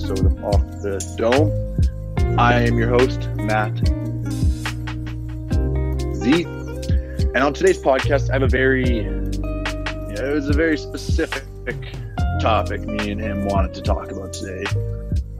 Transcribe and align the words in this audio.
episode 0.00 0.24
of 0.24 0.44
Off 0.44 0.60
the 0.80 1.14
Dome. 1.18 2.38
I 2.38 2.62
am 2.62 2.78
your 2.78 2.88
host, 2.88 3.28
Matt 3.36 3.76
Z. 6.16 6.44
And 7.34 7.36
on 7.36 7.52
today's 7.52 7.78
podcast, 7.78 8.30
I 8.30 8.34
have 8.34 8.42
a 8.42 8.48
very, 8.48 9.00
yeah, 9.02 10.30
it 10.30 10.34
was 10.34 10.48
a 10.48 10.54
very 10.54 10.78
specific 10.78 11.44
topic 12.40 12.80
me 12.82 13.10
and 13.10 13.20
him 13.20 13.44
wanted 13.46 13.74
to 13.74 13.82
talk 13.82 14.10
about 14.10 14.32
today. 14.32 14.64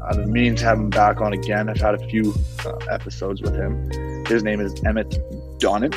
I've 0.04 0.16
been 0.16 0.30
meaning 0.30 0.56
to 0.56 0.64
have 0.66 0.78
him 0.78 0.90
back 0.90 1.22
on 1.22 1.32
again. 1.32 1.70
I've 1.70 1.80
had 1.80 1.94
a 1.94 2.08
few 2.08 2.34
uh, 2.66 2.72
episodes 2.90 3.40
with 3.40 3.54
him. 3.54 4.26
His 4.26 4.42
name 4.42 4.60
is 4.60 4.74
Emmett 4.84 5.10
Donnan. 5.58 5.94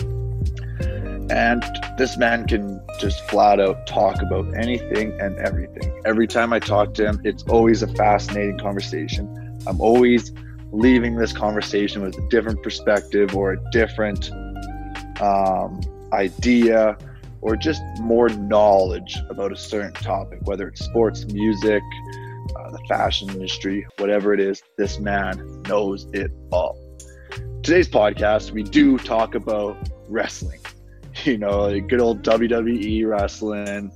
And 1.30 1.64
this 1.98 2.18
man 2.18 2.48
can 2.48 2.82
just 3.00 3.30
flat 3.30 3.59
out 3.59 3.86
talk 3.88 4.22
about 4.22 4.56
anything 4.56 5.20
and 5.20 5.38
everything. 5.40 5.93
Every 6.14 6.28
time 6.28 6.53
I 6.53 6.59
talk 6.59 6.94
to 6.94 7.08
him, 7.08 7.22
it's 7.23 7.42
always 7.45 7.81
a 7.81 7.88
fascinating 7.88 8.59
conversation. 8.59 9.28
I'm 9.66 9.81
always 9.81 10.31
leaving 10.72 11.16
this 11.16 11.33
conversation 11.33 12.03
with 12.03 12.16
a 12.16 12.30
different 12.30 12.61
perspective 12.61 13.36
or 13.36 13.53
a 13.53 13.69
different 13.72 14.30
um, 15.19 15.81
idea 16.14 16.95
or 17.41 17.56
just 17.56 17.81
more 18.00 18.30
knowledge 18.30 19.17
about 19.31 19.52
a 19.52 19.56
certain 19.56 19.91
topic, 19.94 20.38
whether 20.44 20.67
it's 20.67 20.86
sports, 20.86 21.25
music, 21.34 21.81
uh, 22.59 22.69
the 22.69 22.80
fashion 22.88 23.31
industry, 23.31 23.84
whatever 23.97 24.36
it 24.36 24.39
is, 24.39 24.61
this 24.78 25.00
man 25.00 25.64
knows 25.64 26.06
it 26.14 26.30
all. 26.52 26.78
Today's 27.64 27.89
podcast, 27.89 28.52
we 28.52 28.61
do 28.61 29.00
talk 29.00 29.34
about 29.34 29.89
wrestling, 30.08 30.59
you 31.23 31.39
know, 31.39 31.61
like 31.69 31.88
good 31.88 32.00
old 32.00 32.22
WWE 32.22 33.08
wrestling. 33.08 33.91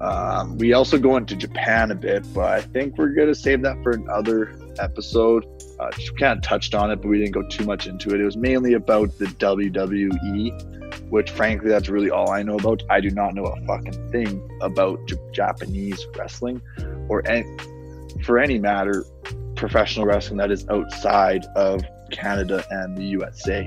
Um, 0.00 0.56
we 0.56 0.72
also 0.72 0.98
go 0.98 1.16
into 1.16 1.36
Japan 1.36 1.90
a 1.90 1.94
bit, 1.94 2.24
but 2.32 2.46
I 2.46 2.62
think 2.62 2.96
we're 2.96 3.10
going 3.10 3.28
to 3.28 3.34
save 3.34 3.62
that 3.62 3.82
for 3.82 3.90
another 3.90 4.56
episode. 4.78 5.44
Uh, 5.78 5.90
just 5.92 6.18
kind 6.18 6.38
of 6.38 6.42
touched 6.42 6.74
on 6.74 6.90
it, 6.90 6.96
but 6.96 7.08
we 7.08 7.18
didn't 7.18 7.32
go 7.32 7.42
too 7.48 7.64
much 7.64 7.86
into 7.86 8.14
it. 8.14 8.20
It 8.20 8.24
was 8.24 8.36
mainly 8.36 8.74
about 8.74 9.16
the 9.18 9.26
WWE, 9.26 11.10
which 11.10 11.30
frankly, 11.30 11.68
that's 11.68 11.90
really 11.90 12.10
all 12.10 12.30
I 12.30 12.42
know 12.42 12.56
about. 12.56 12.82
I 12.88 13.00
do 13.00 13.10
not 13.10 13.34
know 13.34 13.44
a 13.44 13.66
fucking 13.66 14.10
thing 14.10 14.58
about 14.62 15.06
J- 15.06 15.16
Japanese 15.32 16.06
wrestling 16.16 16.62
or 17.08 17.26
any, 17.28 17.46
for 18.24 18.38
any 18.38 18.58
matter, 18.58 19.04
professional 19.54 20.06
wrestling 20.06 20.38
that 20.38 20.50
is 20.50 20.66
outside 20.70 21.44
of 21.56 21.82
Canada 22.10 22.64
and 22.70 22.96
the 22.96 23.04
USA. 23.04 23.66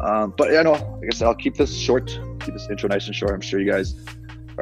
Um, 0.00 0.34
but 0.36 0.50
yeah, 0.50 0.62
no, 0.62 0.72
like 0.72 1.08
I 1.12 1.14
said, 1.14 1.28
I'll 1.28 1.34
keep 1.36 1.54
this 1.54 1.76
short, 1.76 2.06
keep 2.40 2.54
this 2.54 2.68
intro 2.68 2.88
nice 2.88 3.06
and 3.06 3.14
short. 3.14 3.32
I'm 3.32 3.40
sure 3.40 3.60
you 3.60 3.70
guys 3.70 3.94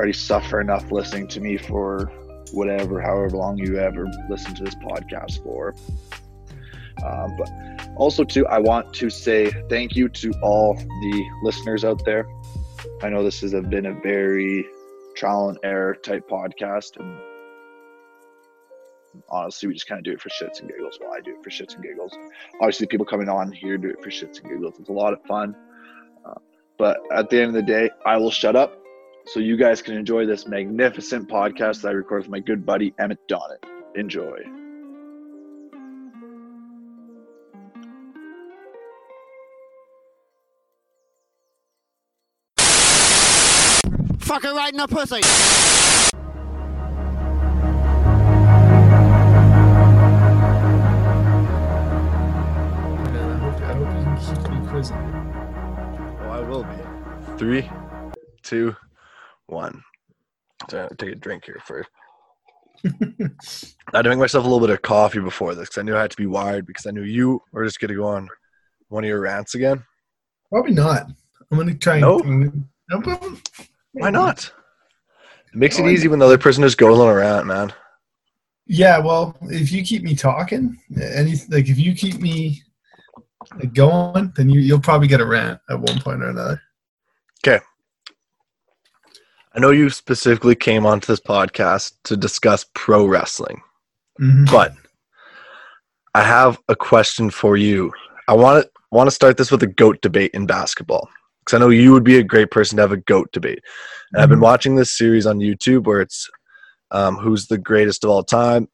already 0.01 0.13
suffer 0.15 0.63
enough 0.63 0.91
listening 0.91 1.29
to 1.29 1.41
me 1.41 1.59
for 1.59 2.11
whatever, 2.53 3.03
however 3.03 3.37
long 3.37 3.59
you 3.59 3.79
ever 3.79 4.07
listen 4.31 4.55
to 4.55 4.65
this 4.65 4.75
podcast 4.77 5.43
for. 5.43 5.75
Um, 7.05 7.37
but 7.37 7.51
also, 7.97 8.25
too, 8.25 8.47
I 8.47 8.61
want 8.61 8.95
to 8.95 9.11
say 9.11 9.51
thank 9.69 9.95
you 9.95 10.09
to 10.09 10.33
all 10.43 10.75
the 10.75 11.31
listeners 11.43 11.85
out 11.85 12.03
there. 12.07 12.27
I 13.03 13.11
know 13.11 13.23
this 13.23 13.43
has 13.43 13.53
been 13.53 13.85
a 13.85 14.01
very 14.01 14.65
trial 15.17 15.51
and 15.51 15.59
error 15.63 15.95
type 15.95 16.27
podcast, 16.31 16.99
and 16.99 17.19
honestly, 19.29 19.69
we 19.69 19.75
just 19.75 19.87
kind 19.87 19.99
of 19.99 20.05
do 20.05 20.13
it 20.13 20.21
for 20.23 20.31
shits 20.31 20.61
and 20.61 20.71
giggles. 20.71 20.97
Well, 20.99 21.13
I 21.13 21.21
do 21.21 21.33
it 21.33 21.45
for 21.45 21.51
shits 21.51 21.75
and 21.75 21.85
giggles. 21.85 22.17
Obviously, 22.63 22.87
people 22.87 23.05
coming 23.05 23.29
on 23.29 23.53
here 23.53 23.77
do 23.77 23.91
it 23.91 24.03
for 24.03 24.09
shits 24.09 24.41
and 24.41 24.51
giggles. 24.51 24.77
It's 24.81 24.89
a 24.89 24.93
lot 24.93 25.13
of 25.13 25.23
fun. 25.25 25.55
Uh, 26.25 26.39
but 26.79 27.01
at 27.13 27.29
the 27.29 27.37
end 27.39 27.49
of 27.49 27.55
the 27.55 27.63
day, 27.63 27.91
I 28.07 28.17
will 28.17 28.31
shut 28.31 28.57
up 28.57 28.80
so 29.33 29.39
you 29.39 29.57
guys 29.57 29.81
can 29.81 29.97
enjoy 29.97 30.27
this 30.27 30.49
magnificent 30.49 31.29
podcast 31.29 31.83
that 31.83 31.91
I 31.91 31.93
record 31.93 32.23
with 32.23 32.31
my 32.31 32.41
good 32.41 32.67
buddy 32.67 32.93
Emmett 32.99 33.21
Donnan. 33.29 33.59
Enjoy. 33.95 34.41
Fucker 44.19 44.53
right 44.53 44.73
in 44.73 44.79
the 44.79 44.89
pussy. 44.89 45.21
I 53.23 53.37
hope, 53.39 53.61
I 53.63 53.75
hope 53.75 53.93
you 53.95 54.37
keep 54.43 54.51
me 54.51 54.59
quizzing. 54.67 54.97
Oh, 54.97 56.31
I 56.31 56.41
will 56.41 56.65
be. 56.65 57.39
Three, 57.39 57.71
two, 58.43 58.75
one. 59.51 59.83
So 60.69 60.83
I'll 60.83 60.97
take 60.97 61.13
a 61.13 61.17
drink 61.17 61.45
here 61.45 61.61
first. 61.65 61.89
I 62.85 63.97
had 63.97 64.03
to 64.03 64.09
make 64.11 64.19
myself 64.19 64.45
a 64.45 64.49
little 64.49 64.67
bit 64.67 64.75
of 64.75 64.83
coffee 64.83 65.21
before 65.21 65.55
this 65.55 65.69
because 65.69 65.79
I 65.79 65.83
knew 65.83 65.97
I 65.97 66.03
had 66.03 66.11
to 66.13 66.17
be 66.17 66.27
wired 66.27 66.67
because 66.67 66.87
I 66.87 66.91
knew 66.91 67.03
you 67.03 67.43
were 67.53 67.65
just 67.65 67.81
going 67.81 67.91
to 67.91 67.95
go 67.95 68.07
on 68.07 68.29
one 68.89 69.05
of 69.05 69.09
your 69.09 69.21
rants 69.21 69.55
again. 69.55 69.85
Probably 70.51 70.73
not. 70.73 71.07
I'm 71.51 71.59
gonna 71.59 71.75
try 71.75 71.95
and. 71.95 72.03
No? 72.03 72.19
No. 72.91 73.37
Why 73.93 74.11
not? 74.11 74.53
It 75.53 75.59
makes 75.59 75.79
it 75.79 75.85
I- 75.85 75.91
easy 75.91 76.09
when 76.09 76.19
the 76.19 76.27
other 76.27 76.39
person 76.39 76.63
just 76.63 76.79
goes 76.79 76.99
on 76.99 77.09
a 77.09 77.15
rant, 77.15 77.47
man. 77.47 77.73
Yeah, 78.67 78.99
well, 78.99 79.37
if 79.43 79.73
you 79.73 79.83
keep 79.83 80.05
me 80.05 80.15
talking, 80.15 80.79
any 80.97 81.35
like 81.49 81.69
if 81.69 81.77
you 81.77 81.93
keep 81.95 82.21
me 82.21 82.63
like, 83.57 83.75
going, 83.75 84.33
then 84.37 84.49
you 84.49 84.61
you'll 84.61 84.81
probably 84.81 85.09
get 85.09 85.21
a 85.21 85.27
rant 85.27 85.61
at 85.69 85.81
one 85.81 86.01
point 86.01 86.23
or 86.23 86.29
another. 86.29 86.63
I 89.55 89.59
know 89.59 89.71
you 89.71 89.91
specifically 89.91 90.55
came 90.55 90.87
onto 90.87 91.07
this 91.07 91.21
podcast 91.21 91.93
to 92.05 92.17
discuss 92.17 92.67
pro 92.75 93.05
wrestling, 93.07 93.61
Mhm. 94.21 94.51
but 94.51 94.75
I 96.15 96.23
have 96.23 96.59
a 96.69 96.77
question 96.77 97.31
for 97.31 97.57
you. 97.57 97.93
I 98.29 98.35
want 98.35 98.65
to 98.65 98.71
want 98.93 99.07
to 99.07 99.13
start 99.15 99.37
this 99.37 99.53
with 99.53 99.63
a 99.63 99.69
goat 99.69 100.01
debate 100.03 100.33
in 100.35 100.47
basketball 100.47 101.09
because 101.41 101.57
I 101.57 101.61
know 101.61 101.69
you 101.69 101.93
would 101.93 102.03
be 102.03 102.19
a 102.19 102.25
great 102.25 102.51
person 102.51 102.77
to 102.77 102.83
have 102.83 102.91
a 102.93 102.97
goat 102.97 103.31
debate. 103.33 103.61
And 104.13 104.21
I've 104.23 104.29
been 104.29 104.41
Mhm. 104.41 104.43
watching 104.43 104.75
this 104.75 104.91
series 104.91 105.27
on 105.27 105.39
YouTube 105.39 105.85
where 105.85 106.01
it's 106.01 106.29
um, 106.93 107.17
who's 107.19 107.47
the 107.47 107.57
greatest 107.59 108.03
of 108.03 108.11
all 108.11 108.25
time, 108.25 108.69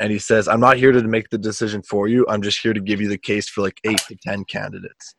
and 0.00 0.10
he 0.10 0.18
says, 0.18 0.48
"I'm 0.48 0.58
not 0.58 0.76
here 0.76 0.90
to 0.90 1.02
make 1.04 1.30
the 1.30 1.38
decision 1.38 1.82
for 1.82 2.08
you. 2.08 2.26
I'm 2.28 2.42
just 2.42 2.58
here 2.58 2.72
to 2.72 2.80
give 2.80 3.00
you 3.00 3.08
the 3.08 3.16
case 3.16 3.48
for 3.48 3.60
like 3.62 3.78
eight 3.84 4.00
to 4.08 4.16
ten 4.16 4.44
candidates." 4.44 5.14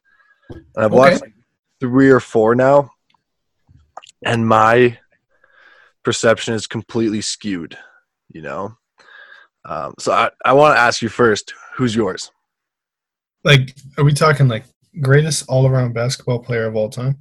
And 0.49 0.61
I've 0.77 0.91
Okay. 0.91 0.97
watched 0.97 1.21
like, 1.21 1.33
three 1.79 2.09
or 2.09 2.19
four 2.19 2.55
now, 2.55 2.91
and 4.23 4.47
my 4.47 4.97
perception 6.03 6.53
is 6.53 6.67
completely 6.67 7.21
skewed. 7.21 7.77
You 8.29 8.41
know, 8.41 8.77
um, 9.65 9.95
so 9.99 10.11
I, 10.11 10.29
I 10.45 10.53
want 10.53 10.75
to 10.75 10.79
ask 10.79 11.01
you 11.01 11.09
first, 11.09 11.53
who's 11.75 11.95
yours? 11.95 12.31
Like, 13.43 13.75
are 13.97 14.03
we 14.03 14.13
talking 14.13 14.47
like 14.47 14.65
greatest 15.01 15.45
all 15.47 15.67
around 15.67 15.93
basketball 15.93 16.39
player 16.39 16.65
of 16.65 16.75
all 16.75 16.89
time? 16.89 17.17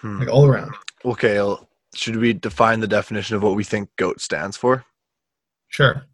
Hmm. 0.00 0.20
Like 0.20 0.28
all 0.28 0.46
around. 0.46 0.74
Okay, 1.04 1.34
well, 1.34 1.68
should 1.94 2.16
we 2.16 2.32
define 2.32 2.80
the 2.80 2.88
definition 2.88 3.36
of 3.36 3.42
what 3.42 3.54
we 3.54 3.64
think 3.64 3.90
GOAT 3.96 4.20
stands 4.20 4.56
for? 4.56 4.84
Sure. 5.68 6.04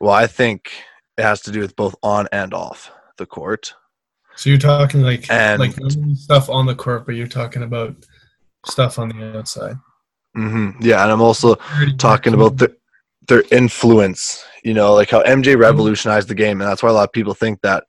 Well, 0.00 0.12
I 0.12 0.26
think 0.26 0.72
it 1.16 1.22
has 1.22 1.40
to 1.42 1.50
do 1.50 1.60
with 1.60 1.74
both 1.74 1.94
on 2.02 2.28
and 2.32 2.54
off 2.54 2.90
the 3.16 3.26
court. 3.26 3.74
So 4.38 4.50
you're 4.50 4.58
talking 4.58 5.02
like 5.02 5.28
And- 5.30 5.58
like 5.60 5.74
stuff 6.14 6.48
on 6.48 6.66
the 6.66 6.74
court, 6.76 7.04
but 7.06 7.16
you're 7.16 7.26
talking 7.26 7.64
about 7.64 7.96
stuff 8.66 8.98
on 8.98 9.08
the 9.08 9.36
outside. 9.36 9.74
hmm 10.34 10.70
Yeah, 10.80 11.02
and 11.02 11.10
I'm 11.10 11.20
also 11.20 11.56
talking 11.98 12.34
about 12.34 12.56
the, 12.56 12.74
their 13.26 13.42
influence. 13.50 14.44
You 14.62 14.74
know, 14.74 14.94
like 14.94 15.10
how 15.10 15.22
MJ 15.24 15.56
revolutionized 15.58 16.28
the 16.28 16.34
game, 16.36 16.60
and 16.60 16.70
that's 16.70 16.82
why 16.84 16.88
a 16.90 16.92
lot 16.92 17.08
of 17.08 17.12
people 17.12 17.34
think 17.34 17.60
that 17.62 17.82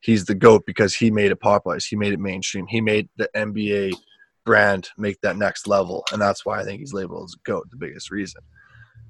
he's 0.00 0.24
the 0.26 0.34
goat 0.36 0.62
because 0.64 0.94
he 0.94 1.10
made 1.10 1.32
it 1.32 1.40
popularized. 1.40 1.88
He 1.90 1.96
made 1.96 2.12
it 2.12 2.20
mainstream. 2.20 2.66
He 2.68 2.80
made 2.80 3.08
the 3.16 3.28
NBA 3.34 3.94
brand 4.44 4.88
make 4.96 5.20
that 5.22 5.36
next 5.36 5.66
level, 5.66 6.04
and 6.12 6.22
that's 6.22 6.46
why 6.46 6.60
I 6.60 6.64
think 6.64 6.78
he's 6.78 6.92
labeled 6.92 7.24
as 7.30 7.34
goat. 7.44 7.66
The 7.70 7.76
biggest 7.76 8.12
reason. 8.12 8.42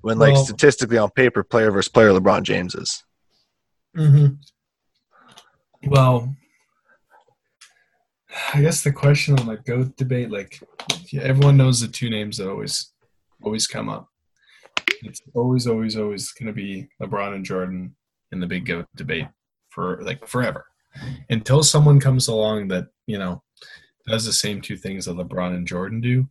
When 0.00 0.18
like 0.18 0.32
Well- 0.34 0.44
statistically 0.46 0.96
on 0.96 1.10
paper, 1.10 1.42
player 1.44 1.70
versus 1.70 1.90
player, 1.90 2.10
LeBron 2.12 2.42
James 2.42 2.74
is. 2.74 3.04
hmm 3.94 4.26
Well, 5.86 6.34
I 8.52 8.60
guess 8.60 8.82
the 8.82 8.92
question 8.92 9.38
on 9.38 9.46
the 9.46 9.56
goat 9.56 9.96
debate, 9.96 10.30
like 10.30 10.60
yeah, 11.10 11.22
everyone 11.22 11.56
knows 11.56 11.80
the 11.80 11.88
two 11.88 12.10
names 12.10 12.36
that 12.36 12.48
always 12.48 12.92
always 13.42 13.66
come 13.66 13.88
up. 13.88 14.08
It's 15.02 15.20
always, 15.34 15.66
always, 15.66 15.96
always 15.96 16.32
going 16.32 16.46
to 16.46 16.52
be 16.52 16.88
LeBron 17.00 17.34
and 17.34 17.44
Jordan 17.44 17.94
in 18.32 18.40
the 18.40 18.46
big 18.46 18.66
goat 18.66 18.86
debate 18.94 19.28
for 19.70 20.00
like 20.02 20.26
forever, 20.26 20.66
until 21.30 21.62
someone 21.62 22.00
comes 22.00 22.28
along 22.28 22.68
that 22.68 22.88
you 23.06 23.18
know 23.18 23.42
does 24.06 24.24
the 24.24 24.32
same 24.32 24.60
two 24.60 24.76
things 24.76 25.06
that 25.06 25.16
LeBron 25.16 25.54
and 25.54 25.66
Jordan 25.66 26.00
do. 26.00 26.28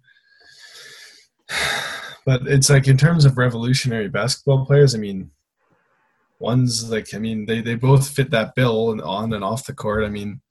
but 2.26 2.48
it's 2.48 2.70
like 2.70 2.88
in 2.88 2.98
terms 2.98 3.26
of 3.26 3.38
revolutionary 3.38 4.10
basketball 4.10 4.66
players, 4.66 4.96
I 4.96 4.98
mean, 4.98 5.32
one's 6.40 6.90
like 6.90 7.14
I 7.14 7.18
mean 7.18 7.46
they 7.46 7.62
they 7.62 7.76
both 7.76 8.10
fit 8.10 8.32
that 8.32 8.56
bill 8.56 8.92
and 8.92 9.02
on 9.02 9.34
and 9.34 9.44
off 9.44 9.66
the 9.66 9.74
court. 9.74 10.04
I 10.04 10.10
mean, 10.10 10.42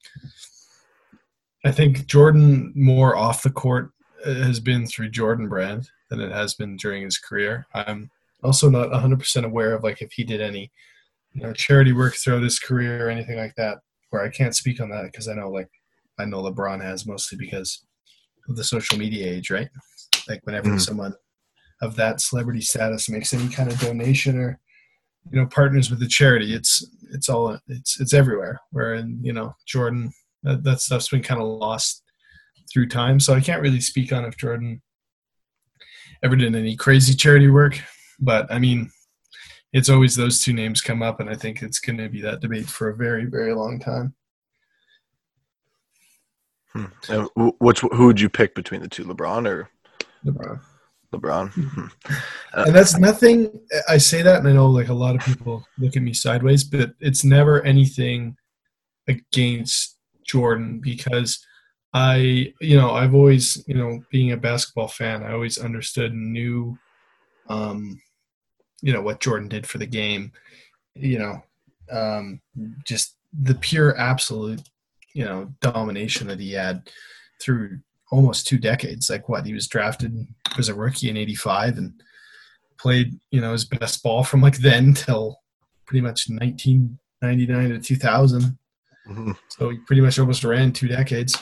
I 1.64 1.72
think 1.72 2.06
Jordan 2.06 2.72
more 2.76 3.16
off 3.16 3.42
the 3.42 3.50
court 3.50 3.90
uh, 4.24 4.34
has 4.34 4.60
been 4.60 4.86
through 4.86 5.10
Jordan 5.10 5.48
Brand 5.48 5.88
than 6.10 6.20
it 6.20 6.30
has 6.32 6.54
been 6.54 6.76
during 6.76 7.02
his 7.02 7.18
career. 7.18 7.66
I'm 7.74 8.10
also 8.42 8.68
not 8.68 8.90
100% 8.90 9.44
aware 9.44 9.74
of 9.74 9.82
like 9.82 10.02
if 10.02 10.12
he 10.12 10.24
did 10.24 10.40
any 10.40 10.70
you 11.32 11.42
know 11.42 11.52
charity 11.52 11.92
work 11.92 12.14
throughout 12.14 12.42
his 12.42 12.58
career 12.58 13.06
or 13.06 13.10
anything 13.10 13.36
like 13.38 13.54
that. 13.56 13.78
Where 14.10 14.22
I 14.22 14.28
can't 14.28 14.54
speak 14.54 14.80
on 14.80 14.90
that 14.90 15.04
because 15.04 15.26
I 15.28 15.34
know 15.34 15.50
like 15.50 15.70
I 16.18 16.24
know 16.24 16.42
LeBron 16.42 16.80
has 16.82 17.06
mostly 17.06 17.36
because 17.38 17.84
of 18.48 18.56
the 18.56 18.62
social 18.64 18.96
media 18.98 19.26
age, 19.26 19.50
right? 19.50 19.68
Like 20.28 20.40
whenever 20.44 20.68
Mhm. 20.70 20.80
someone 20.80 21.14
of 21.82 21.96
that 21.96 22.20
celebrity 22.20 22.60
status 22.60 23.08
makes 23.08 23.34
any 23.34 23.48
kind 23.48 23.70
of 23.72 23.80
donation 23.80 24.38
or 24.38 24.60
you 25.30 25.40
know 25.40 25.46
partners 25.46 25.90
with 25.90 25.98
the 26.00 26.06
charity, 26.06 26.54
it's 26.54 26.86
it's 27.12 27.28
all 27.28 27.58
it's 27.66 27.98
it's 28.00 28.12
everywhere. 28.14 28.60
Where 28.70 28.94
in 28.94 29.18
you 29.24 29.32
know 29.32 29.56
Jordan, 29.66 30.12
that, 30.44 30.62
that 30.64 30.80
stuff's 30.80 31.08
been 31.08 31.22
kind 31.22 31.40
of 31.40 31.48
lost 31.48 32.02
through 32.72 32.88
time. 32.88 33.18
So 33.20 33.34
I 33.34 33.40
can't 33.40 33.62
really 33.62 33.80
speak 33.80 34.12
on 34.12 34.24
if 34.24 34.36
Jordan 34.36 34.80
ever 36.22 36.36
did 36.36 36.54
any 36.54 36.76
crazy 36.76 37.14
charity 37.14 37.48
work. 37.48 37.80
But 38.20 38.50
I 38.52 38.58
mean, 38.58 38.90
it's 39.72 39.90
always 39.90 40.14
those 40.14 40.40
two 40.40 40.52
names 40.52 40.80
come 40.80 41.02
up, 41.02 41.18
and 41.18 41.28
I 41.28 41.34
think 41.34 41.62
it's 41.62 41.80
going 41.80 41.98
to 41.98 42.08
be 42.08 42.22
that 42.22 42.40
debate 42.40 42.66
for 42.66 42.90
a 42.90 42.96
very, 42.96 43.24
very 43.24 43.52
long 43.52 43.80
time. 43.80 44.14
Hmm. 46.72 46.84
And 47.08 47.28
which 47.58 47.80
who 47.80 48.06
would 48.06 48.20
you 48.20 48.28
pick 48.28 48.54
between 48.54 48.82
the 48.82 48.88
two, 48.88 49.04
LeBron 49.04 49.48
or 49.48 49.68
LeBron. 50.24 50.60
LeBron? 51.12 51.50
Hmm. 51.52 51.86
And 52.54 52.74
that's 52.74 52.98
nothing. 52.98 53.50
I 53.88 53.98
say 53.98 54.22
that, 54.22 54.38
and 54.38 54.48
I 54.48 54.52
know 54.52 54.66
like 54.66 54.88
a 54.88 54.94
lot 54.94 55.16
of 55.16 55.22
people 55.22 55.64
look 55.78 55.96
at 55.96 56.02
me 56.02 56.12
sideways, 56.12 56.64
but 56.64 56.92
it's 57.00 57.24
never 57.24 57.62
anything 57.62 58.36
against 59.08 59.93
Jordan 60.24 60.80
because 60.80 61.44
I, 61.92 62.52
you 62.60 62.76
know, 62.76 62.90
I've 62.90 63.14
always, 63.14 63.62
you 63.68 63.74
know, 63.74 64.02
being 64.10 64.32
a 64.32 64.36
basketball 64.36 64.88
fan, 64.88 65.22
I 65.22 65.32
always 65.32 65.58
understood 65.58 66.12
and 66.12 66.32
knew, 66.32 66.76
um, 67.48 68.00
you 68.82 68.92
know, 68.92 69.00
what 69.00 69.20
Jordan 69.20 69.48
did 69.48 69.66
for 69.66 69.78
the 69.78 69.86
game. 69.86 70.32
You 70.94 71.18
know, 71.18 71.42
um, 71.90 72.40
just 72.84 73.16
the 73.32 73.54
pure 73.54 73.96
absolute, 73.98 74.60
you 75.12 75.24
know, 75.24 75.52
domination 75.60 76.26
that 76.28 76.40
he 76.40 76.52
had 76.52 76.88
through 77.40 77.78
almost 78.10 78.46
two 78.46 78.58
decades. 78.58 79.08
Like 79.08 79.28
what 79.28 79.46
he 79.46 79.54
was 79.54 79.68
drafted 79.68 80.26
was 80.56 80.68
a 80.68 80.74
rookie 80.74 81.08
in 81.10 81.16
'85 81.16 81.78
and 81.78 82.02
played, 82.78 83.18
you 83.30 83.40
know, 83.40 83.52
his 83.52 83.64
best 83.64 84.02
ball 84.02 84.24
from 84.24 84.40
like 84.40 84.58
then 84.58 84.94
till 84.94 85.38
pretty 85.86 86.00
much 86.00 86.28
1999 86.28 87.70
to 87.70 87.78
2000. 87.78 88.58
Mhm. 89.08 89.36
So 89.48 89.70
he 89.70 89.78
pretty 89.78 90.02
much 90.02 90.18
almost 90.18 90.44
ran 90.44 90.72
two 90.72 90.88
decades. 90.88 91.36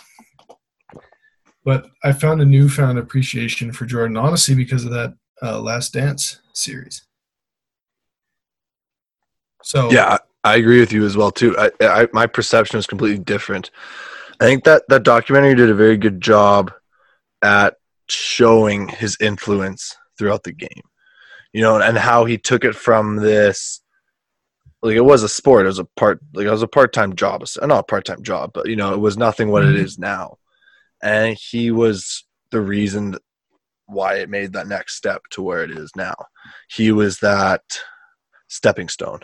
But 1.64 1.86
I 2.02 2.12
found 2.12 2.40
a 2.42 2.44
newfound 2.44 2.98
appreciation 2.98 3.72
for 3.72 3.86
Jordan, 3.86 4.16
honestly, 4.16 4.54
because 4.54 4.84
of 4.84 4.90
that 4.90 5.14
uh, 5.42 5.60
Last 5.60 5.92
Dance 5.92 6.40
series. 6.52 7.04
So 9.62 9.90
Yeah, 9.90 10.06
I 10.06 10.18
I 10.44 10.56
agree 10.56 10.80
with 10.80 10.92
you 10.92 11.04
as 11.04 11.16
well 11.16 11.30
too. 11.30 11.56
I, 11.56 11.70
I 11.80 12.08
my 12.12 12.26
perception 12.26 12.78
is 12.78 12.86
completely 12.86 13.22
different. 13.22 13.70
I 14.40 14.44
think 14.44 14.64
that 14.64 14.82
that 14.88 15.04
documentary 15.04 15.54
did 15.54 15.70
a 15.70 15.74
very 15.74 15.96
good 15.96 16.20
job 16.20 16.72
at 17.42 17.76
showing 18.08 18.88
his 18.88 19.16
influence 19.20 19.96
throughout 20.18 20.42
the 20.42 20.52
game. 20.52 20.82
You 21.52 21.60
know, 21.62 21.80
and 21.80 21.96
how 21.96 22.24
he 22.24 22.38
took 22.38 22.64
it 22.64 22.74
from 22.74 23.16
this 23.16 23.81
like 24.82 24.96
it 24.96 25.00
was 25.04 25.22
a 25.22 25.28
sport, 25.28 25.64
it 25.64 25.68
was 25.68 25.78
a 25.78 25.84
part 25.96 26.20
like 26.34 26.46
it 26.46 26.50
was 26.50 26.62
a 26.62 26.68
part-time 26.68 27.14
job, 27.14 27.44
uh, 27.60 27.66
not 27.66 27.80
a 27.80 27.84
part-time 27.84 28.22
job, 28.22 28.50
but 28.52 28.68
you 28.68 28.76
know, 28.76 28.92
it 28.92 29.00
was 29.00 29.16
nothing 29.16 29.50
what 29.50 29.62
it 29.64 29.74
Mhm. 29.74 29.84
is 29.84 29.98
now. 29.98 30.38
And 31.02 31.36
he 31.36 31.70
was 31.70 32.24
the 32.50 32.60
reason 32.60 33.16
why 33.86 34.16
it 34.16 34.28
made 34.30 34.52
that 34.52 34.68
next 34.68 34.96
step 34.96 35.22
to 35.30 35.42
where 35.42 35.62
it 35.64 35.70
is 35.70 35.90
now. 35.96 36.14
He 36.68 36.92
was 36.92 37.18
that 37.20 37.62
stepping 38.48 38.88
stone 38.88 39.20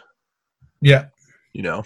yeah, 0.81 1.07
you 1.53 1.63
know 1.63 1.83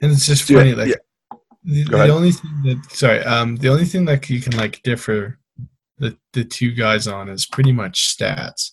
and 0.00 0.12
it's 0.12 0.26
just 0.26 0.48
Yeah, 0.48 0.58
funny. 0.58 0.74
Like 0.74 0.88
yeah. 0.88 1.38
the, 1.64 1.84
the 1.84 2.08
only 2.08 2.32
thing 2.32 2.62
that 2.64 2.90
sorry, 2.90 3.20
um, 3.24 3.56
the 3.56 3.68
only 3.68 3.84
thing 3.84 4.04
that 4.06 4.28
you 4.30 4.40
can 4.40 4.56
like 4.56 4.82
differ 4.82 5.38
the 5.98 6.16
the 6.32 6.44
two 6.44 6.72
guys 6.72 7.06
on 7.06 7.28
is 7.28 7.46
pretty 7.46 7.72
much 7.72 8.16
stats, 8.16 8.72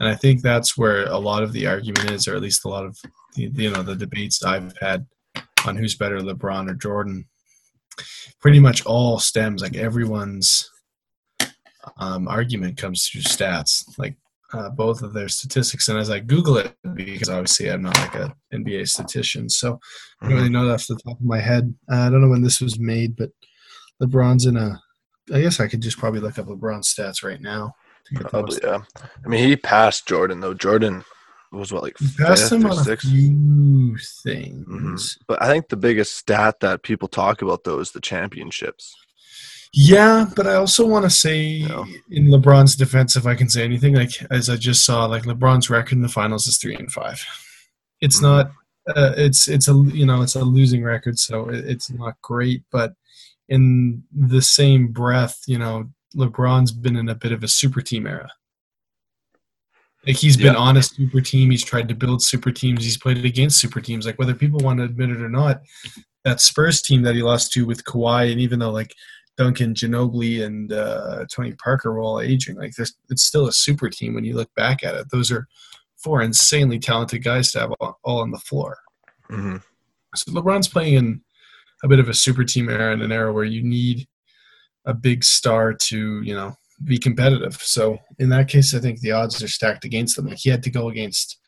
and 0.00 0.08
I 0.08 0.14
think 0.14 0.42
that's 0.42 0.76
where 0.76 1.06
a 1.06 1.18
lot 1.18 1.42
of 1.42 1.52
the 1.52 1.66
argument 1.66 2.10
is, 2.10 2.26
or 2.26 2.34
at 2.34 2.42
least 2.42 2.64
a 2.64 2.68
lot 2.68 2.84
of 2.84 2.98
the, 3.34 3.50
you 3.54 3.70
know 3.70 3.82
the 3.82 3.94
debates 3.94 4.42
I've 4.42 4.74
had 4.80 5.06
on 5.66 5.76
who's 5.76 5.96
better, 5.96 6.18
LeBron 6.18 6.70
or 6.70 6.74
Jordan. 6.74 7.26
Pretty 8.40 8.58
much 8.58 8.84
all 8.84 9.18
stems 9.18 9.62
like 9.62 9.76
everyone's 9.76 10.68
um, 11.98 12.26
argument 12.28 12.76
comes 12.76 13.06
through 13.06 13.22
stats, 13.22 13.84
like 13.98 14.16
uh, 14.52 14.70
both 14.70 15.02
of 15.02 15.12
their 15.12 15.28
statistics. 15.28 15.88
And 15.88 15.98
as 15.98 16.10
I 16.10 16.20
Google 16.20 16.58
it, 16.58 16.74
because 16.94 17.28
obviously 17.28 17.70
I'm 17.70 17.82
not 17.82 17.98
like 17.98 18.14
an 18.14 18.32
NBA 18.52 18.88
statistician, 18.88 19.48
so 19.48 19.78
I 20.20 20.28
don't 20.28 20.36
really 20.36 20.48
know 20.48 20.66
that 20.66 20.74
off 20.74 20.86
the 20.86 20.96
top 20.96 21.18
of 21.18 21.24
my 21.24 21.40
head. 21.40 21.74
Uh, 21.90 21.96
I 21.96 22.10
don't 22.10 22.22
know 22.22 22.28
when 22.28 22.42
this 22.42 22.60
was 22.60 22.78
made, 22.78 23.16
but 23.16 23.30
LeBron's 24.02 24.46
in 24.46 24.56
a. 24.56 24.80
I 25.32 25.40
guess 25.40 25.60
I 25.60 25.68
could 25.68 25.80
just 25.80 25.98
probably 25.98 26.20
look 26.20 26.38
up 26.38 26.46
LeBron's 26.46 26.92
stats 26.92 27.22
right 27.22 27.40
now. 27.40 27.74
To 28.06 28.14
get 28.14 28.22
the 28.24 28.28
Probably, 28.28 28.58
yeah. 28.62 28.80
I 29.24 29.28
mean, 29.28 29.46
he 29.46 29.56
passed 29.56 30.06
Jordan 30.06 30.40
though. 30.40 30.54
Jordan 30.54 31.04
was 31.52 31.72
what 31.72 31.82
like 31.82 31.98
He 31.98 32.08
passed 32.18 32.50
him 32.52 32.64
on 32.66 32.78
a 32.88 32.96
few 32.96 33.96
things. 34.24 34.66
Mhm. 34.66 35.18
But 35.28 35.42
I 35.42 35.48
think 35.48 35.68
the 35.68 35.76
biggest 35.76 36.14
stat 36.16 36.60
that 36.60 36.82
people 36.82 37.08
talk 37.08 37.42
about 37.42 37.64
though 37.64 37.78
is 37.78 37.90
the 37.92 38.00
championships. 38.00 38.94
Yeah, 39.74 40.26
but 40.36 40.46
I 40.46 40.54
also 40.56 40.86
want 40.86 41.04
to 41.04 41.10
say, 41.10 41.40
Yeah. 41.42 41.84
in 42.10 42.26
LeBron's 42.26 42.76
defense, 42.76 43.16
if 43.16 43.26
I 43.26 43.34
can 43.34 43.48
say 43.48 43.64
anything, 43.64 43.94
like 43.94 44.10
as 44.30 44.50
I 44.50 44.56
just 44.56 44.84
saw, 44.84 45.06
like 45.06 45.22
LeBron's 45.24 45.70
record 45.70 45.92
in 45.92 46.02
the 46.02 46.08
finals 46.08 46.46
is 46.46 46.58
three 46.58 46.74
and 46.76 46.92
five. 46.92 47.24
It's 48.00 48.18
Mhm. 48.18 48.22
not. 48.22 48.52
Uh, 48.96 49.12
it's 49.16 49.46
it's 49.46 49.68
a 49.68 49.74
you 49.94 50.04
know 50.04 50.22
it's 50.22 50.34
a 50.34 50.44
losing 50.44 50.82
record, 50.82 51.18
so 51.18 51.48
it, 51.48 51.64
it's 51.66 51.88
not 51.90 52.20
great. 52.20 52.64
But 52.72 52.94
in 53.48 54.02
the 54.12 54.42
same 54.42 54.88
breath, 54.88 55.40
you 55.46 55.56
know, 55.58 55.90
LeBron's 56.16 56.72
been 56.72 56.96
in 56.96 57.08
a 57.08 57.14
bit 57.14 57.32
of 57.32 57.42
a 57.42 57.48
super 57.48 57.80
team 57.80 58.06
era. 58.06 58.30
Like 60.06 60.16
he's 60.16 60.36
been 60.36 60.54
Yeah. 60.54 60.58
on 60.58 60.76
a 60.76 60.82
super 60.82 61.20
team. 61.20 61.50
He's 61.50 61.64
tried 61.64 61.88
to 61.88 61.94
build 61.94 62.22
super 62.22 62.50
teams. 62.50 62.82
He's 62.84 62.96
played 62.98 63.24
against 63.24 63.60
super 63.60 63.80
teams. 63.80 64.04
Like 64.04 64.18
whether 64.18 64.34
people 64.34 64.58
want 64.60 64.78
to 64.78 64.84
admit 64.84 65.10
it 65.10 65.22
or 65.22 65.28
not, 65.28 65.62
that 66.24 66.40
Spurs 66.40 66.82
team 66.82 67.02
that 67.02 67.14
he 67.14 67.22
lost 67.22 67.52
to 67.52 67.66
with 67.66 67.84
Kawhi, 67.84 68.30
and 68.32 68.40
even 68.40 68.58
though 68.58 68.70
like 68.70 68.94
Duncan 69.38 69.74
Ginobili 69.74 70.44
and 70.44 70.72
uh, 70.72 71.24
Tony 71.34 71.52
Parker 71.62 71.92
were 71.92 72.00
all 72.00 72.20
aging, 72.20 72.56
like 72.56 72.72
this, 72.74 72.92
it's 73.10 73.22
still 73.24 73.46
a 73.46 73.52
super 73.52 73.88
team 73.88 74.14
when 74.14 74.24
you 74.24 74.34
look 74.34 74.52
back 74.56 74.82
at 74.84 74.94
it. 74.94 75.06
Those 75.10 75.30
are 75.30 75.46
four 76.02 76.20
insanely 76.22 76.78
talented 76.80 77.22
guys 77.22 77.52
to 77.52 77.60
have 77.60 77.72
all, 77.80 77.98
all 78.02 78.20
on 78.20 78.32
the 78.32 78.38
floor. 78.38 78.76
hmm 79.30 79.56
So 80.16 80.32
LeBron's 80.32 80.68
playing 80.68 80.94
in 80.94 81.20
a 81.84 81.88
bit 81.88 82.00
of 82.00 82.08
a 82.08 82.14
super 82.14 82.44
team 82.44 82.68
era, 82.68 82.92
in 82.92 83.02
an 83.02 83.12
era 83.12 83.32
where 83.32 83.44
you 83.44 83.62
need 83.62 84.06
a 84.84 84.94
big 84.94 85.22
star 85.24 85.72
to, 85.72 86.22
you 86.22 86.34
know, 86.34 86.56
be 86.84 86.98
competitive. 86.98 87.54
So 87.62 87.98
in 88.18 88.28
that 88.30 88.48
case, 88.48 88.74
I 88.74 88.80
think 88.80 89.00
the 89.00 89.12
odds 89.12 89.42
are 89.42 89.48
stacked 89.48 89.84
against 89.84 90.16
them. 90.16 90.26
Like 90.26 90.38
he 90.38 90.50
had 90.50 90.62
to 90.64 90.70
go 90.70 90.88
against 90.88 91.38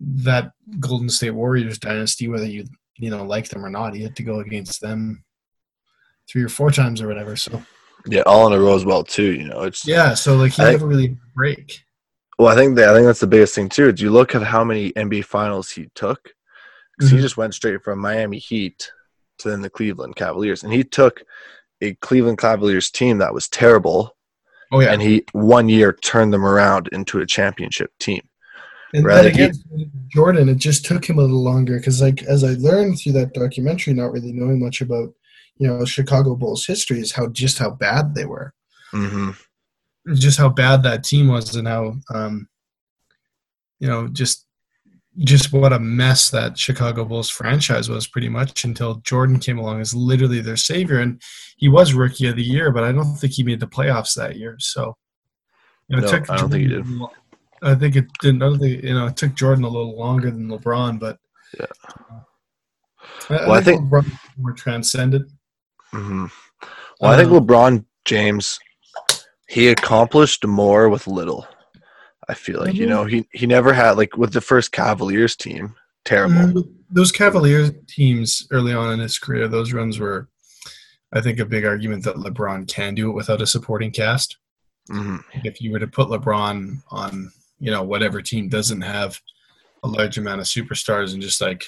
that 0.00 0.52
Golden 0.80 1.08
State 1.08 1.30
Warriors 1.32 1.78
dynasty, 1.78 2.28
whether 2.28 2.46
you 2.46 2.64
you 2.96 3.10
know 3.10 3.24
like 3.24 3.48
them 3.48 3.64
or 3.64 3.70
not. 3.70 3.94
He 3.94 4.02
had 4.02 4.14
to 4.16 4.22
go 4.22 4.38
against 4.40 4.80
them 4.80 5.24
three 6.30 6.42
or 6.44 6.48
four 6.48 6.70
times 6.70 7.00
or 7.02 7.08
whatever. 7.08 7.34
So 7.36 7.62
Yeah, 8.06 8.22
all 8.26 8.46
in 8.46 8.52
a 8.52 8.58
row 8.62 8.76
as 8.76 8.84
well 8.84 9.02
too. 9.02 9.32
You 9.32 9.48
know, 9.48 9.62
it's 9.62 9.86
yeah, 9.86 10.14
so 10.14 10.36
like 10.36 10.52
he 10.52 10.62
I- 10.62 10.72
never 10.72 10.86
really 10.86 11.16
break. 11.34 11.80
Well, 12.38 12.48
I 12.48 12.54
think 12.56 12.76
that 12.76 12.88
I 12.88 12.94
think 12.94 13.06
that's 13.06 13.20
the 13.20 13.26
biggest 13.26 13.54
thing 13.54 13.68
too. 13.68 13.88
Is 13.88 14.00
you 14.00 14.10
look 14.10 14.34
at 14.34 14.42
how 14.42 14.62
many 14.64 14.92
NBA 14.92 15.24
finals 15.24 15.70
he 15.70 15.88
took. 15.94 16.30
'Cause 17.00 17.10
he 17.10 17.16
Mhm. 17.18 17.22
just 17.22 17.36
went 17.36 17.54
straight 17.54 17.82
from 17.82 17.98
Miami 17.98 18.38
Heat 18.38 18.88
to 19.38 19.48
then 19.50 19.62
the 19.62 19.70
Cleveland 19.70 20.14
Cavaliers, 20.14 20.62
and 20.62 20.72
he 20.72 20.84
took 20.84 21.24
a 21.80 21.94
Cleveland 21.94 22.38
Cavaliers 22.38 22.90
team 22.90 23.18
that 23.18 23.34
was 23.34 23.48
terrible, 23.48 24.16
Oh 24.72 24.80
yeah, 24.80 24.92
and 24.92 25.02
he 25.02 25.24
one 25.32 25.68
year 25.68 25.92
turned 25.92 26.32
them 26.32 26.44
around 26.44 26.88
into 26.92 27.20
a 27.20 27.26
championship 27.26 27.92
team. 27.98 28.22
And 28.92 29.04
Rather 29.04 29.24
then 29.24 29.32
again, 29.32 29.90
Jordan, 30.08 30.48
it 30.48 30.56
just 30.56 30.84
took 30.84 31.04
him 31.08 31.18
a 31.18 31.22
little 31.22 31.42
longer 31.42 31.78
because, 31.78 32.00
like, 32.00 32.22
as 32.22 32.44
I 32.44 32.54
learned 32.54 32.98
through 32.98 33.12
that 33.14 33.34
documentary, 33.34 33.92
not 33.92 34.12
really 34.12 34.32
knowing 34.32 34.60
much 34.60 34.80
about, 34.80 35.12
you 35.56 35.66
know, 35.66 35.84
Chicago 35.84 36.36
Bulls 36.36 36.64
history, 36.64 37.00
is 37.00 37.12
how 37.12 37.26
just 37.28 37.58
how 37.58 37.70
bad 37.70 38.14
they 38.14 38.24
were, 38.24 38.54
hmm 38.90 39.30
just 40.14 40.38
how 40.38 40.50
bad 40.50 40.82
that 40.82 41.02
team 41.02 41.28
was, 41.28 41.56
and 41.56 41.66
how, 41.66 41.94
um, 42.12 42.46
you 43.80 43.88
know, 43.88 44.06
just 44.06 44.46
just 45.18 45.52
what 45.52 45.72
a 45.72 45.78
mess 45.78 46.30
that 46.30 46.58
Chicago 46.58 47.04
Bulls 47.04 47.30
franchise 47.30 47.88
was 47.88 48.06
pretty 48.08 48.28
much 48.28 48.64
until 48.64 48.96
Jordan 48.96 49.38
came 49.38 49.58
along 49.58 49.80
as 49.80 49.94
literally 49.94 50.40
their 50.40 50.56
savior. 50.56 50.98
And 50.98 51.22
he 51.56 51.68
was 51.68 51.94
rookie 51.94 52.26
of 52.26 52.36
the 52.36 52.42
year, 52.42 52.72
but 52.72 52.82
I 52.84 52.92
don't 52.92 53.14
think 53.16 53.32
he 53.34 53.42
made 53.44 53.60
the 53.60 53.66
playoffs 53.66 54.14
that 54.14 54.36
year. 54.36 54.56
So, 54.58 54.96
you 55.88 55.96
know, 55.96 56.02
No, 56.02 56.08
took 56.08 56.30
I 56.30 56.36
don't 56.36 56.50
think 56.50 56.62
he 56.62 56.68
Jordan 56.68 56.92
little- 56.92 57.14
I 57.62 57.74
think 57.74 57.96
it 57.96 58.06
didn't. 58.20 58.42
I 58.42 58.46
don't 58.46 58.58
think 58.58 58.82
you 58.82 58.92
know. 58.92 59.06
It 59.06 59.16
took 59.16 59.34
Jordan 59.34 59.64
a 59.64 59.68
little 59.68 59.96
longer 59.98 60.30
than 60.30 60.48
LeBron, 60.48 60.98
but 60.98 61.18
Yeah. 61.58 61.66
I, 63.30 63.34
Well, 63.46 63.52
I 63.52 63.56
I 63.58 63.60
think 63.62 63.80
think- 63.80 63.90
LeBron 63.92 64.18
more 64.36 64.52
transcended. 64.52 65.30
hmm 65.92 66.26
Well, 67.00 67.12
I 67.12 67.16
think 67.16 67.30
Uh, 67.30 67.40
LeBron 67.40 67.84
James, 68.04 68.58
he 69.48 69.68
accomplished 69.68 70.44
more 70.46 70.88
with 70.88 71.06
little. 71.06 71.46
I 72.28 72.34
feel 72.34 72.60
like 72.60 72.74
you 72.74 72.86
Mhm. 72.86 72.90
know 72.90 73.04
he 73.04 73.26
he 73.32 73.46
never 73.46 73.72
had 73.72 73.92
like 73.92 74.16
with 74.16 74.32
the 74.32 74.40
first 74.40 74.72
Cavaliers 74.72 75.36
team, 75.36 75.74
terrible. 76.04 76.34
Mm, 76.62 76.68
Those 76.90 77.12
Cavaliers 77.12 77.72
teams 77.88 78.46
early 78.50 78.72
on 78.72 78.92
in 78.92 79.00
his 79.00 79.18
career, 79.18 79.48
those 79.48 79.72
runs 79.72 79.98
were, 79.98 80.28
I 81.12 81.20
think, 81.20 81.38
a 81.40 81.44
big 81.44 81.64
argument 81.64 82.04
that 82.04 82.16
LeBron 82.16 82.68
can 82.68 82.94
do 82.94 83.10
it 83.10 83.14
without 83.14 83.42
a 83.42 83.46
supporting 83.46 83.90
cast. 83.90 84.36
hmm 84.88 85.16
If 85.42 85.60
you 85.60 85.72
were 85.72 85.80
to 85.80 85.86
put 85.88 86.08
LeBron 86.08 86.82
on, 86.90 87.32
you 87.58 87.70
know, 87.70 87.82
whatever 87.82 88.22
team 88.22 88.48
doesn't 88.48 88.82
have 88.82 89.20
a 89.82 89.88
large 89.88 90.16
amount 90.18 90.40
of 90.40 90.46
superstars 90.46 91.12
and 91.12 91.20
just 91.22 91.40
like, 91.40 91.64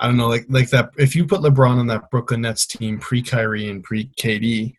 I 0.00 0.06
don't 0.06 0.16
know, 0.16 0.28
like 0.28 0.46
like 0.48 0.70
that. 0.70 0.90
If 0.96 1.14
you 1.14 1.26
put 1.26 1.42
LeBron 1.42 1.78
on 1.78 1.86
that 1.88 2.10
Brooklyn 2.10 2.40
Nets 2.40 2.66
team 2.66 2.98
pre 2.98 3.20
Kyrie 3.22 3.68
and 3.68 3.84
pre 3.84 4.06
KD, 4.18 4.74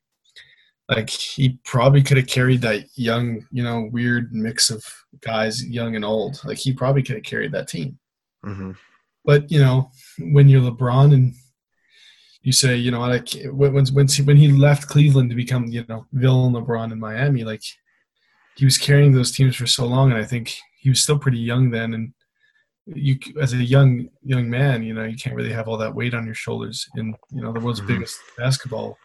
like 0.91 1.09
he 1.09 1.57
probably 1.63 2.03
could 2.03 2.17
have 2.17 2.27
carried 2.27 2.61
that 2.61 2.85
young, 2.95 3.47
you 3.51 3.63
know, 3.63 3.87
weird 3.91 4.33
mix 4.33 4.69
of 4.69 4.83
guys, 5.21 5.65
young 5.65 5.95
and 5.95 6.03
old. 6.03 6.41
Like 6.43 6.57
he 6.57 6.73
probably 6.73 7.01
could 7.01 7.15
have 7.15 7.23
carried 7.23 7.53
that 7.53 7.69
team. 7.69 7.97
hmm 8.43 8.71
But 9.23 9.49
you 9.49 9.59
know, 9.59 9.91
when 10.19 10.49
you're 10.49 10.61
LeBron 10.61 11.13
and 11.13 11.33
you 12.41 12.51
say, 12.51 12.75
you 12.75 12.91
know, 12.91 12.99
like 12.99 13.29
when 13.45 13.73
when 13.73 14.07
when 14.25 14.37
he, 14.37 14.51
left 14.51 14.89
Cleveland 14.89 15.29
to 15.29 15.35
become, 15.35 15.67
you 15.67 15.85
know, 15.87 16.05
villain 16.11 16.53
LeBron 16.53 16.91
in 16.91 16.99
Miami, 16.99 17.43
like 17.43 17.63
he 18.55 18.65
was 18.65 18.77
carrying 18.77 19.13
those 19.13 19.31
teams 19.31 19.55
for 19.55 19.67
so 19.67 19.85
long, 19.85 20.11
and 20.11 20.19
I 20.19 20.25
think 20.25 20.53
he 20.79 20.89
was 20.89 21.01
still 21.01 21.19
pretty 21.19 21.39
young 21.39 21.69
then. 21.69 21.93
And 21.93 22.13
you, 22.87 23.17
as 23.39 23.53
a 23.53 23.57
young 23.57 24.09
young 24.23 24.49
man, 24.49 24.83
you 24.83 24.93
know, 24.93 25.05
you 25.05 25.15
can't 25.15 25.35
really 25.35 25.53
have 25.53 25.69
all 25.69 25.77
that 25.77 25.95
weight 25.95 26.13
on 26.13 26.25
your 26.25 26.35
shoulders 26.35 26.85
in 26.97 27.15
you 27.29 27.41
know 27.41 27.53
the 27.53 27.59
world's 27.61 27.79
Mhm. 27.79 27.87
biggest 27.87 28.19
basketball, 28.37 28.97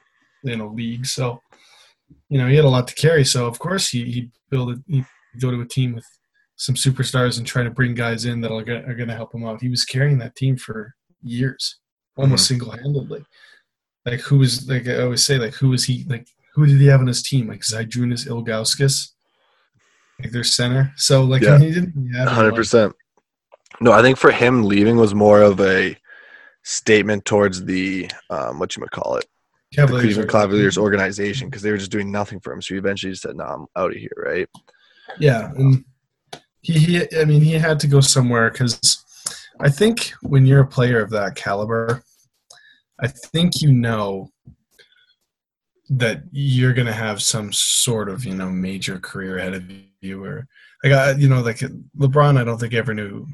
you 0.42 0.56
know, 0.56 0.68
league. 0.68 1.06
So, 1.06 1.42
you 2.28 2.38
know, 2.38 2.46
he 2.48 2.56
had 2.56 2.64
a 2.64 2.68
lot 2.68 2.88
to 2.88 2.94
carry. 2.94 3.24
So 3.24 3.46
of 3.46 3.58
course 3.58 3.88
he 3.88 4.04
he 4.10 4.30
build 4.50 4.70
it. 4.70 4.78
He 4.86 5.04
go 5.40 5.50
to 5.50 5.60
a 5.60 5.66
team 5.66 5.94
with 5.94 6.06
some 6.56 6.74
superstars 6.74 7.38
and 7.38 7.46
try 7.46 7.62
to 7.62 7.70
bring 7.70 7.94
guys 7.94 8.24
in 8.24 8.40
that 8.40 8.50
are 8.50 8.62
going 8.62 9.08
to 9.08 9.14
help 9.14 9.34
him 9.34 9.44
out. 9.44 9.60
He 9.60 9.68
was 9.68 9.84
carrying 9.84 10.18
that 10.18 10.34
team 10.36 10.56
for 10.56 10.94
years, 11.22 11.78
almost 12.16 12.46
single 12.46 12.70
handedly. 12.70 13.24
Like 14.06 14.20
who 14.20 14.38
was 14.38 14.68
like 14.68 14.88
I 14.88 15.02
always 15.02 15.24
say, 15.24 15.36
like 15.38 15.54
who 15.54 15.68
was 15.70 15.84
he? 15.84 16.04
Like 16.08 16.26
who 16.54 16.66
did 16.66 16.80
he 16.80 16.86
have 16.86 17.00
on 17.00 17.06
his 17.06 17.22
team? 17.22 17.48
Like 17.48 17.60
Zydrunas 17.60 18.26
Ilgauskas, 18.26 19.10
like 20.22 20.32
their 20.32 20.44
center. 20.44 20.92
So 20.96 21.24
like 21.24 21.42
Yeah. 21.42 21.58
he 21.58 21.70
didn't 21.70 22.14
have 22.14 22.28
hundred 22.28 22.54
percent. 22.54 22.94
No, 23.80 23.92
I 23.92 24.00
think 24.00 24.16
for 24.16 24.30
him 24.30 24.62
leaving 24.62 24.96
was 24.96 25.14
more 25.14 25.42
of 25.42 25.60
a 25.60 25.96
statement 26.62 27.24
towards 27.26 27.64
the 27.64 28.10
um, 28.30 28.58
what 28.58 28.74
you 28.76 28.80
might 28.80 28.90
call 28.90 29.16
it, 29.16 29.26
the 29.72 29.76
Cavaliers 29.76 30.02
Cleveland 30.04 30.30
Cavaliers 30.30 30.78
organization 30.78 31.48
because 31.48 31.62
they 31.62 31.70
were 31.70 31.76
just 31.76 31.90
doing 31.90 32.10
nothing 32.12 32.40
for 32.40 32.52
him. 32.52 32.62
So 32.62 32.74
he 32.74 32.78
eventually 32.78 33.12
just 33.12 33.22
said, 33.22 33.36
"No, 33.36 33.44
I'm 33.44 33.66
out 33.76 33.90
of 33.90 33.96
here." 33.96 34.10
Right? 34.16 34.48
Yeah, 35.18 35.50
and 35.56 35.84
he, 36.62 36.78
he 36.78 37.18
I 37.18 37.24
mean, 37.24 37.40
he 37.40 37.52
had 37.52 37.80
to 37.80 37.86
go 37.88 38.00
somewhere 38.00 38.50
because 38.50 39.04
I 39.60 39.68
think 39.70 40.12
when 40.22 40.46
you're 40.46 40.60
a 40.60 40.66
player 40.66 41.00
of 41.00 41.10
that 41.10 41.34
caliber, 41.34 42.02
I 43.00 43.08
think 43.08 43.60
you 43.60 43.72
know 43.72 44.30
that 45.88 46.22
you're 46.32 46.72
going 46.72 46.86
to 46.86 46.92
have 46.92 47.22
some 47.22 47.52
sort 47.52 48.08
of 48.08 48.24
you 48.24 48.34
know 48.34 48.50
major 48.50 48.98
career 48.98 49.38
ahead 49.38 49.54
of 49.54 49.64
you, 50.00 50.24
or 50.24 50.46
like 50.84 50.92
I, 50.92 51.12
you 51.12 51.28
know, 51.28 51.40
like 51.40 51.58
LeBron. 51.98 52.38
I 52.38 52.44
don't 52.44 52.58
think 52.58 52.74
ever 52.74 52.94
knew 52.94 53.26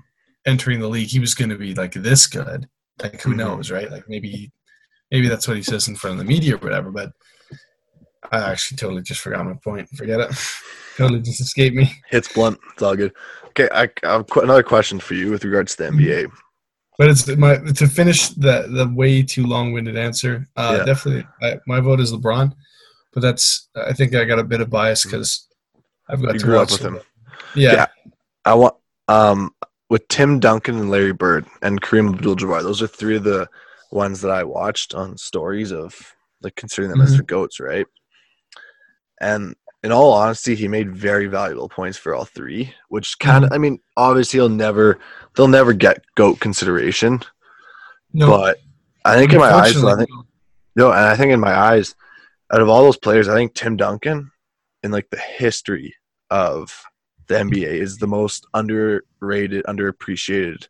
entering 0.46 0.80
the 0.80 0.88
league 0.88 1.08
he 1.08 1.20
was 1.20 1.34
going 1.34 1.50
to 1.50 1.56
be 1.58 1.74
like 1.74 1.92
this 1.92 2.26
good. 2.26 2.68
Like 3.02 3.20
who 3.22 3.32
Mhm. 3.32 3.36
knows, 3.36 3.70
right? 3.70 3.90
Like 3.90 4.08
maybe, 4.08 4.52
maybe 5.12 5.28
that's 5.28 5.46
what 5.46 5.56
he 5.56 5.62
says 5.62 5.86
in 5.86 5.94
front 5.94 6.14
of 6.14 6.18
the 6.18 6.24
media 6.24 6.56
or 6.56 6.58
whatever. 6.58 6.90
But 6.90 7.12
I 8.32 8.50
actually 8.50 8.78
totally 8.78 9.02
just 9.02 9.20
forgot 9.20 9.44
my 9.46 9.54
point. 9.62 9.88
Forget 9.90 10.18
it. 10.18 10.30
totally 10.96 11.20
just 11.20 11.40
escaped 11.40 11.76
me. 11.76 11.92
It's 12.10 12.32
blunt. 12.32 12.58
It's 12.72 12.82
all 12.82 12.96
good. 12.96 13.12
Okay, 13.48 13.68
I, 13.72 13.88
I 14.02 14.12
have 14.14 14.26
qu- 14.28 14.40
another 14.40 14.62
question 14.62 14.98
for 14.98 15.14
you 15.14 15.30
with 15.30 15.44
regards 15.44 15.76
to 15.76 15.84
the 15.84 15.90
NBA. 15.90 16.32
But 16.98 17.08
it's 17.10 17.26
my 17.36 17.56
to 17.56 17.86
finish 17.86 18.28
the 18.30 18.66
the 18.68 18.90
way 18.94 19.22
too 19.22 19.46
long 19.46 19.72
winded 19.72 19.96
answer. 19.96 20.48
Uh, 20.56 20.76
Yeah. 20.78 20.84
Definitely, 20.84 21.26
I, 21.42 21.58
my 21.66 21.80
vote 21.80 22.00
is 22.00 22.12
LeBron. 22.12 22.52
But 23.12 23.20
that's 23.20 23.68
I 23.76 23.92
think 23.92 24.14
I 24.14 24.24
got 24.24 24.38
a 24.38 24.44
bit 24.44 24.60
of 24.62 24.70
bias 24.70 25.04
because 25.04 25.48
I've 26.08 26.22
got 26.22 26.32
You 26.34 26.40
to 26.40 26.44
grew 26.44 26.58
up 26.58 26.70
with 26.70 26.80
him. 26.80 26.98
Yeah, 27.54 27.72
Yeah. 27.72 27.86
I 28.44 28.54
want 28.54 28.74
um 29.08 29.54
with 29.90 30.06
Tim 30.08 30.40
Duncan 30.40 30.78
and 30.78 30.90
Larry 30.90 31.12
Bird 31.12 31.44
and 31.60 31.82
Kareem 31.82 32.14
Abdul-Jabbar. 32.14 32.62
Those 32.62 32.80
are 32.80 32.86
three 32.86 33.16
of 33.16 33.24
the 33.24 33.46
ones 33.92 34.20
that 34.22 34.30
I 34.30 34.44
watched 34.44 34.94
on 34.94 35.16
stories 35.18 35.72
of 35.72 36.14
like 36.42 36.56
considering 36.56 36.90
them 36.90 37.00
as 37.02 37.12
Mhm. 37.12 37.16
their 37.18 37.24
goats, 37.24 37.60
right? 37.60 37.86
And 39.20 39.54
in 39.84 39.92
all 39.92 40.12
honesty, 40.12 40.54
he 40.54 40.66
made 40.68 40.94
very 40.96 41.26
valuable 41.26 41.68
points 41.68 41.98
for 41.98 42.14
all 42.14 42.24
three, 42.24 42.74
which 42.88 43.18
kind 43.18 43.44
of 43.44 43.50
Mm-hmm. 43.50 43.54
I 43.54 43.58
mean, 43.58 43.78
obviously 43.96 44.38
he'll 44.38 44.48
never 44.48 44.98
they'll 45.34 45.48
never 45.48 45.72
get 45.72 46.02
goat 46.14 46.40
consideration, 46.40 47.20
no, 48.12 48.28
but 48.28 48.58
I 49.04 49.16
think 49.16 49.32
in 49.32 49.38
my 49.38 49.50
eyes, 49.50 49.82
I 49.82 49.96
think 49.96 50.10
no, 50.76 50.90
and 50.90 51.00
I 51.06 51.16
think 51.16 51.32
in 51.32 51.40
my 51.40 51.54
eyes, 51.54 51.94
out 52.52 52.60
of 52.60 52.68
all 52.68 52.82
those 52.82 52.96
players, 52.98 53.28
I 53.28 53.34
think 53.34 53.54
Tim 53.54 53.76
Duncan, 53.76 54.30
in 54.82 54.90
like 54.90 55.08
the 55.10 55.18
history 55.18 55.94
of 56.30 56.82
the 57.28 57.34
NBA, 57.38 57.80
is 57.80 57.98
the 57.98 58.06
most 58.06 58.46
underrated, 58.54 59.64
underappreciated 59.64 60.68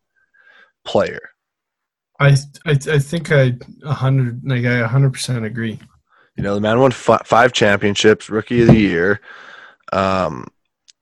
player. 0.85 1.31
I, 2.23 2.37
I 2.67 2.73
I 2.73 2.99
think 2.99 3.33
I 3.33 3.55
a 3.85 3.93
hundred 3.93 4.43
like 4.45 4.65
I 4.65 4.79
a 4.79 4.87
hundred 4.87 5.13
percent 5.13 5.45
agree. 5.45 5.79
You 6.37 6.43
know, 6.43 6.55
the 6.55 6.61
man 6.61 6.79
won 6.79 6.93
fi- 6.93 7.23
five 7.25 7.53
championships, 7.53 8.31
rookie 8.31 8.63
of 8.63 8.69
the 8.69 8.79
year. 8.79 9.21
Um, 9.93 10.47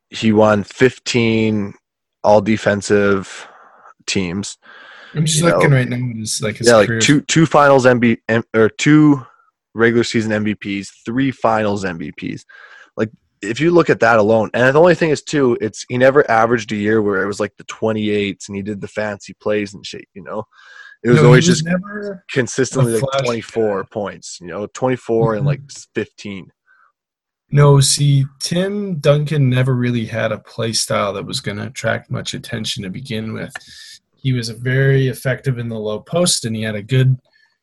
he 0.09 0.33
won 0.33 0.65
fifteen 0.65 1.75
all 2.25 2.41
defensive 2.41 3.47
teams. 4.07 4.59
I'm 5.15 5.27
just 5.27 5.41
You 5.41 5.49
know, 5.49 5.57
looking 5.57 5.73
right 5.73 5.89
now 5.89 6.11
at 6.11 6.17
his 6.17 6.41
like 6.43 6.57
his 6.57 6.69
yeah, 6.69 6.77
like 6.77 7.01
two 7.01 7.21
two 7.23 7.47
finals 7.47 7.85
MB 7.85 8.19
M- 8.29 8.45
or 8.55 8.69
two 8.69 9.25
regular 9.75 10.05
season 10.05 10.33
MVPs, 10.45 10.89
three 11.05 11.31
finals 11.31 11.85
MVPs. 11.85 12.45
Like 12.97 13.11
if 13.43 13.61
you 13.61 13.71
look 13.71 13.91
at 13.91 14.01
that 14.01 14.19
alone, 14.19 14.51
and 14.55 14.75
the 14.75 14.81
only 14.81 14.95
thing 14.95 15.11
is 15.11 15.23
too, 15.23 15.57
it's 15.61 15.85
he 15.89 15.99
never 15.99 16.29
averaged 16.31 16.73
a 16.73 16.77
year 16.77 17.03
where 17.03 17.23
it 17.23 17.27
was 17.27 17.41
like 17.41 17.57
the 17.57 17.65
28s 17.65 18.49
and 18.49 18.57
he 18.57 18.63
did 18.63 18.81
the 18.81 18.89
fancy 18.89 19.35
plays 19.35 19.75
and 19.75 19.85
shit. 19.87 20.07
You 20.15 20.23
know, 20.23 20.45
it 21.03 21.09
was 21.11 21.19
No, 21.21 21.27
always 21.27 21.47
just 21.47 21.65
never. 21.65 22.25
consistently 22.31 22.93
like 22.93 23.01
flash 23.01 23.25
24 23.25 23.85
points. 23.87 24.39
You 24.41 24.49
know, 24.49 24.67
24 24.75 25.35
and 25.35 25.43
Mhm. 25.45 25.47
like 25.47 25.61
15. 25.95 26.51
No, 27.53 27.81
see, 27.81 28.25
Tim 28.39 29.01
Duncan 29.01 29.51
never 29.51 29.75
really 29.75 30.07
had 30.07 30.31
a 30.31 30.39
play 30.39 30.73
style 30.73 31.13
that 31.15 31.27
was 31.27 31.41
going 31.41 31.57
to 31.59 31.67
attract 31.67 32.11
much 32.11 32.33
attention 32.33 32.85
to 32.85 32.91
begin 32.91 33.33
with. 33.33 33.53
He 34.15 34.33
was 34.33 34.51
very 34.51 35.09
effective 35.09 35.59
in 35.59 35.69
the 35.69 35.79
low 35.79 35.99
post, 36.01 36.45
and 36.45 36.55
he 36.55 36.63
had 36.63 36.77
a 36.77 36.83
good. 36.83 37.19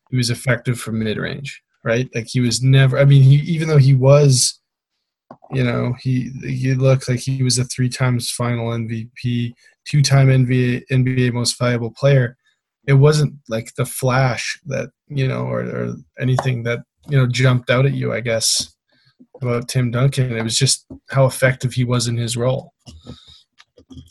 He 0.09 0.17
was 0.17 0.29
effective 0.29 0.79
from 0.79 0.99
mid 0.99 1.17
range, 1.17 1.61
right? 1.83 2.09
Like 2.15 2.27
he 2.27 2.39
was 2.41 2.61
never. 2.61 2.97
I 2.97 3.05
mean, 3.05 3.21
he 3.21 3.35
even 3.35 3.67
though 3.69 3.77
he 3.77 3.93
was, 3.93 4.59
you 5.53 5.63
know, 5.63 5.93
he 6.01 6.31
he 6.43 6.73
looked 6.73 7.07
like 7.07 7.19
he 7.19 7.43
was 7.43 7.57
a 7.57 7.63
three 7.65 7.89
times 7.89 8.29
Final 8.31 8.71
MVP, 8.73 9.53
two 9.85 10.01
time 10.01 10.27
NBA 10.29 10.83
NBA 10.91 11.31
Most 11.31 11.57
Valuable 11.57 11.91
Player. 11.91 12.35
It 12.87 12.93
wasn't 12.93 13.33
like 13.49 13.75
the 13.75 13.85
flash 13.85 14.59
that 14.65 14.89
you 15.07 15.27
know, 15.27 15.41
or, 15.41 15.61
or 15.61 15.95
anything 16.19 16.63
that 16.63 16.79
you 17.09 17.17
know 17.17 17.27
jumped 17.27 17.69
out 17.69 17.85
at 17.85 17.93
you. 17.93 18.13
I 18.13 18.21
guess 18.21 18.73
about 19.41 19.67
Tim 19.67 19.91
Duncan. 19.91 20.35
It 20.35 20.43
was 20.43 20.57
just 20.57 20.85
how 21.09 21.25
effective 21.25 21.73
he 21.73 21.83
was 21.83 22.07
in 22.07 22.17
his 22.17 22.37
role. 22.37 22.73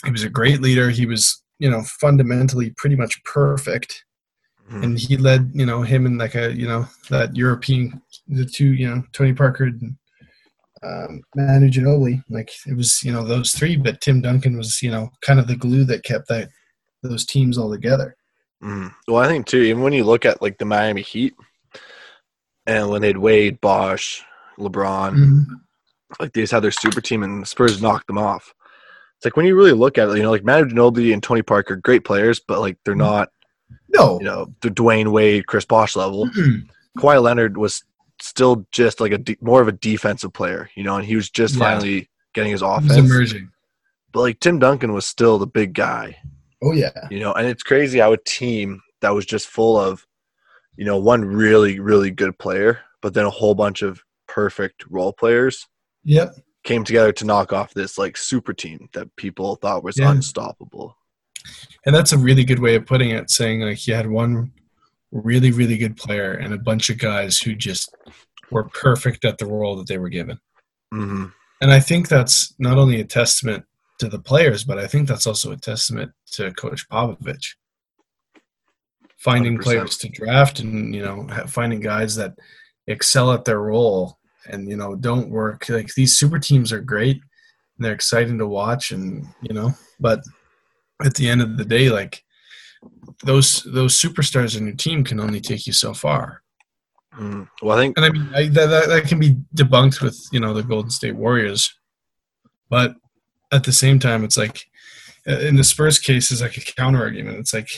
He 0.05 0.11
was 0.11 0.23
a 0.23 0.31
great 0.31 0.61
leader. 0.61 0.91
He 0.91 1.07
was, 1.07 1.43
you 1.59 1.71
know, 1.71 1.83
fundamentally 2.01 2.71
pretty 2.77 2.97
much 2.97 3.23
perfect. 3.25 4.05
Mhm. 4.71 4.83
And 4.83 4.99
he 4.99 5.17
led, 5.17 5.51
you 5.55 5.67
know, 5.67 5.83
him 5.83 6.07
and 6.07 6.19
like 6.19 6.35
a, 6.35 6.53
you 6.53 6.67
know, 6.67 6.89
that 7.11 7.37
European, 7.37 8.01
the 8.27 8.45
two, 8.45 8.73
you 8.73 8.89
know, 8.89 9.03
Tony 9.13 9.33
Parker 9.33 9.65
and 9.65 9.97
um, 10.83 11.23
Manu 11.35 11.69
Ginobili. 11.71 12.23
Like 12.29 12.51
it 12.67 12.77
was, 12.77 13.03
you 13.03 13.13
know, 13.13 13.25
those 13.25 13.53
three. 13.53 13.77
But 13.77 14.01
Tim 14.01 14.21
Duncan 14.21 14.57
was, 14.57 14.83
you 14.83 14.91
know, 14.91 15.11
kind 15.21 15.39
of 15.39 15.47
the 15.47 15.57
glue 15.57 15.85
that 15.85 16.05
kept 16.05 16.29
that 16.29 16.49
those 17.03 17.27
teams 17.27 17.59
all 17.59 17.71
together. 17.71 18.17
Mhm. 18.63 18.93
Well, 19.09 19.23
I 19.23 19.29
think 19.29 19.47
too, 19.47 19.59
even 19.63 19.83
when 19.83 19.93
you 19.93 20.05
look 20.05 20.25
at 20.25 20.41
like 20.43 20.59
the 20.59 20.65
Miami 20.65 21.03
Heat 21.03 21.35
and 22.67 22.89
when 22.91 23.03
they'd 23.03 23.19
Wade, 23.19 23.61
Bosh, 23.61 24.23
LeBron, 24.59 25.15
Mhm. 25.15 25.45
like 26.21 26.33
they 26.33 26.41
just 26.43 26.53
had 26.53 26.63
their 26.63 26.71
super 26.71 27.01
team 27.01 27.23
and 27.23 27.43
the 27.43 27.47
Spurs 27.47 27.83
knocked 27.83 28.07
them 28.07 28.19
off. 28.19 28.55
It's 29.17 29.25
like 29.25 29.37
when 29.37 29.47
you 29.47 29.55
really 29.57 29.73
look 29.73 29.99
at 29.99 30.09
it, 30.09 30.17
you 30.17 30.23
know, 30.23 30.31
like 30.31 30.45
Manu 30.45 30.67
Ginobili 30.69 31.13
and 31.13 31.23
Tony 31.23 31.43
Parker, 31.43 31.77
great 31.77 32.05
players, 32.05 32.41
but 32.41 32.61
like 32.61 32.79
they're 32.85 32.95
not, 32.95 33.31
No. 33.89 34.19
you 34.19 34.25
know, 34.27 34.55
the 34.63 34.71
Dwyane 34.71 35.13
Wade, 35.13 35.47
Chris 35.47 35.65
Bosh 35.65 35.97
level. 35.97 36.27
Mm-mm. 36.29 36.69
Kawhi 36.99 37.23
Leonard 37.23 37.57
was 37.57 37.85
still 38.21 38.67
just 38.73 39.01
like 39.01 39.13
a 39.13 39.19
de- 39.19 39.37
more 39.41 39.61
of 39.61 39.69
a 39.69 39.73
defensive 39.73 40.33
player, 40.33 40.71
you 40.75 40.83
know, 40.83 40.97
and 40.97 41.05
he 41.05 41.17
was 41.17 41.29
just 41.31 41.55
Yeah. 41.55 41.61
finally 41.61 42.09
getting 42.35 42.53
his 42.53 42.63
offense. 42.63 42.97
emerging. 42.97 43.51
But 44.13 44.21
like 44.21 44.41
Tim 44.41 44.59
Duncan 44.59 44.93
was 44.95 45.07
still 45.07 45.39
the 45.39 45.47
big 45.47 45.75
guy, 45.75 46.17
Oh 46.63 46.73
yeah. 46.73 46.91
you 47.11 47.21
know, 47.21 47.33
and 47.35 47.47
it's 47.47 47.63
crazy 47.63 47.99
how 47.99 48.13
a 48.13 48.19
team 48.19 48.81
that 49.03 49.11
was 49.15 49.27
just 49.27 49.47
full 49.49 49.79
of, 49.79 50.07
you 50.77 50.85
know, 50.85 50.99
one 50.99 51.25
really 51.25 51.79
really 51.81 52.11
good 52.11 52.39
player, 52.39 52.81
but 53.03 53.15
then 53.15 53.27
a 53.27 53.31
whole 53.31 53.55
bunch 53.55 53.83
of 53.83 54.03
perfect 54.27 54.85
role 54.91 55.13
players 55.13 55.67
Yep. 56.05 56.37
came 56.65 56.85
together 56.85 57.13
to 57.13 57.25
knock 57.25 57.53
off 57.53 57.75
this 57.75 57.99
like 57.99 58.17
super 58.17 58.53
team 58.53 58.89
that 58.93 59.15
people 59.17 59.57
thought 59.57 59.85
was 59.85 59.99
Yeah. 59.99 60.11
unstoppable. 60.11 60.97
And 61.85 61.95
that's 61.95 62.13
a 62.13 62.19
really 62.19 62.45
good 62.45 62.59
way 62.59 62.75
of 62.75 62.87
putting 62.87 63.11
it, 63.11 63.31
saying 63.31 63.61
like 63.61 63.87
you 63.87 63.95
had 63.95 64.09
one 64.11 64.53
really, 65.13 65.53
really 65.53 65.77
good 65.77 65.97
player 65.97 66.33
and 66.33 66.53
a 66.53 66.59
bunch 66.59 66.91
of 66.91 66.99
guys 66.99 67.39
who 67.39 67.55
just 67.55 67.95
were 68.51 68.65
perfect 68.65 69.25
at 69.25 69.39
the 69.39 69.47
role 69.47 69.77
that 69.77 69.87
they 69.87 69.99
were 69.99 70.09
given. 70.09 70.39
hmm 70.93 71.27
And 71.61 71.71
I 71.73 71.81
think 71.81 72.09
that's 72.09 72.55
not 72.59 72.79
only 72.79 73.01
a 73.01 73.05
testament 73.05 73.65
to 73.99 74.09
the 74.09 74.19
players, 74.19 74.65
but 74.65 74.79
I 74.79 74.87
think 74.87 75.09
that's 75.09 75.27
also 75.27 75.53
a 75.53 75.57
testament 75.57 76.13
to 76.33 76.53
Coach 76.53 76.89
Popovich. 76.89 77.55
Finding 79.19 79.57
100%. 79.59 79.63
players 79.63 79.97
to 79.99 80.09
draft 80.09 80.61
and, 80.61 80.95
you 80.95 81.03
know, 81.03 81.27
finding 81.49 81.81
guys 81.81 82.15
that 82.17 82.35
excel 82.87 83.33
at 83.33 83.45
their 83.45 83.61
role 83.61 84.19
and, 84.47 84.69
you 84.69 84.77
know, 84.77 84.95
don't 84.95 85.31
work. 85.31 85.69
Like 85.69 85.93
these 85.95 86.19
super 86.19 86.39
teams 86.39 86.73
are 86.73 86.81
great 86.81 87.17
and 87.17 87.85
they're 87.85 87.95
exciting 87.95 88.39
to 88.39 88.47
watch 88.47 88.93
and, 88.93 89.27
you 89.43 89.55
know, 89.55 89.73
but 89.99 90.21
at 91.05 91.15
the 91.15 91.29
end 91.29 91.43
of 91.43 91.57
the 91.57 91.65
day, 91.65 91.89
like 91.91 92.23
those 93.25 93.63
those 93.65 94.01
superstars 94.01 94.57
in 94.57 94.67
your 94.67 94.77
team 94.77 95.05
can 95.05 95.21
only 95.21 95.41
take 95.41 95.67
you 95.67 95.73
so 95.73 95.95
far. 95.95 96.43
mm 97.19 97.49
Well, 97.63 97.77
I 97.77 97.81
think 97.81 97.97
And 97.97 98.07
I 98.07 98.11
mean, 98.11 98.29
I, 98.35 98.49
that, 98.49 98.67
that, 98.67 98.89
that 98.89 99.09
can 99.09 99.19
be 99.19 99.37
debunked 99.55 100.03
with, 100.03 100.19
you 100.33 100.41
know, 100.41 100.55
the 100.55 100.63
Golden 100.63 100.91
State 100.91 101.17
Warriors. 101.17 101.73
But 102.69 102.95
at 103.57 103.65
the 103.65 103.73
same 103.73 103.99
time, 103.99 104.23
it's 104.25 104.37
like, 104.37 104.67
uh, 105.29 105.39
in 105.41 105.57
the 105.57 105.65
Spurs 105.65 105.99
case, 105.99 106.31
is 106.31 106.41
like 106.43 106.57
a 106.57 106.61
counter 106.61 107.01
argument. 107.01 107.39
It's 107.39 107.53
like, 107.55 107.69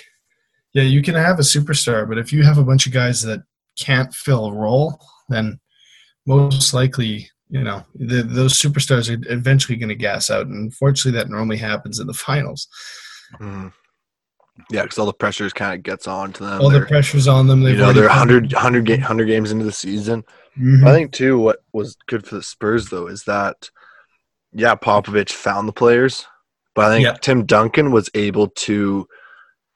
yeah, 0.75 0.83
you 0.83 1.03
can 1.03 1.15
have 1.15 1.39
a 1.39 1.43
superstar, 1.43 2.07
but 2.09 2.19
if 2.19 2.33
you 2.33 2.43
have 2.45 2.59
a 2.59 2.65
bunch 2.65 2.87
of 2.87 2.93
guys 2.93 3.23
that 3.23 3.41
can't 3.79 4.13
fill 4.15 4.47
a 4.47 4.53
role, 4.53 5.01
then 5.29 5.59
most 6.27 6.75
likely, 6.75 7.29
you 7.49 7.63
know, 7.63 7.83
the, 7.95 8.23
those 8.23 8.55
superstars 8.61 9.09
are 9.09 9.33
eventually 9.33 9.79
going 9.79 9.89
to 9.89 9.95
gas 9.95 10.31
out. 10.31 10.47
And 10.47 10.57
unfortunately, 10.65 11.19
that 11.19 11.31
normally 11.31 11.57
happens 11.57 12.01
in 12.01 12.07
the 12.07 12.13
finals. 12.13 12.69
mm, 13.41 13.73
yeah, 14.71 14.83
because 14.83 14.99
all 14.99 15.07
the 15.07 15.13
pressures 15.13 15.53
kind 15.53 15.75
of 15.75 15.83
gets 15.83 16.07
on 16.09 16.33
to 16.35 16.45
them. 16.45 16.61
All 16.61 16.69
the 16.71 16.81
They're- 16.81 16.87
pressure's 16.89 17.29
on 17.29 17.47
them. 17.47 17.63
you 17.63 17.69
They've 17.69 17.79
know, 17.79 17.93
they're 17.93 18.09
come- 18.09 18.29
100, 18.29 18.53
100, 18.53 18.85
ga- 18.87 18.97
100 18.99 19.27
games 19.27 19.53
into 19.53 19.65
the 19.65 19.73
season. 19.73 20.25
Mhm. 20.59 20.87
I 20.87 20.93
think 20.93 21.13
too 21.13 21.39
what 21.39 21.61
was 21.73 21.97
good 22.09 22.27
for 22.27 22.35
the 22.35 22.43
Spurs 22.43 22.89
though 22.91 23.07
is 23.07 23.23
that 23.25 23.71
yeah, 24.59 24.75
Popovich 24.75 25.31
found 25.31 25.69
the 25.69 25.73
players, 25.73 26.27
but 26.75 26.87
I 26.87 26.94
think 26.94 27.05
Yeah. 27.05 27.14
Tim 27.14 27.47
Duncan 27.47 27.92
was 27.92 28.11
able 28.14 28.49
to 28.49 29.07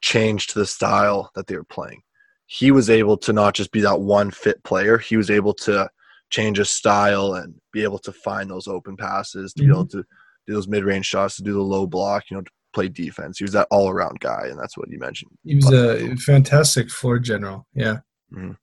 change 0.03 0.49
to 0.49 0.59
the 0.59 0.67
style 0.67 1.31
that 1.35 1.47
they 1.47 1.57
were 1.57 1.65
playing. 1.65 2.03
He 2.47 2.71
was 2.73 2.91
able 2.91 3.17
to 3.19 3.33
not 3.33 3.55
just 3.55 3.71
be 3.71 3.81
that 3.83 4.01
one 4.01 4.31
fit 4.31 4.63
player, 4.65 4.99
he 4.99 5.17
was 5.17 5.31
able 5.31 5.55
to 5.55 5.89
change 6.31 6.59
his 6.59 6.71
style 6.71 7.35
and 7.35 7.55
be 7.73 7.83
able 7.85 7.99
to 8.01 8.13
find 8.13 8.51
those 8.51 8.67
open 8.67 8.97
passes, 8.97 9.53
to 9.55 9.63
be 9.63 9.69
able 9.71 9.87
to 9.87 10.05
do 10.47 10.53
those 10.55 10.67
mid-range 10.69 11.07
shots, 11.07 11.37
to 11.37 11.43
do 11.43 11.53
the 11.53 11.61
low 11.63 11.87
block, 11.87 12.25
you 12.31 12.37
know, 12.37 12.43
to 12.43 12.51
play 12.75 12.89
defense. 12.89 13.39
He 13.39 13.45
was 13.45 13.53
that 13.53 13.69
all-around 13.71 14.19
guy 14.21 14.49
and 14.51 14.59
that's 14.59 14.77
what 14.77 14.91
you 14.91 14.99
mentioned. 14.99 15.31
He 15.45 15.57
was 15.57 15.71
a 15.73 16.17
fantastic 16.17 16.91
floor 16.91 17.19
general. 17.21 17.67
Yeah. 17.75 17.99
Mhm. 18.33 18.57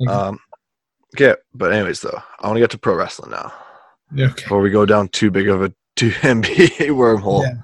Mhm. 0.00 0.08
Um 0.08 0.38
okay, 1.14 1.34
but 1.52 1.72
anyways 1.72 2.00
though, 2.00 2.22
I 2.40 2.46
want 2.46 2.56
to 2.56 2.60
get 2.60 2.70
to 2.70 2.78
pro 2.78 2.94
wrestling 2.94 3.32
now. 3.32 3.52
Okay. 4.14 4.26
before 4.34 4.60
we 4.60 4.70
go 4.70 4.84
down 4.86 5.08
too 5.08 5.30
big 5.30 5.48
of 5.48 5.62
a 5.62 5.72
two 5.96 6.10
NBA 6.22 6.88
wormhole. 6.90 7.42
Yeah. 7.42 7.54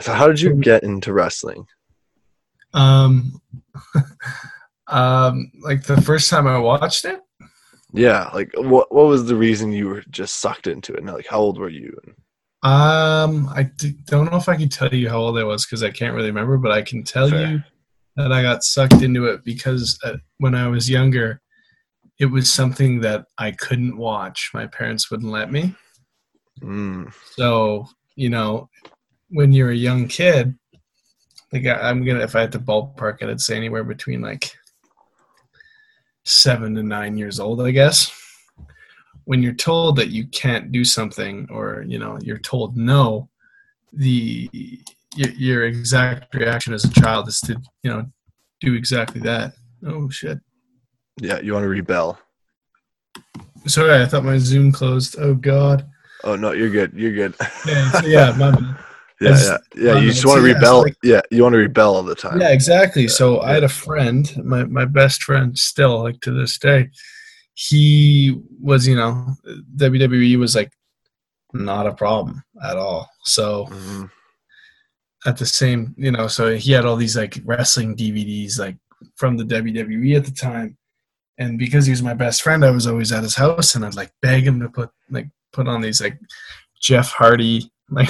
So 0.00 0.12
how 0.12 0.26
did 0.28 0.40
you 0.40 0.54
get 0.54 0.82
into 0.82 1.12
wrestling? 1.12 1.66
Um, 2.74 3.40
um, 4.88 5.50
like 5.62 5.84
the 5.84 6.00
first 6.02 6.30
time 6.30 6.46
I 6.46 6.58
watched 6.58 7.04
it, 7.04 7.20
Yeah, 7.92 8.28
like 8.34 8.50
what 8.56 8.92
what 8.92 9.06
was 9.06 9.26
the 9.26 9.36
reason 9.36 9.72
you 9.72 9.88
were 9.88 10.02
just 10.10 10.36
sucked 10.40 10.66
into 10.66 10.92
it? 10.94 10.98
And 11.00 11.12
like 11.12 11.26
how 11.26 11.38
old 11.38 11.58
were 11.58 11.68
you? 11.68 11.96
um, 12.62 13.48
I 13.54 13.64
d- 13.76 13.94
don't 14.06 14.30
know 14.30 14.38
if 14.38 14.48
I 14.48 14.56
can 14.56 14.68
tell 14.70 14.92
you 14.92 15.08
how 15.10 15.18
old 15.18 15.38
I 15.38 15.44
was 15.44 15.66
because 15.66 15.82
I 15.82 15.90
can't 15.90 16.14
really 16.14 16.28
remember, 16.28 16.56
but 16.56 16.72
I 16.72 16.82
can 16.82 17.04
tell 17.04 17.28
Fair. 17.28 17.46
you 17.46 17.62
that 18.16 18.32
I 18.32 18.42
got 18.42 18.62
sucked 18.64 19.02
into 19.02 19.26
it 19.26 19.44
because 19.44 19.98
uh, 20.04 20.16
when 20.38 20.54
I 20.54 20.68
was 20.68 20.88
younger, 20.88 21.40
it 22.18 22.26
was 22.26 22.52
something 22.52 23.00
that 23.00 23.26
I 23.38 23.50
couldn't 23.50 23.96
watch. 23.96 24.50
My 24.54 24.66
parents 24.66 25.10
wouldn't 25.10 25.32
let 25.32 25.50
me. 25.50 25.74
Mm, 26.60 27.12
So, 27.36 27.86
you 28.14 28.30
know, 28.30 28.68
when 29.30 29.52
you're 29.52 29.70
a 29.70 29.76
young 29.76 30.06
kid, 30.06 30.56
like 31.52 31.66
I'm 31.66 32.04
gonna, 32.04 32.20
if 32.20 32.36
I 32.36 32.40
had 32.40 32.52
to 32.52 32.58
ballpark 32.58 33.22
it, 33.22 33.28
I'd 33.28 33.40
say 33.40 33.56
anywhere 33.56 33.84
between 33.84 34.20
like 34.20 34.56
seven 36.24 36.74
to 36.74 36.82
nine 36.82 37.16
years 37.16 37.38
old, 37.40 37.60
I 37.60 37.70
guess. 37.70 38.12
When 39.24 39.42
you're 39.42 39.54
told 39.54 39.96
that 39.96 40.08
you 40.08 40.26
can't 40.26 40.70
do 40.70 40.84
something, 40.84 41.48
or 41.50 41.84
you 41.86 41.98
know, 41.98 42.18
you're 42.22 42.38
told 42.38 42.76
no, 42.76 43.28
the 43.92 44.50
your, 45.14 45.30
your 45.30 45.64
exact 45.64 46.34
reaction 46.34 46.74
as 46.74 46.84
a 46.84 46.90
child 46.90 47.28
is 47.28 47.40
to, 47.42 47.60
you 47.82 47.90
know, 47.90 48.06
do 48.60 48.74
exactly 48.74 49.20
that. 49.22 49.54
Oh 49.86 50.08
shit! 50.10 50.38
Yeah, 51.20 51.40
you 51.40 51.52
want 51.52 51.64
to 51.64 51.68
rebel. 51.68 52.18
Sorry, 53.66 54.02
I 54.02 54.06
thought 54.06 54.24
my 54.24 54.38
Zoom 54.38 54.72
closed. 54.72 55.16
Oh 55.18 55.34
god. 55.34 55.86
Oh 56.24 56.36
no, 56.36 56.52
you're 56.52 56.70
good. 56.70 56.92
You're 56.94 57.12
good. 57.12 57.34
Yeah, 57.66 57.90
so 57.92 58.06
yeah, 58.06 58.34
my 58.36 58.50
bad. 58.50 58.76
yeah, 59.20 59.38
yeah, 59.40 59.56
yeah. 59.76 59.98
You 60.00 60.10
just 60.10 60.26
want 60.26 60.40
to 60.42 60.46
yeah, 60.48 60.54
rebel. 60.54 60.82
like- 60.82 60.96
yeah, 61.02 61.20
you 61.30 61.42
want 61.42 61.52
to 61.54 61.58
rebel 61.58 61.94
all 61.96 62.02
the 62.02 62.14
time. 62.14 62.40
Yeah, 62.40 62.50
exactly. 62.50 63.08
So 63.08 63.40
I 63.40 63.52
had 63.52 63.64
a 63.64 63.68
friend, 63.68 64.30
my 64.44 64.64
my 64.64 64.84
best 64.84 65.22
friend, 65.22 65.56
still 65.58 66.02
like 66.02 66.20
to 66.22 66.30
this 66.32 66.58
day. 66.58 66.90
He 67.54 68.40
was, 68.60 68.86
you 68.86 68.96
know, 68.96 69.34
WWE 69.76 70.38
was 70.38 70.56
like 70.56 70.72
not 71.52 71.86
a 71.86 71.94
problem 71.94 72.42
at 72.64 72.76
all. 72.76 73.08
So 73.24 73.66
Mhm. 73.70 74.10
at 75.24 75.36
the 75.36 75.46
same, 75.46 75.94
you 75.96 76.10
know, 76.10 76.26
so 76.26 76.56
he 76.56 76.72
had 76.72 76.84
all 76.84 76.96
these 76.96 77.16
like 77.16 77.40
wrestling 77.44 77.96
DVDs 77.96 78.58
like 78.58 78.76
from 79.16 79.36
the 79.36 79.44
WWE 79.44 80.16
at 80.16 80.24
the 80.24 80.32
time. 80.32 80.76
And 81.38 81.58
because 81.58 81.86
he 81.86 81.90
was 81.90 82.02
my 82.02 82.14
best 82.14 82.42
friend, 82.42 82.64
I 82.64 82.70
was 82.70 82.86
always 82.86 83.10
at 83.12 83.22
his 83.24 83.34
house 83.34 83.74
and 83.74 83.84
I'd 83.84 83.96
like 83.96 84.12
beg 84.22 84.46
him 84.46 84.60
to 84.60 84.68
put 84.68 84.90
like 85.10 85.28
put 85.52 85.66
on 85.68 85.80
these 85.80 86.00
like 86.00 86.18
Jeff 86.80 87.10
Hardy 87.10 87.70
like 87.90 88.08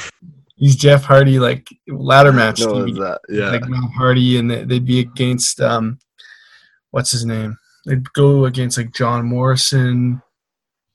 these 0.58 0.76
Jeff 0.76 1.04
Hardy 1.04 1.38
like 1.38 1.68
ladder 1.88 2.32
match 2.34 2.60
No, 2.60 2.84
that 2.84 3.20
yeah. 3.28 3.50
like 3.50 3.66
Matt 3.68 3.90
Hardy, 3.96 4.38
and 4.38 4.50
they- 4.50 4.64
they'd 4.64 4.84
be 4.86 5.00
against 5.00 5.60
um, 5.60 5.98
what's 6.90 7.10
his 7.10 7.24
name? 7.24 7.58
They'd 7.86 8.12
go 8.14 8.46
against 8.46 8.78
like 8.78 8.92
John 8.92 9.26
Morrison, 9.26 10.20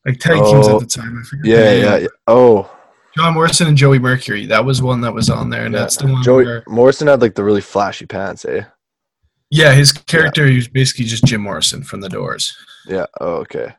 like 0.06 0.20
tag 0.20 0.44
teams 0.44 0.68
Oh, 0.68 0.76
at 0.76 0.82
the 0.82 0.88
time. 0.88 1.24
Yeah, 1.44 1.72
yeah, 1.74 1.98
yeah. 1.98 2.08
Oh, 2.28 2.70
John 3.18 3.34
Morrison 3.34 3.68
and 3.68 3.78
Joey 3.78 4.00
Mercury. 4.00 4.46
That 4.46 4.66
was 4.66 4.82
one 4.82 5.02
that 5.02 5.14
was 5.14 5.30
on 5.30 5.50
there, 5.50 5.66
and 5.66 5.74
yeah. 5.74 5.82
that's 5.82 5.98
the 5.98 6.08
one 6.08 6.24
Joey 6.24 6.46
where 6.46 6.64
Morrison 6.68 7.08
had 7.08 7.22
like 7.22 7.36
the 7.36 7.44
really 7.44 7.62
flashy 7.62 8.06
pants, 8.06 8.46
eh? 8.46 8.64
Yeah, 9.52 9.74
his 9.74 9.92
character 9.92 10.48
he 10.48 10.56
was 10.56 10.68
basically 10.70 11.06
just 11.06 11.26
Jim 11.26 11.42
Morrison 11.42 11.84
from 11.84 12.00
The 12.02 12.10
Doors. 12.10 12.56
Yeah. 12.88 13.06
Oh, 13.20 13.36
okay. 13.36 13.74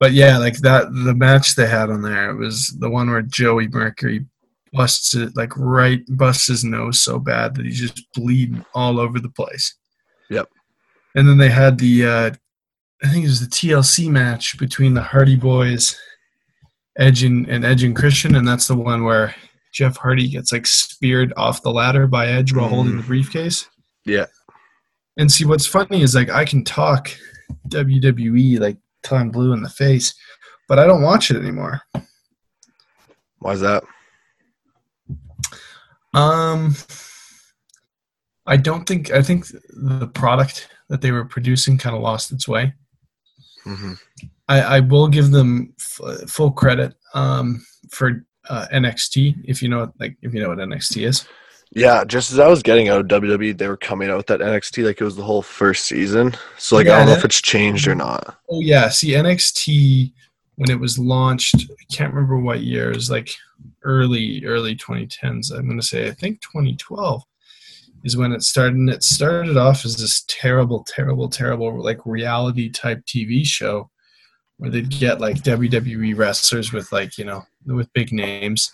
But 0.00 0.12
yeah, 0.12 0.38
like 0.38 0.56
that 0.60 0.86
the 0.92 1.14
match 1.14 1.54
they 1.54 1.68
had 1.68 1.90
on 1.90 2.00
there 2.00 2.30
it 2.30 2.36
was 2.36 2.74
the 2.80 2.88
one 2.88 3.10
where 3.10 3.22
Joey 3.22 3.68
Mercury 3.68 4.24
busts 4.72 5.14
it 5.14 5.36
like 5.36 5.52
right 5.56 6.00
busts 6.08 6.46
his 6.46 6.64
nose 6.64 7.00
so 7.00 7.18
bad 7.18 7.54
that 7.54 7.66
he's 7.66 7.80
just 7.80 8.06
bleeding 8.14 8.64
all 8.74 8.98
over 8.98 9.20
the 9.20 9.28
place. 9.28 9.74
Yep. 10.30 10.48
And 11.14 11.28
then 11.28 11.36
they 11.36 11.50
had 11.50 11.78
the 11.78 12.06
uh 12.06 12.30
I 13.04 13.08
think 13.08 13.24
it 13.24 13.28
was 13.28 13.40
the 13.40 13.46
TLC 13.46 14.08
match 14.08 14.58
between 14.58 14.94
the 14.94 15.02
Hardy 15.02 15.36
Boys, 15.36 15.98
Edge 16.98 17.22
and, 17.22 17.48
and 17.48 17.64
Edge 17.64 17.82
and 17.82 17.96
Christian, 17.96 18.36
and 18.36 18.46
that's 18.46 18.68
the 18.68 18.76
one 18.76 19.04
where 19.04 19.34
Jeff 19.72 19.96
Hardy 19.96 20.28
gets 20.28 20.52
like 20.52 20.66
speared 20.66 21.32
off 21.36 21.62
the 21.62 21.72
ladder 21.72 22.06
by 22.06 22.26
Edge 22.26 22.52
while 22.52 22.68
holding 22.68 22.98
the 22.98 23.02
briefcase. 23.02 23.68
Yeah. 24.04 24.26
And 25.20 25.30
see 25.30 25.44
what's 25.44 25.66
funny 25.66 26.00
is 26.00 26.14
like 26.14 26.30
I 26.30 26.46
can 26.46 26.64
talk 26.64 27.10
WWE 27.68 28.58
like 28.58 28.78
till 29.02 29.18
I'm 29.18 29.30
blue 29.30 29.52
in 29.52 29.62
the 29.62 29.68
face, 29.68 30.14
but 30.66 30.78
I 30.78 30.86
don't 30.86 31.02
watch 31.02 31.30
it 31.30 31.36
anymore. 31.36 31.82
Why's 33.40 33.60
that? 33.60 33.84
Um, 36.14 36.74
I 38.46 38.56
don't 38.56 38.86
think 38.88 39.12
I 39.12 39.20
think 39.20 39.46
the 39.68 40.10
product 40.14 40.68
that 40.88 41.02
they 41.02 41.10
were 41.12 41.26
producing 41.26 41.76
kind 41.76 41.94
of 41.94 42.00
lost 42.00 42.32
its 42.32 42.48
way. 42.48 42.72
hmm 43.64 43.92
I, 44.48 44.60
I 44.62 44.80
will 44.80 45.06
give 45.06 45.32
them 45.32 45.74
f- 45.78 46.30
full 46.30 46.50
credit 46.50 46.94
um, 47.12 47.62
for 47.90 48.24
uh, 48.48 48.66
NXT. 48.72 49.36
If 49.44 49.62
you 49.62 49.68
know, 49.68 49.92
like, 50.00 50.16
if 50.22 50.32
you 50.32 50.42
know 50.42 50.48
what 50.48 50.58
NXT 50.58 51.06
is. 51.06 51.28
Yeah, 51.72 52.04
just 52.04 52.32
as 52.32 52.38
I 52.40 52.48
was 52.48 52.62
getting 52.62 52.88
out 52.88 53.00
of 53.00 53.06
WWE, 53.22 53.56
they 53.56 53.68
were 53.68 53.76
coming 53.76 54.10
out 54.10 54.16
with 54.16 54.26
that 54.26 54.40
NXT 54.40 54.84
like 54.84 55.00
it 55.00 55.04
was 55.04 55.16
the 55.16 55.22
whole 55.22 55.42
first 55.42 55.86
season. 55.86 56.34
So 56.58 56.76
like 56.76 56.88
I 56.88 56.98
don't 56.98 57.06
know 57.06 57.12
if 57.12 57.24
it's 57.24 57.40
changed 57.40 57.86
or 57.86 57.94
not. 57.94 58.38
Oh 58.50 58.60
yeah, 58.60 58.88
see 58.88 59.12
NXT 59.12 60.12
when 60.56 60.70
it 60.70 60.78
was 60.78 60.98
launched, 60.98 61.54
I 61.70 61.94
can't 61.94 62.12
remember 62.12 62.38
what 62.38 62.60
year. 62.60 62.90
It 62.90 62.96
was 62.96 63.10
like 63.10 63.30
early 63.82 64.44
early 64.44 64.76
2010s. 64.76 65.50
I'm 65.56 65.68
gonna 65.68 65.82
say 65.82 66.08
I 66.08 66.10
think 66.10 66.40
2012 66.42 67.22
is 68.04 68.16
when 68.16 68.32
it 68.32 68.42
started. 68.42 68.76
And 68.76 68.90
it 68.90 69.02
started 69.02 69.56
off 69.56 69.84
as 69.84 69.96
this 69.96 70.24
terrible, 70.28 70.84
terrible, 70.84 71.28
terrible 71.28 71.82
like 71.82 72.04
reality 72.04 72.68
type 72.68 73.04
TV 73.06 73.44
show 73.46 73.90
where 74.58 74.70
they'd 74.70 74.90
get 74.90 75.20
like 75.20 75.36
WWE 75.36 76.16
wrestlers 76.16 76.72
with 76.72 76.92
like 76.92 77.16
you 77.16 77.24
know 77.24 77.42
with 77.66 77.92
big 77.92 78.12
names, 78.12 78.70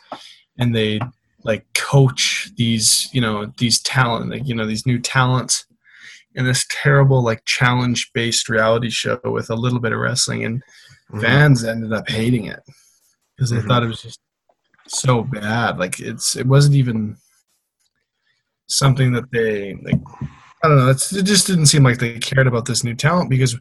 and 0.59 0.75
they 0.75 0.99
like 1.47 1.65
coach 1.75 2.51
these 2.57 3.09
you 3.13 3.21
know 3.21 3.53
these 3.59 3.81
talent 3.83 4.31
like 4.31 4.47
you 4.47 4.55
know 4.55 4.67
these 4.67 4.85
new 4.85 4.99
talents 4.99 5.65
in 6.35 6.45
this 6.45 6.67
terrible 6.69 7.23
like 7.23 7.43
challenge 7.47 8.11
based 8.13 8.49
reality 8.49 8.91
show 8.91 9.19
with 9.25 9.49
a 9.49 9.55
little 9.55 9.79
bit 9.79 9.93
of 9.93 9.99
wrestling 9.99 10.45
and 10.45 10.63
Mhm. 11.13 11.21
fans 11.23 11.63
ended 11.63 11.93
up 11.93 12.09
hating 12.09 12.47
it 12.47 12.61
because 13.37 13.51
they 13.51 13.59
Mhm. 13.59 13.69
thought 13.69 13.85
it 13.85 13.87
was 13.87 14.03
just 14.03 14.19
so 14.89 15.23
bad 15.23 15.79
like 15.79 16.01
it's 16.01 16.35
it 16.37 16.47
wasn't 16.47 16.75
even 16.75 17.17
something 18.69 19.13
that 19.13 19.31
they 19.31 19.75
like 19.85 20.01
i 20.65 20.69
don't 20.69 20.79
know 20.79 20.91
it's, 20.91 21.13
it 21.13 21.23
just 21.25 21.47
didn't 21.47 21.67
seem 21.67 21.85
like 21.85 21.99
they 21.99 22.19
cared 22.19 22.49
about 22.49 22.67
this 22.67 22.83
new 22.83 22.95
talent 22.95 23.31
because 23.31 23.57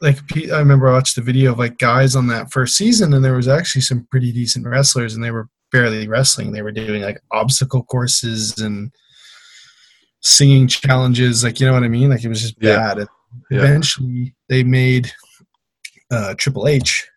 like 0.00 0.18
i 0.52 0.58
remember 0.58 0.88
i 0.88 0.92
watched 0.92 1.14
the 1.14 1.22
video 1.22 1.52
of 1.52 1.58
like 1.58 1.78
guys 1.78 2.16
on 2.16 2.26
that 2.26 2.50
first 2.52 2.76
season 2.76 3.14
and 3.14 3.24
there 3.24 3.34
was 3.36 3.46
actually 3.48 3.82
some 3.82 4.06
pretty 4.10 4.32
decent 4.32 4.66
wrestlers 4.66 5.14
and 5.14 5.22
they 5.22 5.30
were 5.30 5.48
barely 5.74 6.06
wrestling 6.06 6.52
they 6.52 6.62
were 6.62 6.70
doing 6.70 7.02
like 7.02 7.20
obstacle 7.32 7.82
courses 7.82 8.58
and 8.60 8.92
singing 10.20 10.68
challenges 10.68 11.42
like 11.42 11.58
you 11.58 11.66
know 11.66 11.72
what 11.72 11.82
i 11.82 11.88
mean 11.88 12.08
like 12.10 12.22
it 12.24 12.28
was 12.28 12.40
just 12.40 12.54
Yeah. 12.60 12.94
bad 12.94 13.08
Yeah. 13.50 13.58
eventually 13.58 14.36
they 14.48 14.62
made 14.62 15.10
uh 16.12 16.34
triple 16.38 16.68
h 16.68 17.08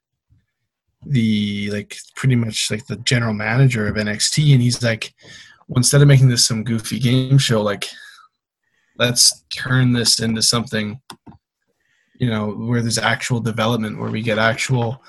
the 1.05 1.69
like 1.71 1.95
pretty 2.15 2.35
much 2.35 2.71
like 2.71 2.87
the 2.87 2.97
general 3.11 3.35
manager 3.35 3.87
of 3.87 3.95
nxt 3.95 4.51
and 4.53 4.61
he's 4.61 4.81
like 4.81 5.13
well, 5.67 5.77
instead 5.77 6.01
of 6.01 6.07
making 6.07 6.29
this 6.29 6.47
some 6.47 6.63
goofy 6.63 6.97
game 6.99 7.37
show 7.37 7.61
like 7.61 7.85
let's 8.97 9.43
turn 9.55 9.93
this 9.93 10.19
into 10.19 10.41
something 10.41 10.99
you 12.19 12.27
know 12.27 12.49
where 12.67 12.81
there's 12.81 12.97
actual 12.97 13.39
development 13.39 13.99
where 13.99 14.09
we 14.09 14.23
get 14.23 14.39
actual 14.39 15.03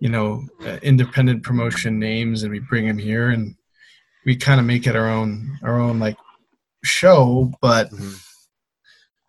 you 0.00 0.08
know 0.08 0.44
uh, 0.66 0.78
independent 0.82 1.42
promotion 1.42 1.98
names 1.98 2.42
and 2.42 2.52
we 2.52 2.58
bring 2.58 2.86
them 2.86 2.98
here 2.98 3.30
and 3.30 3.54
we 4.26 4.36
kind 4.36 4.60
of 4.60 4.66
make 4.66 4.86
it 4.86 4.96
our 4.96 5.08
own 5.08 5.58
our 5.62 5.78
own 5.80 5.98
like 5.98 6.16
show 6.82 7.52
but 7.60 7.90
Mhm. 7.90 8.20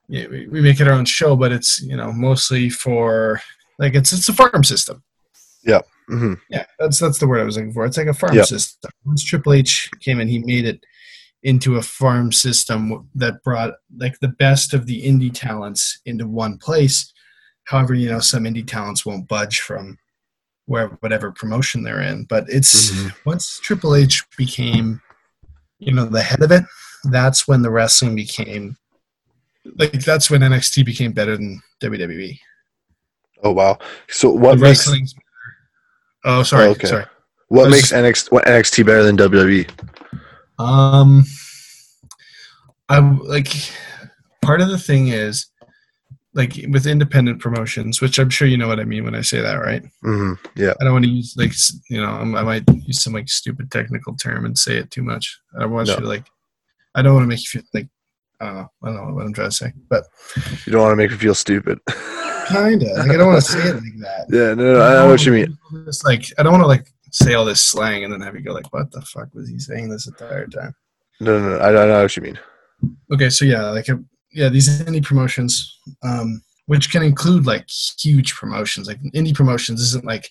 yeah, 0.08 0.28
we, 0.28 0.48
we 0.48 0.62
make 0.62 0.80
it 0.80 0.88
our 0.88 0.94
own 0.94 1.06
show 1.06 1.36
but 1.36 1.52
it's 1.52 1.82
you 1.82 1.96
know 1.96 2.12
mostly 2.12 2.70
for 2.70 3.40
like 3.80 3.96
it's 3.96 4.12
it's 4.12 4.30
a 4.30 4.34
farm 4.34 4.64
system. 4.64 5.04
Mhm. 6.10 6.40
yeah 6.50 6.66
that's 6.78 7.00
that's 7.00 7.18
the 7.20 7.28
word 7.28 7.42
i 7.42 7.44
was 7.44 7.58
looking 7.58 7.74
for. 7.74 7.86
It's 7.86 7.98
like 7.98 8.08
a 8.08 8.14
farm 8.14 8.36
system. 8.44 8.92
Once 9.06 9.24
triple 9.24 9.54
h 9.54 9.90
came 10.02 10.20
in 10.20 10.28
he 10.28 10.40
made 10.40 10.66
it 10.66 10.84
into 11.44 11.78
a 11.78 11.82
farm 11.82 12.32
system 12.32 13.08
that 13.16 13.42
brought 13.44 13.74
like 13.98 14.20
the 14.20 14.28
best 14.28 14.74
of 14.74 14.86
the 14.88 15.02
indie 15.04 15.34
talents 15.34 16.00
into 16.06 16.28
one 16.28 16.58
place. 16.58 17.12
However 17.66 17.94
you 17.96 18.10
know 18.10 18.20
some 18.20 18.44
indie 18.44 18.68
talents 18.68 19.06
won't 19.06 19.28
budge 19.28 19.60
from 19.62 19.98
where 20.66 20.88
whatever 21.02 21.32
promotion 21.32 21.84
they're 21.84 22.02
in 22.02 22.24
but 22.26 22.46
it's 22.50 22.92
Mhm. 22.92 23.14
once 23.26 23.60
triple 23.60 23.96
h 23.96 24.24
became 24.38 25.02
you 25.80 25.94
know 25.94 26.06
the 26.06 26.22
head 26.22 26.42
of 26.42 26.52
it 26.52 26.64
that's 27.12 27.48
when 27.48 27.62
the 27.62 27.70
wrestling 27.70 28.16
became 28.16 28.76
like 29.78 29.92
that's 30.04 30.30
when 30.30 30.42
nxt 30.42 30.84
became 30.86 31.12
better 31.12 31.36
than 31.38 31.62
wwe 31.82 32.40
Oh 33.44 33.52
wow. 33.52 33.78
So 34.08 34.30
what 34.32 34.58
the 34.58 34.64
makes 34.64 34.90
oh 36.24 36.42
sorry 36.42 36.68
Oh, 36.68 36.72
okay. 36.72 36.88
sorry 36.88 37.06
what 37.50 37.66
was 37.66 37.72
makes 37.72 37.92
NXT 37.92 38.32
what 38.32 38.46
NXT 38.46 38.86
better 38.86 39.04
than? 39.04 39.18
WWE? 39.18 39.70
Um, 40.58 41.24
I 42.90 43.00
like 43.00 43.54
part 44.42 44.62
of 44.62 44.70
the 44.70 44.80
thing 44.80 45.10
is 45.10 45.48
like 46.36 46.54
with 46.70 46.86
independent 46.86 47.40
promotions, 47.40 48.02
which 48.02 48.20
I'm 48.20 48.30
sure 48.30 48.48
you 48.48 48.58
know 48.58 48.68
what 48.68 48.80
I 48.80 48.84
mean 48.84 49.04
when 49.06 49.16
I 49.16 49.22
say 49.22 49.40
that, 49.42 49.56
right? 49.56 49.84
hmm 50.04 50.34
Yeah. 50.56 50.74
I 50.80 50.84
don't 50.84 50.94
want 50.94 51.06
to 51.06 51.12
use 51.12 51.34
like 51.38 51.54
you 51.90 52.00
know 52.02 52.10
I'm, 52.10 52.36
I 52.36 52.44
might 52.44 52.64
use 52.86 53.02
some 53.02 53.14
like 53.14 53.30
stupid 53.30 53.72
technical 53.72 54.16
term 54.16 54.46
and 54.46 54.58
say 54.58 54.78
it 54.78 54.92
too 54.92 55.02
much. 55.04 55.40
I 55.56 55.62
don't 55.62 55.72
want 55.72 55.88
No. 55.88 55.96
you 55.96 56.02
to 56.02 56.08
like. 56.08 56.26
I 56.94 57.02
don't 57.02 57.14
want 57.14 57.24
to 57.24 57.28
make 57.28 57.40
you 57.40 57.60
feel 57.60 57.68
like 57.74 57.88
I 58.42 58.46
don't 58.46 58.56
know. 58.56 58.70
I 58.84 58.88
don't 58.88 59.08
know 59.08 59.14
what 59.16 59.26
I'm 59.26 59.34
trying 59.34 59.50
to 59.50 59.56
say, 59.56 59.74
but 59.90 60.04
You 60.66 60.72
don't 60.74 60.82
want 60.82 60.92
to 60.92 60.98
make 60.98 61.12
me 61.12 61.18
feel 61.18 61.36
stupid. 61.36 61.80
kinda 62.48 62.94
like 63.00 63.10
I 63.12 63.18
don't 63.18 63.28
want 63.28 63.44
to 63.44 63.52
say 63.52 63.60
it 63.70 63.74
like 63.76 63.98
that. 64.02 64.26
yeah, 64.30 64.54
no, 64.54 64.74
no, 64.76 64.82
I 64.82 64.94
know 64.94 65.08
what 65.10 65.26
you 65.26 65.32
mean. 65.32 65.58
It's 65.88 66.04
like 66.04 66.26
I 66.38 66.44
don't 66.44 66.52
want 66.52 66.64
to 66.64 66.68
like 66.68 66.88
say 67.12 67.34
all 67.34 67.46
this 67.46 67.62
slang 67.62 68.04
and 68.04 68.12
then 68.14 68.22
have 68.22 68.36
you 68.36 68.42
go 68.42 68.54
like, 68.54 68.72
"What 68.74 68.92
the 68.92 69.02
fuck 69.02 69.34
was 69.34 69.48
he 69.50 69.58
saying 69.58 69.90
this 69.90 70.06
entire 70.08 70.48
time?" 70.48 70.76
No, 71.22 71.40
no, 71.40 71.50
no 71.52 71.58
I, 71.58 71.70
I 71.70 71.86
know 71.88 72.02
what 72.02 72.16
you 72.18 72.24
mean. 72.24 72.38
okay 73.14 73.30
so 73.30 73.46
yeah 73.46 73.70
like 73.70 73.88
yeah 74.36 74.50
these 74.50 74.68
indie 74.84 75.04
promotions 75.04 75.80
um 76.04 76.42
which 76.68 76.92
can 76.92 77.04
include 77.04 77.46
like 77.46 77.68
huge 78.00 78.34
promotions. 78.34 78.88
Like 78.88 79.00
indie 79.14 79.36
promotions 79.36 79.82
isn't 79.82 80.04
like 80.04 80.30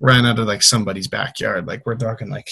ran 0.00 0.24
out 0.24 0.38
of 0.38 0.46
like 0.46 0.62
somebody's 0.62 1.08
backyard. 1.08 1.66
Like 1.66 1.84
we're 1.84 1.96
talking 1.96 2.30
like 2.30 2.48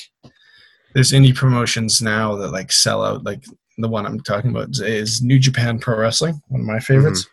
there's 0.95 1.13
indie 1.13 1.35
promotions 1.35 2.03
now 2.03 2.35
that 2.37 2.51
like 2.51 2.73
sell 2.73 3.05
out. 3.05 3.25
Like 3.25 3.45
the 3.79 3.89
one 3.89 4.05
i'm 4.07 4.19
talking 4.21 4.51
about 4.51 4.69
is, 4.81 5.23
new 5.23 5.39
japan 5.39 5.79
pro 5.79 5.97
wrestling 5.99 6.41
one 6.49 6.61
of 6.63 6.67
my 6.67 6.81
favorites. 6.81 7.27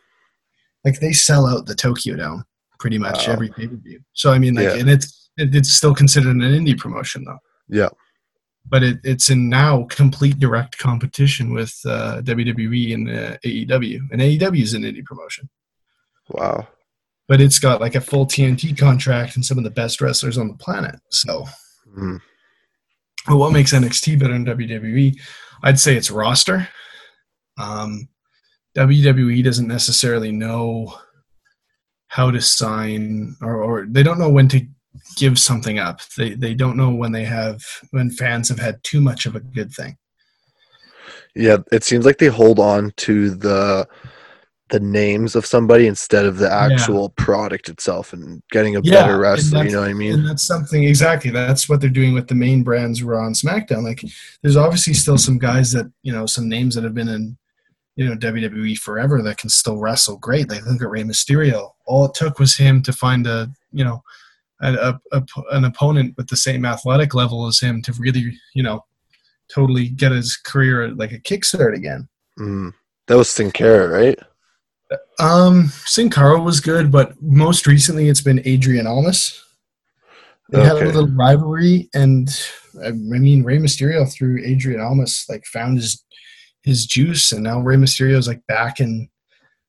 Like 0.86 1.00
they 1.00 1.14
sell 1.14 1.46
out 1.48 1.66
the 1.66 1.76
tokyo 1.76 2.16
dome 2.16 2.44
pretty 2.80 2.98
much 3.00 3.28
Wow. 3.28 3.34
every 3.34 3.50
pay-per-view. 3.50 4.00
So 4.14 4.32
i 4.32 4.38
mean 4.40 4.54
like 4.56 4.66
Yeah. 4.66 4.76
and 4.82 4.90
it's 4.90 5.30
it, 5.38 5.56
it's 5.56 5.74
still 5.74 5.96
considered 5.96 6.36
an 6.36 6.42
indie 6.42 6.78
promotion 6.78 7.24
though. 7.26 7.40
Yeah. 7.70 7.90
But 8.66 8.84
it, 8.84 9.00
it's 9.04 9.30
in 9.30 9.50
now 9.50 9.84
complete 9.90 10.40
direct 10.40 10.78
competition 10.78 11.54
with 11.54 11.74
uh, 11.86 12.22
WWE 12.24 12.94
and 12.94 13.10
uh, 13.10 13.38
AEW. 13.46 14.00
And 14.12 14.22
AEW 14.22 14.62
is 14.62 14.74
an 14.74 14.84
indie 14.84 15.04
promotion, 15.04 15.50
Wow. 16.30 16.68
but 17.28 17.42
it's 17.42 17.60
got 17.60 17.82
like 17.82 17.96
a 17.96 18.02
full 18.02 18.26
TNT 18.26 18.78
contract 18.78 19.36
and 19.36 19.44
some 19.46 19.58
of 19.58 19.64
the 19.64 19.70
best 19.72 20.00
wrestlers 20.02 20.38
on 20.38 20.48
the 20.48 20.54
planet. 20.56 20.96
So, 21.10 21.46
but 23.28 23.38
what 23.38 23.52
makes 23.54 23.74
NXT 23.74 24.20
better 24.20 24.34
than 24.34 24.46
WWE? 24.46 25.20
I'd 25.64 25.80
say 25.80 25.96
it's 25.96 26.10
roster. 26.12 26.68
Um, 27.60 28.08
WWE 28.78 29.44
doesn't 29.44 29.68
necessarily 29.68 30.32
know 30.32 30.96
how 32.08 32.32
to 32.32 32.42
sign, 32.42 33.36
or, 33.42 33.62
or 33.62 33.86
they 33.90 34.04
don't 34.04 34.20
know 34.20 34.30
when 34.30 34.48
to 34.50 34.66
give 35.16 35.40
something 35.40 35.80
up. 35.80 36.02
They 36.18 36.34
they 36.34 36.54
don't 36.54 36.78
know 36.78 36.92
when 36.92 37.12
they 37.12 37.26
have 37.26 37.62
when 37.92 38.10
fans 38.10 38.50
have 38.50 38.60
had 38.60 38.84
too 38.84 39.02
much 39.02 39.26
of 39.26 39.36
a 39.36 39.40
good 39.40 39.72
thing. 39.72 39.98
Yeah, 41.36 41.58
it 41.72 41.84
seems 41.84 42.06
like 42.06 42.18
they 42.18 42.28
hold 42.28 42.60
on 42.60 42.92
to 42.98 43.32
the 43.32 43.88
the 44.72 44.80
names 44.80 45.36
of 45.36 45.46
somebody 45.46 45.86
instead 45.86 46.26
of 46.26 46.38
the 46.38 46.52
actual 46.52 47.10
product 47.10 47.68
itself 47.68 48.14
and 48.14 48.42
getting 48.52 48.78
a 48.78 48.82
Yeah, 48.82 49.02
better 49.02 49.20
wrestler. 49.20 49.66
You 49.66 49.72
know 49.72 49.82
what 49.82 49.90
I 49.90 49.94
mean? 49.94 50.14
And 50.14 50.28
that's 50.28 50.44
something 50.44 50.86
exactly. 50.86 51.30
That's 51.30 51.68
what 51.68 51.82
they're 51.82 51.90
doing 51.90 52.14
with 52.14 52.30
the 52.30 52.36
main 52.36 52.64
brands 52.64 53.04
Raw 53.04 53.26
and 53.26 53.36
SmackDown. 53.36 53.84
Like, 53.84 54.02
there's 54.42 54.56
obviously 54.56 54.94
still 54.94 55.18
some 55.18 55.38
guys 55.38 55.72
that 55.74 55.92
you 56.04 56.14
know, 56.14 56.26
some 56.26 56.48
names 56.48 56.76
that 56.76 56.86
have 56.86 56.94
been 56.94 57.10
in, 57.10 57.38
you 57.98 58.08
know, 58.08 58.16
WWE 58.16 58.78
forever 58.78 59.22
that 59.22 59.38
can 59.38 59.50
still 59.50 59.78
wrestle 59.78 60.18
great. 60.18 60.50
Like, 60.50 60.66
look 60.66 60.82
at 60.82 60.90
Rey 60.90 61.04
Mysterio. 61.04 61.72
All 61.86 62.06
it 62.06 62.14
took 62.14 62.40
was 62.40 62.56
him 62.56 62.82
to 62.84 62.94
find 62.94 63.28
a, 63.28 63.50
you 63.74 63.84
know, 63.84 64.02
a, 64.62 64.74
a, 64.74 65.02
a, 65.12 65.24
an 65.52 65.66
opponent 65.66 66.16
with 66.18 66.28
the 66.28 66.38
same 66.38 66.66
athletic 66.66 67.14
level 67.14 67.48
as 67.48 67.60
him 67.60 67.82
to 67.84 67.94
really, 67.94 68.38
you 68.54 68.64
know, 68.64 68.86
totally 69.54 69.90
get 69.90 70.12
his 70.12 70.38
career 70.38 70.90
like 70.90 71.12
a 71.12 71.20
kickstart 71.20 71.76
again. 71.76 72.08
Mm. 72.40 72.74
That 73.08 73.18
was 73.18 73.30
Sin 73.30 73.52
Cara, 73.52 73.90
right? 73.90 74.18
Um, 75.20 75.68
Sin 75.86 76.10
Cara 76.10 76.40
was 76.42 76.60
good, 76.60 76.92
but 76.92 77.22
most 77.22 77.68
recently 77.68 78.10
it's 78.10 78.22
been 78.22 78.40
Andrade 78.40 78.86
Almas. 78.86 79.42
They 80.50 80.64
had 80.64 80.78
a 80.78 80.86
little 80.86 81.08
rivalry, 81.08 81.90
and 81.94 82.30
I 82.84 82.92
mean 82.92 83.44
Rey 83.44 83.58
Mysterio 83.58 84.12
through 84.12 84.44
Andrade 84.44 84.82
Almas 84.82 85.26
like 85.30 85.46
found 85.46 85.78
his 85.78 86.04
his 86.64 86.86
juice, 86.86 87.32
and 87.32 87.44
now 87.44 87.62
Rey 87.62 87.78
Mysterio's 87.78 88.28
like 88.28 88.46
back 88.48 88.82
in 88.82 89.10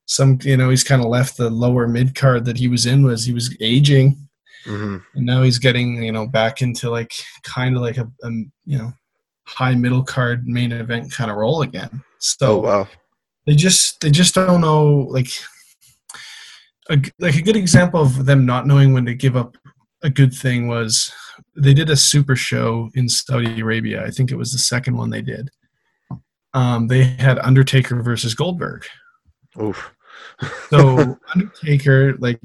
some. 0.05 0.39
You 0.41 0.57
know, 0.57 0.69
he's 0.69 0.83
kind 0.83 1.01
of 1.01 1.07
left 1.07 1.37
the 1.37 1.49
lower 1.49 1.87
mid 1.87 2.15
card 2.15 2.43
that 2.45 2.57
he 2.57 2.67
was 2.67 2.85
in. 2.85 3.03
Was 3.03 3.25
he 3.25 3.33
was 3.33 3.55
aging, 3.61 4.27
hmm 4.65 4.97
and 5.15 5.25
now 5.25 5.41
he's 5.43 5.59
getting 5.59 6.01
you 6.03 6.11
know 6.11 6.25
back 6.27 6.61
into 6.61 6.89
like 6.89 7.11
kind 7.43 7.75
of 7.75 7.81
like 7.81 7.97
a, 7.97 8.09
a 8.23 8.29
you 8.65 8.77
know 8.77 8.91
high 9.45 9.75
middle 9.75 10.03
card 10.03 10.47
main 10.47 10.71
event 10.71 11.11
kind 11.11 11.29
of 11.29 11.37
role 11.37 11.61
again. 11.61 12.01
So 12.19 12.47
Oh 12.47 12.59
wow. 12.59 12.87
they 13.45 13.55
just 13.55 13.99
they 14.01 14.09
just 14.09 14.33
don't 14.35 14.61
know 14.61 15.07
like 15.09 15.27
a, 16.89 16.97
like 17.19 17.35
a 17.35 17.41
good 17.41 17.55
example 17.57 18.01
of 18.01 18.25
them 18.25 18.45
not 18.45 18.67
knowing 18.67 18.93
when 18.93 19.05
to 19.05 19.13
give 19.13 19.35
up 19.35 19.57
a 20.01 20.09
good 20.09 20.33
thing 20.33 20.67
was 20.67 21.11
they 21.55 21.73
did 21.73 21.89
a 21.89 21.95
super 21.95 22.35
show 22.35 22.89
in 22.95 23.07
Saudi 23.09 23.61
Arabia. 23.61 24.03
I 24.05 24.11
think 24.11 24.31
it 24.31 24.37
was 24.37 24.51
the 24.51 24.57
second 24.59 24.97
one 24.97 25.09
they 25.09 25.21
did. 25.21 25.49
Um, 26.53 26.87
they 26.87 27.03
had 27.03 27.39
Undertaker 27.39 28.01
versus 28.01 28.35
Goldberg. 28.35 28.85
Oof. 29.61 29.91
So 30.69 31.17
Undertaker, 31.35 32.15
like 32.17 32.39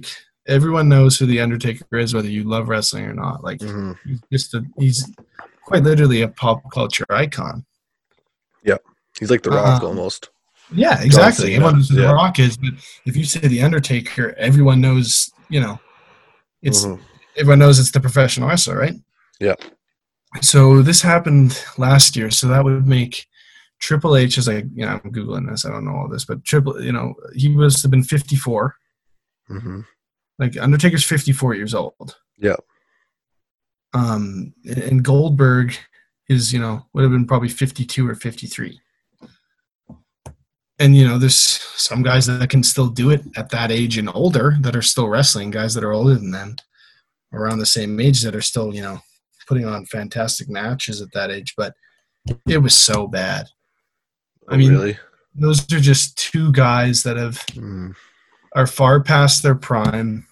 everyone 0.48 0.88
knows 0.88 1.18
who 1.18 1.26
the 1.26 1.40
Undertaker 1.40 1.98
is, 1.98 2.14
whether 2.14 2.28
you 2.28 2.44
love 2.44 2.68
wrestling 2.68 3.04
or 3.04 3.14
not. 3.14 3.44
Like 3.44 3.60
hmm 3.62 3.92
he's 4.04 4.20
just 4.32 4.54
a, 4.54 4.64
he's 4.78 5.14
quite 5.64 5.82
literally 5.82 6.22
a 6.22 6.28
pop 6.28 6.62
culture 6.72 7.04
icon. 7.10 7.64
Yeah. 8.64 8.78
He's 9.18 9.30
like 9.30 9.42
the 9.42 9.50
Rock 9.50 9.82
Uh, 9.82 9.86
almost. 9.86 10.30
Yeah, 10.70 11.00
exactly. 11.02 11.54
Everyone 11.54 11.74
knows 11.76 11.88
who 11.88 12.00
yeah. 12.00 12.08
The 12.08 12.14
Rock 12.14 12.38
is, 12.38 12.56
but 12.56 12.70
if 13.06 13.16
you 13.16 13.24
say 13.24 13.40
the 13.40 13.62
Undertaker, 13.62 14.34
everyone 14.38 14.80
knows. 14.80 15.32
You 15.48 15.60
know, 15.60 15.80
it's 16.62 16.84
Mhm. 16.84 17.00
everyone 17.36 17.58
knows 17.60 17.78
it's 17.78 17.90
the 17.92 18.00
professional 18.00 18.48
wrestler, 18.48 18.76
right? 18.76 18.94
Yeah. 19.40 19.54
So 20.42 20.82
this 20.82 21.00
happened 21.00 21.58
last 21.78 22.16
year, 22.16 22.30
so 22.30 22.48
that 22.48 22.64
would 22.64 22.86
make 22.86 23.26
Triple 23.80 24.14
H 24.16 24.36
is 24.36 24.46
like, 24.46 24.66
you 24.74 24.84
know, 24.84 25.00
I'm 25.02 25.10
googling 25.12 25.48
this. 25.48 25.64
I 25.64 25.70
don't 25.70 25.86
know 25.86 25.96
all 25.96 26.08
this, 26.08 26.26
but 26.26 26.44
Triple, 26.44 26.82
you 26.82 26.92
know, 26.92 27.14
he 27.34 27.48
must 27.48 27.80
have 27.82 27.90
been 27.90 28.02
54. 28.02 28.76
Mhm. 29.48 29.86
Like 30.38 30.56
Undertaker's 30.56 31.04
54 31.04 31.54
years 31.54 31.74
old. 31.74 32.16
Yeah. 32.38 32.56
Um, 33.94 34.52
and 34.64 35.02
Goldberg 35.04 35.74
is, 36.28 36.52
you 36.52 36.60
know, 36.60 36.86
would 36.92 37.02
have 37.02 37.10
been 37.12 37.26
probably 37.26 37.48
52 37.48 38.08
or 38.08 38.14
53. 38.14 38.80
And 40.80 40.94
you 40.96 41.08
know, 41.08 41.18
there's 41.18 41.36
some 41.36 42.02
guys 42.04 42.26
that 42.26 42.48
can 42.50 42.62
still 42.62 42.86
do 42.88 43.10
it 43.10 43.22
at 43.36 43.50
that 43.50 43.72
age 43.72 43.98
and 43.98 44.08
older 44.14 44.56
that 44.60 44.76
are 44.76 44.82
still 44.82 45.08
wrestling. 45.08 45.50
Guys 45.50 45.74
that 45.74 45.82
are 45.82 45.92
older 45.92 46.14
than 46.14 46.30
them, 46.30 46.54
around 47.32 47.58
the 47.58 47.66
same 47.66 47.98
age, 47.98 48.22
that 48.22 48.36
are 48.36 48.40
still, 48.40 48.72
you 48.72 48.82
know, 48.82 49.00
putting 49.48 49.64
on 49.66 49.86
fantastic 49.86 50.48
matches 50.48 51.02
at 51.02 51.10
that 51.14 51.32
age. 51.32 51.54
But 51.56 51.74
it 52.46 52.58
was 52.58 52.76
so 52.76 53.08
bad. 53.08 53.46
I 54.48 54.56
mean- 54.56 54.70
really? 54.72 54.98
Those 55.34 55.60
are 55.72 55.80
just 55.80 56.16
two 56.16 56.52
guys 56.52 57.02
that 57.02 57.16
have 57.16 57.38
Mm. 57.48 57.94
are 58.54 58.66
far 58.66 59.02
past 59.02 59.42
their 59.42 59.54
prime. 59.56 60.26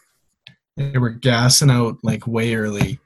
They 0.77 0.99
were 0.99 1.11
gassing 1.11 1.71
out 1.71 1.97
like 2.03 2.27
way 2.27 2.55
early, 2.55 2.99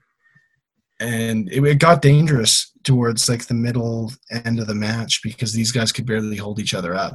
and 0.99 1.51
it, 1.53 1.63
it 1.65 1.79
got 1.79 2.03
dangerous 2.03 2.73
towards 2.83 3.29
like 3.29 3.47
the 3.47 3.55
middle 3.55 4.13
end 4.45 4.59
of 4.59 4.67
the 4.67 4.75
match 4.75 5.21
because 5.23 5.53
these 5.53 5.71
guys 5.71 5.93
could 5.93 6.07
barely 6.07 6.37
hold 6.37 6.59
each 6.59 6.75
other 6.75 6.95
up. 6.95 7.13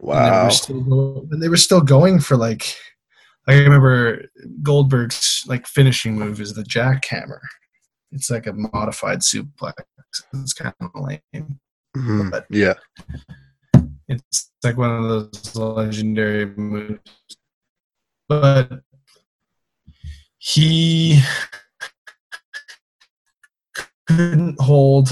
And 0.00 0.08
they 0.08 0.12
Wow. 0.12 0.44
were 0.44 0.50
still 0.50 0.80
go- 0.82 1.26
and 1.30 1.42
they 1.42 1.48
were 1.48 1.56
still 1.56 1.80
going 1.80 2.18
for 2.20 2.36
like. 2.36 2.74
I 3.48 3.54
remember 3.60 4.24
Goldberg's 4.64 5.44
like 5.46 5.68
finishing 5.68 6.18
move 6.18 6.40
is 6.40 6.52
the 6.54 6.64
jackhammer. 6.64 7.38
It's 8.10 8.28
like 8.28 8.48
a 8.48 8.52
modified 8.52 9.20
suplex. 9.20 9.74
It's 10.34 10.52
kind 10.52 10.74
of 10.80 10.90
lame. 10.96 11.60
Mhm. 11.96 12.30
but- 12.32 12.46
Yeah. 12.50 12.74
It's 14.08 14.50
like 14.64 14.76
one 14.76 14.90
of 14.90 15.04
those 15.32 15.54
legendary 15.54 16.46
moves. 16.56 16.98
But 18.28 18.80
he 20.46 21.20
couldn't 24.06 24.60
hold 24.60 25.08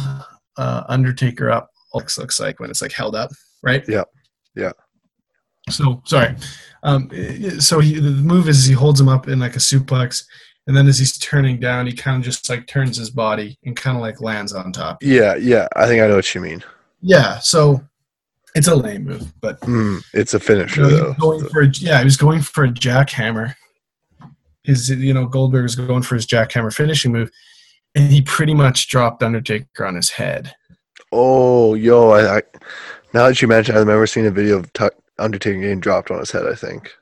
uh, 0.56 0.84
Undertaker 0.88 1.50
up. 1.50 1.70
Looks 1.92 2.18
looks 2.18 2.38
like 2.38 2.60
when 2.60 2.70
it's 2.70 2.82
like 2.82 2.92
held 2.92 3.16
up, 3.16 3.30
right? 3.62 3.84
Yeah. 3.88 4.04
Yeah. 4.54 4.72
So 5.70 6.02
sorry. 6.06 6.36
Um, 6.84 7.10
so 7.58 7.80
he, 7.80 7.94
the 7.98 8.10
move 8.10 8.48
is 8.48 8.64
he 8.66 8.74
holds 8.74 9.00
him 9.00 9.08
up 9.08 9.26
in 9.28 9.40
like 9.40 9.56
a 9.56 9.60
suplex, 9.60 10.24
and 10.66 10.76
then 10.76 10.86
as 10.86 10.98
he's 10.98 11.18
turning 11.18 11.58
down, 11.58 11.86
he 11.86 11.92
kind 11.92 12.16
of 12.18 12.22
just 12.22 12.48
like 12.48 12.66
turns 12.68 12.96
his 12.96 13.10
body 13.10 13.58
and 13.64 13.76
kind 13.76 13.96
of 13.96 14.02
like 14.02 14.20
lands 14.20 14.52
on 14.52 14.72
top. 14.72 14.98
Yeah. 15.02 15.34
Yeah. 15.36 15.66
I 15.74 15.86
think 15.86 16.00
I 16.02 16.06
know 16.06 16.16
what 16.16 16.32
you 16.34 16.40
mean. 16.40 16.62
Yeah. 17.00 17.38
So 17.40 17.80
it's 18.54 18.68
a 18.68 18.74
lame 18.74 19.04
move, 19.04 19.32
but 19.40 19.60
Mm. 19.62 20.04
It's 20.12 20.34
a 20.34 20.36
you 20.36 20.40
finisher 20.40 20.82
know, 20.82 20.88
though. 20.90 21.14
going 21.14 21.48
for 21.48 21.62
a, 21.62 21.68
yeah, 21.68 21.98
he 21.98 22.04
was 22.04 22.16
going 22.16 22.40
for 22.42 22.64
a 22.64 22.68
jackhammer. 22.68 23.54
His 24.64 24.88
you 24.90 25.14
know 25.14 25.26
Goldberg 25.26 25.62
was 25.62 25.76
going 25.76 26.02
for 26.02 26.14
his 26.14 26.26
jackhammer 26.26 26.74
finishing 26.74 27.12
move, 27.12 27.30
and 27.94 28.10
he 28.10 28.22
pretty 28.22 28.54
much 28.54 28.88
dropped 28.88 29.22
Undertaker 29.22 29.84
on 29.86 29.94
his 29.94 30.10
head. 30.10 30.54
Oh, 31.12 31.74
yo! 31.74 32.10
I, 32.10 32.38
I 32.38 32.42
now 33.12 33.28
that 33.28 33.40
you 33.40 33.46
mention, 33.48 33.76
I 33.76 33.78
remember 33.78 34.06
seeing 34.06 34.26
a 34.26 34.30
video 34.30 34.58
of 34.58 34.72
Tuck 34.72 34.94
Undertaker 35.18 35.60
getting 35.60 35.80
dropped 35.80 36.10
on 36.10 36.18
his 36.18 36.30
head. 36.32 36.46
I 36.46 36.54
think. 36.54 36.92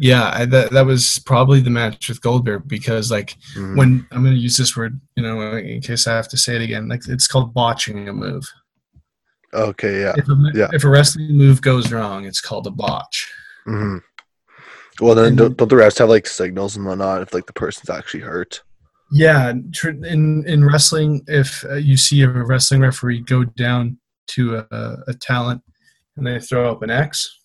Yeah, 0.00 0.30
I, 0.32 0.44
that 0.46 0.70
that 0.72 0.86
was 0.86 1.18
probably 1.24 1.60
the 1.60 1.70
match 1.70 2.08
with 2.08 2.20
Goldberg 2.20 2.68
because 2.68 3.10
like 3.10 3.36
Mhm. 3.56 3.76
when 3.76 4.06
I'm 4.12 4.22
going 4.22 4.34
to 4.34 4.40
use 4.40 4.56
this 4.56 4.76
word, 4.76 5.00
you 5.16 5.22
know, 5.24 5.40
in 5.56 5.80
case 5.80 6.06
I 6.06 6.14
have 6.14 6.28
to 6.28 6.36
say 6.36 6.54
it 6.56 6.62
again, 6.62 6.88
like 6.88 7.08
it's 7.08 7.26
called 7.26 7.52
botching 7.54 8.08
a 8.08 8.12
move. 8.12 8.44
Okay. 9.54 10.00
Yeah. 10.02 10.12
If 10.16 10.28
a, 10.28 10.36
Yeah. 10.54 10.68
if 10.72 10.84
a 10.84 10.88
wrestling 10.88 11.36
move 11.36 11.62
goes 11.62 11.90
wrong, 11.90 12.26
it's 12.26 12.40
called 12.40 12.66
a 12.66 12.70
botch. 12.70 13.28
hmm 13.64 13.98
Well, 15.00 15.14
then 15.14 15.26
And- 15.26 15.36
don't, 15.36 15.56
don't 15.56 15.68
the 15.68 15.76
refs 15.76 15.98
have 15.98 16.08
like 16.08 16.26
signals 16.26 16.76
and 16.76 16.84
whatnot 16.84 17.22
if 17.22 17.34
like 17.34 17.46
the 17.46 17.52
person's 17.52 17.90
actually 17.90 18.20
hurt? 18.20 18.62
Yeah, 19.10 19.50
in 19.50 20.44
in 20.46 20.64
wrestling, 20.64 21.22
if 21.28 21.64
uh, 21.64 21.76
you 21.76 21.96
see 21.96 22.20
a 22.22 22.28
wrestling 22.28 22.82
referee 22.82 23.20
go 23.20 23.42
down 23.44 23.98
to 24.32 24.56
a, 24.70 24.96
a 25.06 25.14
talent 25.14 25.62
and 26.16 26.26
they 26.26 26.38
throw 26.38 26.70
up 26.70 26.82
an 26.82 26.90
X, 26.90 27.38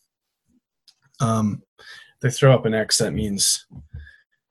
um, 1.21 1.63
they 2.21 2.29
throw 2.29 2.53
up 2.53 2.65
an 2.65 2.73
X. 2.73 2.97
That 2.97 3.13
means 3.13 3.65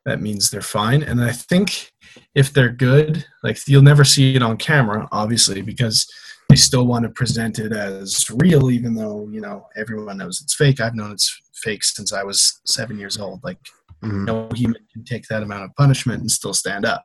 that 0.06 0.22
means 0.22 0.48
they're 0.50 0.62
fine. 0.62 1.02
And 1.02 1.22
I 1.22 1.32
think 1.32 1.92
if 2.34 2.52
they're 2.52 2.72
good, 2.72 3.26
like 3.42 3.58
you'll 3.68 3.82
never 3.82 4.04
see 4.04 4.34
it 4.34 4.42
on 4.42 4.56
camera, 4.56 5.06
obviously, 5.12 5.60
because 5.60 6.10
they 6.48 6.56
still 6.56 6.86
want 6.86 7.02
to 7.04 7.10
present 7.10 7.58
it 7.58 7.72
as 7.72 8.26
real, 8.30 8.70
even 8.70 8.94
though 8.94 9.28
you 9.30 9.42
know 9.42 9.66
everyone 9.76 10.16
knows 10.16 10.40
it's 10.42 10.54
fake. 10.54 10.80
I've 10.80 10.94
known 10.94 11.12
it's 11.12 11.40
fake 11.62 11.84
since 11.84 12.12
I 12.12 12.22
was 12.22 12.60
seven 12.66 12.98
years 12.98 13.18
old. 13.18 13.40
Like 13.42 13.58
Mhm. 14.02 14.24
no 14.26 14.48
human 14.54 14.82
can 14.92 15.04
take 15.04 15.28
that 15.28 15.42
amount 15.44 15.64
of 15.64 15.74
punishment 15.76 16.20
and 16.20 16.30
still 16.30 16.54
stand 16.54 16.84
up. 16.84 17.04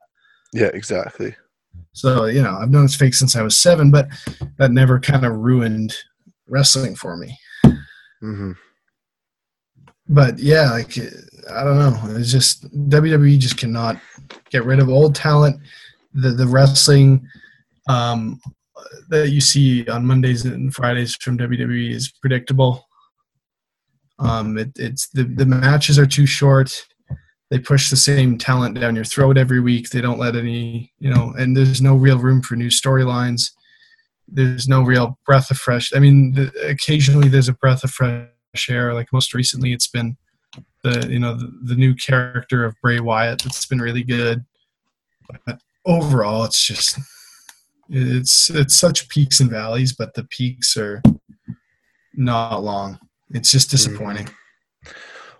Yeah. 0.53 0.71
Exactly. 0.73 1.35
So, 1.93 2.25
you 2.25 2.41
know, 2.41 2.55
I've 2.57 2.71
known 2.71 2.85
it's 2.85 2.95
fake 2.95 3.13
since 3.13 3.35
I 3.35 3.43
was 3.43 3.55
seven, 3.57 3.91
but 3.91 4.07
that 4.57 4.71
never 4.71 4.99
kind 4.99 5.25
of 5.25 5.33
ruined 5.33 5.95
wrestling 6.47 6.95
for 6.95 7.15
me. 7.17 7.37
hmm 8.19 8.53
But 10.09 10.39
yeah, 10.39 10.71
like, 10.71 10.97
I 11.53 11.63
don't 11.63 11.77
know. 11.77 11.99
It's 12.17 12.31
just 12.31 12.65
WWE 12.89 13.37
just 13.37 13.57
cannot 13.57 13.99
get 14.49 14.63
rid 14.65 14.79
of 14.79 14.89
old 14.89 15.13
talent. 15.15 15.59
The, 16.13 16.29
the 16.31 16.47
wrestling 16.47 17.27
um, 17.87 18.39
that 19.09 19.29
you 19.29 19.41
see 19.41 19.87
on 19.87 20.05
Mondays 20.05 20.45
and 20.45 20.73
Fridays 20.73 21.15
from 21.15 21.37
WWE 21.37 21.91
is 21.91 22.11
predictable. 22.11 22.86
Um, 24.19 24.57
it, 24.57 24.71
it's 24.75 25.09
the, 25.09 25.23
the 25.23 25.45
matches 25.45 25.99
are 25.99 26.05
too 26.05 26.25
short. 26.25 26.85
They 27.49 27.59
push 27.59 27.89
the 27.89 27.95
same 27.95 28.37
talent 28.37 28.79
down 28.79 28.95
your 28.95 29.05
throat 29.05 29.37
every 29.37 29.61
week. 29.61 29.89
They 29.89 30.01
don't 30.01 30.19
let 30.19 30.35
any, 30.35 30.91
you 30.99 31.09
know, 31.09 31.33
and 31.37 31.55
there's 31.55 31.81
no 31.81 31.95
real 31.95 32.17
room 32.17 32.41
for 32.41 32.55
new 32.55 32.69
storylines. 32.69 33.51
There's 34.27 34.67
no 34.67 34.81
real 34.81 35.17
breath 35.25 35.49
of 35.49 35.57
fresh. 35.57 35.93
I 35.95 35.99
mean, 35.99 36.33
the, 36.33 36.51
occasionally 36.67 37.29
there's 37.29 37.47
a 37.47 37.53
breath 37.53 37.83
of 37.83 37.91
fresh 37.91 38.27
air. 38.69 38.93
Like 38.93 39.13
most 39.13 39.33
recently, 39.33 39.71
it's 39.71 39.87
been 39.87 40.17
the 40.83 41.07
you 41.09 41.19
know 41.19 41.35
the, 41.35 41.51
the 41.63 41.75
new 41.75 41.95
character 41.95 42.65
of 42.65 42.75
Bray 42.81 42.99
Wyatt. 42.99 43.43
That's 43.43 43.65
been 43.65 43.79
really 43.79 44.03
good. 44.03 44.43
But 45.45 45.61
overall, 45.85 46.43
it's 46.43 46.65
just 46.65 46.99
it's 47.89 48.49
it's 48.49 48.75
such 48.75 49.07
peaks 49.07 49.39
and 49.39 49.49
valleys, 49.49 49.93
but 49.93 50.13
the 50.13 50.25
peaks 50.25 50.75
are 50.75 51.01
not 52.13 52.63
long. 52.63 52.99
It's 53.31 53.51
just 53.51 53.69
disappointing. 53.69 54.29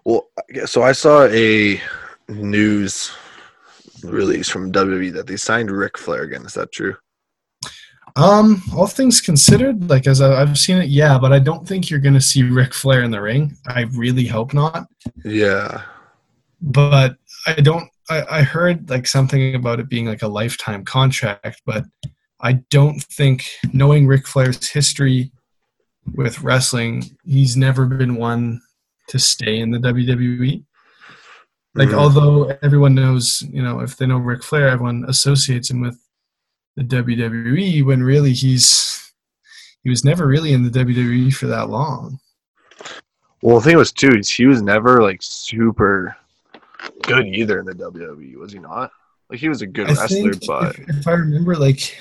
Well, 0.04 0.30
so 0.66 0.84
I 0.84 0.92
saw 0.92 1.26
a 1.26 1.82
news 2.30 3.12
release 4.04 4.50
from 4.50 4.72
WWE 4.72 5.14
that 5.14 5.28
they 5.28 5.38
signed 5.38 5.72
Ric 5.72 5.98
Flair 5.98 6.24
again. 6.24 6.46
Is 6.46 6.54
that 6.54 6.72
true? 6.72 6.96
Um, 8.16 8.64
all 8.76 8.88
things 8.88 9.22
considered, 9.22 9.90
like 9.90 10.08
as 10.08 10.22
I, 10.22 10.42
I've 10.42 10.58
seen 10.58 10.78
it, 10.78 10.90
yeah, 10.90 11.20
but 11.20 11.32
I 11.32 11.40
don't 11.40 11.68
think 11.68 11.90
you're 11.90 12.00
going 12.00 12.16
to 12.16 12.22
see 12.22 12.42
Ric 12.42 12.74
Flair 12.74 13.04
in 13.04 13.12
the 13.12 13.22
ring. 13.22 13.56
I 13.68 13.82
really 13.94 14.26
hope 14.26 14.54
not. 14.54 14.88
Yeah. 15.24 15.84
But 16.62 17.18
I 17.46 17.54
don't. 17.54 17.88
I, 18.10 18.40
I 18.40 18.42
heard 18.42 18.90
like 18.90 19.06
something 19.06 19.54
about 19.54 19.80
it 19.80 19.90
being 19.90 20.06
like 20.06 20.24
a 20.24 20.28
lifetime 20.28 20.84
contract, 20.84 21.62
but 21.66 21.84
I 22.42 22.54
don't 22.72 23.04
think, 23.04 23.46
knowing 23.74 24.08
Ric 24.08 24.26
Flair's 24.26 24.68
history 24.68 25.32
with 26.14 26.42
wrestling, 26.42 27.04
he's 27.26 27.56
never 27.58 27.86
been 27.86 28.16
one 28.16 28.62
to 29.10 29.20
stay 29.20 29.60
in 29.60 29.72
the 29.72 29.80
WWE. 29.80 30.64
Like, 31.76 31.90
Mhm. 31.90 31.94
although 31.94 32.58
everyone 32.62 32.96
knows, 32.96 33.44
you 33.52 33.62
know, 33.62 33.80
if 33.82 33.98
they 33.98 34.06
know 34.08 34.18
Ric 34.18 34.44
Flair, 34.44 34.68
everyone 34.70 35.06
associates 35.08 35.70
him 35.70 35.82
with 35.82 36.00
the 36.76 36.84
WWE 36.84 37.84
when 37.84 38.04
really 38.04 38.34
he's 38.34 39.12
he 39.84 39.90
was 39.90 40.04
never 40.04 40.28
really 40.28 40.52
in 40.54 40.64
the 40.64 40.70
WWE 40.70 41.32
for 41.34 41.48
that 41.48 41.70
long. 41.70 42.20
Well, 43.42 43.60
the 43.60 43.62
thing 43.64 43.78
was 43.78 43.92
too, 43.92 44.20
he 44.26 44.46
was 44.46 44.62
never 44.62 45.02
like 45.02 45.20
super 45.22 46.16
good 47.04 47.28
either 47.28 47.60
in 47.60 47.66
the 47.66 47.74
WWE, 47.74 48.36
was 48.38 48.52
he 48.52 48.60
not? 48.60 48.92
Like 49.30 49.40
he 49.40 49.50
was 49.50 49.62
a 49.62 49.68
good 49.68 49.90
I 49.90 49.94
wrestler, 49.94 50.34
but 50.48 50.76
if, 50.80 50.90
if 50.90 51.08
I 51.08 51.12
remember, 51.14 51.56
like, 51.56 51.96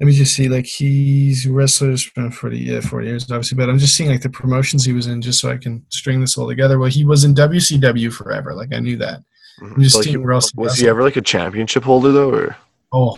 let 0.00 0.06
me 0.06 0.12
just 0.12 0.34
see, 0.34 0.48
like 0.48 0.66
he's 0.66 1.46
wrestlers 1.46 2.02
for 2.02 2.30
40, 2.30 2.58
yeah, 2.58 2.80
40 2.80 3.06
years, 3.06 3.24
obviously, 3.30 3.56
but 3.56 3.70
I'm 3.70 3.78
just 3.78 3.96
seeing 3.96 4.10
like 4.10 4.20
the 4.22 4.28
promotions 4.28 4.84
he 4.84 4.92
was 4.92 5.06
in 5.06 5.22
just 5.22 5.40
so 5.40 5.50
I 5.50 5.56
can 5.56 5.84
string 5.88 6.20
this 6.20 6.36
all 6.36 6.46
together. 6.48 6.78
Well, 6.78 6.90
he 6.90 7.04
was 7.04 7.24
in 7.24 7.34
WCW 7.34 8.12
forever. 8.12 8.54
Like 8.54 8.74
I 8.74 8.78
knew 8.80 8.96
that. 8.98 9.20
Mm-hmm. 9.60 9.74
I'm 9.74 9.82
just 9.82 9.92
So, 9.94 9.98
like, 10.00 10.04
seeing 10.08 10.22
where 10.22 10.32
else 10.32 10.50
he 10.50 10.60
was 10.60 10.78
he 10.78 10.88
ever 10.88 11.02
like 11.02 11.16
a 11.16 11.22
championship 11.22 11.82
holder 11.82 12.12
though, 12.12 12.30
or 12.30 12.56
Oh, 12.92 13.16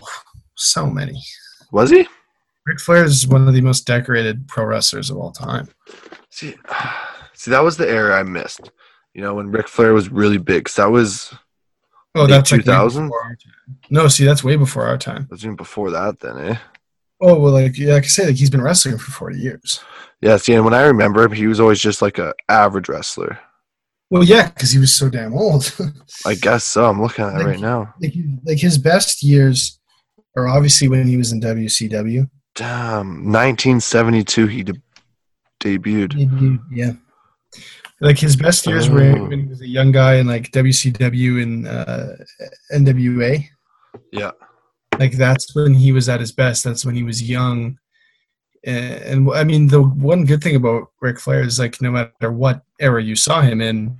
so 0.54 0.86
many. 0.86 1.20
was 1.72 1.90
he? 1.90 2.06
Ric 2.66 2.80
Flair 2.80 3.04
is 3.04 3.26
one 3.26 3.48
of 3.48 3.54
the 3.54 3.60
most 3.60 3.86
decorated 3.86 4.46
pro 4.46 4.64
wrestlers 4.64 5.10
of 5.10 5.16
all 5.16 5.32
time. 5.32 5.68
See, 6.30 6.54
see, 7.34 7.50
that 7.50 7.64
was 7.64 7.76
the 7.76 7.88
era 7.88 8.18
I 8.20 8.22
missed. 8.22 8.70
You 9.14 9.22
know, 9.22 9.34
when 9.34 9.50
Ric 9.50 9.66
Flair 9.68 9.94
was 9.94 10.10
really 10.10 10.38
big. 10.38 10.64
'cause 10.66 10.76
that 10.76 10.90
was 10.90 11.34
Oh, 12.14 12.22
Late 12.22 12.30
that's 12.30 12.52
like 12.52 12.66
way 12.66 12.84
before 12.84 13.22
our 13.22 13.36
time. 13.36 13.78
No, 13.90 14.08
see, 14.08 14.24
that's 14.24 14.42
way 14.42 14.56
before 14.56 14.86
our 14.86 14.98
time. 14.98 15.22
that 15.22 15.30
was 15.30 15.44
even 15.44 15.56
before 15.56 15.90
that. 15.90 16.20
Then, 16.20 16.38
eh? 16.38 16.56
Oh 17.20 17.38
well, 17.38 17.52
like 17.52 17.76
yeah, 17.78 17.94
like 17.94 18.04
I 18.04 18.06
say, 18.06 18.26
like 18.26 18.36
he's 18.36 18.50
been 18.50 18.62
wrestling 18.62 18.98
for 18.98 19.10
forty 19.10 19.38
years. 19.38 19.80
Yeah. 20.20 20.36
See, 20.36 20.54
and 20.54 20.64
when 20.64 20.74
I 20.74 20.82
remember 20.82 21.22
him, 21.22 21.32
he 21.32 21.46
was 21.46 21.60
always 21.60 21.80
just 21.80 22.02
like 22.02 22.18
a 22.18 22.34
average 22.48 22.88
wrestler. 22.88 23.38
Well, 24.10 24.24
yeah, 24.24 24.48
because 24.48 24.70
he 24.70 24.78
was 24.78 24.94
so 24.96 25.10
damn 25.10 25.34
old. 25.34 25.74
I 26.26 26.34
guess 26.34 26.64
so. 26.64 26.86
I'm 26.86 27.00
looking 27.00 27.26
at 27.26 27.40
it 27.40 27.44
right 27.44 27.60
now. 27.60 27.94
like, 28.00 28.14
like 28.44 28.58
his 28.58 28.78
best 28.78 29.22
years 29.22 29.78
are 30.36 30.48
obviously 30.48 30.88
when 30.88 31.06
he 31.06 31.16
was 31.18 31.32
in 31.32 31.40
WCW. 31.40 32.28
Damn, 32.54 33.30
1972 33.30 34.46
he 34.46 34.62
de- 34.64 34.72
debuted. 35.60 36.60
Yeah. 36.72 36.92
Like 38.00 38.18
his 38.18 38.36
best 38.36 38.66
years 38.66 38.88
were 38.88 39.16
Oh. 39.16 39.24
when 39.28 39.40
he 39.40 39.46
was 39.46 39.60
a 39.60 39.66
young 39.68 39.90
guy 39.92 40.14
in 40.16 40.26
like 40.26 40.50
WCW 40.52 41.42
and 41.42 41.66
uh, 41.66 42.06
NWA. 42.72 43.44
Yeah. 44.12 44.30
Like 44.98 45.12
that's 45.12 45.54
when 45.54 45.74
he 45.74 45.90
was 45.92 46.08
at 46.08 46.20
his 46.20 46.32
best. 46.32 46.62
That's 46.64 46.84
when 46.84 46.94
he 46.94 47.02
was 47.02 47.28
young. 47.28 47.78
And, 48.64 48.94
and 49.02 49.30
I 49.32 49.44
mean, 49.44 49.66
the 49.68 49.82
one 49.82 50.24
good 50.26 50.42
thing 50.42 50.56
about 50.56 50.90
Ric 51.00 51.18
Flair 51.18 51.42
is 51.42 51.58
like 51.58 51.80
no 51.82 51.90
matter 51.90 52.30
what 52.32 52.62
era 52.80 53.02
you 53.02 53.16
saw 53.16 53.40
him 53.42 53.60
in, 53.60 53.98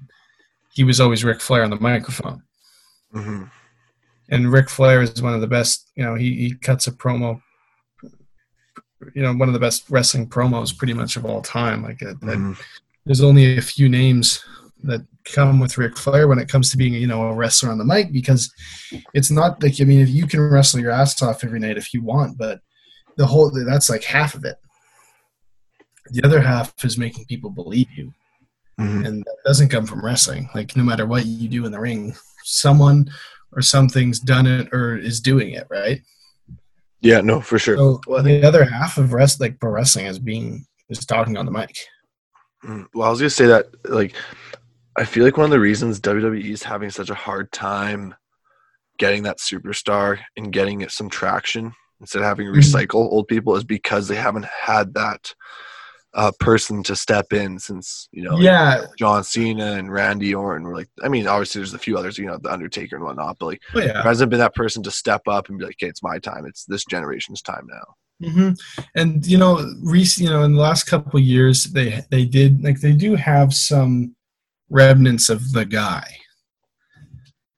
he 0.72 0.84
was 0.84 1.00
always 1.00 1.24
Ric 1.24 1.40
Flair 1.40 1.64
on 1.64 1.70
the 1.70 1.80
microphone. 1.80 2.42
hmm 3.12 3.44
And 4.28 4.52
Ric 4.52 4.68
Flair 4.68 5.02
is 5.02 5.20
one 5.22 5.34
of 5.34 5.40
the 5.40 5.46
best. 5.48 5.88
You 5.96 6.04
know, 6.04 6.14
he, 6.14 6.34
he 6.36 6.54
cuts 6.54 6.86
a 6.86 6.92
promo. 6.92 7.42
You 9.14 9.22
know, 9.22 9.32
one 9.34 9.48
of 9.48 9.54
the 9.54 9.60
best 9.60 9.88
wrestling 9.90 10.28
promos 10.28 10.76
pretty 10.76 10.92
much 10.94 11.16
of 11.16 11.24
all 11.24 11.40
time. 11.42 11.82
Like 11.82 12.02
uh, 12.02 12.14
that 12.22 12.36
hmm 12.36 12.52
there's 13.06 13.22
only 13.22 13.56
a 13.56 13.62
few 13.62 13.88
names 13.88 14.44
that 14.84 15.04
come 15.24 15.60
with 15.60 15.78
Ric 15.78 15.96
Flair 15.96 16.28
when 16.28 16.38
it 16.38 16.48
comes 16.48 16.70
to 16.70 16.76
being, 16.76 16.94
you 16.94 17.06
know, 17.06 17.22
a 17.22 17.34
wrestler 17.34 17.70
on 17.70 17.78
the 17.78 17.84
mic 17.84 18.12
because 18.12 18.52
it's 19.14 19.30
not 19.30 19.62
like 19.62 19.80
I 19.80 19.84
mean, 19.84 20.00
if 20.00 20.08
you 20.08 20.26
can 20.26 20.40
wrestle 20.40 20.80
your 20.80 20.92
ass 20.92 21.20
off 21.22 21.44
every 21.44 21.60
night 21.60 21.76
if 21.76 21.92
you 21.92 22.02
want, 22.02 22.38
but 22.38 22.60
the 23.16 23.26
whole 23.26 23.50
that's 23.50 23.90
like 23.90 24.04
half 24.04 24.34
of 24.34 24.44
it. 24.44 24.56
The 26.10 26.24
other 26.24 26.40
half 26.40 26.72
is 26.84 26.96
making 26.96 27.26
people 27.26 27.50
believe 27.50 27.88
you, 27.94 28.14
hmm 28.78 29.04
and 29.04 29.22
that 29.22 29.36
doesn't 29.44 29.68
come 29.68 29.86
from 29.86 30.04
wrestling. 30.04 30.48
Like 30.54 30.76
no 30.76 30.82
matter 30.82 31.06
what 31.06 31.26
you 31.26 31.48
do 31.48 31.66
in 31.66 31.72
the 31.72 31.80
ring, 31.80 32.14
someone 32.44 33.10
or 33.52 33.62
something's 33.62 34.20
done 34.20 34.46
it 34.46 34.68
or 34.72 34.96
is 34.96 35.20
doing 35.20 35.50
it, 35.50 35.66
right? 35.68 36.00
Yeah, 37.00 37.20
no, 37.20 37.40
for 37.40 37.58
sure. 37.58 37.76
So 37.76 38.00
Well, 38.06 38.22
the 38.22 38.42
other 38.44 38.64
half 38.64 38.98
of 38.98 39.12
rest 39.12 39.40
like 39.40 39.60
pro 39.60 39.70
wrestling 39.70 40.06
is 40.06 40.18
being 40.18 40.66
is 40.88 41.04
talking 41.04 41.36
on 41.36 41.44
the 41.44 41.52
mic. 41.52 41.76
Mm, 42.68 42.86
Well, 42.94 43.06
I 43.06 43.10
was 43.10 43.20
gonna 43.20 43.30
say 43.30 43.46
that 43.46 43.66
like 43.84 44.14
I 44.96 45.04
feel 45.04 45.24
like 45.24 45.36
one 45.36 45.44
of 45.44 45.50
the 45.50 45.60
reasons 45.60 46.00
WWE 46.00 46.50
is 46.50 46.62
having 46.62 46.90
such 46.90 47.10
a 47.10 47.14
hard 47.14 47.50
time 47.52 48.14
getting 48.98 49.22
that 49.22 49.38
superstar 49.38 50.18
and 50.36 50.52
getting 50.52 50.80
it 50.80 50.90
some 50.90 51.08
traction 51.08 51.72
instead 52.00 52.18
of 52.20 52.24
having 52.26 52.48
Mhm. 52.48 52.56
recycle 52.56 52.94
old 52.94 53.28
people 53.28 53.54
is 53.56 53.64
because 53.64 54.08
they 54.08 54.16
haven't 54.16 54.44
had 54.46 54.94
that 54.94 55.34
uh, 56.14 56.32
person 56.40 56.82
to 56.82 56.96
step 56.96 57.32
in 57.32 57.58
since 57.58 58.08
you 58.12 58.22
know 58.24 58.34
like, 58.34 58.42
yeah, 58.44 58.86
John 58.98 59.22
Cena 59.22 59.72
and 59.72 59.92
Randy 59.92 60.34
Orton 60.34 60.66
were 60.66 60.74
like 60.74 60.88
I 61.02 61.08
mean 61.08 61.28
obviously 61.28 61.60
there's 61.60 61.74
a 61.74 61.78
few 61.78 61.96
others 61.98 62.18
you 62.18 62.26
know 62.26 62.38
the 62.38 62.52
Undertaker 62.52 62.96
and 62.96 63.04
whatnot 63.04 63.36
but 63.38 63.46
like 63.46 63.62
oh, 63.74 63.78
yeah. 63.80 63.92
there 63.92 64.02
hasn't 64.02 64.30
been 64.30 64.38
that 64.40 64.54
person 64.54 64.82
to 64.84 64.90
step 64.90 65.28
up 65.28 65.48
and 65.48 65.58
be 65.58 65.64
like 65.66 65.76
okay 65.76 65.86
it's 65.88 66.02
my 66.02 66.18
time 66.18 66.44
it's 66.46 66.64
this 66.64 66.84
generation's 66.86 67.42
time 67.42 67.66
now 67.70 67.94
hmm 68.22 68.50
And 68.94 69.24
you 69.26 69.38
know, 69.38 69.64
rec- 69.82 70.18
you 70.18 70.28
know, 70.30 70.42
in 70.42 70.52
the 70.54 70.60
last 70.60 70.84
couple 70.84 71.18
of 71.20 71.24
years, 71.24 71.64
they 71.64 72.00
they 72.10 72.24
did 72.24 72.62
like 72.64 72.80
they 72.80 72.92
do 72.92 73.14
have 73.14 73.54
some 73.54 74.14
remnants 74.70 75.28
of 75.28 75.52
the 75.52 75.64
guy. 75.64 76.04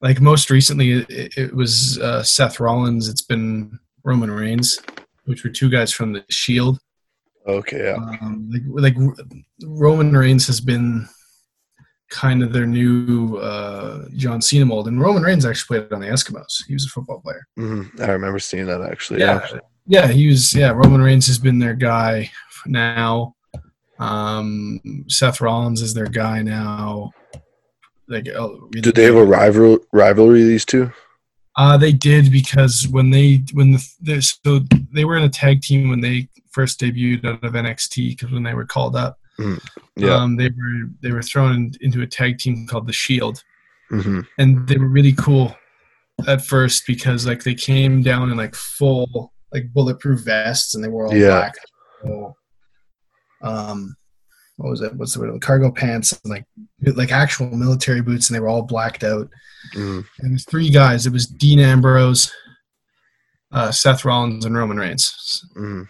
Like 0.01 0.21
most 0.21 0.51
recently, 0.51 0.93
it, 1.09 1.37
it 1.37 1.55
was 1.55 1.99
uh, 1.99 2.23
Seth 2.23 2.59
Rollins. 2.61 3.09
It's 3.09 3.23
been 3.23 3.79
Roman 4.05 4.31
Reigns, 4.31 4.79
which 5.25 5.45
were 5.45 5.51
two 5.51 5.69
guys 5.71 5.93
from 5.93 6.13
the 6.13 6.25
Shield. 6.31 6.79
okay 7.47 7.85
yeah 7.85 7.95
Um, 7.97 8.51
like 8.53 8.97
like 8.97 9.17
Roman 9.65 10.13
Reigns 10.17 10.47
has 10.47 10.61
been 10.61 11.07
kind 12.09 12.43
of 12.43 12.53
their 12.53 12.67
new 12.67 13.37
uh, 13.37 14.07
John 14.17 14.41
Cena 14.43 14.65
mold, 14.65 14.89
and 14.89 15.01
Roman 15.01 15.23
Reigns 15.23 15.45
actually 15.47 15.81
played 15.81 15.93
on 15.93 16.01
the 16.01 16.09
Eskimos. 16.09 16.65
He 16.67 16.73
was 16.75 16.87
a 16.87 16.89
football 16.89 17.21
player. 17.21 17.47
hmm 17.57 17.83
I 18.01 18.11
remember 18.13 18.39
seeing 18.39 18.67
that 18.67 18.81
actually 18.83 19.21
yeah, 19.21 19.41
yeah, 19.53 19.61
he 20.09 20.29
was. 20.29 20.55
Yeah, 20.55 20.71
Roman 20.71 21.01
Reigns 21.03 21.27
has 21.27 21.39
been 21.39 21.59
their 21.59 21.75
guy 21.75 22.31
now. 22.67 23.35
Um, 23.99 24.81
Seth 25.09 25.41
Rollins 25.41 25.83
is 25.83 25.93
their 25.95 26.07
guy 26.07 26.43
now. 26.43 27.11
Like, 28.09 28.29
oh, 28.29 28.69
Did 28.73 28.95
they 28.95 29.05
have 29.05 29.15
a 29.17 29.25
rival 29.25 29.79
rivalry? 29.93 30.43
These 30.45 30.65
two. 30.65 30.91
Uh, 31.57 31.77
they 31.77 31.93
did 31.93 32.33
because 32.33 32.89
when 32.89 33.11
they 33.11 33.45
when 33.53 33.73
the 33.73 33.89
they, 34.01 34.21
so 34.21 34.61
they 34.93 35.05
were 35.05 35.17
in 35.17 35.25
a 35.25 35.29
tag 35.29 35.61
team 35.61 35.91
when 35.91 36.01
they 36.01 36.29
first 36.51 36.81
debuted 36.81 37.25
out 37.25 37.45
of 37.45 37.53
NXT 37.53 38.11
because 38.11 38.31
when 38.33 38.43
they 38.43 38.55
were 38.55 38.65
called 38.65 38.97
up, 38.97 39.19
Yeah. 39.97 40.15
um, 40.15 40.37
they 40.37 40.49
were 40.49 40.89
they 41.03 41.13
were 41.13 41.23
thrown 41.23 41.55
in, 41.55 41.73
into 41.81 42.03
a 42.03 42.07
tag 42.07 42.39
team 42.39 42.67
called 42.67 42.87
the 42.87 42.93
Shield, 42.93 43.43
hmm 43.89 44.21
and 44.39 44.67
they 44.67 44.77
were 44.79 44.89
really 44.89 45.13
cool 45.13 45.55
at 46.27 46.45
first 46.45 46.87
because 46.87 47.27
like 47.27 47.43
they 47.45 47.55
came 47.55 48.03
down 48.03 48.31
in 48.31 48.37
like 48.37 48.55
full 48.55 49.33
like 49.53 49.73
bulletproof 49.73 50.21
vests 50.21 50.75
and 50.75 50.83
they 50.85 50.89
wore 50.89 51.07
all 51.07 51.17
Yeah. 51.17 51.29
black. 51.39 51.55
So, 52.03 52.37
um, 53.43 53.97
what 54.57 54.71
was 54.71 54.81
it? 54.83 54.95
What's 54.95 55.15
the 55.15 55.21
word? 55.21 55.41
Cargo 55.41 55.71
pants 55.71 56.13
and 56.13 56.31
like 56.31 56.45
like 56.97 57.13
actual 57.13 57.51
military 57.57 58.03
boots, 58.03 58.29
and 58.29 58.37
they 58.37 58.41
were 58.41 58.49
all 58.49 58.63
blacked 58.63 59.05
out. 59.05 59.29
hmm 59.73 60.01
And 60.21 60.33
there's 60.33 60.45
three 60.45 60.71
guys. 60.71 61.07
It 61.07 61.13
was 61.13 61.27
Dean 61.27 61.59
Ambrose, 61.59 62.31
uh, 63.53 63.71
Seth 63.73 64.05
Rollins, 64.05 64.45
and 64.45 64.55
Roman 64.55 64.77
Reigns. 64.77 65.43
hmm 65.55 65.83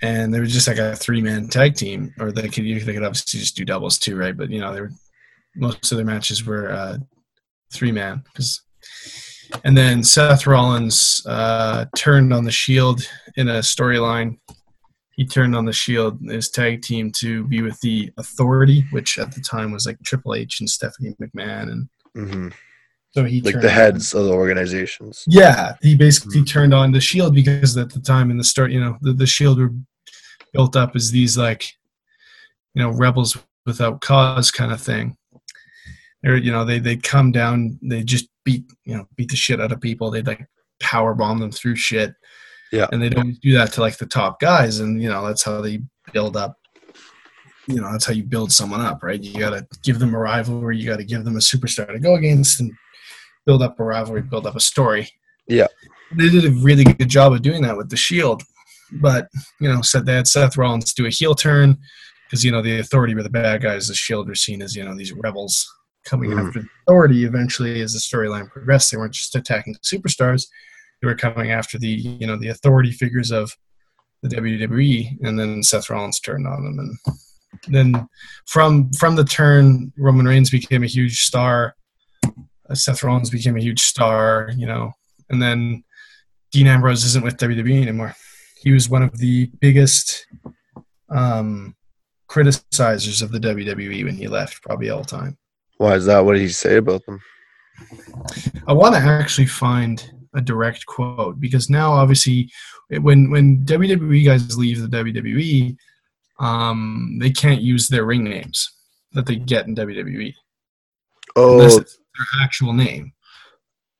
And 0.00 0.32
they 0.32 0.38
were 0.38 0.46
just 0.46 0.68
like 0.68 0.78
a 0.78 0.94
three 0.94 1.20
man 1.20 1.48
tag 1.48 1.74
team, 1.74 2.14
or 2.20 2.30
they 2.30 2.48
could 2.48 2.64
they 2.64 2.94
could 2.94 3.02
obviously 3.04 3.40
just 3.40 3.56
do 3.56 3.64
doubles 3.64 3.98
too, 3.98 4.16
right? 4.16 4.36
But 4.36 4.50
you 4.50 4.60
know, 4.60 4.72
they 4.72 4.80
were 4.82 4.92
most 5.56 5.90
of 5.90 5.96
their 5.98 6.06
matches 6.06 6.44
were 6.46 6.70
uh, 6.70 6.98
three 7.72 7.92
man 7.92 8.22
because. 8.32 8.62
And 9.64 9.76
then 9.76 10.02
Seth 10.04 10.46
Rollins 10.46 11.22
uh, 11.26 11.86
turned 11.96 12.32
on 12.32 12.44
the 12.44 12.50
Shield 12.50 13.00
in 13.36 13.48
a 13.48 13.58
storyline. 13.60 14.38
He 15.12 15.26
turned 15.26 15.56
on 15.56 15.64
the 15.64 15.72
Shield, 15.72 16.20
his 16.22 16.48
tag 16.50 16.82
team, 16.82 17.10
to 17.18 17.44
be 17.44 17.62
with 17.62 17.80
the 17.80 18.12
Authority, 18.18 18.84
which 18.90 19.18
at 19.18 19.32
the 19.32 19.40
time 19.40 19.72
was 19.72 19.86
like 19.86 19.98
Triple 20.04 20.34
H 20.34 20.60
and 20.60 20.68
Stephanie 20.70 21.14
McMahon, 21.20 21.70
and 21.72 21.88
hmm 22.14 22.48
so 23.12 23.24
he 23.24 23.40
Like 23.40 23.54
the 23.54 23.68
on- 23.68 23.74
heads 23.74 24.12
of 24.14 24.26
the 24.26 24.32
organizations. 24.32 25.24
yeah, 25.26 25.74
he 25.80 25.96
basically 25.96 26.42
Mhm. 26.42 26.46
turned 26.46 26.74
on 26.74 26.92
the 26.92 27.00
Shield 27.00 27.34
because 27.34 27.74
at 27.78 27.90
the 27.90 28.00
time 28.00 28.30
in 28.30 28.36
the 28.36 28.44
start, 28.44 28.70
you 28.70 28.78
know, 28.80 28.98
the, 29.00 29.14
the 29.14 29.26
Shield 29.26 29.58
were 29.58 29.72
built 30.52 30.76
up 30.76 30.94
as 30.94 31.10
these 31.10 31.36
like, 31.38 31.64
you 32.74 32.82
know, 32.82 32.90
rebels 32.90 33.36
without 33.64 34.02
cause 34.02 34.50
kind 34.50 34.72
of 34.72 34.80
thing. 34.80 35.16
Or 36.24 36.36
you 36.36 36.52
know, 36.52 36.66
they 36.66 36.78
they'd 36.80 37.02
come 37.02 37.32
down, 37.32 37.78
they 37.82 38.02
just 38.04 38.28
beat 38.48 38.64
you 38.86 38.96
know 38.96 39.06
beat 39.16 39.28
the 39.28 39.36
shit 39.36 39.60
out 39.60 39.72
of 39.72 39.80
people. 39.80 40.10
They'd 40.10 40.26
like 40.26 40.46
power 40.80 41.14
bomb 41.14 41.38
them 41.38 41.52
through 41.52 41.76
shit. 41.76 42.14
Yeah. 42.72 42.86
and 42.92 43.02
they'd 43.02 43.16
always 43.16 43.38
do 43.38 43.52
that 43.54 43.72
to 43.72 43.80
like 43.80 43.98
the 43.98 44.06
top 44.06 44.40
guys, 44.40 44.80
and 44.80 45.02
you 45.02 45.08
know 45.10 45.26
that's 45.26 45.42
how 45.42 45.60
they 45.60 45.82
build 46.12 46.36
up. 46.36 46.56
You 47.66 47.82
know, 47.82 47.92
that's 47.92 48.06
how 48.06 48.14
you 48.14 48.24
build 48.24 48.50
someone 48.50 48.80
up, 48.80 49.02
right? 49.02 49.22
You 49.22 49.38
got 49.38 49.50
to 49.50 49.66
give 49.82 49.98
them 49.98 50.14
a 50.14 50.18
rivalry. 50.18 50.78
You 50.78 50.88
got 50.88 50.96
to 50.96 51.04
give 51.04 51.24
them 51.24 51.36
a 51.36 51.40
superstar 51.40 51.88
to 51.88 51.98
go 51.98 52.14
against, 52.14 52.60
and 52.60 52.72
build 53.44 53.62
up 53.62 53.78
a 53.78 53.84
rivalry, 53.84 54.22
build 54.22 54.46
up 54.46 54.56
a 54.56 54.60
story. 54.60 55.10
Yeah. 55.46 55.66
They 56.16 56.30
did 56.30 56.46
a 56.46 56.50
really 56.50 56.84
good 56.84 57.10
job 57.10 57.34
of 57.34 57.42
doing 57.42 57.60
that 57.62 57.76
with 57.76 57.90
the 57.90 57.96
Shield, 57.96 58.42
but 58.92 59.28
you 59.60 59.68
know, 59.68 59.82
said 59.82 60.06
they 60.06 60.14
had 60.14 60.26
Seth 60.26 60.56
Rollins 60.56 60.94
do 60.94 61.04
a 61.04 61.10
heel 61.10 61.34
turn 61.34 61.76
because 62.24 62.42
you 62.42 62.50
know 62.50 62.62
the 62.62 62.78
Authority 62.78 63.14
were 63.14 63.22
the 63.22 63.30
bad 63.30 63.62
guys. 63.62 63.88
The 63.88 63.94
Shield 63.94 64.28
were 64.28 64.34
seen 64.34 64.62
as 64.62 64.74
you 64.74 64.84
know 64.84 64.96
these 64.96 65.12
rebels 65.12 65.66
coming 66.04 66.30
Mhm. 66.30 66.46
after 66.48 66.60
the 66.62 66.68
Authority. 66.86 67.24
Eventually, 67.24 67.80
as 67.82 67.92
the 67.92 67.98
storyline 67.98 68.48
progressed, 68.50 68.90
they 68.90 68.96
weren't 68.96 69.14
just 69.14 69.34
attacking 69.36 69.76
superstars; 69.84 70.46
they 71.00 71.06
were 71.08 71.14
coming 71.14 71.50
after 71.50 71.78
the 71.78 71.88
you 71.88 72.26
know 72.26 72.36
the 72.36 72.48
Authority 72.48 72.92
figures 72.92 73.30
of 73.30 73.56
the 74.22 74.28
WWE. 74.28 75.18
And 75.22 75.38
then 75.38 75.62
Seth 75.62 75.90
Rollins 75.90 76.20
turned 76.20 76.46
on 76.46 76.64
them, 76.64 76.78
and 76.78 77.16
then 77.68 78.08
from 78.46 78.90
from 78.92 79.16
the 79.16 79.24
turn, 79.24 79.92
Roman 79.96 80.26
Reigns 80.26 80.50
became 80.50 80.82
a 80.82 80.86
huge 80.86 81.22
star 81.22 81.74
Seth 82.74 83.02
Rollins 83.02 83.30
became 83.30 83.56
a 83.56 83.62
huge 83.62 83.80
star, 83.80 84.50
you 84.54 84.66
know, 84.66 84.92
and 85.30 85.40
then 85.40 85.82
Dean 86.52 86.66
Ambrose 86.66 87.02
isn't 87.04 87.24
with 87.24 87.38
WWE 87.38 87.80
anymore. 87.80 88.14
He 88.60 88.72
was 88.72 88.90
one 88.90 89.02
of 89.02 89.16
the 89.16 89.50
biggest 89.60 90.26
um, 91.08 91.74
criticizers 92.28 93.22
of 93.22 93.32
the 93.32 93.38
WWE 93.40 94.04
when 94.04 94.16
he 94.16 94.28
left, 94.28 94.62
probably 94.62 94.90
all 94.90 95.02
time. 95.04 95.38
Why 95.78 95.94
is 95.94 96.04
that? 96.06 96.24
What 96.24 96.34
did 96.34 96.42
he 96.42 96.48
say 96.48 96.76
about 96.76 97.04
them? 97.06 97.20
I 98.66 98.72
want 98.72 98.94
to 98.94 99.00
actually 99.00 99.46
find 99.46 100.10
a 100.34 100.40
direct 100.40 100.84
quote 100.86 101.40
because 101.40 101.70
now, 101.70 101.92
obviously, 101.92 102.50
when 102.90 103.30
when 103.30 103.64
WWE 103.64 104.24
guys 104.24 104.58
leave 104.58 104.80
the 104.80 104.88
WWE, 104.88 105.76
um, 106.44 107.18
they 107.20 107.30
can't 107.30 107.60
use 107.62 107.88
their 107.88 108.04
ring 108.04 108.24
names 108.24 108.70
that 109.12 109.26
they 109.26 109.36
get 109.36 109.66
in 109.66 109.74
WWE 109.74 110.34
unless 111.36 111.74
Oh, 111.76 111.80
it's 111.80 111.96
their 111.96 112.42
actual 112.44 112.72
name. 112.72 113.12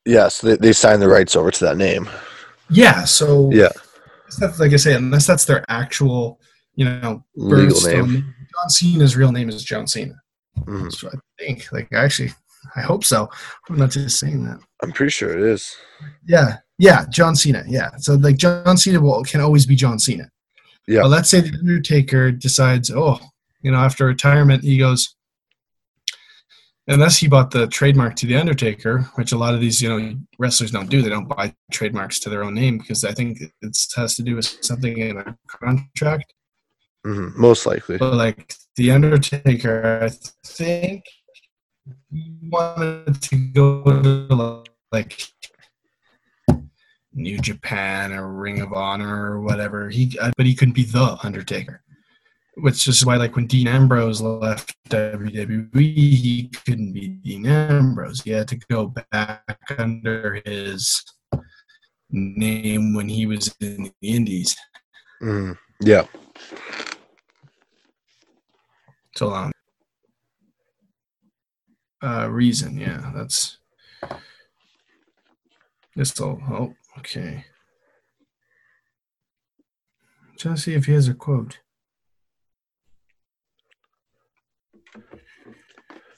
yes, 0.04 0.40
they, 0.40 0.56
they 0.56 0.72
signed 0.72 1.00
the 1.02 1.08
rights 1.08 1.36
over 1.36 1.50
to 1.50 1.64
that 1.64 1.76
name. 1.76 2.08
Yeah, 2.70 3.04
so 3.04 3.50
Yeah. 3.52 3.70
that's 4.38 4.58
like 4.58 4.72
I 4.72 4.76
say, 4.76 4.94
unless 4.94 5.26
that's 5.26 5.44
their 5.46 5.64
actual, 5.68 6.40
you 6.74 6.84
know, 6.84 7.24
Legal 7.36 7.80
name. 7.82 8.34
John 8.52 8.68
Cena's 8.70 9.16
real 9.16 9.32
name 9.32 9.48
is 9.48 9.62
John 9.62 9.86
Cena. 9.86 10.14
Mhm. 10.60 10.92
So 10.92 11.08
I 11.08 11.18
think, 11.38 11.70
like, 11.72 11.88
actually, 11.92 12.32
I 12.76 12.80
hope 12.80 13.04
so. 13.04 13.28
I'm 13.68 13.76
not 13.76 13.90
just 13.90 14.18
saying 14.18 14.44
that. 14.44 14.58
I'm 14.82 14.92
pretty 14.92 15.10
sure 15.10 15.36
it 15.36 15.42
is. 15.42 15.76
Yeah, 16.26 16.56
yeah, 16.78 17.04
John 17.10 17.34
Cena. 17.36 17.64
Yeah, 17.66 17.90
so 17.98 18.14
like 18.14 18.36
John 18.36 18.76
Cena 18.76 19.00
will 19.00 19.24
can 19.24 19.40
always 19.40 19.66
be 19.66 19.76
John 19.76 19.98
Cena. 19.98 20.28
Yeah. 20.86 21.02
But 21.02 21.10
let's 21.10 21.30
say 21.30 21.40
the 21.40 21.56
Undertaker 21.58 22.32
decides, 22.32 22.90
oh, 22.90 23.18
you 23.62 23.70
know, 23.70 23.78
after 23.78 24.06
retirement, 24.06 24.64
he 24.64 24.78
goes. 24.78 25.14
Unless 26.90 27.18
he 27.18 27.28
bought 27.28 27.50
the 27.50 27.66
trademark 27.66 28.16
to 28.16 28.26
the 28.26 28.36
Undertaker, 28.36 29.00
which 29.16 29.32
a 29.32 29.36
lot 29.36 29.52
of 29.52 29.60
these, 29.60 29.82
you 29.82 29.90
know, 29.90 30.14
wrestlers 30.38 30.70
don't 30.70 30.88
do. 30.88 31.02
They 31.02 31.10
don't 31.10 31.28
buy 31.28 31.54
trademarks 31.70 32.18
to 32.20 32.30
their 32.30 32.42
own 32.42 32.54
name 32.54 32.78
because 32.78 33.04
I 33.04 33.12
think 33.12 33.42
it 33.60 33.76
has 33.94 34.16
to 34.16 34.22
do 34.22 34.36
with 34.36 34.46
something 34.64 34.96
in 34.96 35.18
a 35.18 35.36
contract. 35.48 36.32
Mm-hmm, 37.06 37.38
Most 37.38 37.66
likely. 37.66 37.98
But 37.98 38.14
like 38.14 38.54
the 38.78 38.92
Undertaker, 38.92 40.00
I 40.04 40.08
think 40.46 41.02
wanted 42.48 43.20
to 43.20 43.36
go 43.48 43.82
to 43.82 44.64
like 44.92 45.20
New 47.12 47.38
Japan 47.38 48.12
or 48.12 48.32
Ring 48.32 48.60
of 48.60 48.72
Honor 48.72 49.32
or 49.32 49.40
whatever. 49.40 49.90
He 49.90 50.16
uh, 50.20 50.30
but 50.36 50.46
he 50.46 50.54
couldn't 50.54 50.74
be 50.74 50.84
the 50.84 51.18
Undertaker, 51.24 51.82
which 52.54 52.86
is 52.86 53.04
why 53.04 53.16
like 53.16 53.34
when 53.34 53.48
Dean 53.48 53.66
Ambrose 53.66 54.20
left 54.20 54.76
WWE, 54.90 55.72
he 55.74 56.48
couldn't 56.64 56.92
be 56.92 57.08
Dean 57.08 57.46
Ambrose. 57.46 58.22
He 58.22 58.30
had 58.30 58.46
to 58.46 58.60
go 58.70 58.94
back 59.10 59.58
under 59.76 60.40
his 60.44 61.04
name 62.12 62.94
when 62.94 63.08
he 63.08 63.26
was 63.26 63.52
in 63.60 63.90
the 64.00 64.08
Indies. 64.08 64.56
hmm 65.20 65.54
Yeah. 65.82 66.06
Long. 69.26 69.52
Uh, 72.02 72.28
reason, 72.30 72.78
yeah, 72.78 73.10
that's. 73.14 73.58
This 75.96 76.20
all. 76.20 76.40
Oh, 76.48 76.74
okay. 76.98 77.44
trying 80.38 80.54
to 80.54 80.60
see 80.60 80.74
if 80.74 80.86
he 80.86 80.92
has 80.92 81.08
a 81.08 81.14
quote. 81.14 81.58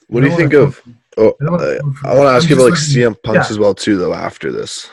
What 0.07 0.21
do 0.21 0.29
you 0.29 0.35
think 0.35 0.53
of? 0.53 0.81
Oh, 1.17 1.33
I 1.41 1.49
wanna 1.49 1.79
quote 1.79 1.95
from- 1.95 2.09
I 2.09 2.15
want 2.15 2.27
to 2.27 2.33
ask 2.33 2.49
you 2.49 2.55
about 2.55 2.69
like 2.69 2.79
CM 2.79 3.15
Punk's 3.23 3.49
yeah. 3.49 3.53
as 3.53 3.57
well 3.57 3.73
too, 3.73 3.97
though. 3.97 4.13
After 4.13 4.51
this, 4.51 4.89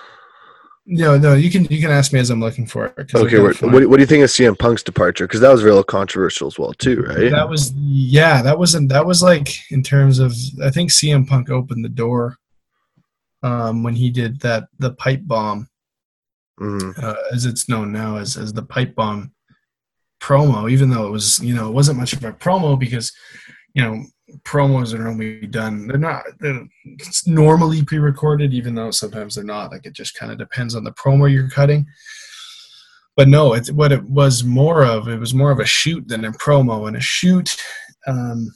No, 0.91 1.19
no, 1.19 1.35
you 1.35 1.51
can 1.51 1.67
you 1.67 1.83
can 1.83 1.91
ask 1.91 2.15
me 2.15 2.19
as 2.19 2.31
I'm 2.31 2.41
looking 2.41 2.67
for 2.67 2.87
it. 2.87 3.15
Okay. 3.15 3.39
What, 3.39 3.61
what, 3.61 3.81
do- 3.81 4.01
you 4.01 4.07
think 4.07 4.25
of 4.25 4.31
CM 4.31 4.59
Punk's 4.59 4.83
departure? 4.83 5.27
Because 5.27 5.41
that 5.41 5.53
was 5.53 5.63
real 5.63 5.85
controversial 5.85 6.49
as 6.49 6.59
well 6.59 6.73
too, 6.73 7.03
right? 7.03 7.31
That 7.31 7.47
was 7.47 7.75
yeah, 7.75 8.41
that 8.41 8.59
wasn't 8.59 8.89
that 8.89 9.05
was 9.05 9.23
like 9.23 9.51
in 9.71 9.83
terms 9.83 10.19
of 10.19 10.35
I 10.65 10.71
think 10.71 10.91
CM 10.91 11.29
Punk 11.29 11.51
opened 11.51 11.85
the 11.85 11.91
door 11.91 12.39
um 13.43 13.83
when 13.83 13.95
he 13.95 14.11
did 14.11 14.41
that 14.41 14.65
the 14.79 14.93
pipe 14.95 15.21
bomb 15.25 15.69
hmm 16.59 16.91
uh, 16.97 17.15
as 17.33 17.45
it's 17.45 17.69
known 17.69 17.93
now 17.93 18.17
as 18.17 18.37
as 18.37 18.53
the 18.53 18.63
pipe 18.63 18.95
bomb 18.97 19.31
promo 20.21 20.69
even 20.69 20.91
though 20.91 21.07
it 21.07 21.11
was 21.11 21.39
you 21.39 21.55
know 21.55 21.69
it 21.69 21.73
wasn't 21.73 21.97
much 21.97 22.13
of 22.13 22.25
a 22.25 22.33
promo 22.33 22.77
because 22.77 23.13
you 23.75 23.83
know 23.83 24.03
promos 24.43 24.93
are 24.95 24.99
normally 24.99 25.47
done. 25.47 25.87
They're 25.87 25.99
not 25.99 26.25
they're 26.39 26.67
it's 26.85 27.27
normally 27.27 27.83
pre-recorded 27.83 28.53
even 28.53 28.75
though 28.75 28.91
sometimes 28.91 29.35
they're 29.35 29.45
not. 29.45 29.73
Like 29.73 29.87
it 29.87 29.95
just 29.95 30.15
kind 30.15 30.33
of 30.33 30.39
depends 30.39 30.75
on 30.75 30.85
the 30.85 30.93
promo 30.93 31.31
you're 31.31 31.51
cutting. 31.51 31.87
But 33.17 33.29
no 33.29 33.55
it's 33.55 33.71
what 33.71 33.93
it 33.93 34.05
was 34.05 34.45
more 34.45 34.85
of 34.85 35.09
it 35.09 35.19
was 35.19 35.35
more 35.35 35.51
of 35.51 35.61
a 35.61 35.67
shoot 35.67 36.09
than 36.09 36.25
a 36.25 36.33
promo. 36.33 36.87
And 36.87 36.97
a 36.97 37.01
shoot 37.01 37.57
um 38.07 38.49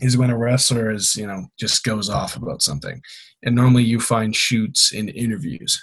is 0.00 0.16
when 0.16 0.30
a 0.30 0.36
wrestler 0.36 0.90
is 0.90 1.16
you 1.16 1.26
know 1.26 1.46
just 1.58 1.84
goes 1.84 2.10
off 2.10 2.36
about 2.36 2.62
something. 2.62 3.00
And 3.42 3.54
normally 3.54 3.84
you 3.84 4.00
find 4.00 4.34
shoots 4.34 4.92
in 4.92 5.08
interviews. 5.08 5.82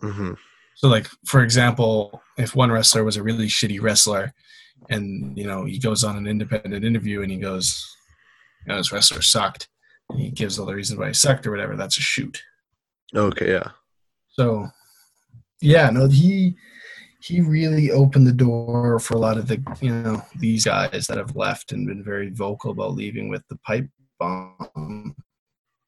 Hmm 0.00 0.34
so, 0.78 0.86
like 0.86 1.08
for 1.26 1.42
example, 1.42 2.22
if 2.36 2.54
one 2.54 2.70
wrestler 2.70 3.02
was 3.02 3.16
a 3.16 3.22
really 3.22 3.48
shitty 3.48 3.82
wrestler, 3.82 4.32
and 4.90 5.36
you 5.36 5.46
know 5.46 5.64
he 5.64 5.78
goes 5.78 6.04
on 6.04 6.16
an 6.16 6.26
independent 6.26 6.84
interview 6.84 7.22
and 7.22 7.30
he 7.30 7.38
goes, 7.38 7.86
"You 8.66 8.72
know, 8.72 8.78
this 8.78 8.92
wrestler 8.92 9.22
sucked," 9.22 9.68
and 10.10 10.20
he 10.20 10.30
gives 10.30 10.58
all 10.58 10.66
the 10.66 10.74
reasons 10.74 10.98
why 10.98 11.08
he 11.08 11.14
sucked 11.14 11.46
or 11.46 11.50
whatever, 11.50 11.76
that's 11.76 11.98
a 11.98 12.02
shoot. 12.02 12.42
Okay, 13.14 13.50
yeah. 13.50 13.70
So, 14.28 14.68
yeah, 15.60 15.90
no, 15.90 16.08
he 16.08 16.56
he 17.20 17.40
really 17.40 17.90
opened 17.90 18.26
the 18.26 18.32
door 18.32 18.98
for 19.00 19.14
a 19.14 19.18
lot 19.18 19.38
of 19.38 19.48
the 19.48 19.62
you 19.80 19.92
know 19.92 20.22
these 20.38 20.64
guys 20.64 21.06
that 21.06 21.18
have 21.18 21.36
left 21.36 21.72
and 21.72 21.86
been 21.86 22.04
very 22.04 22.30
vocal 22.30 22.70
about 22.70 22.94
leaving 22.94 23.28
with 23.28 23.42
the 23.48 23.56
pipe 23.66 23.88
bomb 24.18 25.14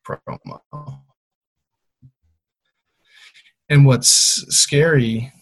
promo. 0.07 0.61
And 3.69 3.87
what's 3.87 4.09
scary 4.09 5.33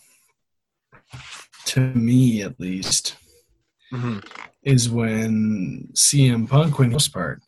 to 1.67 1.81
me, 1.81 2.43
at 2.43 2.59
least, 2.61 3.17
hmm 3.91 4.19
is 4.65 4.91
when 4.91 5.89
CM 5.95 6.47
Punk 6.49 6.79
went 6.79 6.93
most 6.93 7.13
part. 7.13 7.41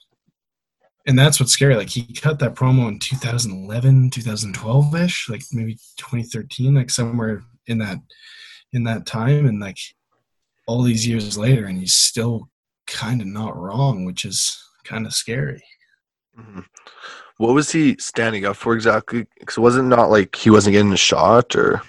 And 1.06 1.18
that's 1.18 1.40
what's 1.40 1.52
scary. 1.52 1.76
Like 1.76 1.90
he 1.90 2.02
cut 2.14 2.38
that 2.38 2.54
promo 2.54 2.88
in 2.88 2.98
2011, 2.98 4.10
2012 4.10 4.94
ish, 4.96 5.28
like 5.28 5.42
maybe 5.52 5.74
2013, 5.96 6.74
like 6.74 6.90
somewhere 6.90 7.42
in 7.66 7.78
that 7.78 7.98
in 8.72 8.84
that 8.84 9.06
time, 9.06 9.46
and 9.46 9.60
like 9.60 9.78
all 10.66 10.82
these 10.82 11.06
years 11.06 11.36
later, 11.36 11.66
and 11.66 11.78
he's 11.78 11.94
still 11.94 12.48
kind 12.86 13.20
of 13.20 13.26
not 13.26 13.56
wrong, 13.56 14.04
which 14.04 14.24
is 14.24 14.62
kind 14.84 15.06
of 15.06 15.12
scary. 15.12 15.62
hmm 16.36 16.60
What 17.38 17.54
was 17.54 17.72
he 17.72 17.96
standing 17.98 18.44
up 18.44 18.56
for 18.56 18.74
exactly? 18.74 19.26
Because 19.38 19.56
it 19.56 19.60
wasn't 19.60 19.88
not 19.88 20.10
like 20.10 20.36
he 20.36 20.50
wasn't 20.50 20.74
getting 20.74 20.92
a 20.92 20.96
shot, 20.96 21.56
or 21.56 21.82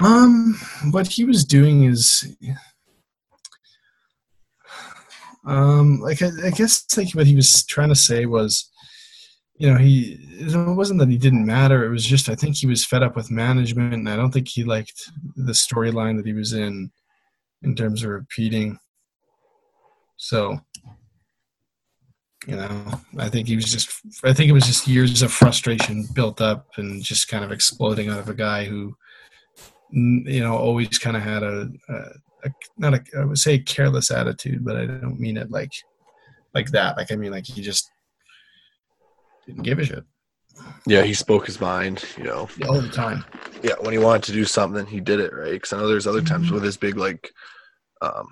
Um, 0.00 0.58
what 0.90 1.06
he 1.06 1.24
was 1.24 1.44
doing 1.44 1.84
is, 1.84 2.36
um, 5.46 6.00
like 6.00 6.22
I, 6.22 6.30
I 6.44 6.50
guess 6.50 6.84
like 6.96 7.12
what 7.12 7.26
he 7.26 7.36
was 7.36 7.64
trying 7.64 7.88
to 7.88 7.94
say 7.94 8.26
was, 8.26 8.70
you 9.56 9.70
know, 9.70 9.78
he 9.78 10.18
it 10.38 10.76
wasn't 10.76 11.00
that 11.00 11.08
he 11.08 11.18
didn't 11.18 11.46
matter. 11.46 11.84
It 11.84 11.90
was 11.90 12.04
just 12.04 12.28
I 12.28 12.34
think 12.34 12.56
he 12.56 12.66
was 12.66 12.84
fed 12.84 13.02
up 13.02 13.16
with 13.16 13.30
management, 13.30 13.94
and 13.94 14.08
I 14.08 14.16
don't 14.16 14.32
think 14.32 14.48
he 14.48 14.64
liked 14.64 15.10
the 15.36 15.52
storyline 15.52 16.16
that 16.16 16.26
he 16.26 16.32
was 16.32 16.52
in, 16.52 16.90
in 17.62 17.74
terms 17.74 18.02
of 18.02 18.10
repeating. 18.10 18.78
So, 20.18 20.58
you 22.46 22.56
know, 22.56 23.00
I 23.18 23.28
think 23.28 23.48
he 23.48 23.56
was 23.56 23.66
just. 23.66 23.88
I 24.24 24.32
think 24.32 24.50
it 24.50 24.54
was 24.54 24.66
just 24.66 24.88
years 24.88 25.22
of 25.22 25.32
frustration 25.32 26.06
built 26.12 26.40
up 26.40 26.66
and 26.76 27.02
just 27.02 27.28
kind 27.28 27.44
of 27.44 27.52
exploding 27.52 28.08
out 28.10 28.18
of 28.18 28.28
a 28.28 28.34
guy 28.34 28.64
who 28.64 28.96
you 29.90 30.40
know, 30.40 30.56
always 30.56 30.98
kind 30.98 31.16
of 31.16 31.22
had 31.22 31.42
a, 31.42 31.68
a, 31.88 32.02
a 32.46 32.50
not 32.78 32.94
a 32.94 33.02
I 33.18 33.24
would 33.24 33.38
say 33.38 33.58
careless 33.58 34.10
attitude, 34.10 34.64
but 34.64 34.76
I 34.76 34.86
don't 34.86 35.20
mean 35.20 35.36
it 35.36 35.50
like 35.50 35.72
like 36.54 36.70
that. 36.70 36.96
Like 36.96 37.12
I 37.12 37.16
mean 37.16 37.32
like 37.32 37.46
he 37.46 37.62
just 37.62 37.90
didn't 39.46 39.62
give 39.62 39.78
a 39.78 39.84
shit 39.84 40.04
yeah, 40.86 41.02
he 41.02 41.14
spoke 41.14 41.46
his 41.46 41.60
mind. 41.60 42.04
You 42.16 42.24
know, 42.24 42.48
all 42.68 42.80
the 42.80 42.88
time. 42.88 43.24
yeah, 43.62 43.74
when 43.80 43.92
he 43.92 43.98
wanted 43.98 44.22
to 44.24 44.32
do 44.32 44.44
something, 44.44 44.86
he 44.86 45.00
did 45.00 45.20
it 45.20 45.32
right. 45.34 45.52
Because 45.52 45.72
I 45.72 45.78
know 45.78 45.88
there's 45.88 46.06
other 46.06 46.22
times 46.22 46.50
with 46.50 46.62
his 46.62 46.76
big 46.76 46.96
like 46.96 47.30
um, 48.00 48.28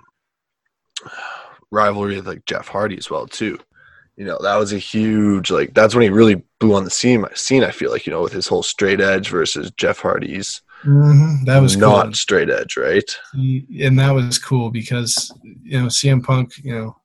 rivalry 1.71 2.15
with 2.15 2.27
like 2.27 2.45
Jeff 2.45 2.67
Hardy 2.67 2.97
as 2.97 3.09
well 3.09 3.27
too. 3.27 3.59
You 4.15 4.25
know, 4.25 4.39
that 4.41 4.55
was 4.55 4.71
a 4.71 4.77
huge 4.77 5.51
like 5.51 5.73
that's 5.73 5.93
when 5.93 6.03
he 6.03 6.09
really 6.09 6.43
blew 6.59 6.75
on 6.75 6.85
the 6.85 6.89
scene. 6.89 7.25
Scene, 7.33 7.63
I 7.63 7.71
feel 7.71 7.91
like 7.91 8.07
you 8.07 8.13
know, 8.13 8.21
with 8.21 8.33
his 8.33 8.47
whole 8.47 8.63
straight 8.63 9.01
edge 9.01 9.29
versus 9.29 9.71
Jeff 9.71 9.99
Hardy's 9.99 10.61
Mm-hmm. 10.85 11.45
That 11.45 11.59
was 11.61 11.75
not 11.77 12.05
cool. 12.05 12.13
straight 12.13 12.49
edge, 12.49 12.77
right? 12.77 13.09
And 13.33 13.97
that 13.99 14.11
was 14.11 14.37
cool 14.39 14.69
because 14.69 15.31
you 15.63 15.79
know 15.79 15.87
CM 15.87 16.23
Punk, 16.23 16.53
you 16.63 16.73
know, 16.75 16.95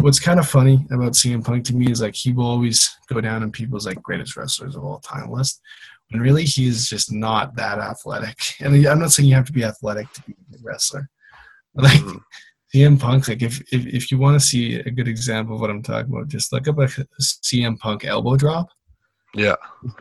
what's 0.00 0.20
kind 0.20 0.38
of 0.38 0.48
funny 0.48 0.86
about 0.92 1.12
CM 1.12 1.44
Punk 1.44 1.64
to 1.66 1.74
me 1.74 1.90
is 1.90 2.00
like 2.02 2.14
he 2.14 2.32
will 2.32 2.46
always 2.46 2.94
go 3.08 3.20
down 3.20 3.42
in 3.42 3.50
people's 3.50 3.86
like 3.86 4.02
greatest 4.02 4.36
wrestlers 4.36 4.76
of 4.76 4.84
all 4.84 4.98
time 5.00 5.30
list. 5.30 5.60
When 6.10 6.20
really 6.20 6.44
he's 6.44 6.88
just 6.88 7.10
not 7.10 7.56
that 7.56 7.78
athletic. 7.78 8.38
And 8.60 8.86
I'm 8.86 8.98
not 8.98 9.12
saying 9.12 9.28
you 9.28 9.34
have 9.34 9.46
to 9.46 9.52
be 9.52 9.64
athletic 9.64 10.12
to 10.12 10.22
be 10.22 10.34
a 10.54 10.58
wrestler. 10.62 11.08
Like 11.74 12.00
Mhm. 12.00 12.20
CM 12.74 13.00
Punk, 13.00 13.28
like 13.28 13.42
if, 13.42 13.60
if 13.72 13.86
if 13.86 14.10
you 14.10 14.18
want 14.18 14.38
to 14.38 14.46
see 14.46 14.76
a 14.76 14.90
good 14.90 15.08
example 15.08 15.54
of 15.54 15.60
what 15.62 15.70
I'm 15.70 15.82
talking 15.82 16.12
about, 16.12 16.28
just 16.28 16.52
look 16.52 16.68
up 16.68 16.78
a 16.78 16.86
CM 17.20 17.78
Punk 17.78 18.04
elbow 18.04 18.36
drop. 18.36 18.68
Yeah. 19.34 19.56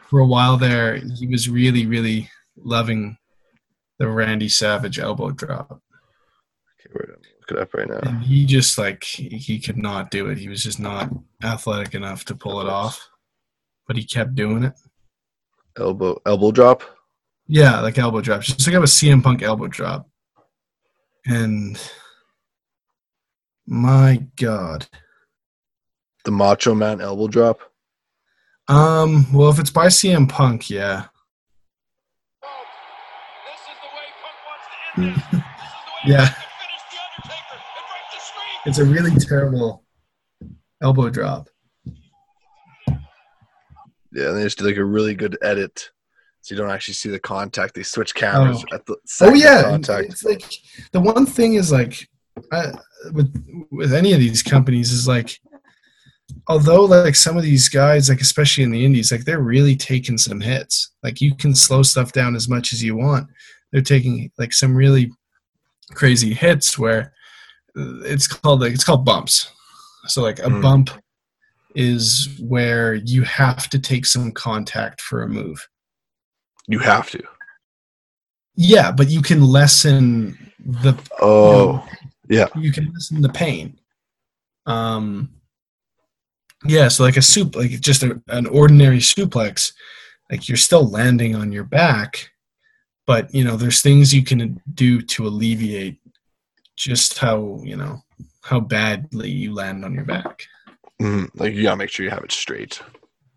For 0.10 0.20
a 0.20 0.28
while 0.28 0.58
there, 0.58 0.98
he 1.18 1.28
was 1.28 1.50
really, 1.50 1.86
really 1.86 2.30
loving 2.58 3.18
the 4.00 4.08
Randy 4.08 4.50
Savage 4.50 5.00
elbow 5.00 5.32
drop. 5.32 5.70
Okay, 5.72 6.92
we're 6.94 7.06
gonna 7.08 7.18
look 7.40 7.52
it 7.52 7.58
up 7.60 7.74
right 7.74 7.88
now. 7.90 8.00
And 8.10 8.24
he 8.24 8.46
just 8.46 8.78
like 8.78 9.04
he 9.04 9.60
could 9.60 9.78
not 9.78 10.10
do 10.12 10.28
it. 10.28 10.38
He 10.38 10.50
was 10.50 10.64
just 10.64 10.80
not 10.80 11.10
athletic 11.44 11.94
enough 11.96 12.26
to 12.26 12.36
pull 12.36 12.62
it 12.62 12.68
off. 12.68 13.10
But 13.88 13.98
he 13.98 14.04
kept 14.06 14.36
doing 14.36 14.64
it. 14.64 14.74
Elbow 15.78 16.20
elbow 16.26 16.52
drop. 16.52 16.84
Yeah, 17.48 17.82
like 17.82 17.98
elbow 17.98 18.22
drops. 18.22 18.48
Just 18.48 18.66
like 18.68 18.76
I 18.76 18.80
was 18.80 18.94
a 19.02 19.06
CM 19.06 19.22
Punk 19.24 19.42
elbow 19.42 19.68
drop. 19.68 20.08
And 21.26 21.78
my 23.68 24.24
God. 24.38 24.88
The 26.24 26.32
Macho 26.32 26.74
Man 26.76 27.02
elbow 27.02 27.28
drop. 27.28 27.60
Um, 28.68 29.32
well 29.34 29.50
if 29.50 29.60
it's 29.60 29.70
by 29.72 29.88
CM 29.88 30.30
Punk, 30.30 30.70
yeah. 30.70 31.08
This 33.46 33.60
is 33.60 33.78
the 33.82 33.90
way 33.90 34.08
Punk 34.22 34.38
wants 34.46 34.68
to 34.70 34.76
end 34.78 34.80
this. 34.80 34.80
This 34.80 34.80
is 34.80 34.80
the 34.80 34.80
way 34.80 34.80
Yeah. 34.80 34.80
he 34.80 34.80
wants 34.80 34.80
to 34.80 34.80
finish 34.80 34.80
The 34.80 34.80
Undertaker 34.80 34.80
and 34.80 34.80
break 34.80 34.80
the 34.80 34.81
streak. 34.98 35.16
It's 38.66 38.78
a 38.80 38.86
really 38.86 39.12
terrible 39.16 39.84
elbow 40.82 41.10
drop. 41.10 41.48
Yeah, 44.14 44.30
and 44.30 44.38
they 44.38 44.44
just 44.44 44.58
did 44.58 44.66
like 44.68 44.78
a 44.78 44.84
really 44.84 45.16
good 45.16 45.38
edit, 45.42 45.90
so 46.42 46.54
you 46.54 46.60
don't 46.62 46.70
actually 46.70 46.96
see 46.96 47.10
the 47.10 47.20
contact. 47.20 47.74
They 47.76 47.84
switch 47.84 48.14
cameras 48.14 48.64
Oh. 48.72 48.76
at 48.76 48.86
the 48.86 48.98
Oh 49.22 49.34
yeah, 49.34 49.64
contact. 49.64 50.10
it's 50.12 50.24
like 50.26 50.44
the 50.92 51.00
one 51.00 51.26
thing 51.26 51.54
is 51.56 51.72
like 51.72 52.08
I, 52.52 52.74
with 53.14 53.34
with 53.72 53.94
any 53.94 54.12
of 54.14 54.20
these 54.20 54.44
companies 54.44 54.92
is 54.92 55.08
like 55.08 55.40
although 56.48 56.84
like 56.86 57.16
some 57.16 57.38
of 57.38 57.44
these 57.44 57.70
guys 57.70 58.10
like 58.10 58.22
especially 58.22 58.64
in 58.64 58.72
the 58.72 58.84
indies 58.86 59.12
like 59.12 59.26
they're 59.26 59.42
really 59.42 59.76
taking 59.76 60.18
some 60.18 60.40
hits 60.40 60.92
like 61.04 61.20
you 61.22 61.36
can 61.36 61.54
slow 61.54 61.84
stuff 61.84 62.14
down 62.14 62.36
as 62.36 62.48
much 62.48 62.72
as 62.74 62.82
you 62.82 62.96
want 62.96 63.28
they're 63.72 63.82
taking 63.82 64.32
like 64.38 64.54
some 64.54 64.76
really 64.76 65.12
crazy 65.94 66.34
hits 66.34 66.78
where 66.78 67.14
it's 67.76 68.28
called 68.28 68.62
like 68.62 68.74
it's 68.74 68.84
called 68.84 69.06
bumps 69.06 69.52
so 70.08 70.22
like 70.22 70.40
a 70.40 70.44
Mm. 70.44 70.62
bump 70.62 70.90
is 71.76 72.28
where 72.42 72.96
you 72.96 73.22
have 73.24 73.70
to 73.70 73.80
take 73.80 74.06
some 74.06 74.32
contact 74.32 75.00
for 75.02 75.24
a 75.24 75.30
move 75.30 75.66
You 76.68 76.80
have 76.80 77.10
to. 77.12 77.24
yeah 78.56 78.92
but 78.92 79.10
you 79.10 79.22
can 79.22 79.42
lessen 79.42 80.38
the 80.60 80.94
Oh, 81.22 81.88
yeah. 82.30 82.48
you 82.56 82.72
can 82.72 82.92
lessen 82.94 83.22
the 83.22 83.30
pain. 83.30 83.80
Um, 84.68 85.30
yeah, 86.66 86.88
so 86.88 87.04
like 87.04 87.18
a 87.18 87.22
soup, 87.22 87.56
like 87.56 87.72
just 87.82 88.04
a, 88.04 88.22
an 88.28 88.46
ordinary 88.46 89.00
suplex, 89.00 89.74
like 90.30 90.48
you're 90.48 90.58
still 90.58 90.88
landing 90.88 91.36
on 91.36 91.52
your 91.52 91.64
back, 91.64 92.30
but 93.08 93.34
you 93.34 93.44
know 93.44 93.56
there's 93.58 93.82
things 93.82 94.14
you 94.14 94.24
can 94.24 94.62
do 94.74 95.02
to 95.02 95.28
alleviate 95.28 96.00
just 96.78 97.18
how 97.20 97.60
you 97.64 97.76
know 97.76 98.02
how 98.44 98.60
badly 98.60 99.30
you 99.30 99.54
land 99.54 99.86
on 99.86 99.94
your 99.94 100.06
back. 100.06 100.48
mhm. 101.02 101.30
like 101.36 101.54
you 101.54 101.64
gotta 101.64 101.78
make 101.78 101.90
sure 101.90 102.04
you 102.04 102.10
have 102.12 102.24
it 102.24 102.32
straight. 102.32 102.82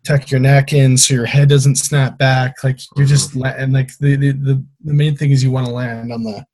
Tuck 0.05 0.29
your 0.29 0.39
neck 0.39 0.71
in 0.71 0.97
so 0.97 1.13
your 1.15 1.25
head 1.25 1.49
doesn't 1.49 1.77
snap 1.77 2.17
back. 2.17 2.63
Like 2.63 2.79
you're 2.95 3.07
just 3.07 3.35
and 3.35 3.73
like 3.73 3.89
the 3.99 4.15
the 4.15 4.31
the, 4.31 4.65
the 4.83 4.93
main 4.93 5.15
thing 5.17 5.31
is 5.31 5.43
you 5.43 5.51
want 5.51 5.65
to 5.67 5.73
land 5.73 6.11
on 6.13 6.23
the 6.23 6.45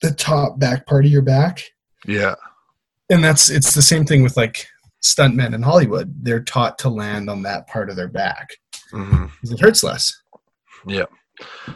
the 0.00 0.12
top 0.12 0.58
back 0.58 0.86
part 0.86 1.04
of 1.04 1.10
your 1.10 1.22
back. 1.22 1.62
Yeah, 2.06 2.34
and 3.10 3.22
that's 3.22 3.50
it's 3.50 3.74
the 3.74 3.82
same 3.82 4.04
thing 4.04 4.22
with 4.22 4.36
like 4.36 4.66
stuntmen 5.02 5.54
in 5.54 5.62
Hollywood. 5.62 6.14
They're 6.24 6.42
taught 6.42 6.78
to 6.80 6.88
land 6.88 7.28
on 7.28 7.42
that 7.42 7.66
part 7.68 7.90
of 7.90 7.96
their 7.96 8.08
back 8.08 8.50
hmm 8.90 9.26
'cause 9.40 9.50
it 9.52 9.60
hurts 9.60 9.82
less. 9.82 10.12
Yeah. 10.86 11.06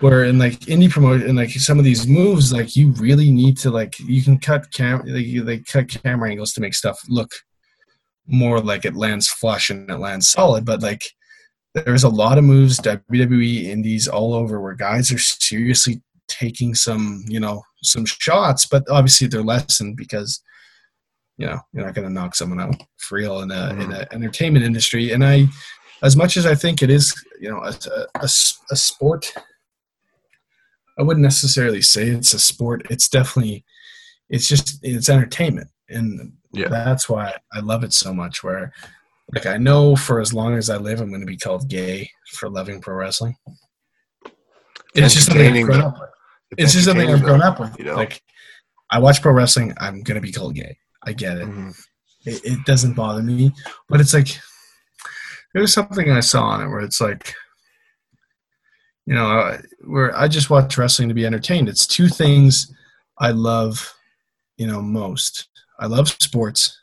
Where 0.01 0.25
in 0.25 0.39
like 0.39 0.61
indie 0.61 0.91
promotion, 0.91 1.37
like 1.37 1.51
some 1.51 1.79
of 1.79 1.85
these 1.85 2.07
moves, 2.07 2.53
like 2.53 2.77
you 2.77 2.93
really 2.93 3.31
need 3.31 3.57
to 3.59 3.71
like 3.71 3.99
you 4.01 4.23
can 4.23 4.39
cut 4.39 4.73
cam 4.73 4.99
like 5.07 5.27
you 5.27 5.45
they 5.45 5.59
cut 5.59 5.89
camera 5.89 6.31
angles 6.31 6.53
to 6.55 6.61
make 6.61 6.75
stuff 6.75 6.99
look 7.09 7.31
more 8.27 8.61
like 8.61 8.85
it 8.85 8.97
lands 8.97 9.29
flush 9.29 9.71
and 9.71 9.89
it 9.91 9.99
lands 9.99 10.29
solid. 10.29 10.65
But 10.65 10.83
like 10.83 11.03
there's 11.75 12.05
a 12.05 12.09
lot 12.09 12.39
of 12.39 12.45
moves 12.45 12.79
WWE 12.81 13.65
indies 13.65 14.09
all 14.09 14.35
over 14.35 14.61
where 14.61 14.75
guys 14.75 15.13
are 15.13 15.19
seriously 15.19 16.03
taking 16.29 16.75
some 16.75 17.25
you 17.29 17.41
know 17.41 17.63
some 17.83 18.05
shots, 18.05 18.67
but 18.67 18.85
obviously 18.91 19.29
they're 19.29 19.43
lessened 19.43 19.97
because 19.97 20.43
you 21.37 21.47
know 21.47 21.59
you're 21.73 21.85
not 21.85 21.95
going 21.95 22.07
to 22.07 22.13
knock 22.13 22.35
someone 22.35 22.61
out 22.61 22.75
for 22.99 23.17
real 23.17 23.41
in 23.41 23.51
a 23.51 23.71
in 23.71 23.77
mm-hmm. 23.77 23.93
a 23.93 24.07
entertainment 24.13 24.65
industry. 24.65 25.13
And 25.13 25.25
I, 25.25 25.47
as 26.03 26.17
much 26.17 26.37
as 26.37 26.47
I 26.47 26.55
think 26.55 26.83
it 26.83 26.91
is 26.91 27.15
you 27.41 27.51
know 27.51 27.63
a 27.63 28.29
a 28.71 28.77
sport, 28.77 29.33
I 30.99 31.03
wouldn't 31.03 31.23
necessarily 31.25 31.83
say 31.83 32.09
it's 32.09 32.33
a 32.35 32.39
sport. 32.39 32.87
It's 32.91 33.09
definitely 33.09 33.65
it's 34.29 34.49
just 34.49 34.79
it's 34.83 35.09
entertainment, 35.09 35.69
and 35.89 36.33
Yeah. 36.53 36.69
that's 36.69 37.09
why 37.09 37.35
I 37.53 37.61
love 37.61 37.85
it 37.85 37.93
so 37.93 38.13
much. 38.15 38.43
Where 38.43 38.73
like 39.35 39.47
I 39.47 39.57
know 39.57 39.95
for 39.97 40.21
as 40.21 40.33
long 40.33 40.55
as 40.55 40.71
I 40.71 40.77
live, 40.77 41.01
I'm 41.01 41.09
going 41.11 41.21
to 41.21 41.27
be 41.27 41.37
called 41.37 41.69
gay 41.69 42.11
for 42.33 42.49
loving 42.49 42.81
pro 42.81 42.95
wrestling. 42.95 43.37
It's 44.95 45.15
just 45.15 45.27
something 45.27 45.55
I've 45.57 45.65
grown 45.65 45.81
up 45.83 45.99
with. 46.01 46.11
It's 46.59 46.73
just 46.73 46.87
something 46.87 47.11
I've 47.11 47.23
grown 47.23 47.43
up 47.43 47.61
with. 47.61 47.79
you 47.79 47.85
know? 47.85 47.97
Like 47.97 48.23
I 48.91 48.99
watch 48.99 49.21
pro 49.21 49.33
wrestling, 49.33 49.75
I'm 49.79 50.03
going 50.03 50.15
to 50.15 50.21
be 50.21 50.33
called 50.33 50.55
gay. 50.55 50.79
I 51.03 51.13
get 51.13 51.39
it. 51.39 51.47
Mhm. 51.49 51.75
it. 52.25 52.41
It 52.45 52.65
doesn't 52.65 52.95
bother 52.95 53.23
me, 53.23 53.53
but 53.89 54.01
it's 54.01 54.15
like 54.15 54.39
there 55.53 55.61
was 55.63 55.73
something 55.73 56.11
I 56.11 56.21
saw 56.21 56.45
on 56.45 56.63
it 56.63 56.69
where 56.69 56.81
it's 56.81 57.01
like, 57.01 57.35
you 59.07 59.15
know, 59.15 59.59
where 59.85 60.17
I 60.17 60.29
just 60.29 60.51
watch 60.51 60.77
wrestling 60.77 61.09
to 61.09 61.15
be 61.15 61.27
entertained. 61.27 61.69
It's 61.69 61.87
two 61.87 62.09
things 62.09 62.75
I 63.19 63.31
love, 63.31 63.95
you 64.57 64.67
know, 64.67 64.83
most. 64.83 65.49
I 65.79 65.87
love 65.87 66.09
sports, 66.09 66.81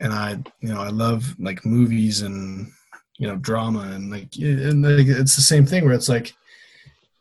and 0.00 0.12
I, 0.12 0.38
you 0.60 0.68
know, 0.68 0.80
I 0.80 0.88
love 0.88 1.34
like 1.38 1.64
movies 1.64 2.22
and 2.22 2.70
you 3.18 3.26
know 3.26 3.36
drama 3.36 3.90
and 3.94 4.10
like 4.10 4.28
and 4.36 4.82
like, 4.82 5.06
it's 5.06 5.36
the 5.36 5.42
same 5.42 5.66
thing 5.66 5.84
where 5.84 5.94
it's 5.94 6.08
like 6.08 6.34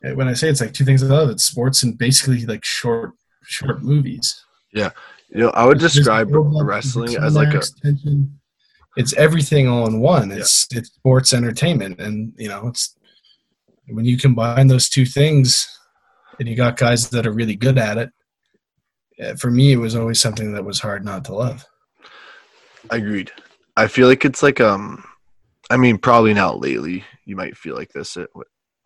when 0.02 0.28
I 0.28 0.34
say 0.34 0.50
it's 0.50 0.62
like 0.62 0.74
two 0.74 0.86
things 0.86 1.02
I 1.02 1.08
love, 1.08 1.30
it's 1.30 1.46
sports 1.46 1.84
and 1.84 1.98
basically 1.98 2.46
like 2.46 2.66
short 2.66 3.12
short 3.44 3.84
movies. 3.84 4.44
Yeah, 4.74 4.92
you 5.30 5.40
know, 5.40 5.50
I 5.52 5.66
would 5.66 5.80
There's 5.80 5.94
describe 5.94 6.30
wrestling 6.32 7.16
as 7.18 7.36
like 7.36 7.48
a 7.50 7.52
climax, 7.52 7.72
tension. 7.72 8.40
It's 8.98 9.14
everything 9.14 9.68
all 9.68 9.88
in 9.88 10.00
one. 10.00 10.32
It's 10.32 10.68
it's 10.72 10.90
sports 10.90 11.34
entertainment, 11.34 12.00
and 12.00 12.34
you 12.38 12.50
know 12.50 12.68
it's 12.68 12.96
when 13.88 14.06
you 14.06 14.18
combine 14.18 14.68
those 14.68 14.90
two 14.90 15.06
things, 15.06 15.68
and 16.40 16.48
you 16.48 16.56
got 16.56 16.78
guys 16.78 17.10
that 17.10 17.28
are 17.28 17.32
really 17.32 17.56
good 17.56 17.78
at 17.78 17.98
it. 17.98 18.10
eh, 19.20 19.36
For 19.36 19.52
me, 19.52 19.72
it 19.74 19.78
was 19.78 19.96
always 19.96 20.20
something 20.20 20.54
that 20.54 20.66
was 20.66 20.80
hard 20.80 21.06
not 21.06 21.26
to 21.26 21.36
love. 21.36 21.66
Agreed. 22.90 23.32
I 23.76 23.88
feel 23.88 24.08
like 24.08 24.26
it's 24.26 24.44
like 24.44 24.60
um, 24.62 25.04
I 25.70 25.78
mean, 25.78 25.98
probably 25.98 26.34
not 26.34 26.60
lately. 26.60 27.04
You 27.26 27.36
might 27.36 27.58
feel 27.58 27.76
like 27.76 27.92
this, 27.94 28.18
it, 28.18 28.30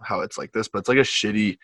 how 0.01 0.21
it's 0.21 0.37
like 0.37 0.51
this, 0.51 0.67
but 0.67 0.79
it's 0.79 0.89
like 0.89 0.97
a 0.97 1.01
shitty 1.01 1.57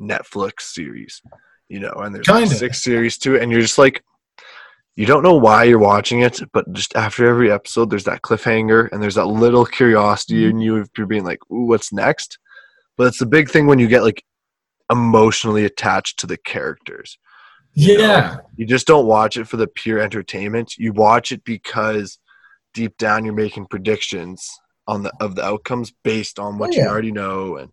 Netflix 0.00 0.62
series, 0.62 1.20
you 1.68 1.80
know. 1.80 1.92
And 1.92 2.14
there's 2.14 2.26
like 2.28 2.48
six 2.58 2.82
series 2.82 3.18
to 3.18 3.36
it, 3.36 3.42
and 3.42 3.52
you're 3.52 3.60
just 3.60 3.78
like, 3.78 4.02
you 4.96 5.06
don't 5.06 5.22
know 5.22 5.34
why 5.34 5.64
you're 5.64 5.78
watching 5.78 6.20
it, 6.20 6.40
but 6.52 6.72
just 6.72 6.96
after 6.96 7.26
every 7.26 7.50
episode, 7.50 7.90
there's 7.90 8.04
that 8.04 8.22
cliffhanger, 8.22 8.88
and 8.92 9.02
there's 9.02 9.16
that 9.16 9.26
little 9.26 9.66
curiosity 9.66 10.46
in 10.46 10.60
you 10.60 10.76
if 10.76 10.88
you're 10.96 11.06
being 11.06 11.24
like, 11.24 11.40
"Ooh, 11.50 11.66
what's 11.66 11.92
next?" 11.92 12.38
But 12.96 13.08
it's 13.08 13.18
the 13.18 13.26
big 13.26 13.50
thing 13.50 13.66
when 13.66 13.78
you 13.78 13.88
get 13.88 14.02
like 14.02 14.22
emotionally 14.90 15.64
attached 15.64 16.18
to 16.20 16.26
the 16.26 16.36
characters. 16.36 17.18
You 17.72 17.98
know? 17.98 18.04
Yeah, 18.04 18.36
You 18.56 18.66
just 18.66 18.86
don't 18.86 19.06
watch 19.06 19.36
it 19.36 19.48
for 19.48 19.56
the 19.56 19.66
pure 19.66 19.98
entertainment. 19.98 20.76
You 20.76 20.92
watch 20.92 21.32
it 21.32 21.42
because 21.44 22.18
deep 22.72 22.96
down 22.98 23.24
you're 23.24 23.34
making 23.34 23.66
predictions 23.66 24.48
on 24.86 25.02
the 25.02 25.12
of 25.20 25.34
the 25.34 25.44
outcomes 25.44 25.92
based 26.04 26.38
on 26.38 26.58
what 26.58 26.70
Oh, 26.70 26.76
you 26.76 26.86
already 26.86 27.10
know 27.12 27.56
and 27.56 27.70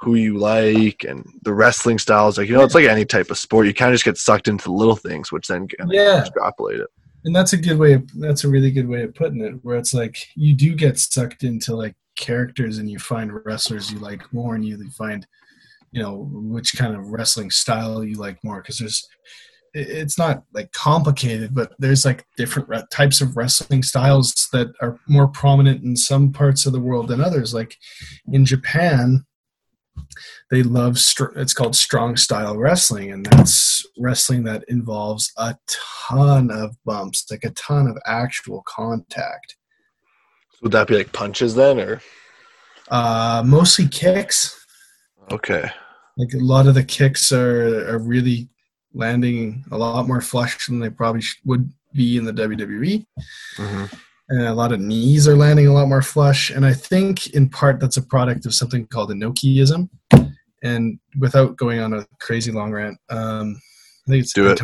who 0.00 0.16
you 0.16 0.36
like 0.38 1.04
and 1.08 1.24
the 1.42 1.52
wrestling 1.54 1.98
styles. 1.98 2.36
Like 2.38 2.48
you 2.48 2.54
know, 2.54 2.62
it's 2.62 2.74
like 2.74 2.84
any 2.86 3.04
type 3.04 3.30
of 3.30 3.38
sport. 3.38 3.66
You 3.66 3.74
kind 3.74 3.90
of 3.90 3.94
just 3.94 4.04
get 4.04 4.16
sucked 4.18 4.48
into 4.48 4.64
the 4.64 4.72
little 4.72 4.96
things, 4.96 5.32
which 5.32 5.48
then 5.48 5.66
kind 5.66 5.90
of 5.90 5.94
Yeah. 5.94 6.20
extrapolate 6.20 6.80
it. 6.80 6.88
and 7.24 7.34
that's 7.34 7.52
a 7.52 7.56
good 7.56 7.78
way. 7.78 7.94
Of, 7.94 8.08
that's 8.20 8.44
a 8.44 8.48
really 8.48 8.70
good 8.70 8.88
way 8.88 9.02
of 9.04 9.14
putting 9.14 9.40
it. 9.42 9.54
Where 9.62 9.76
it's 9.78 9.94
like 9.94 10.16
you 10.36 10.54
do 10.54 10.74
get 10.74 10.98
sucked 10.98 11.42
into 11.44 11.74
like 11.74 11.94
characters, 12.16 12.78
and 12.78 12.90
you 12.90 12.98
find 12.98 13.32
wrestlers 13.44 13.92
you 13.92 13.98
like 13.98 14.32
more, 14.32 14.54
and 14.54 14.64
you 14.64 14.78
find, 14.90 15.26
you 15.90 16.02
know, 16.02 16.28
which 16.32 16.76
kind 16.76 16.94
of 16.94 17.08
wrestling 17.08 17.50
style 17.50 18.04
you 18.04 18.14
like 18.14 18.42
more. 18.44 18.60
Because 18.60 18.78
there's 18.78 19.08
it's 19.74 20.18
not 20.18 20.44
like 20.52 20.70
complicated, 20.72 21.54
but 21.54 21.72
there's 21.78 22.04
like 22.04 22.26
different 22.36 22.68
re- 22.68 22.84
types 22.90 23.20
of 23.20 23.36
wrestling 23.36 23.82
styles 23.82 24.48
that 24.52 24.68
are 24.80 24.98
more 25.08 25.28
prominent 25.28 25.82
in 25.82 25.96
some 25.96 26.30
parts 26.32 26.66
of 26.66 26.72
the 26.72 26.80
world 26.80 27.08
than 27.08 27.20
others. 27.20 27.54
Like 27.54 27.76
in 28.30 28.44
Japan, 28.44 29.24
they 30.50 30.62
love 30.62 30.98
str- 30.98 31.36
it's 31.36 31.54
called 31.54 31.74
strong 31.74 32.16
style 32.16 32.56
wrestling, 32.56 33.12
and 33.12 33.24
that's 33.24 33.86
wrestling 33.98 34.44
that 34.44 34.64
involves 34.68 35.32
a 35.38 35.56
ton 36.00 36.50
of 36.50 36.76
bumps, 36.84 37.30
like 37.30 37.44
a 37.44 37.50
ton 37.50 37.86
of 37.86 37.96
actual 38.04 38.62
contact. 38.66 39.56
Would 40.62 40.72
that 40.72 40.88
be 40.88 40.96
like 40.96 41.12
punches 41.12 41.54
then, 41.54 41.78
or 41.80 42.00
Uh, 42.88 43.42
mostly 43.44 43.86
kicks. 43.88 44.64
okay? 45.30 45.70
Like 46.18 46.34
a 46.34 46.38
lot 46.44 46.66
of 46.66 46.74
the 46.74 46.84
kicks 46.84 47.32
are 47.32 47.88
are 47.90 47.98
really 47.98 48.48
landing 48.94 49.64
a 49.70 49.78
lot 49.78 50.06
more 50.06 50.20
flush 50.20 50.66
than 50.66 50.78
they 50.80 50.90
probably 50.90 51.22
sh- 51.22 51.40
would 51.44 51.70
be 51.94 52.16
in 52.16 52.24
the 52.24 52.32
WWE. 52.32 53.06
hmm 53.56 53.84
And 54.28 54.42
a 54.42 54.54
lot 54.54 54.72
of 54.72 54.80
knees 54.80 55.26
are 55.26 55.36
landing 55.36 55.66
a 55.66 55.72
lot 55.72 55.88
more 55.88 56.02
flush. 56.02 56.50
And 56.50 56.64
I 56.66 56.72
think 56.74 57.28
in 57.34 57.48
part 57.48 57.80
that's 57.80 57.96
a 57.96 58.02
product 58.02 58.46
of 58.46 58.54
something 58.54 58.86
called 58.86 59.10
Inokiism. 59.10 59.88
And 60.62 60.98
without 61.18 61.56
going 61.56 61.80
on 61.80 61.92
a 61.94 62.06
crazy 62.20 62.52
long 62.52 62.70
rant, 62.72 62.96
um, 63.10 63.56
I 64.06 64.10
think 64.10 64.22
it's 64.24 64.32
Do 64.32 64.48
it. 64.48 64.58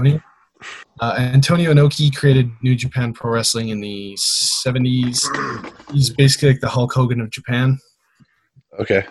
Antonio. 0.59 0.89
Uh, 1.01 1.15
Antonio 1.19 1.73
Inoki 1.73 2.15
created 2.15 2.51
New 2.63 2.75
Japan 2.75 3.13
Pro 3.13 3.31
Wrestling 3.33 3.69
in 3.69 3.81
the 3.81 4.15
70s. 4.15 5.25
He's 5.93 6.11
basically 6.11 6.51
like 6.51 6.61
the 6.61 6.69
Hulk 6.69 6.93
Hogan 6.93 7.21
of 7.21 7.31
Japan. 7.31 7.79
Okay. 8.79 9.05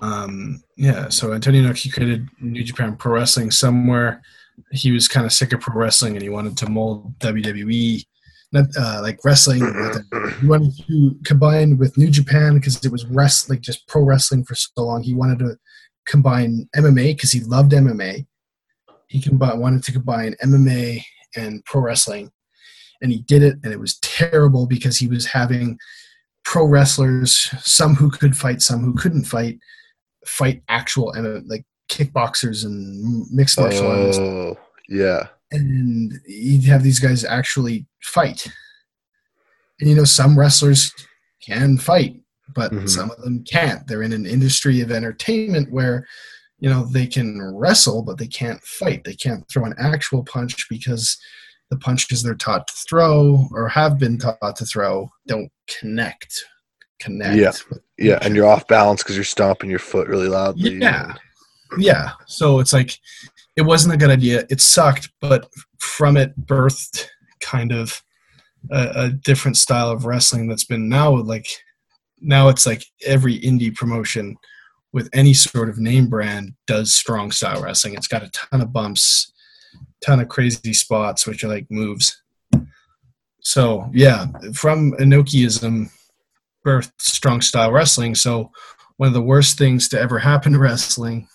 Um, 0.00 0.62
yeah, 0.76 1.08
so 1.08 1.32
Antonio 1.32 1.62
Inoki 1.62 1.92
created 1.92 2.28
New 2.40 2.62
Japan 2.62 2.96
Pro 2.96 3.14
Wrestling 3.14 3.50
somewhere. 3.50 4.22
He 4.70 4.92
was 4.92 5.08
kind 5.08 5.26
of 5.26 5.32
sick 5.32 5.52
of 5.52 5.60
pro 5.60 5.74
wrestling 5.74 6.14
and 6.14 6.22
he 6.22 6.28
wanted 6.28 6.56
to 6.58 6.68
mold 6.68 7.18
WWE, 7.20 8.04
not 8.52 8.66
uh, 8.78 9.00
like 9.02 9.18
wrestling. 9.24 9.60
he 10.40 10.46
wanted 10.46 10.72
to 10.86 11.16
combine 11.24 11.78
with 11.78 11.96
New 11.96 12.10
Japan 12.10 12.54
because 12.54 12.84
it 12.84 12.92
was 12.92 13.06
rest 13.06 13.50
like 13.50 13.60
just 13.60 13.86
pro 13.88 14.02
wrestling 14.02 14.44
for 14.44 14.54
so 14.54 14.70
long. 14.76 15.02
He 15.02 15.14
wanted 15.14 15.38
to 15.40 15.56
combine 16.06 16.68
MMA 16.76 17.16
because 17.16 17.32
he 17.32 17.40
loved 17.40 17.72
MMA. 17.72 18.26
He 19.12 19.20
combine, 19.20 19.60
wanted 19.60 19.84
to 19.84 19.92
combine 19.92 20.34
MMA 20.42 21.04
and 21.36 21.62
pro 21.66 21.82
wrestling, 21.82 22.30
and 23.02 23.12
he 23.12 23.18
did 23.22 23.42
it, 23.42 23.56
and 23.62 23.70
it 23.70 23.78
was 23.78 23.98
terrible 23.98 24.66
because 24.66 24.96
he 24.96 25.06
was 25.06 25.26
having 25.26 25.78
pro 26.46 26.64
wrestlers, 26.64 27.34
some 27.60 27.94
who 27.94 28.10
could 28.10 28.34
fight, 28.34 28.62
some 28.62 28.80
who 28.82 28.94
couldn't 28.94 29.24
fight, 29.24 29.58
fight 30.26 30.62
actual 30.68 31.12
and 31.12 31.46
like 31.46 31.64
kickboxers 31.90 32.64
and 32.64 33.30
mixed 33.30 33.60
martial 33.60 33.86
artists, 33.86 34.18
Oh, 34.18 34.56
yeah. 34.88 35.26
and 35.50 36.14
you'd 36.26 36.64
have 36.64 36.82
these 36.82 36.98
guys 36.98 37.22
actually 37.22 37.86
fight. 38.02 38.46
And 39.78 39.90
you 39.90 39.94
know, 39.94 40.04
some 40.04 40.38
wrestlers 40.38 40.90
can 41.46 41.76
fight, 41.76 42.16
but 42.54 42.72
Mhm. 42.72 42.88
some 42.88 43.10
of 43.10 43.20
them 43.22 43.44
can't. 43.44 43.86
They're 43.86 44.02
in 44.02 44.12
an 44.14 44.24
industry 44.24 44.80
of 44.80 44.90
entertainment 44.90 45.70
where 45.70 46.06
you 46.62 46.70
know 46.70 46.84
they 46.84 47.08
can 47.08 47.42
wrestle, 47.42 48.02
but 48.02 48.18
they 48.18 48.28
can't 48.28 48.62
fight. 48.62 49.02
They 49.02 49.14
can't 49.14 49.46
throw 49.48 49.64
an 49.64 49.74
actual 49.78 50.22
punch 50.22 50.68
because 50.70 51.18
the 51.70 51.76
punches 51.76 52.22
they're 52.22 52.36
taught 52.36 52.68
to 52.68 52.74
throw 52.88 53.48
or 53.50 53.68
have 53.68 53.98
been 53.98 54.16
taught 54.16 54.56
to 54.56 54.64
throw 54.64 55.10
don't 55.26 55.50
connect. 55.80 56.44
Connect. 57.00 57.36
Yeah. 57.36 57.78
Yeah, 57.98 58.18
and 58.22 58.36
you're 58.36 58.46
off 58.46 58.68
balance 58.68 59.02
because 59.02 59.16
you're 59.16 59.24
stomping 59.24 59.70
your 59.70 59.80
foot 59.80 60.06
really 60.06 60.28
loudly. 60.28 60.74
Yeah. 60.74 61.14
Yeah. 61.78 62.12
So 62.26 62.60
it's 62.60 62.72
like 62.72 62.96
it 63.56 63.62
wasn't 63.62 63.94
a 63.94 63.98
good 63.98 64.10
idea. 64.10 64.44
It 64.48 64.60
sucked, 64.60 65.10
but 65.20 65.48
from 65.78 66.16
it 66.16 66.32
birthed 66.46 67.08
kind 67.40 67.72
of 67.72 68.00
a, 68.70 68.92
a 68.94 69.08
different 69.10 69.56
style 69.56 69.90
of 69.90 70.06
wrestling 70.06 70.46
that's 70.46 70.64
been 70.64 70.88
now 70.88 71.10
like 71.10 71.48
now 72.20 72.48
it's 72.48 72.66
like 72.66 72.84
every 73.04 73.40
indie 73.40 73.74
promotion 73.74 74.36
with 74.92 75.08
any 75.12 75.34
sort 75.34 75.68
of 75.68 75.78
name 75.78 76.08
brand 76.08 76.54
does 76.66 76.94
strong 76.94 77.30
style 77.30 77.62
wrestling. 77.62 77.94
It's 77.94 78.08
got 78.08 78.22
a 78.22 78.30
ton 78.30 78.60
of 78.60 78.72
bumps, 78.72 79.32
ton 80.04 80.20
of 80.20 80.28
crazy 80.28 80.74
spots, 80.74 81.26
which 81.26 81.42
are 81.44 81.48
like 81.48 81.66
moves. 81.70 82.22
So 83.40 83.88
yeah, 83.92 84.26
from 84.52 84.92
Inokiism 84.92 85.90
birthed 86.64 86.92
strong 87.00 87.40
style 87.40 87.72
wrestling. 87.72 88.14
So 88.14 88.50
one 88.96 89.08
of 89.08 89.14
the 89.14 89.22
worst 89.22 89.58
things 89.58 89.88
to 89.88 90.00
ever 90.00 90.18
happen 90.18 90.52
to 90.52 90.58
wrestling 90.58 91.26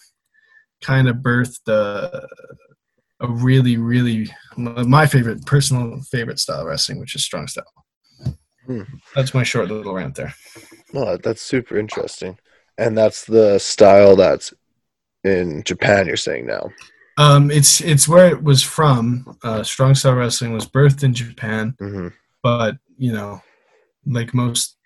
kind 0.81 1.09
of 1.09 1.17
birthed 1.17 1.67
a, 1.67 2.27
a 3.19 3.27
really, 3.27 3.77
really 3.77 4.29
my 4.55 5.05
favorite 5.05 5.45
personal 5.45 5.99
favorite 6.11 6.39
style 6.39 6.61
of 6.61 6.67
wrestling, 6.67 6.99
which 6.99 7.15
is 7.15 7.23
strong 7.23 7.47
style. 7.47 7.65
Hmm. 8.65 8.83
That's 9.15 9.33
my 9.33 9.43
short 9.43 9.69
little 9.69 9.93
rant 9.93 10.15
there. 10.15 10.33
No, 10.93 11.17
that's 11.17 11.41
super 11.41 11.77
interesting. 11.77 12.37
And 12.77 12.97
that's 12.97 13.25
the 13.25 13.59
style 13.59 14.15
that's 14.15 14.53
in 15.23 15.63
Japan, 15.63 16.07
you're 16.07 16.15
saying 16.17 16.45
now. 16.45 16.71
Um, 17.17 17.49
it's 17.49 17.81
it's 17.81 18.07
where 18.07 18.27
it 18.27 18.43
was 18.43 18.61
from. 18.61 19.37
Uh, 19.43 19.63
strong 19.63 19.95
style 19.95 20.13
wrestling 20.13 20.53
was 20.53 20.67
birthed 20.67 21.03
in 21.03 21.13
Japan, 21.13 21.75
hmm 21.79 22.09
but 22.43 22.77
you 22.97 23.11
know, 23.11 23.41
like 24.05 24.33
most 24.33 24.77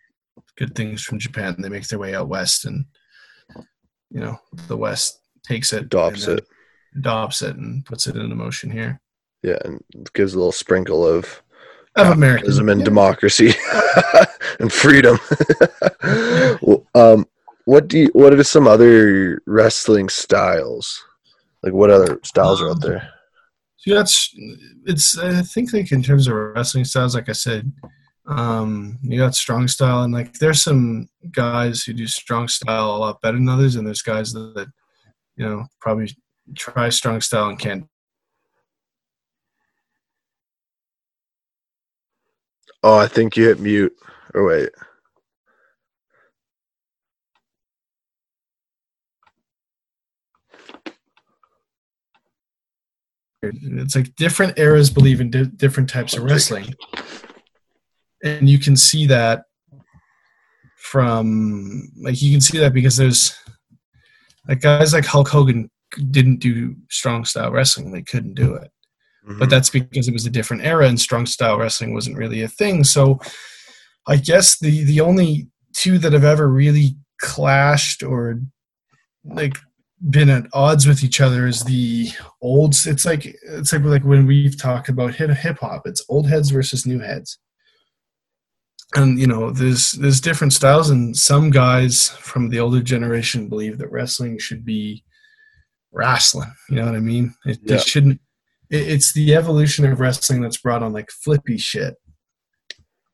good 0.58 0.74
things 0.76 1.04
from 1.04 1.20
Japan, 1.20 1.56
they 1.60 1.70
make 1.70 1.88
their 1.88 2.00
way 2.00 2.16
out 2.16 2.30
west, 2.30 2.66
and 2.66 2.86
you 4.10 4.20
know, 4.20 4.38
the 4.68 4.78
West 4.78 5.20
takes 5.44 5.74
it, 5.74 5.84
Adopts 5.84 6.28
it. 6.28 6.46
adopts 6.96 7.42
it, 7.42 7.56
and 7.56 7.86
puts 7.86 8.08
it 8.08 8.16
into 8.16 8.36
motion 8.36 8.72
here. 8.72 9.00
Yeah, 9.44 9.58
and 9.66 9.84
gives 10.14 10.34
a 10.34 10.38
little 10.38 10.52
sprinkle 10.52 11.06
of 11.06 11.42
Of 11.96 12.12
American 12.12 12.70
and 12.70 12.80
Yeah. 12.80 12.86
democracy 12.86 13.54
and 14.60 14.72
freedom. 14.72 15.20
Well, 16.62 16.86
um, 16.96 17.26
what 17.66 17.88
do 17.88 18.00
you, 18.00 18.10
what 18.14 18.34
are 18.34 18.44
some 18.44 18.68
other 18.68 19.42
wrestling 19.46 20.10
styles? 20.10 21.04
Like 21.64 21.74
what 21.74 21.90
other 21.90 22.20
styles 22.24 22.62
are 22.62 22.70
out 22.70 22.82
there? 22.82 23.10
So 23.78 23.96
that's 23.96 24.34
it's 24.86 25.18
I 25.18 25.42
think 25.42 25.74
like 25.74 25.92
in 25.92 26.04
terms 26.04 26.28
of 26.28 26.36
wrestling 26.36 26.86
styles, 26.86 27.16
like 27.16 27.30
I 27.30 27.34
said, 27.34 27.72
um, 28.28 29.00
you 29.02 29.18
got 29.18 29.36
strong 29.36 29.68
style 29.68 30.04
and 30.04 30.14
like 30.14 30.34
there's 30.34 30.62
some 30.62 31.10
guys 31.32 31.84
who 31.84 31.94
do 31.94 32.08
strong 32.08 32.48
style 32.48 32.96
a 32.96 32.98
lot 32.98 33.22
better 33.22 33.38
than 33.38 33.50
others, 33.50 33.76
and 33.76 33.86
there's 33.86 34.02
guys 34.04 34.34
that, 34.34 34.54
that 34.56 34.68
you 35.36 35.46
know 35.46 35.66
probably 35.80 36.16
try 36.56 36.90
strong 36.90 37.22
style 37.22 37.50
and 37.50 37.60
can't. 37.60 37.88
Oh, 42.84 42.98
I 42.98 43.08
think 43.08 43.38
you 43.38 43.48
hit 43.48 43.60
mute. 43.60 43.96
Or 44.34 44.46
wait. 44.46 44.70
It's 53.44 53.96
like 53.96 54.16
different 54.16 54.60
eras 54.60 54.90
believe 54.90 55.20
in 55.22 55.32
di- 55.32 55.46
different 55.46 55.90
types 55.90 56.16
of 56.16 56.24
wrestling, 56.24 56.76
and 58.24 58.48
you 58.48 58.60
can 58.60 58.76
see 58.76 59.08
that 59.08 59.44
from 60.78 61.90
like 62.04 62.22
you 62.22 62.32
can 62.32 62.42
see 62.42 62.58
that 62.60 62.74
because 62.74 62.98
there's 62.98 63.36
like 64.48 64.62
guys 64.62 64.94
like 64.94 65.06
Hulk 65.06 65.28
Hogan 65.28 65.70
didn't 66.12 66.38
do 66.40 66.76
strong 66.90 67.26
style 67.26 67.52
wrestling; 67.52 67.92
they 67.92 68.04
couldn't 68.04 68.36
do 68.36 68.54
it. 68.56 68.72
Mhm. 69.28 69.38
but 69.38 69.50
that's 69.50 69.70
because 69.70 70.08
it 70.08 70.14
was 70.14 70.26
a 70.26 70.32
different 70.32 70.64
era 70.66 70.88
and 70.88 71.00
strong 71.00 71.28
style 71.28 71.58
wrestling 71.58 71.94
wasn't 71.94 72.18
really 72.18 72.42
a 72.42 72.48
thing 72.48 72.84
so 72.84 73.20
i 74.08 74.16
guess 74.16 74.58
the 74.58 74.84
the 74.86 75.00
only 75.00 75.48
two 75.76 76.00
that 76.00 76.12
have 76.12 76.24
ever 76.24 76.48
really 76.48 76.96
clashed 77.22 78.02
or 78.02 78.42
like 79.24 79.60
been 80.10 80.30
at 80.30 80.48
odds 80.54 80.88
with 80.88 81.04
each 81.04 81.22
other 81.22 81.46
is 81.46 81.64
the 81.64 82.10
old 82.42 82.74
it's 82.88 83.06
like 83.06 83.26
it's 83.44 83.72
like 83.72 83.84
like 83.84 84.04
when 84.04 84.26
we've 84.26 84.60
talked 84.60 84.90
about 84.90 85.14
hip 85.14 85.30
hip 85.30 85.60
hop 85.60 85.84
it's 85.86 86.04
old 86.10 86.28
heads 86.28 86.50
versus 86.50 86.86
new 86.88 87.00
heads 87.00 87.38
and 88.96 89.20
you 89.20 89.28
know 89.28 89.52
there's 89.52 89.92
there's 89.94 90.20
different 90.20 90.54
styles 90.54 90.90
and 90.90 91.16
some 91.16 91.52
guys 91.52 92.10
from 92.10 92.50
the 92.50 92.60
older 92.60 92.82
generation 92.82 93.48
believe 93.48 93.78
that 93.78 93.92
wrestling 93.92 94.40
should 94.40 94.66
be 94.66 95.04
wrestling 95.92 96.52
you 96.70 96.78
know 96.78 96.86
what 96.86 96.96
i 96.96 97.00
mean 97.00 97.34
it, 97.46 97.60
Yeah. 97.64 97.76
it 97.76 97.82
shouldn't 97.84 98.20
it, 98.72 98.88
it's 98.88 99.14
the 99.14 99.36
evolution 99.36 99.86
of 99.86 100.00
wrestling 100.00 100.42
that's 100.42 100.58
brought 100.58 100.82
on 100.82 100.94
like 100.94 101.12
flippy 101.12 101.58
shit, 101.58 101.96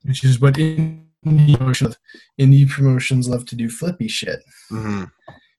which 0.04 0.24
is 0.24 0.40
what 0.40 0.54
indie 0.54 1.02
promotions, 1.58 1.98
indie 2.40 2.70
promotions 2.70 3.28
love 3.28 3.46
to 3.48 3.56
do 3.56 3.70
flippy 3.70 4.08
shit 4.08 4.40
Mhm. 4.72 5.12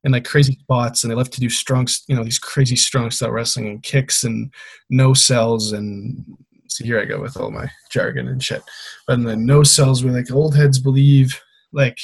And 0.05 0.13
like 0.13 0.25
crazy 0.25 0.57
spots, 0.63 1.03
and 1.03 1.11
they 1.11 1.17
love 1.17 1.31
to 1.31 1.41
do 1.41 1.51
strong, 1.51 1.89
you 2.07 2.15
know, 2.15 2.23
these 2.23 2.39
crazy 2.39 2.77
strong 2.77 3.11
style 3.11 3.33
wrestling 3.33 3.67
and 3.67 3.83
kicks 3.83 4.25
and 4.25 4.53
no 4.91 5.15
sells 5.15 5.73
and. 5.73 6.25
See 6.71 6.85
here 6.85 7.01
I 7.01 7.07
go 7.07 7.19
with 7.19 7.39
all 7.39 7.51
my 7.51 7.71
jargon 7.91 8.29
and 8.29 8.45
shit, 8.45 8.63
but 9.07 9.15
in 9.15 9.25
the 9.25 9.35
no 9.35 9.63
sells 9.63 10.05
where 10.05 10.13
like 10.13 10.31
old 10.31 10.55
heads 10.55 10.79
believe 10.79 11.41
like 11.73 11.99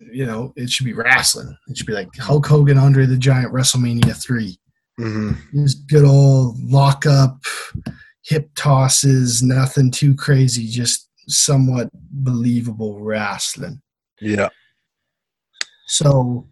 you 0.00 0.24
know, 0.24 0.52
it 0.56 0.70
should 0.70 0.86
be 0.86 0.92
wrestling. 0.92 1.56
It 1.68 1.76
should 1.76 1.86
be 1.86 1.92
like 1.92 2.08
Hulk 2.18 2.46
Hogan, 2.46 2.78
Andre 2.78 3.06
the 3.06 3.16
Giant, 3.16 3.52
WrestleMania 3.52 4.20
three. 4.20 4.58
hmm 4.98 5.32
Just 5.54 5.86
good 5.88 6.04
old 6.04 6.58
lock 6.58 7.06
up, 7.06 7.42
hip 8.24 8.50
tosses, 8.56 9.42
nothing 9.42 9.90
too 9.90 10.14
crazy, 10.14 10.66
just 10.66 11.08
somewhat 11.28 11.90
believable 11.94 13.00
wrestling. 13.00 13.80
Yeah. 14.20 14.48
So 15.90 16.48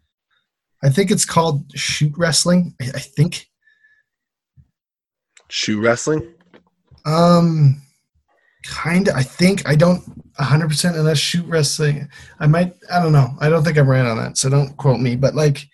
I 0.83 0.91
think 0.91 1.11
it's 1.11 1.25
called 1.25 1.65
shoot 1.77 2.13
wrestling. 2.17 2.75
I, 2.83 2.87
I 2.87 2.99
think. 2.99 3.47
Shoe 5.49 5.81
wrestling. 5.81 6.35
Um 7.07 7.81
kind 8.67 9.09
of 9.09 9.15
I 9.15 9.23
think 9.23 9.67
I 9.67 9.77
don't 9.77 10.03
100% 10.37 10.99
unless 10.99 11.19
shoot 11.19 11.47
wrestling. 11.47 12.09
I 12.41 12.47
might 12.49 12.75
I 12.93 13.01
don't 13.01 13.13
know. 13.13 13.29
I 13.41 13.49
don't 13.49 13.63
think 13.63 13.79
I'm 13.79 13.89
right 13.89 14.05
on 14.05 14.19
that. 14.19 14.37
So 14.37 14.51
don't 14.51 14.77
quote 14.77 15.01
me, 15.01 15.15
but 15.15 15.35
like 15.35 15.65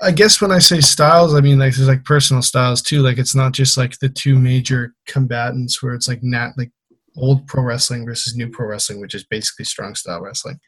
I 0.00 0.12
guess 0.12 0.40
when 0.40 0.52
I 0.52 0.58
say 0.58 0.80
styles, 0.80 1.34
I 1.34 1.40
mean 1.40 1.58
like 1.58 1.74
there's 1.74 1.88
like 1.88 2.04
personal 2.04 2.42
styles 2.42 2.80
too. 2.80 3.02
Like 3.02 3.18
it's 3.18 3.34
not 3.34 3.52
just 3.52 3.76
like 3.76 3.98
the 3.98 4.08
two 4.08 4.38
major 4.38 4.94
combatants 5.06 5.82
where 5.82 5.94
it's 5.94 6.06
like 6.06 6.22
nat 6.22 6.52
like 6.56 6.70
old 7.16 7.46
pro 7.48 7.62
wrestling 7.62 8.06
versus 8.06 8.36
new 8.36 8.48
pro 8.48 8.68
wrestling, 8.68 9.00
which 9.00 9.14
is 9.14 9.24
basically 9.24 9.64
strong 9.64 9.96
style 9.96 10.22
wrestling. 10.22 10.60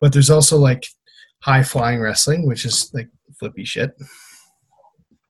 But 0.00 0.12
there's 0.12 0.30
also 0.30 0.56
like 0.56 0.86
high 1.40 1.62
flying 1.62 2.00
wrestling, 2.00 2.46
which 2.46 2.64
is 2.64 2.90
like 2.94 3.08
flippy 3.38 3.64
shit. 3.64 3.92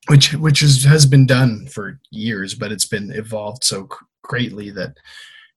Which 0.09 0.33
which 0.35 0.63
is 0.63 0.85
has 0.85 1.05
been 1.05 1.27
done 1.27 1.67
for 1.67 2.01
years, 2.11 2.55
but 2.55 2.73
it's 2.73 2.87
been 2.87 3.13
evolved 3.13 3.63
so 3.63 3.89
greatly 4.23 4.71
that 4.71 4.97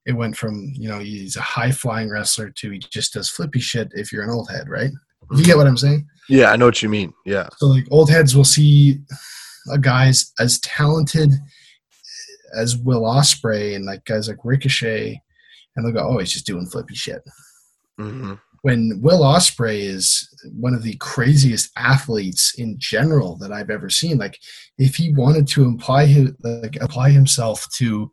it 0.05 0.13
went 0.13 0.35
from, 0.35 0.73
you 0.75 0.89
know, 0.89 0.99
he's 0.99 1.35
a 1.35 1.41
high 1.41 1.71
flying 1.71 2.09
wrestler 2.09 2.49
to 2.49 2.71
he 2.71 2.79
just 2.79 3.13
does 3.13 3.29
flippy 3.29 3.59
shit 3.59 3.89
if 3.93 4.11
you're 4.11 4.23
an 4.23 4.31
old 4.31 4.49
head, 4.49 4.67
right? 4.67 4.89
You 5.31 5.43
get 5.43 5.55
what 5.55 5.67
I'm 5.67 5.77
saying? 5.77 6.07
Yeah, 6.27 6.51
I 6.51 6.57
know 6.57 6.65
what 6.65 6.81
you 6.81 6.89
mean. 6.89 7.13
Yeah. 7.25 7.47
So 7.57 7.67
like 7.67 7.85
old 7.91 8.09
heads 8.09 8.35
will 8.35 8.43
see 8.43 8.99
a 9.71 9.77
guy's 9.77 10.33
as 10.39 10.59
talented 10.59 11.31
as 12.55 12.77
Will 12.77 13.03
Ospreay 13.03 13.75
and 13.75 13.85
like 13.85 14.03
guys 14.05 14.27
like 14.27 14.43
Ricochet, 14.43 15.21
and 15.75 15.85
they'll 15.85 15.93
go, 15.93 16.07
"Oh, 16.09 16.17
he's 16.17 16.33
just 16.33 16.45
doing 16.45 16.65
flippy 16.65 16.95
shit." 16.95 17.21
hmm 17.97 18.33
When 18.63 18.99
Will 19.01 19.21
Ospreay 19.21 19.79
is 19.79 20.27
one 20.53 20.73
of 20.73 20.83
the 20.83 20.95
craziest 20.97 21.71
athletes 21.77 22.53
in 22.57 22.75
general 22.77 23.35
that 23.37 23.51
I've 23.51 23.69
ever 23.69 23.89
seen. 23.89 24.17
Like, 24.17 24.37
if 24.77 24.95
he 24.95 25.13
wanted 25.13 25.47
to 25.49 25.67
apply 25.67 26.27
like 26.43 26.77
apply 26.81 27.11
himself 27.11 27.65
to 27.77 28.11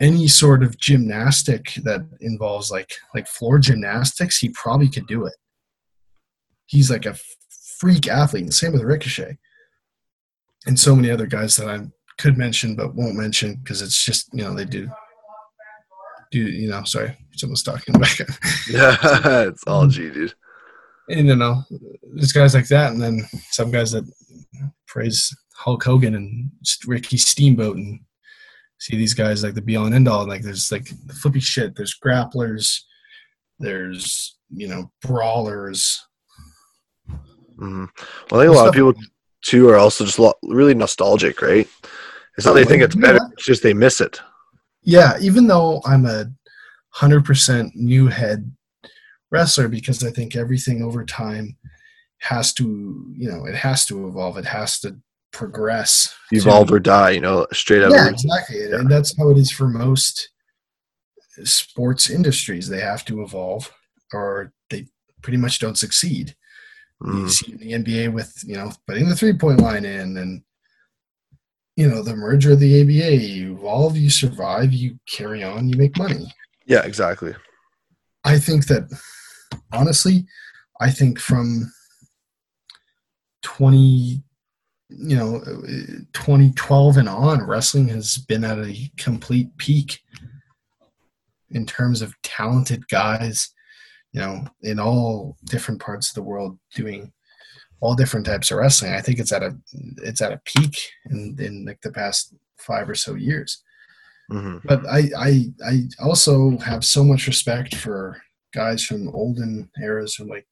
any 0.00 0.28
sort 0.28 0.62
of 0.62 0.78
gymnastic 0.78 1.74
that 1.82 2.02
involves 2.20 2.70
like 2.70 2.92
like 3.14 3.26
floor 3.26 3.58
gymnastics, 3.58 4.38
he 4.38 4.50
probably 4.50 4.88
could 4.88 5.06
do 5.06 5.26
it. 5.26 5.34
He's 6.66 6.90
like 6.90 7.06
a 7.06 7.16
freak 7.78 8.08
athlete. 8.08 8.44
And 8.44 8.54
same 8.54 8.72
with 8.72 8.82
Ricochet, 8.82 9.38
and 10.66 10.78
so 10.78 10.94
many 10.94 11.10
other 11.10 11.26
guys 11.26 11.56
that 11.56 11.68
I 11.68 11.80
could 12.18 12.36
mention 12.36 12.76
but 12.76 12.94
won't 12.94 13.16
mention 13.16 13.56
because 13.56 13.80
it's 13.80 14.04
just 14.04 14.28
you 14.32 14.42
know 14.42 14.54
they 14.54 14.64
do 14.64 14.88
do 16.30 16.40
you 16.40 16.68
know 16.68 16.82
sorry 16.84 17.16
someone's 17.38 17.62
talking 17.62 17.94
back. 17.98 18.18
Yeah, 18.70 18.96
it's 19.48 19.64
all 19.66 19.86
G, 19.86 20.10
dude. 20.10 20.34
and 21.08 21.26
you 21.28 21.36
know, 21.36 21.62
there's 22.14 22.32
guys 22.32 22.54
like 22.54 22.68
that, 22.68 22.92
and 22.92 23.00
then 23.00 23.26
some 23.50 23.70
guys 23.70 23.92
that 23.92 24.04
praise 24.86 25.34
Hulk 25.54 25.82
Hogan 25.84 26.14
and 26.14 26.50
Ricky 26.86 27.16
Steamboat, 27.16 27.76
and 27.76 28.00
see 28.78 28.96
these 28.96 29.14
guys 29.14 29.42
like 29.42 29.54
the 29.54 29.62
be 29.62 29.76
all 29.76 29.86
and 29.86 29.94
end 29.94 30.08
all. 30.08 30.20
And 30.22 30.30
like 30.30 30.42
there's 30.42 30.70
like 30.70 30.88
flippy 31.22 31.40
shit. 31.40 31.74
There's 31.76 31.96
grapplers. 32.04 32.80
There's 33.58 34.36
you 34.50 34.68
know 34.68 34.90
brawlers. 35.02 36.00
hmm 37.58 37.84
Well, 38.30 38.40
I 38.40 38.44
think 38.44 38.54
a 38.54 38.58
lot 38.58 38.68
of 38.68 38.74
people 38.74 38.94
too 39.42 39.68
are 39.68 39.76
also 39.76 40.04
just 40.04 40.20
really 40.42 40.74
nostalgic, 40.74 41.42
right? 41.42 41.68
It's 42.36 42.46
not 42.46 42.52
they 42.54 42.64
think 42.64 42.82
it's 42.82 42.94
better; 42.94 43.18
it's 43.32 43.44
just 43.46 43.62
they 43.62 43.74
miss 43.74 44.00
it. 44.00 44.20
Yeah, 44.82 45.16
even 45.20 45.46
though 45.48 45.82
I'm 45.84 46.06
a 46.06 46.26
hundred 46.90 47.24
percent 47.24 47.74
new 47.74 48.06
head 48.08 48.50
wrestler, 49.30 49.68
because 49.68 50.02
I 50.02 50.10
think 50.10 50.34
everything 50.36 50.82
over 50.82 51.04
time 51.04 51.56
has 52.20 52.52
to 52.54 52.64
you 53.16 53.30
know 53.30 53.44
it 53.46 53.54
has 53.54 53.86
to 53.86 54.08
evolve. 54.08 54.36
It 54.38 54.44
has 54.46 54.80
to 54.80 54.96
progress. 55.32 56.14
to- 56.30 56.36
Evolve 56.36 56.72
or 56.72 56.80
die, 56.80 57.10
you 57.10 57.20
know, 57.20 57.46
straight 57.52 57.82
up. 57.82 57.92
yeah, 57.92 58.08
exactly. 58.08 58.60
Yeah. 58.60 58.76
And 58.76 58.90
that's 58.90 59.16
how 59.18 59.28
it 59.30 59.36
is 59.38 59.50
for 59.52 59.68
most 59.68 60.30
sports 61.44 62.10
industries. 62.10 62.68
They 62.68 62.80
have 62.80 63.04
to 63.04 63.22
evolve 63.22 63.70
or 64.12 64.52
they 64.70 64.86
pretty 65.22 65.36
much 65.36 65.58
don't 65.58 65.78
succeed. 65.78 66.34
You 67.04 67.12
Mm, 67.12 67.30
see 67.30 67.52
in 67.52 67.58
the 67.58 67.72
NBA 67.72 68.12
with, 68.12 68.32
you 68.44 68.54
know, 68.56 68.72
putting 68.88 69.08
the 69.08 69.14
three 69.14 69.34
point 69.34 69.60
line 69.60 69.84
in 69.84 70.16
and, 70.16 70.42
you 71.76 71.88
know, 71.88 72.02
the 72.02 72.16
merger 72.16 72.52
of 72.52 72.60
the 72.60 72.80
ABA. 72.80 73.16
You 73.16 73.54
evolve, 73.54 73.96
you 73.96 74.10
survive, 74.10 74.72
you 74.72 74.98
carry 75.06 75.44
on, 75.44 75.68
you 75.68 75.76
make 75.76 75.96
money. 75.96 76.26
Yeah, 76.68 76.84
exactly. 76.84 77.34
I 78.24 78.38
think 78.38 78.66
that, 78.66 78.88
honestly, 79.72 80.26
I 80.80 80.90
think 80.90 81.18
from 81.18 81.72
20, 83.42 84.22
you 84.90 85.16
know, 85.16 85.36
uh, 85.36 86.04
2012 86.12 86.98
and 86.98 87.08
on, 87.08 87.46
wrestling 87.46 87.88
has 87.88 88.18
been 88.18 88.44
at 88.44 88.58
a 88.58 88.90
complete 88.98 89.56
peak 89.56 90.00
in 91.50 91.64
terms 91.64 92.02
of 92.02 92.14
talented 92.22 92.86
guys, 92.88 93.48
you 94.12 94.20
know, 94.20 94.44
in 94.60 94.78
all 94.78 95.38
different 95.44 95.80
parts 95.80 96.10
of 96.10 96.14
the 96.16 96.22
world 96.22 96.58
doing 96.74 97.10
all 97.80 97.94
different 97.94 98.26
types 98.26 98.50
of 98.50 98.58
wrestling. 98.58 98.92
I 98.92 99.00
think 99.00 99.18
it's 99.18 99.32
at 99.32 99.42
a 99.42 99.56
it's 100.02 100.20
at 100.20 100.32
a 100.32 100.42
peak 100.44 100.76
in, 101.06 101.34
in 101.38 101.64
like 101.64 101.80
the 101.80 101.92
past 101.92 102.34
five 102.58 102.90
or 102.90 102.94
so 102.94 103.14
years 103.14 103.62
hmm 104.30 104.58
but 104.64 104.86
I, 104.86 105.08
I 105.16 105.30
I 105.66 105.74
also 106.02 106.58
have 106.58 106.84
so 106.84 107.02
much 107.04 107.26
respect 107.26 107.74
for 107.74 108.20
guys 108.54 108.84
from 108.84 109.08
olden 109.14 109.70
eras 109.82 110.14
from 110.14 110.28
like 110.28 110.46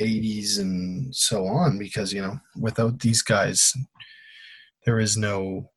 80s 0.00 0.58
and 0.58 1.14
so 1.14 1.46
on 1.46 1.78
because 1.78 2.12
you 2.12 2.22
know 2.22 2.38
without 2.60 3.00
these 3.00 3.22
guys 3.22 3.72
there 4.84 5.00
is 5.00 5.16
no 5.16 5.70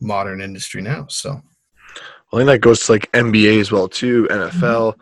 modern 0.00 0.40
industry 0.40 0.82
now 0.82 1.06
so 1.08 1.30
Well, 2.32 2.42
I 2.42 2.44
think 2.44 2.46
that 2.48 2.66
goes 2.66 2.80
to 2.86 2.92
like 2.92 3.10
NBA 3.12 3.60
as 3.60 3.70
well 3.70 3.88
too, 3.88 4.26
NFL. 4.30 4.94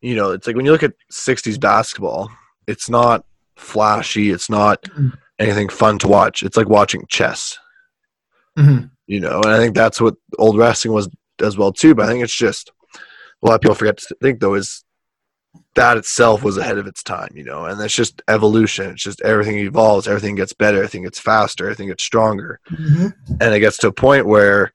You 0.00 0.14
know, 0.14 0.30
it's 0.32 0.46
like 0.46 0.56
when 0.56 0.64
you 0.64 0.72
look 0.72 0.82
at 0.82 0.94
'60s 1.12 1.58
basketball, 1.60 2.30
it's 2.66 2.88
not 2.88 3.24
flashy, 3.56 4.30
it's 4.30 4.48
not 4.48 4.82
Mhm. 4.84 5.12
anything 5.38 5.68
fun 5.68 5.98
to 5.98 6.08
watch. 6.08 6.42
It's 6.42 6.56
like 6.56 6.68
watching 6.70 7.04
chess. 7.08 7.58
Mhm. 8.58 8.90
You 9.10 9.18
know, 9.18 9.40
and 9.44 9.52
I 9.52 9.56
think 9.58 9.74
that's 9.74 10.00
what 10.00 10.14
old 10.38 10.56
wrestling 10.56 10.94
was 10.94 11.08
as 11.42 11.58
well 11.58 11.72
too. 11.72 11.94
But 11.96 12.06
I 12.06 12.08
think 12.12 12.22
it's 12.22 12.34
just 12.34 12.70
a 12.94 13.46
lot 13.46 13.56
of 13.56 13.60
people 13.60 13.74
forget 13.74 13.98
to 13.98 14.14
think 14.22 14.38
though 14.38 14.54
is 14.54 14.84
that 15.74 15.96
itself 15.96 16.44
was 16.44 16.56
ahead 16.58 16.78
of 16.78 16.86
its 16.86 17.02
time. 17.02 17.30
You 17.34 17.42
know, 17.42 17.64
and 17.66 17.80
that's 17.80 17.94
just 17.94 18.22
evolution. 18.28 18.90
It's 18.90 19.02
just 19.02 19.20
everything 19.22 19.58
evolves, 19.58 20.06
everything 20.06 20.36
gets 20.36 20.52
better, 20.52 20.76
everything 20.76 21.02
gets 21.02 21.18
faster, 21.18 21.64
everything 21.64 21.88
gets 21.88 22.04
stronger 22.04 22.60
and 23.40 23.54
it 23.54 23.60
gets 23.60 23.78
to 23.78 23.88
a 23.88 23.92
point 23.92 24.26
where 24.26 24.72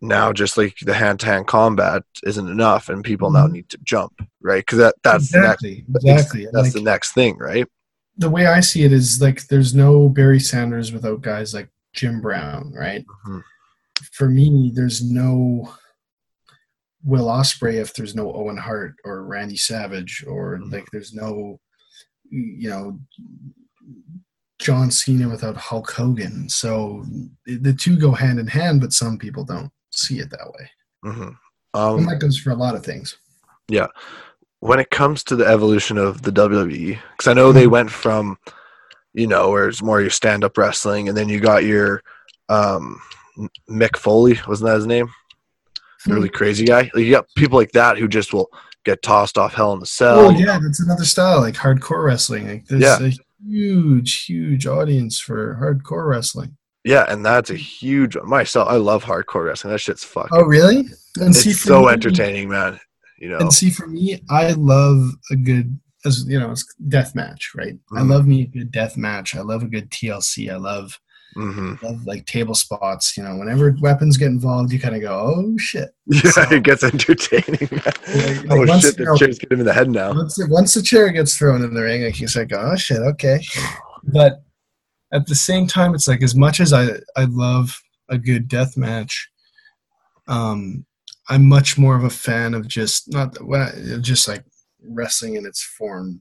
now 0.00 0.32
just 0.32 0.56
like 0.56 0.76
the 0.82 0.94
hand-to-hand 0.94 1.46
combat 1.46 2.02
isn't 2.24 2.48
enough 2.48 2.88
and 2.88 3.04
people 3.04 3.30
now 3.30 3.46
Mhm. 3.46 3.52
need 3.52 3.68
to 3.68 3.78
jump 3.84 4.12
right 4.40 4.62
because 4.66 4.78
that 4.78 4.94
that's 5.04 5.24
exactly 5.34 5.84
the 5.88 6.00
next 6.02 6.20
exactly 6.24 6.44
that's 6.52 6.64
like, 6.68 6.72
the 6.72 6.80
next 6.80 7.12
thing 7.12 7.38
right 7.38 7.66
the 8.16 8.28
way 8.28 8.46
i 8.46 8.60
see 8.60 8.82
it 8.82 8.92
is 8.92 9.20
like 9.22 9.46
there's 9.46 9.74
no 9.74 10.08
barry 10.08 10.40
sanders 10.40 10.90
without 10.92 11.20
guys 11.22 11.54
like 11.54 11.68
jim 11.92 12.20
brown 12.20 12.72
right 12.74 13.04
Mhm. 13.26 13.42
for 14.12 14.28
me 14.28 14.70
there's 14.74 15.02
no 15.02 15.72
will 17.04 17.26
ospreay 17.26 17.74
if 17.74 17.94
there's 17.94 18.14
no 18.14 18.32
owen 18.32 18.56
hart 18.56 18.94
or 19.04 19.24
randy 19.24 19.56
savage 19.56 20.24
or 20.26 20.58
Mhm. 20.58 20.72
like 20.72 20.86
there's 20.92 21.12
no 21.12 21.60
you 22.30 22.68
know 22.70 22.98
john 24.58 24.90
cena 24.90 25.28
without 25.28 25.56
hulk 25.56 25.90
hogan 25.90 26.48
so 26.48 27.04
the 27.46 27.72
two 27.74 27.98
go 27.98 28.12
hand 28.12 28.38
in 28.38 28.46
hand 28.46 28.80
but 28.80 28.92
some 28.92 29.18
people 29.18 29.44
don't 29.44 29.70
see 29.90 30.18
it 30.20 30.30
that 30.30 30.50
way 30.58 30.70
hmm 31.04 31.22
and 31.74 32.00
um, 32.00 32.06
that 32.06 32.20
goes 32.20 32.36
for 32.38 32.50
a 32.50 32.54
lot 32.54 32.74
of 32.74 32.84
things 32.84 33.16
Yeah. 33.68 33.86
when 34.60 34.78
it 34.78 34.90
comes 34.90 35.24
to 35.24 35.36
the 35.36 35.46
evolution 35.46 35.96
of 35.98 36.20
the 36.22 36.30
WWE 36.30 36.98
because 37.12 37.26
I 37.26 37.32
know 37.32 37.50
they 37.50 37.64
Mhm. 37.64 37.70
went 37.70 37.90
from 37.90 38.36
you 39.14 39.26
know 39.26 39.50
where 39.50 39.68
it's 39.68 39.82
more 39.82 40.00
your 40.00 40.10
stand-up 40.10 40.56
wrestling 40.56 41.08
and 41.08 41.16
then 41.16 41.28
you 41.28 41.38
got 41.40 41.64
your 41.64 42.02
um 42.48 43.00
Mick 43.70 43.96
Foley 43.96 44.38
wasn't 44.46 44.68
that 44.68 44.76
his 44.76 44.86
name 44.86 45.08
the 46.06 46.14
really 46.14 46.28
crazy 46.28 46.64
guy 46.64 46.82
like, 46.94 47.04
you 47.04 47.10
got 47.10 47.26
people 47.36 47.58
like 47.58 47.72
that 47.72 47.96
who 47.98 48.08
just 48.08 48.32
will 48.32 48.48
get 48.84 49.02
tossed 49.02 49.38
off 49.38 49.54
Hell 49.54 49.72
in 49.74 49.80
the 49.80 49.86
Cell 49.86 50.18
Oh 50.26 50.30
yeah, 50.30 50.58
that's 50.60 50.80
another 50.80 51.04
style, 51.04 51.40
like 51.40 51.54
hardcore 51.54 52.04
wrestling. 52.04 52.48
Like 52.48 52.66
there's 52.66 52.82
Yeah. 52.82 52.98
a 53.00 53.12
huge, 53.48 54.24
huge 54.24 54.66
audience 54.66 55.20
for 55.20 55.56
hardcore 55.60 56.08
wrestling. 56.08 56.56
yeah 56.84 57.04
and 57.08 57.24
that's 57.24 57.50
a 57.50 57.54
huge 57.54 58.16
myself 58.24 58.68
I 58.68 58.76
love 58.76 59.04
hardcore 59.04 59.46
wrestling 59.46 59.72
that 59.72 59.78
shit's 59.78 60.02
fucking 60.04 60.30
Oh 60.32 60.42
really? 60.42 60.78
And 61.20 61.28
it's 61.30 61.40
see, 61.42 61.52
so 61.52 61.82
me- 61.82 61.88
entertaining, 61.92 62.48
man. 62.48 62.80
You 63.18 63.28
know, 63.28 63.38
And 63.38 63.52
see, 63.52 63.70
for 63.70 63.86
me, 63.86 64.20
I 64.30 64.50
love 64.52 65.12
a 65.30 65.36
good, 65.36 65.78
as 66.04 66.24
you 66.28 66.38
know, 66.38 66.50
it's 66.50 66.66
death 66.88 67.14
match, 67.14 67.52
right? 67.54 67.76
I 67.92 68.00
Mhm. 68.00 68.10
love 68.10 68.26
me 68.26 68.42
a 68.42 68.46
good 68.46 68.70
death 68.72 68.96
match. 68.96 69.34
I 69.36 69.40
love 69.40 69.62
a 69.62 69.68
good 69.68 69.90
TLC. 69.90 70.50
I 70.50 70.56
love 70.56 70.98
hmm 71.34 71.72
love 71.82 72.04
like 72.04 72.26
table 72.26 72.54
spots. 72.54 73.16
You 73.16 73.22
know, 73.22 73.36
whenever 73.36 73.74
weapons 73.80 74.18
get 74.18 74.26
involved, 74.26 74.70
you 74.70 74.78
kind 74.78 74.94
of 74.94 75.00
go, 75.00 75.14
"Oh 75.34 75.56
shit!" 75.56 75.88
Yeah, 76.06 76.30
So- 76.30 76.42
it 76.50 76.62
gets 76.62 76.84
entertaining. 76.84 77.68
like, 77.72 78.44
oh 78.50 78.66
once, 78.66 78.82
shit, 78.82 78.96
the 78.98 79.16
chair's 79.18 79.38
getting 79.38 79.56
him 79.56 79.60
in 79.60 79.66
the 79.66 79.72
head 79.72 79.90
now. 79.90 80.12
once, 80.12 80.38
once 80.48 80.74
the 80.74 80.82
chair 80.82 81.10
gets 81.10 81.36
thrown 81.38 81.62
in 81.64 81.72
the 81.72 81.82
ring, 81.82 82.02
like 82.02 82.14
he's 82.16 82.36
like, 82.36 82.52
"Oh 82.52 82.76
shit, 82.76 82.98
okay." 82.98 83.40
But 84.04 84.42
at 85.12 85.26
the 85.26 85.34
same 85.34 85.66
time, 85.68 85.94
it's 85.94 86.08
like 86.08 86.22
as 86.22 86.34
much 86.34 86.58
as 86.60 86.72
I 86.72 86.88
I 87.16 87.24
love 87.24 87.80
a 88.10 88.18
good 88.18 88.48
death 88.48 88.76
match, 88.76 89.30
um, 90.28 90.84
I'm 91.28 91.46
much 91.48 91.78
more 91.78 91.96
of 91.96 92.04
a 92.04 92.10
fan 92.10 92.52
of 92.54 92.66
just 92.68 93.10
not 93.12 93.36
just 94.00 94.26
like 94.28 94.44
wrestling 94.88 95.36
in 95.36 95.46
its 95.46 95.62
form. 95.62 96.20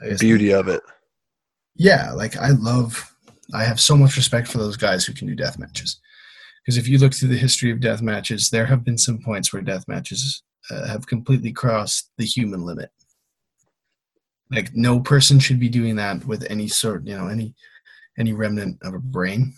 The 0.00 0.16
beauty 0.18 0.52
of 0.52 0.68
it. 0.68 0.82
yeah, 1.76 2.12
like 2.12 2.36
I 2.36 2.50
love, 2.50 3.14
I 3.54 3.64
have 3.64 3.80
so 3.80 3.96
much 3.96 4.16
respect 4.16 4.48
for 4.48 4.58
those 4.58 4.76
guys 4.76 5.04
who 5.04 5.12
can 5.12 5.26
do 5.28 5.34
death 5.34 5.58
matches. 5.58 6.00
Because 6.64 6.78
if 6.78 6.88
you 6.88 6.98
look 6.98 7.14
through 7.14 7.28
the 7.28 7.36
history 7.36 7.70
of 7.70 7.80
death 7.80 8.02
matches, 8.02 8.50
there 8.50 8.66
have 8.66 8.84
been 8.84 8.98
some 8.98 9.18
points 9.22 9.52
where 9.52 9.62
death 9.62 9.84
matches 9.86 10.42
uh, 10.70 10.86
have 10.88 11.06
completely 11.06 11.52
crossed 11.52 12.10
the 12.16 12.24
human 12.24 12.64
limit. 12.64 12.90
Like 14.50 14.74
no 14.74 15.00
person 15.00 15.38
should 15.38 15.60
be 15.60 15.68
doing 15.68 15.96
that 15.96 16.24
with 16.26 16.44
any 16.50 16.68
sort, 16.68 17.06
you 17.06 17.16
know, 17.16 17.28
any 17.28 17.54
any 18.18 18.32
remnant 18.32 18.78
of 18.82 18.94
a 18.94 18.98
brain. 18.98 19.52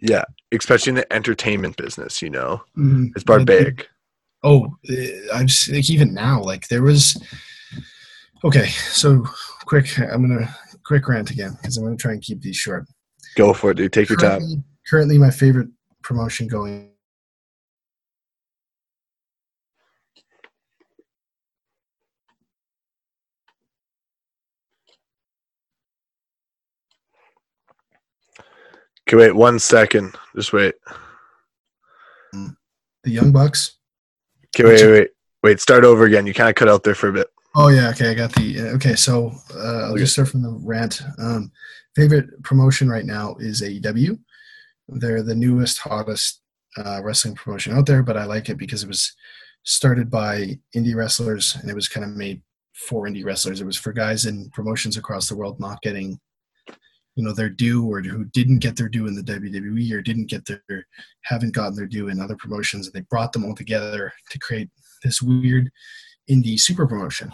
Yeah, 0.00 0.24
especially 0.52 0.90
in 0.90 0.96
the 0.96 1.12
entertainment 1.12 1.76
business, 1.76 2.20
you 2.20 2.30
know, 2.30 2.62
Mm, 2.76 3.10
it's 3.14 3.24
barbaric. 3.24 3.88
Oh, 4.42 4.76
uh, 4.90 5.34
I'm 5.34 5.46
like 5.70 5.88
even 5.88 6.12
now, 6.14 6.42
like 6.42 6.68
there 6.68 6.82
was. 6.82 7.16
Okay, 8.44 8.66
so 8.68 9.24
quick. 9.64 9.98
I'm 9.98 10.20
gonna 10.20 10.54
quick 10.84 11.08
rant 11.08 11.30
again 11.30 11.56
because 11.60 11.78
I'm 11.78 11.84
gonna 11.84 11.96
try 11.96 12.12
and 12.12 12.20
keep 12.20 12.42
these 12.42 12.56
short. 12.56 12.84
Go 13.36 13.54
for 13.54 13.70
it, 13.70 13.78
dude. 13.78 13.92
Take 13.92 14.10
your 14.10 14.18
time. 14.18 14.40
currently, 14.40 14.62
currently 14.86 15.18
my 15.18 15.30
favorite 15.30 15.68
promotion 16.02 16.46
going 16.46 16.90
Okay, 29.06 29.16
wait 29.16 29.32
one 29.32 29.58
second. 29.58 30.14
Just 30.34 30.52
wait. 30.52 30.74
the 32.32 33.10
young 33.10 33.32
bucks 33.32 33.76
Okay, 34.56 34.64
wait, 34.64 34.82
wait, 34.82 34.92
wait. 34.92 35.08
Wait, 35.42 35.60
start 35.60 35.84
over 35.84 36.04
again. 36.04 36.26
You 36.26 36.32
kind 36.32 36.48
of 36.48 36.54
cut 36.54 36.68
out 36.68 36.84
there 36.84 36.94
for 36.94 37.08
a 37.08 37.12
bit. 37.12 37.28
Oh 37.56 37.68
yeah 37.68 37.88
okay 37.90 38.10
i 38.10 38.14
got 38.14 38.32
the 38.34 38.60
uh, 38.60 38.74
okay 38.74 38.94
so 38.94 39.32
uh, 39.54 39.84
i'll 39.84 39.92
Okay. 39.92 40.00
just 40.00 40.12
start 40.14 40.28
from 40.28 40.42
the 40.42 40.50
rant. 40.50 41.00
Um, 41.18 41.50
favorite 41.96 42.42
promotion 42.42 42.88
right 42.88 43.04
now 43.06 43.36
is 43.38 43.62
aew 43.62 44.18
they're 44.88 45.22
the 45.22 45.34
newest 45.34 45.78
hottest 45.78 46.40
uh, 46.76 47.00
wrestling 47.02 47.34
promotion 47.34 47.72
out 47.76 47.86
there 47.86 48.02
but 48.02 48.16
i 48.16 48.24
like 48.24 48.48
it 48.48 48.58
because 48.58 48.82
it 48.82 48.88
was 48.88 49.12
started 49.64 50.10
by 50.10 50.58
indie 50.76 50.94
wrestlers 50.94 51.56
and 51.56 51.70
it 51.70 51.74
was 51.74 51.88
kind 51.88 52.04
of 52.04 52.16
made 52.16 52.42
for 52.74 53.06
indie 53.06 53.24
wrestlers. 53.24 53.60
It 53.60 53.66
was 53.66 53.76
for 53.78 53.92
guys 53.92 54.26
in 54.26 54.50
promotions 54.50 54.96
across 54.96 55.28
the 55.28 55.36
world 55.36 55.58
not 55.60 55.80
getting 55.80 56.18
you 57.16 57.22
know 57.24 57.32
their 57.32 57.48
due 57.48 57.86
or 57.90 58.02
who 58.02 58.24
didn't 58.24 58.58
get 58.58 58.74
their 58.76 58.88
due 58.88 59.06
in 59.06 59.14
the 59.14 59.22
WWE 59.22 59.92
or 59.92 60.02
didn't 60.02 60.26
get 60.28 60.44
their 60.46 60.84
haven't 61.22 61.54
gotten 61.54 61.76
their 61.76 61.86
due 61.86 62.08
in 62.08 62.20
other 62.20 62.36
promotions. 62.36 62.86
And 62.86 62.94
they 62.94 63.06
brought 63.08 63.32
them 63.32 63.44
all 63.44 63.54
together 63.54 64.12
to 64.30 64.38
create 64.40 64.68
this 65.04 65.22
weird 65.22 65.70
indie 66.30 66.58
super 66.58 66.86
promotion. 66.86 67.32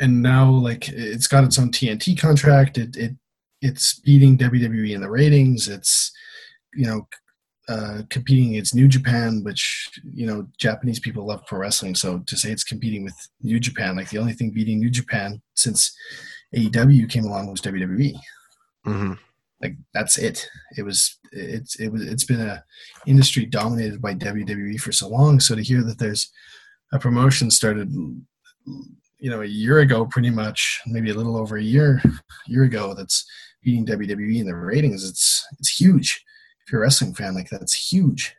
And 0.00 0.22
now 0.22 0.50
like 0.50 0.88
it's 0.88 1.26
got 1.26 1.44
its 1.44 1.58
own 1.58 1.70
TNT 1.70 2.18
contract. 2.18 2.78
It 2.78 2.96
it 2.96 3.12
it's 3.60 4.00
beating 4.00 4.36
WWE 4.36 4.94
in 4.94 5.00
the 5.00 5.10
ratings. 5.10 5.68
It's 5.68 6.12
you 6.74 6.86
know 6.86 7.06
uh, 7.68 8.02
competing 8.10 8.50
against 8.50 8.74
New 8.74 8.88
Japan, 8.88 9.42
which 9.44 9.88
you 10.12 10.26
know 10.26 10.46
Japanese 10.58 10.98
people 10.98 11.26
love 11.26 11.46
pro 11.46 11.60
wrestling. 11.60 11.94
So 11.94 12.18
to 12.20 12.36
say 12.36 12.50
it's 12.50 12.64
competing 12.64 13.04
with 13.04 13.14
New 13.42 13.60
Japan, 13.60 13.96
like 13.96 14.10
the 14.10 14.18
only 14.18 14.32
thing 14.32 14.50
beating 14.50 14.80
New 14.80 14.90
Japan 14.90 15.40
since 15.54 15.96
AEW 16.54 17.08
came 17.08 17.24
along 17.24 17.50
was 17.50 17.60
WWE. 17.60 18.14
hmm 18.84 19.12
Like 19.62 19.76
that's 19.94 20.18
it. 20.18 20.48
It 20.76 20.82
was 20.82 21.18
it's 21.30 21.76
it 21.76 21.88
was 21.90 22.02
it's 22.02 22.24
been 22.24 22.40
a 22.40 22.64
industry 23.06 23.46
dominated 23.46 24.02
by 24.02 24.14
WWE 24.14 24.78
for 24.80 24.92
so 24.92 25.08
long. 25.08 25.38
So 25.40 25.54
to 25.54 25.62
hear 25.62 25.82
that 25.84 25.98
there's 25.98 26.30
a 26.92 26.98
promotion 26.98 27.50
started, 27.50 27.90
you 27.92 29.30
know, 29.30 29.42
a 29.42 29.46
year 29.46 29.78
ago, 29.78 30.04
pretty 30.04 30.30
much, 30.30 30.80
maybe 30.86 31.10
a 31.10 31.14
little 31.14 31.36
over 31.36 31.56
a 31.56 31.62
year 31.62 32.02
year 32.46 32.64
ago, 32.64 32.92
that's 32.94 33.24
beating 33.62 33.86
WWE 33.86 34.40
in 34.40 34.46
the 34.46 34.54
ratings. 34.54 35.08
It's 35.08 35.46
it's 35.58 35.80
huge. 35.80 36.24
If 36.66 36.72
you're 36.72 36.82
a 36.82 36.84
wrestling 36.84 37.14
fan, 37.14 37.34
like 37.34 37.48
that's 37.48 37.92
huge. 37.92 38.34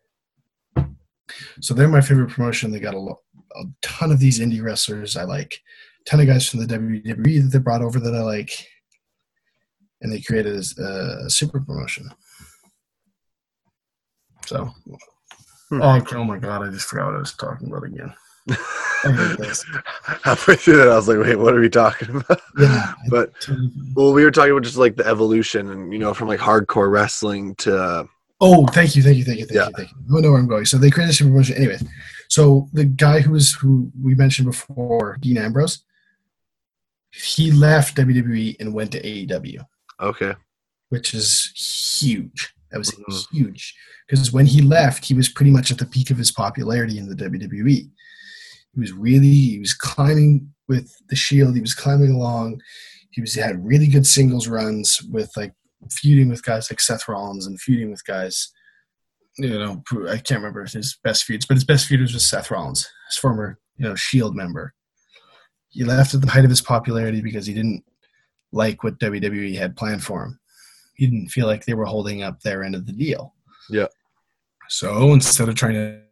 So 1.62 1.74
they're 1.74 1.88
my 1.88 2.02
favorite 2.02 2.32
promotion. 2.32 2.72
They 2.72 2.80
got 2.80 2.96
a, 2.96 2.98
a 2.98 3.64
ton 3.82 4.12
of 4.12 4.20
these 4.20 4.40
indie 4.40 4.62
wrestlers 4.62 5.16
I 5.18 5.24
like, 5.24 5.60
a 6.02 6.10
ton 6.10 6.20
of 6.20 6.28
guys 6.28 6.48
from 6.48 6.60
the 6.60 6.66
WWE 6.66 7.44
that 7.44 7.50
they 7.52 7.60
brought 7.60 7.82
over 7.82 8.00
that 8.00 8.14
I 8.14 8.22
like, 8.22 8.68
and 10.04 10.12
they 10.12 10.22
created 10.22 10.54
a, 10.78 11.26
a 11.26 11.30
super 11.30 11.60
promotion. 11.60 12.10
So, 14.46 14.70
Hmm. 15.70 15.82
oh, 15.82 16.06
oh 16.12 16.24
my 16.26 16.38
god, 16.38 16.62
I 16.68 16.70
just 16.70 16.88
forgot 16.88 17.08
what 17.08 17.16
I 17.16 17.20
was 17.20 17.34
talking 17.34 17.68
about 17.70 17.84
again. 17.86 18.14
I. 19.06 19.64
Halfway 20.24 20.56
through 20.58 20.78
that, 20.78 20.90
I 20.90 20.96
was 20.96 21.08
like, 21.08 21.18
"Wait, 21.20 21.38
what 21.40 21.54
are 21.56 21.60
we 21.62 21.70
talking 21.70 22.18
about?" 22.18 22.42
Yeah, 22.58 22.94
But 23.10 23.32
well, 23.96 24.14
we 24.14 24.24
were 24.24 24.32
talking 24.32 24.52
about 24.52 24.64
just 24.64 24.78
like 24.78 24.96
the 24.98 25.08
evolution, 25.08 25.72
and 25.72 25.92
you 25.94 26.00
know, 26.00 26.14
from 26.14 26.28
like 26.28 26.40
hardcore 26.42 26.92
wrestling 26.92 27.56
to 27.56 28.08
Oh, 28.42 28.68
thank 28.68 28.96
you, 28.98 29.02
thank 29.04 29.16
you, 29.18 29.24
thank 29.24 29.40
you, 29.40 29.46
thank 29.46 29.56
Yeah. 29.56 29.68
you, 29.68 29.74
thank 29.78 29.90
you. 29.92 30.18
I 30.18 30.22
know 30.22 30.32
where 30.32 30.40
I'm 30.40 30.48
going. 30.48 30.66
So 30.66 30.78
they 30.78 30.90
created 30.92 31.12
a 31.12 31.16
super 31.16 31.30
promotion. 31.30 31.56
Anyways, 31.56 31.84
so 32.28 32.68
the 32.74 32.84
guy 32.84 33.22
who 33.22 33.32
was 33.32 33.54
who 33.54 33.90
we 34.02 34.16
mentioned 34.16 34.48
before, 34.48 35.18
Dean 35.22 35.38
Ambrose, 35.38 35.84
he 37.12 37.52
left 37.52 37.96
WWE 37.96 38.58
and 38.60 38.74
went 38.74 38.92
to 38.92 39.02
AEW, 39.02 39.66
okay, 40.04 40.34
which 40.90 41.14
is 41.14 41.52
huge. 42.00 42.54
That 42.72 42.80
was 42.80 42.90
Mhm. 42.92 43.28
huge 43.32 43.76
because 44.08 44.32
when 44.32 44.48
he 44.48 44.62
left, 44.62 45.06
he 45.06 45.14
was 45.14 45.30
pretty 45.30 45.52
much 45.52 45.72
at 45.72 45.78
the 45.78 45.86
peak 45.86 46.10
of 46.10 46.18
his 46.18 46.32
popularity 46.32 46.98
in 46.98 47.08
the 47.08 47.16
WWE. 47.16 47.92
He 48.74 48.80
was 48.80 48.92
really 48.92 49.30
he 49.32 49.60
was 49.60 49.74
climbing 49.74 50.54
with 50.68 50.92
the 51.10 51.16
Shield. 51.16 51.54
He 51.56 51.62
was 51.62 51.76
climbing 51.76 52.12
along. 52.12 52.62
He 53.12 53.22
was 53.22 53.34
he 53.36 53.42
had 53.42 53.64
really 53.64 53.88
good 53.88 54.08
singles 54.08 54.48
runs 54.48 55.02
with 55.04 55.32
like 55.38 55.54
feuding 55.92 56.30
with 56.30 56.44
guys 56.44 56.72
like 56.72 56.80
Seth 56.80 57.08
Rollins 57.08 57.46
and 57.46 57.62
feuding 57.62 57.92
with 57.92 58.04
guys. 58.06 58.52
You 59.38 59.50
know, 59.50 59.84
I 60.10 60.18
can't 60.18 60.40
remember 60.42 60.64
his 60.66 60.98
best 61.04 61.26
feuds, 61.26 61.46
but 61.46 61.56
his 61.58 61.64
best 61.64 61.88
feud 61.88 62.02
was 62.02 62.14
with 62.14 62.22
Seth 62.24 62.50
Rollins, 62.50 62.88
his 63.10 63.18
former 63.18 63.60
you 63.78 63.86
know 63.86 63.94
Shield 63.96 64.36
member. 64.36 64.74
He 65.70 65.84
left 65.84 66.14
at 66.16 66.22
the 66.22 66.30
height 66.30 66.44
of 66.44 66.50
his 66.50 66.62
popularity 66.62 67.22
because 67.22 67.46
he 67.46 67.54
didn't 67.54 67.84
like 68.54 68.84
what 68.84 69.00
WWE 69.00 69.58
had 69.58 69.76
planned 69.76 70.04
for 70.04 70.24
him. 70.24 70.40
He 70.96 71.08
didn't 71.08 71.30
feel 71.30 71.48
like 71.48 71.66
they 71.66 71.74
were 71.74 71.86
holding 71.86 72.22
up 72.22 72.40
their 72.42 72.64
end 72.64 72.76
of 72.76 72.86
the 72.86 72.94
deal. 72.94 73.34
Yeah. 73.70 73.88
So 74.70 75.12
instead 75.12 75.50
of 75.50 75.56
trying 75.56 75.74
to 75.74 76.04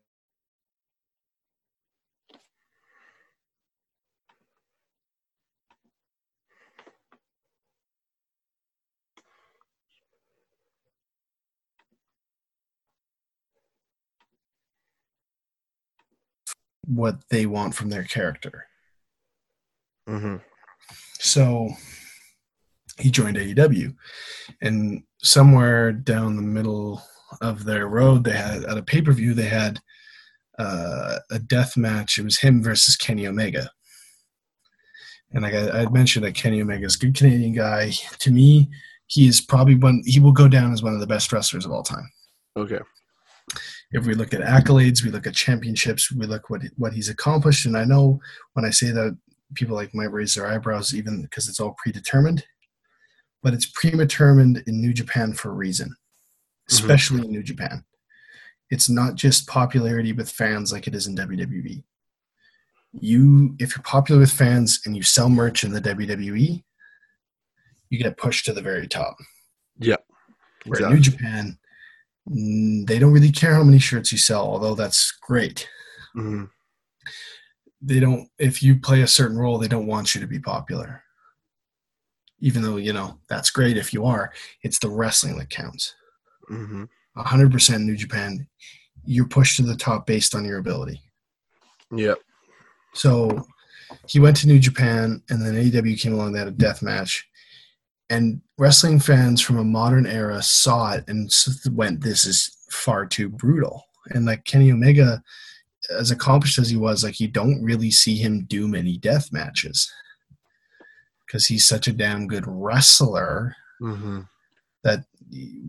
what 16.88 17.16
they 17.30 17.46
want 17.46 17.76
from 17.76 17.90
their 17.90 18.04
character. 18.04 18.66
Mm-hmm. 20.10 20.38
So 21.20 21.70
he 23.02 23.12
joined 23.12 23.38
AEW, 23.38 23.94
and 24.62 25.04
somewhere 25.22 25.92
down 25.92 26.36
the 26.36 26.42
middle 26.42 27.02
of 27.42 27.64
their 27.66 27.88
road, 27.88 28.24
they 28.24 28.32
had 28.32 28.64
at 28.64 28.78
a 28.78 28.84
pay 28.84 29.02
per 29.02 29.12
view 29.12 29.34
they 29.34 29.44
had 29.44 29.80
uh, 30.60 31.18
a 31.32 31.40
death 31.40 31.78
match. 31.78 32.18
It 32.18 32.24
was 32.24 32.40
him 32.40 32.64
versus 32.64 32.96
Kenny 32.96 33.28
Omega, 33.28 33.70
and 35.32 35.44
like 35.44 35.54
I, 35.54 35.70
I 35.70 35.80
had 35.80 35.94
mentioned 35.94 36.26
that 36.26 36.36
Kenny 36.36 36.62
Omega 36.62 36.86
is 36.86 36.96
a 36.96 37.00
good 37.00 37.16
Canadian 37.16 37.54
guy. 37.54 37.92
To 38.20 38.32
me, 38.32 38.70
he 39.08 39.28
is 39.28 39.42
probably 39.42 39.76
one. 39.76 40.04
He 40.06 40.20
will 40.20 40.32
go 40.32 40.48
down 40.48 40.74
as 40.74 40.84
one 40.84 40.94
of 40.94 41.00
the 41.00 41.08
best 41.08 41.32
wrestlers 41.32 41.66
of 41.66 41.72
all 41.72 41.84
time. 41.84 42.10
okay, 42.56 42.80
if 43.92 44.06
we 44.06 44.14
look 44.14 44.34
at 44.34 44.42
accolades, 44.42 45.04
we 45.04 45.12
look 45.12 45.28
at 45.28 45.36
championships, 45.36 46.12
we 46.12 46.26
look 46.26 46.50
what 46.50 46.62
what 46.78 46.94
he's 46.94 47.10
accomplished. 47.10 47.66
And 47.66 47.78
I 47.78 47.84
know 47.84 48.20
when 48.54 48.66
I 48.66 48.70
say 48.70 48.92
that, 48.92 49.18
people 49.56 49.76
like 49.76 49.94
might 49.94 50.12
raise 50.12 50.36
their 50.36 50.48
eyebrows, 50.48 50.96
even 50.96 51.22
because 51.22 51.50
it's 51.50 51.60
all 51.60 51.76
predetermined. 51.82 52.44
But 53.44 53.54
it's 53.54 53.66
predetermined 53.66 54.64
in 54.68 54.82
New 54.82 54.94
Japan 54.94 55.34
for 55.34 55.50
a 55.50 55.54
reason, 55.56 55.96
especially 56.70 57.22
in 57.22 57.32
New 57.32 57.44
Japan. 57.44 57.84
It's 58.70 58.90
not 58.90 59.16
just 59.16 59.48
popularity 59.48 60.14
with 60.14 60.30
fans 60.30 60.72
like 60.72 60.88
it 60.88 60.96
is 60.96 61.08
in 61.08 61.16
WWE. 61.16 61.84
You, 62.94 63.56
if 63.60 63.76
you're 63.76 63.84
popular 63.84 64.22
with 64.22 64.32
fans 64.32 64.82
and 64.86 64.96
you 64.96 65.04
sell 65.04 65.30
merch 65.30 65.64
in 65.64 65.72
the 65.72 65.82
WWE, 65.82 66.64
you 67.90 67.98
get 67.98 68.18
pushed 68.18 68.46
to 68.46 68.54
the 68.54 68.62
very 68.62 68.88
top. 68.88 69.18
Yeah. 69.80 69.98
Where 70.66 70.84
in 70.84 70.94
New 70.94 71.00
Japan, 71.00 71.58
they 72.28 73.00
don't 73.00 73.12
really 73.12 73.32
care 73.32 73.54
how 73.56 73.64
many 73.64 73.80
shirts 73.80 74.12
you 74.12 74.18
sell, 74.18 74.44
although 74.44 74.76
that's 74.76 75.12
great. 75.22 75.68
Mhm. 76.16 76.50
They 77.82 78.00
don't. 78.00 78.30
If 78.38 78.62
you 78.62 78.80
play 78.80 79.02
a 79.02 79.08
certain 79.08 79.38
role, 79.38 79.58
they 79.58 79.68
don't 79.68 79.88
want 79.88 80.14
you 80.14 80.22
to 80.22 80.28
be 80.28 80.40
popular. 80.40 81.04
Even 82.42 82.62
though 82.64 82.78
you 82.78 82.92
know 82.92 83.20
that's 83.30 83.52
great 83.52 83.78
if 83.78 83.94
you 83.94 84.06
are, 84.06 84.34
it's 84.64 84.80
the 84.80 84.90
wrestling 84.90 85.38
that 85.38 85.50
counts. 85.50 85.96
Mhm. 86.50 86.90
100% 87.16 87.86
New 87.86 87.96
Japan, 87.96 88.48
you're 89.06 89.28
pushed 89.28 89.58
to 89.58 89.64
the 89.64 89.76
top 89.76 90.06
based 90.06 90.36
on 90.36 90.46
your 90.46 90.58
ability. 90.58 91.02
Yep. 91.96 92.20
So 92.94 93.48
he 94.08 94.20
went 94.20 94.38
to 94.38 94.48
New 94.48 94.60
Japan, 94.60 95.22
and 95.30 95.46
then 95.46 95.56
AEW 95.56 95.98
came 95.98 96.14
along. 96.14 96.34
They 96.34 96.40
had 96.40 96.48
a 96.48 96.52
death 96.52 96.82
match, 96.82 97.28
and 98.10 98.42
wrestling 98.58 99.00
fans 99.00 99.42
from 99.42 99.58
a 99.58 99.64
modern 99.64 100.06
era 100.06 100.42
saw 100.42 100.94
it 100.94 101.04
and 101.08 101.32
went, 101.72 102.02
"This 102.02 102.26
is 102.26 102.58
far 102.70 103.06
too 103.06 103.30
brutal." 103.30 103.86
And 104.12 104.26
like 104.26 104.46
Kenny 104.46 104.72
Omega, 104.72 105.22
as 105.90 106.12
accomplished 106.12 106.58
as 106.58 106.70
he 106.70 106.78
was, 106.78 107.04
like 107.04 107.20
you 107.20 107.28
don't 107.28 107.64
really 107.64 107.92
see 107.92 108.16
him 108.16 108.46
do 108.46 108.68
many 108.68 108.98
death 108.98 109.32
matches 109.32 109.92
because 111.32 111.48
he's 111.48 111.66
such 111.66 111.88
a 111.88 111.94
damn 111.94 112.28
good 112.28 112.44
wrestler 112.46 113.56
hmm 113.80 114.22
that 114.84 115.06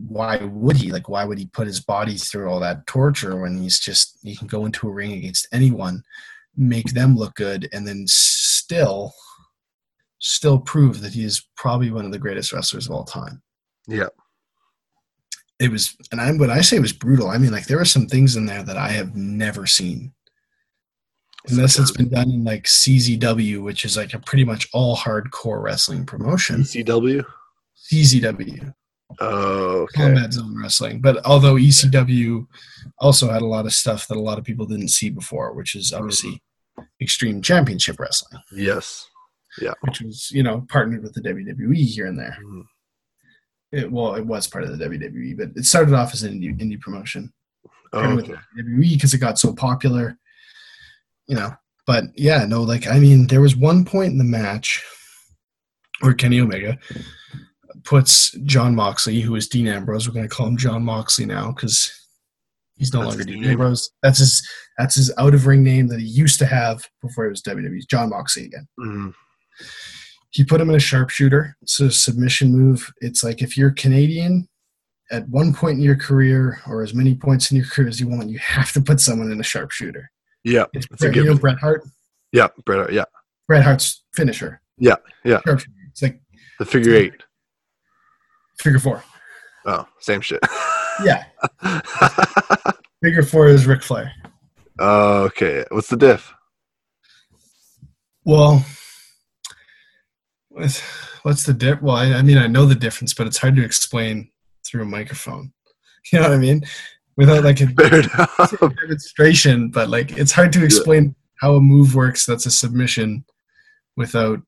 why 0.07 0.37
would 0.37 0.75
he? 0.75 0.91
Like 0.91 1.07
why 1.07 1.23
would 1.23 1.37
he 1.37 1.45
put 1.45 1.67
his 1.67 1.79
body 1.79 2.17
through 2.17 2.49
all 2.49 2.59
that 2.59 2.85
torture 2.85 3.39
when 3.39 3.57
he's 3.57 3.79
just 3.79 4.17
he 4.21 4.35
can 4.35 4.47
go 4.47 4.65
into 4.65 4.89
a 4.89 4.91
ring 4.91 5.13
against 5.13 5.47
anyone 5.53 6.03
make 6.57 6.93
them 6.93 7.15
look 7.15 7.35
good 7.35 7.69
and 7.71 7.87
then 7.87 8.05
still 8.07 9.13
still 10.19 10.59
prove 10.59 11.01
that 11.01 11.13
he 11.13 11.23
is 11.23 11.47
probably 11.55 11.91
one 11.91 12.05
of 12.05 12.11
the 12.11 12.19
greatest 12.19 12.51
wrestlers 12.51 12.87
of 12.87 12.91
all 12.91 13.05
time? 13.05 13.41
Yeah. 13.87 14.07
it 15.59 15.71
was 15.71 15.95
and 16.11 16.19
i 16.19 16.31
when 16.31 16.49
i 16.49 16.61
say 16.61 16.77
it 16.77 16.81
was 16.81 16.93
brutal 16.93 17.27
i 17.27 17.37
mean 17.37 17.51
like 17.51 17.67
there 17.67 17.77
were 17.77 17.85
some 17.85 18.07
things 18.07 18.35
in 18.35 18.45
there 18.45 18.63
that 18.63 18.77
i 18.77 18.89
have 18.89 19.15
never 19.15 19.65
seen 19.65 20.13
unless 21.49 21.77
it's 21.77 21.91
been 21.91 22.09
done 22.09 22.29
in 22.31 22.43
like 22.43 22.63
czw 22.63 23.61
which 23.61 23.83
is 23.85 23.97
like 23.97 24.13
a 24.13 24.19
pretty 24.19 24.45
much 24.45 24.67
all 24.73 24.95
hardcore 24.95 25.61
wrestling 25.61 26.05
promotion 26.05 26.61
ECW. 26.61 27.25
czw 27.91 28.73
Oh, 29.19 29.81
okay. 29.83 30.01
combat 30.05 30.33
zone 30.33 30.57
wrestling. 30.59 30.99
But 30.99 31.23
although 31.23 31.53
ECW 31.53 32.47
also 32.97 33.29
had 33.29 33.43
a 33.43 33.45
lot 33.45 33.65
of 33.67 33.73
stuff 33.73 34.07
that 34.07 34.17
a 34.17 34.19
lot 34.19 34.39
of 34.39 34.43
people 34.43 34.65
didn't 34.65 34.87
see 34.87 35.11
before, 35.11 35.53
which 35.53 35.75
is 35.75 35.93
obviously 35.93 36.41
Extreme 36.99 37.43
Championship 37.43 37.99
Wrestling, 37.99 38.41
Yes. 38.51 39.07
Yeah. 39.61 39.73
Which 39.81 40.01
was 40.01 40.31
you 40.31 40.41
know 40.41 40.65
partnered 40.67 41.03
with 41.03 41.13
the 41.13 41.21
WWE 41.21 41.75
here 41.85 42.07
and 42.07 42.17
there. 42.17 42.35
Mhm. 42.43 42.63
It, 43.71 43.91
well, 43.91 44.15
it 44.15 44.25
was 44.25 44.47
part 44.47 44.63
of 44.63 44.75
the 44.75 44.83
WWE, 44.83 45.37
but 45.37 45.49
it 45.55 45.65
started 45.65 45.93
off 45.93 46.13
as 46.13 46.23
an 46.23 46.33
indie, 46.39 46.59
indie 46.59 46.79
promotion. 46.81 47.31
Oh, 47.91 48.17
okay. 48.17 48.33
WWE 48.57 48.93
because 48.93 49.13
it 49.13 49.19
got 49.19 49.37
so 49.37 49.53
popular, 49.53 50.17
you 51.27 51.35
know. 51.35 51.51
But 51.85 52.05
yeah, 52.15 52.45
no, 52.45 52.61
like 52.61 52.87
I 52.87 52.99
mean, 52.99 53.27
there 53.27 53.41
was 53.41 53.55
one 53.55 53.83
point 53.85 54.11
in 54.11 54.17
the 54.17 54.23
match 54.23 54.83
where 55.99 56.13
Kenny 56.13 56.39
Omega 56.39 56.77
puts 57.83 58.31
Jon 58.45 58.75
Moxley, 58.75 59.19
who 59.19 59.35
is 59.35 59.47
Dean 59.47 59.67
Ambrose. 59.67 60.07
We're 60.07 60.13
going 60.13 60.27
to 60.27 60.33
call 60.33 60.47
him 60.47 60.57
Jon 60.57 60.83
Moxley 60.83 61.25
now 61.25 61.51
because 61.51 61.91
he's 62.77 62.93
no 62.93 63.01
That's 63.01 63.09
longer 63.09 63.23
Dean 63.25 63.41
name? 63.41 63.51
Ambrose. 63.51 63.91
That's 64.01 64.19
his 64.19 64.47
that's 64.77 64.95
his 64.95 65.13
out 65.17 65.33
of 65.33 65.45
ring 65.45 65.63
name 65.63 65.87
that 65.87 65.99
he 65.99 66.05
used 66.05 66.39
to 66.39 66.45
have 66.45 66.85
before 67.01 67.25
it 67.25 67.29
was 67.29 67.41
WWE. 67.41 67.87
Jon 67.89 68.09
Moxley 68.09 68.45
again. 68.45 68.67
Mhm. 68.79 69.13
He 70.31 70.43
put 70.43 70.61
him 70.61 70.69
in 70.69 70.75
a 70.75 70.79
sharpshooter. 70.79 71.55
It's 71.61 71.79
a 71.79 71.91
submission 71.91 72.51
move. 72.51 72.91
It's 73.01 73.23
like 73.23 73.41
if 73.41 73.55
you're 73.55 73.71
Canadian 73.71 74.47
at 75.11 75.27
one 75.29 75.53
point 75.53 75.77
in 75.77 75.83
your 75.83 75.95
career 75.95 76.59
or 76.65 76.81
as 76.81 76.93
many 76.95 77.13
points 77.13 77.51
in 77.51 77.57
your 77.57 77.67
career 77.67 77.87
as 77.87 77.99
you 77.99 78.07
want, 78.07 78.29
you 78.29 78.39
have 78.39 78.71
to 78.71 78.81
put 78.81 78.99
someone 78.99 79.31
in 79.31 79.39
a 79.39 79.43
sharpshooter. 79.43 80.09
Yeah. 80.43 80.65
It's 80.73 80.87
It's 80.91 81.01
a 81.03 81.05
Bret, 81.05 81.15
you 81.15 81.23
know. 81.25 81.35
Bret 81.37 81.59
Hart. 81.59 81.83
Yeah. 82.31 82.47
Bret. 82.65 82.91
Yeah. 82.93 83.05
Bret 83.47 83.63
Hart's 83.63 84.03
finisher. 84.15 84.61
Yeah, 84.77 84.95
yeah. 85.23 85.39
It's 85.45 86.01
like 86.01 86.19
The 86.59 86.65
figure 86.65 86.95
eight. 86.95 87.13
figure 88.59 88.79
four. 88.79 89.03
Oh, 89.65 89.85
same 89.99 90.21
shit. 90.21 90.39
Yeah, 91.03 91.23
figure 93.03 93.23
four 93.23 93.47
is 93.47 93.65
Ric 93.65 93.81
Flair. 93.81 94.11
okay. 94.79 95.65
What's 95.71 95.87
the 95.87 95.97
diff? 95.97 96.31
Well, 98.25 98.63
what's, 100.49 101.43
the 101.45 101.53
dip? 101.57 101.81
Well, 101.81 101.95
I, 101.95 102.13
I 102.13 102.21
mean, 102.21 102.37
I 102.37 102.45
know 102.45 102.67
the 102.67 102.75
difference, 102.75 103.15
but 103.15 103.25
it's 103.25 103.39
hard 103.39 103.55
to 103.55 103.63
explain 103.65 104.29
through 104.67 104.83
a 104.83 104.85
microphone. 104.85 105.51
You 106.11 106.19
know 106.19 106.27
what 106.29 106.35
I 106.35 106.37
mean? 106.37 106.61
Without 107.15 107.43
like 107.43 107.61
a 107.61 107.65
demonstration, 108.81 109.69
but 109.69 109.89
like 109.89 110.17
it's 110.17 110.31
hard 110.31 110.51
to 110.53 110.63
explain 110.63 111.15
how 111.39 111.55
a 111.55 111.61
move 111.61 111.93
works 111.95 112.25
that's 112.25 112.45
a 112.45 112.51
submission 112.51 113.23
without 113.97 114.39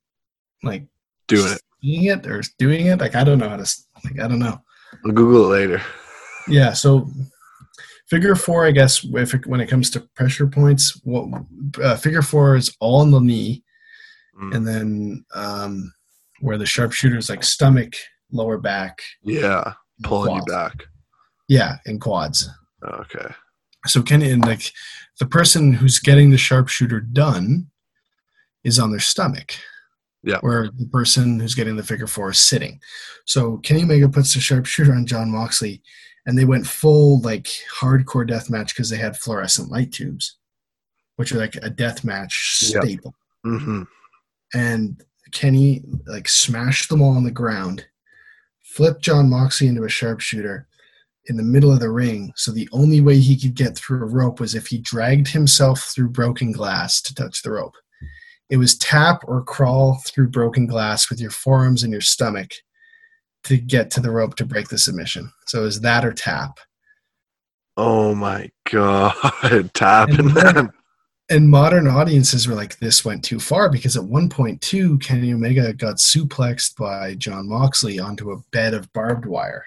like 0.63 0.85
Doing 1.27 1.53
it. 1.53 1.61
seeing 1.81 2.03
it 2.05 2.25
or 2.27 2.41
doing 2.57 2.87
it. 2.87 2.99
Like 2.99 3.15
I 3.15 3.23
don't 3.23 3.37
know 3.39 3.49
how 3.49 3.57
to 3.57 3.77
like 4.03 4.19
I 4.19 4.27
don't 4.27 4.39
know. 4.39 4.59
I'll 5.05 5.11
Google 5.11 5.45
it 5.45 5.57
later. 5.59 5.81
Yeah, 6.47 6.73
so 6.73 7.09
figure 8.07 8.35
four, 8.35 8.65
I 8.65 8.71
guess, 8.71 9.03
if 9.03 9.33
it, 9.33 9.45
when 9.47 9.59
it 9.59 9.67
comes 9.67 9.89
to 9.91 10.01
pressure 10.15 10.47
points, 10.47 10.99
what 11.03 11.41
uh, 11.83 11.95
figure 11.97 12.21
four 12.21 12.55
is 12.55 12.75
all 12.79 13.01
on 13.01 13.11
the 13.11 13.19
knee, 13.19 13.63
Mm. 14.39 14.53
and 14.55 14.67
then 14.67 15.25
um, 15.33 15.93
where 16.41 16.57
the 16.57 16.65
sharpshooter 16.65 17.17
is 17.17 17.29
like 17.29 17.41
stomach, 17.41 17.93
lower 18.33 18.57
back, 18.57 19.01
Yeah. 19.23 19.73
Pulling 20.03 20.35
you 20.35 20.41
back. 20.45 20.83
Yeah, 21.47 21.77
in 21.85 21.99
quads. 21.99 22.49
Okay. 22.83 23.27
So 23.87 24.01
can 24.01 24.21
and 24.21 24.41
like 24.43 24.71
the 25.19 25.25
person 25.27 25.73
who's 25.73 25.99
getting 25.99 26.31
the 26.31 26.37
sharpshooter 26.37 26.99
done 27.01 27.67
is 28.63 28.79
on 28.79 28.89
their 28.91 28.99
stomach. 28.99 29.53
Yeah. 30.23 30.39
Where 30.41 30.69
the 30.75 30.87
person 30.91 31.39
who's 31.39 31.53
getting 31.53 31.75
the 31.75 31.83
figure 31.83 32.07
four 32.07 32.31
is 32.31 32.39
sitting. 32.39 32.79
So 33.25 33.57
Kenny 33.57 33.83
Omega 33.83 34.09
puts 34.09 34.33
the 34.33 34.39
sharpshooter 34.39 34.91
on 34.93 35.05
Jon 35.05 35.29
Moxley, 35.29 35.83
and 36.25 36.35
they 36.35 36.45
went 36.45 36.65
full 36.65 37.21
like 37.21 37.47
hardcore 37.79 38.27
death 38.27 38.49
match 38.49 38.73
because 38.73 38.89
they 38.89 38.97
had 38.97 39.15
fluorescent 39.17 39.69
light 39.69 39.91
tubes, 39.91 40.37
which 41.17 41.31
are 41.31 41.37
like 41.37 41.55
a 41.61 41.69
death 41.69 42.03
match 42.03 42.59
Yeah. 42.63 42.81
staple. 42.81 43.13
hmm 43.43 43.83
And 44.55 45.03
Kenny 45.31 45.83
like 46.07 46.27
smashed 46.27 46.89
them 46.89 47.03
all 47.03 47.15
on 47.15 47.23
the 47.23 47.29
ground, 47.31 47.85
flipped 48.63 49.03
Jon 49.03 49.29
Moxley 49.29 49.67
into 49.67 49.83
a 49.83 49.89
sharpshooter 49.89 50.67
in 51.27 51.37
the 51.37 51.43
middle 51.43 51.71
of 51.71 51.79
the 51.79 51.89
ring. 51.89 52.31
So 52.35 52.51
the 52.51 52.69
only 52.71 53.01
way 53.01 53.17
he 53.19 53.37
could 53.39 53.55
get 53.55 53.75
through 53.77 54.03
a 54.03 54.05
rope 54.09 54.39
was 54.39 54.55
if 54.55 54.67
he 54.67 54.77
dragged 54.77 55.27
himself 55.29 55.81
through 55.81 56.09
broken 56.09 56.51
glass 56.51 57.01
to 57.03 57.15
touch 57.15 57.41
the 57.41 57.51
rope. 57.51 57.75
It 58.49 58.57
was 58.57 58.77
tap 58.77 59.21
or 59.27 59.43
crawl 59.43 59.99
through 60.05 60.29
broken 60.29 60.67
glass 60.67 61.09
with 61.09 61.19
your 61.19 61.31
forearms 61.31 61.81
and 61.83 61.91
your 61.91 62.01
stomach 62.01 62.51
to 63.45 63.57
get 63.57 63.89
to 63.91 63.99
the 64.01 64.11
rope 64.11 64.35
to 64.35 64.45
break 64.45 64.69
the 64.69 64.77
submission. 64.77 65.31
So 65.47 65.61
it 65.61 65.63
was 65.63 65.81
that 65.81 66.05
or 66.05 66.13
tap. 66.13 66.59
Oh 67.77 68.13
my 68.15 68.51
god. 68.71 69.13
Tapping 69.73 70.19
And 70.19 70.29
then- 70.31 70.55
them. 70.55 70.71
And 71.27 71.49
modern 71.49 71.87
audiences 71.87 72.47
were 72.47 72.53
like, 72.53 72.77
this 72.77 73.03
went 73.03 73.23
too 73.23 73.39
far 73.39 73.67
because 73.67 73.97
at 73.97 74.03
one 74.03 74.29
point, 74.29 74.61
too, 74.61 74.99
Kenny 74.99 75.33
Omega 75.33 75.73
got 75.73 75.95
suplexed 75.95 76.75
by 76.77 77.15
Jon 77.15 77.49
Moxley 77.49 77.97
onto 77.97 78.31
a 78.31 78.37
bed 78.51 78.75
of 78.75 78.93
barbed 78.93 79.25
wire. 79.25 79.65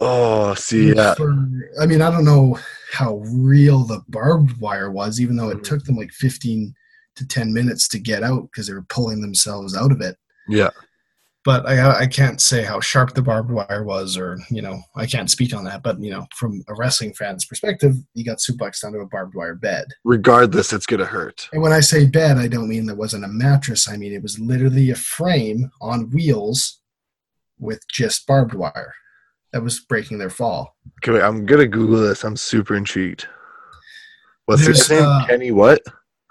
Oh, 0.00 0.54
see, 0.54 0.94
yeah. 0.94 1.14
For- 1.14 1.48
I 1.80 1.86
mean, 1.86 2.02
I 2.02 2.10
don't 2.10 2.24
know 2.24 2.58
how 2.92 3.16
real 3.32 3.84
the 3.84 4.00
barbed 4.08 4.58
wire 4.60 4.90
was, 4.90 5.20
even 5.20 5.36
though 5.36 5.50
it 5.50 5.58
Mhm. 5.58 5.64
took 5.64 5.84
them 5.84 5.96
like 5.96 6.12
15 6.12 6.74
to 7.16 7.26
10 7.26 7.52
minutes 7.52 7.88
to 7.88 7.98
get 7.98 8.22
out 8.22 8.42
because 8.44 8.68
they 8.68 8.74
were 8.74 8.86
pulling 8.88 9.20
themselves 9.20 9.76
out 9.76 9.90
of 9.90 10.00
it. 10.00 10.16
Yeah. 10.48 10.70
But 11.44 11.66
I, 11.66 12.00
I 12.00 12.06
can't 12.06 12.40
say 12.40 12.62
how 12.62 12.78
sharp 12.80 13.14
the 13.14 13.22
barbed 13.22 13.50
wire 13.50 13.82
was, 13.82 14.16
or, 14.16 14.38
you 14.50 14.60
know, 14.60 14.80
I 14.96 15.06
can't 15.06 15.30
speak 15.30 15.54
on 15.54 15.64
that. 15.64 15.82
But, 15.82 16.00
you 16.00 16.10
know, 16.10 16.26
from 16.36 16.62
a 16.68 16.74
wrestling 16.74 17.14
fan's 17.14 17.44
perspective, 17.44 17.94
you 18.14 18.24
got 18.24 18.38
suplexed 18.38 18.84
onto 18.84 19.00
a 19.00 19.06
barbed 19.06 19.34
wire 19.34 19.54
bed. 19.54 19.86
Regardless, 20.04 20.72
it's 20.72 20.84
gonna 20.86 21.06
hurt. 21.06 21.48
And 21.52 21.62
when 21.62 21.72
I 21.72 21.80
say 21.80 22.04
bed, 22.06 22.36
I 22.38 22.48
don't 22.48 22.68
mean 22.68 22.86
there 22.86 22.94
wasn't 22.94 23.24
a 23.24 23.28
mattress. 23.28 23.88
I 23.88 23.96
mean 23.96 24.12
it 24.12 24.22
was 24.22 24.38
literally 24.38 24.90
a 24.90 24.94
frame 24.96 25.70
on 25.80 26.10
wheels 26.10 26.80
with 27.58 27.80
just 27.88 28.26
barbed 28.26 28.54
wire 28.54 28.94
that 29.52 29.62
was 29.62 29.80
breaking 29.80 30.18
their 30.18 30.30
fall. 30.30 30.76
Okay, 31.02 31.12
wait, 31.12 31.22
I'm 31.22 31.46
gonna 31.46 31.66
Google 31.66 32.00
this. 32.00 32.24
I'm 32.24 32.36
super 32.36 32.74
intrigued. 32.76 33.26
What's 34.46 34.64
his 34.66 34.86
There's, 34.88 35.00
name? 35.00 35.08
uh, 35.08 35.26
Kenny 35.26 35.50
what? 35.50 35.82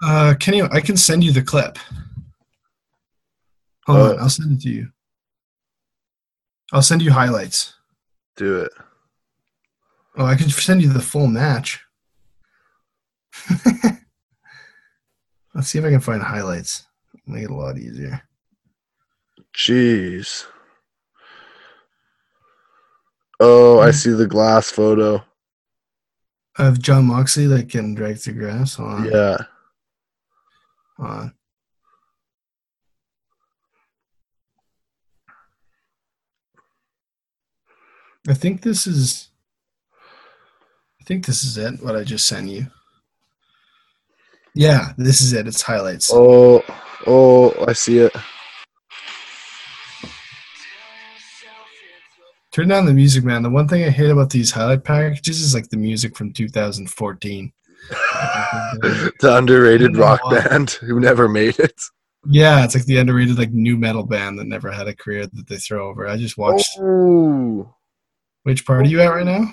Uh, 0.02 0.34
Kenny, 0.38 0.62
I 0.62 0.80
can 0.80 0.96
send 0.96 1.24
you 1.24 1.32
the 1.32 1.42
clip. 1.42 1.78
Hold 3.86 3.98
Uh, 3.98 4.12
on, 4.14 4.20
I'll 4.20 4.28
send 4.30 4.52
it 4.58 4.62
to 4.62 4.68
you. 4.70 4.88
I'll 6.72 6.82
send 6.82 7.00
you 7.02 7.10
highlights. 7.12 7.74
Do 8.36 8.60
it. 8.60 8.72
Oh, 10.16 10.24
I 10.26 10.34
can 10.36 10.48
send 10.50 10.82
you 10.82 10.92
the 10.92 11.00
full 11.00 11.26
match. 11.28 11.80
Let's 15.54 15.68
see 15.68 15.78
if 15.78 15.84
I 15.84 15.90
can 15.90 16.00
find 16.00 16.22
highlights. 16.22 16.86
Make 17.26 17.44
it 17.44 17.50
a 17.50 17.54
lot 17.54 17.78
easier. 17.78 18.22
Jeez. 19.56 20.44
Oh, 23.40 23.78
I 23.80 23.90
mm. 23.90 23.94
see 23.94 24.10
the 24.10 24.26
glass 24.26 24.70
photo. 24.70 25.22
Of 26.56 26.80
Jon 26.80 27.04
Moxley 27.06 27.46
like 27.46 27.68
getting 27.68 27.94
dragged 27.94 28.20
through 28.20 28.34
grass. 28.34 28.74
Hold 28.74 28.90
on. 28.90 29.04
Yeah. 29.04 29.36
Hold 30.96 31.10
on. 31.10 31.34
I 38.28 38.34
think 38.34 38.62
this 38.62 38.86
is. 38.86 39.28
I 41.00 41.04
think 41.04 41.24
this 41.24 41.44
is 41.44 41.56
it. 41.56 41.82
What 41.82 41.96
I 41.96 42.04
just 42.04 42.26
sent 42.26 42.48
you. 42.48 42.66
Yeah, 44.54 44.92
this 44.98 45.20
is 45.20 45.32
it. 45.32 45.46
It's 45.46 45.62
highlights. 45.62 46.10
Oh, 46.12 46.62
oh, 47.06 47.54
I 47.66 47.72
see 47.72 47.98
it. 47.98 48.12
Turn 52.58 52.66
down 52.66 52.86
the 52.86 52.92
music, 52.92 53.22
man. 53.22 53.44
The 53.44 53.50
one 53.50 53.68
thing 53.68 53.84
I 53.84 53.88
hate 53.88 54.10
about 54.10 54.30
these 54.30 54.50
highlight 54.50 54.82
packages 54.82 55.40
is 55.40 55.54
like 55.54 55.68
the 55.70 55.76
music 55.76 56.16
from 56.16 56.32
2014. 56.32 57.52
the 57.90 59.12
underrated 59.22 59.96
rock 59.96 60.24
why. 60.24 60.40
band 60.40 60.70
who 60.72 60.98
never 60.98 61.28
made 61.28 61.56
it. 61.60 61.80
Yeah, 62.26 62.64
it's 62.64 62.74
like 62.74 62.84
the 62.86 62.96
underrated 62.98 63.38
like 63.38 63.52
nu 63.52 63.76
metal 63.76 64.02
band 64.02 64.40
that 64.40 64.48
never 64.48 64.72
had 64.72 64.88
a 64.88 64.96
career 64.96 65.28
that 65.28 65.46
they 65.46 65.58
throw 65.58 65.88
over. 65.88 66.08
I 66.08 66.16
just 66.16 66.36
watched. 66.36 66.68
Oh, 66.80 67.72
Which 68.42 68.66
part 68.66 68.80
are 68.84 68.90
you 68.90 69.02
at 69.02 69.06
right 69.14 69.24
now? 69.24 69.52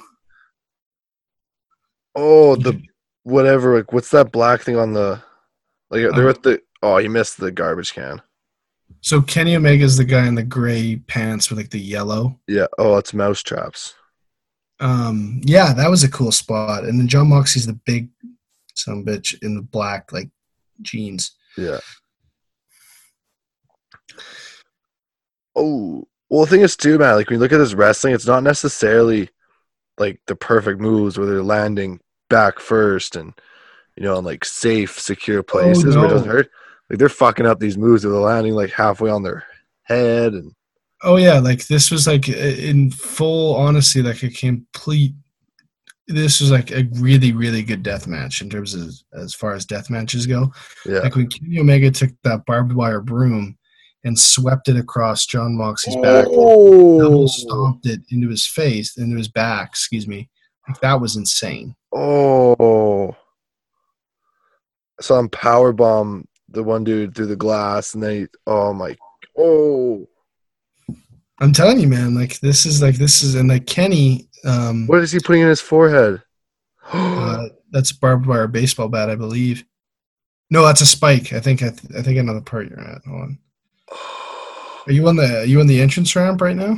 oh, 2.15 2.55
the 2.55 2.81
whatever. 3.21 3.77
Like, 3.77 3.93
what's 3.93 4.09
that 4.09 4.31
black 4.31 4.61
thing 4.61 4.77
on 4.77 4.93
the? 4.93 5.21
Like, 5.91 6.09
they're 6.15 6.25
Oh. 6.25 6.29
at 6.29 6.41
the. 6.41 6.59
Oh, 6.81 6.97
you 6.97 7.11
missed 7.11 7.37
the 7.37 7.51
garbage 7.51 7.93
can. 7.93 8.19
So 9.05 9.21
Kenny 9.21 9.55
Omega 9.55 9.83
is 9.83 9.97
the 9.97 10.03
guy 10.03 10.25
in 10.25 10.33
the 10.33 10.41
gray 10.41 10.95
pants 10.95 11.51
with 11.51 11.59
like 11.59 11.69
the 11.69 11.79
yellow. 11.79 12.39
Yeah. 12.47 12.65
Oh, 12.79 12.97
it's 12.97 13.13
mouse 13.13 13.43
traps. 13.43 13.93
Um, 14.79 15.41
yeah, 15.43 15.73
that 15.73 15.91
was 15.91 16.03
a 16.03 16.09
cool 16.09 16.31
spot. 16.31 16.85
And 16.85 16.99
then 16.99 17.07
Jon 17.07 17.29
Moxley's 17.29 17.67
the 17.67 17.79
big 17.85 18.09
some 18.73 19.05
bitch 19.05 19.39
in 19.43 19.55
the 19.55 19.61
black 19.61 20.11
like 20.11 20.31
jeans. 20.81 21.35
Yeah. 21.55 21.81
Oh, 25.55 26.07
well, 26.27 26.45
the 26.45 26.47
thing 26.49 26.61
is 26.61 26.75
too, 26.75 26.97
man. 26.97 27.13
Like 27.13 27.29
when 27.29 27.35
you 27.37 27.41
look 27.41 27.53
at 27.53 27.59
this 27.59 27.75
wrestling, 27.75 28.15
it's 28.15 28.25
not 28.25 28.41
necessarily 28.41 29.29
like 29.99 30.19
the 30.25 30.35
perfect 30.35 30.81
moves 30.81 31.15
where 31.15 31.27
they're 31.27 31.43
landing 31.43 31.99
back 32.31 32.57
first 32.57 33.15
and 33.15 33.35
you 33.95 34.01
know, 34.01 34.17
in 34.17 34.25
like 34.25 34.45
safe, 34.45 34.99
secure 34.99 35.43
places 35.43 35.95
where 35.95 36.07
it 36.07 36.09
doesn't 36.09 36.27
hurt. 36.27 36.49
Like 36.89 36.99
they're 36.99 37.09
fucking 37.09 37.45
up 37.45 37.59
these 37.59 37.77
moves 37.77 38.03
where 38.05 38.13
they're 38.13 38.21
landing 38.21 38.53
like 38.53 38.71
halfway 38.71 39.09
on 39.09 39.23
their 39.23 39.43
head 39.83 40.33
and 40.33 40.51
Oh 41.03 41.17
yeah, 41.17 41.39
like 41.39 41.67
this 41.67 41.91
was 41.91 42.07
like 42.07 42.29
in 42.29 42.89
full 42.89 43.55
honesty, 43.55 44.01
like 44.01 44.23
a 44.23 44.29
complete. 44.29 45.13
This 46.07 46.39
was 46.39 46.49
like 46.51 46.71
a 46.71 46.87
really, 46.93 47.31
really 47.31 47.61
good 47.63 47.83
death 47.83 48.07
match 48.07 48.41
in 48.41 48.49
terms 48.49 48.73
of 48.73 48.91
as 49.13 49.33
far 49.33 49.53
as 49.53 49.65
death 49.65 49.89
matches 49.89 50.25
go. 50.25 50.51
yeah. 50.85 50.99
Like 50.99 51.15
when 51.15 51.27
Kenny 51.27 51.59
Omega 51.59 51.91
took 51.91 52.11
that 52.23 52.45
barbed 52.45 52.71
wire 52.73 53.01
broom 53.01 53.57
and 54.03 54.17
swept 54.17 54.69
it 54.69 54.77
across 54.77 55.25
Jon 55.25 55.55
Moxley's 55.57 55.97
back, 55.97 56.25
Oh, 56.29 56.99
double 56.99 57.27
stomped 57.27 57.85
it 57.87 57.99
into 58.09 58.29
his 58.29 58.47
face, 58.47 58.97
into 58.97 59.17
his 59.17 59.27
back. 59.27 59.69
Excuse 59.69 60.07
me. 60.07 60.29
Like 60.67 60.79
that 60.81 60.99
was 61.01 61.17
insane. 61.17 61.75
oh. 61.91 63.15
Him 65.07 65.29
power 65.29 65.73
bomb 65.73 66.25
the 66.49 66.63
one 66.63 66.83
dude 66.83 67.15
through 67.15 67.27
the 67.27 67.35
glass 67.35 67.93
and 67.93 68.03
then 68.03 68.11
he, 68.11 68.27
oh 68.47 68.73
my 68.73 68.95
oh 69.37 70.07
I'm 71.39 71.53
telling 71.53 71.79
you, 71.79 71.87
man. 71.87 72.15
Like 72.15 72.39
this 72.39 72.65
is 72.65 72.81
like 72.81 72.95
this 72.95 73.23
is 73.23 73.35
and 73.35 73.49
like 73.49 73.65
Kenny. 73.65 74.29
Um, 74.45 74.87
what 74.87 74.99
is 75.01 75.11
he 75.11 75.19
putting 75.19 75.41
in 75.41 75.49
his 75.49 75.61
forehead? 75.61 76.21
uh, 76.93 77.45
that's 77.71 77.91
barbed 77.91 78.25
wire 78.25 78.47
baseball 78.47 78.87
bat, 78.87 79.09
I 79.09 79.15
believe. 79.15 79.63
No, 80.49 80.63
that's 80.65 80.81
a 80.81 80.85
spike. 80.85 81.33
I 81.33 81.39
think 81.39 81.63
I, 81.63 81.69
th- 81.69 81.93
I 81.97 82.01
think 82.01 82.25
the 82.25 82.41
part 82.41 82.69
you're 82.69 82.79
at. 82.79 83.01
Hold 83.05 83.21
on. 83.21 83.39
Are 84.87 84.91
you 84.91 85.07
on 85.07 85.15
the 85.15 85.39
are 85.39 85.45
you 85.45 85.59
on 85.59 85.65
the 85.65 85.81
entrance 85.81 86.15
ramp 86.15 86.41
right 86.41 86.55
now? 86.55 86.77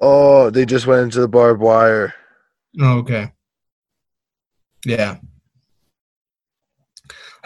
Oh, 0.00 0.50
they 0.50 0.66
just 0.66 0.88
went 0.88 1.02
into 1.02 1.20
the 1.20 1.28
barbed 1.28 1.60
wire. 1.60 2.12
Oh, 2.80 2.98
okay. 2.98 3.30
Yeah. 4.84 5.18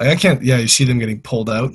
Like, 0.01 0.09
I 0.09 0.17
can't. 0.17 0.43
Yeah, 0.43 0.59
you 0.59 0.69
see 0.69 0.85
them 0.85 0.99
getting 0.99 1.21
pulled 1.21 1.51
out. 1.51 1.73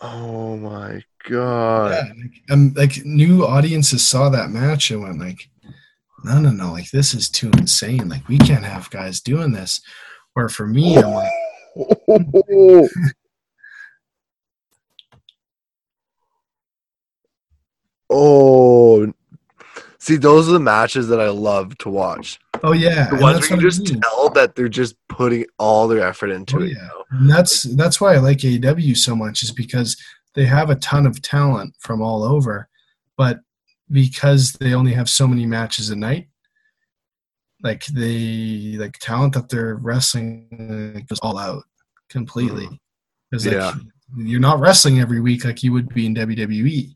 Oh 0.00 0.56
my 0.56 1.02
god. 1.28 1.92
Yeah, 1.92 2.12
like, 2.22 2.42
um, 2.50 2.72
like 2.74 3.04
new 3.04 3.46
audiences 3.46 4.06
saw 4.06 4.28
that 4.30 4.50
match 4.50 4.90
and 4.90 5.02
went 5.02 5.20
like, 5.20 5.48
no, 6.24 6.40
no, 6.40 6.50
no, 6.50 6.72
like 6.72 6.90
this 6.90 7.14
is 7.14 7.28
too 7.28 7.50
insane. 7.58 8.08
Like 8.08 8.26
we 8.28 8.38
can't 8.38 8.64
have 8.64 8.90
guys 8.90 9.20
doing 9.20 9.52
this. 9.52 9.80
Or 10.34 10.48
for 10.48 10.66
me, 10.66 10.96
I'm 10.98 11.12
like. 11.12 11.32
Oh. 18.14 18.51
See, 20.04 20.16
those 20.16 20.48
are 20.48 20.52
the 20.52 20.58
matches 20.58 21.06
that 21.08 21.20
I 21.20 21.28
love 21.28 21.78
to 21.78 21.88
watch. 21.88 22.40
oh 22.64 22.72
yeah, 22.72 23.08
The 23.08 23.18
ones 23.22 23.36
that's 23.38 23.50
where 23.50 23.60
you 23.60 23.66
what 23.66 23.72
I 23.74 23.76
just 23.78 23.92
mean. 23.92 24.00
tell 24.00 24.30
that 24.30 24.56
they're 24.56 24.68
just 24.68 24.96
putting 25.08 25.44
all 25.60 25.86
their 25.86 26.04
effort 26.04 26.30
into 26.30 26.56
Oh, 26.56 26.62
it. 26.62 26.70
yeah. 26.70 26.74
You 26.74 26.80
know? 26.88 27.04
And 27.12 27.30
that's 27.30 27.62
that's 27.76 28.00
why 28.00 28.14
I 28.14 28.18
like 28.18 28.38
AEW 28.38 28.96
so 28.96 29.14
much 29.14 29.44
is 29.44 29.52
because 29.52 29.96
they 30.34 30.44
have 30.46 30.70
a 30.70 30.74
ton 30.76 31.06
of 31.06 31.22
talent 31.22 31.76
from 31.78 32.02
all 32.02 32.24
over, 32.24 32.68
but 33.16 33.40
because 33.92 34.54
they 34.54 34.74
only 34.74 34.92
have 34.92 35.08
so 35.08 35.28
many 35.28 35.46
matches 35.46 35.90
a 35.90 35.94
night, 35.96 36.26
like 37.62 37.84
the 37.86 38.76
like 38.78 38.98
talent 38.98 39.34
that 39.34 39.50
they're 39.50 39.76
wrestling 39.76 41.04
goes 41.08 41.20
all 41.20 41.38
out 41.38 41.62
completely. 42.08 42.64
Mm-hmm. 42.64 42.74
Because 43.30 43.46
like 43.46 43.54
Yeah. 43.54 43.74
you're 44.16 44.40
not 44.40 44.58
wrestling 44.58 44.98
every 44.98 45.20
week 45.20 45.44
like 45.44 45.62
you 45.62 45.72
would 45.72 45.88
be 45.94 46.06
in 46.06 46.14
WWE. 46.16 46.92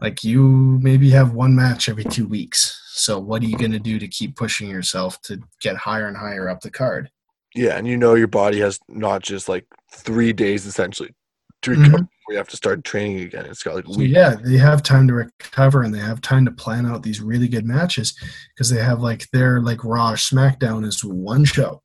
Like 0.00 0.22
you 0.22 0.42
maybe 0.82 1.10
have 1.10 1.32
one 1.34 1.54
match 1.54 1.88
every 1.88 2.04
two 2.04 2.26
weeks. 2.26 2.80
So 2.92 3.18
what 3.18 3.42
are 3.42 3.46
you 3.46 3.56
gonna 3.56 3.78
do 3.78 3.98
to 3.98 4.06
keep 4.08 4.36
pushing 4.36 4.68
yourself 4.70 5.20
to 5.22 5.40
get 5.60 5.76
higher 5.76 6.06
and 6.06 6.16
higher 6.16 6.48
up 6.48 6.60
the 6.60 6.70
card? 6.70 7.10
Yeah, 7.54 7.76
and 7.76 7.86
you 7.86 7.96
know 7.96 8.14
your 8.14 8.28
body 8.28 8.60
has 8.60 8.78
not 8.88 9.22
just 9.22 9.48
like 9.48 9.66
three 9.92 10.32
days 10.32 10.66
essentially 10.66 11.14
to 11.62 11.70
Mhm. 11.70 11.78
recover 11.78 12.02
before 12.02 12.32
you 12.32 12.36
have 12.36 12.48
to 12.48 12.56
start 12.56 12.84
training 12.84 13.20
again. 13.20 13.46
It's 13.46 13.62
got 13.62 13.74
like 13.76 13.86
So 13.86 14.02
yeah, 14.02 14.34
they 14.34 14.58
have 14.58 14.82
time 14.82 15.08
to 15.08 15.14
recover 15.14 15.82
and 15.82 15.94
they 15.94 15.98
have 16.00 16.20
time 16.20 16.44
to 16.44 16.50
plan 16.52 16.86
out 16.86 17.02
these 17.02 17.20
really 17.20 17.48
good 17.48 17.64
matches 17.66 18.14
because 18.54 18.70
they 18.70 18.82
have 18.82 19.00
like 19.00 19.28
their 19.32 19.60
like 19.60 19.84
Raw 19.84 20.12
SmackDown 20.14 20.84
is 20.84 21.02
one 21.04 21.44
show 21.44 21.82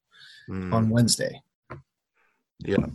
Mm, 0.50 0.74
on 0.74 0.90
Wednesday. 0.90 1.42
yeah. 2.60 2.86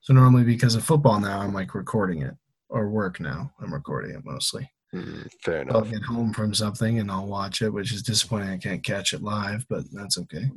So 0.00 0.12
normally 0.14 0.44
because 0.44 0.74
of 0.74 0.84
football 0.84 1.20
now, 1.20 1.40
I'm 1.40 1.52
like 1.54 1.74
recording 1.74 2.22
it 2.22 2.34
or 2.72 2.88
work 2.88 3.20
now. 3.20 3.52
I'm 3.60 3.72
recording 3.72 4.16
it 4.16 4.24
mostly. 4.24 4.68
Mm, 4.94 5.26
fair 5.42 5.62
enough. 5.62 5.76
I'll 5.76 5.82
get 5.82 6.02
home 6.02 6.32
from 6.34 6.52
something 6.52 6.98
and 6.98 7.10
I'll 7.10 7.26
watch 7.26 7.62
it, 7.62 7.70
which 7.70 7.92
is 7.92 8.02
disappointing. 8.02 8.50
I 8.50 8.58
can't 8.58 8.84
catch 8.84 9.12
it 9.12 9.22
live, 9.22 9.64
but 9.68 9.84
that's 9.92 10.18
okay. 10.18 10.50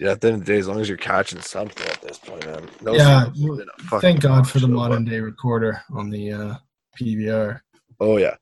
Yeah, 0.00 0.12
at 0.12 0.20
the 0.20 0.28
end 0.28 0.34
of 0.40 0.46
the 0.46 0.52
day, 0.52 0.58
as 0.58 0.66
long 0.66 0.80
as 0.80 0.88
you're 0.88 0.98
catching 0.98 1.40
something 1.40 1.86
at 1.86 2.00
this 2.02 2.18
point, 2.18 2.44
man. 2.46 2.68
No 2.82 2.94
Yeah, 2.94 3.22
sports 3.24 3.38
has 3.38 3.56
been 3.58 3.68
a 3.78 3.82
fucking 3.82 4.00
Thank 4.00 4.20
God 4.20 4.48
for 4.48 4.58
the 4.58 4.68
modern 4.68 5.04
day 5.04 5.20
recorder 5.20 5.80
on 5.94 6.10
the 6.10 6.32
uh, 6.32 6.54
PVR. 7.00 7.60
Oh 8.00 8.16
yeah. 8.16 8.34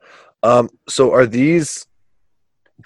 Um. 0.43 0.69
So 0.89 1.13
are 1.13 1.27
these 1.27 1.87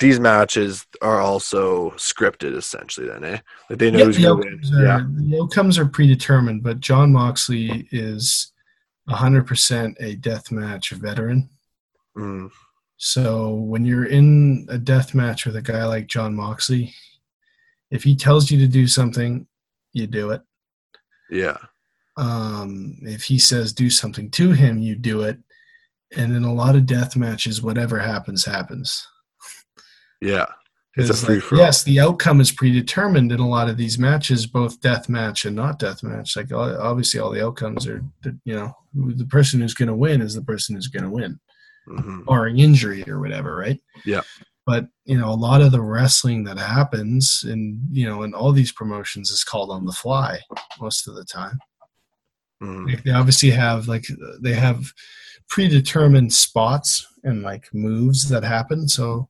these 0.01 0.20
matches 0.20 0.85
are 1.01 1.20
also 1.20 1.90
scripted 1.93 2.56
essentially? 2.56 3.09
Then, 3.09 3.24
eh? 3.24 3.39
Like 3.70 3.78
they 3.78 3.90
know 3.90 4.05
who's 4.05 4.16
the, 4.16 4.23
gonna 4.24 4.36
win. 4.36 4.60
are, 4.74 4.85
Yeah. 4.85 5.06
the 5.09 5.40
outcomes 5.43 5.78
are 5.78 5.86
predetermined, 5.86 6.62
but 6.62 6.81
Jon 6.81 7.12
Moxley 7.12 7.89
is 7.93 8.52
100% 9.09 9.95
a 10.01 10.17
deathmatch 10.17 10.93
veteran. 10.93 11.49
Mm, 12.17 12.51
So 12.97 13.55
when 13.55 13.85
you're 13.85 14.07
in 14.07 14.67
a 14.69 14.79
death 14.79 15.15
match 15.15 15.47
with 15.47 15.57
a 15.57 15.63
guy 15.63 15.85
like 15.87 16.07
Jon 16.09 16.35
Moxley, 16.35 16.95
if 17.91 18.05
he 18.05 18.15
tells 18.17 18.51
you 18.51 18.59
to 18.59 18.67
do 18.67 18.87
something, 18.87 19.47
you 19.93 20.07
do 20.07 20.31
it. 20.31 20.43
yeah. 21.31 21.57
Um, 22.17 22.99
if 23.03 23.23
he 23.23 23.39
says 23.39 23.73
do 23.73 23.89
something 23.89 24.29
to 24.33 24.51
him, 24.51 24.79
you 24.81 24.97
do 24.97 25.23
it. 25.23 25.39
And 26.17 26.35
in 26.35 26.43
a 26.43 26.53
lot 26.53 26.75
of 26.75 26.85
death 26.85 27.15
matches, 27.15 27.63
whatever 27.63 27.99
happens, 28.01 28.45
happens. 28.45 29.07
Yeah. 30.21 30.47
It's 30.99 31.11
a 31.11 31.27
free 31.27 31.39
for 31.39 31.57
yes, 31.57 31.85
the 31.85 32.01
outcome 32.01 32.41
is 32.41 32.51
predetermined 32.51 33.31
in 33.31 33.39
a 33.39 33.49
lot 33.49 33.69
of 33.69 33.77
these 33.77 33.99
matches, 33.99 34.47
both 34.47 34.81
death 34.81 35.09
match 35.09 35.45
and 35.45 35.55
not 35.55 35.79
death 35.79 36.03
match. 36.03 36.37
Like 36.37 36.53
obviously, 36.53 37.20
all 37.20 37.31
the 37.31 37.45
outcomes 37.45 37.87
are, 37.87 38.03
you 38.45 38.57
know, 38.57 38.77
the 38.95 39.27
person 39.27 39.61
who's 39.61 39.75
going 39.75 39.89
to 39.89 39.95
win 39.95 40.20
is 40.20 40.35
the 40.35 40.43
person 40.43 40.75
who's 40.75 40.89
going 40.89 41.05
to 41.05 41.11
win, 41.11 41.39
hmm 41.87 42.23
barring 42.23 42.59
injury 42.59 43.09
or 43.09 43.20
whatever, 43.20 43.57
right? 43.57 43.81
Yeah. 44.05 44.23
But 44.66 44.89
you 45.05 45.16
know, 45.16 45.31
a 45.31 45.35
lot 45.35 45.62
of 45.62 45.73
the 45.73 45.81
wrestling 45.81 46.45
that 46.45 46.59
happens, 46.59 47.45
in 47.49 47.81
you 47.91 48.07
know, 48.07 48.23
in 48.23 48.35
all 48.35 48.53
these 48.53 48.73
promotions, 48.73 49.31
is 49.31 49.45
called 49.45 49.70
on 49.70 49.87
the 49.87 49.93
fly 49.93 50.41
most 50.81 51.07
of 51.07 51.15
the 51.15 51.25
time. 51.25 51.59
Mhm. 52.62 52.89
Like 52.89 53.05
they 53.05 53.12
obviously 53.12 53.51
have 53.51 53.87
like 53.87 54.07
they 54.43 54.55
have 54.55 54.93
predetermined 55.49 56.33
spots 56.33 57.07
and 57.23 57.43
like 57.43 57.73
moves 57.73 58.29
that 58.29 58.43
happen. 58.43 58.89
So 58.89 59.29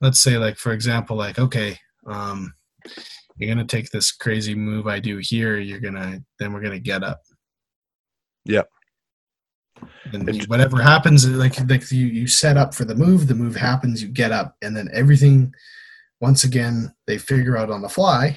let's 0.00 0.20
say 0.20 0.38
like 0.38 0.56
for 0.56 0.72
example, 0.72 1.16
like 1.16 1.38
okay, 1.38 1.78
um, 2.06 2.52
you're 3.36 3.52
gonna 3.54 3.66
take 3.66 3.90
this 3.90 4.12
crazy 4.12 4.54
move 4.54 4.86
I 4.86 4.98
do 5.00 5.18
here. 5.18 5.58
You're 5.58 5.80
gonna 5.80 6.20
then 6.38 6.52
we're 6.52 6.62
gonna 6.62 6.78
get 6.78 7.02
up. 7.02 7.20
Yep. 8.44 8.68
And 10.12 10.28
And- 10.28 10.44
whatever 10.46 10.82
happens, 10.82 11.26
like 11.28 11.58
like 11.68 11.90
you 11.92 12.06
you 12.06 12.26
set 12.26 12.56
up 12.56 12.74
for 12.74 12.84
the 12.84 12.94
move. 12.94 13.28
The 13.28 13.34
move 13.34 13.56
happens. 13.56 14.02
You 14.02 14.08
get 14.08 14.32
up, 14.32 14.56
and 14.62 14.76
then 14.76 14.88
everything. 14.92 15.52
Once 16.20 16.42
again, 16.42 16.92
they 17.06 17.16
figure 17.16 17.56
out 17.56 17.70
on 17.70 17.80
the 17.80 17.88
fly, 17.88 18.36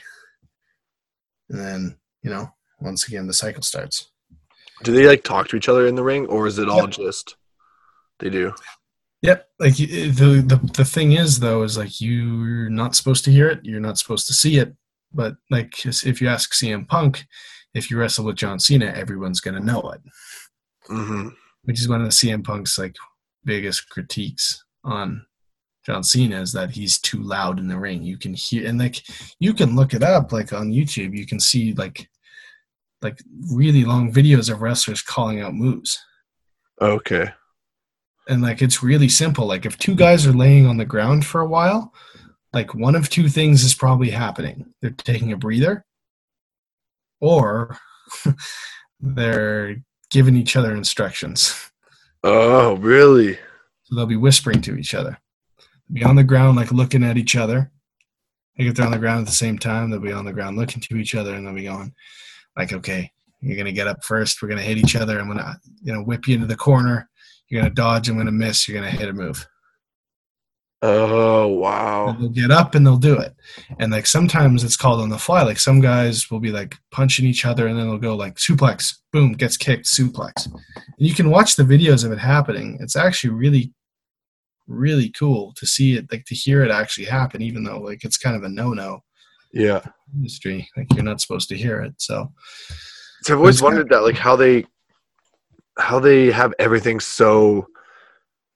and 1.49 1.59
then 1.59 1.97
you 2.21 2.29
know 2.29 2.47
once 2.79 3.07
again 3.07 3.25
the 3.25 3.33
cycle 3.33 3.63
starts. 3.63 4.11
Do 4.83 4.91
they 4.93 5.07
like 5.07 5.23
talk 5.23 5.47
to 5.49 5.55
each 5.55 5.67
other 5.69 5.87
in 5.87 5.95
the 5.95 6.03
ring, 6.03 6.27
or 6.27 6.45
is 6.45 6.59
it 6.59 6.69
all 6.69 6.81
Yep. 6.81 6.89
just 6.91 7.35
they 8.19 8.29
do? 8.29 8.53
Yep. 9.21 9.47
Like 9.59 9.75
the 9.75 10.09
the 10.09 10.71
the 10.75 10.85
thing 10.85 11.11
is 11.11 11.39
though 11.39 11.63
is 11.63 11.77
like 11.77 12.01
you're 12.01 12.69
not 12.69 12.95
supposed 12.95 13.23
to 13.25 13.31
hear 13.31 13.49
it. 13.49 13.59
You're 13.63 13.79
not 13.79 13.97
supposed 13.97 14.27
to 14.27 14.33
see 14.33 14.57
it. 14.57 14.75
But 15.13 15.35
like 15.49 15.85
if 15.85 16.21
you 16.21 16.27
ask 16.27 16.53
CM 16.53 16.87
Punk, 16.87 17.25
if 17.73 17.91
you 17.91 17.97
wrestle 17.97 18.25
with 18.25 18.37
John 18.37 18.59
Cena, 18.59 18.87
everyone's 18.87 19.41
gonna 19.41 19.59
know 19.59 19.91
it. 19.91 20.01
hmm 20.87 21.29
Which 21.63 21.79
is 21.79 21.87
one 21.87 22.01
of 22.01 22.07
the 22.07 22.13
CM 22.13 22.43
Punk's 22.43 22.79
like 22.79 22.95
biggest 23.45 23.89
critiques 23.89 24.63
on 24.83 25.25
John 25.85 26.03
Cena 26.03 26.41
is 26.41 26.53
that 26.53 26.71
he's 26.71 26.99
too 26.99 27.21
loud 27.21 27.59
in 27.59 27.67
the 27.67 27.77
ring. 27.77 28.01
You 28.01 28.17
can 28.17 28.33
hear 28.33 28.67
and 28.67 28.79
like 28.79 29.03
you 29.39 29.53
can 29.53 29.75
look 29.75 29.93
it 29.93 30.03
up 30.03 30.31
like 30.31 30.51
on 30.53 30.71
YouTube. 30.71 31.15
You 31.15 31.27
can 31.27 31.39
see 31.39 31.73
like 31.73 32.09
like 33.03 33.19
really 33.51 33.83
long 33.83 34.11
videos 34.11 34.51
of 34.51 34.61
wrestlers 34.61 35.01
calling 35.03 35.41
out 35.41 35.53
moves. 35.53 35.99
Okay. 36.81 37.31
And 38.27 38.41
like 38.41 38.61
it's 38.61 38.83
really 38.83 39.09
simple. 39.09 39.45
Like 39.45 39.65
if 39.65 39.77
two 39.77 39.95
guys 39.95 40.25
are 40.27 40.33
laying 40.33 40.65
on 40.65 40.77
the 40.77 40.85
ground 40.85 41.25
for 41.25 41.41
a 41.41 41.47
while 41.47 41.93
like 42.53 42.75
one 42.75 42.95
of 42.95 43.09
two 43.09 43.29
things 43.29 43.63
is 43.63 43.73
probably 43.73 44.09
happening. 44.09 44.73
They're 44.81 44.91
taking 44.91 45.31
a 45.31 45.37
breather 45.37 45.85
or 47.19 47.77
they're 48.99 49.77
giving 50.09 50.35
each 50.35 50.55
other 50.55 50.75
instructions. 50.75 51.71
Oh, 52.23 52.75
really? 52.77 53.39
so 53.83 53.95
they'll 53.95 54.05
be 54.05 54.15
whispering 54.15 54.61
to 54.61 54.75
each 54.75 54.93
other. 54.93 55.17
Be 55.91 56.03
on 56.03 56.15
the 56.15 56.23
ground 56.23 56.57
like 56.57 56.71
looking 56.71 57.03
at 57.03 57.17
each 57.17 57.35
other. 57.35 57.71
Like 58.57 58.67
if 58.67 58.75
they're 58.75 58.85
on 58.85 58.91
the 58.91 58.99
ground 58.99 59.21
at 59.21 59.25
the 59.27 59.35
same 59.35 59.57
time. 59.57 59.89
They'll 59.89 59.99
be 59.99 60.11
on 60.11 60.25
the 60.25 60.33
ground 60.33 60.57
looking 60.57 60.81
to 60.81 60.97
each 60.97 61.15
other 61.15 61.33
and 61.33 61.45
they'll 61.45 61.53
be 61.53 61.63
going 61.63 61.93
like 62.57 62.73
okay 62.73 63.09
you're 63.39 63.57
gonna 63.57 63.71
get 63.71 63.87
up 63.87 64.03
first. 64.03 64.41
We're 64.41 64.49
gonna 64.49 64.61
hit 64.61 64.77
each 64.77 64.95
other. 64.95 65.19
I'm 65.19 65.27
gonna 65.27 65.57
you 65.81 65.93
know 65.93 66.03
whip 66.03 66.27
you 66.27 66.35
into 66.35 66.47
the 66.47 66.55
corner 66.55 67.09
you're 67.51 67.61
gonna 67.61 67.73
dodge 67.73 68.09
i'm 68.09 68.17
gonna 68.17 68.31
miss 68.31 68.67
you're 68.67 68.77
gonna 68.79 68.89
hit 68.89 69.09
a 69.09 69.13
move 69.13 69.45
Oh, 70.83 71.43
And 71.51 71.59
wow. 71.59 72.17
they'll 72.19 72.29
get 72.29 72.49
up 72.49 72.73
and 72.73 72.83
they'll 72.83 72.97
do 72.97 73.15
it. 73.19 73.35
And 73.79 73.91
like 73.91 74.07
sometimes 74.07 74.63
it's 74.63 74.75
called 74.75 74.99
on 74.99 75.09
the 75.09 75.17
fly. 75.19 75.43
Like 75.43 75.59
some 75.59 75.79
guys 75.79 76.31
will 76.31 76.39
be 76.39 76.49
like 76.51 76.75
punching 76.89 77.23
each 77.23 77.45
other 77.45 77.67
and 77.67 77.77
then 77.77 77.85
they'll 77.87 77.99
go 77.99 78.15
like 78.15 78.37
suplex, 78.37 78.95
boom, 79.13 79.33
gets 79.33 79.57
kicked, 79.57 79.85
suplex. 79.85 80.47
And 80.47 80.59
you 80.97 81.13
can 81.13 81.29
watch 81.29 81.55
the 81.55 81.61
videos 81.63 82.03
of 82.03 82.11
it 82.11 82.17
happening. 82.17 82.79
It's 82.81 82.95
actually 82.95 83.29
really, 83.29 83.71
really 84.67 85.09
cool 85.11 85.53
to 85.57 85.67
see 85.67 85.97
it, 85.97 86.11
like 86.11 86.25
to 86.25 86.33
hear 86.35 86.63
it 86.63 86.71
actually 86.71 87.05
happen, 87.05 87.43
even 87.43 87.63
though 87.63 87.79
like 87.79 88.03
it's 88.03 88.17
kind 88.17 88.35
of 88.35 88.41
a 88.43 88.49
no 88.49 88.73
no 88.73 89.03
Yeah. 89.53 89.81
industry. 90.15 90.67
Like 90.75 90.91
you're 90.95 91.03
not 91.03 91.21
supposed 91.21 91.47
to 91.49 91.55
hear 91.57 91.81
it. 91.81 91.93
So 91.99 92.31
So 93.21 93.33
I've 93.35 93.39
always 93.39 93.61
wondered 93.61 93.89
that, 93.89 94.01
like 94.01 94.17
how 94.17 94.35
they, 94.35 94.65
how 95.81 95.99
they 95.99 96.31
have 96.31 96.53
everything 96.59 96.99
so 96.99 97.67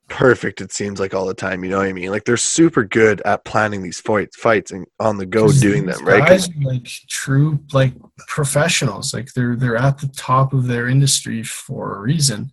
perfect. 0.07 0.61
It 0.61 0.71
seems 0.71 0.99
like 0.99 1.13
all 1.13 1.25
the 1.25 1.33
time. 1.33 1.63
You 1.63 1.71
know 1.71 1.79
what 1.79 1.87
I 1.87 1.93
mean? 1.93 2.11
Like 2.11 2.25
they're 2.25 2.37
super 2.37 2.83
good 2.83 3.21
at 3.21 3.45
planning 3.45 3.83
these 3.83 3.99
fights, 3.99 4.35
fights, 4.37 4.71
and 4.71 4.85
on 4.99 5.17
the 5.17 5.25
go 5.25 5.51
doing 5.51 5.85
them, 5.85 6.03
right 6.05 6.25
Guys 6.25 6.47
are 6.49 6.61
like 6.61 6.87
true 7.09 7.59
like 7.73 7.93
professionals. 8.27 9.13
Like 9.13 9.33
they're 9.33 9.55
they're 9.55 9.75
at 9.75 9.97
the 9.97 10.07
top 10.09 10.53
of 10.53 10.67
their 10.67 10.87
industry 10.87 11.43
for 11.43 11.95
a 11.95 12.01
reason. 12.01 12.51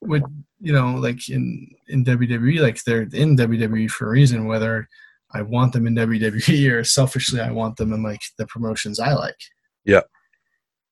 With 0.00 0.22
you 0.60 0.72
know, 0.72 0.94
like 0.94 1.28
in 1.28 1.70
in 1.88 2.04
WWE, 2.04 2.60
like 2.60 2.82
they're 2.84 3.02
in 3.02 3.36
WWE 3.36 3.90
for 3.90 4.06
a 4.06 4.10
reason. 4.10 4.46
Whether 4.46 4.88
I 5.32 5.42
want 5.42 5.72
them 5.72 5.86
in 5.86 5.94
WWE 5.96 6.72
or 6.72 6.84
selfishly 6.84 7.40
I 7.40 7.50
want 7.50 7.76
them 7.76 7.92
in 7.92 8.02
like 8.02 8.22
the 8.38 8.46
promotions 8.46 8.98
I 8.98 9.12
like. 9.12 9.38
Yeah. 9.84 10.02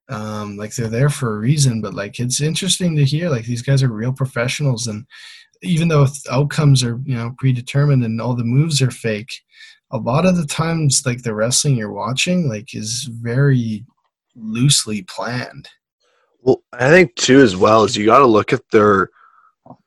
Um, 0.09 0.57
like 0.57 0.75
they're 0.75 0.89
there 0.89 1.09
for 1.09 1.35
a 1.35 1.39
reason, 1.39 1.81
but 1.81 1.95
like 1.95 2.21
it's 2.21 2.41
interesting 2.41 2.95
to 2.97 3.05
hear 3.05 3.29
like 3.29 3.45
these 3.45 3.63
guys 3.63 3.83
are 3.83 3.89
real 3.89 4.13
professionals 4.13 4.87
and 4.87 5.05
even 5.63 5.89
though 5.89 6.05
th- 6.07 6.21
outcomes 6.31 6.85
are 6.85 7.01
you 7.05 7.15
know 7.17 7.35
predetermined 7.39 8.05
and 8.05 8.21
all 8.21 8.35
the 8.37 8.45
moves 8.45 8.81
are 8.83 8.91
fake 8.91 9.33
a 9.91 9.97
lot 9.97 10.27
of 10.27 10.37
the 10.37 10.47
times 10.47 11.03
like 11.07 11.23
the 11.23 11.35
wrestling 11.35 11.77
you're 11.77 11.91
watching 11.93 12.47
like 12.49 12.75
is 12.75 13.05
very 13.23 13.85
loosely 14.37 15.03
planned 15.03 15.69
Well, 16.43 16.63
I 16.75 16.91
think 16.91 17.15
too 17.17 17.41
as 17.41 17.57
well 17.57 17.85
is 17.85 17.97
you 17.97 18.05
got 18.05 18.19
to 18.19 18.27
look 18.27 18.53
at 18.53 18.69
their 18.71 19.09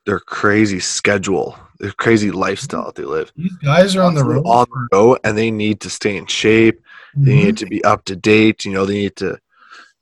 their 0.04 0.18
crazy 0.20 0.80
schedule, 0.80 1.56
their 1.78 1.92
crazy 1.92 2.30
lifestyle 2.30 2.86
that 2.86 2.96
they 2.96 3.04
live. 3.04 3.32
these 3.36 3.56
guys 3.56 3.96
are 3.96 4.02
on 4.02 4.14
the 4.14 4.24
road 4.24 4.44
on 4.44 4.66
the 4.70 4.88
go, 4.92 5.16
and 5.24 5.38
they 5.38 5.50
need 5.50 5.80
to 5.80 5.88
stay 5.88 6.16
in 6.16 6.26
shape. 6.26 6.80
They 7.14 7.32
Mhm. 7.32 7.44
need 7.44 7.56
to 7.58 7.66
be 7.66 7.82
up 7.84 8.04
to 8.06 8.16
date. 8.16 8.64
You 8.66 8.72
know, 8.72 8.84
they 8.84 8.98
need 8.98 9.16
to 9.16 9.38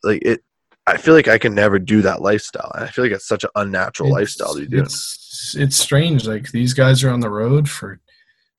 like 0.08 0.22
it. 0.22 0.40
I 0.86 0.96
feel 0.96 1.12
like 1.14 1.28
I 1.28 1.36
can 1.38 1.54
never 1.54 1.78
do 1.78 2.00
that 2.02 2.22
lifestyle. 2.22 2.72
I 2.74 2.86
feel 2.86 3.04
like 3.04 3.12
it's 3.12 3.28
such 3.28 3.44
an 3.44 3.50
unnatural 3.56 4.08
It's- 4.08 4.20
lifestyle 4.20 4.54
to 4.54 4.66
do. 4.66 4.80
it's, 4.80 5.54
it's 5.58 5.76
strange 5.76 6.26
like 6.26 6.50
these 6.50 6.72
guys 6.72 7.04
are 7.04 7.10
on 7.10 7.20
the 7.20 7.28
road 7.30 7.68
for 7.68 8.00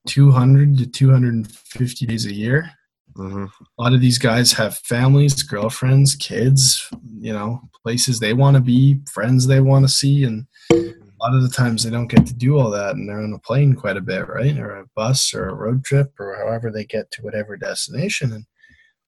200 0.08 0.78
to 0.78 0.86
250 0.88 2.06
days 2.06 2.26
a 2.26 2.34
year 2.34 2.72
hmm 3.16 3.46
a 3.78 3.82
lot 3.82 3.94
of 3.94 4.00
these 4.02 4.18
guys 4.18 4.54
have 4.54 4.78
families 4.78 5.44
girlfriends 5.44 6.16
kids 6.16 6.88
you 7.20 7.34
know 7.34 7.60
places 7.84 8.20
they 8.20 8.34
want 8.34 8.56
to 8.56 8.62
be 8.62 9.00
friends 9.12 9.46
they 9.48 9.60
want 9.60 9.84
to 9.84 9.90
see 9.92 10.24
and 10.24 10.46
a 10.72 10.76
lot 11.20 11.36
of 11.36 11.42
the 11.42 11.50
times 11.50 11.84
they 11.84 11.90
don't 11.90 12.08
get 12.08 12.26
to 12.26 12.34
do 12.36 12.58
all 12.58 12.70
that 12.70 12.96
and 12.96 13.10
they're 13.10 13.20
on 13.20 13.34
a 13.34 13.40
plane 13.40 13.74
quite 13.74 13.98
a 13.98 14.02
bit 14.02 14.28
right 14.28 14.58
or 14.58 14.78
a 14.78 14.86
bus 14.96 15.34
or 15.34 15.50
a 15.50 15.54
road 15.54 15.84
trip 15.84 16.14
or 16.20 16.36
however 16.38 16.72
they 16.72 16.86
get 16.86 17.10
to 17.12 17.22
whatever 17.24 17.58
destination 17.58 18.32
and 18.32 18.46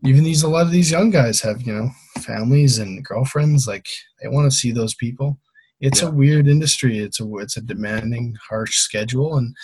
even 0.05 0.23
these 0.23 0.43
a 0.43 0.47
lot 0.49 0.65
of 0.65 0.71
these 0.71 0.91
young 0.91 1.09
guys 1.09 1.41
have 1.41 1.61
you 1.61 1.73
know 1.73 1.89
families 2.19 2.79
and 2.79 3.03
girlfriends 3.05 3.67
like 3.67 3.85
they 4.21 4.27
want 4.27 4.49
to 4.51 4.55
see 4.57 4.71
those 4.71 4.93
people 4.95 5.39
it's 5.79 6.01
Yeah. 6.01 6.09
a 6.09 6.11
weird 6.11 6.47
industry 6.47 6.99
it's 6.99 7.19
a 7.19 7.35
it's 7.37 7.57
a 7.57 7.61
demanding 7.61 8.35
harsh 8.49 8.77
schedule 8.77 9.37
and 9.37 9.55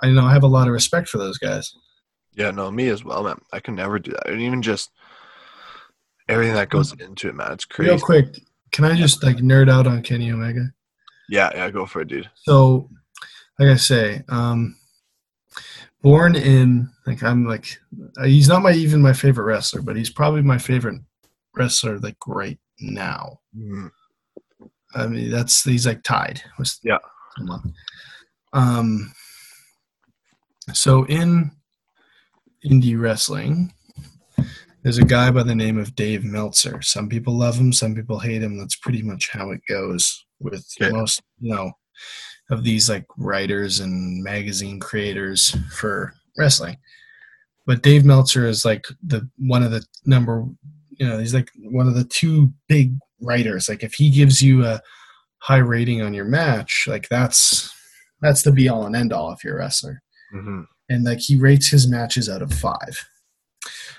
i 0.00 0.08
know 0.10 0.24
i 0.24 0.32
have 0.32 0.42
a 0.42 0.48
lot 0.48 0.66
of 0.66 0.72
respect 0.72 1.08
for 1.08 1.18
those 1.18 1.38
guys 1.38 1.72
Yeah, 2.34 2.50
no, 2.52 2.70
me 2.70 2.88
as 2.88 3.04
well, 3.04 3.24
man. 3.24 3.40
I 3.52 3.60
can 3.60 3.74
never 3.74 3.98
do 3.98 4.12
that. 4.12 4.28
And 4.30 4.40
even 4.40 4.62
just 4.62 4.90
everything 6.28 6.54
that 6.54 6.68
goes 6.70 6.92
into 6.92 7.28
it, 7.28 7.34
man. 7.34 7.52
It's 7.52 7.64
crazy. 7.64 7.90
real 7.90 8.00
quick 8.00 8.26
can 8.72 8.84
i 8.84 8.94
just 8.94 9.22
like 9.24 9.38
nerd 9.38 9.68
out 9.70 9.86
on 9.88 10.02
kenny 10.02 10.30
omega 10.30 10.72
Yeah, 11.28 11.50
yeah, 11.54 11.70
go 11.70 11.86
for 11.86 12.00
it, 12.02 12.08
dude. 12.08 12.30
So, 12.36 12.88
like 13.58 13.68
I 13.68 13.76
say, 13.76 14.22
um, 14.28 14.76
born 16.02 16.34
in 16.36 16.88
like 17.06 17.22
I'm 17.22 17.46
like 17.46 17.78
uh, 18.18 18.24
he's 18.24 18.48
not 18.48 18.62
my 18.62 18.72
even 18.72 19.02
my 19.02 19.12
favorite 19.12 19.44
wrestler, 19.44 19.82
but 19.82 19.96
he's 19.96 20.10
probably 20.10 20.42
my 20.42 20.58
favorite 20.58 21.00
wrestler 21.54 21.98
like 21.98 22.16
right 22.26 22.58
now. 22.80 23.40
Mhm. 23.56 23.90
I 24.94 25.06
mean, 25.06 25.30
that's 25.30 25.62
he's 25.62 25.86
like 25.86 26.02
tied. 26.02 26.42
with 26.58 26.78
Yeah. 26.82 26.98
Um. 28.52 29.12
So 30.72 31.04
in 31.06 31.50
indie 32.64 33.00
wrestling, 33.00 33.72
there's 34.82 34.98
a 34.98 35.04
guy 35.04 35.30
by 35.30 35.42
the 35.42 35.54
name 35.54 35.78
of 35.78 35.94
Dave 35.94 36.24
Meltzer. 36.24 36.82
Some 36.82 37.08
people 37.08 37.34
love 37.36 37.56
him, 37.56 37.72
some 37.72 37.94
people 37.94 38.18
hate 38.18 38.42
him. 38.42 38.58
That's 38.58 38.76
pretty 38.76 39.02
much 39.02 39.30
how 39.30 39.50
it 39.50 39.60
goes 39.68 40.26
with 40.40 40.66
most, 40.80 41.22
you 41.40 41.54
know, 41.54 41.72
of 42.50 42.64
these 42.64 42.88
like 42.88 43.06
writers 43.16 43.80
and 43.80 44.22
magazine 44.22 44.80
creators 44.80 45.56
for 45.72 46.12
wrestling. 46.36 46.76
But 47.66 47.82
Dave 47.82 48.04
Meltzer 48.04 48.46
is 48.46 48.64
like 48.64 48.84
the 49.02 49.28
one 49.38 49.62
of 49.62 49.70
the 49.70 49.84
number, 50.04 50.44
you 50.90 51.06
know, 51.08 51.18
he's 51.18 51.34
like 51.34 51.50
one 51.56 51.86
of 51.86 51.94
the 51.94 52.04
two 52.04 52.52
big 52.68 52.96
writers. 53.20 53.68
Like 53.68 53.82
if 53.82 53.94
he 53.94 54.10
gives 54.10 54.42
you 54.42 54.64
a 54.64 54.80
high 55.38 55.58
rating 55.58 56.02
on 56.02 56.12
your 56.14 56.24
match, 56.24 56.86
like 56.88 57.08
that's 57.08 57.72
that's 58.20 58.42
the 58.42 58.52
be 58.52 58.68
all 58.68 58.84
and 58.86 58.96
end 58.96 59.12
all 59.12 59.32
if 59.32 59.42
you're 59.44 59.54
a 59.56 59.58
wrestler 59.60 60.02
Mhm. 60.34 60.66
and 60.88 61.04
like 61.04 61.20
he 61.20 61.36
rates 61.36 61.68
his 61.68 61.88
matches 61.88 62.28
out 62.28 62.42
of 62.42 62.52
five. 62.52 63.06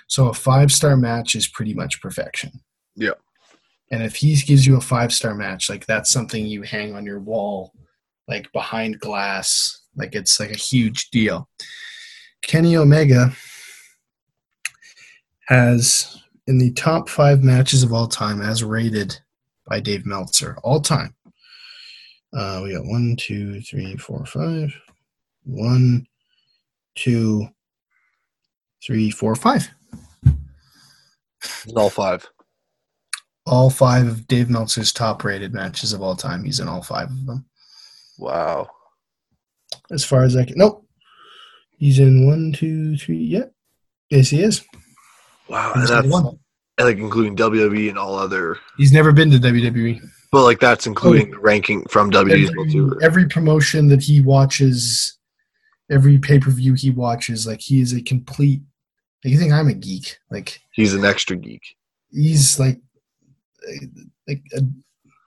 So 0.07 0.28
a 0.28 0.34
five 0.34 0.72
star 0.72 0.98
match 0.98 1.36
is 1.36 1.48
pretty 1.48 1.73
much 1.73 2.02
perfection. 2.02 2.52
Yeah. 2.95 3.14
And 3.91 4.03
if 4.03 4.15
he 4.15 4.36
gives 4.36 4.65
you 4.68 4.76
a 4.78 4.82
five 4.82 5.14
star 5.14 5.34
match, 5.36 5.69
like 5.69 5.86
that's 5.86 6.11
something 6.11 6.45
you 6.45 6.61
hang 6.64 6.95
on 6.95 7.06
your 7.06 7.19
wall, 7.19 7.73
like 8.27 8.52
behind 8.52 8.99
glass, 8.99 9.81
like 9.95 10.15
it's 10.15 10.39
like 10.39 10.52
a 10.52 10.57
huge 10.57 11.10
deal. 11.10 11.49
Kenny 12.41 12.76
Omega 12.76 13.31
has 15.48 16.22
in 16.48 16.57
the 16.57 16.72
top 16.72 17.10
five 17.10 17.43
matches 17.43 17.84
of 17.84 17.93
all 17.93 18.07
time, 18.07 18.41
as 18.41 18.64
rated 18.64 19.19
by 19.68 19.80
Dave 19.80 20.06
Meltzer, 20.06 20.57
all 20.64 20.81
time. 20.81 21.15
Uh, 22.34 22.61
we 22.64 22.73
got 22.73 22.85
one, 22.85 23.15
two, 23.19 23.61
three, 23.61 23.98
four, 23.98 24.26
five. 24.26 24.73
One, 25.43 26.07
two, 26.95 27.48
three, 28.84 29.11
four, 29.11 29.35
five. 29.35 29.69
All 31.76 31.89
five. 31.89 32.27
All 33.45 33.69
five 33.69 34.07
of 34.07 34.27
Dave 34.27 34.49
Meltzer's 34.49 34.93
top 34.93 35.23
rated 35.23 35.53
matches 35.53 35.93
of 35.93 36.02
all 36.02 36.15
time. 36.15 36.43
He's 36.43 36.60
in 36.60 36.68
all 36.68 36.84
five 36.84 37.10
of 37.10 37.26
them. 37.26 37.45
Wow. 38.22 38.69
As 39.89 40.06
far 40.06 40.23
as 40.23 40.38
I 40.38 40.45
can. 40.45 40.57
Nope. 40.57 40.85
He's 41.77 41.98
in 41.98 42.27
one, 42.27 42.53
two, 42.53 42.95
three. 42.95 43.18
Yep. 43.18 43.52
Yes, 44.11 44.30
he 44.30 44.43
is. 44.43 44.64
Wow. 45.49 45.73
And 45.76 45.88
that's 45.88 46.07
one. 46.07 46.39
like 46.80 46.98
including 46.98 47.35
WWE 47.35 47.89
and 47.89 47.98
all 47.98 48.15
other. 48.15 48.57
He's 48.77 48.93
never 48.93 49.11
been 49.11 49.31
to 49.31 49.38
WWE. 49.38 49.99
But 50.31 50.43
like 50.43 50.60
that's 50.60 50.85
including 50.85 51.34
oh, 51.35 51.39
ranking 51.39 51.84
from 51.88 52.11
WWE 52.11 52.48
Every, 52.48 53.03
every 53.03 53.27
promotion 53.27 53.88
that 53.89 54.03
he 54.03 54.22
watches, 54.22 55.18
every 55.89 56.19
pay 56.19 56.39
per 56.39 56.52
view 56.52 56.76
he 56.76 56.91
watches, 56.91 57.48
like 57.48 57.60
he 57.60 57.81
is 57.81 57.93
a 57.93 58.02
complete. 58.02 58.61
Like, 59.26 59.34
you 59.34 59.39
think 59.39 59.52
I'm 59.52 59.68
a 59.68 59.73
geek? 59.73 60.18
Like 60.30 60.61
He's 60.72 60.93
an 60.93 61.03
extra 61.03 61.35
geek. 61.35 61.76
he's 62.11 62.60
like, 62.60 62.80
like 64.27 64.41
a, 64.56 64.61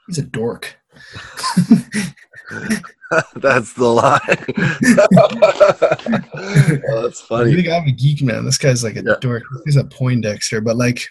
he's 0.07 0.19
a 0.19 0.23
dork. 0.23 0.77
that's 3.37 3.73
the 3.75 3.85
line. 3.85 4.21
oh, 6.89 7.03
that's 7.03 7.21
funny. 7.23 7.55
think 7.55 7.69
I'm 7.69 7.87
a 7.87 7.93
geek, 7.93 8.23
man. 8.23 8.45
This 8.45 8.59
guy's 8.59 8.83
like 8.85 8.97
a 8.97 9.03
Yeah. 9.03 9.15
dork. 9.21 9.43
He's 9.65 9.77
a 9.77 9.85
Poindexter, 9.85 10.61
but 10.61 10.77
like, 10.77 11.07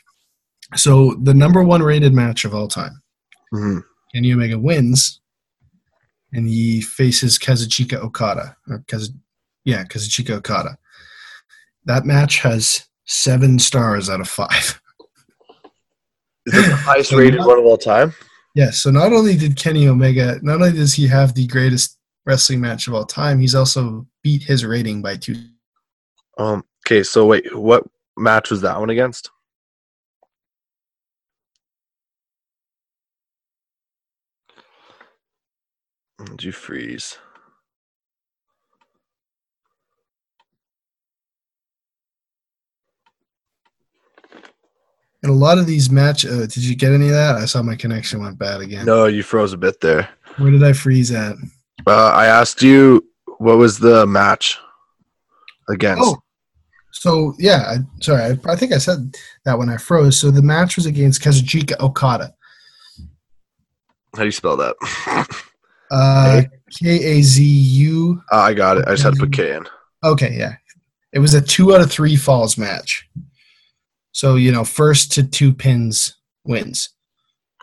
so 0.75 1.15
the 1.23 1.33
number 1.33 1.63
one 1.63 1.81
rated 1.83 2.13
match 2.13 2.45
of 2.45 2.53
all 2.53 2.67
time, 2.67 3.01
Mhm. 3.53 3.83
Kenny 4.13 4.33
Omega 4.33 4.59
wins, 4.59 5.19
and 6.33 6.47
he 6.47 6.81
faces 6.81 7.37
Kazuchika 7.37 7.97
Okada 7.99 8.55
or 8.69 8.79
Kaz, 8.87 9.09
yeah, 9.65 9.83
Kazuchika 9.85 10.31
Okada. 10.31 10.77
That 11.85 12.05
match 12.05 12.39
has 12.39 12.85
seven 13.05 13.59
stars 13.59 14.09
out 14.09 14.21
of 14.21 14.29
five. 14.29 14.79
Is 16.45 16.53
the 16.67 16.75
highest 16.75 17.11
rated 17.13 17.39
one 17.41 17.59
of 17.59 17.65
all 17.65 17.77
time? 17.77 18.13
Yes. 18.55 18.77
So 18.81 18.91
not 18.91 19.13
only 19.13 19.35
did 19.35 19.55
Kenny 19.55 19.87
Omega, 19.87 20.39
not 20.43 20.61
only 20.61 20.73
does 20.73 20.93
he 20.93 21.07
have 21.07 21.33
the 21.33 21.47
greatest 21.47 21.97
wrestling 22.25 22.61
match 22.61 22.87
of 22.87 22.93
all 22.93 23.05
time, 23.05 23.39
he's 23.39 23.55
also 23.55 24.07
beat 24.21 24.43
his 24.43 24.63
rating 24.63 25.01
by 25.01 25.17
two. 25.17 25.35
Um. 26.37 26.63
Okay. 26.85 27.03
So 27.03 27.25
wait, 27.25 27.55
what 27.55 27.83
match 28.17 28.51
was 28.51 28.61
that 28.61 28.79
one 28.79 28.89
against? 28.89 29.29
Did 36.25 36.43
you 36.43 36.51
freeze? 36.51 37.17
And 45.23 45.31
a 45.31 45.35
lot 45.35 45.57
of 45.57 45.65
these 45.65 45.89
match, 45.89 46.25
uh, 46.25 46.41
did 46.41 46.57
you 46.57 46.75
get 46.75 46.91
any 46.91 47.05
of 47.05 47.13
that? 47.13 47.35
I 47.35 47.45
saw 47.45 47.63
my 47.63 47.75
connection 47.75 48.21
went 48.21 48.37
bad 48.37 48.59
again. 48.59 48.85
No, 48.85 49.05
you 49.05 49.23
froze 49.23 49.53
a 49.53 49.57
bit 49.57 49.79
there. 49.79 50.09
Where 50.35 50.51
did 50.51 50.63
I 50.63 50.73
freeze 50.73 51.11
at? 51.11 51.37
Uh, 51.87 52.11
I 52.13 52.25
asked 52.25 52.61
you 52.61 53.05
what 53.37 53.57
was 53.57 53.79
the 53.79 54.05
match 54.05 54.57
against. 55.69 56.03
Oh, 56.03 56.21
so 56.91 57.33
yeah, 57.39 57.63
I, 57.69 57.77
sorry, 58.01 58.21
I, 58.21 58.51
I 58.51 58.55
think 58.57 58.73
I 58.73 58.77
said 58.77 59.15
that 59.45 59.57
when 59.57 59.69
I 59.69 59.77
froze. 59.77 60.17
So 60.17 60.29
the 60.29 60.41
match 60.41 60.75
was 60.75 60.85
against 60.85 61.21
Kazuchika 61.21 61.79
Okada. 61.79 62.33
How 64.15 64.19
do 64.19 64.25
you 64.25 64.31
spell 64.31 64.57
that? 64.57 64.75
Uh, 65.89 66.41
K 66.69 67.17
A 67.17 67.21
Z 67.21 67.43
U. 67.43 68.21
Uh, 68.31 68.37
I 68.37 68.53
got 68.53 68.77
it. 68.77 68.87
I 68.87 68.91
just 68.91 69.03
had 69.03 69.13
to 69.13 69.19
put 69.19 69.31
K 69.31 69.55
in. 69.55 69.65
Okay, 70.03 70.35
yeah. 70.37 70.55
It 71.13 71.19
was 71.19 71.33
a 71.33 71.41
two 71.41 71.73
out 71.73 71.81
of 71.81 71.91
three 71.91 72.15
falls 72.15 72.57
match. 72.57 73.07
So, 74.13 74.35
you 74.35 74.51
know, 74.51 74.63
first 74.63 75.11
to 75.13 75.23
two 75.23 75.53
pins 75.53 76.15
wins. 76.45 76.89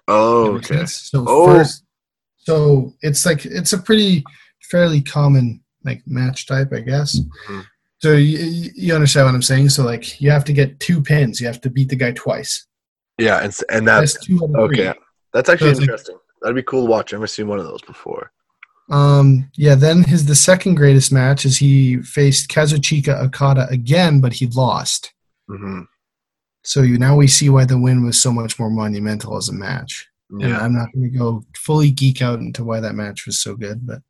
Oh, 0.09 0.57
okay. 0.57 0.85
So 0.87 1.25
Oh. 1.27 1.47
first, 1.47 1.85
so 2.39 2.93
it's 3.03 3.25
like 3.25 3.45
it's 3.47 3.73
a 3.73 3.79
pretty 3.79 4.25
fairly 4.71 5.01
common 5.01 5.63
like 5.85 6.03
match 6.07 6.47
type, 6.47 6.73
I 6.73 6.81
guess. 6.81 7.19
Mhm. 7.49 7.65
So 8.03 8.13
you, 8.13 8.71
you 8.75 8.95
understand 8.95 9.27
what 9.27 9.35
I'm 9.35 9.43
saying? 9.43 9.69
So 9.71 9.85
like 9.85 10.21
you 10.21 10.31
have 10.31 10.45
to 10.47 10.53
get 10.53 10.81
two 10.81 11.01
pins. 11.03 11.41
You 11.41 11.47
have 11.47 11.61
to 11.63 11.71
beat 11.71 11.89
the 11.89 11.97
guy 11.97 12.13
twice. 12.13 12.67
Yeah, 13.19 13.39
and 13.39 13.55
and 13.71 13.87
that's 13.87 14.15
That's 14.15 14.27
two 14.27 14.37
out 14.43 14.51
of 14.61 14.71
three. 14.71 14.87
okay. 14.89 14.99
That's 15.33 15.49
actually 15.49 15.73
like- 15.73 15.83
interesting. 15.83 16.17
That'd 16.43 16.57
be 16.57 16.63
cool 16.63 16.85
to 16.87 16.91
watch. 16.91 17.13
I've 17.13 17.19
never 17.21 17.27
seen 17.27 17.49
one 17.49 17.59
of 17.59 17.67
those 17.67 17.83
before. 17.83 18.33
Um, 18.91 19.51
yeah. 19.57 19.75
Then 19.75 20.03
his 20.03 20.25
the 20.25 20.35
second 20.35 20.75
greatest 20.77 21.13
match 21.13 21.45
is 21.45 21.59
he 21.59 21.99
faced 22.03 22.49
Kazuchika 22.51 23.23
Okada 23.23 23.69
again, 23.71 24.21
but 24.21 24.33
he 24.33 24.47
lost. 24.47 25.13
hmm 25.49 25.83
So 26.63 26.83
you 26.83 26.99
now 26.99 27.17
we 27.17 27.27
see 27.27 27.49
why 27.49 27.65
the 27.65 27.79
win 27.79 28.05
was 28.05 28.21
so 28.21 28.33
much 28.33 28.59
more 28.59 28.71
monumental 28.71 29.37
as 29.37 29.49
a 29.49 29.53
match. 29.55 30.07
And 30.31 30.43
Yeah. 30.43 30.61
I'm 30.61 30.75
not 30.75 30.93
going 30.93 31.11
to 31.11 31.19
go 31.19 31.43
fully 31.57 31.91
geek 31.91 32.23
out 32.23 32.39
into 32.39 32.65
why 32.65 32.81
that 32.81 32.95
match 32.95 33.27
was 33.27 33.41
so 33.41 33.57
good, 33.57 33.87
but 33.87 34.03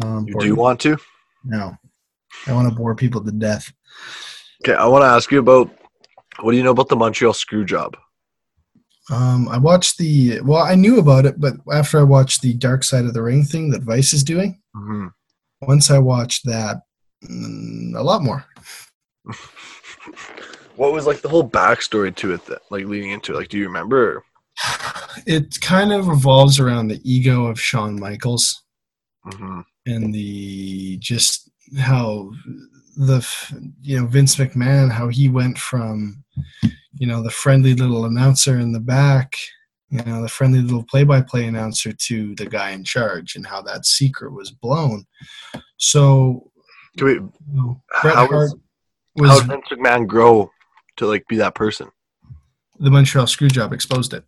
um, 0.00 0.26
do 0.26 0.46
You 0.46 0.54
want 0.54 0.80
to? 0.82 0.96
no, 1.44 1.74
I 2.46 2.52
want 2.52 2.68
to 2.68 2.74
bore 2.74 2.94
people 2.94 3.24
to 3.24 3.32
death. 3.32 3.72
Okay, 4.62 4.74
I 4.74 4.86
want 4.86 5.02
to 5.02 5.06
ask 5.06 5.30
you 5.32 5.38
about 5.38 5.70
what 6.40 6.52
do 6.52 6.56
you 6.56 6.62
know 6.62 6.70
about 6.70 6.88
the 6.88 6.96
Montreal 6.96 7.32
screw 7.32 7.64
job? 7.64 7.96
Um, 9.10 9.48
I 9.48 9.56
watched 9.58 9.96
the 9.98 10.40
well, 10.42 10.62
I 10.62 10.74
knew 10.74 10.98
about 10.98 11.24
it, 11.26 11.40
but 11.40 11.54
after 11.72 11.98
I 11.98 12.02
watched 12.02 12.42
the 12.42 12.52
Dark 12.54 12.84
Side 12.84 13.06
of 13.06 13.14
the 13.14 13.22
Ring 13.22 13.42
thing 13.42 13.70
that 13.70 13.82
Vice 13.82 14.12
is 14.12 14.22
doing, 14.22 14.60
hmm 14.74 15.08
once 15.62 15.90
I 15.90 15.98
watched 15.98 16.44
that, 16.46 16.82
mm, 17.28 17.96
a 17.96 18.02
lot 18.02 18.22
more. 18.22 18.44
What 20.78 20.92
was 20.92 21.06
like 21.06 21.20
the 21.20 21.28
whole 21.28 21.48
backstory 21.48 22.14
to 22.16 22.32
it 22.34 22.44
that 22.46 22.62
like 22.70 22.86
leading 22.86 23.10
into 23.10 23.32
it? 23.34 23.36
Like, 23.36 23.48
do 23.48 23.58
you 23.58 23.66
remember? 23.66 24.24
It 25.26 25.60
kind 25.60 25.92
of 25.92 26.08
revolves 26.08 26.60
around 26.60 26.88
the 26.88 27.00
ego 27.04 27.46
of 27.46 27.60
Shawn 27.60 27.98
Michaels. 27.98 28.62
hmm 29.24 29.60
and 29.88 30.12
the 30.14 30.98
just 30.98 31.50
how 31.78 32.30
the 32.96 33.26
you 33.80 33.98
know 33.98 34.06
Vince 34.06 34.36
McMahon 34.36 34.90
how 34.90 35.08
he 35.08 35.28
went 35.28 35.58
from 35.58 36.22
you 36.94 37.06
know 37.06 37.22
the 37.22 37.30
friendly 37.30 37.74
little 37.74 38.04
announcer 38.04 38.58
in 38.58 38.72
the 38.72 38.80
back 38.80 39.34
you 39.90 40.02
know 40.04 40.20
the 40.22 40.28
friendly 40.28 40.60
little 40.60 40.84
play-by-play 40.84 41.46
announcer 41.46 41.92
to 41.92 42.34
the 42.34 42.46
guy 42.46 42.70
in 42.70 42.84
charge 42.84 43.36
and 43.36 43.46
how 43.46 43.62
that 43.62 43.86
secret 43.86 44.32
was 44.32 44.50
blown 44.50 45.04
so 45.78 46.50
Can 46.96 47.06
we, 47.06 47.12
you 47.14 47.32
know, 47.48 47.82
Bret 48.02 48.14
how 48.14 48.26
Hart 48.26 48.50
was, 49.16 49.30
how 49.30 49.40
did 49.40 49.48
Vince 49.48 49.66
McMahon 49.72 50.06
grow 50.06 50.50
to 50.98 51.06
like 51.06 51.26
be 51.28 51.36
that 51.36 51.54
person? 51.54 51.88
the 52.80 52.90
Montreal 52.90 53.26
Screwjob 53.26 53.72
exposed 53.72 54.14
it 54.14 54.24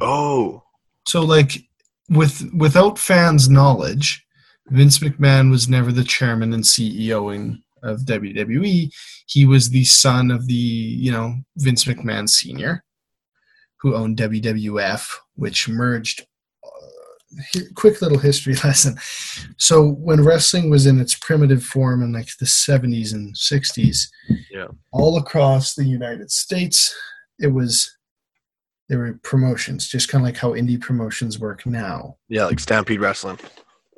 Oh, 0.00 0.62
So 1.06 1.22
like 1.22 1.64
with 2.08 2.50
without 2.54 2.98
fans' 2.98 3.48
knowledge, 3.48 4.24
Vince 4.68 4.98
McMahon 4.98 5.50
was 5.50 5.68
never 5.68 5.92
the 5.92 6.04
chairman 6.04 6.52
and 6.52 6.64
CEO 6.64 7.34
in, 7.34 7.62
of 7.82 8.00
WWE. 8.00 8.90
He 9.26 9.44
was 9.44 9.70
the 9.70 9.84
son 9.84 10.30
of 10.30 10.46
the, 10.46 10.54
you 10.54 11.10
know, 11.10 11.34
Vince 11.56 11.84
McMahon 11.84 12.28
Sr., 12.28 12.84
who 13.80 13.94
owned 13.94 14.16
WWF, 14.18 15.08
which 15.34 15.68
merged. 15.68 16.26
Quick 17.74 18.02
little 18.02 18.18
history 18.18 18.54
lesson. 18.64 18.96
So 19.58 19.88
when 19.88 20.22
wrestling 20.24 20.70
was 20.70 20.86
in 20.86 21.00
its 21.00 21.14
primitive 21.14 21.62
form 21.64 22.02
in 22.02 22.12
like 22.12 22.28
the 22.38 22.46
70s 22.46 23.12
and 23.14 23.34
60s, 23.34 24.08
Yeah. 24.50 24.66
all 24.92 25.16
across 25.18 25.74
the 25.74 25.84
United 25.84 26.30
States, 26.30 26.94
it 27.38 27.48
was 27.48 27.96
there 28.88 28.98
were 28.98 29.18
promotions, 29.22 29.88
just 29.88 30.08
kind 30.08 30.22
of 30.22 30.26
like 30.26 30.36
how 30.36 30.52
indie 30.52 30.80
promotions 30.80 31.38
work 31.38 31.64
now. 31.64 32.16
yeah, 32.28 32.44
like 32.44 32.60
Stampede 32.60 33.00
Wrestling. 33.00 33.38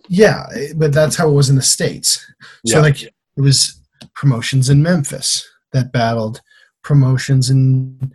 Yeah, 0.09 0.47
but 0.77 0.93
that's 0.93 1.17
how 1.17 1.29
it 1.29 1.33
was 1.33 1.49
in 1.51 1.57
the 1.57 1.63
states. 1.63 2.25
So 2.67 2.77
Yeah. 2.77 2.83
like 2.83 3.03
it 3.03 3.13
was 3.37 3.81
promotions 4.15 4.69
in 4.69 4.83
Memphis 4.83 5.45
that 5.73 5.91
battled 5.93 6.41
promotions 6.83 7.51
in 7.51 8.13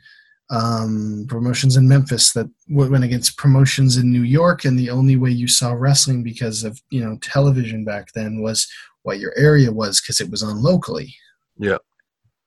um, 0.49 1.26
promotions 1.30 1.77
in 1.77 1.88
Memphis 1.88 2.34
that 2.34 2.49
went 2.69 3.03
against 3.03 3.38
promotions 3.38 3.97
in 3.97 4.11
New 4.11 4.23
York, 4.23 4.65
and 4.65 4.77
the 4.77 4.89
only 4.89 5.15
way 5.15 5.30
you 5.30 5.47
saw 5.47 5.71
wrestling 5.71 6.23
because 6.23 6.63
of 6.63 6.81
you 6.89 7.03
know 7.03 7.17
television 7.21 7.85
back 7.85 8.11
then 8.13 8.41
was 8.41 8.67
what 9.03 9.19
your 9.19 9.34
area 9.38 9.71
was 9.71 10.01
because 10.01 10.19
it 10.19 10.30
was 10.30 10.43
on 10.43 10.61
locally. 10.61 11.13
Yeah. 11.57 11.77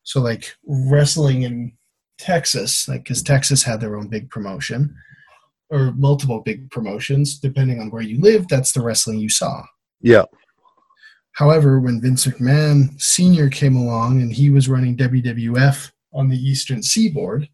So 0.03 0.21
like 0.21 0.55
wrestling 0.67 1.43
in 1.43 1.73
Texas, 2.19 2.89
like 2.89 3.05
because 3.05 3.23
Texas 3.23 3.63
had 3.63 3.81
their 3.81 3.97
own 3.97 4.09
big 4.09 4.31
promotion 4.31 4.95
or 5.71 5.93
multiple 5.93 6.41
big 6.41 6.71
promotions, 6.71 7.39
depending 7.39 7.81
on 7.81 7.91
where 7.91 8.03
you 8.03 8.21
lived, 8.21 8.51
that's 8.51 8.73
the 8.73 8.83
wrestling 8.83 9.19
you 9.19 9.29
saw. 9.29 9.63
Yeah. 10.01 10.25
However, 11.33 11.81
when 11.81 12.01
Vince 12.01 12.27
McMahon 12.27 13.01
Sr. 13.01 13.49
came 13.49 13.77
along 13.77 14.21
and 14.21 14.33
he 14.33 14.51
was 14.51 14.69
running 14.69 14.97
WWF 14.97 15.91
on 16.13 16.29
the 16.29 16.37
Eastern 16.37 16.83
Seaboard, 16.83 17.49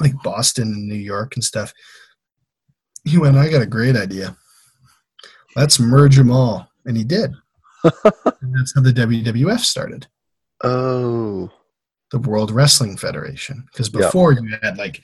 like 0.00 0.20
Boston 0.22 0.68
and 0.72 0.88
New 0.88 0.94
York 0.94 1.36
and 1.36 1.44
stuff. 1.44 1.72
He 3.04 3.18
went, 3.18 3.36
I 3.36 3.48
got 3.48 3.62
a 3.62 3.66
great 3.66 3.96
idea. 3.96 4.36
Let's 5.56 5.78
merge 5.80 6.16
them 6.16 6.30
all. 6.30 6.68
And 6.86 6.96
he 6.96 7.04
did. 7.04 7.32
and 7.84 8.54
that's 8.54 8.74
how 8.74 8.80
the 8.82 8.92
WWF 8.92 9.60
started, 9.60 10.06
Oh. 10.62 11.50
the 12.10 12.18
World 12.18 12.50
Wrestling 12.50 12.96
Federation. 12.96 13.64
Because 13.72 13.90
Yeah. 13.92 14.00
before 14.06 14.32
you 14.32 14.56
had 14.62 14.76
like 14.78 15.02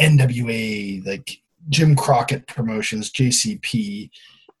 NWA, 0.00 1.04
like 1.06 1.40
Jim 1.68 1.94
Crockett 1.96 2.46
Promotions, 2.46 3.10
JCP. 3.12 4.10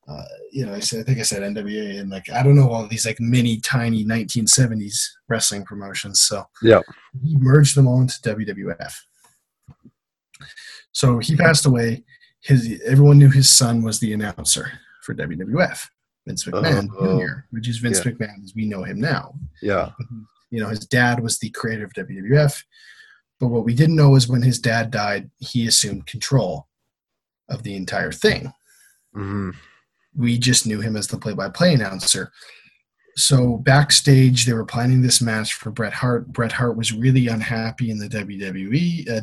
Uh, 0.08 0.22
you 0.52 0.64
know, 0.64 0.72
I 0.72 0.78
said 0.78 1.00
I 1.00 1.02
think 1.02 1.18
I 1.18 1.22
said 1.22 1.42
NWA, 1.42 1.98
and 1.98 2.10
like 2.10 2.30
I 2.30 2.44
don't 2.44 2.54
know 2.54 2.70
all 2.70 2.86
these 2.86 3.04
like 3.06 3.18
mini 3.18 3.58
tiny 3.60 4.04
1970s 4.04 5.00
wrestling 5.28 5.64
promotions. 5.64 6.20
So 6.20 6.44
Yeah. 6.62 6.80
he 7.24 7.36
merged 7.36 7.76
them 7.76 7.88
all 7.88 8.00
into 8.00 8.14
WWF. 8.22 8.94
So 10.96 11.18
he 11.18 11.36
passed 11.36 11.66
away. 11.66 12.04
His 12.40 12.80
everyone 12.86 13.18
knew 13.18 13.28
his 13.30 13.50
son 13.50 13.82
was 13.82 14.00
the 14.00 14.14
announcer 14.14 14.72
for 15.02 15.14
WWF, 15.14 15.86
Vince 16.26 16.44
McMahon 16.44 16.88
Oh. 16.98 17.20
Jr., 17.20 17.32
which 17.50 17.68
is 17.68 17.76
Vince 17.76 18.02
Yeah. 18.02 18.12
McMahon 18.12 18.42
as 18.42 18.54
we 18.56 18.64
know 18.64 18.82
him 18.82 18.98
now. 18.98 19.34
Yeah. 19.60 19.90
You 20.50 20.60
know, 20.62 20.68
his 20.70 20.86
dad 20.86 21.20
was 21.22 21.38
the 21.38 21.50
creator 21.50 21.84
of 21.84 21.92
WWF, 21.92 22.62
but 23.38 23.48
what 23.48 23.66
we 23.66 23.74
didn't 23.74 23.96
know 23.96 24.14
is 24.16 24.26
when 24.26 24.40
his 24.40 24.58
dad 24.58 24.90
died, 24.90 25.30
he 25.36 25.66
assumed 25.66 26.06
control 26.06 26.66
of 27.50 27.62
the 27.62 27.76
entire 27.76 28.12
thing. 28.12 28.50
hmm 29.12 29.50
We 30.14 30.38
just 30.38 30.66
knew 30.66 30.80
him 30.80 30.96
as 30.96 31.08
the 31.08 31.18
play-by-play 31.18 31.74
announcer. 31.74 32.32
So 33.16 33.58
backstage, 33.58 34.46
they 34.46 34.54
were 34.54 34.64
planning 34.64 35.02
this 35.02 35.20
match 35.20 35.52
for 35.52 35.70
Bret 35.70 35.92
Hart. 35.92 36.32
Bret 36.32 36.52
Hart 36.52 36.74
was 36.78 36.92
really 36.92 37.28
unhappy 37.28 37.90
in 37.90 37.98
the 37.98 38.08
WWE, 38.08 39.10
uh, 39.10 39.20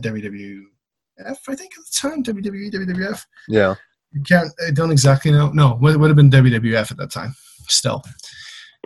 WWF, 1.23 1.37
I 1.49 1.55
think 1.55 1.73
at 1.77 1.83
the 1.85 2.09
time, 2.09 2.23
WWE, 2.23 2.71
WWF. 2.71 3.25
Yeah. 3.47 3.75
I 4.15 4.19
can't, 4.27 4.51
I 4.67 4.71
don't 4.71 4.91
exactly 4.91 5.31
know. 5.31 5.49
No, 5.49 5.73
it 5.87 5.97
would 5.97 6.09
have 6.09 6.15
been 6.15 6.29
WWF 6.29 6.91
at 6.91 6.97
that 6.97 7.11
time. 7.11 7.33
Still, 7.67 8.03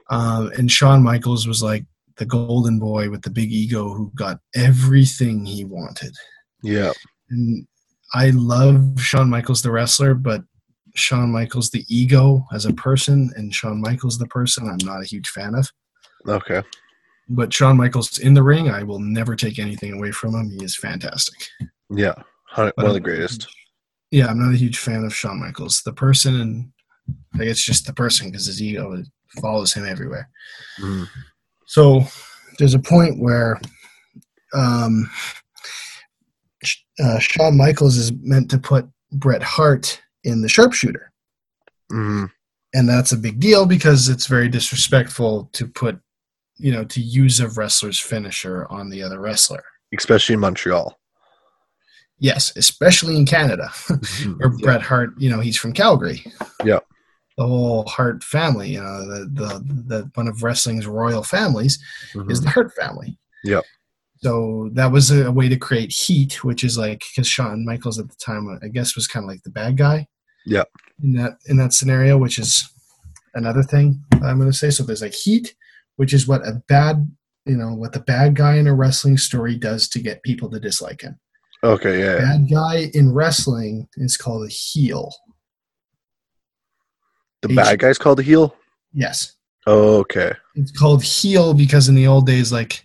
um, 0.10 0.52
and 0.58 0.72
Shawn 0.72 1.04
Michaels 1.04 1.48
was 1.48 1.64
like 1.64 1.86
the 2.18 2.26
golden 2.26 2.80
boy 2.80 3.10
with 3.10 3.22
the 3.22 3.30
big 3.30 3.52
ego 3.52 3.94
who 3.94 4.12
got 4.16 4.40
everything 4.56 5.46
he 5.46 5.66
wanted. 5.66 6.14
Yeah. 6.64 6.92
And 7.30 7.68
I 8.14 8.32
love 8.32 9.00
Shawn 9.00 9.30
Michaels 9.30 9.62
the 9.62 9.72
wrestler, 9.72 10.14
but 10.14 10.44
Shawn 10.96 11.32
Michaels 11.32 11.70
the 11.70 11.86
ego 11.90 12.46
as 12.54 12.66
a 12.66 12.74
person 12.74 13.32
and 13.36 13.54
Shawn 13.54 13.82
Michaels 13.82 14.18
the 14.18 14.28
person 14.28 14.68
I'm 14.68 14.86
not 14.86 15.02
a 15.02 15.06
huge 15.06 15.30
fan 15.30 15.56
of. 15.56 15.70
Okay. 16.28 16.64
But 17.30 17.54
Shawn 17.54 17.78
Michaels 17.78 18.18
in 18.20 18.34
the 18.34 18.44
ring, 18.44 18.70
I 18.70 18.84
will 18.84 19.00
never 19.00 19.36
take 19.36 19.60
anything 19.60 19.94
away 19.94 20.12
from 20.12 20.34
him. 20.34 20.50
He 20.50 20.64
is 20.64 20.76
fantastic. 20.76 21.50
Yeah. 21.90 22.16
One 22.56 22.72
of 22.78 22.94
the 22.94 23.00
greatest. 23.00 23.48
Yeah, 24.12 24.28
I'm 24.28 24.40
not 24.40 24.54
a 24.54 24.58
huge 24.58 24.78
fan 24.80 25.04
of 25.04 25.14
Shawn 25.16 25.40
Michaels. 25.40 25.82
The 25.84 25.94
person 25.94 26.40
and 26.40 26.72
like 27.38 27.48
it's 27.48 27.64
just 27.64 27.86
the 27.86 27.94
person 27.94 28.28
because 28.30 28.46
his 28.48 28.62
ego 28.62 29.04
follows 29.42 29.74
him 29.74 29.86
everywhere. 29.86 30.30
Mhm. 30.80 31.08
So 31.68 32.06
there's 32.58 32.74
a 32.74 32.80
point 32.80 33.20
where 33.20 33.60
um, 34.54 35.10
uh, 37.04 37.20
Shawn 37.20 37.58
Michaels 37.58 37.98
is 37.98 38.12
meant 38.22 38.50
to 38.52 38.58
put 38.58 38.88
Bret 39.12 39.44
Hart 39.44 40.02
in 40.24 40.42
the 40.42 40.50
sharpshooter. 40.50 41.12
Mhm. 41.92 42.32
And 42.74 42.90
that's 42.90 43.12
a 43.12 43.18
big 43.18 43.40
deal 43.40 43.66
because 43.66 44.10
it's 44.10 44.26
very 44.28 44.50
disrespectful 44.50 45.50
to 45.54 45.68
put, 45.68 46.00
you 46.58 46.72
know, 46.72 46.84
to 46.86 47.02
use 47.02 47.40
a 47.40 47.48
wrestler's 47.50 48.00
finisher 48.00 48.66
on 48.70 48.90
the 48.90 49.02
other 49.04 49.20
wrestler. 49.20 49.64
Especially 49.98 50.34
in 50.34 50.40
Montreal. 50.42 50.98
Yes, 52.20 52.52
especially 52.56 53.16
in 53.16 53.26
Canada, 53.26 53.70
where 54.38 54.52
Yeah. 54.52 54.58
Bret 54.62 54.82
Hart, 54.82 55.12
you 55.18 55.30
know, 55.30 55.40
he's 55.40 55.58
from 55.58 55.74
Calgary. 55.74 56.26
Yeah. 56.64 56.80
The 57.38 57.46
whole 57.46 57.86
Hart 57.86 58.24
family, 58.24 58.72
you 58.72 58.82
know, 58.82 59.06
the, 59.08 59.26
the, 59.32 59.64
the 59.88 60.12
one 60.16 60.28
of 60.28 60.42
wrestling's 60.42 60.88
royal 60.88 61.22
families 61.24 61.78
Mhm. 62.14 62.32
is 62.32 62.42
the 62.42 62.50
Hart 62.50 62.74
family. 62.74 63.20
Yeah. 63.44 63.62
So 64.24 64.72
that 64.74 64.92
was 64.92 65.12
a, 65.12 65.32
way 65.32 65.48
to 65.48 65.58
create 65.58 65.92
heat, 65.92 66.44
which 66.44 66.64
is 66.64 66.76
like 66.78 67.04
because 67.12 67.28
Shawn 67.28 67.64
Michaels 67.64 68.00
at 68.00 68.10
the 68.10 68.16
time, 68.16 68.60
I 68.64 68.68
guess, 68.68 68.96
was 68.96 69.06
kind 69.08 69.24
of 69.24 69.30
like 69.30 69.44
the 69.44 69.52
bad 69.52 69.78
guy. 69.78 70.08
Yeah. 70.46 70.64
In 71.04 71.14
that 71.14 71.38
in 71.46 71.58
that 71.58 71.74
scenario, 71.74 72.18
which 72.18 72.40
is 72.40 72.68
another 73.36 73.62
thing 73.62 74.04
I'm 74.14 74.40
going 74.40 74.50
to 74.52 74.58
say. 74.58 74.72
So 74.72 74.84
there's 74.84 75.04
like 75.04 75.14
heat, 75.14 75.56
which 75.98 76.14
is 76.14 76.28
what 76.28 76.42
a 76.48 76.64
bad, 76.68 77.08
you 77.46 77.58
know, 77.58 77.76
what 77.76 77.94
the 77.94 78.00
bad 78.00 78.34
guy 78.34 78.56
in 78.56 78.66
a 78.66 78.74
wrestling 78.74 79.20
story 79.20 79.56
does 79.56 79.88
to 79.90 80.00
get 80.00 80.24
people 80.24 80.50
to 80.50 80.60
dislike 80.60 81.02
him. 81.02 81.20
Okay. 81.64 82.00
Yeah. 82.00 82.18
Bad 82.18 82.50
guy 82.50 82.90
in 82.94 83.14
wrestling 83.14 83.88
is 83.98 84.18
called 84.18 84.46
a 84.46 84.50
heel. 84.50 85.14
The 87.42 87.50
bad 87.50 87.80
guy's 87.80 87.98
called 87.98 88.20
a 88.20 88.24
heel. 88.24 88.56
Yes. 88.94 89.36
Okay. 89.66 90.34
It's 90.56 90.72
called 90.72 91.04
heel 91.04 91.54
because 91.54 91.90
in 91.90 91.96
the 91.96 92.08
old 92.08 92.26
days, 92.26 92.52
like 92.52 92.84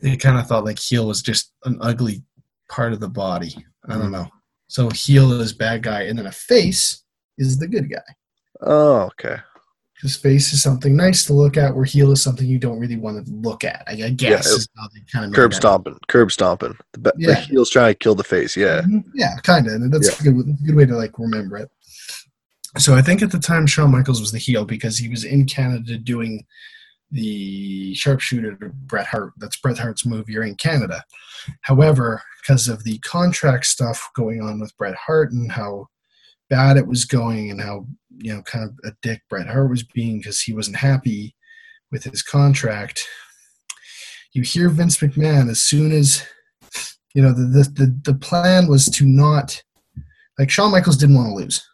they 0.00 0.16
kind 0.16 0.38
of 0.38 0.46
thought 0.46 0.64
like 0.64 0.78
heel 0.78 1.06
was 1.06 1.22
just 1.22 1.52
an 1.64 1.76
ugly 1.80 2.22
part 2.68 2.92
of 2.92 3.00
the 3.00 3.08
body. 3.08 3.54
I 3.88 3.94
don't 3.94 4.08
mm. 4.08 4.12
know. 4.12 4.28
So 4.68 4.88
heel 4.90 5.32
is 5.40 5.52
bad 5.52 5.82
guy, 5.82 6.02
and 6.02 6.16
then 6.18 6.26
a 6.26 6.32
face 6.32 7.02
is 7.38 7.58
the 7.58 7.66
good 7.66 7.90
guy. 7.90 8.14
Oh, 8.60 9.08
okay. 9.12 9.36
Because 10.00 10.16
face 10.16 10.52
is 10.54 10.62
something 10.62 10.96
nice 10.96 11.26
to 11.26 11.34
look 11.34 11.58
at, 11.58 11.76
where 11.76 11.84
heel 11.84 12.10
is 12.10 12.22
something 12.22 12.46
you 12.46 12.58
don't 12.58 12.78
really 12.78 12.96
want 12.96 13.22
to 13.26 13.30
look 13.32 13.64
at. 13.64 13.82
I, 13.86 13.92
I 14.04 14.10
guess 14.10 14.46
it- 14.50 14.56
is 14.58 14.68
how 14.78 14.88
they 14.94 15.00
kind 15.12 15.26
of 15.26 15.32
Curb 15.32 15.52
stomping. 15.52 15.98
Curb 16.08 16.32
stomping. 16.32 16.74
The, 16.92 16.98
ba- 17.00 17.12
the 17.18 17.34
heel's 17.34 17.68
trying 17.68 17.92
to 17.92 17.98
kill 17.98 18.14
the 18.14 18.24
face. 18.24 18.56
Yeah. 18.56 18.80
Mhm. 18.80 19.04
Yeah, 19.14 19.36
kind 19.42 19.66
of. 19.66 19.74
And 19.74 19.92
that's 19.92 20.18
a 20.20 20.22
good, 20.22 20.38
a 20.38 20.66
good 20.66 20.74
way 20.74 20.86
to 20.86 20.96
like 20.96 21.18
remember 21.18 21.58
it. 21.58 21.70
So 22.78 22.94
I 22.94 23.02
think 23.02 23.20
at 23.20 23.30
the 23.30 23.38
time 23.38 23.66
Shawn 23.66 23.90
Michaels 23.90 24.20
was 24.20 24.32
the 24.32 24.38
heel 24.38 24.64
because 24.64 24.96
he 24.96 25.08
was 25.08 25.24
in 25.24 25.44
Canada 25.46 25.98
doing 25.98 26.46
the 27.10 27.92
sharpshooter 27.94 28.54
to 28.56 28.68
Bret 28.86 29.06
Hart. 29.06 29.32
That's 29.36 29.56
Bret 29.58 29.76
Hart's 29.78 30.06
move. 30.06 30.30
You're 30.30 30.44
in 30.44 30.54
Canada. 30.54 31.02
However, 31.62 32.22
because 32.40 32.68
of 32.68 32.84
the 32.84 32.98
contract 33.00 33.66
stuff 33.66 34.08
going 34.14 34.40
on 34.40 34.60
with 34.60 34.76
Bret 34.78 34.94
Hart 34.94 35.32
and 35.32 35.50
how 35.50 35.88
bad 36.50 36.76
it 36.76 36.86
was 36.86 37.04
going 37.04 37.50
and 37.50 37.60
how 37.60 37.86
you 38.18 38.34
know 38.34 38.42
kind 38.42 38.64
of 38.64 38.76
a 38.84 38.92
dick 39.00 39.22
Bret 39.30 39.46
Hart 39.46 39.70
was 39.70 39.82
being 39.82 40.18
because 40.18 40.40
he 40.40 40.52
wasn't 40.52 40.76
happy 40.76 41.34
with 41.90 42.04
his 42.04 42.22
contract. 42.22 43.06
You 44.32 44.42
hear 44.42 44.68
Vince 44.68 44.98
McMahon 44.98 45.48
as 45.48 45.62
soon 45.62 45.92
as 45.92 46.22
you 47.14 47.22
know 47.22 47.32
the 47.32 47.44
the 47.44 47.62
the, 47.84 48.00
the 48.12 48.18
plan 48.18 48.68
was 48.68 48.86
to 48.86 49.06
not 49.06 49.62
like 50.38 50.50
Shawn 50.50 50.72
Michaels 50.72 50.96
didn't 50.96 51.16
want 51.16 51.30
to 51.30 51.34
lose. 51.34 51.66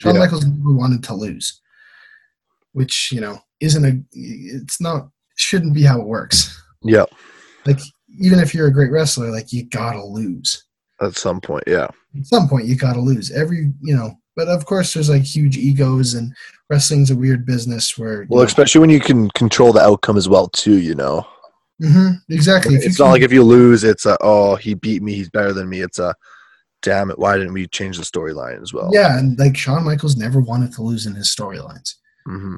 Shawn 0.00 0.14
Yeah. 0.14 0.20
Michaels 0.20 0.46
never 0.46 0.74
wanted 0.74 1.02
to 1.04 1.14
lose, 1.14 1.60
which 2.72 3.10
you 3.12 3.20
know 3.20 3.38
isn't 3.60 3.84
a 3.84 4.00
it's 4.12 4.80
not 4.80 5.08
shouldn't 5.36 5.74
be 5.74 5.82
how 5.82 6.00
it 6.00 6.06
works. 6.06 6.58
Yeah. 6.82 7.04
Like 7.66 7.78
even 8.20 8.38
if 8.38 8.54
you're 8.54 8.66
a 8.66 8.72
great 8.72 8.90
wrestler, 8.90 9.30
like 9.30 9.52
you 9.52 9.64
gotta 9.64 10.02
lose 10.02 10.64
At 11.02 11.16
some 11.16 11.40
point. 11.40 11.64
Yeah. 11.66 11.88
at 12.18 12.26
some 12.26 12.48
point. 12.48 12.66
You 12.66 12.76
gotta 12.76 13.00
lose 13.00 13.30
every 13.30 13.72
you 13.82 13.94
know. 13.96 14.14
But 14.36 14.48
of 14.48 14.64
course, 14.64 14.94
there's 14.94 15.10
like 15.10 15.22
huge 15.24 15.58
egos, 15.58 16.14
and 16.14 16.32
wrestling's 16.70 17.10
a 17.10 17.16
weird 17.16 17.44
business 17.44 17.98
where. 17.98 18.26
Well, 18.30 18.40
know- 18.40 18.46
especially 18.46 18.80
when 18.80 18.90
you 18.90 19.00
can 19.00 19.28
control 19.30 19.72
the 19.72 19.80
outcome 19.82 20.16
as 20.16 20.28
well, 20.28 20.48
too. 20.48 20.78
You 20.78 20.94
know, 20.94 21.26
Mhm, 21.82 22.16
exactly. 22.30 22.74
If 22.76 22.84
it's 22.84 22.98
not 22.98 23.06
can- 23.06 23.12
like 23.12 23.22
if 23.22 23.32
you 23.32 23.42
lose, 23.42 23.84
it's 23.84 24.06
a 24.06 24.16
oh 24.22 24.56
he 24.56 24.74
beat 24.74 25.02
me, 25.02 25.14
he's 25.14 25.28
better 25.30 25.52
than 25.52 25.68
me. 25.68 25.80
It's 25.80 25.98
a 25.98 26.14
damn 26.82 27.10
it, 27.10 27.18
why 27.18 27.36
didn't 27.36 27.52
we 27.52 27.66
change 27.68 27.98
the 27.98 28.04
storyline 28.04 28.60
as 28.62 28.72
well? 28.72 28.90
yeah, 28.92 29.18
and 29.18 29.38
like 29.38 29.56
Shawn 29.56 29.84
Michaels 29.84 30.16
never 30.16 30.40
wanted 30.40 30.72
to 30.74 30.82
lose 30.82 31.06
in 31.06 31.14
his 31.14 31.34
storylines. 31.34 31.94
hmm 32.26 32.56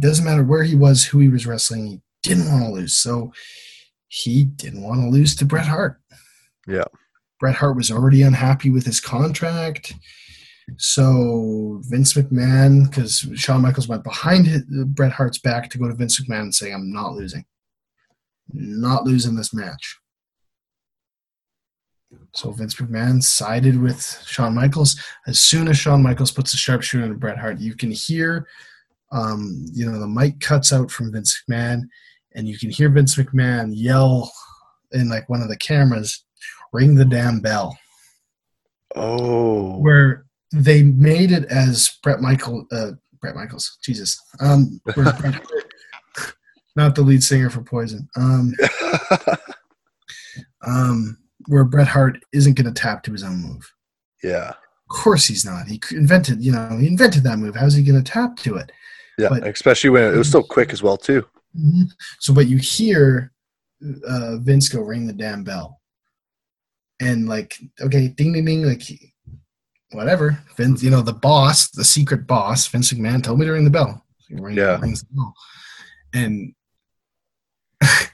doesn't 0.00 0.24
matter 0.24 0.42
where 0.42 0.64
he 0.64 0.74
was, 0.74 1.04
who 1.04 1.20
he 1.20 1.28
was 1.28 1.46
wrestling, 1.46 1.86
he 1.86 2.00
didn't 2.24 2.50
want 2.50 2.64
to 2.64 2.70
lose. 2.72 2.98
So 2.98 3.32
he 4.08 4.42
didn't 4.44 4.82
want 4.82 5.00
to 5.00 5.08
lose 5.08 5.36
to 5.36 5.44
Bret 5.44 5.66
Hart. 5.66 6.00
Yeah. 6.66 6.84
Bret 7.38 7.56
Hart 7.56 7.76
was 7.76 7.90
already 7.90 8.22
unhappy 8.22 8.70
with 8.70 8.86
his 8.86 9.00
contract. 9.00 9.94
So 10.78 11.80
Vince 11.84 12.14
McMahon, 12.14 12.88
because 12.88 13.28
Shawn 13.34 13.62
Michaels 13.62 13.88
went 13.88 14.04
behind 14.04 14.46
his, 14.46 14.64
Bret 14.86 15.12
Hart's 15.12 15.38
back 15.38 15.70
to 15.70 15.78
go 15.78 15.88
to 15.88 15.94
Vince 15.94 16.20
McMahon 16.20 16.40
and 16.42 16.54
say, 16.54 16.72
I'm 16.72 16.92
not 16.92 17.14
losing. 17.14 17.44
Not 18.52 19.04
losing 19.04 19.36
this 19.36 19.54
match. 19.54 19.98
So 22.34 22.50
Vince 22.50 22.74
McMahon 22.76 23.22
sided 23.22 23.80
with 23.80 24.22
Shawn 24.26 24.54
Michaels. 24.54 25.00
As 25.26 25.40
soon 25.40 25.68
as 25.68 25.78
Shawn 25.78 26.02
Michaels 26.02 26.32
puts 26.32 26.54
a 26.54 26.56
sharpshooter 26.56 27.04
into 27.04 27.16
Bret 27.16 27.38
Hart, 27.38 27.58
you 27.58 27.74
can 27.74 27.90
hear 27.90 28.46
um, 29.12 29.66
you 29.72 29.90
know, 29.90 29.98
the 29.98 30.06
mic 30.06 30.40
cuts 30.40 30.72
out 30.72 30.90
from 30.90 31.12
Vince 31.12 31.44
McMahon, 31.48 31.82
and 32.34 32.48
you 32.48 32.58
can 32.58 32.70
hear 32.70 32.88
Vince 32.88 33.14
McMahon 33.14 33.70
yell 33.72 34.30
in 34.92 35.08
like 35.08 35.28
one 35.28 35.42
of 35.42 35.48
the 35.48 35.56
cameras, 35.56 36.24
"Ring 36.76 36.94
the 36.94 37.04
damn 37.04 37.40
bell!" 37.40 37.76
Oh, 38.94 39.78
Where 39.78 40.24
they 40.52 40.82
made 40.82 41.32
it 41.32 41.44
as 41.46 41.98
Bret 42.02 42.20
Michael, 42.20 42.66
uh, 42.72 42.92
Bret 43.20 43.34
Michaels, 43.34 43.78
Jesus, 43.82 44.18
um, 44.40 44.80
where 44.84 45.12
Bret 45.12 45.34
Hart- 45.34 45.46
not 46.76 46.94
the 46.94 47.02
lead 47.02 47.22
singer 47.22 47.50
for 47.50 47.62
Poison. 47.62 48.08
Um, 48.16 48.52
um, 50.66 51.18
where 51.48 51.64
Bret 51.64 51.88
Hart 51.88 52.18
isn't 52.32 52.54
going 52.54 52.72
to 52.72 52.80
tap 52.80 53.02
to 53.04 53.12
his 53.12 53.22
own 53.22 53.36
move. 53.42 53.70
Yeah. 54.22 54.50
Of 54.50 54.88
course 54.88 55.26
he's 55.26 55.44
not. 55.44 55.66
He 55.66 55.80
invented, 55.92 56.44
you 56.44 56.52
know, 56.52 56.76
he 56.78 56.86
invented 56.86 57.22
that 57.24 57.38
move. 57.38 57.56
How's 57.56 57.74
he 57.74 57.82
going 57.82 58.02
to 58.02 58.10
tap 58.12 58.36
to 58.38 58.56
it? 58.56 58.70
Yeah. 59.18 59.28
But- 59.30 59.46
Especially 59.46 59.90
when 59.90 60.14
it 60.14 60.16
was 60.16 60.30
so 60.30 60.42
quick 60.42 60.72
as 60.72 60.82
well 60.82 60.96
too. 60.96 61.24
Mhm. 61.58 61.84
So, 62.20 62.34
but 62.34 62.46
you 62.48 62.58
hear 62.58 63.32
uh, 64.06 64.36
Vince 64.38 64.68
go 64.68 64.80
ring 64.80 65.06
the 65.06 65.12
damn 65.12 65.42
bell, 65.42 65.80
and 67.00 67.28
like, 67.28 67.56
okay, 67.80 68.08
ding 68.08 68.32
ding 68.32 68.44
ding, 68.44 68.62
like, 68.64 68.82
whatever. 69.92 70.38
Vince, 70.56 70.82
you 70.82 70.90
know, 70.90 71.02
the 71.02 71.12
boss, 71.12 71.68
the 71.70 71.84
secret 71.84 72.26
boss, 72.26 72.66
Vince 72.66 72.92
McMahon 72.92 73.22
told 73.22 73.38
me 73.38 73.46
to 73.46 73.52
ring 73.52 73.64
the 73.64 73.70
bell. 73.70 74.04
Ring- 74.30 74.56
Yeah. 74.56 74.80
rings 74.80 75.02
the 75.02 75.14
bell, 75.14 75.34
and 76.14 76.54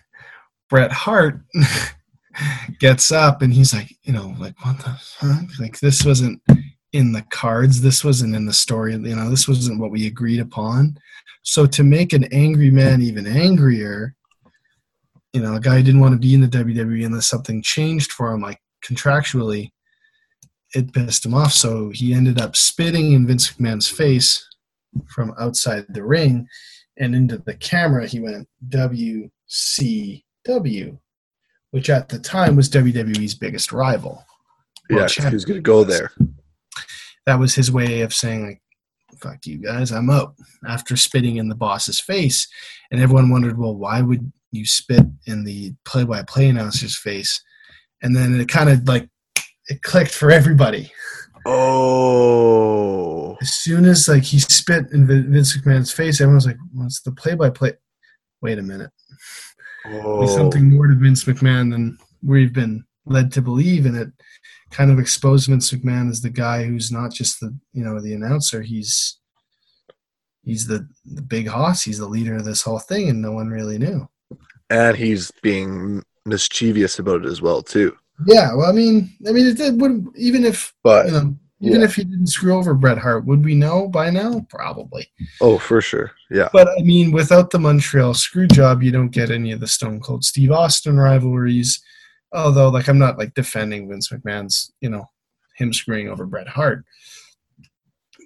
Bret 0.68 0.92
Hart 0.92 1.40
gets 2.80 3.10
up 3.12 3.42
and 3.42 3.52
he's 3.52 3.74
like, 3.74 3.94
you 4.02 4.12
know, 4.12 4.34
like 4.38 4.54
what 4.64 4.78
the 4.78 4.96
fuck? 5.00 5.58
Like 5.60 5.78
this 5.80 6.04
wasn't 6.04 6.40
in 6.92 7.12
the 7.12 7.22
cards. 7.30 7.80
This 7.80 8.04
wasn't 8.04 8.34
in 8.34 8.46
the 8.46 8.52
story. 8.52 8.92
You 8.92 8.98
know, 9.16 9.28
this 9.30 9.46
wasn't 9.46 9.80
what 9.80 9.90
we 9.90 10.06
agreed 10.06 10.40
upon. 10.40 10.98
So 11.42 11.66
to 11.66 11.82
make 11.82 12.12
an 12.12 12.24
angry 12.32 12.70
man 12.70 13.02
even 13.02 13.26
angrier, 13.26 14.14
you 15.32 15.40
know, 15.42 15.54
a 15.56 15.60
guy 15.60 15.76
who 15.78 15.82
didn't 15.82 16.00
want 16.00 16.12
to 16.12 16.18
be 16.18 16.34
in 16.34 16.40
the 16.40 16.46
WWE 16.48 17.04
unless 17.06 17.26
something 17.26 17.62
changed 17.62 18.12
for 18.12 18.32
him, 18.32 18.40
like 18.40 18.60
contractually, 18.84 19.70
it 20.74 20.92
pissed 20.92 21.24
him 21.24 21.34
off. 21.34 21.52
So 21.52 21.90
he 21.90 22.14
ended 22.14 22.40
up 22.40 22.56
spitting 22.56 23.12
in 23.12 23.26
Vince 23.26 23.52
McMahon's 23.52 23.88
face 23.88 24.48
from 25.08 25.34
outside 25.38 25.84
the 25.88 26.02
ring, 26.04 26.46
and 26.98 27.14
into 27.14 27.38
the 27.38 27.54
camera 27.54 28.06
he 28.06 28.20
went 28.20 28.48
WCW, 28.68 29.30
which 31.70 31.90
at 31.90 32.08
the 32.08 32.18
time 32.18 32.56
was 32.56 32.68
WWE's 32.68 33.34
biggest 33.34 33.72
rival. 33.72 34.24
Yeah. 34.90 35.08
He 35.08 35.34
was 35.34 35.44
going 35.44 35.58
to 35.58 35.62
go 35.62 35.84
there. 35.84 36.10
that 37.26 37.38
was 37.38 37.54
his 37.54 37.70
way 37.70 38.00
of 38.02 38.12
saying 38.12 38.44
like 38.46 38.60
fuck 39.18 39.46
you 39.46 39.58
guys 39.58 39.92
i'm 39.92 40.10
out 40.10 40.34
after 40.66 40.96
spitting 40.96 41.36
in 41.36 41.48
the 41.48 41.54
boss's 41.54 42.00
face 42.00 42.48
and 42.90 43.00
everyone 43.00 43.30
wondered 43.30 43.56
well 43.56 43.76
why 43.76 44.00
would 44.00 44.32
you 44.50 44.66
spit 44.66 45.04
in 45.26 45.44
the 45.44 45.72
play-by-play 45.84 46.48
announcer's 46.48 46.98
face 46.98 47.42
and 48.02 48.14
then 48.14 48.38
it 48.40 48.48
kind 48.48 48.68
of 48.68 48.86
like 48.88 49.08
it 49.68 49.82
clicked 49.82 50.12
for 50.12 50.30
everybody. 50.30 50.90
Oh. 51.44 53.36
as 53.40 53.52
soon 53.52 53.84
as 53.84 54.06
like 54.06 54.22
he 54.22 54.38
spit 54.38 54.92
in 54.92 55.08
vince 55.08 55.56
mcmahon's 55.56 55.90
face 55.90 56.20
everyone's 56.20 56.46
like 56.46 56.58
what's 56.72 57.00
the 57.00 57.10
play-by-play? 57.10 57.72
Wait 58.40 58.58
a 58.58 58.62
minute. 58.62 58.90
Oh. 59.86 60.18
There's 60.18 60.34
something 60.34 60.70
more 60.70 60.86
to 60.86 60.94
vince 60.94 61.24
mcmahon 61.24 61.72
than 61.72 61.98
we've 62.22 62.52
been 62.52 62.84
led 63.06 63.32
to 63.32 63.42
believe 63.42 63.86
and 63.86 63.96
it. 63.96 64.08
Kind 64.70 64.90
of 64.90 64.98
exposed 64.98 65.48
vince 65.48 65.70
mcmahon 65.72 66.10
as 66.10 66.22
the 66.22 66.30
guy 66.30 66.64
who's 66.64 66.90
not 66.90 67.12
just 67.12 67.40
the 67.40 67.56
you 67.72 67.84
know 67.84 68.00
the 68.00 68.14
announcer. 68.14 68.62
He's 68.62 69.18
he's 70.44 70.66
the, 70.66 70.88
the 71.04 71.22
big 71.22 71.48
hoss. 71.48 71.82
He's 71.82 71.98
the 71.98 72.08
leader 72.08 72.36
of 72.36 72.44
this 72.44 72.62
whole 72.62 72.78
thing 72.78 73.08
and 73.08 73.20
no 73.20 73.32
one 73.32 73.48
really 73.48 73.78
knew. 73.78 74.08
And 74.70 74.96
he's 74.96 75.30
being 75.42 76.02
mischievous 76.26 76.98
about 76.98 77.24
it 77.24 77.28
as 77.28 77.42
well 77.42 77.62
too. 77.62 77.96
yeah 78.26 78.54
well 78.54 78.68
i 78.68 78.72
mean 78.72 79.10
i 79.28 79.32
mean 79.32 79.46
it, 79.46 79.60
it 79.60 79.74
would 79.74 80.06
even 80.16 80.44
if 80.44 80.72
But 80.82 81.06
you 81.06 81.12
know 81.12 81.36
even 81.60 81.80
yeah. 81.80 81.84
if 81.86 81.94
he 81.94 82.02
didn't 82.04 82.26
screw 82.26 82.54
over 82.54 82.74
bret 82.74 82.98
hart 82.98 83.24
would 83.24 83.44
we 83.44 83.54
know 83.54 83.88
by 83.88 84.10
now 84.10 84.44
probably 84.50 85.08
oh, 85.40 85.58
for 85.58 85.80
sure. 85.80 86.12
Yeah. 86.30 86.48
but 86.52 86.68
i 86.78 86.82
mean 86.82 87.12
without 87.12 87.50
the 87.50 87.58
montreal 87.58 88.14
screw 88.14 88.46
job 88.46 88.82
you 88.82 88.90
don't 88.90 89.10
get 89.10 89.30
any 89.30 89.52
of 89.52 89.60
the 89.60 89.68
stone 89.68 90.00
cold 90.00 90.24
steve 90.24 90.50
austin 90.50 90.98
rivalries 90.98 91.82
although 92.32 92.68
like 92.68 92.88
i'm 92.88 92.98
not 92.98 93.18
like 93.18 93.34
defending 93.34 93.88
vince 93.88 94.10
mcmahon's 94.10 94.72
you 94.80 94.90
know 94.90 95.08
him 95.56 95.72
screwing 95.72 96.08
over 96.08 96.26
bret 96.26 96.48
hart 96.48 96.84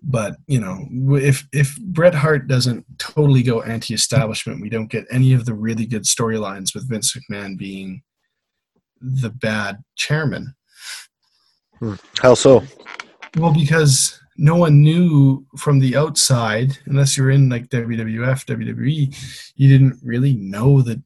but 0.03 0.37
you 0.47 0.61
know 0.61 0.87
if 1.17 1.47
if 1.53 1.77
bret 1.81 2.15
hart 2.15 2.47
doesn't 2.47 2.85
totally 2.99 3.43
go 3.43 3.63
anti-establishment 3.63 4.61
we 4.61 4.69
don't 4.69 4.91
get 4.91 5.07
any 5.11 5.33
of 5.33 5.45
the 5.47 5.55
really 5.55 5.87
good 5.87 6.05
storylines 6.05 6.75
with 6.75 6.89
vince 6.89 7.17
mcmahon 7.17 7.57
being 7.57 8.03
the 9.01 9.31
bad 9.31 9.83
chairman 9.97 10.55
hmm. 11.79 11.95
How 12.21 12.35
so? 12.35 12.63
well, 13.37 13.53
because 13.53 14.19
no 14.39 14.57
one 14.57 14.83
knew 14.83 15.47
from 15.59 15.79
the 15.79 15.97
outside, 15.97 16.79
unless 16.87 17.17
you're 17.17 17.31
in 17.31 17.49
like 17.49 17.69
WWF, 17.69 18.45
WWE, 18.47 19.53
you 19.57 19.69
didn't 19.69 19.99
really 20.03 20.35
know 20.35 20.81
that 20.83 21.03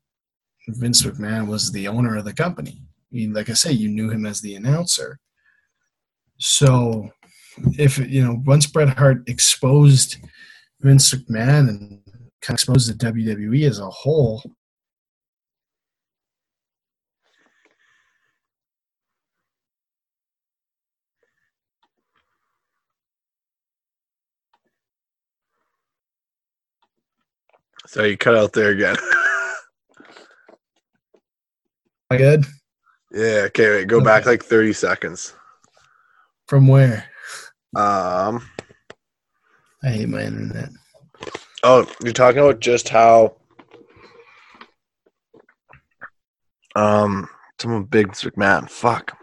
Vince 0.68 1.02
McMahon 1.02 1.48
was 1.48 1.72
the 1.72 1.88
owner 1.88 2.16
of 2.16 2.24
the 2.24 2.32
company. 2.32 2.82
I 3.12 3.16
mean, 3.16 3.32
like 3.32 3.50
I 3.50 3.54
say, 3.54 3.72
you 3.72 3.88
knew 3.88 4.10
him 4.10 4.26
as 4.26 4.40
the 4.40 4.54
announcer. 4.54 5.18
So, 6.38 7.10
if 7.78 7.98
you 7.98 8.24
know, 8.24 8.43
once 8.44 8.66
Bret 8.66 8.97
Hart 8.97 9.28
exposed 9.28 10.16
Vince 10.81 11.12
McMahon 11.12 11.68
and 11.68 12.01
kind 12.40 12.51
of 12.51 12.55
exposed 12.55 12.89
the 12.89 13.12
WWE 13.12 13.68
as 13.68 13.78
a 13.78 13.90
whole, 13.90 14.43
So 27.86 28.05
you 28.05 28.16
cut 28.16 28.36
out 28.36 28.52
there 28.52 28.70
again. 28.70 28.94
My 32.09 32.16
good 32.18 32.44
yeah. 33.10 33.47
Okay. 33.47 33.70
Wait. 33.70 33.89
Go 33.89 34.01
back 34.01 34.27
like 34.27 34.44
thirty 34.44 34.72
seconds. 34.72 35.35
from 36.47 36.68
where? 36.68 37.10
Um. 37.74 38.47
I 39.82 39.88
hate 39.88 40.09
my 40.09 40.22
internet. 40.22 40.70
Oh, 41.62 41.86
you're 42.02 42.12
talking 42.12 42.40
about 42.40 42.60
just 42.60 42.88
how 42.88 43.36
um 46.76 47.28
someone 47.60 47.84
big 47.84 48.09
McMahon. 48.09 48.68
Fuck. 48.70 49.16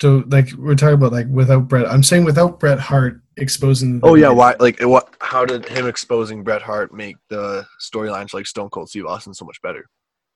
So 0.00 0.24
like 0.28 0.52
we're 0.52 0.74
talking 0.74 0.94
about 0.94 1.12
like 1.12 1.28
without 1.28 1.68
Bret. 1.68 1.88
I'm 1.88 2.02
saying 2.02 2.24
without 2.24 2.60
Bret 2.60 2.78
Hart 2.78 3.20
exposing. 3.36 4.00
the 4.00 4.06
Oh 4.06 4.14
yeah, 4.14 4.30
why? 4.30 4.54
Like 4.58 4.80
what? 4.80 5.14
How 5.20 5.44
did 5.44 5.68
him 5.68 5.86
exposing 5.86 6.42
Bret 6.42 6.62
Hart 6.62 6.92
make 6.92 7.16
the 7.30 7.64
storylines 7.80 8.34
like 8.34 8.46
Stone 8.46 8.70
Cold 8.70 8.88
Steve 8.88 9.06
Austin 9.06 9.34
so 9.34 9.44
much 9.44 9.60
better? 9.62 9.88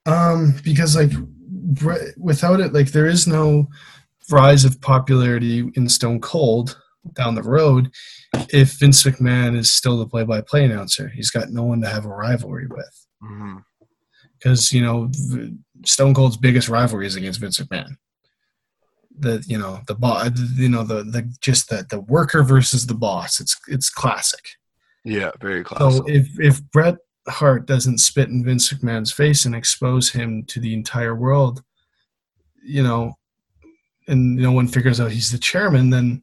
Um, 0.07 0.55
because 0.65 0.97
like 0.97 1.11
Bret, 1.13 2.17
without 2.17 2.61
it, 2.61 2.73
like 2.73 2.93
there 2.93 3.07
is 3.07 3.27
no 3.27 3.69
rise 4.31 4.65
of 4.65 4.81
popularity 4.81 5.71
in 5.75 5.89
Stone 5.89 6.21
Cold 6.21 6.79
down 7.15 7.35
the 7.35 7.43
road. 7.43 7.91
If 8.53 8.79
Vince 8.79 9.03
McMahon 9.05 9.57
is 9.57 9.73
still 9.73 9.99
the 9.99 10.07
play-by-play 10.07 10.65
announcer, 10.65 11.09
he's 11.09 11.31
got 11.31 11.51
no 11.51 11.63
one 11.63 11.81
to 11.81 11.89
have 11.89 12.05
a 12.05 12.09
rivalry 12.09 12.67
with. 12.67 13.07
Mm-hmm. 13.23 13.57
Because 14.39 14.73
you 14.73 14.83
know 14.83 15.11
Stone 15.85 16.15
Cold's 16.15 16.37
biggest 16.37 16.69
rivalry 16.69 17.07
is 17.07 17.17
against 17.17 17.41
Vince 17.41 17.59
McMahon. 17.59 17.97
The 19.19 19.43
you 19.49 19.59
know 19.59 19.81
the 19.89 19.97
boss, 19.97 20.31
you 20.55 20.69
know 20.69 20.85
the 20.85 21.03
the 21.03 21.23
just 21.41 21.69
the 21.71 21.85
the 21.91 22.01
worker 22.01 22.45
versus 22.45 22.87
the 22.87 22.95
boss. 22.95 23.41
It's 23.41 23.57
it's 23.67 23.91
classic. 23.91 24.51
Yeah, 25.05 25.33
very 25.41 25.65
classic. 25.65 26.05
So 26.05 26.05
if 26.07 26.29
if 26.39 26.63
Bret 26.71 26.99
Hart 27.29 27.67
doesn't 27.67 27.99
spit 27.99 28.29
in 28.29 28.45
Vince 28.45 28.73
McMahon's 28.73 29.11
face 29.11 29.45
and 29.45 29.57
expose 29.57 30.11
him 30.11 30.45
to 30.45 30.61
the 30.61 30.73
entire 30.73 31.17
world, 31.17 31.63
you 32.65 32.83
know, 32.83 33.18
and 34.09 34.37
no 34.37 34.53
one 34.53 34.67
figures 34.69 35.01
out 35.01 35.11
he's 35.13 35.31
the 35.31 35.39
chairman, 35.39 35.91
then 35.91 36.23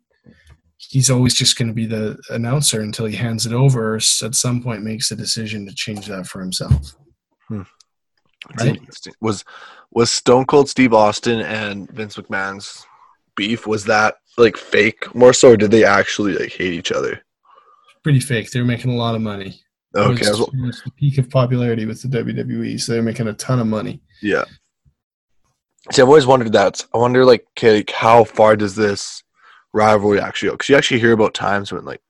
he's 0.77 1.09
always 1.09 1.33
just 1.33 1.57
going 1.57 1.67
to 1.69 1.73
be 1.73 1.85
the 1.85 2.17
announcer 2.29 2.81
until 2.81 3.05
he 3.05 3.15
hands 3.15 3.45
it 3.45 3.53
over 3.53 3.93
or 3.93 3.95
at 3.97 4.03
some 4.35 4.61
point 4.61 4.83
makes 4.83 5.09
a 5.11 5.15
decision 5.15 5.65
to 5.65 5.73
change 5.73 6.07
that 6.07 6.27
for 6.27 6.41
himself. 6.41 6.95
Hmm. 7.47 7.61
That's 8.49 8.65
right? 8.65 8.75
interesting. 8.77 9.13
Was 9.21 9.43
was 9.91 10.11
Stone 10.11 10.45
Cold 10.45 10.69
Steve 10.69 10.93
Austin 10.93 11.39
and 11.41 11.89
Vince 11.91 12.15
McMahon's 12.17 12.85
beef 13.35 13.65
was 13.65 13.85
that 13.85 14.15
like 14.37 14.57
fake 14.57 15.13
more 15.15 15.33
so, 15.33 15.51
or 15.51 15.57
did 15.57 15.71
they 15.71 15.83
actually 15.83 16.33
like 16.37 16.51
hate 16.51 16.73
each 16.73 16.91
other? 16.91 17.21
Pretty 18.03 18.19
fake. 18.19 18.51
They 18.51 18.59
were 18.59 18.65
making 18.65 18.91
a 18.91 18.95
lot 18.95 19.15
of 19.15 19.21
money. 19.21 19.61
It 19.95 19.99
Okay, 19.99 20.29
was, 20.29 20.41
it 20.41 20.61
was 20.61 20.81
the 20.83 20.91
peak 20.91 21.17
of 21.17 21.29
popularity 21.29 21.85
with 21.85 22.01
the 22.01 22.09
WWE, 22.09 22.79
so 22.79 22.91
they're 22.91 23.01
making 23.01 23.27
a 23.29 23.33
ton 23.33 23.59
of 23.59 23.67
money. 23.67 24.01
yeah. 24.21 24.43
See, 25.91 26.01
I've 26.01 26.07
always 26.07 26.25
wondered 26.25 26.53
that. 26.53 26.83
I 26.93 26.97
wonder, 26.97 27.25
like, 27.25 27.45
okay, 27.57 27.77
like, 27.77 27.91
how 27.91 28.23
far 28.23 28.55
does 28.55 28.75
this 28.75 29.23
rivalry 29.73 30.19
actually 30.19 30.49
go? 30.49 30.53
Because 30.53 30.69
you 30.69 30.75
actually 30.75 30.99
hear 30.99 31.11
about 31.11 31.33
times 31.33 31.71
when 31.71 31.85
like 31.85 32.01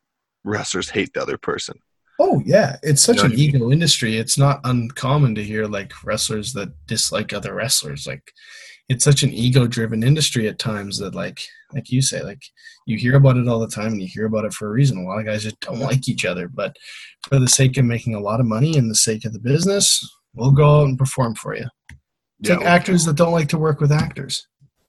wrestlers 0.45 0.89
hate 0.89 1.13
the 1.13 1.21
other 1.21 1.37
person. 1.37 1.79
Oh 2.19 2.41
yeah, 2.45 2.77
it's 2.83 3.01
such 3.01 3.17
You 3.17 3.23
know 3.23 3.25
an 3.25 3.31
I 3.33 3.35
mean? 3.35 3.55
ego 3.55 3.71
industry. 3.71 4.17
It's 4.17 4.37
not 4.37 4.61
uncommon 4.63 5.35
to 5.35 5.43
hear 5.43 5.65
like 5.65 5.91
wrestlers 6.05 6.53
that 6.53 6.69
dislike 6.87 7.33
other 7.33 7.53
wrestlers. 7.53 8.07
Like 8.07 8.31
it's 8.87 9.03
such 9.03 9.23
an 9.23 9.33
ego-driven 9.33 10.03
industry 10.03 10.47
at 10.47 10.59
times 10.59 10.99
that 10.99 11.15
like 11.15 11.41
like 11.73 11.91
you 11.91 12.01
say, 12.01 12.21
like 12.21 12.41
you 12.85 12.97
hear 12.97 13.15
about 13.15 13.35
it 13.35 13.47
all 13.47 13.59
the 13.59 13.67
time 13.67 13.93
and 13.93 14.01
you 14.01 14.07
hear 14.07 14.27
about 14.27 14.45
it 14.45 14.53
for 14.53 14.67
a 14.67 14.71
reason. 14.71 14.99
A 14.99 15.03
lot 15.03 15.19
of 15.19 15.25
guys 15.25 15.43
just 15.43 15.59
don't 15.59 15.79
like 15.79 16.07
each 16.07 16.23
other, 16.23 16.47
but 16.47 16.77
for 17.27 17.39
the 17.39 17.49
sake 17.49 17.77
of 17.77 17.85
making 17.85 18.15
a 18.15 18.19
lot 18.19 18.39
of 18.39 18.45
money 18.45 18.77
and 18.77 18.89
the 18.89 18.95
sake 18.95 19.25
of 19.25 19.33
the 19.33 19.39
business, 19.39 20.07
we'll 20.35 20.51
go 20.51 20.81
out 20.81 20.87
and 20.87 20.97
perform 20.97 21.35
for 21.35 21.55
you. 21.55 21.65
It's 22.39 22.49
like 22.49 22.61
actors 22.61 23.05
that 23.05 23.15
don't 23.15 23.31
like 23.31 23.49
to 23.49 23.57
work 23.57 23.79
with 23.79 23.91
actors. 23.91 24.47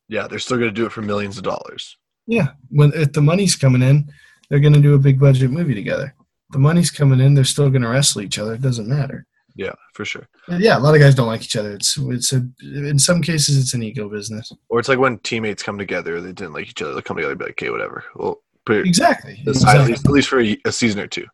Yeah, 0.08 0.26
they're 0.26 0.38
still 0.38 0.58
gonna 0.58 0.70
do 0.70 0.86
it 0.86 0.92
for 0.92 1.02
millions 1.02 1.36
of 1.38 1.44
dollars. 1.44 1.96
Yeah, 2.26 2.48
when 2.70 2.92
if 2.94 3.12
the 3.12 3.22
money's 3.22 3.54
coming 3.56 3.82
in, 3.82 4.10
they're 4.48 4.60
going 4.60 4.72
to 4.72 4.80
do 4.80 4.94
a 4.94 4.98
big 4.98 5.18
budget 5.20 5.50
movie 5.50 5.74
together. 5.74 6.14
The 6.50 6.58
money's 6.58 6.90
coming 6.90 7.20
in, 7.20 7.34
they're 7.34 7.44
still 7.44 7.70
going 7.70 7.82
to 7.82 7.88
wrestle 7.88 8.22
each 8.22 8.38
other. 8.38 8.54
It 8.54 8.62
doesn't 8.62 8.88
matter. 8.88 9.26
Yeah, 9.54 9.72
for 9.94 10.04
sure. 10.04 10.28
But 10.46 10.60
yeah, 10.60 10.76
a 10.76 10.80
lot 10.80 10.94
of 10.94 11.00
guys 11.00 11.14
don't 11.14 11.28
like 11.28 11.42
each 11.42 11.56
other. 11.56 11.72
It's 11.72 11.96
it's 11.96 12.32
a 12.32 12.46
in 12.62 12.98
some 12.98 13.22
cases 13.22 13.58
it's 13.58 13.74
an 13.74 13.82
ego 13.82 14.08
business. 14.08 14.52
Or 14.68 14.78
it's 14.78 14.88
like 14.88 14.98
when 14.98 15.18
teammates 15.20 15.62
come 15.62 15.78
together, 15.78 16.20
they 16.20 16.32
didn't 16.32 16.52
like 16.52 16.68
each 16.68 16.82
other. 16.82 16.94
They 16.94 17.02
come 17.02 17.16
together, 17.16 17.32
and 17.32 17.38
be 17.38 17.44
like, 17.46 17.52
okay, 17.52 17.70
whatever. 17.70 18.04
Well, 18.16 18.42
Exactly. 18.68 19.40
side, 19.52 19.80
at, 19.80 19.86
least, 19.86 20.04
at 20.04 20.10
least 20.10 20.28
for 20.28 20.40
a, 20.40 20.58
a 20.64 20.72
season 20.72 21.00
or 21.00 21.06
two. 21.06 21.24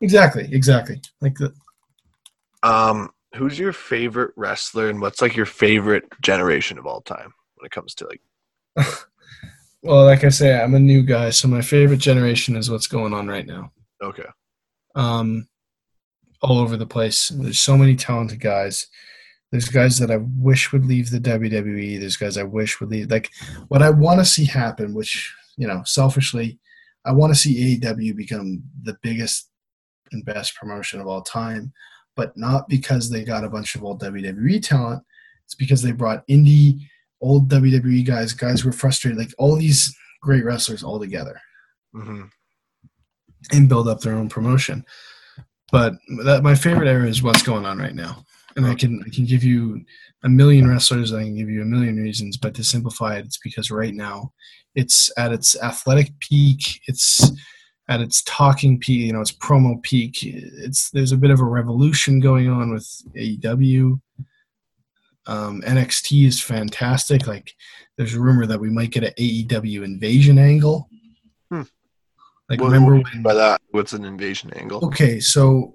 Exactly. 0.00 0.48
Exactly. 0.52 1.00
Like 1.20 1.34
the, 1.36 1.52
Um, 2.62 3.10
who's 3.34 3.58
your 3.58 3.72
favorite 3.72 4.32
wrestler, 4.36 4.88
and 4.88 5.00
what's 5.00 5.22
like 5.22 5.36
your 5.36 5.46
favorite 5.46 6.04
generation 6.20 6.78
of 6.78 6.86
all 6.86 7.00
time 7.00 7.32
when 7.56 7.66
it 7.66 7.72
comes 7.72 7.94
to 7.96 8.06
like? 8.06 8.20
well, 9.82 10.04
like 10.04 10.24
I 10.24 10.28
say, 10.28 10.60
I'm 10.60 10.74
a 10.74 10.80
new 10.80 11.02
guy, 11.02 11.30
so 11.30 11.48
my 11.48 11.62
favorite 11.62 12.00
generation 12.00 12.56
is 12.56 12.70
what's 12.70 12.86
going 12.86 13.12
on 13.12 13.28
right 13.28 13.46
now. 13.46 13.72
Okay, 14.02 14.28
um, 14.94 15.48
all 16.40 16.58
over 16.58 16.76
the 16.76 16.86
place. 16.86 17.28
There's 17.28 17.60
so 17.60 17.76
many 17.76 17.96
talented 17.96 18.40
guys. 18.40 18.86
There's 19.50 19.68
guys 19.68 19.98
that 19.98 20.10
I 20.10 20.16
wish 20.38 20.72
would 20.72 20.86
leave 20.86 21.10
the 21.10 21.20
WWE. 21.20 22.00
There's 22.00 22.16
guys 22.16 22.38
I 22.38 22.42
wish 22.42 22.80
would 22.80 22.90
leave. 22.90 23.10
Like 23.10 23.30
what 23.68 23.82
I 23.82 23.90
want 23.90 24.20
to 24.20 24.24
see 24.24 24.46
happen, 24.46 24.94
which 24.94 25.34
you 25.56 25.66
know, 25.66 25.82
selfishly, 25.84 26.58
I 27.04 27.12
want 27.12 27.32
to 27.32 27.38
see 27.38 27.78
AEW 27.78 28.16
become 28.16 28.62
the 28.82 28.96
biggest 29.02 29.50
and 30.12 30.24
best 30.24 30.56
promotion 30.56 31.00
of 31.00 31.06
all 31.06 31.22
time, 31.22 31.72
but 32.16 32.36
not 32.36 32.68
because 32.68 33.10
they 33.10 33.24
got 33.24 33.44
a 33.44 33.48
bunch 33.48 33.74
of 33.74 33.84
old 33.84 34.02
WWE 34.02 34.62
talent. 34.62 35.02
It's 35.44 35.54
because 35.54 35.82
they 35.82 35.92
brought 35.92 36.26
indie, 36.28 36.80
old 37.20 37.48
WWE 37.48 38.06
guys, 38.06 38.32
guys 38.32 38.60
who 38.60 38.68
were 38.68 38.72
frustrated, 38.72 39.18
like 39.18 39.34
all 39.38 39.56
these 39.56 39.94
great 40.22 40.44
wrestlers 40.44 40.84
all 40.84 41.00
together 41.00 41.40
hmm 41.92 42.22
and 43.50 43.68
build 43.68 43.88
up 43.88 44.00
their 44.00 44.14
own 44.14 44.28
promotion. 44.28 44.84
But 45.70 45.94
that 46.24 46.42
my 46.42 46.54
favorite 46.54 46.88
era 46.88 47.08
is 47.08 47.22
what's 47.22 47.42
going 47.42 47.64
on 47.64 47.78
right 47.78 47.94
now, 47.94 48.24
and 48.56 48.66
I 48.66 48.74
can 48.74 49.02
I 49.06 49.10
can 49.14 49.24
give 49.24 49.42
you 49.42 49.84
a 50.22 50.28
million 50.28 50.68
wrestlers. 50.68 51.12
I 51.12 51.22
can 51.22 51.36
give 51.36 51.48
you 51.48 51.62
a 51.62 51.66
million 51.66 51.96
reasons, 51.96 52.36
but 52.36 52.54
to 52.54 52.64
simplify 52.64 53.16
it, 53.16 53.24
it's 53.24 53.38
because 53.42 53.70
right 53.70 53.94
now 53.94 54.32
it's 54.74 55.10
at 55.16 55.32
its 55.32 55.60
athletic 55.60 56.12
peak. 56.20 56.80
It's 56.86 57.30
at 57.88 58.00
its 58.00 58.22
talking 58.22 58.78
peak. 58.78 59.06
You 59.06 59.12
know, 59.12 59.20
its 59.20 59.32
promo 59.32 59.82
peak. 59.82 60.18
It's 60.22 60.90
there's 60.90 61.12
a 61.12 61.16
bit 61.16 61.30
of 61.30 61.40
a 61.40 61.44
revolution 61.44 62.20
going 62.20 62.48
on 62.48 62.72
with 62.72 62.86
AEW. 63.16 64.00
Um, 65.26 65.62
NXT 65.62 66.26
is 66.26 66.42
fantastic. 66.42 67.26
Like, 67.26 67.52
there's 67.96 68.14
a 68.14 68.20
rumor 68.20 68.46
that 68.46 68.60
we 68.60 68.70
might 68.70 68.90
get 68.90 69.04
an 69.04 69.12
AEW 69.18 69.84
invasion 69.84 70.38
angle. 70.38 70.88
Hmm. 71.50 71.62
Like, 72.48 72.60
What, 72.60 72.66
remember 72.72 72.96
what 72.96 73.12
when 73.12 73.22
by 73.22 73.34
that? 73.34 73.60
What's 73.70 73.92
an 73.92 74.04
invasion 74.04 74.52
angle? 74.54 74.84
Okay, 74.86 75.20
so 75.20 75.74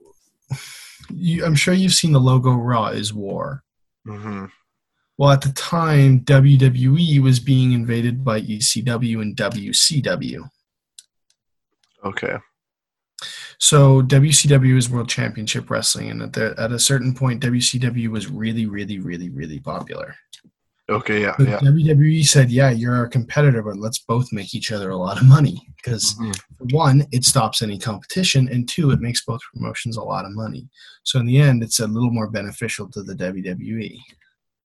you, 1.09 1.45
I'm 1.45 1.55
sure 1.55 1.73
you've 1.73 1.93
seen 1.93 2.11
the 2.11 2.19
logo 2.19 2.51
Raw 2.53 2.88
is 2.88 3.13
War. 3.13 3.63
hmm 4.05 4.45
Well, 5.17 5.31
at 5.31 5.41
the 5.41 5.53
time, 5.53 6.21
WWE 6.21 7.21
was 7.21 7.39
being 7.39 7.71
invaded 7.71 8.23
by 8.23 8.41
ECW 8.41 9.21
and 9.21 9.35
WCW. 9.35 10.49
Okay. 12.07 12.38
So 13.59 14.03
WCW 14.03 14.77
is 14.77 14.89
World 14.89 15.09
Championship 15.09 15.69
Wrestling, 15.69 16.11
and 16.11 16.21
at, 16.21 16.34
the, 16.34 16.55
at 16.57 16.71
a 16.71 16.79
certain 16.79 17.13
point, 17.13 17.41
WCW 17.43 18.09
was 18.09 18.29
really, 18.29 18.67
really, 18.67 18.99
really, 18.99 19.29
really 19.29 19.59
popular. 19.59 20.15
Okay. 20.89 21.21
Yeah. 21.23 21.35
So 21.38 21.43
Yeah. 21.43 21.59
WWE 21.59 22.23
said, 22.23 22.49
"Yeah, 22.49 22.69
you're 22.69 22.95
our 22.95 23.07
competitor, 23.07 23.61
but 23.61 23.77
let's 23.77 23.99
both 23.99 24.31
make 24.31 24.55
each 24.55 24.71
other 24.71 24.91
a 24.91 24.95
lot 24.95 25.19
of 25.19 25.27
money." 25.27 25.67
Because 25.75 26.15
Mhm. 26.15 26.39
one, 26.71 27.05
it 27.11 27.25
stops 27.25 27.61
any 27.61 27.77
competition, 27.77 28.47
and 28.47 28.69
two, 28.69 28.91
it 28.91 29.01
makes 29.01 29.25
both 29.25 29.41
promotions 29.53 29.97
a 29.97 30.03
lot 30.03 30.25
of 30.25 30.31
money. 30.31 30.69
So 31.03 31.19
in 31.19 31.25
the 31.25 31.39
end, 31.39 31.63
it's 31.63 31.79
a 31.79 31.88
little 31.88 32.11
more 32.11 32.29
beneficial 32.29 32.88
to 32.91 33.03
the 33.03 33.15
WWE. 33.15 33.99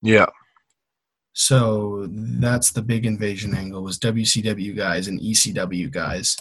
Yeah. 0.02 0.27
So 1.32 2.09
that's 2.10 2.70
the 2.73 2.82
big 2.82 3.06
invasion 3.06 3.55
angle 3.55 3.82
was 3.82 3.98
WCW 3.98 4.74
guys 4.74 5.09
and 5.09 5.19
ECW 5.20 5.89
guys 5.90 6.36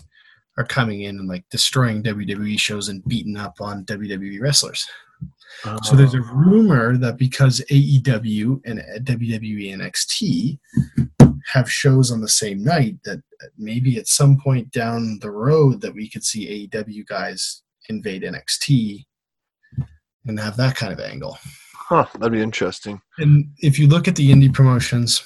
are 0.57 0.65
coming 0.65 1.01
in 1.01 1.17
and 1.17 1.27
like 1.27 1.45
destroying 1.49 2.03
WWE 2.03 2.59
shows 2.59 2.89
and 2.89 3.03
beating 3.05 3.37
up 3.37 3.61
on 3.61 3.85
WWE 3.85 4.41
wrestlers. 4.41 4.85
So 5.83 5.95
there's 5.95 6.15
a 6.15 6.19
oh. 6.19 6.33
rumor 6.33 6.97
that 6.97 7.17
because 7.17 7.61
AEW 7.69 8.61
and 8.65 8.79
uh, 8.79 8.99
WWE 8.99 9.77
NXT 9.77 10.59
have 11.51 11.71
shows 11.71 12.11
on 12.11 12.21
the 12.21 12.27
same 12.27 12.63
night, 12.63 12.97
that 13.05 13.19
uh, 13.43 13.47
maybe 13.57 13.97
at 13.97 14.07
some 14.07 14.39
point 14.39 14.71
down 14.71 15.19
the 15.21 15.29
road 15.29 15.81
that 15.81 15.93
we 15.93 16.09
could 16.09 16.23
see 16.23 16.67
AEW 16.67 17.05
guys 17.05 17.61
invade 17.89 18.23
NXT 18.23 19.05
and 20.25 20.39
have 20.39 20.57
that 20.57 20.75
kind 20.75 20.93
of 20.93 20.99
angle. 20.99 21.37
Huh. 21.73 22.07
That'd 22.13 22.31
be 22.31 22.41
interesting. 22.41 23.01
And 23.17 23.49
if 23.59 23.77
you 23.77 23.87
look 23.87 24.07
at 24.07 24.15
the 24.15 24.31
indie 24.31 24.53
promotions, 24.53 25.23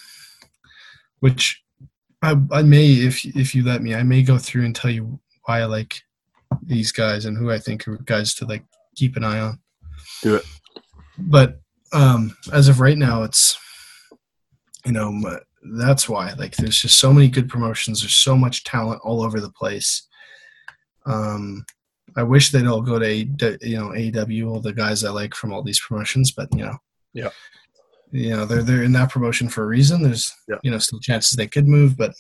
which 1.19 1.61
I, 2.25 2.59
I 2.59 2.61
may, 2.63 2.87
if 2.87 3.23
if 3.23 3.53
you 3.53 3.63
let 3.63 3.81
me, 3.81 3.93
I 3.93 4.03
may 4.03 4.23
go 4.23 4.37
through 4.37 4.65
and 4.65 4.75
tell 4.75 4.89
you 4.89 5.19
why 5.43 5.61
I 5.61 5.65
like 5.65 6.01
these 6.63 6.91
guys 6.91 7.25
and 7.25 7.37
who 7.37 7.51
I 7.51 7.59
think 7.59 7.87
are 7.87 7.97
guys 7.97 8.33
to 8.35 8.45
like 8.45 8.63
keep 8.95 9.15
an 9.15 9.23
eye 9.23 9.39
on. 9.39 9.59
Do 10.23 10.35
it. 10.35 10.45
But 11.17 11.59
um, 11.93 12.35
as 12.51 12.67
of 12.67 12.79
right 12.79 12.97
now, 12.97 13.23
it's 13.23 13.57
you 14.85 14.91
know 14.91 15.39
that's 15.77 16.09
why 16.09 16.33
like 16.33 16.55
there's 16.55 16.81
just 16.81 16.97
so 16.97 17.13
many 17.13 17.27
good 17.27 17.47
promotions. 17.49 18.01
There's 18.01 18.15
so 18.15 18.35
much 18.35 18.63
talent 18.63 19.01
all 19.03 19.21
over 19.21 19.39
the 19.39 19.51
place. 19.51 20.07
Um, 21.05 21.63
I 22.17 22.23
wish 22.23 22.51
they'd 22.51 22.65
all 22.65 22.81
go 22.81 22.97
to 22.97 23.05
A, 23.05 23.17
you 23.61 23.77
know 23.77 23.89
AEW, 23.89 24.49
all 24.49 24.61
the 24.61 24.73
guys 24.73 25.03
I 25.03 25.11
like 25.11 25.35
from 25.35 25.53
all 25.53 25.61
these 25.61 25.79
promotions, 25.79 26.31
but 26.31 26.51
you 26.53 26.65
know, 26.65 26.77
Yeah. 27.13 27.29
You 28.15 28.29
know 28.35 28.45
they're 28.45 28.63
they're 28.63 28.83
in 28.83 28.93
that 28.93 29.11
promotion 29.11 29.49
for 29.49 29.63
a 29.63 29.67
reason. 29.67 30.01
There's 30.03 30.31
Yeah. 30.47 30.55
you 30.63 30.71
know 30.71 30.77
still 30.79 30.99
chances 30.99 31.31
they 31.35 31.47
could 31.47 31.67
move, 31.67 31.97
but 31.97 32.13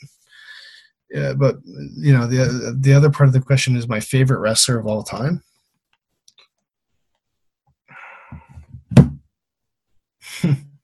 yeah, 1.11 1.33
but 1.33 1.55
you 1.97 2.13
know 2.13 2.27
the 2.27 2.75
the 2.79 2.93
other 2.93 3.09
part 3.09 3.27
of 3.27 3.33
the 3.33 3.41
question 3.41 3.75
is 3.75 3.87
my 3.87 3.99
favorite 3.99 4.39
wrestler 4.39 4.77
of 4.79 4.87
all 4.87 5.03
time. 5.03 5.41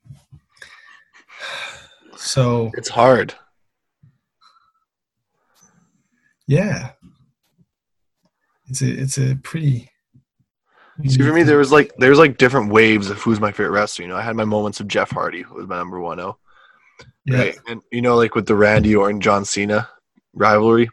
so 2.16 2.70
It's 2.74 2.88
hard. 2.88 3.34
yeah, 6.46 6.90
it's 8.66 8.82
a 8.82 8.90
it's 8.90 9.18
a 9.18 9.36
pretty. 9.42 9.88
See, 11.06 11.18
for 11.22 11.32
me, 11.32 11.42
there 11.42 11.58
was 11.58 11.72
like 11.72 11.94
there 11.96 12.10
was 12.10 12.18
like 12.18 12.36
different 12.36 12.70
waves 12.70 13.08
of 13.10 13.18
who's 13.18 13.40
my 13.40 13.50
favorite 13.50 13.70
wrestler. 13.70 14.04
You 14.04 14.10
know, 14.10 14.16
I 14.16 14.22
had 14.22 14.36
my 14.36 14.44
moments 14.44 14.78
of 14.80 14.88
Jeff 14.88 15.10
Hardy, 15.10 15.42
who 15.42 15.54
was 15.54 15.66
my 15.66 15.76
number 15.78 16.00
one. 16.00 16.20
Oh, 16.20 16.36
yeah 17.24 17.38
right. 17.38 17.58
And 17.68 17.80
you 17.90 18.02
know, 18.02 18.16
like 18.16 18.34
with 18.34 18.46
the 18.46 18.54
Randy 18.54 18.94
Orton 18.94 19.20
John 19.20 19.44
Cena 19.44 19.88
rivalry, 20.34 20.90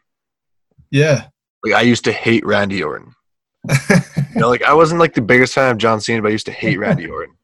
yeah. 0.92 1.28
like 1.64 1.74
I 1.74 1.82
used 1.82 2.06
to 2.06 2.12
hate 2.12 2.46
Randy 2.46 2.82
Orton. 2.84 3.14
You 3.68 4.42
know, 4.42 4.50
like 4.50 4.64
I 4.64 4.74
wasn't 4.74 5.00
like 5.02 5.14
the 5.14 5.22
biggest 5.22 5.54
fan 5.54 5.72
of 5.72 5.78
John 5.78 6.00
Cena, 6.00 6.22
but 6.22 6.30
I 6.30 6.32
used 6.32 6.46
to 6.46 6.52
hate 6.52 6.80
Randy 6.80 7.08
Orton. 7.10 7.36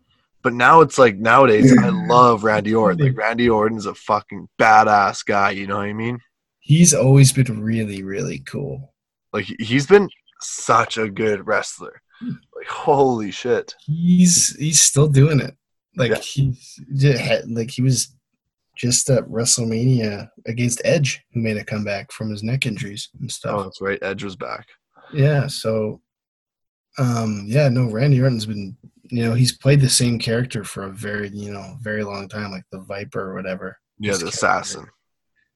But 0.41 0.53
now 0.53 0.81
it's 0.81 0.97
like 0.97 1.17
nowadays 1.17 1.75
I 1.77 1.89
love 1.89 2.43
Randy 2.43 2.73
Orton. 2.73 3.05
Like 3.05 3.17
Randy 3.17 3.49
Orton's 3.49 3.85
a 3.87 3.95
fucking 3.95 4.47
badass 4.59 5.25
guy. 5.25 5.51
You 5.51 5.67
know 5.67 5.77
what 5.77 5.87
I 5.87 5.93
mean? 5.93 6.19
He's 6.59 6.93
always 6.93 7.33
been 7.33 7.61
really 7.61 8.01
really 8.03 8.39
cool. 8.39 8.93
Like 9.33 9.45
he- 9.45 9.57
he's 9.59 9.87
been 9.87 10.09
such 10.39 10.97
a 10.97 11.09
good 11.09 11.45
wrestler. 11.47 12.01
Like 12.65 12.71
holy 12.77 13.31
shit. 13.31 13.75
He's 13.85 14.55
he's 14.57 14.81
still 14.81 15.07
doing 15.07 15.39
it. 15.39 15.55
Like 15.97 16.11
Yeah. 16.11 16.19
he's 16.19 16.79
yeah, 16.91 17.41
like 17.47 17.71
he 17.71 17.81
was 17.81 18.15
just 18.77 19.09
at 19.09 19.23
WrestleMania 19.29 20.29
against 20.47 20.81
Edge, 20.83 21.23
who 21.33 21.39
made 21.41 21.57
a 21.57 21.63
comeback 21.63 22.11
from 22.11 22.29
his 22.29 22.43
neck 22.43 22.65
injuries 22.65 23.09
and 23.19 23.31
stuff. 23.31 23.55
Oh, 23.55 23.63
that's 23.63 23.79
right. 23.81 23.99
Edge 24.01 24.23
was 24.23 24.35
back. 24.35 24.67
Yeah, 25.13 25.47
so 25.47 26.01
um 26.97 27.43
yeah, 27.47 27.69
no, 27.69 27.89
Randy 27.89 28.19
Orton's 28.21 28.45
been 28.45 28.75
you 29.11 29.23
know, 29.23 29.35
he's 29.35 29.55
played 29.55 29.81
the 29.81 29.89
same 29.89 30.17
character 30.17 30.63
for 30.63 30.83
a 30.85 30.91
very, 30.91 31.29
you 31.29 31.53
know, 31.53 31.77
very 31.79 32.03
long 32.03 32.27
time, 32.27 32.49
like 32.49 32.63
the 32.71 32.79
Viper 32.81 33.21
or 33.31 33.35
whatever. 33.35 33.77
Yeah, 33.99 34.13
the 34.13 34.17
character. 34.19 34.35
assassin. 34.35 34.85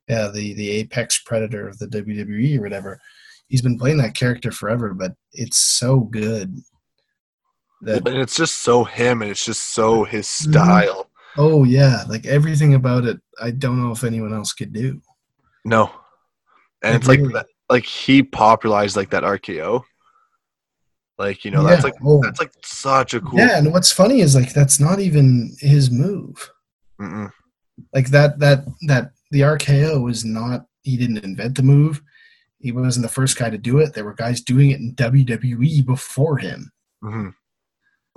Yeah, 0.07 0.27
the 0.29 0.53
the 0.53 0.69
apex 0.71 1.19
predator 1.25 1.67
of 1.67 1.77
the 1.79 1.87
WWE 1.87 2.57
or 2.59 2.61
whatever. 2.61 2.99
He's 3.47 3.63
been 3.63 3.79
playing 3.79 3.97
that 3.97 4.13
character 4.15 4.51
forever, 4.51 4.93
but 4.93 5.13
it's 5.33 5.57
so 5.57 6.01
good 6.01 6.55
that 7.81 8.07
And 8.07 8.17
it's 8.17 8.35
just 8.35 8.59
so 8.59 8.83
him, 8.83 9.21
and 9.21 9.31
it's 9.31 9.45
just 9.45 9.73
so 9.73 10.03
his 10.03 10.25
Mm-hmm. 10.27 10.51
style. 10.51 11.09
oh 11.37 11.63
yeah, 11.63 12.03
like 12.07 12.25
everything 12.25 12.73
about 12.73 13.05
it, 13.05 13.19
I 13.41 13.51
don't 13.51 13.81
know 13.81 13.91
if 13.91 14.03
anyone 14.03 14.33
else 14.33 14.53
could 14.53 14.73
do. 14.73 15.01
No, 15.65 15.91
and 16.81 16.93
Like, 16.93 16.99
it's 16.99 17.07
like 17.07 17.19
really? 17.19 17.33
that, 17.33 17.45
like 17.69 17.85
he 17.85 18.23
popularized 18.23 18.95
like 18.97 19.09
that 19.11 19.23
RKO. 19.23 19.83
Like 21.17 21.43
you 21.43 21.51
know, 21.51 21.63
that's 21.63 21.83
like 21.83 21.95
oh. 22.03 22.21
that's 22.23 22.39
like 22.39 22.51
such 22.63 23.13
a 23.13 23.19
cool. 23.19 23.39
Yeah, 23.39 23.57
and 23.57 23.71
what's 23.73 23.91
funny 23.91 24.21
is 24.21 24.35
like 24.35 24.53
that's 24.53 24.79
not 24.79 24.99
even 24.99 25.53
his 25.59 25.91
move. 25.91 26.49
Mm-mm. 26.99 27.29
Like 27.93 28.07
that 28.09 28.39
that 28.39 28.65
that 28.87 29.11
the 29.31 29.41
RKO 29.41 30.01
was 30.03 30.23
not 30.23 30.65
he 30.83 30.95
didn't 30.97 31.23
invent 31.25 31.55
the 31.55 31.63
move. 31.63 32.01
He 32.59 32.71
wasn't 32.71 33.03
the 33.03 33.11
first 33.11 33.37
guy 33.37 33.49
to 33.49 33.57
do 33.57 33.79
it. 33.79 33.93
There 33.93 34.05
were 34.05 34.13
guys 34.13 34.41
doing 34.41 34.71
it 34.71 34.79
in 34.79 34.95
WWE 34.95 35.85
before 35.85 36.37
him, 36.37 36.71
hmm 37.01 37.29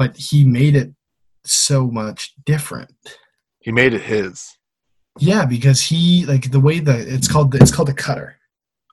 but 0.02 0.16
he 0.16 0.44
made 0.44 0.74
it 0.74 0.92
so 1.44 1.86
much 1.86 2.34
different. 2.44 2.90
He 3.60 3.70
made 3.70 3.94
it 3.94 4.02
his. 4.02 4.50
Yeah, 5.20 5.44
because 5.46 5.80
he 5.80 6.26
like 6.26 6.50
the 6.50 6.58
way 6.58 6.80
the 6.80 6.98
it's 6.98 7.28
called 7.28 7.54
it's 7.54 7.70
called 7.70 7.88
a 7.88 7.94
cutter. 7.94 8.36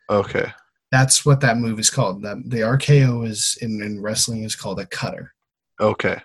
Okay. 0.08 0.52
That's 0.92 1.26
what 1.26 1.40
that 1.42 1.58
move 1.58 1.80
is 1.80 1.90
called. 1.90 2.22
That 2.22 2.38
the 2.46 2.60
RKO 2.60 3.28
is 3.28 3.58
in, 3.60 3.82
in 3.82 4.04
wrestling 4.04 4.44
is 4.44 4.56
called 4.56 4.80
a 4.80 4.86
cutter. 4.86 5.34
Okay. 5.80 6.22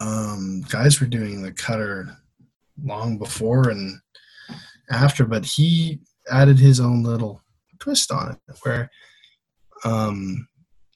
Um, 0.00 0.62
guys 0.70 0.98
were 0.98 1.06
doing 1.06 1.42
the 1.42 1.52
cutter 1.52 2.16
long 2.82 3.18
before 3.18 3.68
and 3.68 4.00
after, 4.90 5.26
but 5.26 5.44
he 5.44 6.00
added 6.30 6.58
his 6.58 6.80
own 6.80 7.02
little 7.02 7.42
twist 7.80 8.10
on 8.12 8.32
it, 8.32 8.56
where 8.62 8.90
um, 9.84 10.48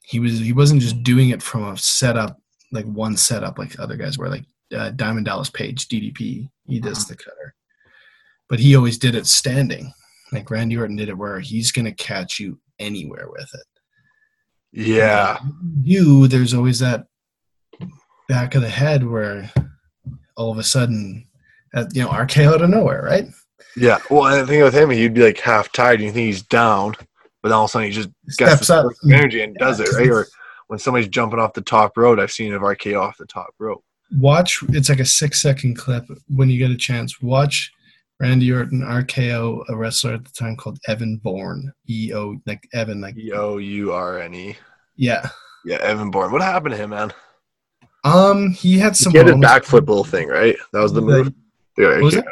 he 0.03 0.21
was 0.21 0.39
he 0.39 0.55
wasn't 0.55 0.81
just 0.81 1.03
doing 1.03 1.29
it 1.29 1.43
from 1.43 1.65
a 1.65 1.77
setup 1.77 2.39
like 2.73 2.87
one 2.87 3.17
setup 3.17 3.59
like 3.59 3.79
other 3.79 3.97
guys 3.97 4.19
were 4.19 4.29
like 4.29 4.45
uh, 4.75 4.91
Diamond 4.91 5.27
Dallas 5.27 5.51
Page 5.51 5.89
DDP. 5.89 6.49
He 6.67 6.81
does 6.81 7.07
the 7.07 7.17
cutter, 7.17 7.55
but 8.49 8.59
he 8.59 8.75
always 8.75 8.99
did 8.99 9.15
it 9.15 9.27
standing. 9.27 9.93
Like 10.33 10.51
Randy 10.51 10.77
Orton 10.79 10.97
did 10.97 11.09
it, 11.11 11.19
where 11.19 11.41
he's 11.41 11.73
gonna 11.73 11.93
catch 11.93 12.41
you 12.41 12.59
anywhere 12.79 13.27
with 13.31 13.51
it. 13.55 13.67
Yeah. 14.73 15.39
You 15.83 16.27
there's 16.27 16.55
always 16.55 16.79
that 16.79 17.07
back 18.29 18.55
of 18.55 18.63
the 18.63 18.69
head 18.69 19.07
where 19.07 19.51
all 20.37 20.51
of 20.51 20.59
a 20.59 20.63
sudden, 20.63 21.27
uh, 21.75 21.85
you 21.93 22.03
know, 22.03 22.09
RKO 22.09 22.55
out 22.55 22.63
of 22.63 22.71
nowhere, 22.71 23.03
right? 23.03 23.27
Yeah. 23.77 23.99
Well, 24.11 24.27
and 24.27 24.41
the 24.41 24.47
thing 24.47 24.63
with 24.63 24.75
him, 24.75 24.91
he'd 24.91 25.15
be 25.15 25.23
like 25.25 25.39
half 25.39 25.71
tired, 25.73 26.01
and 26.01 26.05
you 26.05 26.13
think 26.13 26.27
he's 26.27 26.43
down, 26.43 26.93
but 27.43 27.51
then 27.51 27.53
all 27.53 27.65
of 27.65 27.69
a 27.69 27.73
sudden 27.73 27.89
he 27.89 27.95
just 27.95 28.09
gets 28.39 28.65
Steps 28.65 28.67
the 28.69 28.75
up. 28.77 28.93
energy 29.11 29.43
and 29.43 29.55
does 29.57 29.81
it, 29.81 29.93
right? 29.93 30.09
Or 30.09 30.27
when 30.73 30.79
somebody's 30.79 31.09
jumping 31.09 31.39
off 31.39 31.53
the 31.53 31.61
top 31.61 31.99
rope, 31.99 32.19
I've 32.19 32.33
seen 32.33 32.55
of 32.55 32.63
RKO 32.63 32.99
off 32.99 33.19
the 33.19 33.27
top 33.27 33.51
rope. 33.59 33.85
Watch. 34.19 34.59
It's 34.71 34.89
like 34.89 35.01
a 35.01 35.05
six 35.05 35.43
second 35.43 35.77
clip 35.77 36.05
when 36.29 36.49
you 36.49 36.57
get 36.59 36.71
a 36.71 36.77
chance. 36.79 37.21
Watch 37.21 37.71
Randy 38.19 38.51
Orton 38.51 38.81
RKO 38.81 39.65
a 39.69 39.77
wrestler 39.77 40.15
at 40.15 40.25
the 40.25 40.31
time 40.31 40.57
called 40.57 40.79
Evan 40.89 41.19
Bourne. 41.19 41.71
E 41.91 42.15
O 42.15 42.37
like 42.47 42.67
Evan 42.73 43.03
like 43.03 43.19
E 43.19 43.33
O 43.33 43.59
U 43.59 43.93
R 43.93 44.19
N 44.21 44.33
E. 44.35 44.57
yeah. 44.97 45.29
Yeah, 45.67 45.77
Evan 45.83 46.11
Bourne. 46.11 46.33
What 46.33 46.41
happened 46.41 46.73
to 46.75 46.79
him, 46.79 46.91
man? 46.91 47.13
Um, 48.05 48.51
he 48.51 48.79
had 48.79 48.97
some. 48.97 49.13
he 49.13 49.19
had 49.19 49.27
his 49.29 49.37
backflip 49.37 49.87
little 49.87 50.05
thing, 50.05 50.29
right? 50.29 50.57
That 50.73 50.81
was 50.81 50.93
the 50.95 51.01
Like- 51.03 51.25
move. 51.27 51.35
Yeah, 51.77 51.89
What 51.89 52.03
was 52.03 52.17
okay. 52.17 52.27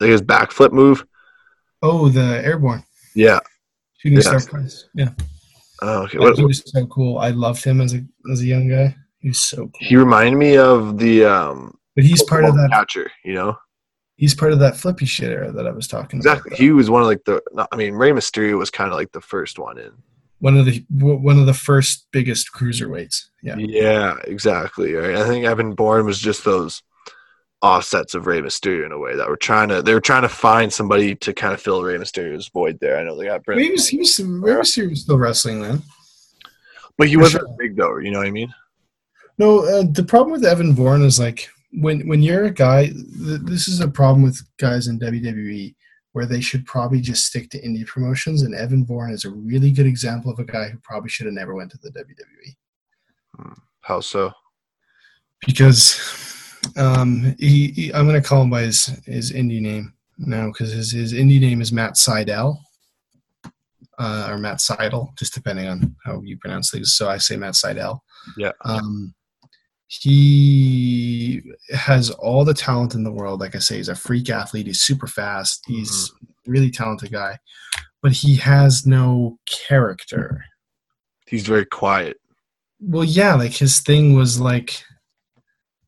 Like 0.00 0.10
his 0.10 0.20
backflip 0.22 0.72
move. 0.72 1.06
Oh, 1.80 2.08
the 2.08 2.42
airborne 2.44 2.82
Yeah. 3.14 3.38
shooting 3.98 4.16
Yeah. 4.18 4.38
star 4.38 4.40
press. 4.40 4.84
Yeah, 4.94 5.10
Oh, 5.84 6.02
okay. 6.04 6.18
Like, 6.18 6.28
What, 6.28 6.38
he 6.38 6.44
was 6.44 6.62
so 6.64 6.86
cool. 6.86 7.18
I 7.18 7.30
loved 7.30 7.62
him 7.64 7.80
as 7.80 7.92
a 7.94 8.02
as 8.32 8.40
a 8.40 8.46
young 8.46 8.68
guy. 8.68 8.94
He 9.18 9.28
was 9.28 9.40
so 9.40 9.56
cool. 9.56 9.70
he 9.80 9.96
reminded 9.96 10.36
me 10.38 10.56
of 10.56 10.98
the 10.98 11.24
um 11.24 11.76
But 11.96 12.04
he's 12.04 12.22
part 12.22 12.44
of 12.44 12.54
that. 12.54 12.70
catcher, 12.72 13.10
you 13.24 13.34
know? 13.34 13.56
He's 14.16 14.34
part 14.34 14.52
of 14.52 14.60
that 14.60 14.76
flippy 14.76 15.06
shit 15.06 15.30
era 15.30 15.50
that 15.52 15.66
I 15.66 15.70
was 15.72 15.88
talking 15.88 16.18
Exactly. 16.20 16.50
about. 16.50 16.58
He 16.58 16.70
was 16.70 16.88
one 16.90 17.02
of 17.02 17.08
like 17.08 17.24
the. 17.24 17.42
I 17.72 17.76
mean, 17.76 17.94
Rey 17.94 18.10
Mysterio 18.12 18.56
was 18.58 18.70
kind 18.70 18.90
of 18.90 18.96
like 18.96 19.10
the 19.12 19.20
first 19.20 19.58
one 19.58 19.78
in. 19.78 19.90
one 20.38 20.56
of 20.56 20.64
the 20.66 20.84
one 20.90 21.38
of 21.38 21.46
the 21.46 21.54
first 21.54 22.06
biggest 22.12 22.52
cruiserweights. 22.54 23.16
Yeah. 23.42 23.56
Yeah, 23.58 24.16
exactly. 24.24 24.92
Right. 24.94 25.16
I 25.16 25.26
think 25.26 25.44
Evan 25.44 25.74
Bourne 25.74 26.06
was 26.06 26.20
just 26.20 26.44
those 26.44 26.82
offsets 27.62 28.14
of 28.14 28.26
Rey 28.26 28.40
Mysterio 28.40 28.84
in 28.86 28.92
a 28.92 28.98
way 28.98 29.14
that 29.16 29.28
were 29.28 29.36
trying 29.36 29.68
to. 29.68 29.82
They 29.82 29.94
were 29.94 30.00
trying 30.00 30.22
to 30.22 30.28
find 30.28 30.72
somebody 30.72 31.14
to 31.16 31.32
kind 31.32 31.54
of 31.54 31.60
fill 31.60 31.82
Rey 31.82 31.96
Mysterio's 31.96 32.48
void 32.48 32.78
there. 32.80 32.98
I 32.98 33.04
know 33.04 33.16
they 33.16 33.26
got 33.26 33.44
Brent, 33.44 33.60
he 33.60 33.70
was 33.70 33.88
he 33.88 33.98
was 33.98 34.18
Rey 34.20 34.52
Mysterio 34.54 34.90
was 34.90 35.02
still 35.02 35.18
wrestling 35.18 35.62
then. 35.62 35.82
but 36.98 37.08
he 37.08 37.14
for 37.14 37.20
wasn't 37.20 37.46
sure. 37.46 37.56
big 37.58 37.76
though. 37.76 37.98
You 37.98 38.10
know 38.10 38.18
what 38.18 38.26
I 38.26 38.32
mean? 38.32 38.52
No, 39.38 39.60
uh, 39.64 39.84
the 39.90 40.04
problem 40.04 40.32
with 40.32 40.44
Evan 40.44 40.74
Bourne 40.74 41.02
is 41.02 41.18
like 41.18 41.48
when 41.72 42.06
when 42.08 42.22
you're 42.22 42.44
a 42.44 42.50
guy. 42.50 42.86
Th- 42.86 43.40
this 43.42 43.68
is 43.68 43.80
a 43.80 43.88
problem 43.88 44.22
with 44.22 44.40
guys 44.58 44.88
in 44.88 44.98
WWE 44.98 45.74
where 46.12 46.26
they 46.26 46.40
should 46.42 46.66
probably 46.66 47.00
just 47.00 47.24
stick 47.24 47.48
to 47.48 47.62
indie 47.62 47.86
promotions. 47.86 48.42
And 48.42 48.54
Evan 48.54 48.84
Bourne 48.84 49.12
is 49.12 49.24
a 49.24 49.30
really 49.30 49.70
good 49.70 49.86
example 49.86 50.30
of 50.30 50.38
a 50.38 50.44
guy 50.44 50.68
who 50.68 50.76
probably 50.82 51.08
should 51.08 51.24
have 51.24 51.34
never 51.34 51.54
went 51.54 51.70
to 51.70 51.78
the 51.78 51.88
WWE 51.90 53.54
How 53.80 54.00
so? 54.00 54.30
because 55.46 55.94
um, 56.76 57.34
he, 57.38 57.68
he 57.68 57.94
I'm 57.94 58.06
going 58.06 58.20
to 58.20 58.26
call 58.26 58.42
him 58.42 58.50
by 58.50 58.62
his 58.62 58.86
his 59.06 59.32
indie 59.32 59.60
name 59.60 59.92
now 60.18 60.48
because 60.48 60.72
his 60.72 60.92
his 60.92 61.12
indie 61.12 61.40
name 61.40 61.60
is 61.60 61.72
Matt 61.72 61.94
Sydal. 61.94 62.58
Uh, 63.98 64.28
or 64.30 64.38
Matt 64.38 64.56
Sydal, 64.56 65.16
just 65.16 65.34
depending 65.34 65.68
on 65.68 65.94
how 66.02 66.20
you 66.22 66.36
pronounce 66.38 66.70
things. 66.70 66.94
So 66.94 67.08
I 67.08 67.18
say 67.18 67.36
Matt 67.36 67.54
Sydal. 67.54 68.00
Yeah. 68.36 68.52
Um, 68.64 69.14
he 69.86 71.42
has 71.74 72.10
all 72.10 72.44
the 72.44 72.54
talent 72.54 72.94
in 72.94 73.04
the 73.04 73.12
world. 73.12 73.40
Like 73.40 73.54
I 73.54 73.58
say, 73.58 73.76
he's 73.76 73.90
a 73.90 73.94
freak 73.94 74.30
athlete. 74.30 74.66
He's 74.66 74.80
super 74.80 75.06
fast. 75.06 75.62
He's 75.66 76.10
a 76.46 76.50
really 76.50 76.70
talented 76.70 77.12
guy, 77.12 77.38
but 78.00 78.12
he 78.12 78.36
has 78.36 78.86
no 78.86 79.38
character. 79.46 80.42
He's 81.26 81.46
very 81.46 81.66
quiet. 81.66 82.16
Well, 82.80 83.04
yeah, 83.04 83.34
like 83.34 83.52
his 83.52 83.80
thing 83.80 84.14
was 84.14 84.40
like 84.40 84.82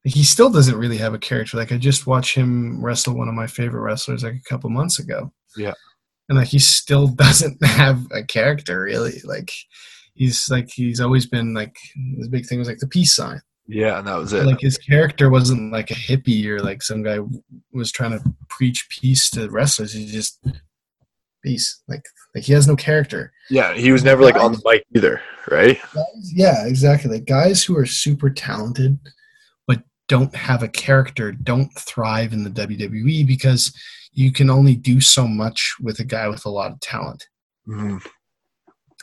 he 0.05 0.23
still 0.23 0.51
doesn't 0.51 0.77
really 0.77 0.99
have 0.99 1.15
a 1.15 1.19
character. 1.19 1.57
Like 1.57 1.73
I 1.73 1.79
just 1.79 2.07
watched 2.07 2.35
him 2.35 2.85
wrestle 2.85 3.17
one 3.17 3.29
of 3.29 3.35
my 3.35 3.47
favorite 3.47 3.81
wrestlers 3.81 4.23
like 4.23 4.35
a 4.35 4.49
couple 4.49 4.69
months 4.69 4.99
ago. 4.99 5.33
Yeah. 5.57 5.73
And 6.29 6.39
like 6.39 6.49
he 6.49 6.59
still 6.59 7.09
doesn't 7.17 7.65
have 7.65 8.07
a 8.13 8.23
character 8.23 8.83
really. 8.83 9.21
Like 9.25 9.51
he's 10.15 10.49
like 10.51 10.69
he's 10.71 11.01
always 11.01 11.27
been 11.27 11.55
like 11.55 11.75
his 12.19 12.29
big 12.29 12.47
thing 12.47 12.59
was 12.59 12.69
like 12.69 12.79
the 12.79 12.87
peace 12.87 13.15
sign. 13.15 13.41
Yeah, 13.67 13.99
and 13.99 14.07
that 14.07 14.19
was 14.19 14.35
it. 14.35 14.45
Like 14.45 14.61
his 14.61 14.77
character 14.77 15.31
wasn't 15.31 15.73
like 15.73 15.91
a 15.91 15.95
hippie 15.95 16.45
or 16.47 16.61
like 16.61 16.83
some 16.83 17.03
guy 17.03 17.19
was 17.73 17.91
trying 17.91 18.11
to 18.11 18.23
preach 18.51 18.87
peace 18.91 19.31
to 19.31 19.49
wrestlers. 19.49 19.95
He's 19.95 20.13
just 20.13 20.47
peace. 21.43 21.81
Like 21.89 22.03
like 22.35 22.45
he 22.45 22.53
has 22.53 22.69
no 22.69 22.77
character. 22.77 23.33
yeah, 23.49 23.73
he 23.73 23.91
was 23.91 24.05
never 24.05 24.23
like 24.23 24.37
on 24.37 24.53
the 24.53 24.61
mic 24.67 24.85
either, 24.95 25.23
right? 25.51 25.81
yeah, 26.35 26.67
exactly. 26.67 27.11
Like 27.11 27.25
guys 27.25 27.65
who 27.65 27.75
are 27.79 27.87
super 27.87 28.29
talented 28.29 28.99
don't 30.09 30.35
have 30.35 30.63
a 30.63 30.69
character 30.69 31.33
don't 31.33 31.73
thrive 31.79 32.33
in 32.33 32.45
the 32.45 32.51
WWE 32.51 33.27
because 33.27 33.73
you 34.13 34.33
can 34.33 34.51
only 34.51 34.75
do 34.77 35.01
so 35.01 35.27
much 35.27 35.75
with 35.81 35.99
a 35.99 36.05
guy 36.05 36.29
with 36.29 36.45
a 36.45 36.51
lot 36.51 36.71
of 36.71 36.81
talent. 36.81 37.27
Mhm. 37.67 38.05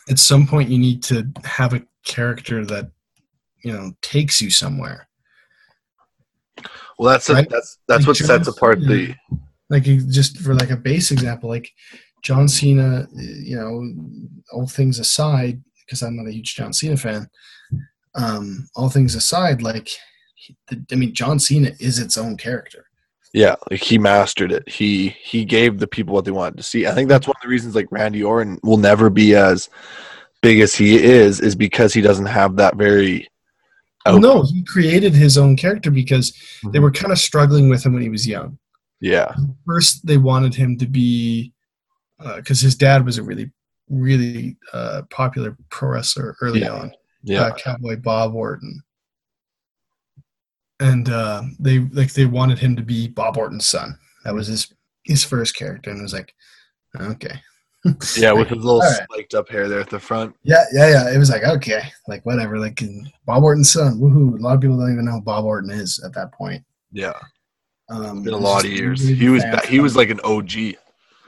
At 0.10 0.19
some 0.19 0.48
point, 0.48 0.69
you 0.69 0.78
need 0.78 1.03
to 1.03 1.32
have 1.44 1.73
a 1.73 1.84
character 2.06 2.65
that 2.65 2.91
you 3.64 3.72
know 3.72 3.91
takes 4.02 4.41
you 4.41 4.49
somewhere. 4.49 5.07
Well, 6.98 7.11
that's 7.11 7.30
a, 7.30 7.34
that's 7.34 7.80
that's 7.88 8.02
Like 8.02 8.07
what 8.07 8.18
John 8.18 8.28
sets 8.28 8.48
apart 8.48 8.82
the. 8.82 9.15
Like 9.69 9.84
just 9.84 10.38
for 10.40 10.53
like 10.53 10.69
a 10.69 10.76
base 10.76 11.11
example, 11.11 11.49
like 11.49 11.72
John 12.23 12.48
Cena, 12.48 13.07
you 13.14 13.56
know, 13.56 14.30
all 14.52 14.68
things 14.68 14.99
aside, 14.99 15.64
because 15.86 16.02
I'm 16.02 16.18
not 16.18 16.28
a 16.28 16.34
huge 16.34 16.56
John 16.56 16.73
Cena 16.73 16.98
fan. 16.98 17.30
Um, 18.15 18.68
all 18.76 18.90
things 18.90 19.15
aside, 19.15 19.61
like 19.61 19.90
I 20.91 20.95
mean, 20.95 21.13
John 21.13 21.39
Cena 21.39 21.72
is 21.80 21.99
its 21.99 22.18
own 22.18 22.38
character. 22.38 22.85
Yeah, 23.34 23.55
like 23.69 23.81
he 23.81 23.97
mastered 23.97 24.51
it. 24.51 24.68
He 24.68 25.09
he 25.09 25.45
gave 25.45 25.80
the 25.80 25.88
people 25.88 26.13
what 26.13 26.26
they 26.26 26.31
wanted 26.31 26.57
to 26.57 26.63
see. 26.63 26.85
I 26.88 26.91
think 26.93 27.07
that's 27.07 27.27
one 27.27 27.35
of 27.38 27.41
the 27.41 27.47
reasons 27.49 27.76
like 27.76 27.88
Randy 27.91 28.23
Orton 28.23 28.59
will 28.63 28.77
never 28.77 29.09
be 29.09 29.35
as 29.35 29.69
big 30.41 30.59
as 30.59 30.76
he 30.76 31.01
is, 31.01 31.39
is 31.39 31.55
because 31.55 31.93
he 31.93 32.01
doesn't 32.01 32.26
have 32.26 32.57
that 32.57 32.76
very. 32.76 33.27
Oh 34.05 34.18
no, 34.18 34.43
he 34.43 34.63
created 34.63 35.13
his 35.13 35.38
own 35.38 35.55
character 35.55 35.91
because 35.91 36.34
they 36.73 36.80
were 36.80 36.91
kind 36.91 37.11
of 37.13 37.19
struggling 37.19 37.69
with 37.69 37.85
him 37.85 37.93
when 37.93 38.01
he 38.01 38.09
was 38.09 38.27
young. 38.27 38.57
Yeah, 38.99 39.34
First, 39.65 40.05
they 40.05 40.18
wanted 40.18 40.53
him 40.53 40.77
to 40.80 40.85
be 40.85 41.53
because 42.35 42.59
his 42.59 42.76
dad 42.76 43.05
was 43.05 43.18
a 43.18 43.23
really, 43.23 43.49
really 43.89 44.57
uh, 44.73 45.03
popular 45.09 45.55
pro 45.69 45.89
wrestler 45.89 46.35
early 46.41 46.61
Yeah. 46.61 46.73
on. 46.73 46.91
yeah, 47.23 47.41
uh, 47.43 47.55
Cowboy 47.55 47.95
Bob 47.95 48.35
Orton, 48.35 48.81
and 50.81 51.09
uh, 51.09 51.43
they 51.59 51.79
like 51.79 52.11
they 52.13 52.25
wanted 52.25 52.59
him 52.59 52.75
to 52.75 52.81
be 52.81 53.07
Bob 53.07 53.37
Orton's 53.37 53.67
son. 53.67 53.97
That 54.25 54.33
was 54.33 54.47
his 54.47 54.73
his 55.03 55.23
first 55.23 55.55
character, 55.55 55.89
and 55.91 55.99
it 55.99 56.03
was 56.03 56.13
like, 56.13 56.33
okay, 56.99 57.39
yeah, 58.17 58.31
with 58.31 58.49
his 58.49 58.63
little 58.63 58.79
right. 58.79 59.01
spiked 59.03 59.33
up 59.33 59.47
hair 59.47 59.69
there 59.69 59.79
at 59.79 59.89
the 59.89 59.99
front. 59.99 60.35
yeah, 60.43 60.63
yeah, 60.73 60.89
yeah. 60.89 61.13
It 61.13 61.17
was 61.17 61.29
like 61.29 61.43
okay, 61.43 61.83
like 62.07 62.25
whatever, 62.25 62.59
like 62.59 62.81
Bob 63.25 63.43
Orton's 63.43 63.71
son. 63.71 63.99
Woohoo! 63.99 64.37
A 64.37 64.41
lot 64.41 64.55
of 64.55 64.61
people 64.61 64.77
don't 64.77 64.91
even 64.91 65.05
know 65.05 65.13
who 65.13 65.21
Bob 65.21 65.45
Orton 65.45 65.69
is 65.71 66.01
at 66.03 66.13
that 66.15 66.33
point. 66.33 66.63
Yeah, 66.91 67.13
Um, 67.89 68.23
been 68.23 68.33
a 68.33 68.37
lot 68.37 68.65
of 68.65 68.71
years. 68.71 69.01
really 69.03 69.15
He 69.15 69.29
was 69.29 69.43
ba- 69.43 69.65
he 69.67 69.79
was 69.79 69.95
like 69.95 70.09
an 70.09 70.19
OG. 70.23 70.75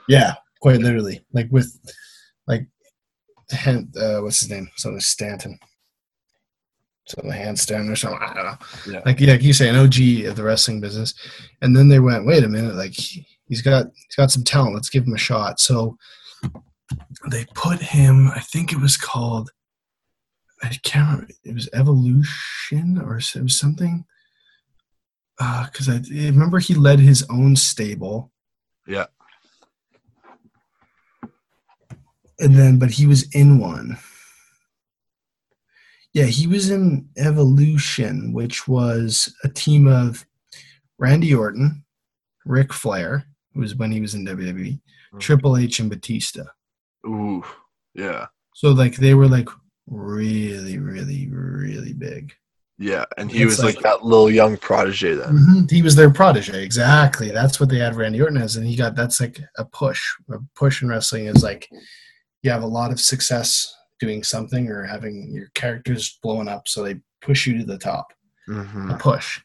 yeah, 0.08 0.34
quite 0.60 0.80
literally, 0.80 1.24
like 1.32 1.48
with 1.50 1.74
like, 2.46 2.66
uh, 3.66 4.18
what's 4.20 4.40
his 4.40 4.50
name? 4.50 4.68
Something 4.76 5.00
Stanton. 5.00 5.58
So 7.06 7.20
the 7.22 7.32
handstand 7.32 7.90
or 7.90 7.96
something. 7.96 8.20
I 8.22 8.34
don't 8.34 8.44
know. 8.44 8.56
Yeah. 8.92 9.02
Like 9.04 9.20
yeah, 9.20 9.32
like 9.32 9.42
you 9.42 9.52
say, 9.52 9.68
an 9.68 9.76
OG 9.76 10.26
of 10.30 10.36
the 10.36 10.42
wrestling 10.42 10.80
business, 10.80 11.14
and 11.62 11.76
then 11.76 11.88
they 11.88 12.00
went, 12.00 12.26
wait 12.26 12.44
a 12.44 12.48
minute, 12.48 12.74
like 12.74 12.92
he- 12.92 13.26
he's 13.46 13.62
got 13.62 13.86
he's 13.94 14.16
got 14.16 14.30
some 14.30 14.44
talent. 14.44 14.74
Let's 14.74 14.88
give 14.90 15.04
him 15.04 15.14
a 15.14 15.18
shot. 15.18 15.60
So 15.60 15.96
they 17.30 17.46
put 17.54 17.80
him. 17.80 18.28
I 18.28 18.40
think 18.40 18.72
it 18.72 18.80
was 18.80 18.96
called. 18.96 19.50
I 20.62 20.68
can't 20.82 21.06
remember. 21.20 21.34
It 21.44 21.54
was 21.54 21.68
Evolution 21.74 22.98
or 22.98 23.18
it 23.18 23.34
was 23.42 23.58
something. 23.58 24.04
Uh, 25.38 25.66
because 25.66 25.88
I, 25.88 25.96
I 25.96 26.26
remember 26.26 26.58
he 26.58 26.74
led 26.74 27.00
his 27.00 27.24
own 27.28 27.56
stable. 27.56 28.30
Yeah. 28.86 29.06
And 32.38 32.54
then, 32.54 32.78
but 32.78 32.90
he 32.92 33.06
was 33.06 33.28
in 33.34 33.58
one. 33.58 33.98
Yeah, 36.14 36.24
he 36.24 36.46
was 36.46 36.70
in 36.70 37.08
Evolution, 37.16 38.32
which 38.32 38.66
was 38.68 39.34
a 39.44 39.48
team 39.48 39.86
of 39.88 40.24
Randy 40.98 41.34
Orton, 41.34 41.84
Ric 42.46 42.72
Flair, 42.72 43.24
who 43.52 43.60
was 43.60 43.74
when 43.74 43.90
he 43.90 44.00
was 44.00 44.14
in 44.14 44.24
WWE, 44.24 44.80
Mhm. 45.12 45.20
Triple 45.20 45.56
H, 45.56 45.80
and 45.80 45.90
Batista. 45.90 46.44
Ooh. 47.06 47.44
Yeah. 47.94 48.26
So 48.54 48.70
like 48.70 48.96
they 48.96 49.14
were 49.14 49.28
like 49.28 49.48
really, 49.86 50.78
really, 50.78 51.28
really 51.28 51.92
big. 51.92 52.32
Yeah. 52.78 53.04
And 53.18 53.30
he 53.30 53.42
It's 53.42 53.56
was 53.56 53.64
like, 53.64 53.74
like- 53.76 53.84
that 53.84 54.04
little 54.04 54.30
young 54.30 54.56
protege 54.56 55.14
then. 55.14 55.36
Mhm. 55.36 55.70
He 55.70 55.82
was 55.82 55.94
their 55.96 56.10
protege, 56.10 56.62
exactly. 56.64 57.30
That's 57.30 57.58
what 57.60 57.68
they 57.68 57.78
had 57.78 57.94
Randy 57.96 58.20
Orton 58.20 58.36
as, 58.38 58.56
and 58.56 58.66
he 58.66 58.76
got 58.76 58.94
that's 58.96 59.20
like 59.20 59.40
a 59.58 59.64
push. 59.64 60.00
A 60.30 60.38
push 60.56 60.80
in 60.82 60.88
wrestling 60.88 61.26
is 61.26 61.42
like 61.42 61.68
you 62.42 62.50
have 62.50 62.62
a 62.62 62.66
lot 62.66 62.92
of 62.92 63.00
success 63.00 63.72
doing 64.04 64.22
something 64.22 64.68
or 64.68 64.84
having 64.84 65.30
your 65.32 65.48
characters 65.54 66.18
blowing 66.22 66.48
up, 66.48 66.68
so 66.68 66.82
they 66.82 66.96
push 67.20 67.46
you 67.46 67.58
to 67.58 67.64
the 67.64 67.78
top. 67.78 68.12
hmm 68.46 68.90
A 68.90 68.98
push. 68.98 69.40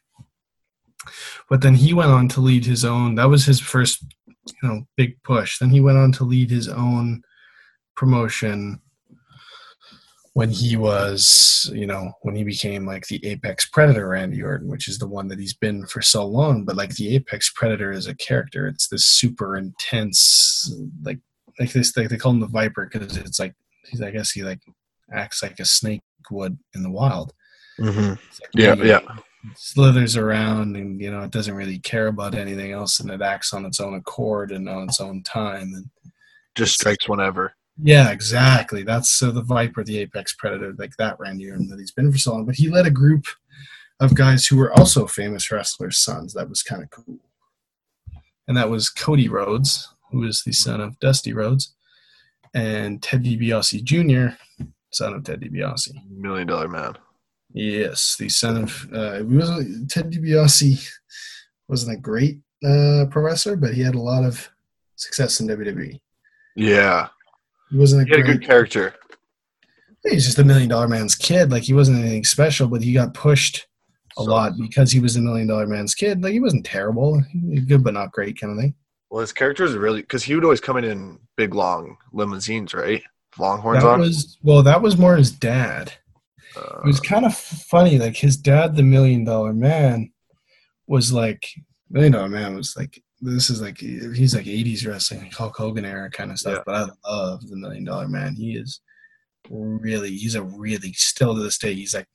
But 1.48 1.62
then 1.62 1.74
he 1.74 1.94
went 1.94 2.10
on 2.10 2.28
to 2.30 2.40
lead 2.40 2.64
his 2.64 2.84
own. 2.84 3.14
That 3.14 3.30
was 3.30 3.44
his 3.46 3.60
first, 3.60 4.04
you 4.28 4.68
know, 4.68 4.82
big 4.96 5.22
push. 5.22 5.58
Then 5.58 5.70
he 5.70 5.80
went 5.80 5.98
on 5.98 6.12
to 6.12 6.24
lead 6.24 6.50
his 6.50 6.68
own 6.68 7.22
promotion 7.96 8.80
when 10.34 10.50
he 10.50 10.76
was, 10.76 11.70
you 11.72 11.86
know, 11.86 12.12
when 12.22 12.36
he 12.36 12.44
became 12.44 12.86
like 12.86 13.06
the 13.06 13.24
Apex 13.26 13.68
Predator 13.70 14.08
Randy 14.08 14.42
Orton, 14.42 14.68
which 14.68 14.88
is 14.88 14.98
the 14.98 15.08
one 15.08 15.28
that 15.28 15.40
he's 15.40 15.54
been 15.54 15.86
for 15.86 16.02
so 16.02 16.24
long. 16.24 16.64
But 16.64 16.76
like 16.76 16.94
the 16.94 17.14
Apex 17.16 17.50
Predator 17.54 17.90
is 17.90 18.06
a 18.06 18.14
character. 18.14 18.68
It's 18.68 18.88
this 18.88 19.06
super 19.06 19.56
intense, 19.56 20.72
like 21.02 21.18
like 21.58 21.72
this. 21.72 21.96
Like 21.96 22.10
they 22.10 22.16
call 22.16 22.32
him 22.32 22.40
the 22.40 22.46
Viper 22.46 22.88
because 22.90 23.16
it's 23.16 23.40
like 23.40 23.54
he's. 23.88 24.02
I 24.02 24.10
guess 24.10 24.30
he 24.32 24.42
like 24.42 24.60
acts 25.12 25.42
like 25.42 25.58
a 25.60 25.64
snake 25.64 26.02
would 26.30 26.58
in 26.74 26.82
the 26.82 26.90
wild. 26.90 27.32
hmm 27.78 28.10
like 28.10 28.18
Yeah. 28.54 28.74
Yeah. 28.74 29.00
slithers 29.56 30.16
around 30.16 30.76
and 30.76 31.00
you 31.00 31.10
know 31.10 31.22
it 31.22 31.30
doesn't 31.30 31.54
really 31.54 31.78
care 31.78 32.08
about 32.08 32.34
anything 32.34 32.72
else 32.72 33.00
and 33.00 33.10
it 33.10 33.22
acts 33.22 33.52
on 33.54 33.64
its 33.64 33.80
own 33.80 33.94
accord 33.94 34.52
and 34.52 34.68
on 34.68 34.84
its 34.84 35.00
own 35.00 35.22
time 35.22 35.72
and 35.74 35.88
Just 36.54 36.74
strikes 36.74 37.08
whenever. 37.08 37.54
yeah 37.82 38.10
exactly 38.10 38.82
that's 38.82 39.10
so 39.10 39.30
the 39.30 39.40
viper 39.42 39.82
the 39.82 39.96
apex 39.98 40.34
predator 40.34 40.74
like 40.78 40.94
that 40.98 41.18
randy 41.18 41.48
that 41.50 41.78
he's 41.78 41.90
been 41.92 42.12
for 42.12 42.18
so 42.18 42.32
long 42.32 42.44
but 42.44 42.54
he 42.56 42.68
led 42.68 42.86
a 42.86 42.90
group 42.90 43.24
of 43.98 44.14
guys 44.14 44.46
who 44.46 44.56
were 44.58 44.72
also 44.78 45.06
famous 45.06 45.50
wrestlers 45.50 45.96
sons 45.98 46.34
that 46.34 46.48
was 46.50 46.62
kind 46.62 46.82
of 46.82 46.90
cool 46.90 47.18
and 48.46 48.56
that 48.58 48.68
was 48.68 48.90
cody 48.90 49.28
rhodes 49.28 49.88
who 50.10 50.22
is 50.24 50.42
the 50.44 50.52
son 50.52 50.82
of 50.82 50.98
dusty 51.00 51.32
rhodes 51.32 51.74
and 52.54 53.02
ted 53.02 53.22
DiBiase 53.24 53.82
jr 53.84 54.34
son 54.92 55.14
of 55.14 55.24
ted 55.24 55.40
DiBiase 55.40 55.88
Million 56.10 56.46
dollar 56.48 56.68
man. 56.68 56.94
Yes, 57.52 58.16
the 58.18 58.28
son 58.28 58.56
of 58.64 58.88
uh, 58.92 59.20
wasn't 59.24 59.90
Ted 59.90 60.10
DiBiase 60.12 60.88
wasn't 61.68 61.96
a 61.96 62.00
great 62.00 62.38
uh, 62.64 63.06
pro 63.10 63.22
wrestler, 63.24 63.56
but 63.56 63.74
he 63.74 63.82
had 63.82 63.94
a 63.96 64.00
lot 64.00 64.24
of 64.24 64.48
success 64.96 65.40
in 65.40 65.48
WWE. 65.48 66.00
Yeah. 66.56 67.08
He 67.70 67.76
wasn't 67.76 68.02
a 68.02 68.04
He 68.04 68.10
had 68.12 68.20
a 68.20 68.22
great. 68.24 68.38
good 68.40 68.46
character. 68.46 68.94
He's 70.08 70.24
just 70.26 70.38
a 70.38 70.44
million 70.44 70.68
dollar 70.68 70.88
man's 70.88 71.14
kid. 71.14 71.50
Like 71.50 71.62
he 71.64 71.74
wasn't 71.74 71.98
anything 72.00 72.24
special, 72.24 72.68
but 72.68 72.82
he 72.82 72.92
got 72.92 73.14
pushed 73.14 73.66
a 74.18 74.22
So- 74.22 74.30
lot 74.30 74.52
because 74.58 74.90
he 74.92 75.00
was 75.00 75.16
a 75.16 75.20
million 75.20 75.48
dollar 75.48 75.66
man's 75.66 75.94
kid. 75.94 76.22
Like 76.22 76.32
he 76.32 76.40
wasn't 76.40 76.64
terrible, 76.66 77.20
He 77.32 77.50
was 77.56 77.64
good 77.64 77.82
but 77.84 77.94
not 77.94 78.12
great 78.12 78.40
kind 78.40 78.52
of 78.52 78.58
thing. 78.58 78.74
Well, 79.10 79.20
his 79.20 79.32
character 79.32 79.64
is 79.64 79.74
really 79.74 80.00
because 80.02 80.22
he 80.22 80.34
would 80.34 80.44
always 80.44 80.60
come 80.60 80.76
in 80.76 80.84
in 80.84 81.18
big 81.36 81.54
long 81.54 81.96
limousines, 82.12 82.74
right? 82.74 83.02
Longhorns 83.38 83.82
That 83.82 83.88
on. 83.90 84.00
was 84.00 84.38
well, 84.42 84.62
that 84.62 84.82
was 84.82 84.96
more 84.98 85.16
his 85.16 85.32
dad. 85.32 85.92
Uh, 86.56 86.80
It 86.80 86.86
was 86.86 87.00
kind 87.00 87.24
of 87.24 87.34
funny. 87.36 87.98
Like 87.98 88.16
his 88.16 88.36
dad, 88.36 88.76
the 88.76 88.82
Million 88.82 89.24
Dollar 89.24 89.52
Man, 89.52 90.12
was 90.86 91.12
like 91.12 91.46
Million 91.90 92.12
Dollar 92.12 92.28
Man 92.28 92.54
was 92.56 92.74
like 92.76 93.02
this 93.20 93.50
is 93.50 93.60
like 93.60 93.78
he's 93.78 94.34
like 94.34 94.46
'80s 94.46 94.86
wrestling, 94.86 95.22
like 95.22 95.32
Hulk 95.34 95.56
Hogan 95.56 95.84
era 95.84 96.10
kind 96.10 96.30
of 96.30 96.38
stuff. 96.38 96.58
Yeah. 96.58 96.62
But 96.66 96.74
I 97.06 97.10
love 97.10 97.46
the 97.48 97.56
Million 97.56 97.84
Dollar 97.84 98.08
Man. 98.08 98.34
He 98.34 98.52
is 98.56 98.80
really 99.48 100.10
he's 100.16 100.34
a 100.36 100.42
really 100.42 100.92
still 100.92 101.34
to 101.34 101.42
this 101.42 101.58
day 101.58 101.74
he's 101.74 101.94
like 101.94 102.08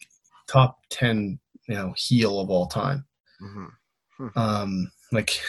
top 0.47 0.79
ten 0.89 1.39
you 1.67 1.75
know 1.75 1.93
heel 1.97 2.39
of 2.39 2.49
all 2.49 2.67
time. 2.67 3.05
mhm. 3.41 3.69
Um, 4.37 4.91
like 5.11 5.39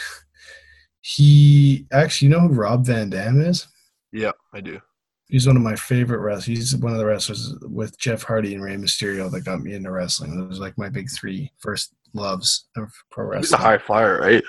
he 1.07 1.87
actually 1.93 2.27
you 2.27 2.33
know 2.33 2.41
who 2.41 2.53
Rob 2.53 2.85
Van 2.85 3.09
Dam 3.09 3.39
is? 3.39 3.65
Yeah, 4.11 4.33
I 4.53 4.59
do. 4.59 4.81
He's 5.29 5.47
one 5.47 5.55
of 5.55 5.61
my 5.61 5.75
favorite 5.75 6.19
wrestlers. 6.19 6.45
He's 6.45 6.75
one 6.75 6.91
of 6.91 6.97
the 6.97 7.05
wrestlers 7.05 7.53
with 7.61 7.97
Jeff 7.97 8.23
Hardy 8.23 8.53
and 8.53 8.63
Rey 8.63 8.75
Mysterio 8.75 9.31
that 9.31 9.45
got 9.45 9.61
me 9.61 9.73
into 9.73 9.89
wrestling. 9.89 10.37
Those 10.37 10.49
was 10.49 10.59
like 10.59 10.77
my 10.77 10.89
big 10.89 11.09
three 11.09 11.49
first 11.59 11.93
loves 12.13 12.67
of 12.75 12.91
pro 13.09 13.25
wrestling. 13.25 13.43
He's 13.43 13.53
a 13.53 13.57
high 13.57 13.77
flyer, 13.77 14.19
right? 14.19 14.43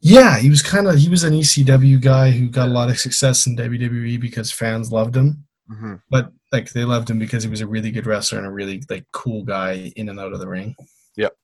Yeah, 0.00 0.38
he 0.38 0.48
was 0.48 0.62
kind 0.62 0.86
of 0.86 0.96
he 0.96 1.10
was 1.10 1.24
an 1.24 1.34
ECW 1.34 2.00
guy 2.00 2.30
who 2.30 2.48
got 2.48 2.68
a 2.68 2.72
lot 2.72 2.88
of 2.88 2.98
success 2.98 3.46
in 3.46 3.54
WWE 3.56 4.18
because 4.18 4.50
fans 4.50 4.90
loved 4.90 5.14
him. 5.14 5.44
hmm 5.68 5.96
But 6.08 6.32
like 6.52 6.70
they 6.72 6.84
loved 6.84 7.10
him 7.10 7.18
because 7.18 7.42
he 7.44 7.50
was 7.50 7.60
a 7.60 7.66
really 7.66 7.90
good 7.90 8.06
wrestler 8.06 8.38
and 8.38 8.46
a 8.46 8.50
really 8.50 8.82
like 8.88 9.04
cool 9.12 9.44
guy 9.44 9.92
in 9.96 10.08
and 10.08 10.18
out 10.18 10.32
of 10.32 10.40
the 10.40 10.48
ring. 10.48 10.74
Yep. 11.16 11.34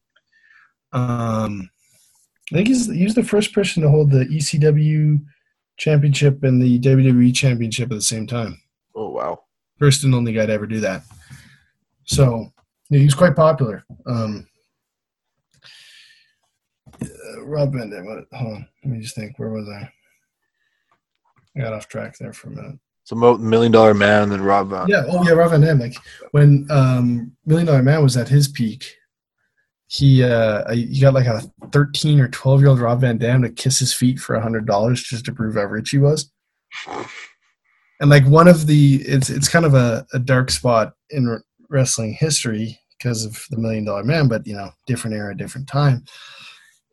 Um, 0.93 1.69
I 2.53 2.57
think 2.57 2.69
he's 2.69 2.87
he 2.87 3.05
was 3.05 3.15
the 3.15 3.25
first 3.25 3.53
person 3.53 3.83
to 3.83 3.89
hold 3.89 4.11
the 4.11 4.25
ECW 4.25 5.25
championship 5.77 6.43
and 6.45 6.61
the 6.63 6.79
WWE 6.81 7.35
championship 7.35 7.91
at 7.91 7.97
the 7.97 8.03
same 8.03 8.27
time. 8.27 8.61
Oh 8.95 9.11
wow. 9.11 9.43
first 9.79 10.05
and 10.05 10.15
only 10.15 10.33
guy 10.33 10.47
to 10.47 10.53
ever 10.53 10.67
do 10.67 10.81
that. 10.81 11.03
So 12.05 12.53
yeah, 12.91 13.01
he 13.01 13.05
was 13.05 13.15
quite 13.15 13.35
popular. 13.37 13.85
Um, 14.07 14.47
uh, 17.03 17.45
Rob 17.45 17.73
Van 17.73 17.91
Dam. 17.91 18.07
What, 18.07 18.25
hold 18.33 18.55
on, 18.55 18.69
let 18.85 18.93
me 18.93 19.01
just 19.01 19.15
think. 19.17 19.39
Where 19.39 19.51
was 19.51 19.69
I? 19.69 19.91
I 21.57 21.61
got 21.63 21.73
off 21.73 21.89
track 21.89 22.17
there 22.19 22.33
for 22.33 22.49
a 22.49 22.53
minute. 22.53 22.79
So 23.05 23.17
Mo- 23.17 23.39
Million 23.39 23.73
Dollar 23.73 23.95
Man 23.95 24.25
and 24.25 24.33
then 24.33 24.43
Rob 24.43 24.71
Van. 24.71 24.89
Yeah. 24.89 25.05
Oh 25.09 25.23
yeah, 25.25 25.33
Rob 25.33 25.51
Van 25.51 25.61
Dam. 25.61 25.79
Like 25.79 25.97
when 26.31 26.67
um, 26.71 27.33
Million 27.45 27.67
Dollar 27.67 27.83
Man 27.83 28.03
was 28.03 28.17
at 28.17 28.29
his 28.29 28.49
peak, 28.49 28.95
he 29.89 30.23
uh, 30.23 30.71
he 30.73 31.01
got 31.01 31.15
like 31.15 31.27
a 31.27 31.43
thirteen 31.73 32.21
or 32.21 32.29
twelve 32.29 32.61
year 32.61 32.71
old 32.71 32.81
Rob 32.81 33.01
Van 33.01 33.19
Dam 33.19 33.43
to 33.43 33.51
kiss 33.51 33.79
his 33.79 33.95
feet 33.95 34.19
for 34.19 34.35
a 34.35 34.43
hundred 34.43 34.67
dollars 34.67 35.03
just 35.03 35.25
to 35.27 35.33
prove 35.33 35.55
how 35.55 35.65
rich 35.65 35.91
he 35.91 35.99
was. 35.99 36.31
and 38.01 38.11
like 38.11 38.27
one 38.27 38.49
of 38.49 38.67
the 38.67 38.97
it's 39.07 39.31
it's 39.31 39.49
kind 39.49 39.65
of 39.65 39.75
a, 39.75 40.07
a 40.13 40.19
dark 40.19 40.51
spot 40.51 40.95
in 41.11 41.41
wrestling 41.69 42.13
history 42.15 42.79
because 42.99 43.25
of 43.25 43.45
the 43.51 43.59
million 43.59 43.85
dollar 43.85 44.05
man 44.05 44.29
but 44.29 44.47
you 44.47 44.55
know 44.55 44.71
different 44.87 45.17
era 45.17 45.37
different 45.37 45.67
time 45.67 46.05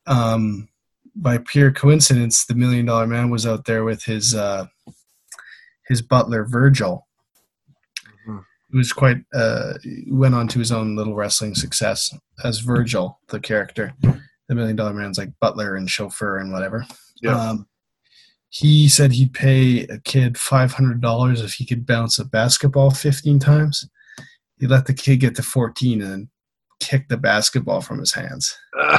um 0.08 0.68
by 1.16 1.38
pure 1.38 1.72
coincidence 1.72 2.46
the 2.46 2.56
million 2.56 2.86
dollar 2.86 3.08
man 3.08 3.30
was 3.30 3.46
out 3.46 3.66
there 3.66 3.84
with 3.84 4.04
his 4.04 4.34
uh 4.34 4.66
his 5.88 6.02
butler 6.02 6.46
virgil. 6.46 7.08
Who 8.74 8.80
was 8.80 8.92
quite 8.92 9.18
uh 9.36 9.74
went 10.08 10.34
on 10.36 10.48
to 10.50 10.58
his 10.60 10.72
own 10.72 10.96
little 10.96 11.14
wrestling 11.16 11.54
success 11.56 12.12
as 12.44 12.60
virgil 12.60 13.20
the 13.30 13.40
character 13.40 13.94
the 14.02 14.56
million 14.56 14.76
dollar 14.76 14.94
man's 14.94 15.18
like 15.20 15.30
butler 15.40 15.76
and 15.76 15.90
chauffeur 15.92 16.40
and 16.40 16.52
whatever 16.52 16.84
Yeah. 17.22 17.40
um 17.40 17.68
he 18.50 18.88
said 18.90 19.12
he'd 19.14 19.34
pay 19.34 19.82
a 19.88 20.00
kid 20.00 20.38
five 20.38 20.74
hundred 20.74 21.02
dollars 21.02 21.40
if 21.42 21.54
he 21.54 21.66
could 21.66 21.86
bounce 21.86 22.20
a 22.20 22.26
basketball 22.26 22.92
fifteen 22.92 23.40
times. 23.40 23.88
He 24.60 24.68
let 24.68 24.86
the 24.86 24.94
kid 24.94 25.22
get 25.22 25.34
to 25.36 25.44
fourteen 25.44 26.02
and 26.04 26.12
then 26.12 26.30
kicked 26.80 27.10
the 27.10 27.18
basketball 27.18 27.82
from 27.82 27.98
his 28.00 28.14
hands. 28.14 28.56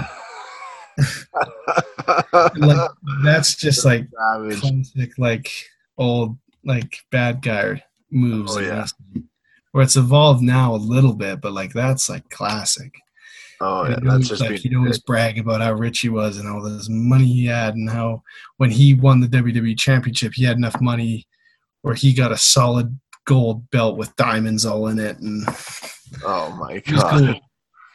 Like 2.32 2.90
that's 3.24 3.54
just 3.56 3.84
like 3.84 4.08
classic, 4.12 5.12
like 5.18 5.50
old, 5.98 6.36
like 6.64 6.98
bad 7.10 7.42
guy 7.42 7.82
moves. 8.10 8.56
Oh, 8.56 8.60
yeah. 8.60 8.78
wrestling. 8.80 9.28
Where 9.74 9.82
it's 9.82 9.96
evolved 9.96 10.40
now 10.40 10.72
a 10.72 10.76
little 10.76 11.14
bit, 11.14 11.40
but 11.40 11.52
like 11.52 11.72
that's 11.72 12.08
like 12.08 12.30
classic. 12.30 12.94
Oh 13.60 13.88
yeah, 13.88 13.98
that's 14.00 14.28
just 14.28 14.40
like, 14.40 14.60
he'd 14.60 14.76
always 14.76 15.00
brag 15.00 15.36
about 15.36 15.62
how 15.62 15.72
rich 15.72 15.98
he 15.98 16.08
was 16.08 16.38
and 16.38 16.48
all 16.48 16.62
this 16.62 16.88
money 16.88 17.26
he 17.26 17.46
had, 17.46 17.74
and 17.74 17.90
how 17.90 18.22
when 18.58 18.70
he 18.70 18.94
won 18.94 19.18
the 19.18 19.26
WWE 19.26 19.76
Championship, 19.76 20.32
he 20.32 20.44
had 20.44 20.56
enough 20.56 20.80
money 20.80 21.26
where 21.82 21.96
he 21.96 22.12
got 22.14 22.30
a 22.30 22.36
solid 22.36 22.96
gold 23.24 23.68
belt 23.70 23.96
with 23.96 24.14
diamonds 24.14 24.64
all 24.64 24.86
in 24.86 25.00
it, 25.00 25.18
and 25.18 25.44
Oh 26.24 26.54
my 26.56 26.78
god. 26.86 27.20
cool. 27.20 27.40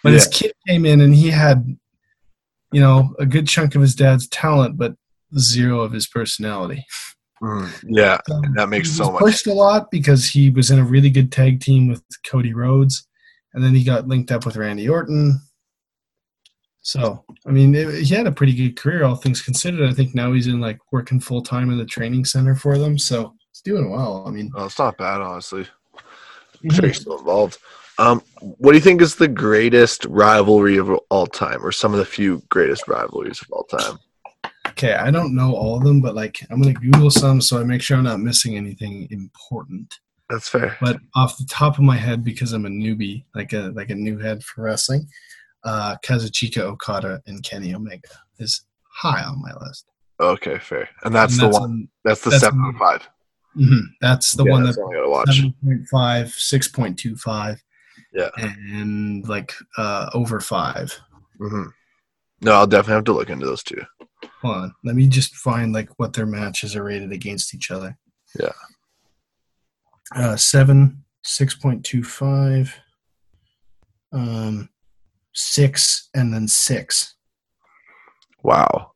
But 0.04 0.12
his 0.12 0.28
kid 0.28 0.52
came 0.68 0.86
in 0.86 1.00
and 1.00 1.16
he 1.16 1.30
had, 1.30 1.78
you 2.74 2.82
know, 2.82 3.16
a 3.20 3.26
good 3.26 3.48
chunk 3.48 3.76
of 3.76 3.82
his 3.82 3.96
dad's 3.96 4.28
talent, 4.28 4.78
but 4.78 4.96
zero 5.38 5.80
of 5.80 5.94
his 5.94 6.08
personality. 6.08 6.86
Mm, 7.42 7.84
yeah, 7.88 8.20
Um, 8.32 8.54
that 8.56 8.68
makes 8.70 8.90
he 8.90 8.96
so 8.96 9.04
was 9.06 9.14
much. 9.14 9.20
pushed 9.22 9.48
a 9.48 9.54
lot 9.54 9.90
because 9.92 10.28
he 10.28 10.50
was 10.50 10.72
in 10.72 10.80
a 10.80 10.84
really 10.84 11.10
good 11.10 11.32
tag 11.32 11.62
team 11.62 11.88
with 11.88 12.04
Cody 12.26 12.54
Rhodes, 12.54 13.08
and 13.54 13.64
then 13.64 13.74
he 13.74 13.84
got 13.84 14.08
linked 14.08 14.32
up 14.32 14.46
with 14.46 14.58
Randy 14.58 14.90
Orton. 14.90 15.40
So, 16.82 17.24
I 17.46 17.52
mean, 17.52 17.76
it, 17.76 18.04
he 18.06 18.16
had 18.16 18.26
a 18.28 18.32
pretty 18.32 18.54
good 18.56 18.76
career, 18.78 19.04
all 19.04 19.16
things 19.16 19.42
considered. 19.42 19.88
I 19.90 19.94
think 19.94 20.16
now 20.16 20.32
he's 20.34 20.48
in 20.48 20.60
like 20.60 20.80
working 20.92 21.20
full 21.20 21.42
time 21.42 21.70
in 21.72 21.78
the 21.78 21.86
training 21.86 22.26
center 22.26 22.56
for 22.56 22.78
them, 22.78 22.98
so 22.98 23.34
he's 23.52 23.62
doing 23.62 23.90
well. 23.92 24.24
I 24.28 24.32
mean, 24.32 24.52
Oh, 24.56 24.66
it's 24.66 24.80
not 24.80 24.98
bad, 24.98 25.22
honestly. 25.22 25.66
I'm 26.64 26.70
sure 26.72 26.88
he's 26.88 27.02
still 27.02 27.20
involved. 27.20 27.58
Um, 28.00 28.22
what 28.42 28.72
do 28.72 28.78
you 28.78 28.84
think 28.84 29.02
is 29.02 29.16
the 29.16 29.28
greatest 29.28 30.06
rivalry 30.06 30.78
of 30.78 30.90
all 31.10 31.28
time, 31.28 31.64
or 31.66 31.72
some 31.72 31.94
of 31.94 32.00
the 32.00 32.06
few 32.06 32.42
greatest 32.50 32.88
rivalries 32.88 33.42
of 33.42 33.48
all 33.52 33.64
time? 33.66 34.00
Okay, 34.80 34.94
I 34.96 35.12
don't 35.12 35.36
know 35.36 35.54
all 35.54 35.78
of 35.78 35.84
them, 35.84 36.00
but 36.02 36.16
like 36.16 36.40
I'm 36.50 36.62
gonna 36.62 36.74
Google 36.74 37.12
some 37.12 37.42
so 37.42 37.60
I 37.60 37.64
make 37.64 37.82
sure 37.82 37.98
I'm 37.98 38.04
not 38.04 38.20
missing 38.20 38.56
anything 38.56 39.08
important. 39.12 39.94
That's 40.30 40.48
fair. 40.48 40.78
But 40.80 40.98
off 41.16 41.38
the 41.38 41.46
top 41.50 41.74
of 41.78 41.84
my 41.84 41.98
head, 41.98 42.24
because 42.24 42.54
I'm 42.54 42.66
a 42.66 42.70
newbie, 42.70 43.26
like 43.36 43.52
a 43.54 43.72
like 43.76 43.90
a 43.90 43.96
new 43.96 44.18
head 44.20 44.44
for 44.44 44.64
wrestling, 44.64 45.08
uh, 45.64 45.98
Kazuchika 46.06 46.60
Okada 46.60 47.22
and 47.28 47.44
Kenny 47.44 47.74
Omega 47.74 48.10
is 48.40 48.64
high 48.84 49.24
on 49.24 49.42
my 49.42 49.52
list. 49.66 49.86
Okay, 50.20 50.60
fair. 50.60 50.88
And 51.04 51.14
that's 51.16 51.34
And 51.40 51.54
the 51.54 51.60
one. 51.60 51.64
on- 51.64 51.90
That's 52.06 52.22
the 52.22 52.30
that's 52.30 52.44
seven 52.44 52.60
on- 52.60 52.78
five. 52.78 53.08
mhm, 53.58 53.82
that's 54.02 54.34
the 54.34 54.44
yeah, 54.46 54.52
one 54.52 54.64
that's 54.64 54.78
that 54.78 54.84
I 54.84 54.94
gotta 54.94 55.10
watch. 55.10 55.42
7.5, 55.64 56.34
6.25, 56.38 57.58
Yeah. 58.14 58.30
and 58.38 59.28
like 59.28 59.54
uh, 59.78 60.10
over 60.14 60.40
five. 60.40 60.98
hmm 61.40 61.64
No, 62.42 62.52
I'll 62.54 62.68
definitely 62.68 62.96
have 62.96 63.04
to 63.06 63.14
look 63.14 63.30
into 63.30 63.46
those 63.46 63.64
two. 63.64 63.82
Hold 64.42 64.56
on, 64.56 64.76
let 64.84 64.96
me 64.96 65.08
just 65.08 65.36
find 65.36 65.74
like 65.74 65.90
what 65.98 66.14
their 66.14 66.26
matches 66.26 66.76
are 66.76 66.84
rated 66.84 67.12
against 67.12 67.54
each 67.54 67.72
other. 67.72 67.98
Yeah. 68.40 68.52
Uh, 70.16 70.36
seven, 70.36 71.04
six 71.24 71.56
point 71.56 71.84
two 71.84 72.04
five, 72.04 72.76
um, 74.12 74.70
six, 75.34 76.10
and 76.14 76.34
then 76.34 76.48
six. 76.48 77.16
Wow. 78.44 78.92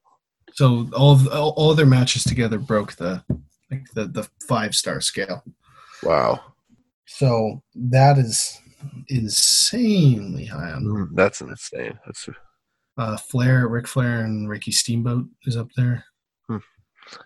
So 0.53 0.87
all 0.95 1.13
of, 1.13 1.27
all, 1.27 1.53
all 1.57 1.73
their 1.73 1.85
matches 1.85 2.23
together 2.23 2.59
broke 2.59 2.93
the 2.93 3.23
like 3.71 3.85
the 3.93 4.05
the 4.05 4.27
five 4.47 4.75
star 4.75 5.01
scale. 5.01 5.43
Wow. 6.03 6.41
So 7.05 7.61
that 7.75 8.17
is 8.17 8.59
insanely 9.09 10.45
high 10.45 10.71
on 10.71 10.83
Mm, 10.83 11.09
that's 11.13 11.41
insane. 11.41 11.99
That's 12.05 12.27
uh, 12.98 13.18
Flair, 13.18 13.68
Ric 13.68 13.88
Flair, 13.88 14.22
and 14.22 14.48
Ricky 14.49 14.72
Steamboat 14.72 15.26
is 15.45 15.57
up 15.57 15.70
there. 15.76 16.06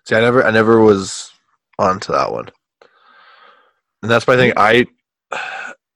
see, 0.06 0.16
I 0.16 0.22
never, 0.22 0.44
I 0.46 0.52
never 0.52 0.80
was 0.82 1.32
onto 1.80 2.14
that 2.14 2.32
one, 2.32 2.50
and 4.02 4.10
that's 4.12 4.28
my 4.28 4.36
thing. 4.36 4.54
I, 4.58 4.88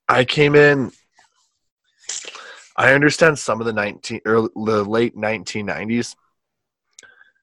I 0.10 0.26
came 0.26 0.56
in. 0.56 0.91
I 2.77 2.93
understand 2.93 3.38
some 3.38 3.60
of 3.60 3.65
the 3.68 3.73
nineteen 3.73 4.22
or 4.26 4.49
the 4.56 4.84
late 4.84 5.15
nineteen 5.15 5.65
nineties, 5.68 6.15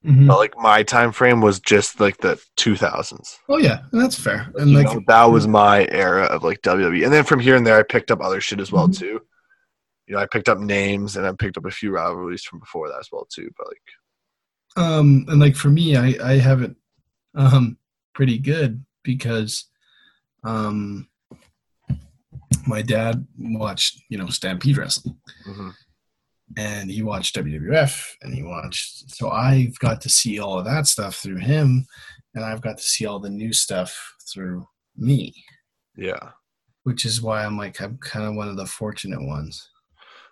but 0.03 0.37
like 0.37 0.53
my 0.57 0.83
time 0.83 1.11
frame 1.11 1.39
was 1.41 1.59
just 1.59 1.99
like 1.99 2.17
the 2.17 2.39
two 2.57 2.75
thousands. 2.75 3.37
Oh 3.47 3.57
yeah, 3.57 3.81
that's 3.91 4.19
fair. 4.19 4.51
And 4.55 4.71
You 4.71 4.77
like 4.77 4.87
know, 4.87 5.01
that 5.07 5.25
was 5.25 5.47
my 5.47 5.87
era 5.91 6.23
of 6.25 6.43
like 6.43 6.61
WWE, 6.61 7.03
and 7.05 7.13
then 7.13 7.23
from 7.23 7.39
here 7.39 7.55
and 7.55 7.65
there, 7.65 7.77
I 7.77 7.83
picked 7.83 8.11
up 8.11 8.21
other 8.21 8.41
shit 8.41 8.59
as 8.59 8.71
well 8.71 8.87
Mhm. 8.87 8.97
too. 8.97 9.21
You 10.09 10.15
know, 10.15 10.21
I 10.21 10.25
picked 10.25 10.49
up 10.49 10.57
names 10.57 11.15
and 11.15 11.25
I 11.27 11.31
picked 11.33 11.57
up 11.57 11.65
a 11.65 11.71
few 11.71 11.91
rivalries 11.91 12.43
from 12.43 12.59
before 12.59 12.89
that 12.89 12.99
as 12.99 13.09
well 13.11 13.27
too. 13.31 13.49
But 13.55 13.67
like, 13.67 14.83
um 14.85 15.25
and 15.29 15.39
like 15.39 15.55
for 15.55 15.69
me, 15.69 15.95
I 15.95 16.15
I 16.23 16.37
have 16.39 16.63
it 16.63 16.75
um 17.35 17.77
pretty 18.15 18.39
good 18.39 18.83
because 19.03 19.65
um 20.43 21.07
my 22.65 22.81
dad 22.81 23.25
watched 23.37 24.01
you 24.09 24.17
know 24.17 24.27
Stampede 24.27 24.77
wrestling 24.77 25.15
mhm. 25.47 25.73
and 26.57 26.89
he 26.89 27.03
watched 27.03 27.35
WWF 27.35 28.03
and 28.23 28.33
he 28.33 28.41
watched 28.41 29.15
so 29.15 29.29
I've 29.29 29.77
got 29.77 30.01
to 30.01 30.09
see 30.09 30.39
all 30.39 30.57
of 30.57 30.65
that 30.65 30.87
stuff 30.87 31.17
through 31.17 31.37
him 31.37 31.85
and 32.33 32.43
I've 32.43 32.61
got 32.61 32.77
to 32.77 32.83
see 32.83 33.05
all 33.05 33.19
the 33.19 33.29
new 33.29 33.53
stuff 33.53 34.15
through 34.31 34.67
me 34.97 35.33
yeah. 35.95 36.31
which 36.83 37.05
is 37.05 37.21
why 37.21 37.45
I'm 37.45 37.57
like 37.57 37.79
I'm 37.79 37.97
kind 37.97 38.25
of 38.25 38.35
one 38.35 38.47
of 38.49 38.57
the 38.57 38.65
fortunate 38.65 39.21
ones. 39.21 39.69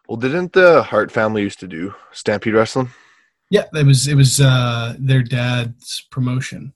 Well, 0.08 0.18
didn't 0.18 0.54
the 0.54 0.84
Hart 0.84 1.12
family 1.12 1.42
used 1.42 1.60
to 1.60 1.68
do 1.68 1.94
Stampede 2.12 2.54
wrestling? 2.54 2.90
Yeah, 3.50 3.66
it 3.74 3.86
was 3.86 4.08
it 4.08 4.16
was 4.16 4.40
uh 4.40 4.96
their 5.00 5.24
dad's 5.24 6.06
promotion. 6.12 6.74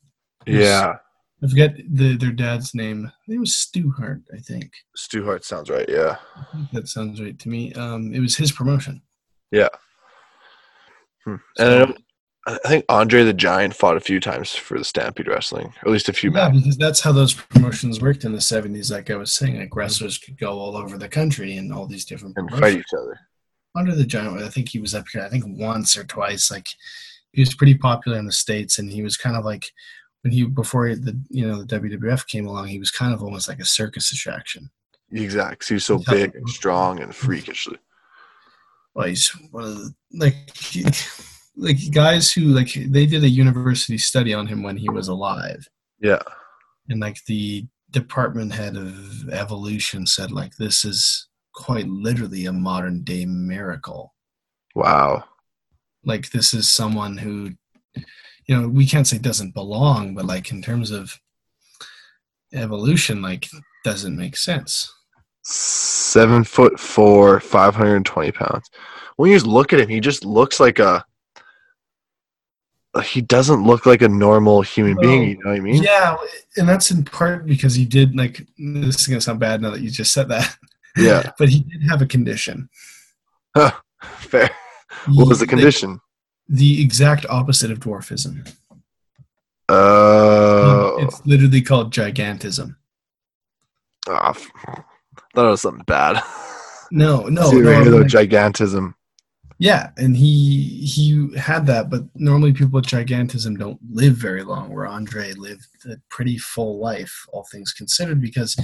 Was- 0.47 0.55
Yeah, 0.55 0.95
I 1.43 1.47
forget 1.47 1.75
the 1.89 2.15
their 2.17 2.31
dad's 2.31 2.73
name. 2.75 3.11
It 3.27 3.39
was 3.39 3.55
Stu 3.55 3.91
Hart, 3.97 4.21
I 4.33 4.39
think. 4.39 4.71
Stu 4.95 5.23
Hart 5.25 5.43
sounds 5.45 5.69
right. 5.69 5.87
Yeah, 5.89 6.17
I 6.37 6.43
think 6.55 6.71
that 6.71 6.87
sounds 6.87 7.21
right 7.21 7.37
to 7.39 7.49
me. 7.49 7.73
Um, 7.73 8.13
it 8.13 8.19
was 8.19 8.35
his 8.37 8.51
promotion. 8.51 9.01
yeah. 9.51 9.69
Hmm. 11.25 11.35
And 11.59 11.97
I, 12.47 12.57
think 12.67 12.85
Andre 12.89 13.23
the 13.23 13.33
Giant 13.33 13.75
fought 13.75 13.97
a 13.97 14.01
few 14.01 14.19
times 14.19 14.53
for 14.55 14.77
the 14.77 14.83
Stampede 14.83 15.27
wrestling, 15.27 15.67
or 15.83 15.89
at 15.89 15.91
least 15.91 16.09
a 16.09 16.13
few 16.13 16.31
Yeah, 16.31 16.47
matches. 16.49 16.61
because 16.63 16.77
that's 16.77 16.99
how 17.01 17.11
those 17.11 17.33
promotions 17.33 18.01
worked 18.01 18.23
in 18.23 18.31
the 18.33 18.41
seventies. 18.41 18.89
Like 18.91 19.11
I 19.11 19.15
was 19.15 19.31
saying, 19.31 19.59
like 19.59 19.75
wrestlers 19.75 20.17
could 20.17 20.37
go 20.39 20.57
all 20.57 20.75
over 20.75 20.97
the 20.97 21.07
country 21.07 21.57
and 21.57 21.71
all 21.71 21.85
these 21.85 22.05
different 22.05 22.35
and 22.37 22.49
fight 22.51 22.77
each 22.77 22.93
other. 22.97 23.19
Andre 23.75 23.93
the 23.95 24.05
Giant, 24.05 24.41
I 24.41 24.49
think 24.49 24.69
he 24.69 24.79
was 24.79 24.95
up 24.95 25.05
here. 25.13 25.21
I 25.21 25.29
think 25.29 25.45
once 25.47 25.95
or 25.95 26.03
twice. 26.03 26.49
Like 26.49 26.67
he 27.31 27.41
was 27.41 27.53
pretty 27.53 27.75
popular 27.75 28.17
in 28.17 28.25
the 28.25 28.31
states, 28.31 28.79
and 28.79 28.91
he 28.91 29.03
was 29.03 29.17
kind 29.17 29.35
of 29.37 29.45
like 29.45 29.71
when 30.23 30.33
he 30.33 30.43
before 30.45 30.87
he, 30.87 30.95
the 30.95 31.19
you 31.29 31.47
know 31.47 31.63
the 31.63 31.79
WWF 31.79 32.25
came 32.27 32.47
along, 32.47 32.67
he 32.67 32.79
was 32.79 32.91
kind 32.91 33.13
of 33.13 33.21
almost 33.23 33.47
like 33.49 33.59
a 33.59 33.65
circus 33.65 34.11
attraction. 34.11 34.69
Exactly. 35.11 35.65
He 35.67 35.73
was 35.75 35.85
so 35.85 35.99
big 36.09 36.35
and 36.35 36.49
strong 36.49 37.01
and 37.01 37.13
freakishly. 37.13 37.77
well, 38.95 39.07
he's 39.07 39.29
one 39.51 39.63
of 39.65 39.75
the, 39.77 39.93
like 40.13 40.35
he- 40.57 40.85
like 41.55 41.77
guys 41.91 42.31
who 42.31 42.41
like 42.41 42.73
they 42.73 43.05
did 43.05 43.23
a 43.23 43.29
university 43.29 43.97
study 43.97 44.33
on 44.33 44.47
him 44.47 44.63
when 44.63 44.77
he 44.77 44.89
was 44.89 45.07
alive, 45.09 45.67
Yeah. 45.99 46.21
and 46.89 46.99
like 46.99 47.23
the 47.25 47.65
department 47.91 48.53
head 48.53 48.77
of 48.77 49.29
evolution 49.29 50.05
said 50.07 50.31
like 50.31 50.55
this 50.55 50.85
is 50.85 51.27
quite 51.53 51.87
literally 51.87 52.45
a 52.45 52.53
modern 52.53 53.03
day 53.03 53.25
miracle. 53.25 54.13
Wow. 54.75 55.25
Like 56.05 56.31
this 56.31 56.53
is 56.53 56.71
someone 56.71 57.17
who, 57.17 57.51
you 58.47 58.55
know, 58.61 58.67
we 58.69 58.85
can't 58.85 59.05
say 59.05 59.17
doesn't 59.17 59.53
belong, 59.53 60.15
but 60.15 60.25
like 60.25 60.51
in 60.51 60.61
terms 60.61 60.89
of 60.89 61.19
evolution, 62.53 63.21
like 63.21 63.47
doesn't 63.83 64.15
make 64.17 64.37
sense. 64.37 64.91
Seven 65.43 66.43
foot 66.43 66.79
four, 66.79 67.39
five 67.39 67.75
hundred 67.75 67.95
and 67.97 68.05
twenty 68.05 68.31
pounds. 68.31 68.69
When 69.17 69.29
you 69.29 69.35
just 69.35 69.47
look 69.47 69.73
at 69.73 69.79
him, 69.79 69.89
he 69.89 69.99
just 69.99 70.23
looks 70.23 70.59
like 70.59 70.79
a. 70.79 71.03
He 73.05 73.21
doesn't 73.21 73.63
look 73.63 73.85
like 73.85 74.01
a 74.01 74.09
normal 74.09 74.61
human 74.61 74.95
No. 74.95 75.01
being. 75.01 75.29
You 75.29 75.35
know 75.43 75.51
what 75.51 75.57
I 75.57 75.61
mean? 75.61 75.81
Yeah, 75.81 76.17
and 76.57 76.67
that's 76.67 76.91
in 76.91 77.05
part 77.05 77.45
because 77.45 77.73
he 77.73 77.85
did 77.85 78.15
like 78.17 78.45
this 78.57 78.99
is 78.99 79.07
gonna 79.07 79.21
sound 79.21 79.39
bad 79.39 79.61
now 79.61 79.69
that 79.69 79.81
you 79.81 79.89
just 79.89 80.11
said 80.11 80.27
that. 80.29 80.57
Yeah. 80.97 81.31
but 81.39 81.47
he 81.49 81.61
did 81.61 81.83
have 81.89 82.01
a 82.01 82.05
condition. 82.05 82.69
Fair. 84.17 84.49
What 85.07 85.29
was 85.29 85.39
the 85.39 85.47
condition? 85.47 85.99
The, 86.49 86.81
exact 86.83 87.25
opposite 87.29 87.71
of 87.71 87.79
dwarfism. 87.79 88.45
Oh, 89.69 90.97
It's 90.99 91.25
literally 91.25 91.61
called 91.61 91.93
gigantism. 91.93 92.75
Ah, 94.09 94.31
f- 94.31 94.51
thought 95.33 95.45
it 95.47 95.49
was 95.49 95.61
something 95.61 95.83
bad. 95.85 96.21
No, 96.91 97.27
no, 97.27 97.43
See 97.51 97.61
no. 97.61 97.71
right 97.71 97.81
here, 97.83 97.91
though, 97.91 97.97
like- 97.99 98.07
gigantism. 98.07 98.95
Yeah, 99.61 99.91
and 99.95 100.17
he 100.17 100.63
he 100.83 101.37
had 101.37 101.67
that, 101.67 101.91
but 101.91 102.01
normally 102.15 102.51
people 102.51 102.71
with 102.71 102.85
gigantism 102.85 103.59
don't 103.59 103.77
live 103.91 104.15
very 104.15 104.41
long. 104.41 104.73
Where 104.73 104.87
Andre 104.87 105.33
lived 105.33 105.67
a 105.85 105.97
pretty 106.09 106.39
full 106.39 106.79
life, 106.79 107.27
all 107.31 107.45
things 107.51 107.71
considered, 107.71 108.19
because 108.19 108.57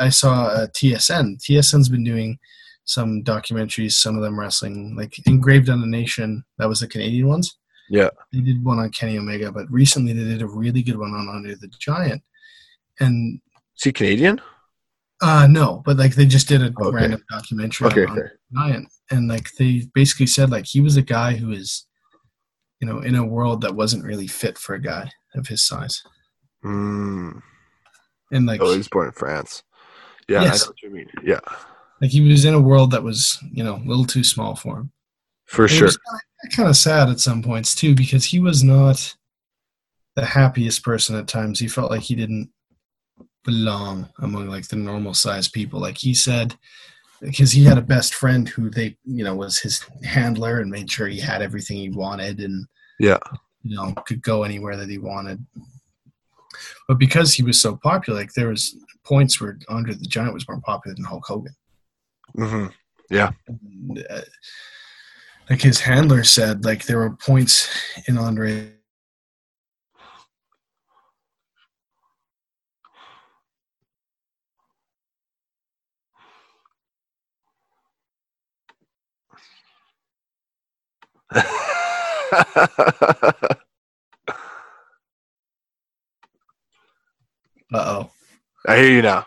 I 0.00 0.08
saw 0.08 0.44
uh, 0.44 0.68
TSN. 0.68 1.38
TSN's 1.38 1.88
been 1.88 2.04
doing 2.04 2.38
some 2.84 3.24
documentaries, 3.24 3.94
some 3.94 4.14
of 4.14 4.22
them 4.22 4.38
wrestling, 4.38 4.94
like 4.96 5.16
Engraved 5.26 5.68
on 5.68 5.80
the 5.80 5.86
Nation. 5.88 6.44
That 6.58 6.68
was 6.68 6.78
the 6.78 6.86
Canadian 6.86 7.26
ones. 7.26 7.58
Yeah. 7.90 8.10
They 8.32 8.40
did 8.40 8.64
one 8.64 8.78
on 8.78 8.90
Kenny 8.90 9.18
Omega, 9.18 9.50
but 9.50 9.68
recently 9.68 10.12
they 10.12 10.22
did 10.22 10.42
a 10.42 10.46
really 10.46 10.84
good 10.84 10.96
one 10.96 11.12
on 11.12 11.28
Andre 11.28 11.56
the 11.60 11.66
Giant. 11.76 12.22
And 13.00 13.40
Is 13.76 13.82
he 13.82 13.92
Canadian? 13.92 14.40
Uh 15.22 15.46
no, 15.48 15.82
but 15.84 15.96
like 15.96 16.14
they 16.14 16.26
just 16.26 16.48
did 16.48 16.62
a 16.62 16.72
Okay. 16.80 16.90
random 16.96 17.22
documentary 17.30 17.86
Okay, 17.88 18.04
on, 18.06 18.14
fair. 18.16 18.38
And 19.10 19.28
like 19.28 19.48
they 19.58 19.88
basically 19.94 20.26
said 20.26 20.50
like 20.50 20.66
he 20.66 20.80
was 20.80 20.96
a 20.96 21.02
guy 21.02 21.36
who 21.36 21.52
is, 21.52 21.86
you 22.80 22.88
know, 22.88 23.00
in 23.00 23.14
a 23.14 23.24
world 23.24 23.60
that 23.62 23.74
wasn't 23.76 24.04
really 24.04 24.26
fit 24.26 24.58
for 24.58 24.74
a 24.74 24.82
guy 24.82 25.10
of 25.34 25.46
his 25.46 25.64
size. 25.64 26.02
Mm. 26.64 27.40
And 28.32 28.46
like 28.46 28.60
Oh, 28.60 28.70
he 28.72 28.78
was 28.78 28.88
born 28.88 29.06
in 29.06 29.12
France. 29.12 29.62
Yeah, 30.28 30.42
Yes. 30.42 30.62
I 30.62 30.64
know 30.64 30.70
what 30.70 30.82
you 30.82 30.90
mean. 30.90 31.08
Yeah. 31.22 31.40
Like 32.00 32.10
he 32.10 32.20
was 32.28 32.44
in 32.44 32.54
a 32.54 32.60
world 32.60 32.90
that 32.90 33.02
was, 33.04 33.38
you 33.52 33.62
know, 33.62 33.76
a 33.76 33.86
little 33.88 34.04
too 34.04 34.24
small 34.24 34.56
for 34.56 34.78
him. 34.80 34.92
For 35.46 35.62
And 35.62 35.70
sure. 35.72 35.88
kind 36.52 36.68
of 36.68 36.76
sad 36.76 37.08
at 37.08 37.20
some 37.20 37.42
points 37.42 37.74
too, 37.74 37.94
because 37.94 38.24
he 38.24 38.40
was 38.40 38.64
not 38.64 39.14
the 40.16 40.24
happiest 40.24 40.82
person 40.82 41.14
at 41.16 41.28
times. 41.28 41.60
He 41.60 41.68
felt 41.68 41.90
like 41.92 42.02
he 42.02 42.16
didn't 42.16 42.50
belong 43.46 44.08
among 44.18 44.48
like 44.48 44.68
the 44.68 44.76
normal 44.76 45.14
sized 45.14 45.52
people. 45.54 45.80
Like 45.80 45.96
he 45.96 46.12
said, 46.12 46.54
because 47.22 47.52
he 47.52 47.64
had 47.64 47.78
a 47.78 47.82
best 47.94 48.14
friend 48.14 48.46
who 48.48 48.68
they, 48.68 48.96
you 49.04 49.24
know, 49.24 49.34
was 49.34 49.58
his 49.58 49.86
handler 50.04 50.60
and 50.60 50.70
made 50.70 50.90
sure 50.90 51.06
he 51.08 51.20
had 51.20 51.40
everything 51.40 51.78
he 51.78 51.88
wanted 51.90 52.40
and 52.40 52.66
Yeah. 52.98 53.18
you 53.62 53.74
know 53.76 53.94
could 54.06 54.20
go 54.22 54.42
anywhere 54.42 54.76
that 54.76 54.90
he 54.90 54.98
wanted. 54.98 55.38
But 56.88 56.98
because 56.98 57.32
he 57.34 57.42
was 57.42 57.60
so 57.60 57.76
popular, 57.76 58.18
like 58.20 58.32
there 58.34 58.48
was 58.48 58.76
points 59.04 59.40
where 59.40 59.58
Andre 59.68 59.94
the 59.94 60.06
Giant 60.06 60.34
was 60.34 60.48
more 60.48 60.60
popular 60.60 60.94
than 60.94 61.04
Hulk 61.04 61.24
Hogan. 61.26 61.54
hmm 62.34 62.66
And, 63.48 64.06
uh, 64.10 64.20
like 65.48 65.62
his 65.62 65.80
handler 65.80 66.24
said, 66.24 66.64
like 66.64 66.84
there 66.86 66.98
were 66.98 67.16
points 67.16 67.68
in 68.08 68.18
Andre. 68.18 68.72
oh. 87.74 88.10
I 88.68 88.76
hear 88.76 88.90
you 88.90 89.02
now. 89.02 89.26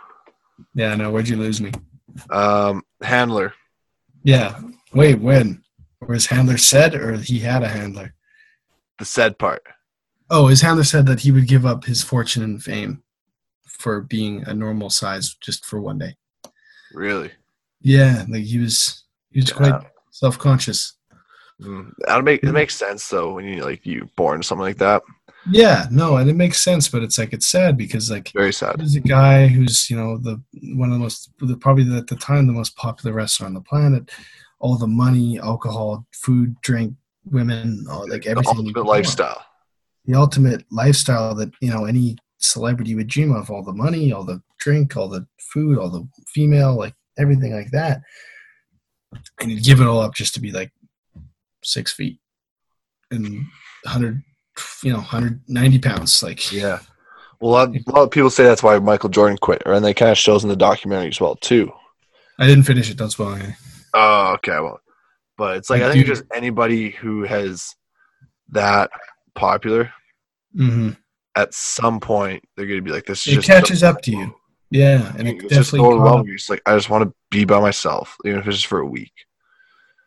Yeah, 0.74 0.96
no, 0.96 1.12
where'd 1.12 1.28
you 1.30 1.38
lose 1.38 1.62
me? 1.62 1.72
Um, 2.30 2.84
handler. 3.02 3.54
Yeah. 4.24 4.60
Wait, 4.94 5.20
when? 5.20 5.64
Was 6.08 6.28
handler 6.28 6.58
said, 6.58 6.96
or 6.96 7.18
he 7.18 7.40
had 7.40 7.64
a 7.64 7.68
handler? 7.68 8.14
The 8.98 9.06
said 9.06 9.38
part. 9.38 9.64
Oh, 10.30 10.48
his 10.48 10.62
handler 10.62 10.84
said 10.84 11.06
that 11.08 11.22
he 11.22 11.32
would 11.32 11.48
give 11.48 11.66
up 11.66 11.86
his 11.86 12.04
fortune 12.04 12.44
and 12.44 12.62
fame 12.62 13.04
for 13.66 14.02
being 14.02 14.44
a 14.46 14.54
normal 14.54 14.90
size 14.90 15.36
just 15.36 15.66
for 15.66 15.80
one 15.80 15.98
day. 15.98 16.16
Really. 16.94 17.32
Yeah, 17.82 18.26
like 18.28 18.44
he 18.44 18.60
was 18.60 19.06
he 19.32 19.40
was 19.40 19.52
quite 19.52 19.82
self 20.12 20.38
conscious. 20.38 20.98
Mm. 21.62 21.92
That 22.08 22.24
make 22.24 22.44
it 22.44 22.52
makes 22.52 22.76
sense 22.76 23.08
though 23.10 23.34
when 23.34 23.46
you 23.46 23.64
like 23.64 23.86
you 23.86 24.10
born 24.16 24.42
something 24.44 24.64
like 24.64 24.78
that. 24.78 25.04
Yeah, 25.50 25.88
no, 25.92 26.18
and 26.18 26.30
it 26.30 26.36
makes 26.36 26.62
sense, 26.64 26.88
but 26.90 27.02
it's 27.02 27.18
like 27.18 27.34
it's 27.34 27.48
sad 27.48 27.78
because 27.78 28.12
like 28.12 28.32
Very 28.34 28.54
sad. 28.54 28.80
he's 28.80 28.96
a 28.96 29.02
guy 29.02 29.48
who's 29.48 29.90
you 29.90 29.98
know 29.98 30.18
the 30.18 30.42
one 30.76 30.90
of 30.90 30.94
the 30.94 31.00
most 31.00 31.32
the, 31.40 31.58
probably 31.58 31.84
at 31.98 32.08
the 32.08 32.16
time 32.16 32.48
the 32.48 32.54
most 32.54 32.76
popular 32.76 33.16
wrestler 33.16 33.48
on 33.48 33.54
the 33.54 33.62
planet. 33.62 34.10
All 34.60 34.78
the 34.78 34.88
money, 34.88 35.40
alcohol, 35.40 36.06
food, 36.14 36.54
drink, 36.62 36.94
women, 37.26 37.86
all, 37.90 38.10
like 38.10 38.26
everything. 38.26 38.54
you 38.58 38.74
ultimate 38.74 38.86
lifestyle. 38.86 39.46
the 40.06 40.16
ultimate 40.16 40.66
lifestyle 40.72 41.34
that 41.36 41.52
you 41.62 41.72
know 41.72 41.86
any 41.86 42.18
celebrity 42.38 42.96
would 42.96 43.08
dream 43.08 43.34
of 43.34 43.50
all 43.52 43.62
the 43.64 43.74
money 43.74 44.14
all 44.14 44.24
the 44.24 44.42
drink 44.60 44.96
all 44.96 45.10
the 45.10 45.28
food 45.40 45.78
all 45.78 45.90
the 45.90 46.08
female 46.28 46.78
like 46.78 46.94
everything 47.18 47.54
like 47.54 47.70
that 47.72 48.02
and 49.42 49.52
you'd 49.52 49.64
give 49.64 49.82
it 49.82 49.88
all 49.88 50.00
up 50.00 50.14
just 50.16 50.34
to 50.34 50.40
be 50.40 50.52
like 50.52 50.72
six 51.70 51.92
feet 51.94 52.20
and 53.12 53.24
100 53.84 54.22
you 54.84 54.92
know 54.92 54.98
190 54.98 55.80
pounds 55.80 56.22
like 56.24 56.52
Yeah. 56.52 56.80
Well, 57.40 57.52
a 57.52 57.54
lot, 57.54 57.70
a 57.76 57.92
lot 57.92 58.04
of 58.04 58.12
people 58.12 58.30
say 58.30 58.44
that's 58.44 58.62
why 58.64 58.78
Michael 58.80 59.08
Jordan 59.10 59.38
quit, 59.38 59.64
and 59.66 59.86
they 59.86 59.94
kind 59.94 60.12
of 60.12 60.18
shows 60.18 60.44
in 60.44 60.50
the 60.50 60.56
documentary 60.58 61.08
as 61.08 61.22
well 61.22 61.36
too. 61.38 61.72
i 62.38 62.46
didn't 62.48 62.64
finish 62.66 62.90
it 62.90 62.98
don't 62.98 63.12
spoil 63.12 63.34
anything 63.34 63.56
Oh, 63.94 64.34
okay. 64.36 64.52
Well, 64.60 64.80
but 65.38 65.58
it's 65.58 65.70
like 65.70 65.82
Like, 65.82 65.90
I 65.90 65.94
think 65.94 66.06
dude- 66.06 66.16
just 66.16 66.24
anybody 66.34 66.92
who 66.92 67.24
has 67.24 67.76
that 68.50 68.90
popular 69.36 69.92
hmm 70.56 70.90
at 71.36 71.54
some 71.54 72.00
point 72.00 72.44
they're 72.56 72.66
gonna 72.68 72.82
be 72.82 72.92
like, 72.92 73.06
"This 73.06 73.26
is 73.26 73.34
it 73.34 73.36
just 73.38 73.48
catches 73.48 73.82
up 73.84 74.02
to 74.02 74.12
you 74.12 74.36
yeah 74.72 75.14
and 75.18 75.28
it 75.28 75.36
It's 75.36 75.44
just 75.44 75.72
definitely 75.72 75.80
caught 75.80 75.94
overwhelming. 75.94 76.36
just 76.38 76.50
like, 76.50 76.62
I 76.66 76.76
just 76.76 76.90
want 76.90 77.04
to 77.06 77.14
be 77.32 77.46
by 77.46 77.60
myself, 77.62 78.18
even 78.26 78.40
if 78.40 78.48
it's 78.48 78.58
just 78.58 78.68
for 78.68 78.80
a 78.80 78.86
week. 78.86 79.14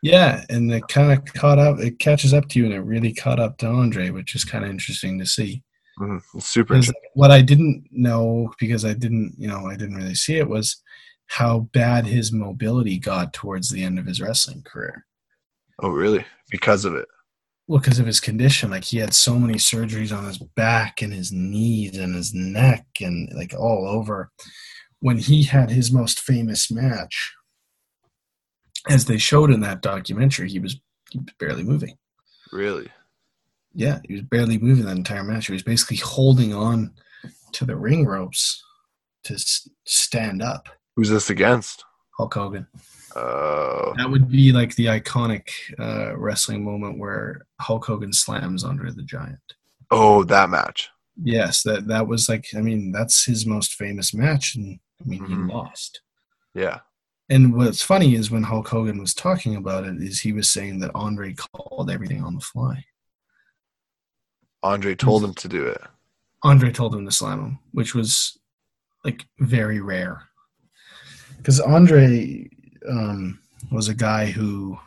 Yeah 0.02 0.44
and 0.50 0.72
it 0.72 0.86
kind 0.88 1.12
of 1.12 1.24
caught 1.32 1.58
up 1.58 1.78
it 1.78 1.98
catches 1.98 2.34
up 2.34 2.48
to 2.48 2.58
you 2.58 2.66
and 2.66 2.74
it 2.74 2.80
really 2.80 3.14
caught 3.14 3.40
up 3.40 3.56
to 3.58 3.66
andre 3.66 4.10
which 4.10 4.34
is 4.34 4.44
kind 4.44 4.64
of 4.64 4.70
interesting 4.70 5.18
to 5.18 5.26
see 5.26 5.62
hmm 5.98 6.18
super. 6.40 6.80
What 7.14 7.30
I 7.30 7.42
didn't 7.42 7.84
know 7.90 8.52
because 8.58 8.84
I 8.84 8.94
didn't, 8.94 9.34
you 9.38 9.48
know, 9.48 9.66
I 9.66 9.76
didn't 9.76 9.96
really 9.96 10.14
see 10.14 10.36
it 10.36 10.48
was 10.48 10.82
how 11.26 11.60
bad 11.72 12.06
his 12.06 12.32
mobility 12.32 12.98
got 12.98 13.32
towards 13.32 13.70
the 13.70 13.82
end 13.82 13.98
of 13.98 14.06
his 14.06 14.20
wrestling 14.20 14.62
career. 14.62 15.06
Oh, 15.82 15.88
really? 15.88 16.24
Because 16.50 16.84
of 16.84 16.94
it. 16.94 17.06
Well, 17.68 17.80
because 17.80 17.98
of 17.98 18.06
his 18.06 18.20
condition, 18.20 18.70
like 18.70 18.84
he 18.84 18.98
had 18.98 19.14
so 19.14 19.38
many 19.38 19.54
surgeries 19.54 20.16
on 20.16 20.24
his 20.24 20.38
back 20.38 21.00
and 21.00 21.12
his 21.12 21.32
knees 21.32 21.96
and 21.96 22.14
his 22.14 22.34
neck 22.34 22.84
and 23.00 23.30
like 23.34 23.54
all 23.58 23.86
over. 23.86 24.30
When 25.00 25.18
he 25.18 25.42
had 25.42 25.70
his 25.70 25.90
most 25.90 26.20
famous 26.20 26.70
match, 26.70 27.34
as 28.88 29.04
they 29.04 29.18
showed 29.18 29.50
in 29.50 29.60
that 29.60 29.82
documentary, 29.82 30.48
he 30.48 30.58
was, 30.58 30.80
he 31.10 31.18
was 31.18 31.32
barely 31.38 31.62
moving. 31.62 31.96
Really? 32.52 32.88
Yeah, 33.74 34.00
he 34.06 34.14
was 34.14 34.22
barely 34.22 34.58
moving 34.58 34.84
that 34.84 34.96
entire 34.96 35.22
match. 35.24 35.46
He 35.46 35.52
was 35.52 35.62
basically 35.62 35.96
holding 35.98 36.52
on 36.54 36.92
to 37.52 37.64
the 37.64 37.76
ring 37.76 38.06
ropes 38.06 38.62
to 39.24 39.34
s- 39.34 39.68
stand 39.86 40.42
up. 40.42 40.68
Who's 40.96 41.08
this 41.08 41.30
against? 41.30 41.84
Hulk 42.18 42.34
Hogan. 42.34 42.66
Uh, 43.16 43.92
That 43.96 44.10
would 44.10 44.28
be 44.30 44.52
like 44.52 44.74
the 44.74 44.86
iconic 44.86 45.48
uh, 45.78 46.16
wrestling 46.16 46.64
moment 46.64 46.98
where 46.98 47.46
Hulk 47.60 47.84
Hogan 47.86 48.12
slams 48.12 48.64
Andre 48.64 48.90
the 48.90 49.02
Giant. 49.02 49.38
oh, 49.90 50.24
that 50.24 50.50
match. 50.50 50.88
Yes, 51.22 51.62
that 51.64 51.86
that 51.88 52.06
was 52.08 52.26
like 52.28 52.46
I 52.56 52.60
mean 52.62 52.90
that's 52.90 53.24
his 53.26 53.44
most 53.44 53.74
famous 53.74 54.14
match, 54.14 54.54
and 54.56 54.78
I 55.00 55.04
mean 55.08 55.20
Mhm. 55.22 55.28
he 55.28 55.52
lost. 55.52 56.00
Yeah. 56.54 56.80
And 57.28 57.54
what's 57.54 57.82
funny 57.82 58.14
is 58.14 58.30
when 58.30 58.42
Hulk 58.42 58.68
Hogan 58.68 58.98
was 58.98 59.14
talking 59.14 59.56
about 59.56 59.84
it, 59.84 59.96
is 60.02 60.20
he 60.20 60.32
was 60.32 60.50
saying 60.50 60.80
that 60.80 60.90
Andre 60.94 61.34
called 61.34 61.90
everything 61.90 62.22
on 62.22 62.34
the 62.34 62.40
fly. 62.40 62.84
Andre 64.62 64.94
told 64.94 65.24
him 65.24 65.34
to 65.34 65.48
do 65.48 65.66
it. 65.66 65.80
Andre 66.42 66.72
told 66.72 66.94
him 66.94 67.04
to 67.04 67.12
slam 67.12 67.40
him, 67.40 67.58
which 67.72 67.94
was 67.94 68.38
like 69.04 69.26
very 69.38 69.80
rare. 69.80 70.22
Because 71.36 71.60
Andre 71.60 72.48
um, 72.88 73.40
was 73.70 73.88
a 73.88 73.94
guy 73.94 74.26
who 74.26 74.78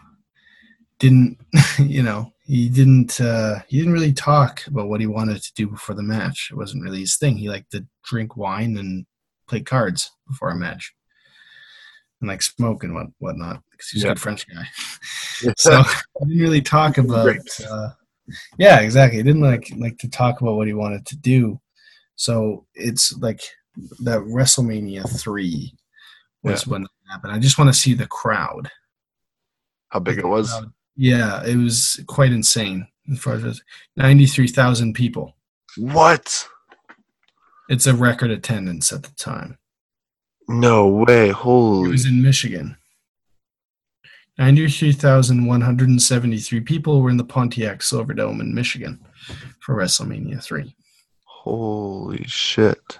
didn't, 0.99 1.37
you 1.79 2.03
know, 2.03 2.31
he 2.43 2.69
didn't, 2.69 3.19
uh, 3.19 3.59
he 3.67 3.77
didn't 3.77 3.93
really 3.93 4.13
talk 4.13 4.65
about 4.67 4.87
what 4.87 5.01
he 5.01 5.07
wanted 5.07 5.41
to 5.41 5.53
do 5.55 5.67
before 5.67 5.95
the 5.95 6.03
match. 6.03 6.49
It 6.51 6.55
wasn't 6.55 6.83
really 6.83 6.99
his 6.99 7.17
thing. 7.17 7.37
He 7.37 7.49
liked 7.49 7.71
to 7.71 7.85
drink 8.03 8.37
wine 8.37 8.77
and 8.77 9.05
play 9.47 9.61
cards 9.61 10.11
before 10.27 10.51
a 10.51 10.55
match, 10.55 10.93
and 12.21 12.29
like 12.29 12.41
smoke 12.41 12.83
and 12.83 12.93
what 12.95 13.07
whatnot. 13.19 13.61
Because 13.71 13.89
he's 13.89 14.03
Yeah. 14.03 14.09
a 14.09 14.13
good 14.13 14.21
French 14.21 14.45
guy. 14.47 14.63
so 15.57 15.83
he 15.83 16.25
didn't 16.27 16.41
really 16.41 16.61
talk 16.61 16.97
about 16.97 17.37
uh, 17.69 17.89
yeah 18.57 18.79
exactly 18.79 19.17
he 19.17 19.23
didn't 19.23 19.41
like 19.41 19.71
like 19.77 19.97
to 19.99 20.09
talk 20.09 20.41
about 20.41 20.55
what 20.55 20.65
he 20.67 20.73
wanted 20.73 21.05
to 21.05 21.15
do 21.17 21.59
so 22.15 22.65
it's 22.73 23.13
like 23.19 23.41
that 23.99 24.19
wrestlemania 24.21 25.07
3 25.21 25.71
was 26.41 26.65
when 26.65 26.83
that 26.83 26.89
happened 27.11 27.33
i 27.33 27.37
just 27.37 27.59
want 27.59 27.67
to 27.71 27.79
see 27.79 27.93
the 27.93 28.07
crowd 28.07 28.71
How 29.89 29.99
big 29.99 30.17
it 30.17 30.25
was? 30.25 30.51
yeah 30.95 31.43
it 31.45 31.57
was 31.57 31.99
quite 32.07 32.31
insane 32.31 32.87
as 33.11 33.19
far 33.19 33.35
as 33.35 33.61
93000 33.97 34.93
people 34.93 35.35
What? 35.77 36.47
it's 37.69 37.85
a 37.85 37.93
record 37.93 38.31
attendance 38.31 38.91
at 38.91 39.03
the 39.03 39.11
time 39.17 39.57
No 40.47 40.87
way. 40.87 41.29
Holy. 41.29 41.89
it 41.89 41.91
was 41.91 42.05
in 42.05 42.21
michigan 42.21 42.77
93,173 44.37 46.59
people 46.61 47.01
were 47.01 47.09
in 47.09 47.15
the 47.17 47.23
Pontiac 47.23 47.79
Silverdome 47.79 48.41
in 48.41 48.53
Michigan 48.53 48.99
for 49.61 49.75
WrestleMania 49.75 50.43
3. 50.43 50.75
Holy 51.23 52.21
shit. 52.25 52.99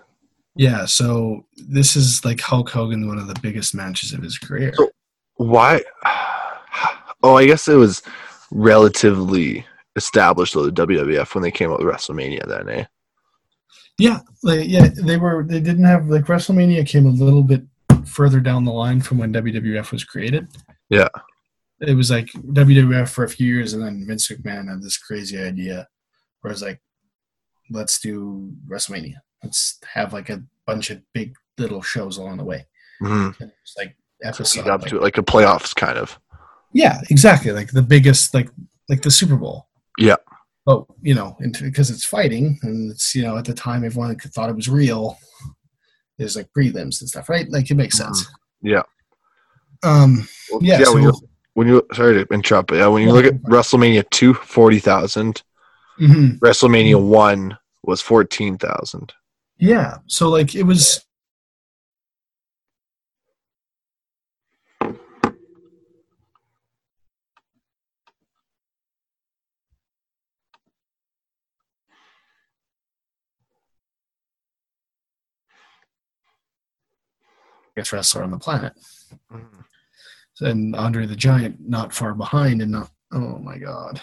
Yeah, 0.55 0.85
so 0.85 1.45
this 1.57 1.97
is 1.97 2.23
like 2.23 2.39
Hulk 2.39 2.69
Hogan, 2.69 3.09
one 3.09 3.17
of 3.17 3.27
the 3.27 3.37
biggest 3.41 3.75
matches 3.75 4.13
of 4.13 4.23
his 4.23 4.37
career. 4.37 4.71
So- 4.75 4.89
Why? 5.35 5.81
Oh, 7.23 7.35
I 7.37 7.45
guess 7.47 7.67
it 7.67 7.75
was 7.75 8.03
relatively 8.51 9.65
established 9.95 10.53
though 10.53 10.69
the 10.69 10.85
WWF 10.85 11.33
when 11.33 11.41
they 11.41 11.49
came 11.49 11.71
out 11.71 11.79
with 11.83 11.87
WrestleMania 11.87 12.47
then, 12.47 12.69
eh? 12.69 12.85
Yeah, 13.97 14.19
like, 14.43 14.67
yeah, 14.67 14.89
they 14.95 15.17
were. 15.17 15.43
They 15.43 15.59
didn't 15.59 15.85
have 15.85 16.07
like 16.07 16.25
WrestleMania 16.25 16.85
came 16.87 17.05
a 17.05 17.09
little 17.09 17.43
bit 17.43 17.63
further 18.05 18.39
down 18.39 18.65
the 18.65 18.71
line 18.71 19.01
from 19.01 19.17
when 19.17 19.33
WWF 19.33 19.91
was 19.91 20.03
created. 20.03 20.47
Yeah. 20.89 21.07
it 21.81 21.95
was 21.95 22.11
like 22.11 22.27
WWF 22.33 23.09
for 23.09 23.23
a 23.23 23.29
few 23.29 23.53
years, 23.53 23.73
and 23.73 23.83
then 23.83 24.05
Vince 24.07 24.27
McMahon 24.29 24.69
had 24.69 24.81
this 24.81 24.97
crazy 24.97 25.37
idea, 25.37 25.87
where 26.41 26.51
it's 26.51 26.61
like, 26.61 26.81
let's 27.71 27.99
do 27.99 28.51
WrestleMania. 28.67 29.15
Let's 29.43 29.79
have 29.93 30.13
like 30.13 30.29
a 30.29 30.43
bunch 30.65 30.89
of 30.89 31.01
big 31.13 31.35
little 31.57 31.81
shows 31.81 32.17
along 32.17 32.37
the 32.37 32.43
way. 32.43 32.65
hmm 32.99 33.29
it's 33.39 33.75
like 33.77 33.95
episode. 34.23 34.67
Up 34.67 34.81
like- 34.81 34.89
to 34.89 34.97
it, 34.97 35.01
like 35.01 35.17
a 35.17 35.23
playoffs 35.23 35.73
kind 35.75 35.97
of. 35.97 36.19
Yeah, 36.73 36.99
exactly. 37.09 37.51
Like 37.53 37.71
the 37.71 37.81
biggest, 37.81 38.33
like 38.33 38.49
like 38.89 39.01
the 39.01 39.11
Super 39.11 39.37
Bowl. 39.37 39.67
Yeah. 39.97 40.17
But 40.65 40.85
you 41.01 41.13
know, 41.13 41.37
because 41.61 41.91
it's 41.91 42.05
fighting, 42.05 42.57
and 42.63 42.91
it's 42.91 43.13
you 43.13 43.21
know 43.21 43.37
at 43.37 43.45
the 43.45 43.53
time 43.53 43.83
everyone 43.85 44.15
thought 44.17 44.49
it 44.49 44.55
was 44.55 44.67
real. 44.69 45.17
There's 46.17 46.35
like 46.35 46.47
prelims 46.57 47.01
and 47.01 47.09
stuff, 47.09 47.29
right? 47.29 47.49
Like 47.49 47.69
it 47.69 47.75
makes 47.75 47.97
sense. 47.97 48.25
Yeah. 48.61 48.83
Um. 49.83 50.27
Well, 50.51 50.61
Yeah, 50.63 50.79
when 50.93 51.03
you 51.03 51.11
so- 51.13 51.27
when 51.53 51.67
you 51.67 51.85
sorry 51.93 52.15
to 52.25 52.33
interrupt, 52.33 52.69
but 52.69 52.75
yeah, 52.77 52.87
when 52.87 53.01
you 53.03 53.07
Yeah, 53.09 53.13
look 53.13 53.25
at. 53.25 53.41
WrestleMania 53.43 54.09
two, 54.09 54.33
40,000, 54.33 55.41
mhm. 56.01 56.37
WrestleMania 56.39 57.01
one 57.01 57.57
was 57.83 58.01
fourteen 58.01 58.57
thousand. 58.57 59.13
Yeah. 59.57 59.97
So 60.07 60.29
like 60.29 60.55
it 60.55 60.63
was. 60.63 61.01
Biggest 77.75 77.91
wrestler 77.93 78.23
on 78.23 78.31
the 78.31 78.37
planet. 78.39 78.73
Mm-hmm. 79.31 80.45
and 80.45 80.75
Andre 80.75 81.05
the 81.05 81.15
Giant 81.15 81.57
not 81.59 81.93
far 81.93 82.13
behind 82.13 82.61
and 82.61 82.71
not 82.71 82.89
oh 83.13 83.37
my 83.39 83.57
god. 83.57 84.01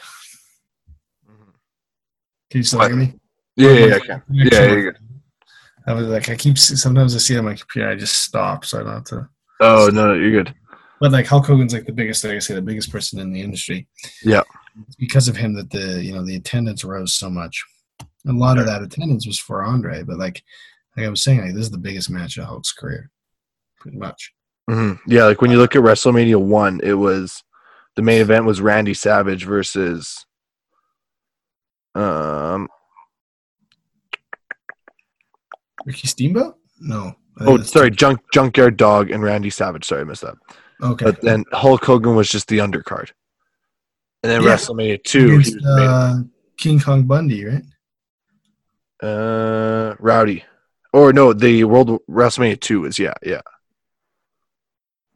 Mm-hmm. 1.29 1.51
Can 2.51 2.59
you 2.59 2.63
still 2.65 2.81
hear 2.81 2.97
me? 2.97 3.15
Yeah, 3.57 3.71
yeah, 3.71 3.79
yeah, 3.79 3.87
My 3.89 3.97
okay. 3.97 4.07
connection 4.07 4.29
yeah, 4.29 4.75
was- 4.75 4.85
yeah. 4.85 4.91
I 5.87 5.93
was 5.95 6.07
like 6.09 6.29
I 6.29 6.37
keep 6.37 6.59
sometimes 6.59 7.15
I 7.15 7.19
see 7.19 7.35
it 7.35 7.39
on 7.39 7.45
my 7.47 7.55
computer 7.55 7.89
I 7.89 7.97
just 7.97 8.21
stop 8.23 8.65
so 8.65 8.81
I 8.81 8.83
don't 8.85 8.93
have 8.93 9.05
to 9.05 9.29
Oh 9.61 9.91
no, 9.93 10.09
no, 10.09 10.15
you're 10.15 10.31
good. 10.31 10.55
but 11.01 11.11
like 11.13 11.27
Hulk 11.27 11.47
Hogan's 11.47 11.73
like 11.75 11.87
the 11.87 11.93
biggest 11.93 12.23
like 12.25 12.35
I 12.35 12.39
say 12.39 12.55
the 12.55 12.63
biggest 12.63 12.91
person 12.93 13.19
in 13.19 13.33
the 13.33 13.41
industry. 13.43 13.89
Yeah. 14.23 14.43
It's 14.87 14.97
because 14.97 15.29
of 15.29 15.37
him 15.37 15.55
that 15.55 15.71
the 15.71 16.03
you 16.03 16.15
know 16.15 16.25
the 16.25 16.37
attendance 16.37 16.85
rose 16.85 17.15
so 17.15 17.29
much. 17.29 17.63
A 18.29 18.33
lot 18.33 18.59
of 18.59 18.67
that 18.67 18.83
attendance 18.83 19.27
was 19.27 19.39
for 19.39 19.65
Andre, 19.65 20.03
but 20.05 20.19
like 20.19 20.43
like 20.97 21.07
I 21.07 21.09
was 21.11 21.23
saying, 21.25 21.41
like 21.41 21.53
this 21.55 21.65
is 21.65 21.71
the 21.71 21.79
biggest 21.79 22.09
match 22.11 22.37
of 22.39 22.45
Hulk's 22.45 22.73
career. 22.73 23.11
Pretty 23.83 23.99
much. 23.99 24.33
hmm 24.71 24.93
Yeah, 25.07 25.25
like 25.25 25.43
when 25.43 25.51
you 25.51 25.59
look 25.59 25.75
at 25.77 25.83
WrestleMania 25.83 26.41
one, 26.41 26.81
it 26.83 26.95
was 26.95 27.43
the 27.97 28.03
main 28.03 28.21
event 28.21 28.45
was 28.47 28.61
Randy 28.61 28.95
Savage 28.95 29.45
versus 29.45 30.25
um 31.95 32.69
Ricky 35.85 36.07
Steamboat? 36.07 36.57
No. 36.81 37.17
Oh 37.41 37.61
sorry, 37.63 37.91
Junk 37.91 38.21
Junkyard 38.33 38.77
Dog 38.77 39.11
and 39.11 39.23
Randy 39.23 39.51
Savage. 39.51 39.85
Sorry, 39.85 40.03
I 40.03 40.05
missed 40.05 40.23
that. 40.23 40.37
Okay. 40.81 41.05
But 41.05 41.21
then 41.23 41.45
Hulk 41.53 41.85
Hogan 41.85 42.15
was 42.15 42.29
just 42.29 42.47
the 42.49 42.59
undercard. 42.59 43.11
And 44.23 44.31
then 44.31 44.43
Yeah. 44.43 44.55
WrestleMania 44.55 45.03
two, 45.03 45.27
he 45.27 45.35
Against, 45.35 45.55
was 45.57 45.65
uh, 45.67 46.19
King 46.57 46.79
Kong 46.79 47.03
Bundy, 47.05 47.45
right? 47.45 47.63
Uh, 49.03 49.97
Rowdy, 49.99 50.45
or 50.93 51.13
no, 51.13 51.33
the 51.33 51.65
World 51.65 52.01
WrestleMania 52.09 52.61
two 52.61 52.83
was 52.83 52.99
yeah, 52.99 53.15
yeah. 53.25 53.41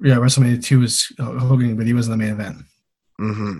Yeah, 0.01 0.16
WrestleMania 0.16 0.62
two 0.62 0.81
was 0.81 1.10
Hogan, 1.18 1.77
but 1.77 1.86
he 1.86 1.94
wasn't 1.94 2.18
the 2.18 2.24
main 2.24 2.35
event. 2.35 2.59
hmm 3.18 3.59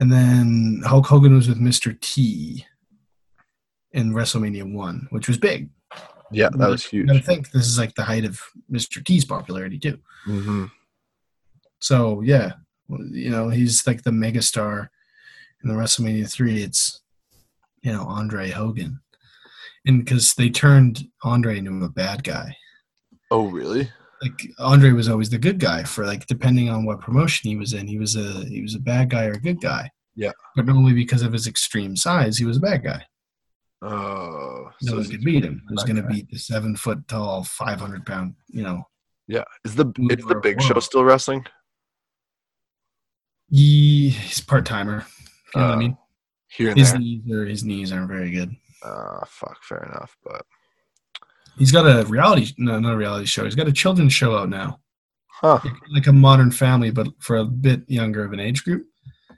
And 0.00 0.12
then 0.12 0.82
Hulk 0.84 1.06
Hogan 1.06 1.34
was 1.34 1.48
with 1.48 1.60
Mr. 1.60 1.98
T 2.00 2.64
in 3.92 4.12
WrestleMania 4.12 4.72
one, 4.72 5.06
which 5.10 5.28
was 5.28 5.38
big. 5.38 5.70
Yeah, 6.32 6.48
that 6.54 6.68
was 6.70 6.84
huge. 6.84 7.08
gotta 7.08 7.20
think 7.20 7.50
this 7.50 7.66
is 7.66 7.78
like 7.78 7.94
the 7.94 8.04
height 8.04 8.24
of 8.24 8.40
Mr. 8.70 9.04
T's 9.04 9.24
popularity 9.24 9.78
too. 9.78 9.98
hmm 10.24 10.66
So 11.80 12.20
yeah, 12.22 12.52
you 12.88 13.30
know 13.30 13.48
he's 13.48 13.86
like 13.86 14.02
the 14.02 14.10
megastar 14.10 14.88
in 15.62 15.68
the 15.70 15.74
WrestleMania 15.76 16.30
three. 16.30 16.62
It's 16.62 17.00
you 17.82 17.92
know 17.92 18.04
Andre 18.04 18.50
Hogan, 18.50 19.00
and 19.86 20.04
because 20.04 20.34
they 20.34 20.50
turned 20.50 21.04
Andre 21.24 21.58
into 21.58 21.84
a 21.84 21.88
bad 21.88 22.22
guy. 22.24 22.56
Oh, 23.32 23.46
really? 23.46 23.88
Like 24.22 24.50
Andre 24.58 24.92
was 24.92 25.08
always 25.08 25.30
the 25.30 25.38
good 25.38 25.58
guy 25.58 25.82
for 25.84 26.04
like 26.04 26.26
depending 26.26 26.68
on 26.68 26.84
what 26.84 27.00
promotion 27.00 27.48
he 27.48 27.56
was 27.56 27.72
in, 27.72 27.86
he 27.86 27.98
was 27.98 28.16
a 28.16 28.44
he 28.46 28.60
was 28.60 28.74
a 28.74 28.78
bad 28.78 29.08
guy 29.10 29.24
or 29.26 29.32
a 29.32 29.40
good 29.40 29.60
guy. 29.60 29.90
Yeah. 30.14 30.32
but 30.56 30.68
only 30.68 30.92
because 30.92 31.22
of 31.22 31.32
his 31.32 31.46
extreme 31.46 31.96
size, 31.96 32.36
he 32.36 32.44
was 32.44 32.58
a 32.58 32.60
bad 32.60 32.84
guy. 32.84 33.02
Oh, 33.80 34.70
No 34.82 34.96
one 34.96 35.04
could 35.08 35.22
beat 35.24 35.42
him. 35.44 35.62
Who's 35.68 35.82
to 35.84 35.94
guy. 35.94 36.00
beat 36.02 36.30
the 36.30 36.38
seven 36.38 36.76
foot 36.76 37.08
tall, 37.08 37.44
five 37.44 37.80
hundred 37.80 38.04
pound? 38.04 38.34
You 38.48 38.62
know, 38.64 38.82
Yeah, 39.26 39.44
is 39.64 39.74
the 39.74 39.84
the 39.86 40.40
Big 40.42 40.60
Show 40.60 40.78
still 40.80 41.04
wrestling? 41.04 41.46
he, 43.48 44.10
he's 44.10 44.40
part 44.40 44.66
timer. 44.66 45.06
You 45.54 45.60
know 45.60 45.66
what 45.66 45.70
I 45.70 45.74
Uh, 45.74 45.76
mean? 45.78 45.96
Here 46.48 46.70
and 46.70 46.78
His 46.78 46.90
there. 46.92 47.00
knees 47.00 47.32
are 47.32 47.46
his 47.46 47.64
knees 47.64 47.92
aren't 47.92 48.08
very 48.08 48.30
good. 48.30 48.54
Ah, 48.84 49.24
fuck. 49.26 49.62
Fair 49.62 49.84
enough, 49.84 50.16
but 50.24 50.44
He's 51.58 51.72
got 51.72 51.84
a 51.86 52.06
reality, 52.06 52.52
no, 52.58 52.78
not 52.80 52.94
a 52.94 52.96
reality 52.96 53.26
show. 53.26 53.44
He's 53.44 53.54
got 53.54 53.68
a 53.68 53.72
children's 53.72 54.12
show 54.14 54.36
out 54.36 54.48
now, 54.48 54.80
huh? 55.28 55.60
like 55.92 56.06
a 56.06 56.12
Modern 56.12 56.50
Family, 56.50 56.90
but 56.90 57.08
for 57.18 57.36
a 57.36 57.44
bit 57.44 57.82
younger 57.88 58.24
of 58.24 58.32
an 58.32 58.40
age 58.40 58.64
group. 58.64 58.86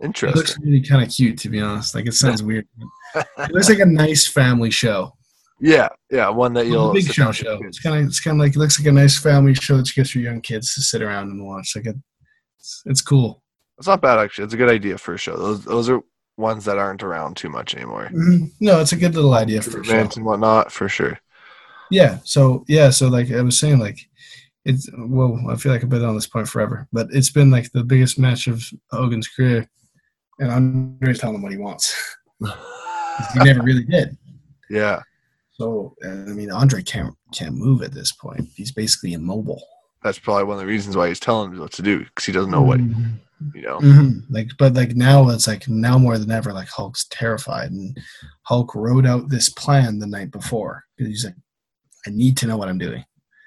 Interesting. 0.03 0.31
It 0.31 0.37
looks 0.37 0.59
really 0.61 0.81
kind 0.83 1.03
of 1.03 1.11
cute, 1.11 1.39
to 1.41 1.49
be 1.49 1.61
honest. 1.61 1.95
Like 1.95 2.07
it 2.07 2.15
sounds 2.15 2.43
weird. 2.43 2.67
It 3.15 3.51
looks 3.53 3.69
like 3.69 3.79
a 3.81 3.85
nice 3.87 4.27
family 4.27 4.71
show. 4.71 5.13
yeah, 5.61 5.89
yeah, 6.11 6.31
one 6.31 6.55
that 6.55 6.67
you'll 6.67 6.95
Big 6.95 7.13
Show 7.13 7.31
show. 7.31 7.59
It's 7.63 7.79
kind 7.79 8.01
of 8.01 8.07
it's 8.07 8.21
kind 8.21 8.37
of 8.37 8.41
like 8.41 8.57
it 8.57 8.59
looks 8.59 8.79
like 8.81 8.89
a 8.89 8.93
nice 8.93 9.19
family 9.19 9.53
show 9.55 9.77
that 9.77 9.87
you 9.95 10.03
get 10.03 10.15
your 10.15 10.25
young 10.25 10.41
kids 10.41 10.75
to 10.75 10.81
sit 10.81 11.03
around 11.03 11.31
and 11.31 11.45
watch. 11.47 11.73
Like 11.77 11.87
it, 11.87 11.97
it's, 12.59 12.83
it's 12.87 13.03
cool. 13.03 13.43
It's 13.77 13.87
not 13.87 14.01
bad 14.01 14.19
actually. 14.19 14.45
It's 14.45 14.55
a 14.55 14.57
good 14.57 14.71
idea 14.71 14.97
for 14.97 15.13
a 15.13 15.19
show. 15.19 15.37
Those 15.37 15.65
those 15.65 15.91
are 15.91 16.01
ones 16.39 16.65
that 16.65 16.79
aren't 16.79 17.03
around 17.03 17.37
too 17.37 17.51
much 17.51 17.75
anymore. 17.75 18.09
Mhm. 18.15 18.51
No, 18.61 18.81
it's 18.81 18.93
a 18.93 18.97
good 18.97 19.15
little 19.15 19.35
idea 19.35 19.61
for 19.61 19.81
events 19.81 20.17
and 20.17 20.25
whatnot, 20.25 20.73
for 20.73 20.89
sure. 20.89 21.19
Yeah. 21.93 22.19
So 22.25 22.65
yeah. 22.69 22.91
So 22.91 23.09
like 23.09 23.31
I 23.31 23.43
was 23.43 23.59
saying, 23.59 23.79
like 23.79 23.99
it's 24.65 24.89
well, 24.97 25.39
I 25.51 25.57
feel 25.57 25.73
like 25.73 25.83
I've 25.83 25.89
been 25.91 26.05
on 26.05 26.15
this 26.15 26.27
point 26.27 26.49
forever, 26.49 26.89
but 26.93 27.09
it's 27.11 27.31
been 27.31 27.51
like 27.51 27.71
the 27.73 27.85
biggest 27.85 28.19
match 28.19 28.47
of 28.47 28.63
Hogan's 28.91 29.29
career, 29.29 29.69
and 30.39 30.51
i'm 30.53 30.97
Andre's 31.01 31.19
telling 31.19 31.37
him 31.37 31.43
what 31.43 31.53
he 31.53 31.59
wants. 31.59 31.95
he 32.41 33.39
never 33.41 33.63
really 33.63 33.85
did. 33.85 34.17
Yeah, 34.71 35.03
So 35.53 35.95
I 36.05 36.09
mean, 36.09 36.51
Andre 36.51 36.83
can't 36.83 37.15
can't 37.35 37.55
move 37.55 37.83
at 37.83 37.93
this 37.93 38.13
point. 38.13 38.49
He's 38.57 38.73
basically 38.73 39.13
immobile. 39.13 39.63
that's 40.03 40.19
probably 40.19 40.45
one 40.45 40.55
of 40.57 40.61
the 40.61 40.67
reasons 40.67 40.97
why 40.97 41.07
he's 41.09 41.21
telling 41.21 41.53
him 41.53 41.61
what 41.61 41.73
to 41.73 41.83
do 41.83 42.01
because 42.05 42.25
he 42.25 42.33
doesn't 42.33 42.51
know 42.51 42.63
what 42.63 42.81
Mhm. 42.81 43.19
you 43.55 43.63
know. 43.63 43.79
Mhm. 43.81 44.23
Like, 44.31 44.49
but 44.59 44.75
like 44.75 44.97
now 44.97 45.29
it's 45.29 45.47
like 45.47 45.69
now 45.69 45.99
more 45.99 46.19
than 46.19 46.31
ever, 46.31 46.53
like 46.53 46.69
Hulk's 46.69 47.05
terrified, 47.11 47.71
and 47.71 47.97
Hulk 48.43 48.75
wrote 48.75 49.07
out 49.07 49.29
this 49.29 49.49
plan 49.51 49.99
the 49.99 50.07
night 50.07 50.31
before 50.31 50.85
because 50.97 51.11
he's 51.11 51.25
like, 51.25 51.37
I 52.07 52.11
need 52.11 52.37
to 52.39 52.47
know 52.47 52.57
what 52.57 52.69
I'm 52.69 52.79
doing. 52.79 53.05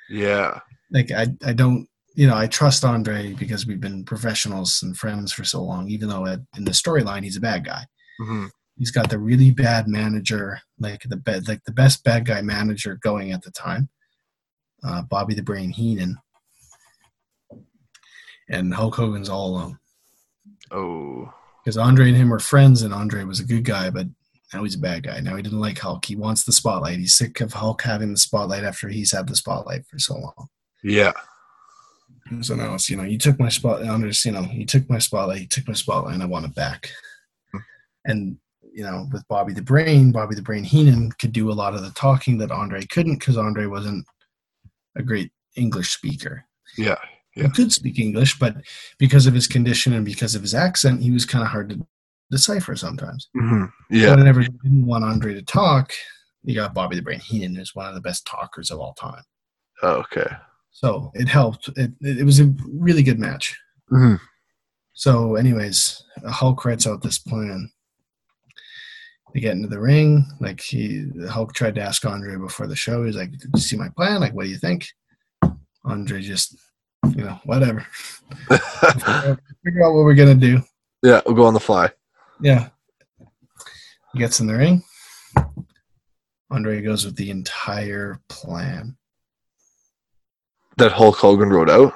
Yeah, 0.09 0.59
like 0.91 1.11
I, 1.11 1.27
I 1.43 1.53
don't 1.53 1.87
you 2.15 2.27
know 2.27 2.37
I 2.37 2.47
trust 2.47 2.85
Andre 2.85 3.33
because 3.33 3.65
we've 3.65 3.81
been 3.81 4.05
professionals 4.05 4.81
and 4.83 4.97
friends 4.97 5.31
for 5.31 5.43
so 5.43 5.63
long. 5.63 5.89
Even 5.89 6.09
though 6.09 6.25
in 6.25 6.65
the 6.65 6.71
storyline 6.71 7.23
he's 7.23 7.37
a 7.37 7.41
bad 7.41 7.65
guy, 7.65 7.85
hmm 8.19 8.47
he's 8.77 8.91
got 8.91 9.09
the 9.09 9.19
really 9.19 9.51
bad 9.51 9.87
manager, 9.87 10.59
like 10.79 11.03
the 11.03 11.15
bed, 11.15 11.47
like 11.47 11.63
the 11.65 11.71
best 11.71 12.03
bad 12.03 12.25
guy 12.25 12.41
manager 12.41 12.99
going 13.01 13.31
at 13.31 13.41
the 13.43 13.51
time, 13.51 13.89
uh, 14.83 15.01
Bobby 15.03 15.33
the 15.33 15.43
Brain 15.43 15.71
Heenan, 15.71 16.17
and 18.49 18.73
Hulk 18.73 18.95
Hogan's 18.95 19.29
all 19.29 19.49
alone. 19.49 19.79
Oh, 20.71 21.33
because 21.63 21.77
Andre 21.77 22.09
and 22.09 22.17
him 22.17 22.29
were 22.29 22.39
friends, 22.39 22.81
and 22.81 22.93
Andre 22.93 23.23
was 23.23 23.39
a 23.39 23.45
good 23.45 23.63
guy, 23.63 23.89
but 23.89 24.07
now 24.53 24.63
he's 24.63 24.75
a 24.75 24.79
bad 24.79 25.03
guy. 25.03 25.19
Now 25.19 25.35
he 25.35 25.41
didn't 25.41 25.59
like 25.59 25.79
Hulk. 25.79 26.05
He 26.05 26.15
wants 26.15 26.43
the 26.43 26.51
spotlight. 26.51 26.99
He's 26.99 27.15
sick 27.15 27.41
of 27.41 27.53
Hulk 27.53 27.81
having 27.81 28.11
the 28.11 28.17
spotlight 28.17 28.63
after 28.63 28.87
he's 28.89 29.11
had 29.11 29.27
the 29.27 29.35
spotlight 29.35 29.85
for 29.87 29.99
so 29.99 30.15
long. 30.15 30.47
yeah, 30.83 31.13
So 32.41 32.55
now 32.55 32.75
it's 32.75 32.89
you 32.89 32.97
know 32.97 33.03
you 33.03 33.17
took 33.17 33.39
my 33.39 33.49
spot. 33.49 33.81
Anders, 33.83 34.23
you 34.25 34.31
know 34.31 34.47
you 34.51 34.65
took 34.65 34.89
my 34.89 34.99
spotlight. 34.99 35.41
You 35.41 35.47
took 35.47 35.67
my 35.67 35.73
spotlight, 35.73 36.13
and 36.13 36.23
I 36.23 36.27
want 36.27 36.45
it 36.45 36.55
back. 36.55 36.91
And 38.05 38.37
you 38.73 38.83
know 38.83 39.07
with 39.11 39.27
Bobby 39.27 39.53
the 39.53 39.61
Brain, 39.61 40.11
Bobby 40.11 40.35
the 40.35 40.41
Brain 40.41 40.63
Heenan 40.63 41.11
could 41.13 41.31
do 41.31 41.51
a 41.51 41.53
lot 41.53 41.73
of 41.73 41.81
the 41.81 41.91
talking 41.91 42.37
that 42.39 42.51
Andre 42.51 42.85
couldn't 42.85 43.19
because 43.19 43.37
Andre 43.37 43.65
wasn't 43.65 44.05
a 44.95 45.03
great 45.03 45.31
English 45.55 45.91
speaker. 45.93 46.45
yeah, 46.77 46.97
He 47.33 47.41
Yeah. 47.41 47.49
could 47.49 47.71
speak 47.71 47.97
English, 47.99 48.37
but 48.39 48.57
because 48.99 49.25
of 49.27 49.33
his 49.33 49.47
condition 49.47 49.93
and 49.93 50.05
because 50.05 50.35
of 50.35 50.41
his 50.41 50.53
accent, 50.53 51.01
he 51.01 51.11
was 51.11 51.25
kind 51.25 51.43
of 51.43 51.49
hard 51.49 51.69
to 51.69 51.87
decipher 52.35 52.75
sometimes. 52.75 53.29
hmm 53.33 53.65
So 53.65 53.71
yeah. 53.97 54.15
whenever 54.15 54.41
he 54.41 54.47
didn't 54.63 54.85
want 54.85 55.03
Andre 55.05 55.33
to 55.33 55.41
talk, 55.41 55.91
you 56.43 56.53
got 56.55 56.73
Bobby 56.73 56.95
the 56.95 57.01
Brain 57.01 57.19
Heenan, 57.19 57.55
who's 57.55 57.73
one 57.75 57.87
of 57.87 57.95
the 57.95 58.01
best 58.01 58.25
talkers 58.27 58.69
of 58.71 58.79
all 58.79 58.93
time. 58.93 59.23
Oh, 59.81 59.95
okay. 60.03 60.27
So 60.71 61.11
it 61.15 61.27
helped. 61.27 61.69
It, 61.77 61.91
it, 62.01 62.19
it 62.19 62.23
was 62.23 62.39
a 62.39 62.53
really 62.69 63.03
good 63.03 63.19
match. 63.19 63.57
hmm 63.89 64.15
So, 64.93 65.35
anyways, 65.35 66.03
Hulk 66.27 66.63
writes 66.65 66.85
out 66.87 67.01
this 67.01 67.19
plan. 67.19 67.71
They 69.33 69.39
get 69.41 69.53
into 69.55 69.67
the 69.67 69.79
ring. 69.81 70.25
Like 70.39 70.61
he, 70.61 71.07
Hulk 71.29 71.53
tried 71.53 71.75
to 71.75 71.81
ask 71.81 72.05
Andre 72.05 72.37
before 72.37 72.67
the 72.67 72.75
show. 72.75 73.03
He's 73.05 73.17
like, 73.17 73.31
"Did 73.31 73.51
you 73.53 73.59
see 73.61 73.75
my 73.77 73.89
plan? 73.89 74.21
Like, 74.21 74.33
what 74.33 74.43
do 74.45 74.49
you 74.49 74.57
think?" 74.57 74.87
Andre 75.83 76.21
just 76.21 76.55
you 77.15 77.23
know, 77.23 77.39
whatever. 77.45 77.85
Figure 78.49 79.83
out 79.83 79.93
what 79.93 80.05
we're 80.05 80.15
gonna 80.15 80.35
do. 80.35 80.61
yeah, 81.03 81.21
we'll 81.25 81.35
go 81.35 81.45
on 81.45 81.53
the 81.53 81.59
fly. 81.59 81.89
Yeah. 82.41 82.69
He 84.13 84.19
gets 84.19 84.39
in 84.39 84.47
the 84.47 84.55
ring. 84.55 84.83
Andre 86.51 86.81
goes 86.81 87.05
with 87.05 87.15
the 87.15 87.31
entire 87.31 88.21
plan. 88.29 88.97
That 90.77 90.91
Hulk 90.91 91.17
Hogan 91.17 91.49
wrote 91.49 91.69
out. 91.69 91.93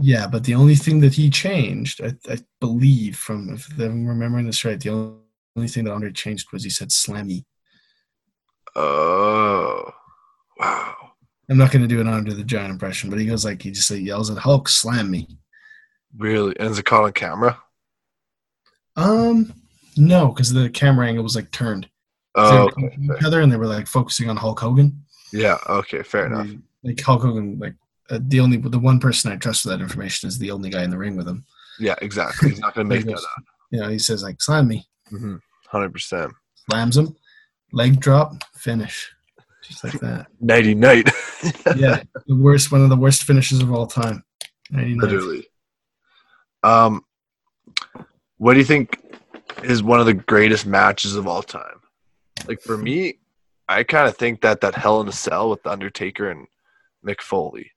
Yeah, 0.00 0.26
but 0.26 0.44
the 0.44 0.54
only 0.54 0.74
thing 0.74 1.00
that 1.00 1.14
he 1.14 1.30
changed, 1.30 2.02
I, 2.02 2.14
I 2.30 2.38
believe, 2.60 3.16
from 3.16 3.54
if 3.54 3.68
I'm 3.78 4.06
remembering 4.06 4.46
this 4.46 4.64
right, 4.64 4.78
the 4.78 4.90
only, 4.90 5.16
only 5.56 5.68
thing 5.68 5.84
that 5.84 5.92
Andre 5.92 6.12
changed 6.12 6.52
was 6.52 6.64
he 6.64 6.70
said 6.70 6.90
slammy. 6.90 7.44
Oh, 8.74 9.90
wow. 10.58 10.94
I'm 11.48 11.56
not 11.56 11.70
going 11.70 11.82
to 11.82 11.88
do 11.88 12.00
an 12.00 12.08
Andre 12.08 12.34
the 12.34 12.44
Giant 12.44 12.72
impression, 12.72 13.08
but 13.08 13.18
he 13.18 13.26
goes 13.26 13.44
like 13.44 13.62
he 13.62 13.70
just 13.70 13.90
like, 13.90 14.02
yells 14.02 14.30
at 14.30 14.38
Hulk, 14.38 14.68
"Slam 14.68 15.10
me!" 15.10 15.38
Really? 16.16 16.54
And 16.58 16.70
is 16.70 16.78
it 16.78 16.84
caught 16.84 17.04
on 17.04 17.12
camera? 17.12 17.58
Um, 18.96 19.52
no, 19.96 20.28
because 20.28 20.52
the 20.52 20.70
camera 20.70 21.06
angle 21.06 21.24
was 21.24 21.36
like 21.36 21.50
turned. 21.50 21.88
Oh, 22.34 22.64
okay. 22.68 22.96
each 23.02 23.24
other, 23.24 23.40
and 23.40 23.50
they 23.50 23.56
were 23.56 23.66
like 23.66 23.86
focusing 23.86 24.28
on 24.28 24.36
Hulk 24.36 24.60
Hogan. 24.60 25.04
Yeah. 25.32 25.56
Okay. 25.68 26.02
Fair 26.02 26.26
enough. 26.26 26.48
Like 26.82 27.00
Hulk 27.00 27.22
Hogan, 27.22 27.58
like 27.58 27.74
uh, 28.10 28.18
the 28.22 28.40
only 28.40 28.58
the 28.58 28.78
one 28.78 29.00
person 29.00 29.32
I 29.32 29.36
trust 29.36 29.62
for 29.62 29.68
that 29.70 29.80
information 29.80 30.28
is 30.28 30.38
the 30.38 30.50
only 30.50 30.70
guy 30.70 30.84
in 30.84 30.90
the 30.90 30.98
ring 30.98 31.16
with 31.16 31.26
him. 31.26 31.44
Yeah. 31.78 31.94
Exactly. 32.02 32.50
He's 32.50 32.60
not 32.60 32.74
gonna 32.74 32.88
make 32.94 33.04
that 33.06 33.16
up. 33.16 33.44
You 33.70 33.80
know, 33.80 33.88
he 33.88 33.98
says 33.98 34.22
like 34.22 34.40
"Slam 34.42 34.68
me," 34.68 34.86
Mm-hmm. 35.12 35.36
Hundred 35.68 35.92
percent. 35.92 36.32
slams 36.68 36.96
him, 36.96 37.16
leg 37.72 38.00
drop, 38.00 38.34
finish, 38.54 39.12
just 39.62 39.84
like 39.84 39.98
that. 40.00 40.26
Nighty 40.40 40.74
night. 40.74 41.08
yeah, 41.76 42.02
the 42.26 42.34
worst, 42.36 42.72
one 42.72 42.82
of 42.82 42.90
the 42.90 42.96
worst 42.96 43.24
finishes 43.24 43.60
of 43.60 43.72
all 43.72 43.86
time. 43.86 44.24
99. 44.70 44.98
Literally. 44.98 45.46
Um, 46.62 47.04
what 48.38 48.54
do 48.54 48.58
you 48.58 48.64
think 48.64 48.98
is 49.62 49.82
one 49.82 50.00
of 50.00 50.06
the 50.06 50.14
greatest 50.14 50.66
matches 50.66 51.16
of 51.16 51.26
all 51.26 51.42
time? 51.42 51.80
Like 52.46 52.60
for 52.60 52.76
me, 52.76 53.18
I 53.68 53.82
kind 53.82 54.08
of 54.08 54.16
think 54.16 54.42
that 54.42 54.60
that 54.60 54.74
Hell 54.74 55.00
in 55.00 55.08
a 55.08 55.12
Cell 55.12 55.50
with 55.50 55.62
the 55.62 55.70
Undertaker 55.70 56.30
and 56.30 56.46
Mick 57.06 57.20
Foley, 57.20 57.72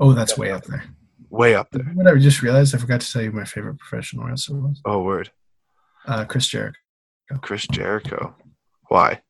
Oh, 0.00 0.12
that's 0.12 0.36
way 0.38 0.50
up 0.50 0.64
there. 0.64 0.84
way 1.30 1.54
up 1.54 1.68
there. 1.70 1.84
What 1.94 2.06
I 2.06 2.16
just 2.18 2.42
realized, 2.42 2.74
I 2.74 2.78
forgot 2.78 3.00
to 3.00 3.12
tell 3.12 3.22
you 3.22 3.32
my 3.32 3.44
favorite 3.44 3.78
professional 3.78 4.26
wrestler 4.26 4.60
was 4.60 4.80
Oh, 4.84 5.02
word, 5.02 5.30
uh, 6.06 6.24
Chris 6.24 6.46
Jericho. 6.48 6.78
Chris 7.40 7.66
Jericho. 7.66 8.34
Why? 8.88 9.20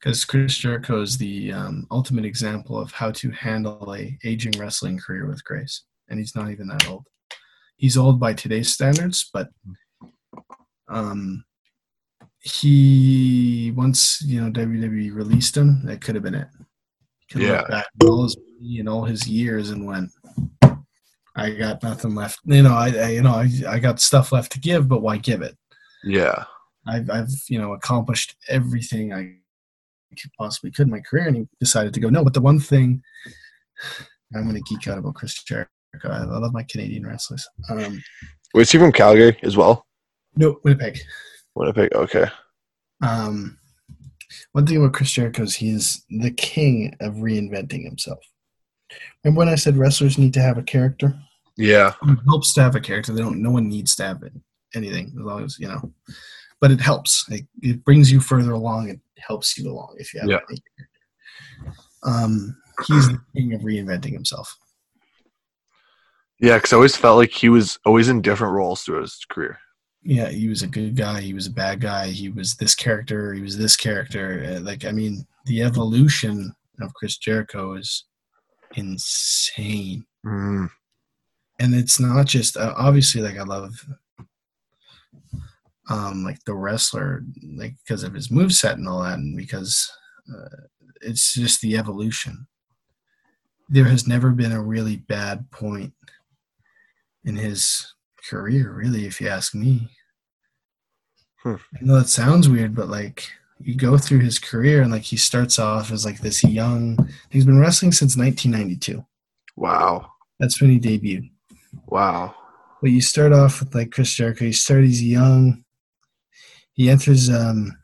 Because 0.00 0.24
Chris 0.24 0.56
Jericho 0.56 1.00
is 1.02 1.18
the 1.18 1.52
um, 1.52 1.86
ultimate 1.90 2.24
example 2.24 2.78
of 2.78 2.92
how 2.92 3.10
to 3.12 3.30
handle 3.30 3.94
a 3.94 4.16
aging 4.24 4.52
wrestling 4.58 4.98
career 4.98 5.26
with 5.26 5.44
grace, 5.44 5.84
and 6.08 6.18
he's 6.18 6.34
not 6.34 6.50
even 6.50 6.68
that 6.68 6.88
old. 6.88 7.06
He's 7.76 7.96
old 7.96 8.18
by 8.18 8.32
today's 8.34 8.72
standards, 8.72 9.28
but 9.32 9.48
um, 10.88 11.44
he 12.40 13.72
once 13.76 14.22
you 14.22 14.40
know 14.40 14.50
WWE 14.50 15.14
released 15.14 15.56
him, 15.56 15.84
that 15.84 16.00
could 16.00 16.14
have 16.14 16.24
been 16.24 16.34
it. 16.34 16.48
Could 17.30 17.42
Yeah. 17.42 17.66
back 17.68 17.86
all 18.04 18.24
his 18.24 18.36
money 18.36 18.80
and 18.80 18.88
all 18.88 19.04
his 19.04 19.26
years 19.26 19.70
and 19.70 19.86
went, 19.86 20.10
I 21.36 21.50
got 21.50 21.82
nothing 21.82 22.14
left. 22.14 22.40
You 22.44 22.62
know, 22.62 22.74
I, 22.74 22.88
I 22.88 23.08
you 23.10 23.22
know 23.22 23.34
I, 23.34 23.48
I 23.68 23.78
got 23.78 24.00
stuff 24.00 24.32
left 24.32 24.52
to 24.52 24.60
give, 24.60 24.88
but 24.88 25.02
why 25.02 25.18
give 25.18 25.42
it? 25.42 25.56
Yeah, 26.04 26.44
I've, 26.86 27.10
I've 27.10 27.30
you 27.48 27.58
know 27.58 27.74
accomplished 27.74 28.36
everything 28.48 29.12
I 29.12 29.34
could 30.20 30.30
possibly 30.38 30.70
could 30.70 30.86
in 30.86 30.92
my 30.92 31.00
career, 31.00 31.28
and 31.28 31.36
he 31.36 31.48
decided 31.60 31.92
to 31.94 32.00
go 32.00 32.08
no. 32.08 32.24
But 32.24 32.34
the 32.34 32.40
one 32.40 32.58
thing 32.58 33.02
I'm 34.34 34.44
going 34.48 34.62
to 34.62 34.74
geek 34.74 34.88
out 34.88 34.98
about 34.98 35.14
Chris 35.14 35.42
Jericho. 35.42 35.68
I, 36.04 36.24
love 36.24 36.52
my 36.52 36.62
Canadian 36.64 37.06
wrestlers. 37.06 37.48
Um, 37.70 38.02
wait, 38.54 38.62
is 38.62 38.72
he 38.72 38.78
from 38.78 38.92
Calgary 38.92 39.38
as 39.42 39.56
well? 39.56 39.86
No, 40.38 40.60
Winnipeg. 40.62 40.98
Winnipeg. 41.56 41.92
Okay. 41.94 42.26
Um, 43.02 43.58
one 44.52 44.66
thing 44.66 44.76
about 44.76 44.92
Chris 44.92 45.10
Jericho 45.10 45.42
is 45.42 45.56
he 45.56 45.70
is 45.70 46.04
the 46.08 46.30
king 46.30 46.94
of 47.00 47.14
reinventing 47.14 47.84
himself. 47.84 48.20
And 49.24 49.36
when 49.36 49.48
I 49.48 49.56
said 49.56 49.76
wrestlers 49.76 50.16
need 50.16 50.32
to 50.34 50.40
have 50.40 50.56
a 50.56 50.62
character? 50.62 51.18
Yeah. 51.56 51.94
It 52.02 52.18
helps 52.26 52.54
to 52.54 52.62
have 52.62 52.76
a 52.76 52.80
character. 52.80 53.12
They 53.12 53.20
don't. 53.20 53.42
No 53.42 53.50
one 53.50 53.68
needs 53.68 53.96
to 53.96 54.04
have 54.04 54.22
it, 54.22 54.32
anything 54.76 55.12
as 55.18 55.24
long 55.24 55.44
as 55.44 55.58
you 55.58 55.66
know. 55.66 55.92
But 56.60 56.70
it 56.70 56.80
helps. 56.80 57.24
It, 57.30 57.46
it 57.60 57.84
brings 57.84 58.10
you 58.12 58.20
further 58.20 58.52
along. 58.52 58.90
It 58.90 59.00
helps 59.18 59.58
you 59.58 59.68
along 59.68 59.96
if 59.98 60.14
you 60.14 60.20
have 60.20 60.30
Yeah. 60.30 60.38
Um, 62.04 62.56
he's 62.86 63.08
the 63.08 63.20
king 63.34 63.54
of 63.54 63.62
reinventing 63.62 64.12
himself. 64.12 64.56
Yeah, 66.38 66.58
because 66.58 66.72
I 66.72 66.76
always 66.76 66.94
felt 66.94 67.16
like 67.16 67.32
he 67.32 67.48
was 67.48 67.80
always 67.84 68.08
in 68.08 68.22
different 68.22 68.54
roles 68.54 68.82
through 68.84 69.00
his 69.00 69.24
career. 69.28 69.58
Yeah, 70.08 70.30
he 70.30 70.48
was 70.48 70.62
a 70.62 70.66
good 70.66 70.96
guy. 70.96 71.20
He 71.20 71.34
was 71.34 71.48
a 71.48 71.50
bad 71.50 71.82
guy. 71.82 72.06
He 72.06 72.30
was 72.30 72.54
this 72.54 72.74
character. 72.74 73.34
He 73.34 73.42
was 73.42 73.58
this 73.58 73.76
character. 73.76 74.56
Uh, 74.56 74.60
Like 74.60 74.86
I 74.86 74.90
mean, 74.90 75.26
the 75.44 75.60
evolution 75.62 76.50
of 76.80 76.94
Chris 76.94 77.18
Jericho 77.18 77.74
is 77.74 78.04
insane. 78.74 80.06
Mm, 80.24 80.70
and 81.58 81.74
it's 81.74 82.00
not 82.00 82.24
just 82.26 82.56
uh, 82.56 82.72
obviously 82.78 83.20
like 83.20 83.36
I 83.36 83.42
love 83.42 83.84
um 85.90 86.24
like 86.24 86.42
the 86.44 86.54
wrestler 86.54 87.22
like 87.56 87.74
because 87.84 88.02
of 88.02 88.14
his 88.14 88.28
moveset 88.28 88.74
and 88.74 88.88
all 88.88 89.02
that 89.02 89.18
and 89.18 89.36
because 89.36 89.90
uh, 90.34 90.56
it's 91.02 91.34
just 91.34 91.60
the 91.60 91.76
evolution 91.76 92.46
there 93.68 93.84
has 93.86 94.06
never 94.06 94.30
been 94.30 94.52
a 94.52 94.62
really 94.62 94.96
bad 94.96 95.50
point 95.50 95.92
in 97.24 97.36
his 97.36 97.94
career 98.28 98.72
really 98.72 99.06
if 99.06 99.20
you 99.20 99.28
ask 99.28 99.54
me 99.54 99.88
Hmm. 101.42 101.54
I 101.76 101.78
know 101.82 101.98
that 101.98 102.08
sounds 102.08 102.48
weird 102.48 102.74
but 102.74 102.88
like 102.88 103.30
you 103.60 103.74
go 103.74 103.98
through 103.98 104.20
his 104.20 104.38
career 104.38 104.82
and 104.82 104.92
like 104.92 105.02
he 105.02 105.16
starts 105.16 105.58
off 105.58 105.90
as 105.90 106.04
like 106.04 106.20
this 106.20 106.44
young 106.44 107.08
he's 107.30 107.44
been 107.44 107.58
wrestling 107.58 107.92
since 107.92 108.16
1992 108.16 109.04
wow. 109.56 110.12
that's 110.38 110.60
when 110.60 110.70
he 110.70 110.78
debuted 110.78 111.30
Wow. 111.86 112.34
But 112.80 112.90
you 112.90 113.00
start 113.00 113.32
off 113.32 113.60
with 113.60 113.74
like 113.74 113.90
Chris 113.90 114.12
Jericho. 114.12 114.44
You 114.44 114.52
start 114.52 114.84
he's 114.84 115.02
young. 115.02 115.64
He 116.72 116.90
enters 116.90 117.28
um, 117.28 117.76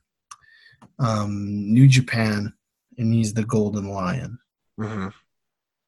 um, 0.98 1.72
New 1.72 1.88
Japan, 1.88 2.52
and 2.96 3.12
he's 3.12 3.34
the 3.34 3.44
Golden 3.44 3.88
Lion. 3.88 4.38
Mm-hmm. 4.78 5.08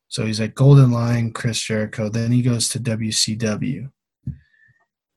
So 0.08 0.24
he's 0.24 0.40
like 0.40 0.54
Golden 0.54 0.90
Lion, 0.90 1.32
Chris 1.32 1.60
Jericho. 1.60 2.08
Then 2.08 2.32
he 2.32 2.42
goes 2.42 2.68
to 2.70 2.80
WCW, 2.80 3.90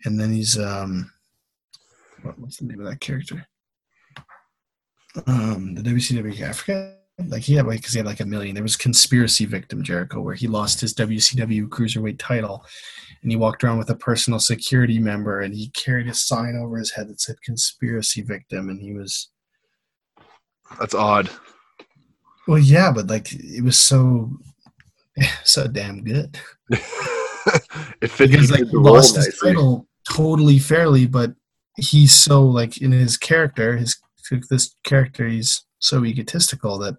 and 0.05 0.19
then 0.19 0.31
he's 0.31 0.57
um, 0.59 1.11
what's 2.37 2.57
the 2.57 2.65
name 2.65 2.79
of 2.79 2.87
that 2.87 2.99
character? 2.99 3.45
Um, 5.27 5.75
the 5.75 5.81
WCW. 5.81 6.47
I 6.47 6.53
forget. 6.53 6.95
Like 7.27 7.41
he 7.41 7.55
had 7.55 7.67
like 7.67 7.79
because 7.79 7.93
he 7.93 7.99
had 7.99 8.05
like 8.05 8.21
a 8.21 8.25
million. 8.25 8.55
There 8.55 8.63
was 8.63 8.77
conspiracy 8.77 9.45
victim 9.45 9.83
Jericho 9.83 10.21
where 10.21 10.35
he 10.35 10.47
lost 10.47 10.79
his 10.79 10.93
WCW 10.93 11.67
cruiserweight 11.67 12.17
title, 12.17 12.65
and 13.21 13.31
he 13.31 13.35
walked 13.35 13.63
around 13.63 13.77
with 13.77 13.89
a 13.89 13.95
personal 13.95 14.39
security 14.39 14.99
member, 14.99 15.41
and 15.41 15.53
he 15.53 15.69
carried 15.69 16.07
a 16.07 16.13
sign 16.13 16.55
over 16.55 16.77
his 16.77 16.91
head 16.91 17.09
that 17.09 17.19
said 17.19 17.41
conspiracy 17.41 18.21
victim, 18.21 18.69
and 18.69 18.81
he 18.81 18.93
was 18.93 19.29
That's 20.79 20.93
odd. 20.93 21.29
well, 22.47 22.59
yeah, 22.59 22.89
but 22.89 23.07
like 23.07 23.33
it 23.33 23.65
was 23.65 23.77
so 23.77 24.31
so 25.43 25.67
damn 25.67 26.05
good. 26.05 26.39
it 26.69 28.07
fit 28.07 28.31
because 28.31 28.51
like 28.51 28.63
lost 28.71 29.17
his 29.17 29.37
title 29.43 29.87
totally 30.09 30.59
fairly, 30.59 31.05
but 31.05 31.33
he's 31.83 32.13
so 32.13 32.43
like 32.43 32.81
in 32.81 32.91
his 32.91 33.17
character, 33.17 33.77
his 33.77 33.97
this 34.49 34.75
character, 34.83 35.27
he's 35.27 35.63
so 35.79 36.05
egotistical 36.05 36.77
that 36.79 36.97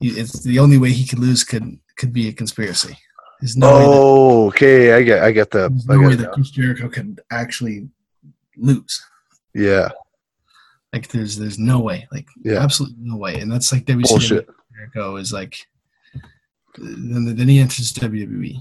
it's 0.00 0.42
the 0.42 0.58
only 0.58 0.78
way 0.78 0.90
he 0.90 1.06
could 1.06 1.18
lose 1.20 1.44
could 1.44 1.78
could 1.96 2.12
be 2.12 2.28
a 2.28 2.32
conspiracy. 2.32 2.96
There's 3.40 3.56
no 3.56 3.66
way 3.74 3.80
that, 3.82 3.88
Oh, 3.90 4.46
okay. 4.48 4.92
I 4.94 5.02
get. 5.02 5.22
I 5.22 5.32
get 5.32 5.50
the. 5.50 5.68
there's 5.68 5.88
I 5.88 5.94
no 5.96 6.08
way 6.08 6.14
that. 6.14 6.32
Chris 6.32 6.50
Jericho 6.50 6.88
could 6.88 7.20
actually 7.30 7.88
lose. 8.56 9.02
Yeah. 9.54 9.90
Like 10.92 11.08
there's 11.08 11.38
there's 11.38 11.58
no 11.58 11.80
way, 11.80 12.06
like 12.12 12.26
Yeah. 12.44 12.58
absolutely 12.62 12.98
no 13.00 13.16
way, 13.16 13.40
and 13.40 13.50
that's 13.50 13.72
like 13.72 13.84
WCW 13.84 14.08
Bullshit. 14.08 14.48
Jericho 14.74 15.16
is 15.16 15.32
like. 15.32 15.56
Then 16.78 17.36
then 17.36 17.48
he 17.48 17.58
enters 17.58 17.92
WWE, 17.92 18.56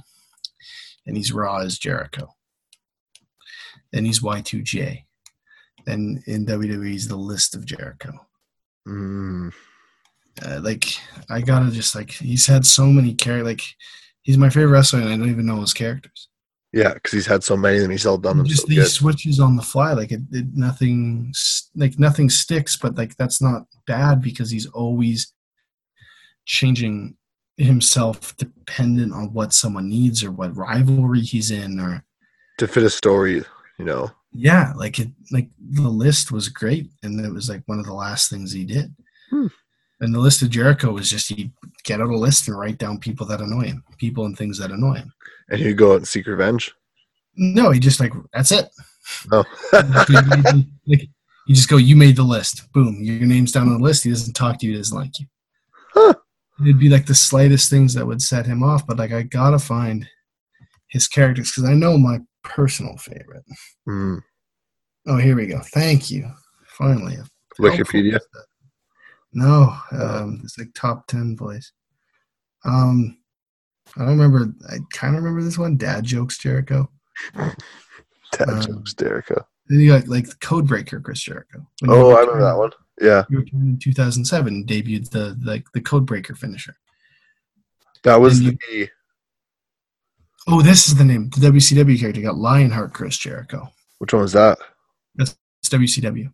and 1.08 1.16
he's 1.18 1.32
Raw 1.32 1.60
as 1.60 1.78
Jericho. 1.78 2.36
Then 3.94 4.06
he's 4.06 4.20
Y2J. 4.22 5.04
In 5.88 6.24
WWE, 6.28 6.88
he's 6.88 7.08
the 7.08 7.16
list 7.16 7.56
of 7.56 7.66
Jericho. 7.66 8.14
Mm. 8.88 9.54
Uh, 10.46 10.60
like 10.64 10.86
I 11.30 11.42
gotta 11.42 11.72
just 11.72 11.96
like 11.96 12.12
he's 12.12 12.48
had 12.48 12.66
so 12.66 12.86
many 12.86 13.14
characters. 13.14 13.46
Like 13.46 13.62
he's 14.22 14.38
my 14.38 14.50
favorite 14.50 14.72
wrestler, 14.72 15.02
and 15.02 15.10
I 15.10 15.18
don't 15.18 15.30
even 15.30 15.46
know 15.46 15.62
his 15.62 15.74
characters. 15.74 16.30
Yeah, 16.74 16.94
because 16.94 17.12
he's 17.12 17.26
had 17.26 17.44
so 17.44 17.58
many 17.58 17.80
and 17.80 17.92
he's 17.92 18.06
all 18.06 18.18
done 18.18 18.38
them 18.38 18.48
just 18.48 18.62
so 18.62 18.68
these 18.68 18.94
switches 18.94 19.42
on 19.42 19.58
the 19.58 19.62
fly 19.62 19.92
like 19.92 20.14
it, 20.14 20.22
it 20.32 20.46
nothing 20.56 21.34
like 21.76 22.00
nothing 22.00 22.30
sticks 22.30 22.78
but 22.78 22.96
like 22.96 23.18
that's 23.18 23.42
not 23.42 23.64
bad 23.86 24.22
because 24.22 24.50
he's 24.50 24.68
always 24.68 25.34
changing 26.46 27.18
himself 27.58 28.36
dependent 28.38 29.12
on 29.14 29.34
what 29.34 29.52
someone 29.52 29.90
needs 29.90 30.24
or 30.24 30.32
what 30.32 30.56
rivalry 30.56 31.20
he's 31.20 31.52
in 31.52 31.80
or 31.80 32.06
To 32.60 32.68
fit 32.68 32.84
a 32.84 32.90
story, 32.90 33.44
you 33.78 33.86
know. 33.86 34.12
Yeah 34.34 34.74
like 34.76 35.00
it 35.00 35.10
like 35.32 35.50
the 35.72 35.82
list 35.82 36.32
was 36.32 36.48
great 36.50 36.90
and 37.04 37.20
it 37.24 37.32
was 37.34 37.50
like 37.50 37.62
one 37.66 37.80
of 37.80 37.86
the 37.86 37.94
last 37.94 38.30
things 38.30 38.52
he 38.52 38.64
did 38.66 38.94
Hmm. 39.30 39.48
and 40.02 40.14
the 40.14 40.20
list 40.20 40.42
of 40.42 40.50
jericho 40.50 40.92
was 40.92 41.10
just 41.10 41.30
he'd 41.30 41.52
get 41.84 42.02
out 42.02 42.10
a 42.10 42.18
list 42.18 42.48
and 42.48 42.58
write 42.58 42.78
down 42.78 42.98
people 43.00 43.26
that 43.28 43.42
annoy 43.42 43.64
him 43.68 43.84
people 43.98 44.26
and 44.26 44.38
things 44.38 44.58
that 44.60 44.72
annoy 44.72 44.96
him 44.96 45.14
And 45.50 45.60
he'd 45.62 45.78
go 45.78 45.94
out 45.94 45.98
and 45.98 46.08
seek 46.08 46.28
revenge. 46.28 46.74
no 47.36 47.72
he 47.72 47.80
just 47.80 48.00
like 48.00 48.14
that's 48.34 48.52
it 48.52 48.68
Oh. 49.32 49.44
like, 50.88 51.08
you 51.48 51.56
just 51.56 51.70
go 51.70 51.78
you 51.78 51.96
made 51.96 52.16
the 52.16 52.24
list 52.24 52.72
boom 52.72 52.98
your 53.02 53.26
name's 53.28 53.52
down 53.52 53.68
on 53.68 53.78
the 53.80 53.84
list 53.84 54.04
he 54.04 54.10
doesn't 54.10 54.34
talk 54.34 54.60
to 54.60 54.66
you 54.66 54.74
he 54.74 54.78
doesn't 54.78 54.98
like 54.98 55.20
you 55.20 55.26
Huh. 55.94 56.14
it'd 56.62 56.80
be 56.80 56.88
like 56.90 57.06
the 57.06 57.16
slightest 57.16 57.70
things 57.70 57.94
that 57.94 58.06
would 58.06 58.22
set 58.22 58.46
him 58.46 58.64
off 58.64 58.86
but 58.88 58.98
like 58.98 59.12
i 59.12 59.24
gotta 59.24 59.60
find 59.60 60.08
his 60.88 61.08
characters 61.08 61.52
because 61.52 61.70
i 61.70 61.74
know 61.74 61.98
my 61.98 62.20
personal 62.44 62.98
favorite 62.98 63.44
Mm. 63.88 64.22
oh 65.08 65.18
here 65.18 65.36
we 65.36 65.46
go 65.48 65.60
thank 65.60 66.10
you 66.12 66.30
finally 66.78 67.18
Wikipedia. 67.60 68.20
no 69.34 69.76
um 69.92 70.42
it's 70.44 70.58
like 70.58 70.70
top 70.74 71.08
10 71.08 71.36
voice. 71.38 71.72
um 72.66 73.18
i 73.98 74.00
don't 74.02 74.18
remember 74.18 74.54
i 74.70 74.78
kind 74.94 75.16
of 75.16 75.24
remember 75.24 75.44
this 75.44 75.58
one 75.58 75.78
dad 75.78 76.04
jokes 76.04 76.38
jericho 76.38 76.90
Dad 78.32 78.48
Um, 78.50 78.62
jokes, 78.62 78.94
Jericho. 78.94 79.46
then 79.68 79.80
you 79.82 79.92
got 79.92 80.08
like 80.08 80.26
Codebreaker 80.40 81.04
Chris 81.04 81.20
Jericho 81.22 81.68
When 81.82 81.92
Oh, 81.92 82.12
I 82.16 82.22
remember 82.22 82.42
that 82.44 82.58
one. 82.58 82.72
Yeah, 83.02 83.24
returned 83.30 83.68
in 83.68 83.80
2007, 83.80 84.66
debuted 84.66 85.10
the 85.10 85.38
like 85.44 85.66
the 85.74 85.82
Codebreaker 85.82 86.38
finisher. 86.38 86.76
that 88.04 88.16
was 88.22 88.40
the. 88.40 88.58
Oh, 90.48 90.62
this 90.62 90.88
is 90.88 90.96
the 90.96 91.06
name. 91.06 91.30
The 91.30 91.48
WCW 91.52 92.00
character 92.00 92.22
got 92.22 92.36
Lionheart 92.38 92.94
Chris 92.94 93.18
Jericho. 93.18 93.70
Which 94.00 94.14
one 94.14 94.24
was 94.24 94.34
that? 94.34 94.58
That's 95.16 95.38
WCW. 95.66 96.34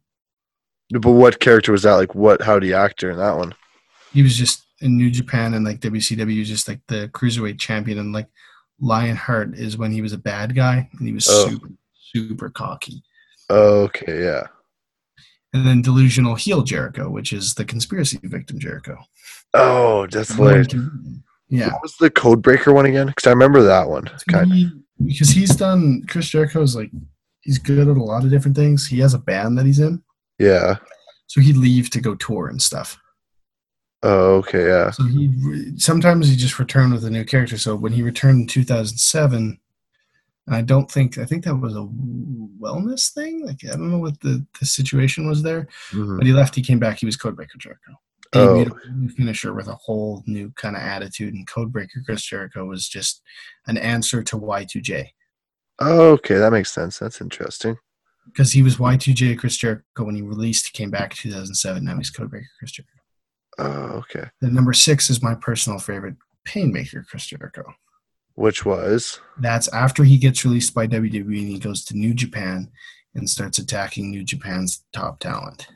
But 0.92 1.12
what 1.12 1.40
character 1.42 1.72
was 1.74 1.84
that? 1.84 1.94
Like, 1.96 2.16
what? 2.16 2.42
How 2.42 2.58
did 2.58 2.66
he 2.66 2.74
act 2.74 3.00
during 3.00 3.18
that 3.18 3.36
one? 3.38 3.54
He 4.14 4.24
was 4.24 4.38
just 4.38 4.64
in 4.80 4.96
New 4.96 5.12
Japan 5.12 5.54
and 5.54 5.66
like 5.66 5.82
WCW, 5.82 6.46
just 6.46 6.68
like 6.68 6.80
the 6.88 7.10
cruiserweight 7.14 7.60
champion. 7.60 8.00
And 8.00 8.14
like 8.14 8.28
Lionheart 8.80 9.56
is 9.56 9.78
when 9.78 9.92
he 9.92 10.02
was 10.02 10.14
a 10.14 10.18
bad 10.18 10.56
guy 10.56 10.90
and 10.98 11.08
he 11.08 11.14
was 11.14 11.28
Oh. 11.30 11.50
super 11.50 11.70
super 12.14 12.50
cocky. 12.50 13.04
Okay, 13.50 14.24
yeah. 14.24 14.44
And 15.54 15.66
then 15.68 15.82
Delusional 15.82 16.36
Heel 16.36 16.62
Jericho, 16.62 17.10
which 17.10 17.34
is 17.34 17.54
the 17.56 17.66
conspiracy 17.66 18.20
victim 18.24 18.60
Jericho. 18.60 18.98
Oh, 19.54 20.08
that's 20.08 20.34
hilarious. 20.34 20.68
Yeah. 21.50 21.72
What 21.74 21.82
was 21.84 21.96
the 21.98 22.10
Codebreaker 22.12 22.74
one 22.74 22.86
again? 22.86 23.08
Because 23.08 23.28
I 23.28 23.32
remember 23.32 23.62
that 23.64 23.88
one. 23.90 24.10
Kind 24.30 24.52
He- 24.52 24.72
because 25.06 25.30
he's 25.30 25.56
done 25.56 26.04
Chris 26.10 26.28
Jericho's 26.28 26.76
like 26.76 26.90
he's 27.42 27.60
good 27.60 27.88
at 27.88 27.96
a 27.98 28.04
lot 28.04 28.24
of 28.24 28.32
different 28.32 28.58
things. 28.58 28.88
He 28.88 29.00
has 29.00 29.14
a 29.14 29.20
band 29.20 29.58
that 29.58 29.66
he's 29.68 29.80
in, 29.80 30.02
Yeah. 30.40 30.78
so 31.28 31.40
he'd 31.40 31.56
leave 31.56 31.90
to 31.92 32.02
go 32.02 32.16
tour 32.16 32.48
and 32.48 32.60
stuff. 32.62 32.98
Oh, 34.04 34.36
okay, 34.38 34.66
yeah. 34.68 34.90
So 34.92 35.04
he 35.04 35.74
sometimes 35.78 36.28
he 36.30 36.36
just 36.36 36.58
returned 36.60 36.94
with 36.94 37.06
a 37.06 37.10
new 37.12 37.24
character. 37.26 37.58
So 37.58 37.76
when 37.76 37.94
he 37.94 38.02
returned 38.02 38.42
in 38.42 38.48
2007, 38.48 39.60
and 40.48 40.56
I 40.56 40.62
don't 40.62 40.90
think 40.92 41.18
I 41.20 41.26
think 41.26 41.44
that 41.46 41.56
was 41.56 41.76
a 41.76 41.88
wellness 42.60 43.12
thing. 43.14 43.46
Like 43.46 43.60
I 43.66 43.76
don't 43.76 43.92
know 43.92 44.00
what 44.00 44.20
the, 44.22 44.46
the 44.60 44.66
situation 44.66 45.28
was 45.28 45.44
there, 45.44 45.68
Mhm. 45.92 46.18
but 46.18 46.26
he 46.26 46.34
left. 46.34 46.56
He 46.56 46.62
came 46.64 46.80
back. 46.80 47.00
He 47.00 47.06
was 47.06 47.18
Codebreaker 47.18 47.58
Jericho. 47.60 47.94
Oh. 48.34 48.48
Debuted 48.48 48.68
a 48.68 48.70
whole 48.70 48.94
new 48.96 49.10
finisher 49.10 49.54
with 49.54 49.68
a 49.68 49.76
whole 49.76 50.24
new 50.28 50.52
kind 50.56 50.76
of 50.76 50.82
attitude, 50.82 51.34
and 51.34 51.48
Codebreaker 51.48 52.04
Chris 52.06 52.24
Jericho 52.24 52.66
was 52.66 52.88
just 52.88 53.22
an 53.68 53.78
answer 53.78 54.22
to 54.24 54.38
Y2J. 54.38 55.08
Oh, 55.80 56.12
okay, 56.12 56.36
that 56.36 56.52
makes 56.52 56.72
sense. 56.72 57.00
That's 57.00 57.22
interesting. 57.22 57.78
because 58.28 58.52
he 58.52 58.62
was 58.64 58.78
Y2J 58.78 59.38
Chris 59.38 59.58
Jericho 59.58 60.04
when 60.04 60.16
he 60.16 60.22
released. 60.22 60.68
He 60.68 60.72
came 60.72 60.92
back 60.92 61.12
in 61.12 61.32
2007. 61.32 61.84
Now 61.84 61.98
he's 61.98 62.12
Codebreaker 62.12 62.44
Chris 62.60 62.72
Jericho. 62.72 62.92
Oh, 63.60 64.04
okay. 64.04 64.30
Then 64.42 64.54
number 64.54 64.74
six 64.74 65.10
is 65.10 65.24
my 65.24 65.36
personal 65.36 65.80
favorite, 65.80 66.16
Painmaker 66.48 67.06
Chris 67.08 67.26
Jericho. 67.28 67.64
Which 68.36 68.66
was? 68.66 69.20
That's 69.40 69.68
after 69.74 70.04
he 70.04 70.18
gets 70.18 70.46
released 70.46 70.76
by 70.76 70.86
WWE 70.86 71.40
and 71.40 71.50
he 71.50 71.60
goes 71.60 71.84
to 71.86 71.98
New 71.98 72.14
Japan 72.14 72.70
and 73.16 73.28
starts 73.28 73.58
attacking 73.58 74.12
New 74.12 74.24
Japan's 74.24 74.84
top 74.94 75.20
talent. 75.20 75.68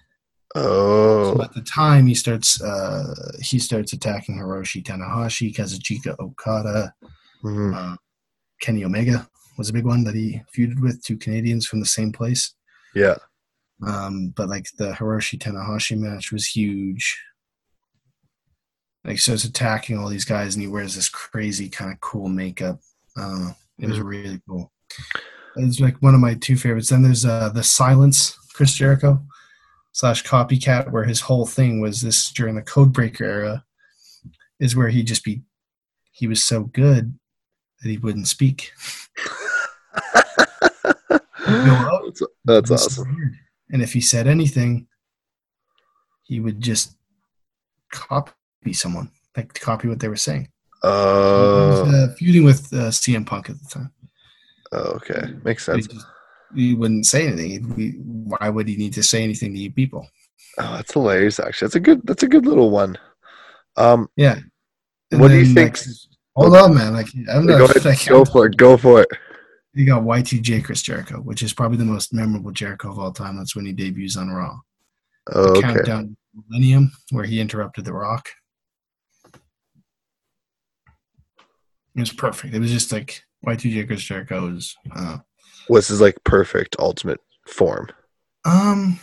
Oh, 0.56 1.36
So 1.36 1.44
at 1.44 1.54
the 1.54 1.62
time, 1.62 2.08
he 2.08 2.16
starts 2.16 2.62
uh, 2.62 3.32
he 3.42 3.60
starts 3.60 3.94
attacking 3.94 4.38
Hiroshi 4.38 4.84
Tanahashi, 4.84 5.56
Kazuchika 5.56 6.18
Okada, 6.20 6.94
mhm. 7.44 7.76
uh, 7.76 7.96
Kenny 8.62 8.84
Omega 8.84 9.28
was 9.58 9.70
a 9.70 9.74
big 9.74 9.86
one 9.86 10.04
that 10.04 10.16
he 10.16 10.42
feuded 10.56 10.80
with, 10.82 11.04
two 11.04 11.18
Canadians 11.18 11.68
from 11.68 11.80
the 11.80 11.86
same 11.86 12.12
place. 12.12 12.54
yeah. 12.96 13.16
Um, 13.86 14.32
but 14.36 14.48
like 14.48 14.68
the 14.78 14.92
Hiroshi 14.92 15.40
Tanahashi 15.40 15.98
match 15.98 16.32
was 16.32 16.46
huge. 16.46 17.20
Like 19.04 19.18
so 19.18 19.34
it's 19.34 19.44
attacking 19.44 19.98
all 19.98 20.08
these 20.08 20.26
guys 20.26 20.54
and 20.54 20.62
he 20.62 20.68
wears 20.68 20.94
this 20.94 21.10
crazy 21.10 21.68
kind 21.68 21.92
of 21.92 22.00
cool 22.00 22.30
makeup. 22.30 22.80
Uh, 23.18 23.54
it 23.80 23.90
was 23.90 24.00
really 24.00 24.40
cool. 24.48 24.72
It's 25.56 25.80
like 25.80 25.98
one 26.00 26.14
of 26.14 26.20
my 26.20 26.36
two 26.36 26.58
favorites. 26.58 26.90
Then 26.90 27.02
there's 27.02 27.26
uh 27.26 27.50
the 27.50 27.64
Silence 27.64 28.38
Chris 28.54 28.74
Jericho 28.74 29.20
slash 29.92 30.24
copycat 30.24 30.92
where 30.92 31.04
his 31.04 31.22
whole 31.22 31.46
thing 31.46 31.82
was 31.82 32.02
this 32.02 32.32
during 32.32 32.56
the 32.56 32.62
Codebreaker 32.62 33.22
era 33.22 33.66
is 34.60 34.76
where 34.76 34.90
he 34.90 35.04
just 35.04 35.24
be 35.24 35.42
he 36.12 36.28
was 36.28 36.44
so 36.44 36.64
good 36.64 37.18
that 37.82 37.90
he 37.90 37.98
wouldn't 37.98 38.28
speak. 38.28 38.74
That's, 42.46 42.70
that's 42.70 42.72
awesome. 42.72 43.16
weird. 43.16 43.36
And 43.72 43.82
if 43.82 43.94
he 43.94 44.02
said 44.02 44.28
anything, 44.28 44.88
he 46.24 46.40
would 46.40 46.62
just 46.62 46.96
copy 47.92 48.74
someone, 48.74 49.12
like 49.36 49.54
copy 49.60 49.88
what 49.88 50.00
they 50.00 50.08
were 50.08 50.16
saying. 50.16 50.50
Oh, 50.84 51.84
was 51.84 51.94
uh, 51.94 52.14
feuding 52.18 52.44
with 52.44 52.74
uh, 52.74 52.90
CM 52.90 53.26
Punk 53.26 53.50
at 53.50 53.60
the 53.60 53.68
time. 53.68 53.92
oh, 54.72 54.94
okay. 54.94 55.34
Makes 55.44 55.66
sense. 55.66 55.88
He 56.56 56.74
wouldn't 56.76 57.06
say 57.06 57.28
anything. 57.28 57.74
Be- 57.74 57.98
why 58.00 58.50
would 58.50 58.68
he 58.68 58.76
need 58.78 58.94
to 58.94 59.04
say 59.04 59.24
anything 59.24 59.54
to 59.54 59.60
you 59.60 59.72
people? 59.72 60.08
Oh, 60.58 60.76
that's 60.76 60.94
hilarious. 60.94 61.40
Actually, 61.40 61.66
that's 61.68 61.76
a 61.76 61.80
good. 61.80 62.02
That's 62.06 62.24
a 62.24 62.28
good 62.28 62.46
little 62.46 62.70
one. 62.72 62.98
Um, 63.78 64.10
Yeah. 64.16 64.40
What 65.12 65.30
do 65.30 65.38
you 65.38 65.46
think- 65.54 65.78
like, 65.78 65.86
hold 66.36 66.56
on, 66.56 66.76
man. 66.76 66.94
Like 66.94 67.08
I'm 67.30 67.46
go 67.46 67.58
not. 67.60 67.70
ahead, 67.72 67.86
Like, 67.86 68.06
go 68.08 68.24
for 68.26 68.46
it. 68.48 68.58
Go 68.58 68.78
for 68.78 69.02
it. 69.02 69.08
You 69.74 69.86
got 69.86 70.04
Y2J 70.04 70.64
Chris 70.64 70.82
Jericho, 70.82 71.18
which 71.22 71.42
is 71.44 71.54
probably 71.54 71.78
the 71.78 71.86
most 71.86 72.14
memorable 72.14 72.52
Jericho 72.52 72.92
of 72.92 73.00
all 73.00 73.12
time. 73.12 73.38
That's 73.38 73.56
when 73.56 73.66
he 73.66 73.72
debuts 73.74 74.18
on 74.18 74.30
Raw. 74.30 74.60
Oh, 75.34 75.44
the 75.44 75.50
okay. 75.52 75.62
countdown 75.62 76.18
millennium 76.34 76.92
where 77.12 77.26
he 77.26 77.40
interrupted 77.42 77.84
the 77.86 77.92
rock 77.94 78.30
it 81.96 82.00
was 82.00 82.12
perfect 82.14 82.54
it 82.54 82.60
was 82.60 82.72
just 82.72 82.92
like 82.92 83.24
y2j 83.46 83.86
chris 83.86 84.02
jericho 84.02 84.48
was 84.50 84.76
uh, 84.96 85.18
What's 85.68 85.88
his 85.88 86.02
like 86.02 86.24
perfect 86.24 86.76
ultimate 86.80 87.20
form? 87.48 87.90
um 88.46 89.00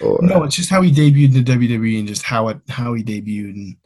Or, 0.00 0.18
no 0.22 0.42
it's 0.42 0.56
just 0.56 0.70
how 0.70 0.80
he 0.82 0.90
debuted 0.90 1.36
in 1.36 1.44
the 1.44 1.52
wwe 1.52 1.98
and 1.98 2.08
just 2.08 2.22
how 2.22 2.48
it 2.48 2.58
how 2.68 2.94
he 2.94 3.04
debuted 3.04 3.50
and 3.54 3.76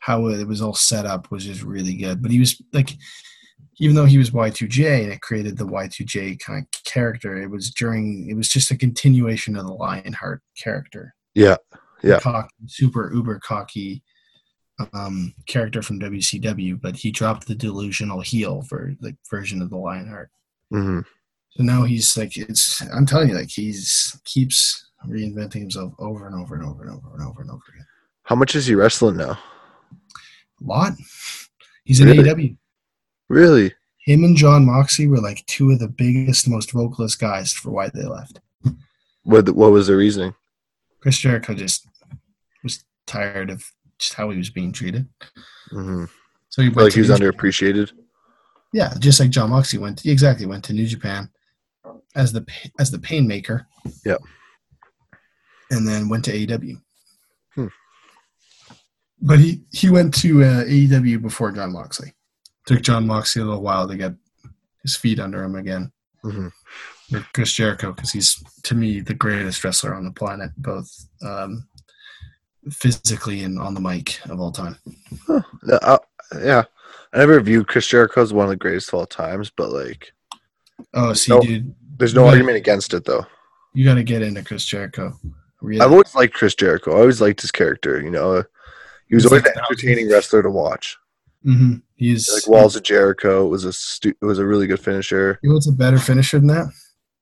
how 0.00 0.28
it 0.28 0.46
was 0.46 0.62
all 0.62 0.74
set 0.74 1.04
up 1.06 1.30
was 1.30 1.44
just 1.44 1.62
really 1.62 1.94
good 1.94 2.22
but 2.22 2.30
he 2.30 2.38
was 2.38 2.60
like 2.72 2.90
even 3.80 3.94
though 3.96 4.04
he 4.06 4.18
was 4.18 4.30
y2j 4.30 5.02
and 5.04 5.12
it 5.12 5.20
created 5.20 5.58
the 5.58 5.66
y2j 5.66 6.38
kind 6.40 6.66
of 6.74 6.84
character 6.84 7.36
it 7.36 7.50
was 7.50 7.70
during 7.70 8.28
it 8.30 8.34
was 8.34 8.48
just 8.48 8.70
a 8.70 8.76
continuation 8.76 9.56
of 9.56 9.66
the 9.66 9.72
lionheart 9.72 10.40
character 10.56 11.14
Yeah, 11.34 11.56
yeah. 12.02 12.18
cocky, 12.18 12.48
super 12.66 13.12
uber 13.14 13.38
cocky 13.40 14.02
um, 14.92 15.34
character 15.46 15.82
from 15.82 16.00
WCW, 16.00 16.80
but 16.80 16.96
he 16.96 17.12
dropped 17.12 17.46
the 17.46 17.54
delusional 17.54 18.20
heel 18.20 18.62
for 18.62 18.94
like 19.00 19.14
version 19.30 19.62
of 19.62 19.70
the 19.70 19.76
Lionheart. 19.76 20.30
hmm 20.70 21.00
So 21.56 21.62
now 21.62 21.84
he's 21.84 22.16
like, 22.16 22.36
it's. 22.36 22.80
I'm 22.92 23.06
telling 23.06 23.28
you, 23.28 23.34
like 23.36 23.50
he's 23.50 24.18
keeps 24.24 24.90
reinventing 25.06 25.60
himself 25.60 25.92
over 25.98 26.26
and 26.26 26.34
over 26.34 26.54
and 26.56 26.64
over 26.64 26.82
and 26.82 26.90
over 26.92 27.12
and 27.14 27.22
over 27.22 27.42
and 27.42 27.50
over 27.50 27.62
again. 27.72 27.86
How 28.24 28.34
much 28.34 28.54
is 28.56 28.66
he 28.66 28.74
wrestling 28.74 29.16
now? 29.16 29.32
A 29.32 30.64
lot. 30.64 30.92
He's 31.84 32.00
in 32.00 32.08
Really? 32.08 32.24
AEW. 32.28 32.56
Really? 33.28 33.72
Him 33.98 34.24
and 34.24 34.36
Jon 34.36 34.66
Moxley 34.66 35.06
were 35.06 35.20
like 35.20 35.44
two 35.46 35.70
of 35.70 35.78
the 35.78 35.88
biggest, 35.88 36.48
most 36.48 36.72
vocalist 36.72 37.18
guys 37.20 37.52
for 37.52 37.70
why 37.70 37.88
they 37.88 38.02
left. 38.04 38.40
What 39.22 39.48
What 39.50 39.72
was 39.72 39.86
the 39.86 39.96
reasoning? 39.96 40.34
Chris 41.00 41.18
Jericho 41.18 41.54
just 41.54 41.86
was 42.62 42.84
tired 43.06 43.50
of 43.50 43.64
just 43.98 44.14
how 44.14 44.30
he 44.30 44.38
was 44.38 44.50
being 44.50 44.72
treated. 44.72 45.06
hmm 45.70 46.04
So 46.48 46.62
he 46.62 46.68
went 46.68 46.78
Like 46.86 46.92
he 46.94 47.00
was 47.00 47.10
underappreciated. 47.10 47.92
Yeah, 48.72 48.92
just 48.98 49.20
like 49.20 49.30
Jon 49.30 49.50
Moxley 49.50 49.78
went 49.78 50.04
exactly 50.04 50.46
went 50.46 50.64
to 50.64 50.72
New 50.72 50.86
Japan 50.86 51.30
as 52.14 52.32
the 52.32 52.44
as 52.78 52.90
the 52.90 52.98
pain 52.98 53.26
maker. 53.26 53.66
Yep. 54.04 54.20
And 55.70 55.86
then 55.88 56.08
went 56.08 56.24
to 56.26 56.32
AEW. 56.32 56.80
Hmm. 57.54 57.66
but 59.20 59.38
he 59.38 59.62
he 59.72 59.88
went 59.90 60.12
to 60.16 60.42
uh, 60.42 60.64
AEW 60.64 61.22
before 61.22 61.52
Jon 61.52 61.72
Moxley. 61.72 62.12
Took 62.66 62.82
Jon 62.82 63.06
Moxley 63.06 63.42
a 63.42 63.44
little 63.44 63.62
while 63.62 63.86
to 63.88 63.96
get 63.96 64.12
his 64.82 64.96
feet 64.96 65.20
under 65.20 65.42
him 65.42 65.54
again. 65.54 65.92
Mhm. 66.24 66.50
With 67.12 67.24
Chris 67.34 67.52
Jericho, 67.52 67.92
because 67.92 68.12
he's 68.12 68.42
to 68.64 68.74
me 68.74 69.00
the 69.00 69.14
greatest 69.14 69.62
wrestler 69.62 69.94
on 69.94 70.04
the 70.04 70.10
planet, 70.10 70.50
both 70.56 70.90
um, 71.22 71.68
physically 72.70 73.44
and 73.44 73.58
on 73.58 73.74
the 73.74 73.80
mic 73.80 74.20
of 74.30 74.40
all 74.40 74.50
time. 74.52 74.76
Uh, 75.28 75.40
uh, 75.82 75.98
yeah, 76.42 76.64
I 77.12 77.18
never 77.18 77.40
viewed 77.40 77.68
Chris 77.68 77.86
Jericho 77.86 78.22
as 78.22 78.32
one 78.32 78.44
of 78.46 78.50
the 78.50 78.56
greatest 78.56 78.88
of 78.88 78.94
all 78.94 79.06
times, 79.06 79.50
but 79.54 79.70
like, 79.70 80.12
Oh, 80.94 81.12
see, 81.12 81.32
No. 81.32 81.40
dude, 81.42 81.74
there's 81.98 82.14
no 82.14 82.26
argument 82.26 82.56
against 82.56 82.94
it 82.94 83.04
though. 83.04 83.26
you 83.74 83.84
got 83.84 83.94
to 83.94 84.02
get 84.04 84.22
into 84.22 84.42
Chris 84.42 84.64
Jericho. 84.64 85.12
Really, 85.60 85.80
I've 85.80 85.92
always 85.92 86.14
liked 86.14 86.34
Chris 86.34 86.54
Jericho. 86.54 86.92
I 86.92 87.00
always 87.00 87.20
liked 87.20 87.40
his 87.40 87.50
character. 87.50 88.00
You 88.00 88.10
know, 88.10 88.44
he 89.08 89.14
was 89.14 89.24
He's 89.24 89.32
always 89.32 89.44
like 89.44 89.56
an 89.56 89.62
entertaining 89.70 90.10
wrestler 90.10 90.42
to 90.42 90.50
watch. 90.50 90.96
hmm 91.42 91.76
he's 91.96 92.28
Like 92.32 92.48
Walls 92.48 92.74
of 92.76 92.82
Jericho 92.82 93.46
It 93.46 93.50
was 93.50 93.64
a 93.64 93.72
stu- 93.72 94.14
was 94.20 94.38
a 94.38 94.46
really 94.46 94.66
good 94.66 94.80
finisher. 94.80 95.38
You 95.42 95.52
was 95.52 95.66
a 95.68 95.72
better 95.72 95.98
finisher 95.98 96.38
than 96.38 96.48
that? 96.48 96.66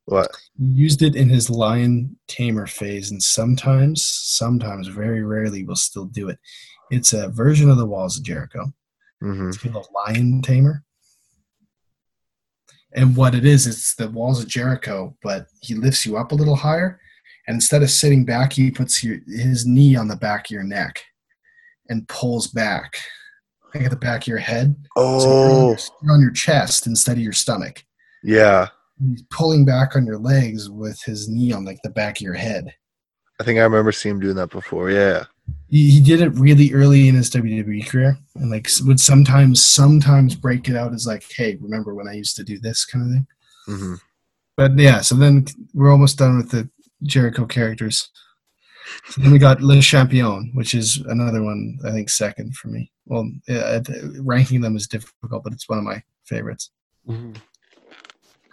What? 0.06 0.28
He 0.58 0.64
used 0.64 1.02
it 1.02 1.14
in 1.14 1.28
his 1.28 1.48
lion 1.48 2.16
tamer 2.26 2.66
phase, 2.66 3.12
and 3.12 3.22
sometimes, 3.22 4.04
sometimes, 4.04 4.88
very 4.88 5.22
rarely, 5.22 5.62
will 5.64 5.76
still 5.76 6.06
do 6.06 6.28
it. 6.28 6.38
It's 6.90 7.12
a 7.12 7.28
version 7.28 7.70
of 7.70 7.78
the 7.78 7.86
Walls 7.86 8.18
of 8.18 8.24
Jericho. 8.24 8.72
hmm 9.20 9.48
It's 9.48 9.58
called 9.58 9.86
a 9.88 10.10
lion 10.10 10.42
tamer. 10.42 10.82
And 12.94 13.16
what 13.16 13.34
it 13.34 13.44
is, 13.46 13.66
it's 13.66 13.94
the 13.94 14.08
Walls 14.10 14.42
of 14.42 14.48
Jericho, 14.48 15.16
but 15.22 15.46
he 15.62 15.74
lifts 15.74 16.04
you 16.04 16.16
up 16.16 16.32
a 16.32 16.34
little 16.34 16.56
higher, 16.56 17.00
and 17.46 17.54
instead 17.54 17.82
of 17.82 17.90
sitting 17.90 18.24
back, 18.24 18.52
he 18.52 18.70
puts 18.70 19.02
your, 19.02 19.18
his 19.26 19.66
knee 19.66 19.96
on 19.96 20.08
the 20.08 20.16
back 20.16 20.46
of 20.46 20.50
your 20.50 20.62
neck 20.62 21.02
and 21.88 22.06
pulls 22.08 22.48
back, 22.48 22.94
like 23.74 23.84
at 23.84 23.90
the 23.90 23.96
back 23.96 24.22
of 24.22 24.26
your 24.28 24.38
head. 24.38 24.76
So 24.96 25.02
you're 25.02 25.06
on 25.06 25.50
Oh, 25.50 25.68
your- 25.68 25.78
you're 26.02 26.12
on 26.12 26.20
your 26.20 26.30
chest 26.32 26.86
instead 26.86 27.16
of 27.16 27.22
your 27.22 27.32
stomach. 27.32 27.84
yeah. 28.22 28.68
he's 29.00 29.22
pulling 29.30 29.64
back 29.64 29.96
on 29.96 30.06
your 30.06 30.18
legs 30.18 30.70
with 30.70 31.00
his 31.02 31.28
knee 31.28 31.52
on 31.52 31.64
like 31.64 31.78
the 31.82 31.90
back 31.90 32.18
of 32.18 32.22
your 32.22 32.34
head. 32.34 32.72
I 33.40 33.44
think 33.44 33.58
I 33.58 33.62
remember 33.64 33.90
seeing 33.90 34.14
him 34.16 34.20
doing 34.20 34.36
that 34.36 34.50
before. 34.50 34.90
Yeah. 34.90 35.24
He, 35.68 36.00
did 36.00 36.20
it 36.20 36.38
really 36.38 36.72
early 36.72 37.08
in 37.08 37.14
his 37.14 37.30
WWE 37.30 37.86
career, 37.86 38.18
and 38.34 38.50
like 38.50 38.68
would 38.84 39.00
sometimes 39.00 39.66
sometimes 39.66 40.34
break 40.34 40.68
it 40.68 40.76
out 40.76 40.92
as 40.92 41.06
like, 41.06 41.24
"Hey, 41.30 41.56
remember 41.60 41.94
when 41.94 42.08
I 42.08 42.12
used 42.12 42.36
to 42.36 42.44
do 42.44 42.58
this 42.58 42.84
kind 42.84 43.04
of 43.04 43.10
thing?" 43.12 43.26
hmm 43.66 43.94
But 44.56 44.78
yeah, 44.78 45.00
so 45.00 45.14
then 45.14 45.46
we're 45.72 45.90
almost 45.90 46.18
done 46.18 46.36
with 46.36 46.50
the 46.50 46.68
Jericho 47.02 47.46
characters. 47.46 48.10
So 49.08 49.22
then 49.22 49.32
we 49.32 49.38
got 49.38 49.62
Le 49.62 49.80
Champion, 49.80 50.50
which 50.54 50.74
is 50.74 50.98
another 51.06 51.42
one 51.42 51.78
I 51.86 51.92
think 51.92 52.10
second 52.10 52.56
for 52.56 52.68
me. 52.68 52.90
Well, 53.06 53.30
ranking 54.20 54.60
them 54.60 54.76
is 54.76 54.86
difficult, 54.86 55.44
but 55.44 55.52
it's 55.52 55.68
one 55.68 55.78
of 55.78 55.84
my 55.84 56.02
favorites. 56.24 56.70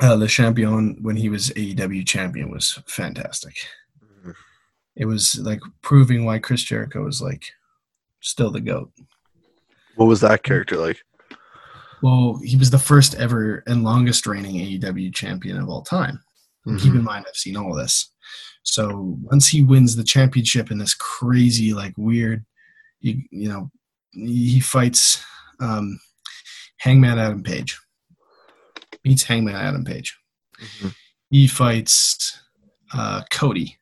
Uh, 0.02 0.14
Le 0.16 0.28
Champion, 0.28 0.98
when 1.02 1.18
he 1.18 1.28
was 1.30 1.50
AEW 1.52 2.08
champion, 2.08 2.50
was 2.50 2.80
fantastic. 2.88 3.56
It 5.00 5.06
was 5.06 5.40
like 5.42 5.62
proving 5.82 6.26
why 6.26 6.38
Chris 6.40 6.62
Jericho 6.62 7.04
was 7.04 7.22
like 7.22 7.46
still 8.20 8.52
the 8.52 8.60
goat. 8.60 8.92
What 9.96 10.06
was 10.08 10.20
that 10.22 10.44
character 10.44 10.76
like? 10.78 11.02
Well, 12.04 12.40
he 12.44 12.56
was 12.58 12.70
the 12.70 12.78
first 12.78 13.16
ever 13.16 13.64
and 13.66 13.84
longest 13.84 14.28
reigning 14.28 14.56
AEW 14.56 15.14
champion 15.14 15.58
of 15.58 15.70
all 15.70 15.82
time. 15.82 16.22
And 16.66 16.80
Keep 16.80 16.94
in 16.94 17.04
mind, 17.04 17.26
I've 17.28 17.36
seen 17.36 17.58
all 17.58 17.72
of 17.72 17.78
this. 17.78 18.12
So 18.64 19.18
once 19.24 19.48
he 19.48 19.64
wins 19.64 19.96
the 19.96 20.04
championship 20.04 20.70
in 20.70 20.78
this 20.78 20.94
crazy, 20.94 21.74
like 21.74 21.94
weird, 21.98 22.46
you, 23.00 23.24
you 23.32 23.50
know, 23.50 23.72
he 24.12 24.60
fights 24.60 25.24
um, 25.60 26.00
Hangman 26.78 27.18
Adam 27.18 27.42
Page. 27.42 27.80
Beats 29.02 29.24
Hangman 29.24 29.56
Adam 29.56 29.84
Page. 29.86 30.16
Mhm. 30.62 30.94
He 31.32 31.48
fights 31.48 32.40
uh, 32.94 33.24
Cody, 33.32 33.79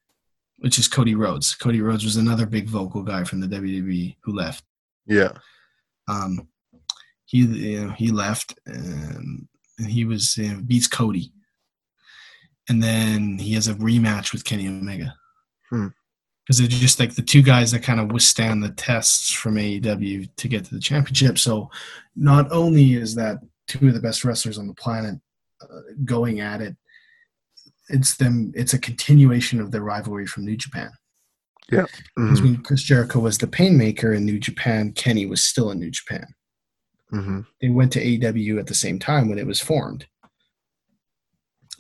which 0.60 0.80
is 0.80 0.88
Cody 0.88 1.16
Rhodes. 1.16 1.56
Cody 1.56 1.82
Rhodes 1.82 2.04
was 2.04 2.16
another 2.16 2.46
big 2.46 2.68
vocal 2.68 3.04
guy 3.04 3.24
from 3.24 3.40
the 3.40 3.48
WWE 3.48 4.16
who 4.24 4.36
left. 4.36 4.64
Yeah. 5.06 5.32
Um, 6.08 6.48
he 7.26 7.40
you 7.40 7.86
know 7.86 7.92
he 7.92 8.12
left 8.12 8.58
and 8.66 9.48
he 9.86 10.06
was 10.06 10.38
you 10.38 10.54
know, 10.54 10.62
beats 10.66 10.88
Cody, 10.88 11.32
and 12.70 12.82
then 12.82 13.38
he 13.38 13.54
has 13.54 13.68
a 13.68 13.76
rematch 13.76 14.34
with 14.34 14.46
Kenny 14.46 14.68
Omega. 14.68 15.14
Hmm. 15.70 15.88
Because 16.46 16.60
they're 16.60 16.68
just 16.70 17.00
like 17.00 17.14
the 17.14 17.22
two 17.22 17.42
guys 17.42 17.72
that 17.72 17.84
kind 17.84 18.00
of 18.00 18.14
withstand 18.14 18.64
the 18.64 18.70
tests 18.70 19.32
from 19.32 19.56
AEW 19.56 20.30
to 20.38 20.48
get 20.48 20.64
to 20.64 20.74
the 20.74 20.80
championship. 20.80 21.38
So, 21.38 21.70
not 22.16 22.50
only 22.54 22.94
is 22.94 23.16
that 23.16 23.40
two 23.68 23.90
of 23.90 23.94
the 23.94 24.00
best 24.00 24.24
wrestlers 24.24 24.58
on 24.58 24.68
the 24.68 24.74
planet 24.74 25.20
uh, 25.62 25.82
going 26.06 26.40
at 26.40 26.62
it, 26.62 26.78
it's 27.90 28.16
them. 28.18 28.52
It's 28.56 28.74
a 28.74 28.80
continuation 28.80 29.60
of 29.60 29.72
their 29.72 29.82
rivalry 29.84 30.26
from 30.28 30.46
New 30.46 30.58
Japan. 30.58 30.92
Yeah. 31.72 31.86
Because 32.16 32.40
Mhm. 32.40 32.44
when 32.44 32.58
Chris 32.64 32.84
Jericho 32.84 33.20
was 33.20 33.38
the 33.38 33.48
Painmaker 33.48 34.16
in 34.16 34.26
New 34.26 34.40
Japan, 34.40 34.94
Kenny 34.94 35.26
was 35.26 35.44
still 35.44 35.70
in 35.72 35.80
New 35.80 35.92
Japan 35.92 36.26
Mhm. 37.12 37.46
they 37.62 37.70
went 37.70 37.92
to 37.94 38.00
AEW 38.02 38.58
at 38.60 38.68
the 38.68 38.74
same 38.74 39.00
time 39.00 39.28
when 39.30 39.38
it 39.40 39.48
was 39.48 39.60
formed. 39.62 40.06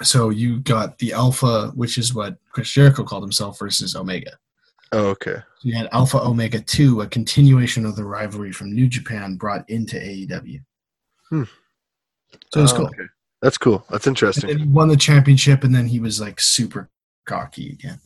So 0.03 0.29
you 0.29 0.59
got 0.59 0.99
the 0.99 1.13
Alpha, 1.13 1.71
which 1.73 1.97
is 1.97 2.13
what 2.13 2.37
Chris 2.51 2.69
Jericho 2.71 3.03
called 3.03 3.23
himself, 3.23 3.57
versus 3.59 3.95
Omega. 3.95 4.37
Oh, 4.91 5.07
okay. 5.07 5.37
So 5.59 5.67
you 5.67 5.73
had 5.75 5.89
Alpha 5.91 6.19
Omega 6.19 6.59
2, 6.61 7.01
a 7.01 7.07
continuation 7.07 7.85
of 7.85 7.95
the 7.95 8.05
rivalry 8.05 8.51
from 8.51 8.71
New 8.73 8.87
Japan 8.87 9.35
brought 9.35 9.67
into 9.69 9.97
AEW. 9.97 10.61
Hmm. 11.29 11.43
So 12.53 12.63
it's 12.63 12.71
Oh, 12.73 12.77
cool. 12.77 12.85
okay. 12.87 13.07
That's 13.47 13.57
cool. 13.57 13.85
That's 13.89 14.07
interesting. 14.07 14.57
he 14.59 14.65
won 14.65 14.89
the 14.89 14.97
championship, 14.97 15.63
and 15.63 15.73
then 15.73 15.87
he 15.87 16.01
was 16.01 16.19
like 16.19 16.41
super 16.41 16.89
cocky 17.25 17.69
again. 17.69 17.97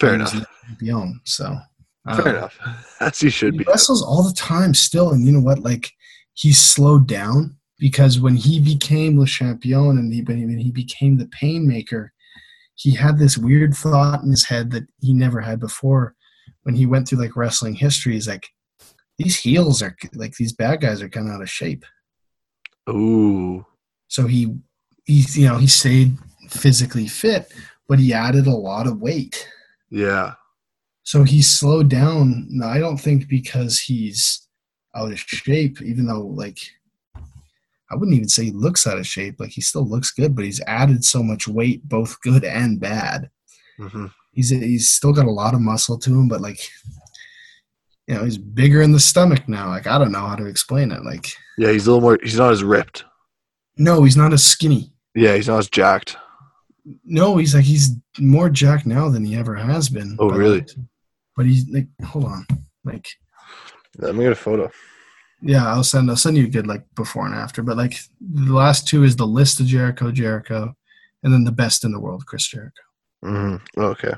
Fair 0.00 0.14
enough. 0.14 0.34
champion, 0.66 1.20
so 1.24 1.56
Fair 2.16 2.28
um, 2.30 2.34
enough. 2.34 2.58
As 3.00 3.20
he 3.20 3.30
should 3.30 3.52
he 3.54 3.58
be. 3.58 3.64
wrestles 3.68 4.02
all 4.02 4.24
the 4.24 4.34
time 4.34 4.74
still 4.74 5.12
and 5.12 5.24
you 5.24 5.30
know 5.30 5.38
what 5.38 5.60
like 5.60 5.88
he's 6.34 6.58
slowed 6.58 7.06
down 7.06 7.56
because 7.78 8.18
when 8.18 8.34
he 8.34 8.58
became 8.58 9.20
le 9.20 9.26
champion 9.26 9.98
and 9.98 10.12
he, 10.12 10.22
when 10.22 10.36
he- 10.38 10.46
when 10.46 10.58
he 10.58 10.72
became 10.72 11.16
the 11.16 11.28
painmaker 11.28 12.12
he 12.74 12.92
had 12.96 13.18
this 13.18 13.38
weird 13.38 13.74
thought 13.74 14.24
in 14.24 14.30
his 14.32 14.46
head 14.46 14.72
that 14.72 14.82
he 15.00 15.12
never 15.14 15.40
had 15.40 15.60
before 15.60 16.16
when 16.64 16.74
he 16.74 16.86
went 16.86 17.06
through 17.06 17.20
like 17.20 17.36
wrestling 17.36 17.74
history 17.74 18.14
he's 18.14 18.26
like 18.26 18.48
these 19.16 19.38
heels 19.38 19.80
are 19.80 19.94
like 20.14 20.34
these 20.34 20.52
bad 20.52 20.80
guys 20.80 21.00
are 21.00 21.08
kind 21.08 21.28
of 21.28 21.34
out 21.36 21.42
of 21.42 21.48
shape 21.48 21.84
Ooh. 22.90 23.64
so 24.08 24.26
he 24.26 24.56
he 25.08 25.24
you 25.40 25.48
know 25.48 25.56
he 25.58 25.66
stayed 25.66 26.16
physically 26.48 27.08
fit 27.08 27.52
but 27.88 27.98
he 27.98 28.12
added 28.14 28.46
a 28.46 28.54
lot 28.54 28.86
of 28.86 29.00
weight 29.00 29.48
Yeah. 29.90 30.34
So 31.02 31.22
he 31.24 31.40
slowed 31.40 31.88
down. 31.88 32.46
No, 32.50 32.66
I 32.66 32.78
don't 32.78 32.98
think 33.00 33.28
because 33.30 33.80
he's 33.80 34.46
out 34.94 35.10
of 35.10 35.18
shape, 35.18 35.80
even 35.80 36.06
though 36.06 36.20
like 36.42 36.58
I 37.90 37.94
wouldn't 37.96 38.14
even 38.14 38.28
say 38.28 38.44
he 38.44 38.50
looks 38.50 38.86
out 38.86 38.98
of 38.98 39.06
shape. 39.06 39.36
Like 39.40 39.52
he 39.52 39.62
still 39.62 39.88
looks 39.88 40.10
good, 40.10 40.36
but 40.36 40.44
he's 40.44 40.60
added 40.66 41.02
so 41.06 41.22
much 41.22 41.48
weight, 41.48 41.88
both 41.88 42.20
good 42.20 42.44
and 42.44 42.78
bad. 42.78 43.30
hmm 43.78 44.06
He's 44.32 44.50
he's 44.50 44.90
still 44.90 45.14
got 45.14 45.24
a 45.24 45.30
lot 45.42 45.54
of 45.54 45.62
muscle 45.62 45.98
to 45.98 46.10
him, 46.10 46.28
but 46.28 46.42
like 46.42 46.60
you 48.06 48.14
know, 48.14 48.24
he's 48.24 48.36
bigger 48.38 48.82
in 48.82 48.92
the 48.92 49.00
stomach 49.00 49.48
now. 49.48 49.68
Like 49.68 49.86
I 49.86 49.96
don't 49.98 50.12
know 50.12 50.26
how 50.26 50.36
to 50.36 50.44
explain 50.46 50.92
it. 50.92 51.04
Like 51.04 51.32
Yeah, 51.56 51.72
he's 51.72 51.86
a 51.86 51.90
little 51.90 52.02
more. 52.02 52.18
He's 52.22 52.36
not 52.38 52.52
as 52.52 52.62
ripped. 52.62 53.04
no, 53.78 54.02
he's 54.04 54.16
not 54.16 54.34
as 54.34 54.44
skinny. 54.44 54.92
Yeah, 55.14 55.34
he's 55.34 55.48
not 55.48 55.58
as 55.58 55.68
jacked. 55.70 56.16
No, 57.04 57.36
he's 57.36 57.54
like 57.54 57.64
he's 57.64 57.90
more 58.18 58.48
jacked 58.48 58.86
now 58.86 59.08
than 59.08 59.24
he 59.24 59.36
ever 59.36 59.54
has 59.54 59.88
been. 59.88 60.16
Oh, 60.18 60.28
But, 60.30 60.38
really? 60.38 60.66
but 61.36 61.46
he's 61.46 61.68
like, 61.68 61.86
hold 62.04 62.24
on, 62.24 62.46
like 62.84 63.06
Let 63.98 64.14
me 64.14 64.24
get 64.24 64.32
a 64.32 64.36
photo. 64.36 64.70
Yeah, 65.42 65.66
I'll 65.68 65.84
send 65.84 66.10
I'll 66.10 66.16
send 66.16 66.36
you 66.36 66.44
a 66.44 66.50
good 66.50 66.66
like 66.66 66.84
before 66.94 67.26
and 67.26 67.34
after. 67.34 67.62
But 67.62 67.76
like 67.76 67.96
the 68.20 68.52
last 68.54 68.88
two 68.88 69.04
is 69.04 69.16
the 69.16 69.26
list 69.26 69.60
of 69.60 69.66
Jericho, 69.66 70.10
Jericho, 70.10 70.74
and 71.22 71.32
then 71.32 71.44
the 71.44 71.52
best 71.52 71.84
in 71.84 71.92
the 71.92 72.00
world, 72.00 72.24
Chris 72.26 72.46
Jericho. 72.48 72.82
hmm 73.22 73.56
Okay. 73.76 74.14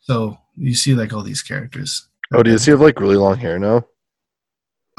So 0.00 0.38
you 0.56 0.74
see 0.74 0.94
like 0.94 1.12
all 1.12 1.22
these 1.22 1.42
characters. 1.42 2.08
Oh, 2.32 2.42
does 2.42 2.64
he 2.64 2.70
have 2.70 2.80
like 2.80 3.00
really 3.00 3.16
long 3.16 3.36
hair 3.38 3.58
now? 3.58 3.84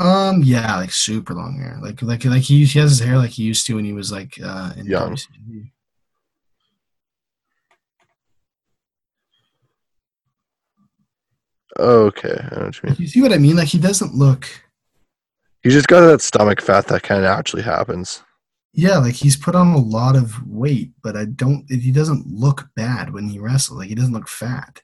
Um, 0.02 0.42
yeah, 0.44 0.78
like 0.78 0.92
super 0.92 1.34
long 1.36 1.60
hair. 1.60 1.78
Like 1.82 2.02
like 2.02 2.26
like 2.26 2.42
he, 2.42 2.66
he 2.66 2.80
has 2.80 2.90
his 2.98 3.00
hair 3.00 3.18
like 3.18 3.30
he 3.30 3.44
used 3.44 3.68
to 3.68 3.76
when 3.76 3.86
he 3.86 3.94
was 3.94 4.12
like 4.12 4.34
uh 4.44 4.72
in 4.76 4.88
Young. 4.88 5.12
WCW. 5.16 5.72
Okay, 11.80 12.36
I 12.52 12.56
know 12.56 12.66
what 12.66 12.84
you 12.84 12.90
mean. 12.90 12.96
You 13.00 13.08
see 13.08 13.22
what 13.22 13.32
I 13.34 13.38
mean? 13.38 13.56
Like 13.56 13.68
he 13.70 13.78
doesn't 13.78 14.14
look 14.14 14.48
He's 15.64 15.74
just 15.74 15.88
got 15.88 16.02
that 16.02 16.22
stomach 16.22 16.60
fat 16.62 16.88
that 16.88 17.04
kind 17.04 17.20
of 17.24 17.28
actually 17.28 17.62
happens. 17.62 18.24
yeah, 18.74 18.98
like 18.98 19.14
he's 19.14 19.38
put 19.38 19.54
on 19.56 19.68
a 19.68 19.78
lot 19.78 20.16
of 20.16 20.48
weight, 20.48 20.92
but 21.04 21.16
I 21.16 21.26
don't 21.26 21.66
he 21.70 21.92
doesn't 21.92 22.26
look 22.26 22.70
bad 22.76 23.14
when 23.14 23.28
he 23.30 23.38
wrestles. 23.38 23.78
Like 23.78 23.90
he 23.90 23.96
doesn't 23.96 24.14
look 24.14 24.28
fat. 24.28 24.82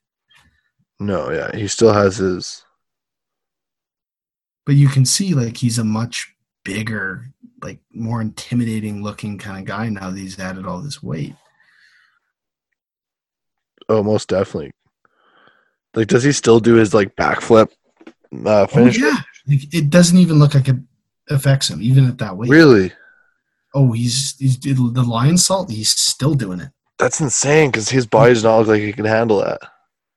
No, 1.00 1.32
yeah, 1.32 1.56
he 1.56 1.68
still 1.68 1.94
has 1.94 2.18
his. 2.18 2.64
But 4.68 4.76
you 4.76 4.90
can 4.90 5.06
see 5.06 5.34
like 5.34 5.56
he's 5.56 5.80
a 5.80 5.84
much 5.86 6.36
bigger, 6.66 7.32
like 7.64 7.80
more 7.94 8.20
intimidating 8.20 9.02
looking 9.02 9.38
kind 9.38 9.60
of 9.60 9.66
guy 9.66 9.88
now 9.88 10.12
that 10.12 10.20
he's 10.20 10.38
added 10.38 10.66
all 10.66 10.82
this 10.82 11.02
weight. 11.02 11.34
Oh, 13.88 14.04
most 14.04 14.28
definitely. 14.28 14.74
Like, 15.94 16.10
does 16.10 16.26
he 16.26 16.34
still 16.34 16.60
do 16.60 16.74
his 16.74 16.94
like 16.94 17.16
backflip 17.16 17.70
uh, 18.46 18.68
Oh, 18.76 18.88
yeah, 18.88 19.16
like, 19.48 19.74
it 19.74 19.90
doesn't 19.90 20.18
even 20.18 20.38
look 20.38 20.54
like 20.54 20.68
it 20.68 20.76
affects 21.30 21.70
him, 21.70 21.82
even 21.82 22.06
at 22.06 22.18
that 22.18 22.36
weight. 22.36 22.50
Really? 22.50 22.92
Oh, 23.74 23.94
he's 23.94 24.36
he's 24.38 24.60
the 24.60 24.74
Lionsault. 24.74 25.72
He's 25.72 25.92
still 25.92 26.34
doing 26.34 26.60
it. 26.60 26.72
That's 27.00 27.22
insane 27.22 27.72
because 27.72 27.88
his 27.88 28.06
body 28.06 28.34
does 28.34 28.44
not 28.44 28.58
look 28.58 28.68
like 28.68 28.82
he 28.82 28.92
can 28.92 29.06
handle 29.06 29.40
that. 29.40 29.62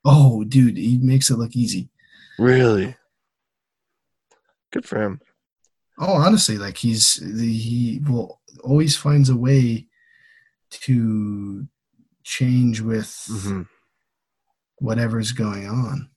Oh, 0.04 0.42
dude, 0.42 0.76
he 0.76 0.98
makes 0.98 1.30
it 1.30 1.36
look 1.38 1.54
easy. 1.54 1.88
Really? 2.36 2.96
Good 4.70 4.86
for 4.86 5.02
him. 5.02 5.20
Oh, 5.98 6.14
honestly, 6.14 6.58
like 6.58 6.76
he's 6.76 7.16
he 7.16 8.00
will 8.08 8.40
always 8.62 8.96
finds 8.96 9.28
a 9.28 9.36
way 9.36 9.86
to 10.70 11.66
change 12.22 12.80
with 12.80 13.14
hmm 13.28 13.62
whatever's 14.78 15.32
going 15.32 15.68
on. 15.68 16.08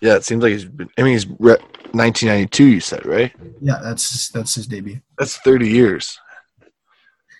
Yeah, 0.00 0.16
it 0.16 0.24
seems 0.24 0.42
like 0.42 0.52
he's 0.52 0.64
been. 0.64 0.88
I 0.98 1.02
mean, 1.02 1.12
he's 1.12 1.26
re- 1.26 1.56
1992. 1.92 2.66
You 2.66 2.80
said 2.80 3.06
right? 3.06 3.32
Yeah, 3.60 3.78
that's 3.82 4.28
that's 4.30 4.54
his 4.54 4.66
debut. 4.66 5.00
That's 5.18 5.36
30 5.38 5.68
years. 5.68 6.18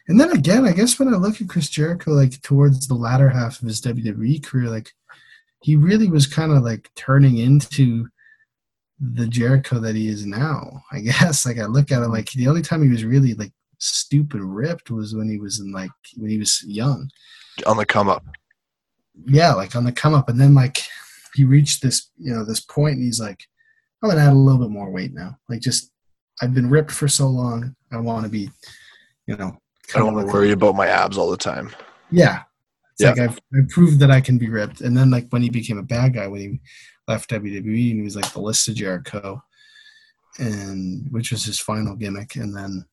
And 0.09 0.19
then 0.19 0.31
again, 0.31 0.65
I 0.65 0.73
guess 0.73 0.99
when 0.99 1.13
I 1.13 1.17
look 1.19 1.41
at 1.41 1.49
Chris 1.49 1.69
Jericho, 1.69 2.13
like 2.13 2.41
towards 2.43 2.89
the 2.89 2.95
latter 2.95 3.29
half 3.29 3.61
of 3.61 3.69
his 3.69 3.81
WWE 3.83 4.43
career, 4.45 4.71
like 4.71 4.93
he 5.63 5.77
really 5.77 6.09
was 6.09 6.27
kind 6.27 6.51
of 6.51 6.63
like 6.63 6.91
turning 6.95 7.39
into 7.39 8.09
the 9.01 9.27
Jericho 9.27 9.79
that 9.81 9.95
he 9.95 10.09
is 10.09 10.27
now. 10.27 10.83
I 10.93 11.01
guess. 11.09 11.47
Like 11.47 11.59
I 11.59 11.67
look 11.67 11.91
at 11.93 12.03
him, 12.03 12.11
like 12.11 12.31
the 12.33 12.49
only 12.49 12.63
time 12.63 12.83
he 12.83 12.89
was 12.89 13.05
really 13.05 13.35
like 13.35 13.53
stupid 13.79 14.41
ripped 14.41 14.91
was 14.91 15.15
when 15.15 15.29
he 15.29 15.39
was 15.39 15.61
in 15.61 15.73
like 15.73 15.91
when 16.17 16.31
he 16.31 16.39
was 16.39 16.65
young. 16.67 17.11
on 17.67 17.77
the 17.77 17.87
come 17.87 18.09
up. 18.09 18.25
Yeah, 19.27 19.53
like 19.55 19.75
on 19.75 19.85
the 19.85 19.93
come 19.93 20.15
up, 20.15 20.29
and 20.29 20.41
then 20.41 20.55
like 20.55 20.79
he 21.35 21.45
reached 21.45 21.83
this, 21.83 22.11
you 22.19 22.33
know, 22.33 22.45
this 22.45 22.61
point, 22.61 22.97
and 22.97 23.05
he's 23.05 23.21
like, 23.21 23.41
I'm 24.03 24.09
gonna 24.11 24.21
add 24.23 24.33
a 24.33 24.35
little 24.35 24.61
bit 24.61 24.71
more 24.71 24.91
weight 24.91 25.13
now. 25.15 25.37
Like 25.49 25.61
just 25.61 25.91
I've 26.41 26.55
been 26.55 26.71
ripped 26.71 26.93
for 26.93 27.09
so 27.09 27.27
long. 27.29 27.75
I 27.93 27.97
want 27.99 28.25
to 28.25 28.29
be, 28.31 28.51
you 29.27 29.37
know. 29.37 29.57
I 29.95 29.99
don't 29.99 30.15
want 30.15 30.29
to 30.29 30.33
worry 30.33 30.53
about 30.53 30.75
my 30.77 30.87
abs 30.87 31.17
all 31.17 31.31
the 31.31 31.37
time. 31.37 31.71
Yeah. 32.11 32.43
It's 32.93 33.01
Yeah. 33.03 33.11
like 33.11 33.19
I've, 33.21 33.39
I've 33.57 33.69
proved 33.71 33.99
that 34.01 34.11
I 34.11 34.21
can 34.21 34.37
be 34.37 34.51
ripped. 34.51 34.83
And 34.83 34.95
then 34.97 35.11
like 35.11 35.29
when 35.31 35.41
he 35.43 35.49
became 35.49 35.79
a 35.79 35.83
bad 35.83 36.13
guy, 36.15 36.27
when 36.27 36.41
he 36.43 36.61
left 37.09 37.31
WWE 37.31 37.91
and 37.91 37.99
he 37.99 38.03
was 38.03 38.15
like 38.15 38.33
the 38.33 38.41
list 38.41 38.69
of 38.69 38.75
Jericho 38.77 39.43
and 40.39 41.09
which 41.11 41.33
was 41.33 41.45
his 41.45 41.59
final 41.59 41.97
gimmick. 41.97 42.37
And 42.37 42.55
then 42.55 42.85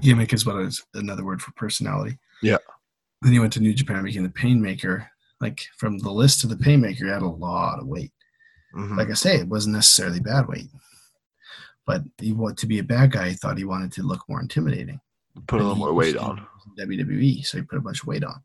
gimmick 0.00 0.32
is 0.32 0.44
what 0.44 0.56
is 0.62 0.82
another 0.94 1.24
word 1.24 1.40
for 1.40 1.52
personality. 1.52 2.18
Yeah. 2.42 2.58
Then 3.22 3.32
he 3.32 3.38
went 3.38 3.52
to 3.54 3.60
New 3.60 3.74
Japan 3.74 3.98
and 3.98 4.06
became 4.06 4.22
the 4.22 4.28
Painmaker. 4.30 5.06
Like 5.40 5.66
from 5.76 5.98
the 5.98 6.10
list 6.10 6.40
to 6.40 6.46
the 6.46 6.56
Painmaker, 6.56 7.04
he 7.04 7.08
had 7.08 7.22
a 7.22 7.28
lot 7.28 7.78
of 7.78 7.86
weight. 7.86 8.12
Mhm. 8.74 8.96
Like 8.96 9.10
I 9.10 9.14
say, 9.14 9.36
it 9.36 9.48
wasn't 9.48 9.76
necessarily 9.76 10.20
bad 10.20 10.48
weight. 10.48 10.70
But 11.86 12.02
he 12.18 12.32
wanted 12.32 12.58
to 12.58 12.66
be 12.66 12.78
a 12.78 12.84
bad 12.84 13.12
guy. 13.12 13.30
He 13.30 13.34
thought 13.34 13.58
he 13.58 13.64
wanted 13.64 13.92
to 13.92 14.02
look 14.02 14.22
more 14.28 14.40
intimidating. 14.40 15.00
Put 15.46 15.60
a 15.60 15.62
little 15.62 15.76
more 15.76 15.94
weight 15.94 16.16
on. 16.16 16.46
WWE, 16.78 17.44
so 17.46 17.58
he 17.58 17.64
put 17.64 17.78
a 17.78 17.82
bunch 17.82 18.02
of 18.02 18.06
weight 18.06 18.24
on. 18.24 18.42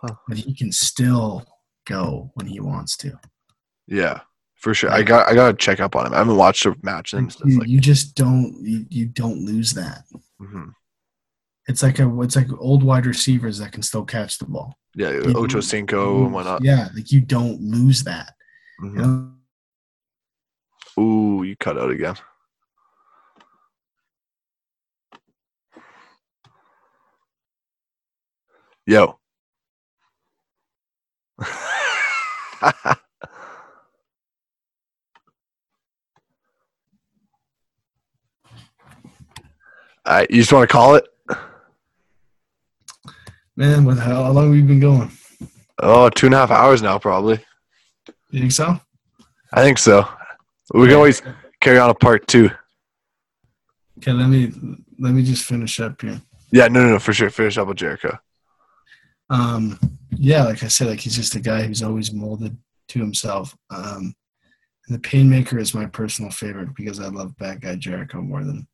Huh. 0.00 0.14
But 0.28 0.38
he 0.38 0.54
can 0.54 0.72
still 0.72 1.44
go 1.84 2.30
when 2.34 2.46
he 2.46 2.58
wants 2.58 2.96
to. 2.98 3.18
Yeah, 3.90 4.20
for 4.54 4.72
sure. 4.72 4.90
I 4.90 5.02
got 5.02 5.28
I 5.28 5.34
got 5.34 5.48
to 5.50 5.54
check 5.56 5.80
up 5.80 5.96
on 5.96 6.06
him. 6.06 6.14
I 6.14 6.18
haven't 6.18 6.36
watched 6.36 6.64
a 6.64 6.76
match 6.82 7.12
and 7.12 7.34
You, 7.44 7.58
like. 7.58 7.68
you 7.68 7.80
just 7.80 8.14
don't 8.14 8.56
you, 8.62 8.86
you 8.88 9.06
don't 9.06 9.44
lose 9.44 9.72
that. 9.72 10.04
Mhm. 10.40 10.72
It's 11.66 11.82
like 11.82 11.98
a 11.98 12.20
it's 12.22 12.36
like 12.36 12.48
old 12.58 12.82
wide 12.84 13.04
receivers 13.04 13.58
that 13.58 13.72
can 13.72 13.82
still 13.82 14.04
catch 14.04 14.38
the 14.38 14.46
ball. 14.46 14.78
Yeah, 14.94 15.10
You 15.10 15.34
Ocho 15.34 15.60
Cinco 15.60 16.24
and 16.24 16.32
whatnot. 16.32 16.64
Yeah, 16.64 16.88
like 16.94 17.10
you 17.12 17.20
don't 17.20 17.60
lose 17.60 18.04
that. 18.04 18.32
Mhm. 18.80 18.92
You 18.94 19.02
know? 19.02 19.32
Ooh, 21.02 21.42
you 21.42 21.56
cut 21.56 21.78
out 21.78 21.90
again. 21.90 22.16
Yo. 28.86 29.18
You 40.08 40.36
just 40.36 40.52
want 40.52 40.68
to 40.68 40.72
call 40.72 40.94
it? 40.94 41.06
Man, 43.56 43.84
what 43.84 43.96
the 43.96 44.02
hell? 44.02 44.24
How 44.24 44.30
long 44.30 44.44
have 44.44 44.52
we 44.52 44.62
been 44.62 44.80
going? 44.80 45.10
Oh, 45.82 46.08
two 46.08 46.26
and 46.26 46.34
a 46.34 46.38
half 46.38 46.50
hours 46.50 46.82
now, 46.82 46.98
probably. 46.98 47.44
You 48.30 48.40
think 48.40 48.52
so? 48.52 48.80
I 49.52 49.62
think 49.62 49.78
so. 49.78 50.08
We 50.72 50.86
can 50.86 50.96
always 50.96 51.22
carry 51.60 51.78
on 51.78 51.90
a 51.90 51.94
part 51.94 52.26
two. 52.26 52.50
Okay, 53.98 54.12
let 54.12 54.28
me 54.28 54.52
let 54.98 55.12
me 55.12 55.22
just 55.22 55.44
finish 55.44 55.78
up 55.80 56.00
here. 56.00 56.20
Yeah, 56.52 56.68
no, 56.68 56.82
no, 56.82 56.90
no, 56.90 56.98
for 56.98 57.12
sure. 57.12 57.28
Finish 57.30 57.58
up 57.58 57.68
with 57.68 57.76
Jericho. 57.76 58.18
Um, 59.28 59.78
yeah, 60.10 60.44
like 60.44 60.62
I 60.62 60.68
said, 60.68 60.88
like 60.88 61.00
he's 61.00 61.16
just 61.16 61.34
a 61.34 61.40
guy 61.40 61.62
who's 61.62 61.82
always 61.82 62.12
molded 62.12 62.56
to 62.88 62.98
himself. 62.98 63.56
Um, 63.70 64.14
and 64.88 64.96
the 64.96 65.08
Painmaker 65.08 65.60
is 65.60 65.74
my 65.74 65.86
personal 65.86 66.30
favorite 66.30 66.74
because 66.74 66.98
I 66.98 67.08
love 67.08 67.36
Bad 67.36 67.60
Guy 67.60 67.76
Jericho 67.76 68.20
more 68.20 68.44
than 68.44 68.66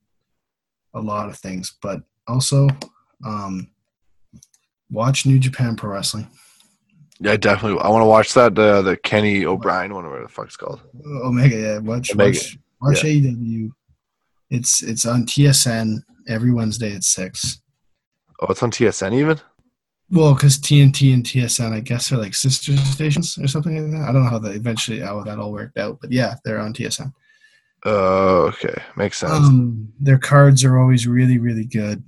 a 0.97 1.00
lot 1.00 1.28
of 1.28 1.39
things. 1.39 1.76
But 1.81 2.02
also, 2.26 2.68
um, 3.25 3.70
watch 4.91 5.26
New 5.26 5.39
Japan 5.39 5.76
Pro 5.76 5.91
Wrestling. 5.91 6.28
Yeah, 7.18 7.36
definitely. 7.36 7.81
I 7.81 7.89
want 7.89 8.02
to 8.02 8.07
watch 8.07 8.34
that 8.34 8.58
uh, 8.58 8.83
the 8.83 8.97
Kenny 8.97 9.47
O'Brien 9.47 9.94
one, 9.94 10.05
or 10.05 10.10
whatever 10.10 10.26
the 10.26 10.33
fuck 10.33 10.47
it's 10.47 10.57
called. 10.57 10.81
Omega, 11.07 11.57
yeah, 11.57 11.78
watch 11.78 12.12
Omega, 12.12 12.39
watch, 12.39 12.58
watch 12.83 13.02
AEW. 13.02 13.70
It's 14.50 14.83
it's 14.83 15.07
on 15.07 15.26
TSN 15.26 16.02
every 16.28 16.52
Wednesday 16.52 16.94
at 16.94 17.05
six. 17.05 17.60
Oh, 18.41 18.47
it's 18.50 18.62
on 18.62 18.70
TSN 18.70 19.15
even. 19.15 19.41
Well, 20.10 20.34
because 20.34 20.58
TNT 20.58 21.12
and 21.15 21.25
TSN, 21.25 21.73
I 21.73 21.81
guess, 21.81 22.12
are 22.12 22.18
like 22.18 22.34
sister 22.34 22.76
stations 22.76 23.36
or 23.39 23.49
something 23.49 23.75
like 23.75 24.00
that. 24.00 24.08
I 24.08 24.12
don't 24.12 24.23
know 24.23 24.31
how 24.31 24.39
that 24.39 24.55
eventually 24.55 25.00
how 25.00 25.23
that 25.25 25.39
all 25.39 25.52
worked 25.52 25.78
out, 25.78 25.99
but 26.00 26.12
yeah, 26.12 26.34
they're 26.44 26.60
on 26.60 26.75
TSN. 26.75 27.12
Oh, 27.89 28.47
okay, 28.48 28.82
makes 28.97 29.18
sense. 29.18 29.32
Um, 29.32 29.92
their 30.00 30.18
cards 30.18 30.65
are 30.65 30.76
always 30.76 31.06
really, 31.06 31.39
really 31.39 31.65
good. 31.65 32.02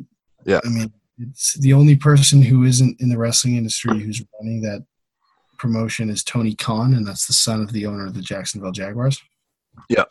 Yeah. 0.45 0.59
I 0.65 0.69
mean, 0.69 0.93
it's 1.21 1.55
the 1.55 1.73
only 1.73 1.95
person 1.95 2.43
who 2.43 2.65
isn't 2.65 3.01
in 3.01 3.09
the 3.09 3.17
wrestling 3.17 3.57
industry 3.57 4.01
who's 4.01 4.25
running 4.41 4.61
that 4.63 4.85
promotion 5.57 6.11
is 6.11 6.25
Tony 6.25 6.57
Khan, 6.57 6.95
and 6.95 7.07
that's 7.07 7.29
the 7.29 7.33
son 7.33 7.63
of 7.63 7.73
the 7.73 7.87
owner 7.87 8.07
of 8.07 8.15
the 8.15 8.21
Jacksonville 8.21 8.73
Jaguars. 8.73 9.23
Yeah. 9.89 10.05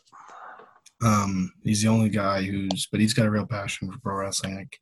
Um, 1.03 1.51
he's 1.63 1.81
the 1.81 1.89
only 1.89 2.09
guy 2.09 2.43
who's, 2.43 2.87
but 2.89 3.01
he's 3.01 3.13
got 3.13 3.25
a 3.25 3.31
real 3.31 3.45
passion 3.45 3.91
for 3.91 3.99
pro 3.99 4.15
wrestling. 4.15 4.55
Like, 4.55 4.79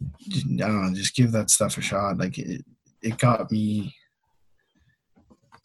I 0.00 0.68
don't 0.68 0.86
know, 0.86 0.94
just 0.94 1.16
give 1.16 1.32
that 1.32 1.50
stuff 1.50 1.78
a 1.78 1.80
shot. 1.80 2.16
Like, 2.16 2.38
it, 2.38 2.64
it 3.02 3.18
got 3.18 3.50
me, 3.50 3.92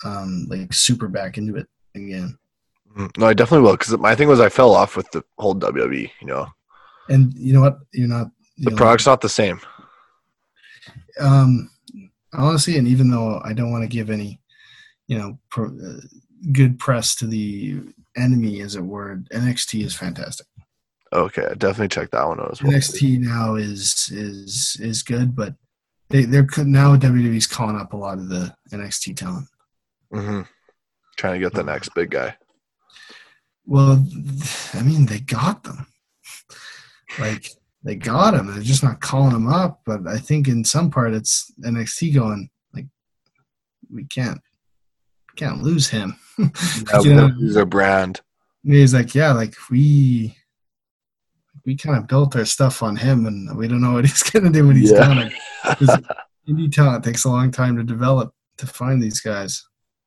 um, 0.03 0.47
like 0.49 0.73
super 0.73 1.07
back 1.07 1.37
into 1.37 1.57
it 1.57 1.67
again. 1.95 2.37
Mm, 2.95 3.17
no, 3.17 3.25
I 3.27 3.33
definitely 3.33 3.65
will 3.65 3.75
because 3.77 3.98
my 3.98 4.15
thing 4.15 4.27
was 4.27 4.40
I 4.40 4.49
fell 4.49 4.74
off 4.74 4.95
with 4.95 5.09
the 5.11 5.24
whole 5.38 5.53
WWE. 5.56 6.09
You 6.22 6.27
know, 6.27 6.48
And 7.09 7.33
you 7.35 7.53
know 7.53 7.61
what? 7.61 7.80
You're 7.93 8.07
not 8.07 8.27
the 8.57 8.67
only- 8.72 8.77
product's 8.77 9.06
not 9.06 9.22
the 9.22 9.30
same. 9.30 9.59
um 11.19 11.69
honestly 12.33 12.77
and 12.77 12.88
even 12.88 13.09
though 13.09 13.40
i 13.45 13.53
don't 13.53 13.72
want 13.72 13.82
to 13.83 13.88
give 13.98 14.09
any 14.09 14.40
you 15.07 15.17
know 15.17 15.40
pro, 15.49 15.67
uh, 15.67 16.01
good 16.51 16.77
press 16.77 17.15
to 17.15 17.25
the 17.27 17.80
enemy 18.17 18.59
as 18.61 18.75
it 18.75 18.82
were 18.83 19.22
nxt 19.33 19.83
is 19.83 19.95
fantastic 19.95 20.48
Okay, 21.14 21.45
I 21.49 21.53
definitely 21.53 21.88
check 21.88 22.11
that 22.11 22.27
one 22.27 22.41
out 22.41 22.51
as 22.51 22.61
well. 22.61 22.74
nxt 22.74 23.19
now 23.19 23.56
is 23.56 24.09
is 24.11 24.75
is 24.82 25.01
good 25.03 25.33
but 25.35 25.56
they 26.09 26.25
they're 26.25 26.48
now 26.65 26.98
wwe's 26.98 27.48
calling 27.48 27.77
up 27.80 27.93
a 27.93 27.98
lot 27.98 28.17
of 28.17 28.27
the 28.27 28.53
nxt 28.72 29.15
talent 29.15 29.48
Mm-hmm. 30.14 30.41
Trying 31.17 31.33
to 31.33 31.40
get 31.40 31.53
the 31.53 31.64
next 31.64 31.93
big 31.95 32.09
guy. 32.11 32.35
Well 33.66 34.03
i 34.74 34.82
mean 34.82 35.06
they 35.06 35.19
got 35.19 35.64
them 35.64 35.88
like 37.19 37.50
they 37.84 37.95
got 37.95 38.34
him 38.34 38.48
they're 38.48 38.61
just 38.64 38.84
not 38.84 39.02
calling 39.02 39.35
him 39.35 39.48
up 39.48 39.82
but 39.85 40.06
i 40.08 40.18
think 40.18 40.48
in 40.48 40.64
some 40.64 40.90
part 40.92 41.14
it's 41.14 41.52
nxt 41.64 42.14
going 42.14 42.50
like 42.74 42.85
we 43.94 44.03
can't 44.06 44.40
can't 45.35 45.61
lose 45.64 45.90
him 45.90 46.16
Yeah, 46.38 47.02
You 47.02 47.14
know? 47.16 47.27
use 47.38 47.56
their 47.56 47.66
brand. 47.66 48.22
And 48.66 48.74
he's 48.74 48.94
like, 48.94 49.14
yeah, 49.16 49.32
like 49.32 49.53
we 49.69 50.35
we 51.66 51.76
kind 51.77 51.98
of 51.98 52.08
built 52.08 52.35
our 52.35 52.45
stuff 52.45 52.84
on 52.84 52.95
him, 52.95 53.26
and 53.26 53.56
we 53.58 53.68
don't 53.68 53.82
know 53.82 53.94
what 53.94 54.06
he's 54.10 54.24
gonna 54.24 54.50
do 54.50 54.68
when 54.68 54.76
he's 54.76 54.92
Yeah. 54.92 55.30
'cause 55.64 55.98
indie 56.50 56.72
talent 56.72 57.03
takes 57.06 57.24
a 57.26 57.30
long 57.30 57.52
time 57.52 57.77
to 57.77 57.84
develop 57.84 58.34
to 58.58 58.68
find 58.68 59.02
these 59.02 59.19
guys. 59.22 59.64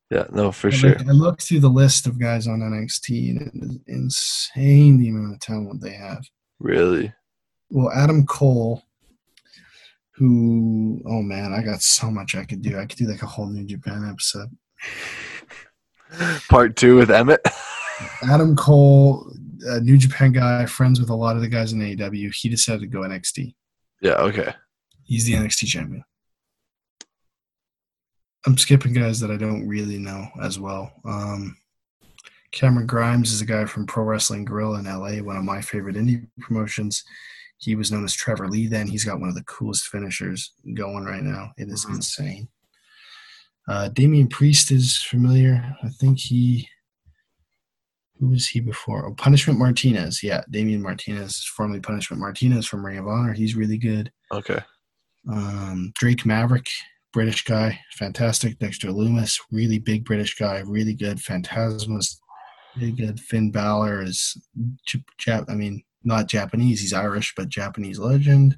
Yeah, 0.09 0.25
no, 0.31 0.51
for 0.51 0.67
I 0.67 0.71
sure. 0.71 0.89
look- 0.91 1.07
I 1.07 1.11
looked 1.11 1.43
through 1.43 1.59
the 1.59 1.69
list 1.69 2.07
of 2.07 2.19
guys 2.19 2.47
on 2.47 2.59
NXT, 2.61 3.29
and 3.31 3.41
it 3.41 3.53
is 3.55 3.79
insane 3.87 4.97
the 4.97 5.09
amount 5.09 5.35
of 5.35 5.39
talent 5.39 5.81
they 5.81 5.93
have. 5.93 6.23
Really. 6.59 7.13
Well, 7.69 7.91
Adam 7.91 8.25
Cole, 8.25 8.81
who, 10.15 11.01
oh 11.05 11.21
man, 11.21 11.53
I 11.53 11.61
got 11.61 11.81
so 11.81 12.09
much 12.09 12.35
I 12.35 12.43
could 12.43 12.61
do. 12.61 12.77
I 12.79 12.85
could 12.85 12.97
do 12.97 13.07
like 13.07 13.21
a 13.21 13.27
whole 13.27 13.47
New 13.47 13.65
Japan 13.65 14.07
episode. 14.09 14.49
Part 16.49 16.75
two 16.75 16.95
with 16.95 17.11
Emmett. 17.11 17.41
Adam 18.23 18.55
Cole, 18.55 19.31
a 19.67 19.79
New 19.79 19.97
Japan 19.97 20.31
guy, 20.31 20.65
friends 20.65 20.99
with 20.99 21.09
a 21.09 21.15
lot 21.15 21.35
of 21.35 21.41
the 21.41 21.47
guys 21.47 21.71
in 21.73 21.79
AEW. 21.79 22.33
He 22.33 22.49
decided 22.49 22.81
to 22.81 22.87
go 22.87 23.01
NXT. 23.01 23.53
yeah, 24.01 24.13
okay. 24.13 24.53
He's 25.03 25.25
the 25.25 25.33
NXT 25.33 25.67
champion. 25.67 26.03
I'm 28.45 28.57
skipping 28.57 28.93
guys 28.93 29.19
that 29.19 29.31
I 29.31 29.37
don't 29.37 29.67
really 29.67 29.97
know 29.97 30.27
as 30.41 30.59
well. 30.59 30.91
Um, 31.05 31.57
Cameron 32.51 32.87
Grimes 32.87 33.31
is 33.31 33.41
a 33.41 33.45
guy 33.45 33.65
from 33.65 33.85
Pro 33.85 34.03
Wrestling 34.03 34.45
Guerrilla 34.45 34.79
in 34.79 34.85
LA, 34.85 35.21
one 35.23 35.37
of 35.37 35.43
my 35.43 35.61
favorite 35.61 35.95
indie 35.95 36.25
promotions. 36.39 37.03
He 37.57 37.75
was 37.75 37.91
known 37.91 38.05
as 38.05 38.13
Trevor 38.13 38.47
Lee 38.47 38.67
then. 38.67 38.87
He's 38.87 39.03
got 39.03 39.19
one 39.19 39.29
of 39.29 39.35
the 39.35 39.43
coolest 39.43 39.87
finishers 39.87 40.53
going 40.73 41.03
right 41.03 41.21
now. 41.23 41.51
It 41.57 41.67
is 41.69 41.85
Mhm. 41.85 41.95
insane. 41.95 42.47
Uh, 43.67 43.89
Damian 43.89 44.29
Priest 44.29 44.71
is 44.71 44.97
familiar. 44.97 45.75
I 45.83 45.89
think 45.89 46.17
he. 46.19 46.67
Who 48.19 48.29
was 48.29 48.47
he 48.47 48.59
before? 48.61 49.05
Oh, 49.05 49.13
Punishment 49.13 49.59
Martinez. 49.59 50.23
Yeah, 50.23 50.43
Damian 50.49 50.81
Martinez, 50.81 51.43
formerly 51.45 51.79
Punishment 51.79 52.19
Martinez 52.19 52.65
from 52.65 52.85
Ring 52.85 52.97
of 52.97 53.07
Honor. 53.07 53.31
He's 53.33 53.55
really 53.55 53.77
good. 53.77 54.11
Okay. 54.31 54.59
Um, 55.31 55.91
Drake 55.95 56.25
Maverick, 56.25 56.67
British 57.11 57.43
guy, 57.43 57.79
fantastic. 57.93 58.59
Dexter 58.59 58.89
Lumis, 58.89 59.39
really 59.51 59.79
big 59.79 60.05
British 60.05 60.35
guy, 60.35 60.59
really 60.59 60.93
good. 60.93 61.19
Fantasma's 61.19 62.21
really 62.77 62.91
good. 62.91 63.19
Finn 63.19 63.51
Balor 63.51 64.03
is, 64.03 64.37
Jap- 65.19 65.49
I 65.49 65.55
mean, 65.55 65.83
not 66.03 66.27
Japanese, 66.27 66.81
he's 66.81 66.93
Irish, 66.93 67.33
but 67.35 67.49
Japanese 67.49 67.99
legend. 67.99 68.57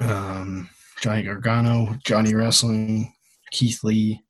Um, 0.00 0.70
Johnny 1.00 1.22
Gargano, 1.22 1.96
Johnny 2.04 2.34
Wrestling, 2.34 3.12
Keith 3.50 3.80
Lee, 3.84 4.22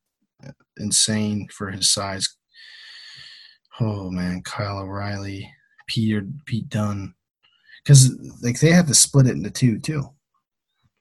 insane 0.78 1.48
for 1.52 1.70
his 1.70 1.90
size. 1.90 2.28
Oh 3.80 4.10
man, 4.10 4.42
Kyle 4.42 4.78
O'Reilly, 4.78 5.50
Peter 5.86 6.26
Pete 6.46 6.68
Dunne, 6.68 7.14
because 7.82 8.10
like 8.42 8.58
they 8.60 8.72
have 8.72 8.88
to 8.88 8.94
split 8.94 9.26
it 9.26 9.36
into 9.36 9.50
two 9.50 9.78
too. 9.78 10.04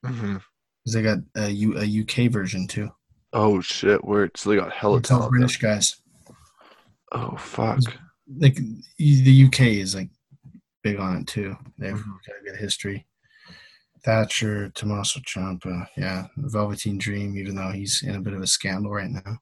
hmm 0.06 0.38
Because 0.88 0.94
they 0.94 1.04
got 1.04 1.18
a, 1.36 1.50
U, 1.50 1.78
a 1.78 2.02
UK 2.26 2.32
version 2.32 2.66
too. 2.66 2.90
Oh 3.34 3.60
shit! 3.60 4.02
Where 4.06 4.32
so 4.38 4.50
they 4.50 4.56
got 4.56 4.72
hella 4.72 5.00
It's 5.00 5.12
all. 5.12 5.30
British 5.30 5.58
guys. 5.58 5.98
Oh 7.12 7.36
fuck! 7.36 7.80
Like 8.40 8.58
the 8.98 9.46
UK 9.48 9.60
is 9.62 9.96
like 9.96 10.10
big 10.84 10.98
on 10.98 11.18
it 11.18 11.28
too. 11.28 11.58
They've 11.78 11.94
Mhm. 11.94 12.06
got 12.26 12.38
a 12.42 12.44
good 12.52 12.56
history. 12.58 13.06
Thatcher, 14.06 14.70
Tommaso 14.70 15.20
Ciampa, 15.20 15.88
yeah, 15.98 16.28
Velveteen 16.38 16.98
Dream. 16.98 17.38
Even 17.38 17.56
though 17.56 17.72
he's 17.72 18.02
in 18.04 18.16
a 18.16 18.22
bit 18.22 18.32
of 18.34 18.42
a 18.42 18.48
scandal 18.48 18.94
right 18.94 19.12
now. 19.12 19.40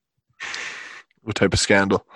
What 1.22 1.36
type 1.36 1.54
of 1.54 1.60
scandal? 1.60 2.08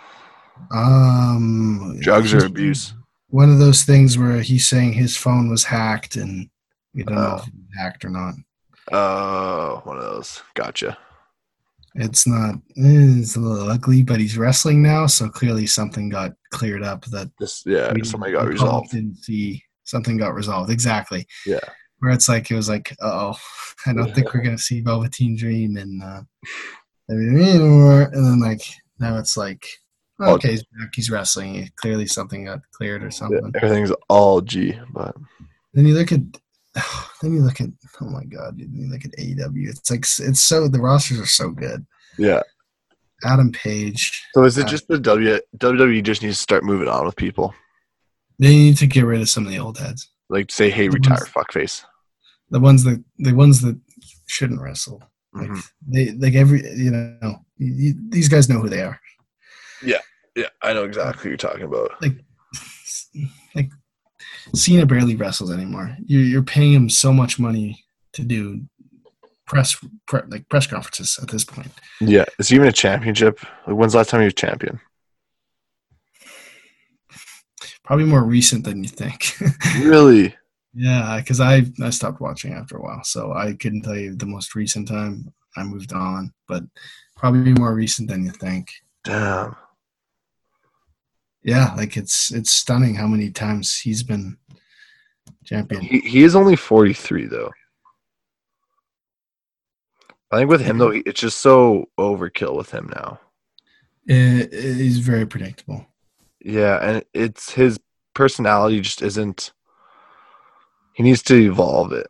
Um, 0.72 2.00
Drugs 2.00 2.34
or 2.34 2.46
abuse? 2.48 2.96
One 3.28 3.52
of 3.52 3.60
those 3.60 3.84
things 3.84 4.18
where 4.18 4.42
he's 4.42 4.68
saying 4.68 4.94
his 4.94 5.16
phone 5.16 5.52
was 5.52 5.66
hacked, 5.66 6.16
and 6.16 6.50
we 6.96 7.04
don't 7.04 7.14
know 7.16 7.34
Oh. 7.34 7.42
if 7.44 7.48
it 7.48 7.54
was 7.54 7.78
hacked 7.78 8.04
or 8.06 8.10
not. 8.10 8.34
Oh, 8.92 9.82
one 9.84 9.98
of 9.98 10.04
those. 10.04 10.42
Gotcha. 10.56 10.98
It's 11.96 12.28
not. 12.28 12.56
eh, 12.78 13.20
It's 13.20 13.36
a 13.36 13.40
little 13.40 13.70
ugly, 13.70 14.04
but 14.04 14.20
he's 14.20 14.38
wrestling 14.38 14.82
now, 14.82 15.08
so 15.08 15.28
clearly 15.30 15.66
something 15.68 16.10
got 16.10 16.32
cleared 16.52 16.84
up 16.84 17.06
that 17.06 17.30
This 17.40 17.64
yeah, 17.66 17.92
something 18.04 18.32
got 18.32 18.48
resolved. 18.48 18.92
Didn't 18.92 19.18
see 19.18 19.64
something 19.84 20.18
got 20.18 20.34
resolved 20.36 20.72
exactly. 20.72 21.28
Yeah. 21.46 21.60
Where 22.00 22.12
it's 22.12 22.30
like 22.30 22.50
it 22.52 22.56
was 22.56 22.70
like, 22.70 22.96
oh, 23.02 23.36
I 23.86 23.94
don't 23.94 24.14
think 24.14 24.34
we're 24.34 24.42
gonna 24.44 24.58
see 24.58 24.82
Velveteen 24.82 25.36
Dream 25.36 25.78
and 25.78 26.02
uh, 26.04 26.22
anymore. 27.10 28.04
And 28.04 28.26
then 28.26 28.40
like 28.40 28.62
now 29.00 29.18
it's 29.18 29.36
like, 29.36 29.68
okay, 30.22 30.52
he's 30.52 30.64
back, 30.64 30.90
he's 30.94 31.10
wrestling. 31.12 31.70
Clearly 31.78 32.06
something 32.08 32.46
got 32.46 32.60
cleared 32.72 33.02
or 33.02 33.08
Yeah, 33.08 33.12
something. 33.12 33.52
everything's 33.56 33.92
all 34.10 34.42
G, 34.42 34.80
but 34.94 35.16
Then 35.74 35.86
you 35.86 35.96
look 35.96 36.12
at. 36.12 36.22
Then 37.22 37.34
you 37.34 37.42
look 37.42 37.60
at 37.62 37.70
oh 38.02 38.06
my 38.10 38.24
god! 38.24 38.58
dude, 38.58 38.72
Then 38.74 38.82
you 38.82 38.90
look 38.92 39.06
at 39.06 39.12
AEW. 39.20 39.70
It's 39.70 39.90
like 39.92 40.02
it's 40.28 40.42
so 40.44 40.68
the 40.68 40.80
rosters 40.80 41.20
are 41.20 41.26
so 41.26 41.50
good. 41.50 41.86
yeah. 42.18 42.42
Adam 43.26 43.52
Page. 43.52 44.24
So 44.34 44.46
is 44.46 44.58
it 44.58 44.66
Uh, 44.66 44.70
just 44.70 44.88
the 44.88 44.98
W 45.00 45.38
WWE 45.58 46.02
just 46.04 46.24
needs 46.24 46.38
to 46.38 46.42
start 46.42 46.64
moving 46.64 46.88
on 46.88 47.06
with 47.06 47.18
people? 47.18 47.54
They 48.40 48.48
need 48.56 48.78
to 48.78 48.88
get 48.88 49.04
rid 49.04 49.20
of 49.20 49.28
some 49.30 49.46
of 49.46 49.52
the 49.52 49.60
old 49.60 49.78
heads. 49.78 50.10
Like 50.30 50.50
say, 50.52 50.70
hey, 50.70 50.88
The 50.88 50.94
retire, 50.94 51.18
ones- 51.18 51.30
fuckface. 51.30 51.84
The 52.52 52.62
ones 52.62 52.84
that 52.86 53.04
the 53.18 53.34
ones 53.34 53.62
that 53.62 53.78
shouldn't 54.28 54.62
wrestle. 54.62 55.04
Like 55.34 55.50
Mhm. 55.50 55.64
they 55.88 56.12
like 56.12 56.34
every 56.36 56.62
you 56.76 56.92
know 56.92 57.36
you, 57.58 57.74
you, 57.74 57.94
these 58.10 58.30
guys 58.30 58.48
know 58.48 58.60
who 58.62 58.70
they 58.70 58.82
are. 58.82 59.00
Yeah, 59.84 60.00
yeah, 60.36 60.48
I 60.62 60.72
know 60.74 60.86
exactly 60.86 61.24
who 61.24 61.30
you're 61.30 61.38
talking 61.38 61.64
about. 61.64 62.02
Like 62.02 62.16
Cena 64.54 64.86
barely 64.86 65.16
wrestles 65.16 65.52
anymore. 65.52 65.96
You're 66.06 66.24
you're 66.24 66.44
paying 66.44 66.74
him 66.74 66.90
so 66.90 67.14
much 67.14 67.40
money 67.40 67.84
to 68.14 68.24
do 68.24 68.62
press 69.46 69.76
pre, 70.08 70.22
like 70.28 70.48
press 70.50 70.68
conferences 70.68 71.20
at 71.22 71.30
this 71.30 71.44
point. 71.44 71.72
Yeah, 72.00 72.26
is 72.38 72.50
he 72.50 72.56
even 72.56 72.68
a 72.68 72.72
championship? 72.72 73.40
Like, 73.68 73.76
when's 73.76 73.94
the 73.94 73.98
last 73.98 74.10
time 74.10 74.22
he 74.22 74.26
was 74.26 74.34
champion? 74.36 74.80
Probably 77.84 78.06
more 78.06 78.24
recent 78.24 78.64
than 78.66 78.84
you 78.84 78.90
think. 78.90 79.34
Really? 79.84 80.36
yeah, 80.74 81.18
because 81.20 81.40
I 81.40 81.66
I 81.82 81.90
stopped 81.90 82.22
watching 82.22 82.54
after 82.54 82.78
a 82.78 82.82
while, 82.82 83.04
so 83.04 83.34
I 83.34 83.54
couldn't 83.54 83.82
tell 83.82 83.98
you 83.98 84.16
the 84.16 84.28
most 84.28 84.56
recent 84.56 84.88
time. 84.88 85.34
I 85.58 85.64
moved 85.64 85.94
on, 85.94 86.32
but 86.48 86.64
probably 87.18 87.54
more 87.54 87.74
recent 87.74 88.08
than 88.08 88.24
you 88.24 88.32
think. 88.32 88.72
Damn. 89.04 89.56
Yeah, 91.42 91.74
like 91.76 91.98
it's 91.98 92.32
it's 92.32 92.52
stunning 92.52 92.96
how 92.96 93.08
many 93.08 93.32
times 93.32 93.80
he's 93.80 94.04
been 94.04 94.38
champion. 95.46 95.82
He 95.82 96.00
he 96.00 96.24
is 96.24 96.36
only 96.36 96.56
43 96.56 97.28
though. 97.28 97.52
I 100.32 100.38
think 100.38 100.50
with 100.50 100.62
him 100.62 100.78
though, 100.78 100.92
it's 100.92 101.20
just 101.20 101.40
so 101.40 101.90
overkill 101.98 102.56
with 102.56 102.72
him 102.72 102.92
now. 102.94 103.20
It, 104.06 104.54
he's 104.54 105.00
very 105.00 105.26
predictable. 105.26 105.86
Yeah, 106.40 106.78
and 106.82 107.06
it's 107.14 107.52
his 107.52 107.80
personality 108.14 108.80
just 108.82 109.02
isn't. 109.02 109.52
He 110.94 111.04
needs 111.04 111.24
to 111.24 111.36
evolve 111.36 111.94
it. 111.94 112.08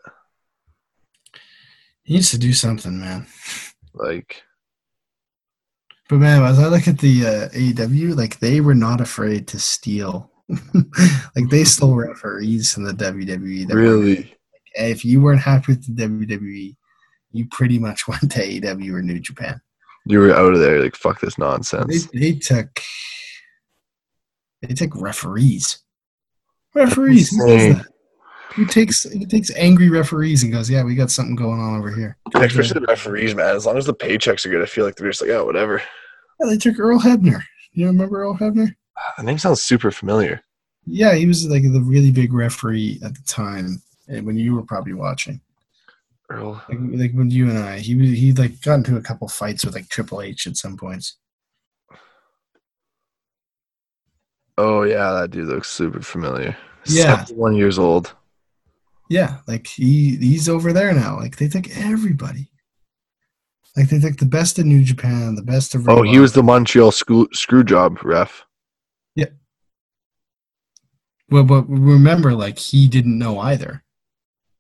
He 2.04 2.16
needs 2.16 2.32
to 2.32 2.38
do 2.38 2.54
something, 2.54 3.00
man. 3.00 3.28
Like, 3.94 4.44
But 6.10 6.18
man, 6.18 6.44
as 6.44 6.60
I 6.60 6.68
look 6.68 6.88
at 6.88 7.00
the 7.00 7.26
uh, 7.26 7.50
AEW, 7.50 8.16
like 8.16 8.40
they 8.40 8.62
were 8.62 8.76
not 8.76 9.02
afraid 9.02 9.48
to 9.50 9.60
steal. 9.60 10.29
like 11.36 11.50
they 11.50 11.64
stole 11.64 11.96
referees 11.96 12.74
from 12.74 12.84
the 12.84 12.94
WWE. 12.94 13.68
that 13.68 13.76
were- 13.76 13.82
really? 13.82 14.36
if 14.76 15.04
you 15.04 15.22
weren't 15.22 15.42
happy 15.42 15.74
with 15.74 15.96
the 15.96 16.04
WWE, 16.04 16.76
you 17.32 17.48
pretty 17.52 17.80
much 17.80 18.08
went 18.08 18.32
to 18.32 18.40
AEW 18.40 18.94
or 18.94 19.02
New 19.02 19.20
Japan. 19.20 19.62
You 20.06 20.20
were 20.20 20.34
out 20.34 20.54
of 20.54 20.60
there. 20.60 20.82
Like, 20.82 20.96
fuck 20.96 21.20
this 21.20 21.38
nonsense. 21.38 22.08
they 22.14 22.34
took 22.34 22.80
they 24.62 24.74
took 24.74 24.96
referees. 24.96 25.80
Referees. 26.74 27.30
Who 27.36 27.48
does 27.48 27.76
that? 27.78 27.86
Who 28.56 28.66
takes 28.66 29.04
who 29.04 29.26
takes 29.26 29.52
angry 29.56 29.90
referees 29.90 30.44
and 30.44 30.52
goes, 30.52 30.70
"Yeah, 30.70 30.84
we 30.84 30.96
got 30.96 31.12
something 31.12 31.36
going 31.36 31.60
on 31.60 31.78
over 31.78 31.92
here." 31.92 32.18
Yeah, 32.34 32.44
especially 32.44 32.80
the 32.80 32.88
referees, 32.88 33.36
man. 33.36 33.56
As 33.56 33.66
long 33.66 33.78
as 33.78 33.86
the 33.86 33.94
paychecks 33.94 34.46
are 34.46 34.50
good, 34.50 34.64
I 34.64 34.66
feel 34.66 34.86
like 34.86 34.96
they're 34.96 35.10
just 35.10 35.22
like, 35.22 35.30
oh, 35.30 35.46
whatever. 35.46 35.82
Yeah, 36.40 36.48
they 36.50 36.58
took 36.58 36.80
Earl 36.80 37.00
Hebner. 37.00 37.42
You 37.74 37.86
remember 37.86 38.22
Earl 38.22 38.38
Hebner? 38.38 38.76
The 39.18 39.24
name 39.24 39.38
sounds 39.38 39.62
super 39.62 39.92
familiar. 39.92 40.42
Yeah, 40.86 41.14
he 41.14 41.26
was 41.26 41.48
like 41.48 41.64
the 41.64 41.82
really 41.82 42.12
big 42.12 42.34
referee 42.34 43.00
at 43.04 43.14
the 43.14 43.22
time, 43.28 43.82
and 44.08 44.26
when 44.26 44.38
you 44.38 44.56
were 44.56 44.64
probably 44.64 44.94
watching. 44.94 45.42
Earl. 46.30 46.64
Like, 46.70 46.78
like 46.82 47.12
when 47.14 47.32
you 47.32 47.50
and 47.50 47.58
I, 47.58 47.80
he 47.80 47.96
was 47.96 48.10
he 48.10 48.34
like 48.34 48.62
got 48.62 48.76
into 48.76 48.98
a 48.98 49.02
couple 49.02 49.28
fights 49.28 49.66
with 49.66 49.74
like 49.74 49.90
Triple 49.90 50.22
H 50.22 50.46
at 50.48 50.58
some 50.58 50.78
points. 50.78 51.18
Oh 54.58 54.84
yeah, 54.84 55.12
that 55.14 55.32
dude 55.32 55.48
looks 55.48 55.70
super 55.70 56.02
familiar. 56.02 56.56
Yeah. 56.86 57.26
one 57.28 57.56
years 57.56 57.80
old. 57.80 58.14
Yeah, 59.10 59.38
like 59.48 59.66
he 59.66 60.18
he's 60.18 60.48
over 60.48 60.72
there 60.72 60.94
now. 60.94 61.18
Like 61.18 61.38
they 61.38 61.48
took 61.48 61.70
everybody. 61.76 62.52
Like 63.76 63.90
they 63.90 64.00
took 64.00 64.18
the 64.18 64.26
best 64.26 64.60
of 64.60 64.66
New 64.66 64.84
Japan, 64.84 65.36
the 65.36 65.42
best 65.42 65.74
of. 65.74 65.88
Oh, 65.90 66.04
he 66.04 66.20
was 66.20 66.34
the 66.34 66.44
Montreal 66.44 66.92
screw, 66.92 67.28
screw 67.34 67.64
job 67.64 68.04
ref. 68.04 68.46
Well, 71.32 71.44
but 71.44 71.64
remember, 71.70 72.34
like 72.34 72.58
he 72.58 72.88
didn't 72.88 73.18
know 73.18 73.40
either. 73.40 73.84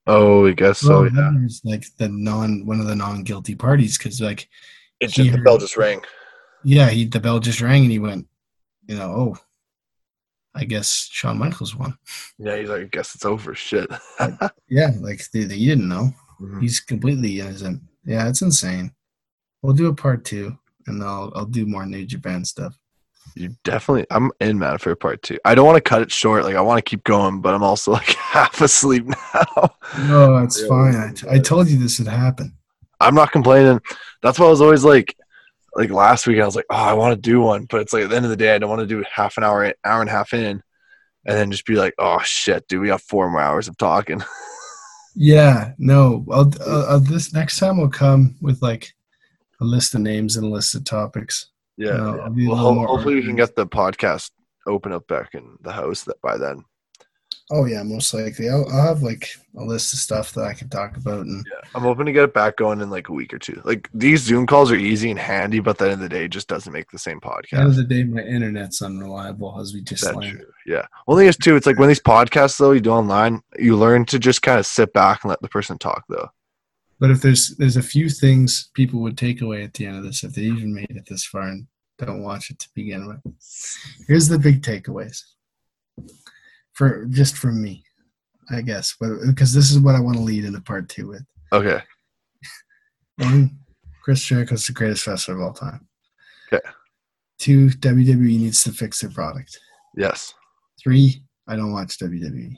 Oh, 0.07 0.47
I 0.47 0.53
guess 0.53 0.79
so. 0.79 1.03
Earl 1.03 1.05
Yeah. 1.05 1.21
Hebner's 1.21 1.61
like 1.63 1.85
the 1.97 2.09
non 2.09 2.65
one 2.65 2.79
of 2.79 2.87
the 2.87 2.95
non 2.95 3.23
guilty 3.23 3.55
parties 3.55 3.97
because 3.97 4.19
like 4.21 4.47
It 4.99 5.11
He 5.11 5.23
just, 5.23 5.35
the 5.37 5.43
bell 5.43 5.57
just 5.57 5.77
rang. 5.77 6.01
Yeah, 6.63 6.89
he 6.89 7.05
the 7.05 7.19
bell 7.19 7.39
just 7.39 7.61
rang 7.61 7.83
and 7.83 7.91
he 7.91 7.99
went, 7.99 8.27
you 8.87 8.95
know, 8.97 9.11
oh, 9.11 9.37
I 10.55 10.63
guess 10.65 11.07
Shawn 11.11 11.37
Michaels 11.37 11.75
won. 11.75 11.95
Yeah, 12.37 12.57
he's 12.57 12.69
like, 12.69 12.81
I 12.81 12.85
guess 12.85 13.13
it's 13.15 13.25
over. 13.25 13.53
Shit. 13.55 13.89
Yeah, 14.67 14.91
like 14.99 15.21
they, 15.31 15.45
they, 15.45 15.55
you 15.55 15.69
didn't 15.69 15.89
know. 15.89 16.11
Mhm. 16.39 16.61
He's 16.61 16.79
completely 16.79 17.39
innocent. 17.39 17.81
Yeah, 18.05 18.27
it's 18.29 18.41
insane. 18.41 18.91
We'll 19.61 19.73
do 19.73 19.87
a 19.87 19.93
part 19.95 20.23
two, 20.25 20.57
and 20.87 21.03
I'll 21.03 21.31
I'll 21.35 21.45
do 21.45 21.65
more 21.65 21.85
New 21.85 22.05
Japan 22.05 22.45
stuff. 22.45 22.77
You 23.35 23.55
definitely. 23.63 24.05
I'm 24.11 24.31
in 24.39 24.59
man 24.59 24.77
for 24.77 24.95
part 24.95 25.21
two. 25.21 25.39
I 25.45 25.55
don't 25.55 25.65
want 25.65 25.77
to 25.77 25.81
cut 25.81 26.01
it 26.01 26.11
short. 26.11 26.43
Like 26.43 26.55
I 26.55 26.61
want 26.61 26.77
to 26.77 26.89
keep 26.89 27.03
going, 27.03 27.41
but 27.41 27.53
I'm 27.53 27.63
also 27.63 27.91
like 27.91 28.07
half 28.15 28.61
asleep 28.61 29.05
now. 29.05 29.75
No, 30.07 30.37
it's 30.37 30.65
fine. 30.65 30.95
I, 30.95 31.35
I 31.35 31.39
told 31.39 31.69
you 31.69 31.77
this 31.77 31.99
would 31.99 32.07
happen. 32.07 32.53
I'm 32.99 33.15
not 33.15 33.31
complaining. 33.31 33.79
That's 34.21 34.39
why 34.39 34.45
I 34.47 34.49
was 34.49 34.61
always 34.61 34.83
like, 34.83 35.15
like 35.75 35.89
last 35.89 36.27
week 36.27 36.41
I 36.41 36.45
was 36.45 36.55
like, 36.55 36.65
oh, 36.69 36.75
I 36.75 36.93
want 36.93 37.15
to 37.15 37.21
do 37.21 37.39
one, 37.39 37.65
but 37.65 37.81
it's 37.81 37.93
like 37.93 38.03
at 38.03 38.09
the 38.09 38.15
end 38.15 38.25
of 38.25 38.31
the 38.31 38.37
day, 38.37 38.53
I 38.53 38.57
don't 38.57 38.69
want 38.69 38.81
to 38.81 38.87
do 38.87 39.05
half 39.13 39.37
an 39.37 39.43
hour, 39.43 39.73
hour 39.85 40.01
and 40.01 40.09
a 40.09 40.13
half 40.13 40.33
in, 40.33 40.61
and 41.25 41.37
then 41.37 41.51
just 41.51 41.65
be 41.65 41.75
like, 41.75 41.93
oh 41.97 42.19
shit, 42.23 42.67
dude, 42.67 42.81
we 42.81 42.87
got 42.87 43.01
four 43.01 43.29
more 43.29 43.39
hours 43.41 43.67
of 43.67 43.77
talking. 43.77 44.21
Yeah, 45.15 45.73
no. 45.77 46.25
I'll, 46.31 46.51
uh, 46.61 46.95
uh, 46.95 46.99
this 46.99 47.33
next 47.33 47.59
time 47.59 47.77
will 47.77 47.89
come 47.89 48.37
with 48.41 48.61
like 48.61 48.93
a 49.59 49.65
list 49.65 49.93
of 49.93 49.99
names 49.99 50.37
and 50.37 50.45
a 50.45 50.49
list 50.49 50.75
of 50.75 50.85
topics. 50.85 51.49
Yeah. 51.79 51.97
No, 51.97 52.15
yeah. 52.15 52.21
I'll 52.23 52.29
be 52.29 52.45
a 52.45 52.49
Well, 52.49 52.57
ho- 52.57 52.85
hopefully 52.87 53.15
we 53.15 53.23
can 53.23 53.35
get 53.35 53.55
the 53.55 53.65
podcast 53.65 54.31
open 54.67 54.91
up 54.91 55.07
back 55.07 55.33
in 55.33 55.57
the 55.61 55.71
house 55.71 56.03
that 56.03 56.21
by 56.21 56.37
then. 56.37 56.63
Oh 57.51 57.65
yeah, 57.65 57.81
most 57.81 58.13
likely. 58.13 58.47
I'll, 58.47 58.69
I'll 58.69 58.87
have 58.89 59.01
like 59.01 59.27
a 59.57 59.63
list 59.63 59.91
of 59.93 59.97
stuff 59.99 60.33
that 60.33 60.43
I 60.43 60.53
can 60.53 60.69
talk 60.69 60.97
about, 60.97 61.21
and 61.25 61.43
Yeah. 61.51 61.67
I'm 61.73 61.81
hoping 61.81 62.05
to 62.05 62.11
get 62.11 62.25
it 62.25 62.33
back 62.33 62.57
going 62.57 62.79
in 62.79 62.91
like 62.91 63.09
a 63.09 63.13
week 63.13 63.33
or 63.33 63.39
two. 63.39 63.59
Like 63.65 63.89
these 63.91 64.21
Zoom 64.21 64.45
calls 64.45 64.71
are 64.71 64.75
easy 64.75 65.09
and 65.09 65.17
handy, 65.19 65.59
but 65.59 65.71
at 65.71 65.77
the 65.79 65.85
end 65.85 65.93
of 65.93 65.99
the 66.01 66.09
day, 66.09 66.25
it 66.25 66.31
just 66.31 66.47
doesn't 66.47 66.71
make 66.71 66.91
the 66.91 66.99
same 66.99 67.17
at 67.17 67.23
the 67.49 67.57
end 67.57 67.69
of 67.69 67.75
the 67.75 67.83
day, 67.85 68.03
my 68.03 68.21
internet's 68.21 68.83
unreliable, 68.83 69.57
as 69.59 69.73
we 69.73 69.81
just 69.81 70.03
That's 70.03 70.15
learned. 70.15 70.37
true. 70.37 70.51
Yeah. 70.67 70.85
Thing 71.17 71.25
is 71.27 71.37
too, 71.37 71.55
it's 71.55 71.65
like 71.65 71.79
when 71.79 71.87
these 71.87 71.99
podcasts 72.01 72.59
though 72.59 72.71
you 72.71 72.81
do 72.81 72.91
online, 72.91 73.41
you 73.57 73.75
learn 73.77 74.05
to 74.07 74.19
just 74.19 74.43
kind 74.43 74.59
of 74.59 74.67
sit 74.67 74.93
back 74.93 75.23
and 75.23 75.29
let 75.29 75.41
the 75.41 75.49
person 75.49 75.79
talk 75.79 76.03
though. 76.07 76.29
But 76.99 77.11
if 77.11 77.21
there's 77.21 77.55
there's 77.57 77.77
a 77.77 77.81
few 77.81 78.09
things 78.09 78.69
people 78.73 78.99
would 79.01 79.17
take 79.17 79.41
away 79.41 79.63
at 79.63 79.73
the 79.73 79.85
end 79.85 79.97
of 79.97 80.03
this, 80.03 80.23
if 80.23 80.33
they 80.33 80.41
even 80.43 80.73
made 80.73 80.89
it 80.89 81.07
this 81.07 81.25
far 81.25 81.43
and 81.43 81.67
don't 81.97 82.23
watch 82.23 82.49
it 82.49 82.59
to 82.59 82.69
begin 82.75 83.07
with, 83.07 83.21
here's 84.07 84.27
the 84.27 84.39
big 84.39 84.61
takeaways. 84.61 85.21
For 86.73 87.05
just 87.05 87.37
from 87.37 87.61
me, 87.61 87.83
I 88.51 88.61
guess, 88.61 88.95
but 88.99 89.09
because 89.25 89.53
this 89.53 89.71
is 89.71 89.79
what 89.79 89.95
I 89.95 89.99
want 89.99 90.17
to 90.17 90.23
lead 90.23 90.45
into 90.45 90.61
part 90.61 90.89
two 90.89 91.07
with. 91.07 91.25
Okay. 91.51 91.81
One, 93.17 93.59
Chris 94.03 94.23
Jericho's 94.23 94.67
the 94.67 94.73
greatest 94.73 95.05
wrestler 95.07 95.35
of 95.35 95.41
all 95.41 95.53
time. 95.53 95.87
Okay. 96.51 96.65
Two, 97.37 97.67
WWE 97.69 98.39
needs 98.39 98.63
to 98.63 98.71
fix 98.71 99.01
their 99.01 99.09
product. 99.09 99.57
Yes. 99.95 100.33
Three, 100.81 101.23
I 101.47 101.55
don't 101.55 101.71
watch 101.71 101.97
WWE. 101.99 102.55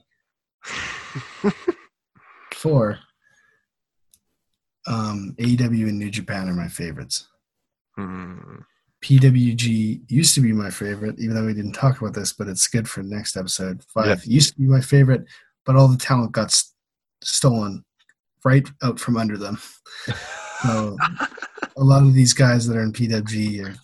Four, 2.53 2.99
um, 4.87 5.35
AEW 5.39 5.89
and 5.89 5.99
New 5.99 6.09
Japan 6.09 6.49
are 6.49 6.53
my 6.53 6.67
favorites. 6.67 7.27
Hmm. 7.95 8.57
PWG 9.03 10.01
used 10.09 10.35
to 10.35 10.41
be 10.41 10.53
my 10.53 10.69
favorite, 10.69 11.19
even 11.19 11.35
though 11.35 11.45
we 11.45 11.53
didn't 11.53 11.73
talk 11.73 11.99
about 11.99 12.13
this, 12.13 12.33
but 12.33 12.47
it's 12.47 12.67
good 12.67 12.87
for 12.87 13.01
next 13.01 13.35
episode. 13.35 13.83
Five 13.93 14.23
used 14.25 14.53
to 14.53 14.59
be 14.59 14.67
my 14.67 14.81
favorite, 14.81 15.25
but 15.65 15.75
all 15.75 15.87
the 15.87 15.97
talent 15.97 16.33
got 16.33 16.45
s- 16.45 16.73
stolen 17.23 17.83
right 18.45 18.67
out 18.83 18.99
from 18.99 19.17
under 19.17 19.37
them. 19.37 19.59
So 20.63 20.97
a 21.77 21.83
lot 21.83 22.03
of 22.03 22.13
these 22.13 22.33
guys 22.33 22.67
that 22.67 22.77
are 22.77 22.83
in 22.83 22.93
PWG 22.93 23.65
are, 23.65 23.75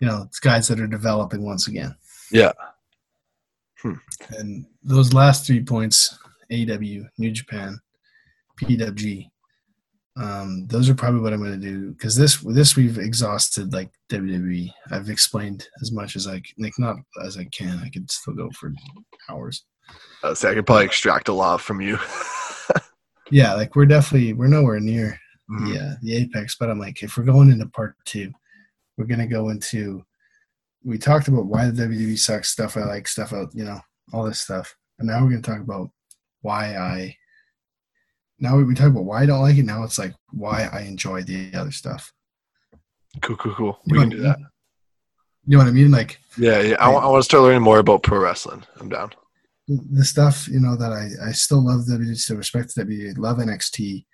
you 0.00 0.08
know, 0.08 0.22
it's 0.26 0.40
guys 0.40 0.68
that 0.68 0.80
are 0.80 0.86
developing 0.86 1.42
once 1.42 1.68
again. 1.68 1.94
Yeah. 2.32 2.52
Hmm. 3.78 3.94
And 4.30 4.66
those 4.82 5.12
last 5.12 5.46
three 5.46 5.62
points, 5.62 6.18
AW, 6.50 7.08
New 7.18 7.30
Japan, 7.30 7.78
PWG, 8.58 9.29
um, 10.16 10.66
those 10.66 10.88
are 10.90 10.94
probably 10.94 11.20
what 11.20 11.32
I'm 11.32 11.40
going 11.42 11.58
to 11.60 11.66
do 11.66 11.92
because 11.92 12.16
this 12.16 12.36
this 12.40 12.76
we've 12.76 12.98
exhausted 12.98 13.72
like 13.72 13.90
WWE. 14.10 14.72
I've 14.90 15.08
explained 15.08 15.66
as 15.82 15.92
much 15.92 16.16
as 16.16 16.26
I 16.26 16.42
like 16.58 16.78
not 16.78 16.96
as 17.24 17.36
I 17.38 17.44
can. 17.44 17.78
I 17.78 17.88
could 17.90 18.10
still 18.10 18.34
go 18.34 18.50
for 18.50 18.72
hours. 19.28 19.64
Uh, 20.22 20.34
so 20.34 20.50
I 20.50 20.54
could 20.54 20.66
probably 20.66 20.84
extract 20.84 21.28
a 21.28 21.32
lot 21.32 21.60
from 21.60 21.80
you. 21.80 21.98
Yeah, 23.32 23.54
like 23.54 23.76
we're 23.76 23.86
definitely 23.86 24.32
we're 24.32 24.48
nowhere 24.48 24.80
near 24.80 25.16
Mhm. 25.50 25.72
yeah 25.74 25.94
the 26.02 26.16
apex. 26.16 26.56
But 26.58 26.68
I'm 26.68 26.80
like, 26.80 27.02
if 27.02 27.16
we're 27.16 27.22
going 27.24 27.50
into 27.50 27.66
part 27.66 27.94
two, 28.04 28.32
we're 28.98 29.04
gonna 29.06 29.26
go 29.28 29.50
into. 29.50 30.04
We 30.84 30.98
talked 30.98 31.28
about 31.28 31.46
why 31.46 31.66
the 31.70 31.82
WWE 31.84 32.18
sucks, 32.18 32.48
stuff 32.48 32.76
I 32.76 32.80
like, 32.80 33.06
stuff 33.06 33.32
out, 33.32 33.50
you 33.54 33.64
know, 33.64 33.80
all 34.12 34.24
this 34.24 34.40
stuff, 34.40 34.74
and 34.98 35.06
now 35.08 35.22
we're 35.22 35.30
gonna 35.30 35.42
talk 35.42 35.60
about 35.60 35.90
why 36.42 36.76
I. 36.76 37.16
Now 38.40 38.56
we 38.56 38.74
talk 38.74 38.88
about 38.88 39.04
why 39.04 39.22
I 39.22 39.26
don't 39.26 39.42
like 39.42 39.56
it. 39.58 39.64
Now 39.64 39.82
it's 39.84 39.98
like 39.98 40.14
why 40.32 40.68
I 40.72 40.80
enjoy 40.82 41.22
the 41.22 41.52
other 41.54 41.70
stuff. 41.72 42.12
Cool, 43.20 43.36
cool, 43.36 43.54
cool. 43.54 43.78
You 43.86 43.94
We 43.96 44.00
can 44.00 44.08
do 44.10 44.18
I 44.20 44.28
that. 44.28 44.38
You 45.46 45.56
know 45.56 45.58
what 45.58 45.68
I 45.68 45.72
mean? 45.72 45.90
Like 45.90 46.18
Yeah, 46.38 46.60
yeah. 46.60 46.76
I, 46.80 46.88
wa- 46.88 47.00
I 47.00 47.06
want 47.06 47.20
to 47.20 47.24
start 47.24 47.42
learning 47.44 47.62
more 47.62 47.78
about 47.78 48.02
pro 48.02 48.18
wrestling. 48.18 48.62
I'm 48.78 48.88
down. 48.88 49.10
the 49.68 50.04
stuff 50.04 50.48
you 50.48 50.58
know 50.60 50.74
that 50.76 50.92
I 50.92 51.28
I 51.28 51.32
still 51.32 51.64
love 51.64 51.82
WWE, 51.86 52.16
still 52.16 52.36
respect 52.36 52.74
WWE, 52.76 53.16
love 53.18 53.38
NXT, 53.38 54.04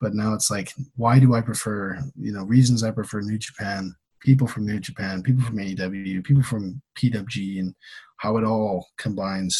but 0.00 0.14
now 0.14 0.34
it's 0.34 0.50
like 0.50 0.72
why 0.96 1.18
do 1.18 1.34
I 1.34 1.40
prefer 1.40 1.98
you 2.16 2.32
know 2.32 2.44
reasons 2.44 2.82
I 2.82 2.90
prefer 2.90 3.20
New 3.20 3.38
Japan, 3.38 3.94
people 4.20 4.46
from 4.46 4.66
New 4.66 4.80
Japan, 4.80 5.22
people 5.22 5.44
from 5.44 5.56
AEW, 5.58 6.22
people 6.24 6.42
from 6.42 6.82
PWG, 6.98 7.60
and 7.60 7.74
how 8.18 8.36
it 8.36 8.44
all 8.44 8.88
combines 8.98 9.54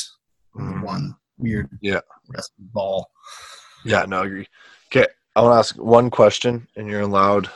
into 0.58 0.72
Mhm. 0.72 0.82
one 0.84 1.14
weird 1.38 1.68
Yeah. 1.80 2.00
ball. 2.58 3.10
Yeah, 3.84 4.04
no, 4.06 4.22
I 4.22 4.26
agree. 4.26 4.46
Okay, 4.88 5.06
I 5.34 5.42
want 5.42 5.54
to 5.54 5.58
ask 5.58 5.76
one 5.76 6.10
question, 6.10 6.66
and 6.76 6.88
you're 6.88 7.00
allowed 7.00 7.48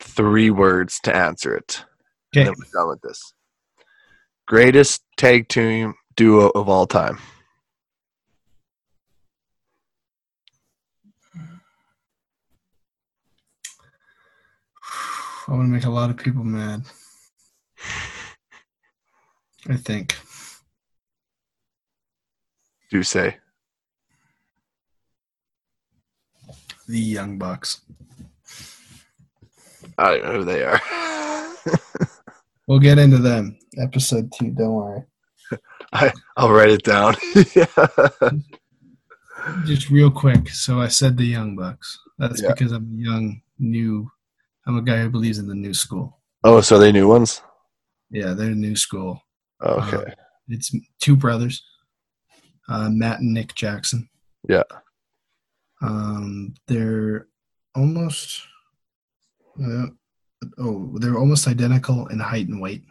three 0.00 0.50
words 0.50 1.00
to 1.00 1.14
answer 1.14 1.56
it. 1.56 1.84
And 2.34 2.42
Okay, 2.42 2.44
then 2.44 2.54
we're 2.58 2.80
done 2.80 2.88
with 2.88 3.00
this. 3.02 3.32
Greatest 4.46 5.02
tag 5.16 5.48
team 5.48 5.94
duo 6.14 6.50
of 6.50 6.68
all 6.68 6.86
time. 6.86 7.18
I 15.48 15.52
want 15.52 15.62
to 15.68 15.72
make 15.72 15.84
a 15.84 15.90
lot 15.90 16.10
of 16.10 16.16
people 16.16 16.44
mad. 16.44 16.82
I 19.68 19.76
think 19.76 20.16
Do 22.90 23.02
say. 23.02 23.38
The 26.88 26.98
Young 27.00 27.38
Bucks. 27.38 27.80
I 29.98 30.16
don't 30.18 30.24
know 30.24 30.32
who 30.32 30.44
they 30.44 30.62
are. 30.64 30.80
We'll 32.68 32.80
get 32.80 32.98
into 32.98 33.18
them. 33.18 33.56
Episode 33.78 34.32
two. 34.36 34.50
Don't 34.50 34.72
worry. 34.74 35.04
I'll 36.36 36.50
write 36.50 36.70
it 36.70 36.82
down. 36.82 37.14
yeah. 37.54 37.66
Just 39.64 39.88
real 39.88 40.10
quick. 40.10 40.48
So 40.48 40.80
I 40.80 40.88
said 40.88 41.16
the 41.16 41.24
Young 41.26 41.54
Bucks. 41.54 41.96
That's 42.18 42.42
Yeah. 42.42 42.48
because 42.52 42.72
I'm 42.72 42.90
a 42.92 42.96
young, 43.02 43.40
new. 43.60 44.10
I'm 44.66 44.76
a 44.76 44.82
guy 44.82 44.98
who 45.00 45.10
believes 45.10 45.38
in 45.38 45.46
the 45.46 45.54
new 45.54 45.74
school. 45.74 46.18
Oh, 46.42 46.60
so 46.60 46.76
they 46.78 46.90
new 46.90 47.06
ones? 47.06 47.40
Yeah, 48.10 48.32
they're 48.32 48.50
new 48.54 48.74
school. 48.74 49.22
Okay. 49.62 50.12
It's 50.48 50.74
two 51.00 51.14
brothers, 51.16 51.62
uh, 52.68 52.88
Matt 52.90 53.20
and 53.20 53.32
Nick 53.32 53.54
Jackson. 53.54 54.08
Yeah. 54.48 54.64
Um, 55.82 56.54
they're 56.66 57.28
almost. 57.74 58.42
Uh, 59.62 59.86
oh, 60.58 60.92
they're 60.98 61.16
almost 61.18 61.46
identical 61.48 62.06
in 62.08 62.18
height 62.18 62.48
and 62.48 62.60
weight. 62.60 62.84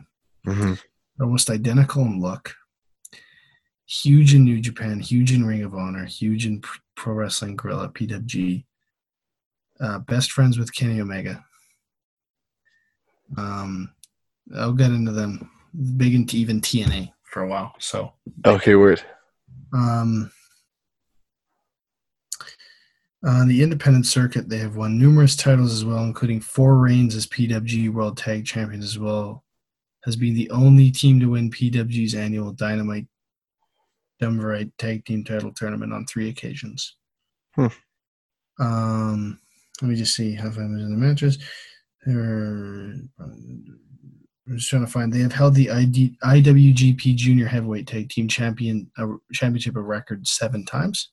hmm 0.45 0.73
almost 1.19 1.49
identical 1.49 2.01
in 2.03 2.19
look. 2.19 2.53
Huge 3.87 4.33
in 4.33 4.43
New 4.43 4.59
Japan, 4.59 4.99
huge 4.99 5.31
in 5.31 5.45
Ring 5.45 5.63
of 5.63 5.73
Honor, 5.73 6.03
huge 6.05 6.45
in 6.45 6.61
Pro 6.95 7.13
Wrestling 7.13 7.55
Guerrilla, 7.55 7.87
PWG. 7.89 8.65
Uh, 9.79 9.99
best 9.99 10.31
friends 10.33 10.57
with 10.59 10.73
Kenny 10.75 10.99
Omega. 10.99 11.43
Um, 13.37 13.93
I'll 14.55 14.73
get 14.73 14.91
into 14.91 15.11
them. 15.11 15.49
Big 15.97 16.13
into 16.15 16.37
even 16.37 16.61
TNA 16.61 17.11
for 17.23 17.43
a 17.43 17.47
while. 17.47 17.73
So, 17.79 18.13
Okay, 18.45 18.75
word. 18.75 19.01
um, 19.73 20.31
on 23.25 23.47
the 23.47 23.63
independent 23.63 24.05
circuit, 24.05 24.49
they 24.49 24.59
have 24.59 24.75
won 24.75 24.99
numerous 24.99 25.35
titles 25.35 25.73
as 25.73 25.83
well, 25.83 26.03
including 26.03 26.39
four 26.39 26.77
reigns 26.77 27.15
as 27.15 27.25
PWG 27.25 27.91
World 27.91 28.17
Tag 28.17 28.45
Champions 28.45 28.85
as 28.85 28.99
well. 28.99 29.43
Has 30.03 30.15
been 30.15 30.35
the 30.35 30.49
only 30.51 30.91
team 30.91 31.19
to 31.19 31.31
win 31.31 31.49
PWG's 31.49 32.13
annual 32.13 32.51
Dynamite 32.51 33.07
Duumvirate 34.21 34.71
Tag 34.77 35.03
Team 35.05 35.23
Title 35.23 35.51
Tournament 35.51 35.91
on 35.91 36.05
three 36.05 36.29
occasions. 36.29 36.95
Hmm. 37.55 37.67
Um, 38.59 39.39
let 39.81 39.89
me 39.89 39.95
just 39.95 40.15
see 40.15 40.35
how 40.35 40.51
far 40.51 40.63
in 40.63 40.75
the 40.77 40.95
matches. 40.95 41.39
They're, 42.05 42.93
I'm 43.19 43.79
just 44.51 44.69
trying 44.69 44.85
to 44.85 44.91
find. 44.91 45.11
They 45.11 45.19
have 45.19 45.33
held 45.33 45.55
the 45.55 45.71
ID, 45.71 46.17
IWGP 46.23 47.15
Junior 47.15 47.47
Heavyweight 47.47 47.87
Tag 47.87 48.09
Team 48.09 48.27
Champion 48.27 48.91
uh, 48.99 49.07
Championship 49.33 49.75
a 49.75 49.81
record 49.81 50.27
seven 50.27 50.63
times. 50.63 51.09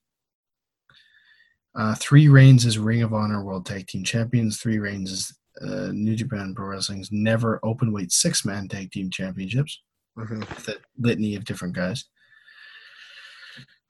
Uh, 1.74 1.94
three 1.94 2.28
reigns 2.28 2.66
as 2.66 2.78
Ring 2.78 3.02
of 3.02 3.14
Honor 3.14 3.42
World 3.44 3.64
Tag 3.66 3.86
Team 3.86 4.04
Champions. 4.04 4.60
Three 4.60 4.78
reigns 4.78 5.10
as 5.10 5.32
uh, 5.66 5.90
New 5.92 6.14
Japan 6.16 6.54
Pro 6.54 6.66
Wrestling's 6.66 7.10
never 7.12 7.60
open 7.62 7.92
weight 7.92 8.12
six 8.12 8.44
man 8.44 8.68
tag 8.68 8.90
team 8.90 9.10
championships. 9.10 9.80
Mhm. 10.18 10.40
With 10.40 10.68
a 10.68 10.78
litany 10.98 11.34
of 11.36 11.44
different 11.44 11.74
guys. 11.74 12.04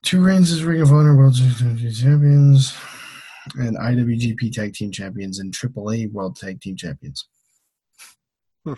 Two 0.02 0.23
reigns 0.23 0.51
as 0.52 0.65
Ring 0.65 0.81
of 0.81 0.93
Honor 0.93 1.17
World 1.17 1.36
Tag 1.36 1.57
Team 1.59 1.91
Champions 1.93 2.75
and 3.57 3.77
IWGP 3.77 4.52
Tag 4.52 4.75
Team 4.75 4.93
Champions 4.93 5.39
and 5.41 5.52
AAA 5.52 6.11
World 6.11 6.36
Tag 6.36 6.61
Team 6.61 6.77
Champions. 6.77 7.27
Hmm. 8.65 8.75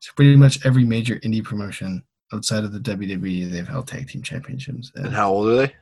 So 0.00 0.12
pretty 0.16 0.36
much 0.36 0.64
every 0.64 0.84
major 0.84 1.16
indie 1.16 1.44
promotion 1.44 2.02
outside 2.32 2.64
of 2.64 2.72
the 2.72 2.80
WWE, 2.80 3.50
they've 3.50 3.68
held 3.68 3.88
tag 3.88 4.08
team 4.08 4.22
championships. 4.22 4.92
And 4.94 5.06
And 5.06 5.14
how 5.14 5.32
old 5.32 5.48
are 5.48 5.56
they? 5.56 5.74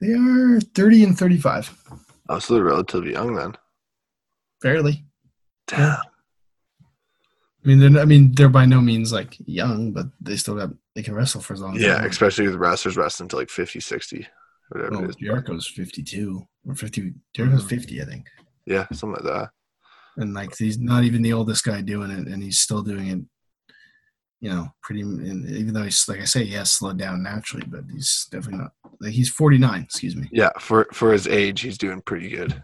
They 0.00 0.12
are 0.12 0.60
30 0.60 1.04
and 1.04 1.18
35. 1.18 1.76
Oh, 2.28 2.38
so 2.38 2.54
they're 2.54 2.64
relatively 2.64 3.12
young 3.12 3.34
then. 3.34 3.54
Fairly. 4.62 5.04
Damn. 5.66 5.98
I 7.64 7.68
mean, 7.68 7.78
they're 7.78 8.02
I 8.02 8.04
mean 8.04 8.32
they're 8.34 8.48
by 8.48 8.66
no 8.66 8.80
means 8.80 9.12
like 9.12 9.36
young, 9.44 9.92
but 9.92 10.06
they 10.20 10.36
still 10.36 10.54
got 10.54 10.70
they 10.94 11.02
can 11.02 11.14
wrestle 11.14 11.40
for 11.40 11.54
as 11.54 11.60
long. 11.60 11.76
as 11.76 11.82
Yeah, 11.82 12.04
especially 12.04 12.46
with 12.46 12.56
wrestlers 12.56 12.96
wrestling 12.96 13.28
to 13.30 13.36
like 13.36 13.50
50, 13.50 13.80
60, 13.80 14.26
whatever 14.68 14.90
Well, 14.90 15.04
it 15.04 15.10
is. 15.10 15.16
Jericho's 15.16 15.66
52 15.66 16.46
or 16.66 16.74
50. 16.74 17.14
Jericho's 17.34 17.60
mm-hmm. 17.60 17.68
50, 17.68 18.02
I 18.02 18.04
think. 18.04 18.26
Yeah, 18.66 18.86
something 18.92 19.24
like 19.24 19.34
that. 19.34 19.50
And 20.16 20.34
like 20.34 20.56
he's 20.56 20.78
not 20.78 21.04
even 21.04 21.22
the 21.22 21.32
oldest 21.32 21.64
guy 21.64 21.80
doing 21.80 22.10
it, 22.10 22.26
and 22.26 22.42
he's 22.42 22.58
still 22.58 22.82
doing 22.82 23.08
it. 23.08 23.20
You 24.40 24.50
know, 24.50 24.68
pretty. 24.82 25.00
And 25.02 25.48
even 25.50 25.74
though 25.74 25.82
he's 25.82 26.08
like 26.08 26.20
I 26.20 26.24
say, 26.24 26.44
he 26.44 26.54
has 26.54 26.70
slowed 26.70 26.98
down 26.98 27.22
naturally, 27.22 27.64
but 27.66 27.84
he's 27.92 28.26
definitely 28.30 28.60
not. 28.60 28.72
Like 29.00 29.12
he's 29.12 29.30
49. 29.30 29.82
Excuse 29.82 30.16
me. 30.16 30.28
Yeah, 30.32 30.50
for 30.60 30.86
for 30.92 31.12
his 31.12 31.26
age, 31.26 31.60
he's 31.60 31.78
doing 31.78 32.00
pretty 32.02 32.28
good. 32.28 32.60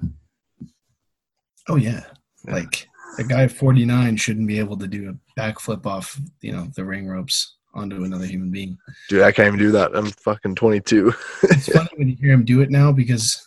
Oh 1.68 1.76
yeah. 1.76 2.04
Yeah. 2.46 2.54
Like 2.54 2.88
a 3.18 3.24
guy 3.24 3.48
49 3.48 4.16
shouldn't 4.16 4.46
be 4.46 4.58
able 4.58 4.76
to 4.78 4.86
do 4.86 5.08
a 5.10 5.40
backflip 5.40 5.86
off, 5.86 6.20
you 6.40 6.52
know, 6.52 6.68
the 6.76 6.84
ring 6.84 7.06
ropes 7.08 7.56
onto 7.74 8.04
another 8.04 8.26
human 8.26 8.50
being. 8.50 8.78
Dude, 9.08 9.22
I 9.22 9.32
can't 9.32 9.48
even 9.48 9.58
do 9.58 9.72
that. 9.72 9.96
I'm 9.96 10.06
fucking 10.06 10.54
22. 10.54 11.12
It's 11.44 11.68
funny 11.68 11.88
when 11.96 12.08
you 12.08 12.16
hear 12.20 12.32
him 12.32 12.44
do 12.44 12.60
it 12.60 12.70
now 12.70 12.92
because 12.92 13.44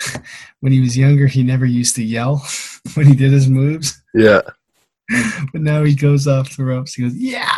when 0.60 0.72
he 0.72 0.80
was 0.80 0.96
younger, 0.96 1.26
he 1.26 1.42
never 1.42 1.66
used 1.66 1.96
to 1.96 2.04
yell 2.04 2.46
when 2.94 3.06
he 3.06 3.14
did 3.14 3.32
his 3.32 3.48
moves. 3.48 4.02
yeah. 4.14 4.40
But 5.52 5.62
now 5.62 5.82
he 5.84 5.94
goes 5.94 6.26
off 6.28 6.56
the 6.56 6.64
ropes. 6.64 6.94
He 6.94 7.02
goes, 7.02 7.14
"Yeah." 7.16 7.56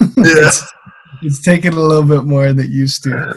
Yeah. 0.00 0.06
it's, 0.16 0.72
it's 1.22 1.42
taken 1.42 1.74
a 1.74 1.80
little 1.80 2.02
bit 2.04 2.24
more 2.24 2.46
than 2.52 2.60
it 2.64 2.70
used 2.70 3.02
to. 3.04 3.34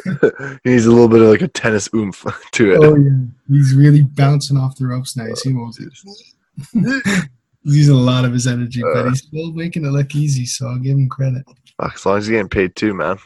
he 0.63 0.69
needs 0.71 0.85
a 0.85 0.91
little 0.91 1.07
bit 1.09 1.21
of 1.21 1.27
like 1.29 1.41
a 1.41 1.47
tennis 1.47 1.89
oomph 1.93 2.25
to 2.53 2.71
it. 2.73 2.79
Oh 2.83 2.95
yeah, 2.95 3.09
he's 3.49 3.73
really 3.75 4.03
bouncing 4.03 4.57
off 4.57 4.77
the 4.77 4.87
ropes 4.87 5.15
now. 5.17 5.25
You 5.25 5.35
see 5.35 5.49
him? 5.51 5.71
He's 7.63 7.75
using 7.75 7.95
a 7.95 7.99
lot 7.99 8.23
of 8.25 8.31
his 8.33 8.47
energy, 8.47 8.81
but 8.81 9.05
Uh. 9.05 9.09
he's 9.09 9.23
still 9.23 9.51
making 9.51 9.85
it 9.85 9.89
look 9.89 10.15
easy. 10.15 10.45
So 10.45 10.67
I'll 10.67 10.79
give 10.79 10.97
him 10.97 11.09
credit. 11.09 11.43
Fuck, 11.81 11.95
as 11.95 12.05
long 12.05 12.17
as 12.17 12.25
he's 12.25 12.31
getting 12.31 12.49
paid 12.49 12.75
too, 12.75 12.93
man. 12.93 13.17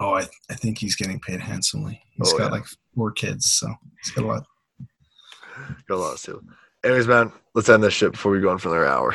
Oh, 0.00 0.14
I, 0.14 0.26
I 0.50 0.54
think 0.54 0.78
he's 0.78 0.96
getting 0.96 1.20
paid 1.20 1.40
handsomely. 1.40 2.02
He's 2.14 2.32
Oh, 2.32 2.38
got 2.38 2.46
yeah. 2.46 2.50
like 2.50 2.64
four 2.94 3.12
kids, 3.12 3.52
so 3.52 3.72
he's 4.02 4.10
got 4.12 4.24
a 4.24 4.26
lot. 4.26 4.44
Got 5.88 5.94
a 5.94 5.96
lot 5.96 6.12
of 6.14 6.18
steal. 6.18 6.40
Anyways, 6.84 7.08
man, 7.08 7.32
let's 7.54 7.68
end 7.68 7.82
this 7.82 7.94
shit 7.94 8.12
before 8.12 8.30
we 8.32 8.40
go 8.40 8.50
on 8.50 8.58
for 8.58 8.68
another 8.68 8.86
hour. 8.86 9.14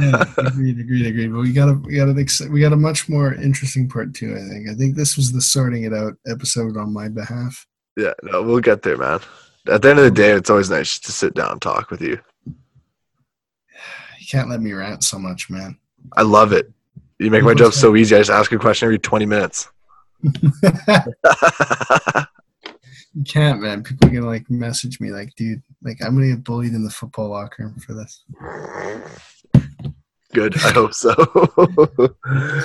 Yeah, 0.00 0.24
agreed, 0.38 0.78
agreed, 0.78 1.06
agreed. 1.06 1.32
But 1.32 1.40
we 1.40 1.52
got 1.52 1.68
a 1.70 1.74
we 1.74 1.96
got 1.96 2.16
ex- 2.18 2.46
we 2.48 2.60
got 2.60 2.72
a 2.74 2.76
much 2.76 3.08
more 3.08 3.34
interesting 3.34 3.88
part 3.88 4.14
two. 4.14 4.36
I 4.36 4.40
think. 4.48 4.68
I 4.68 4.74
think 4.74 4.94
this 4.94 5.16
was 5.16 5.32
the 5.32 5.40
sorting 5.40 5.84
it 5.84 5.94
out 5.94 6.14
episode 6.26 6.76
on 6.76 6.92
my 6.92 7.08
behalf. 7.08 7.66
yeah, 7.96 8.12
no, 8.22 8.42
we'll 8.42 8.60
get 8.60 8.82
there, 8.82 8.98
man. 8.98 9.20
At 9.66 9.80
the 9.82 9.90
end 9.90 9.98
of 9.98 10.04
the 10.04 10.10
day, 10.10 10.32
it's 10.32 10.50
always 10.50 10.70
nice 10.70 10.98
to 11.00 11.12
sit 11.12 11.34
down 11.34 11.52
and 11.52 11.62
talk 11.62 11.90
with 11.90 12.00
you. 12.02 12.18
You 12.46 14.26
can't 14.30 14.48
let 14.50 14.60
me 14.60 14.72
rant 14.72 15.02
so 15.04 15.18
much, 15.18 15.48
man. 15.50 15.78
I 16.16 16.22
love 16.22 16.52
it. 16.52 16.70
You 17.18 17.30
make 17.30 17.44
my 17.44 17.54
job 17.62 17.72
so 17.72 17.96
easy. 17.96 18.14
I 18.14 18.20
just 18.20 18.30
ask 18.30 18.52
a 18.52 18.58
question 18.58 18.86
every 18.86 18.98
20 18.98 19.26
minutes. 19.26 19.70
You 23.14 23.24
can't, 23.24 23.60
man. 23.60 23.82
People 23.82 24.08
are 24.08 24.12
gonna 24.12 24.26
like 24.26 24.48
message 24.50 25.00
me 25.00 25.10
like, 25.10 25.34
dude, 25.36 25.62
like 25.82 25.98
I'm 26.04 26.14
gonna 26.14 26.28
get 26.34 26.44
bullied 26.44 26.72
in 26.74 26.84
the 26.84 26.90
football 26.90 27.30
locker 27.30 27.64
room 27.64 27.78
for 27.78 27.94
this. 27.94 28.24
Good. 30.34 30.56
I 30.62 30.70
hope 30.72 30.92
so. 30.94 31.14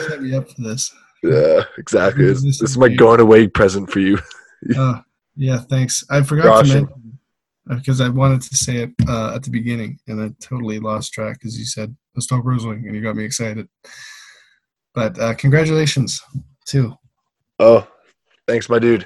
Set 0.08 0.22
me 0.22 0.36
up 0.36 0.50
for 0.50 0.62
this. 0.62 0.94
yeah, 1.24 1.64
exactly. 1.78 2.26
This, 2.26 2.44
This 2.44 2.62
is 2.62 2.78
my 2.78 2.88
weird. 2.88 3.00
going 3.00 3.20
away 3.22 3.48
present 3.48 3.90
for 3.92 4.00
you. 4.00 4.18
Oh, 4.78 5.02
yeah, 5.36 5.58
thanks. 5.58 6.06
I 6.10 6.22
forgot 6.22 6.46
Caution. 6.46 6.86
to 6.88 6.92
mention 6.96 7.20
because 7.68 8.00
I 8.00 8.08
wanted 8.08 8.42
to 8.44 8.56
say 8.56 8.78
it 8.78 8.92
uh, 9.10 9.36
at 9.36 9.44
the 9.44 9.50
beginning, 9.50 10.00
and 10.08 10.22
I 10.22 10.32
totally 10.40 10.80
lost 10.80 11.12
track 11.12 11.38
because 11.38 11.60
you 11.60 11.66
said 11.66 11.94
let's 12.16 12.28
talk 12.28 12.46
wrestling, 12.46 12.86
and 12.88 12.96
you 12.96 13.02
got 13.02 13.18
me 13.18 13.26
excited. 13.26 13.68
But 14.96 15.20
uh, 15.20 15.34
congratulations, 15.34 16.22
too. 16.66 16.94
Oh, 17.60 17.86
thanks, 18.48 18.70
my 18.70 18.80
dude. 18.80 19.06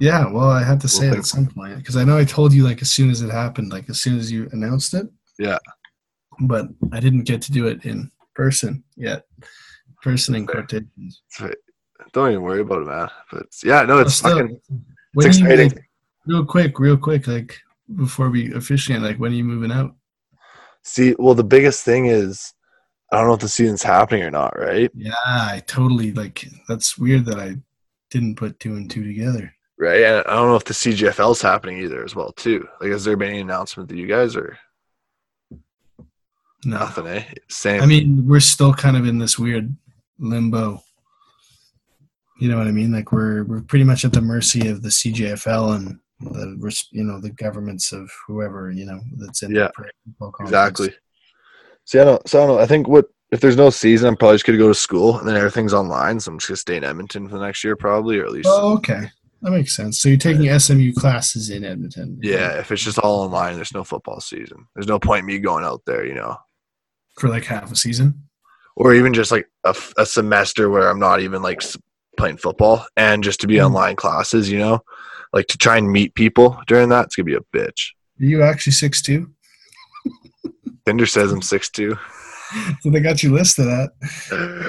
Yeah, 0.00 0.30
well, 0.30 0.50
I 0.50 0.62
had 0.64 0.80
to 0.80 0.88
say 0.88 1.08
Well, 1.08 1.16
it 1.16 1.18
at 1.20 1.26
some 1.26 1.46
point 1.46 1.76
because 1.76 1.96
I 1.96 2.04
know 2.04 2.18
I 2.18 2.24
told 2.24 2.52
you 2.52 2.64
like 2.64 2.82
as 2.82 2.90
soon 2.90 3.10
as 3.10 3.22
it 3.22 3.30
happened, 3.30 3.72
like 3.72 3.88
as 3.88 4.00
soon 4.00 4.18
as 4.18 4.32
you 4.32 4.48
announced 4.52 4.94
it. 4.94 5.06
Yeah. 5.38 5.58
But 6.40 6.66
I 6.92 7.00
didn't 7.00 7.24
get 7.24 7.42
to 7.42 7.52
do 7.52 7.66
it 7.66 7.84
in 7.84 8.10
person 8.34 8.82
yet. 8.96 9.26
Person 10.02 10.34
in 10.34 10.46
quotations. 10.46 11.22
Don't 12.12 12.30
even 12.30 12.42
worry 12.42 12.62
about 12.62 12.82
it, 12.82 12.86
man. 12.86 13.08
But 13.30 13.46
yeah, 13.62 13.82
no, 13.82 13.98
it's 13.98 14.20
fucking 14.20 14.60
it's 15.14 15.26
exciting. 15.26 15.70
like, 15.70 15.90
real 16.26 16.44
quick, 16.44 16.78
real 16.78 16.96
quick, 16.96 17.26
like 17.26 17.56
before 17.94 18.30
we 18.30 18.52
officially 18.54 18.96
end, 18.96 19.04
like 19.04 19.18
when 19.18 19.32
are 19.32 19.36
you 19.36 19.44
moving 19.44 19.70
out? 19.70 19.94
See, 20.82 21.14
well, 21.18 21.34
the 21.34 21.44
biggest 21.44 21.84
thing 21.84 22.06
is 22.06 22.54
I 23.12 23.18
don't 23.18 23.26
know 23.26 23.34
if 23.34 23.40
the 23.40 23.48
season's 23.48 23.82
happening 23.82 24.22
or 24.22 24.30
not, 24.30 24.58
right? 24.58 24.90
Yeah, 24.94 25.14
I 25.24 25.62
totally 25.66 26.12
like. 26.12 26.46
That's 26.66 26.96
weird 26.96 27.26
that 27.26 27.38
I 27.38 27.56
didn't 28.10 28.36
put 28.36 28.58
two 28.58 28.74
and 28.74 28.90
two 28.90 29.04
together. 29.04 29.54
Right, 29.78 30.02
and 30.02 30.24
I 30.26 30.34
don't 30.34 30.48
know 30.48 30.56
if 30.56 30.64
the 30.64 30.74
CJFL's 30.74 31.42
happening 31.42 31.78
either 31.78 32.04
as 32.04 32.14
well 32.14 32.32
too. 32.32 32.68
Like, 32.80 32.90
has 32.90 33.04
there 33.04 33.16
been 33.16 33.30
any 33.30 33.40
announcement 33.40 33.88
that 33.88 33.96
you 33.96 34.06
guys 34.06 34.36
are? 34.36 34.58
No, 36.64 36.78
nothing? 36.78 37.06
Eh, 37.06 37.24
same. 37.48 37.82
I 37.82 37.86
mean 37.86 38.26
we're 38.26 38.40
still 38.40 38.72
kind 38.72 38.96
of 38.96 39.06
in 39.06 39.18
this 39.18 39.38
weird 39.38 39.74
limbo. 40.18 40.82
You 42.40 42.48
know 42.48 42.58
what 42.58 42.68
I 42.68 42.72
mean? 42.72 42.92
Like 42.92 43.12
we're 43.12 43.44
we're 43.44 43.62
pretty 43.62 43.84
much 43.84 44.04
at 44.04 44.12
the 44.12 44.20
mercy 44.20 44.68
of 44.68 44.82
the 44.82 44.88
CJFL 44.88 45.76
and 45.76 45.98
the 46.20 46.76
you 46.92 47.04
know 47.04 47.20
the 47.20 47.30
governments 47.30 47.92
of 47.92 48.10
whoever 48.26 48.70
you 48.70 48.86
know 48.86 49.00
that's 49.16 49.42
in 49.42 49.52
Yeah, 49.52 49.70
the 50.20 50.32
exactly. 50.40 50.94
See, 51.84 51.98
I 51.98 52.04
don't. 52.04 52.28
So 52.28 52.42
I 52.42 52.46
don't 52.46 52.56
know. 52.56 52.62
I 52.62 52.66
think 52.66 52.86
what 52.86 53.06
if 53.32 53.40
there's 53.40 53.56
no 53.56 53.70
season, 53.70 54.08
I'm 54.08 54.16
probably 54.16 54.36
just 54.36 54.46
gonna 54.46 54.58
go 54.58 54.68
to 54.68 54.74
school 54.74 55.18
and 55.18 55.26
then 55.26 55.36
everything's 55.36 55.74
online. 55.74 56.20
So 56.20 56.30
I'm 56.30 56.38
just 56.38 56.48
gonna 56.48 56.56
stay 56.56 56.76
in 56.76 56.84
Edmonton 56.84 57.28
for 57.28 57.38
the 57.38 57.44
next 57.44 57.64
year, 57.64 57.74
probably, 57.76 58.18
or 58.18 58.24
at 58.24 58.32
least. 58.32 58.48
Oh, 58.50 58.74
okay, 58.74 59.10
that 59.42 59.50
makes 59.50 59.76
sense. 59.76 60.00
So 60.00 60.08
you're 60.08 60.18
taking 60.18 60.58
SMU 60.58 60.92
classes 60.94 61.50
in 61.50 61.64
Edmonton? 61.64 62.18
Yeah, 62.22 62.58
if 62.58 62.70
it's 62.70 62.82
just 62.82 62.98
all 62.98 63.20
online, 63.22 63.56
there's 63.56 63.74
no 63.74 63.84
football 63.84 64.20
season. 64.20 64.66
There's 64.74 64.86
no 64.88 64.98
point 64.98 65.20
in 65.20 65.26
me 65.26 65.38
going 65.38 65.64
out 65.64 65.82
there, 65.86 66.06
you 66.06 66.14
know, 66.14 66.36
for 67.18 67.28
like 67.28 67.44
half 67.44 67.70
a 67.70 67.76
season. 67.76 68.22
or 68.76 68.94
even 68.94 69.12
just 69.12 69.30
like 69.30 69.46
a 69.64 70.06
semester 70.06 70.70
where 70.70 70.88
I'm 70.88 70.98
not 70.98 71.20
even 71.20 71.42
like 71.42 71.60
playing 72.16 72.38
football 72.38 72.86
and 72.96 73.22
just 73.22 73.40
to 73.42 73.46
be 73.46 73.56
Mm. 73.56 73.66
online 73.66 73.96
classes, 73.96 74.50
you 74.50 74.58
know, 74.58 74.80
like 75.34 75.46
to 75.48 75.58
try 75.58 75.76
and 75.76 75.90
meet 75.92 76.14
people 76.14 76.58
during 76.66 76.88
that. 76.88 77.04
It's 77.06 77.16
gonna 77.16 77.24
be 77.26 77.34
a 77.34 77.40
bitch. 77.54 77.90
Are 78.20 78.24
you 78.24 78.42
actually 78.42 78.72
six 78.72 79.02
two? 79.02 79.30
Tinder 80.86 81.06
says 81.06 81.32
I'm 81.32 81.42
six 81.42 81.68
two. 81.70 81.96
So 82.82 82.90
they 82.90 83.00
got 83.00 83.22
you 83.22 83.32
listed 83.34 83.66
at. 83.68 83.90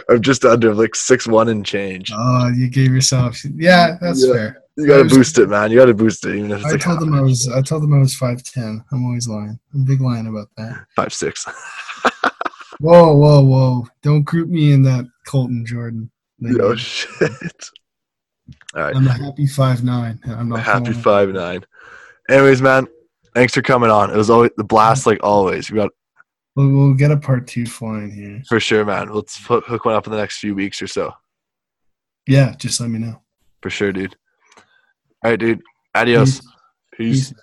I'm 0.09 0.21
just 0.21 0.45
under 0.45 0.73
like 0.73 0.95
six 0.95 1.27
one 1.27 1.49
and 1.49 1.65
change. 1.65 2.11
Oh, 2.13 2.47
you 2.49 2.69
gave 2.69 2.93
yourself. 2.93 3.37
Yeah, 3.55 3.97
that's 4.01 4.25
Yeah. 4.25 4.33
fair. 4.33 4.62
You 4.75 4.87
gotta 4.87 5.03
was- 5.03 5.13
boost 5.13 5.37
it, 5.37 5.49
man. 5.49 5.71
You 5.71 5.77
gotta 5.77 5.93
boost 5.93 6.25
it, 6.25 6.35
even 6.35 6.51
if 6.51 6.57
it's 6.59 6.65
I 6.67 6.71
like 6.71 6.81
told 6.81 6.99
them 6.99 7.13
I 7.13 7.21
was. 7.21 7.47
I 7.47 7.61
told 7.61 7.83
them 7.83 7.93
I 7.93 7.99
was 7.99 8.15
five 8.15 8.41
ten. 8.43 8.83
I'm 8.91 9.05
always 9.05 9.27
lying. 9.27 9.59
I'm 9.73 9.85
big 9.85 10.01
lying 10.01 10.27
about 10.27 10.47
that. 10.57 10.85
five 10.95 11.13
six. 11.13 11.45
Whoa, 12.79 13.15
whoa, 13.15 13.41
whoa! 13.41 13.87
Don't 14.01 14.23
group 14.23 14.49
me 14.49 14.73
in 14.73 14.81
that 14.83 15.05
Colton 15.27 15.65
Jordan. 15.65 16.11
oh 16.59 16.75
shit! 16.75 17.21
All 18.75 18.81
right, 18.81 18.95
I'm 18.95 19.07
a 19.07 19.11
happy 19.13 19.45
five 19.47 19.83
nine. 19.83 20.19
I'm 20.25 20.49
not 20.49 20.59
happy 20.59 20.91
falling. 20.91 21.01
five 21.01 21.29
nine. 21.29 21.65
Anyways, 22.29 22.61
man, 22.61 22.87
thanks 23.35 23.53
for 23.53 23.61
coming 23.61 23.89
on. 23.91 24.09
It 24.09 24.17
was 24.17 24.29
always 24.29 24.51
the 24.57 24.63
blast, 24.63 25.05
like 25.05 25.19
always. 25.23 25.69
We 25.71 25.77
got 25.77 25.91
We'll, 26.55 26.69
we'll 26.69 26.93
get 26.93 27.11
a 27.11 27.17
part 27.17 27.47
two 27.47 27.65
flying 27.65 28.11
here. 28.11 28.41
for 28.49 28.59
sure, 28.59 28.83
man. 28.85 29.09
Let's 29.09 29.37
hook 29.45 29.85
one 29.85 29.95
up 29.95 30.05
in 30.07 30.11
the 30.11 30.17
next 30.19 30.39
few 30.39 30.53
weeks 30.55 30.81
or 30.81 30.87
so. 30.87 31.13
Yeah, 32.27 32.53
just 32.57 32.79
let 32.81 32.89
me 32.89 32.99
know. 32.99 33.21
For 33.61 33.69
sure, 33.69 33.91
dude. 33.93 34.15
All 35.23 35.31
right, 35.31 35.39
dude. 35.39 35.61
Adios. 35.95 36.41
Peace. 36.97 37.29
Peace. 37.31 37.33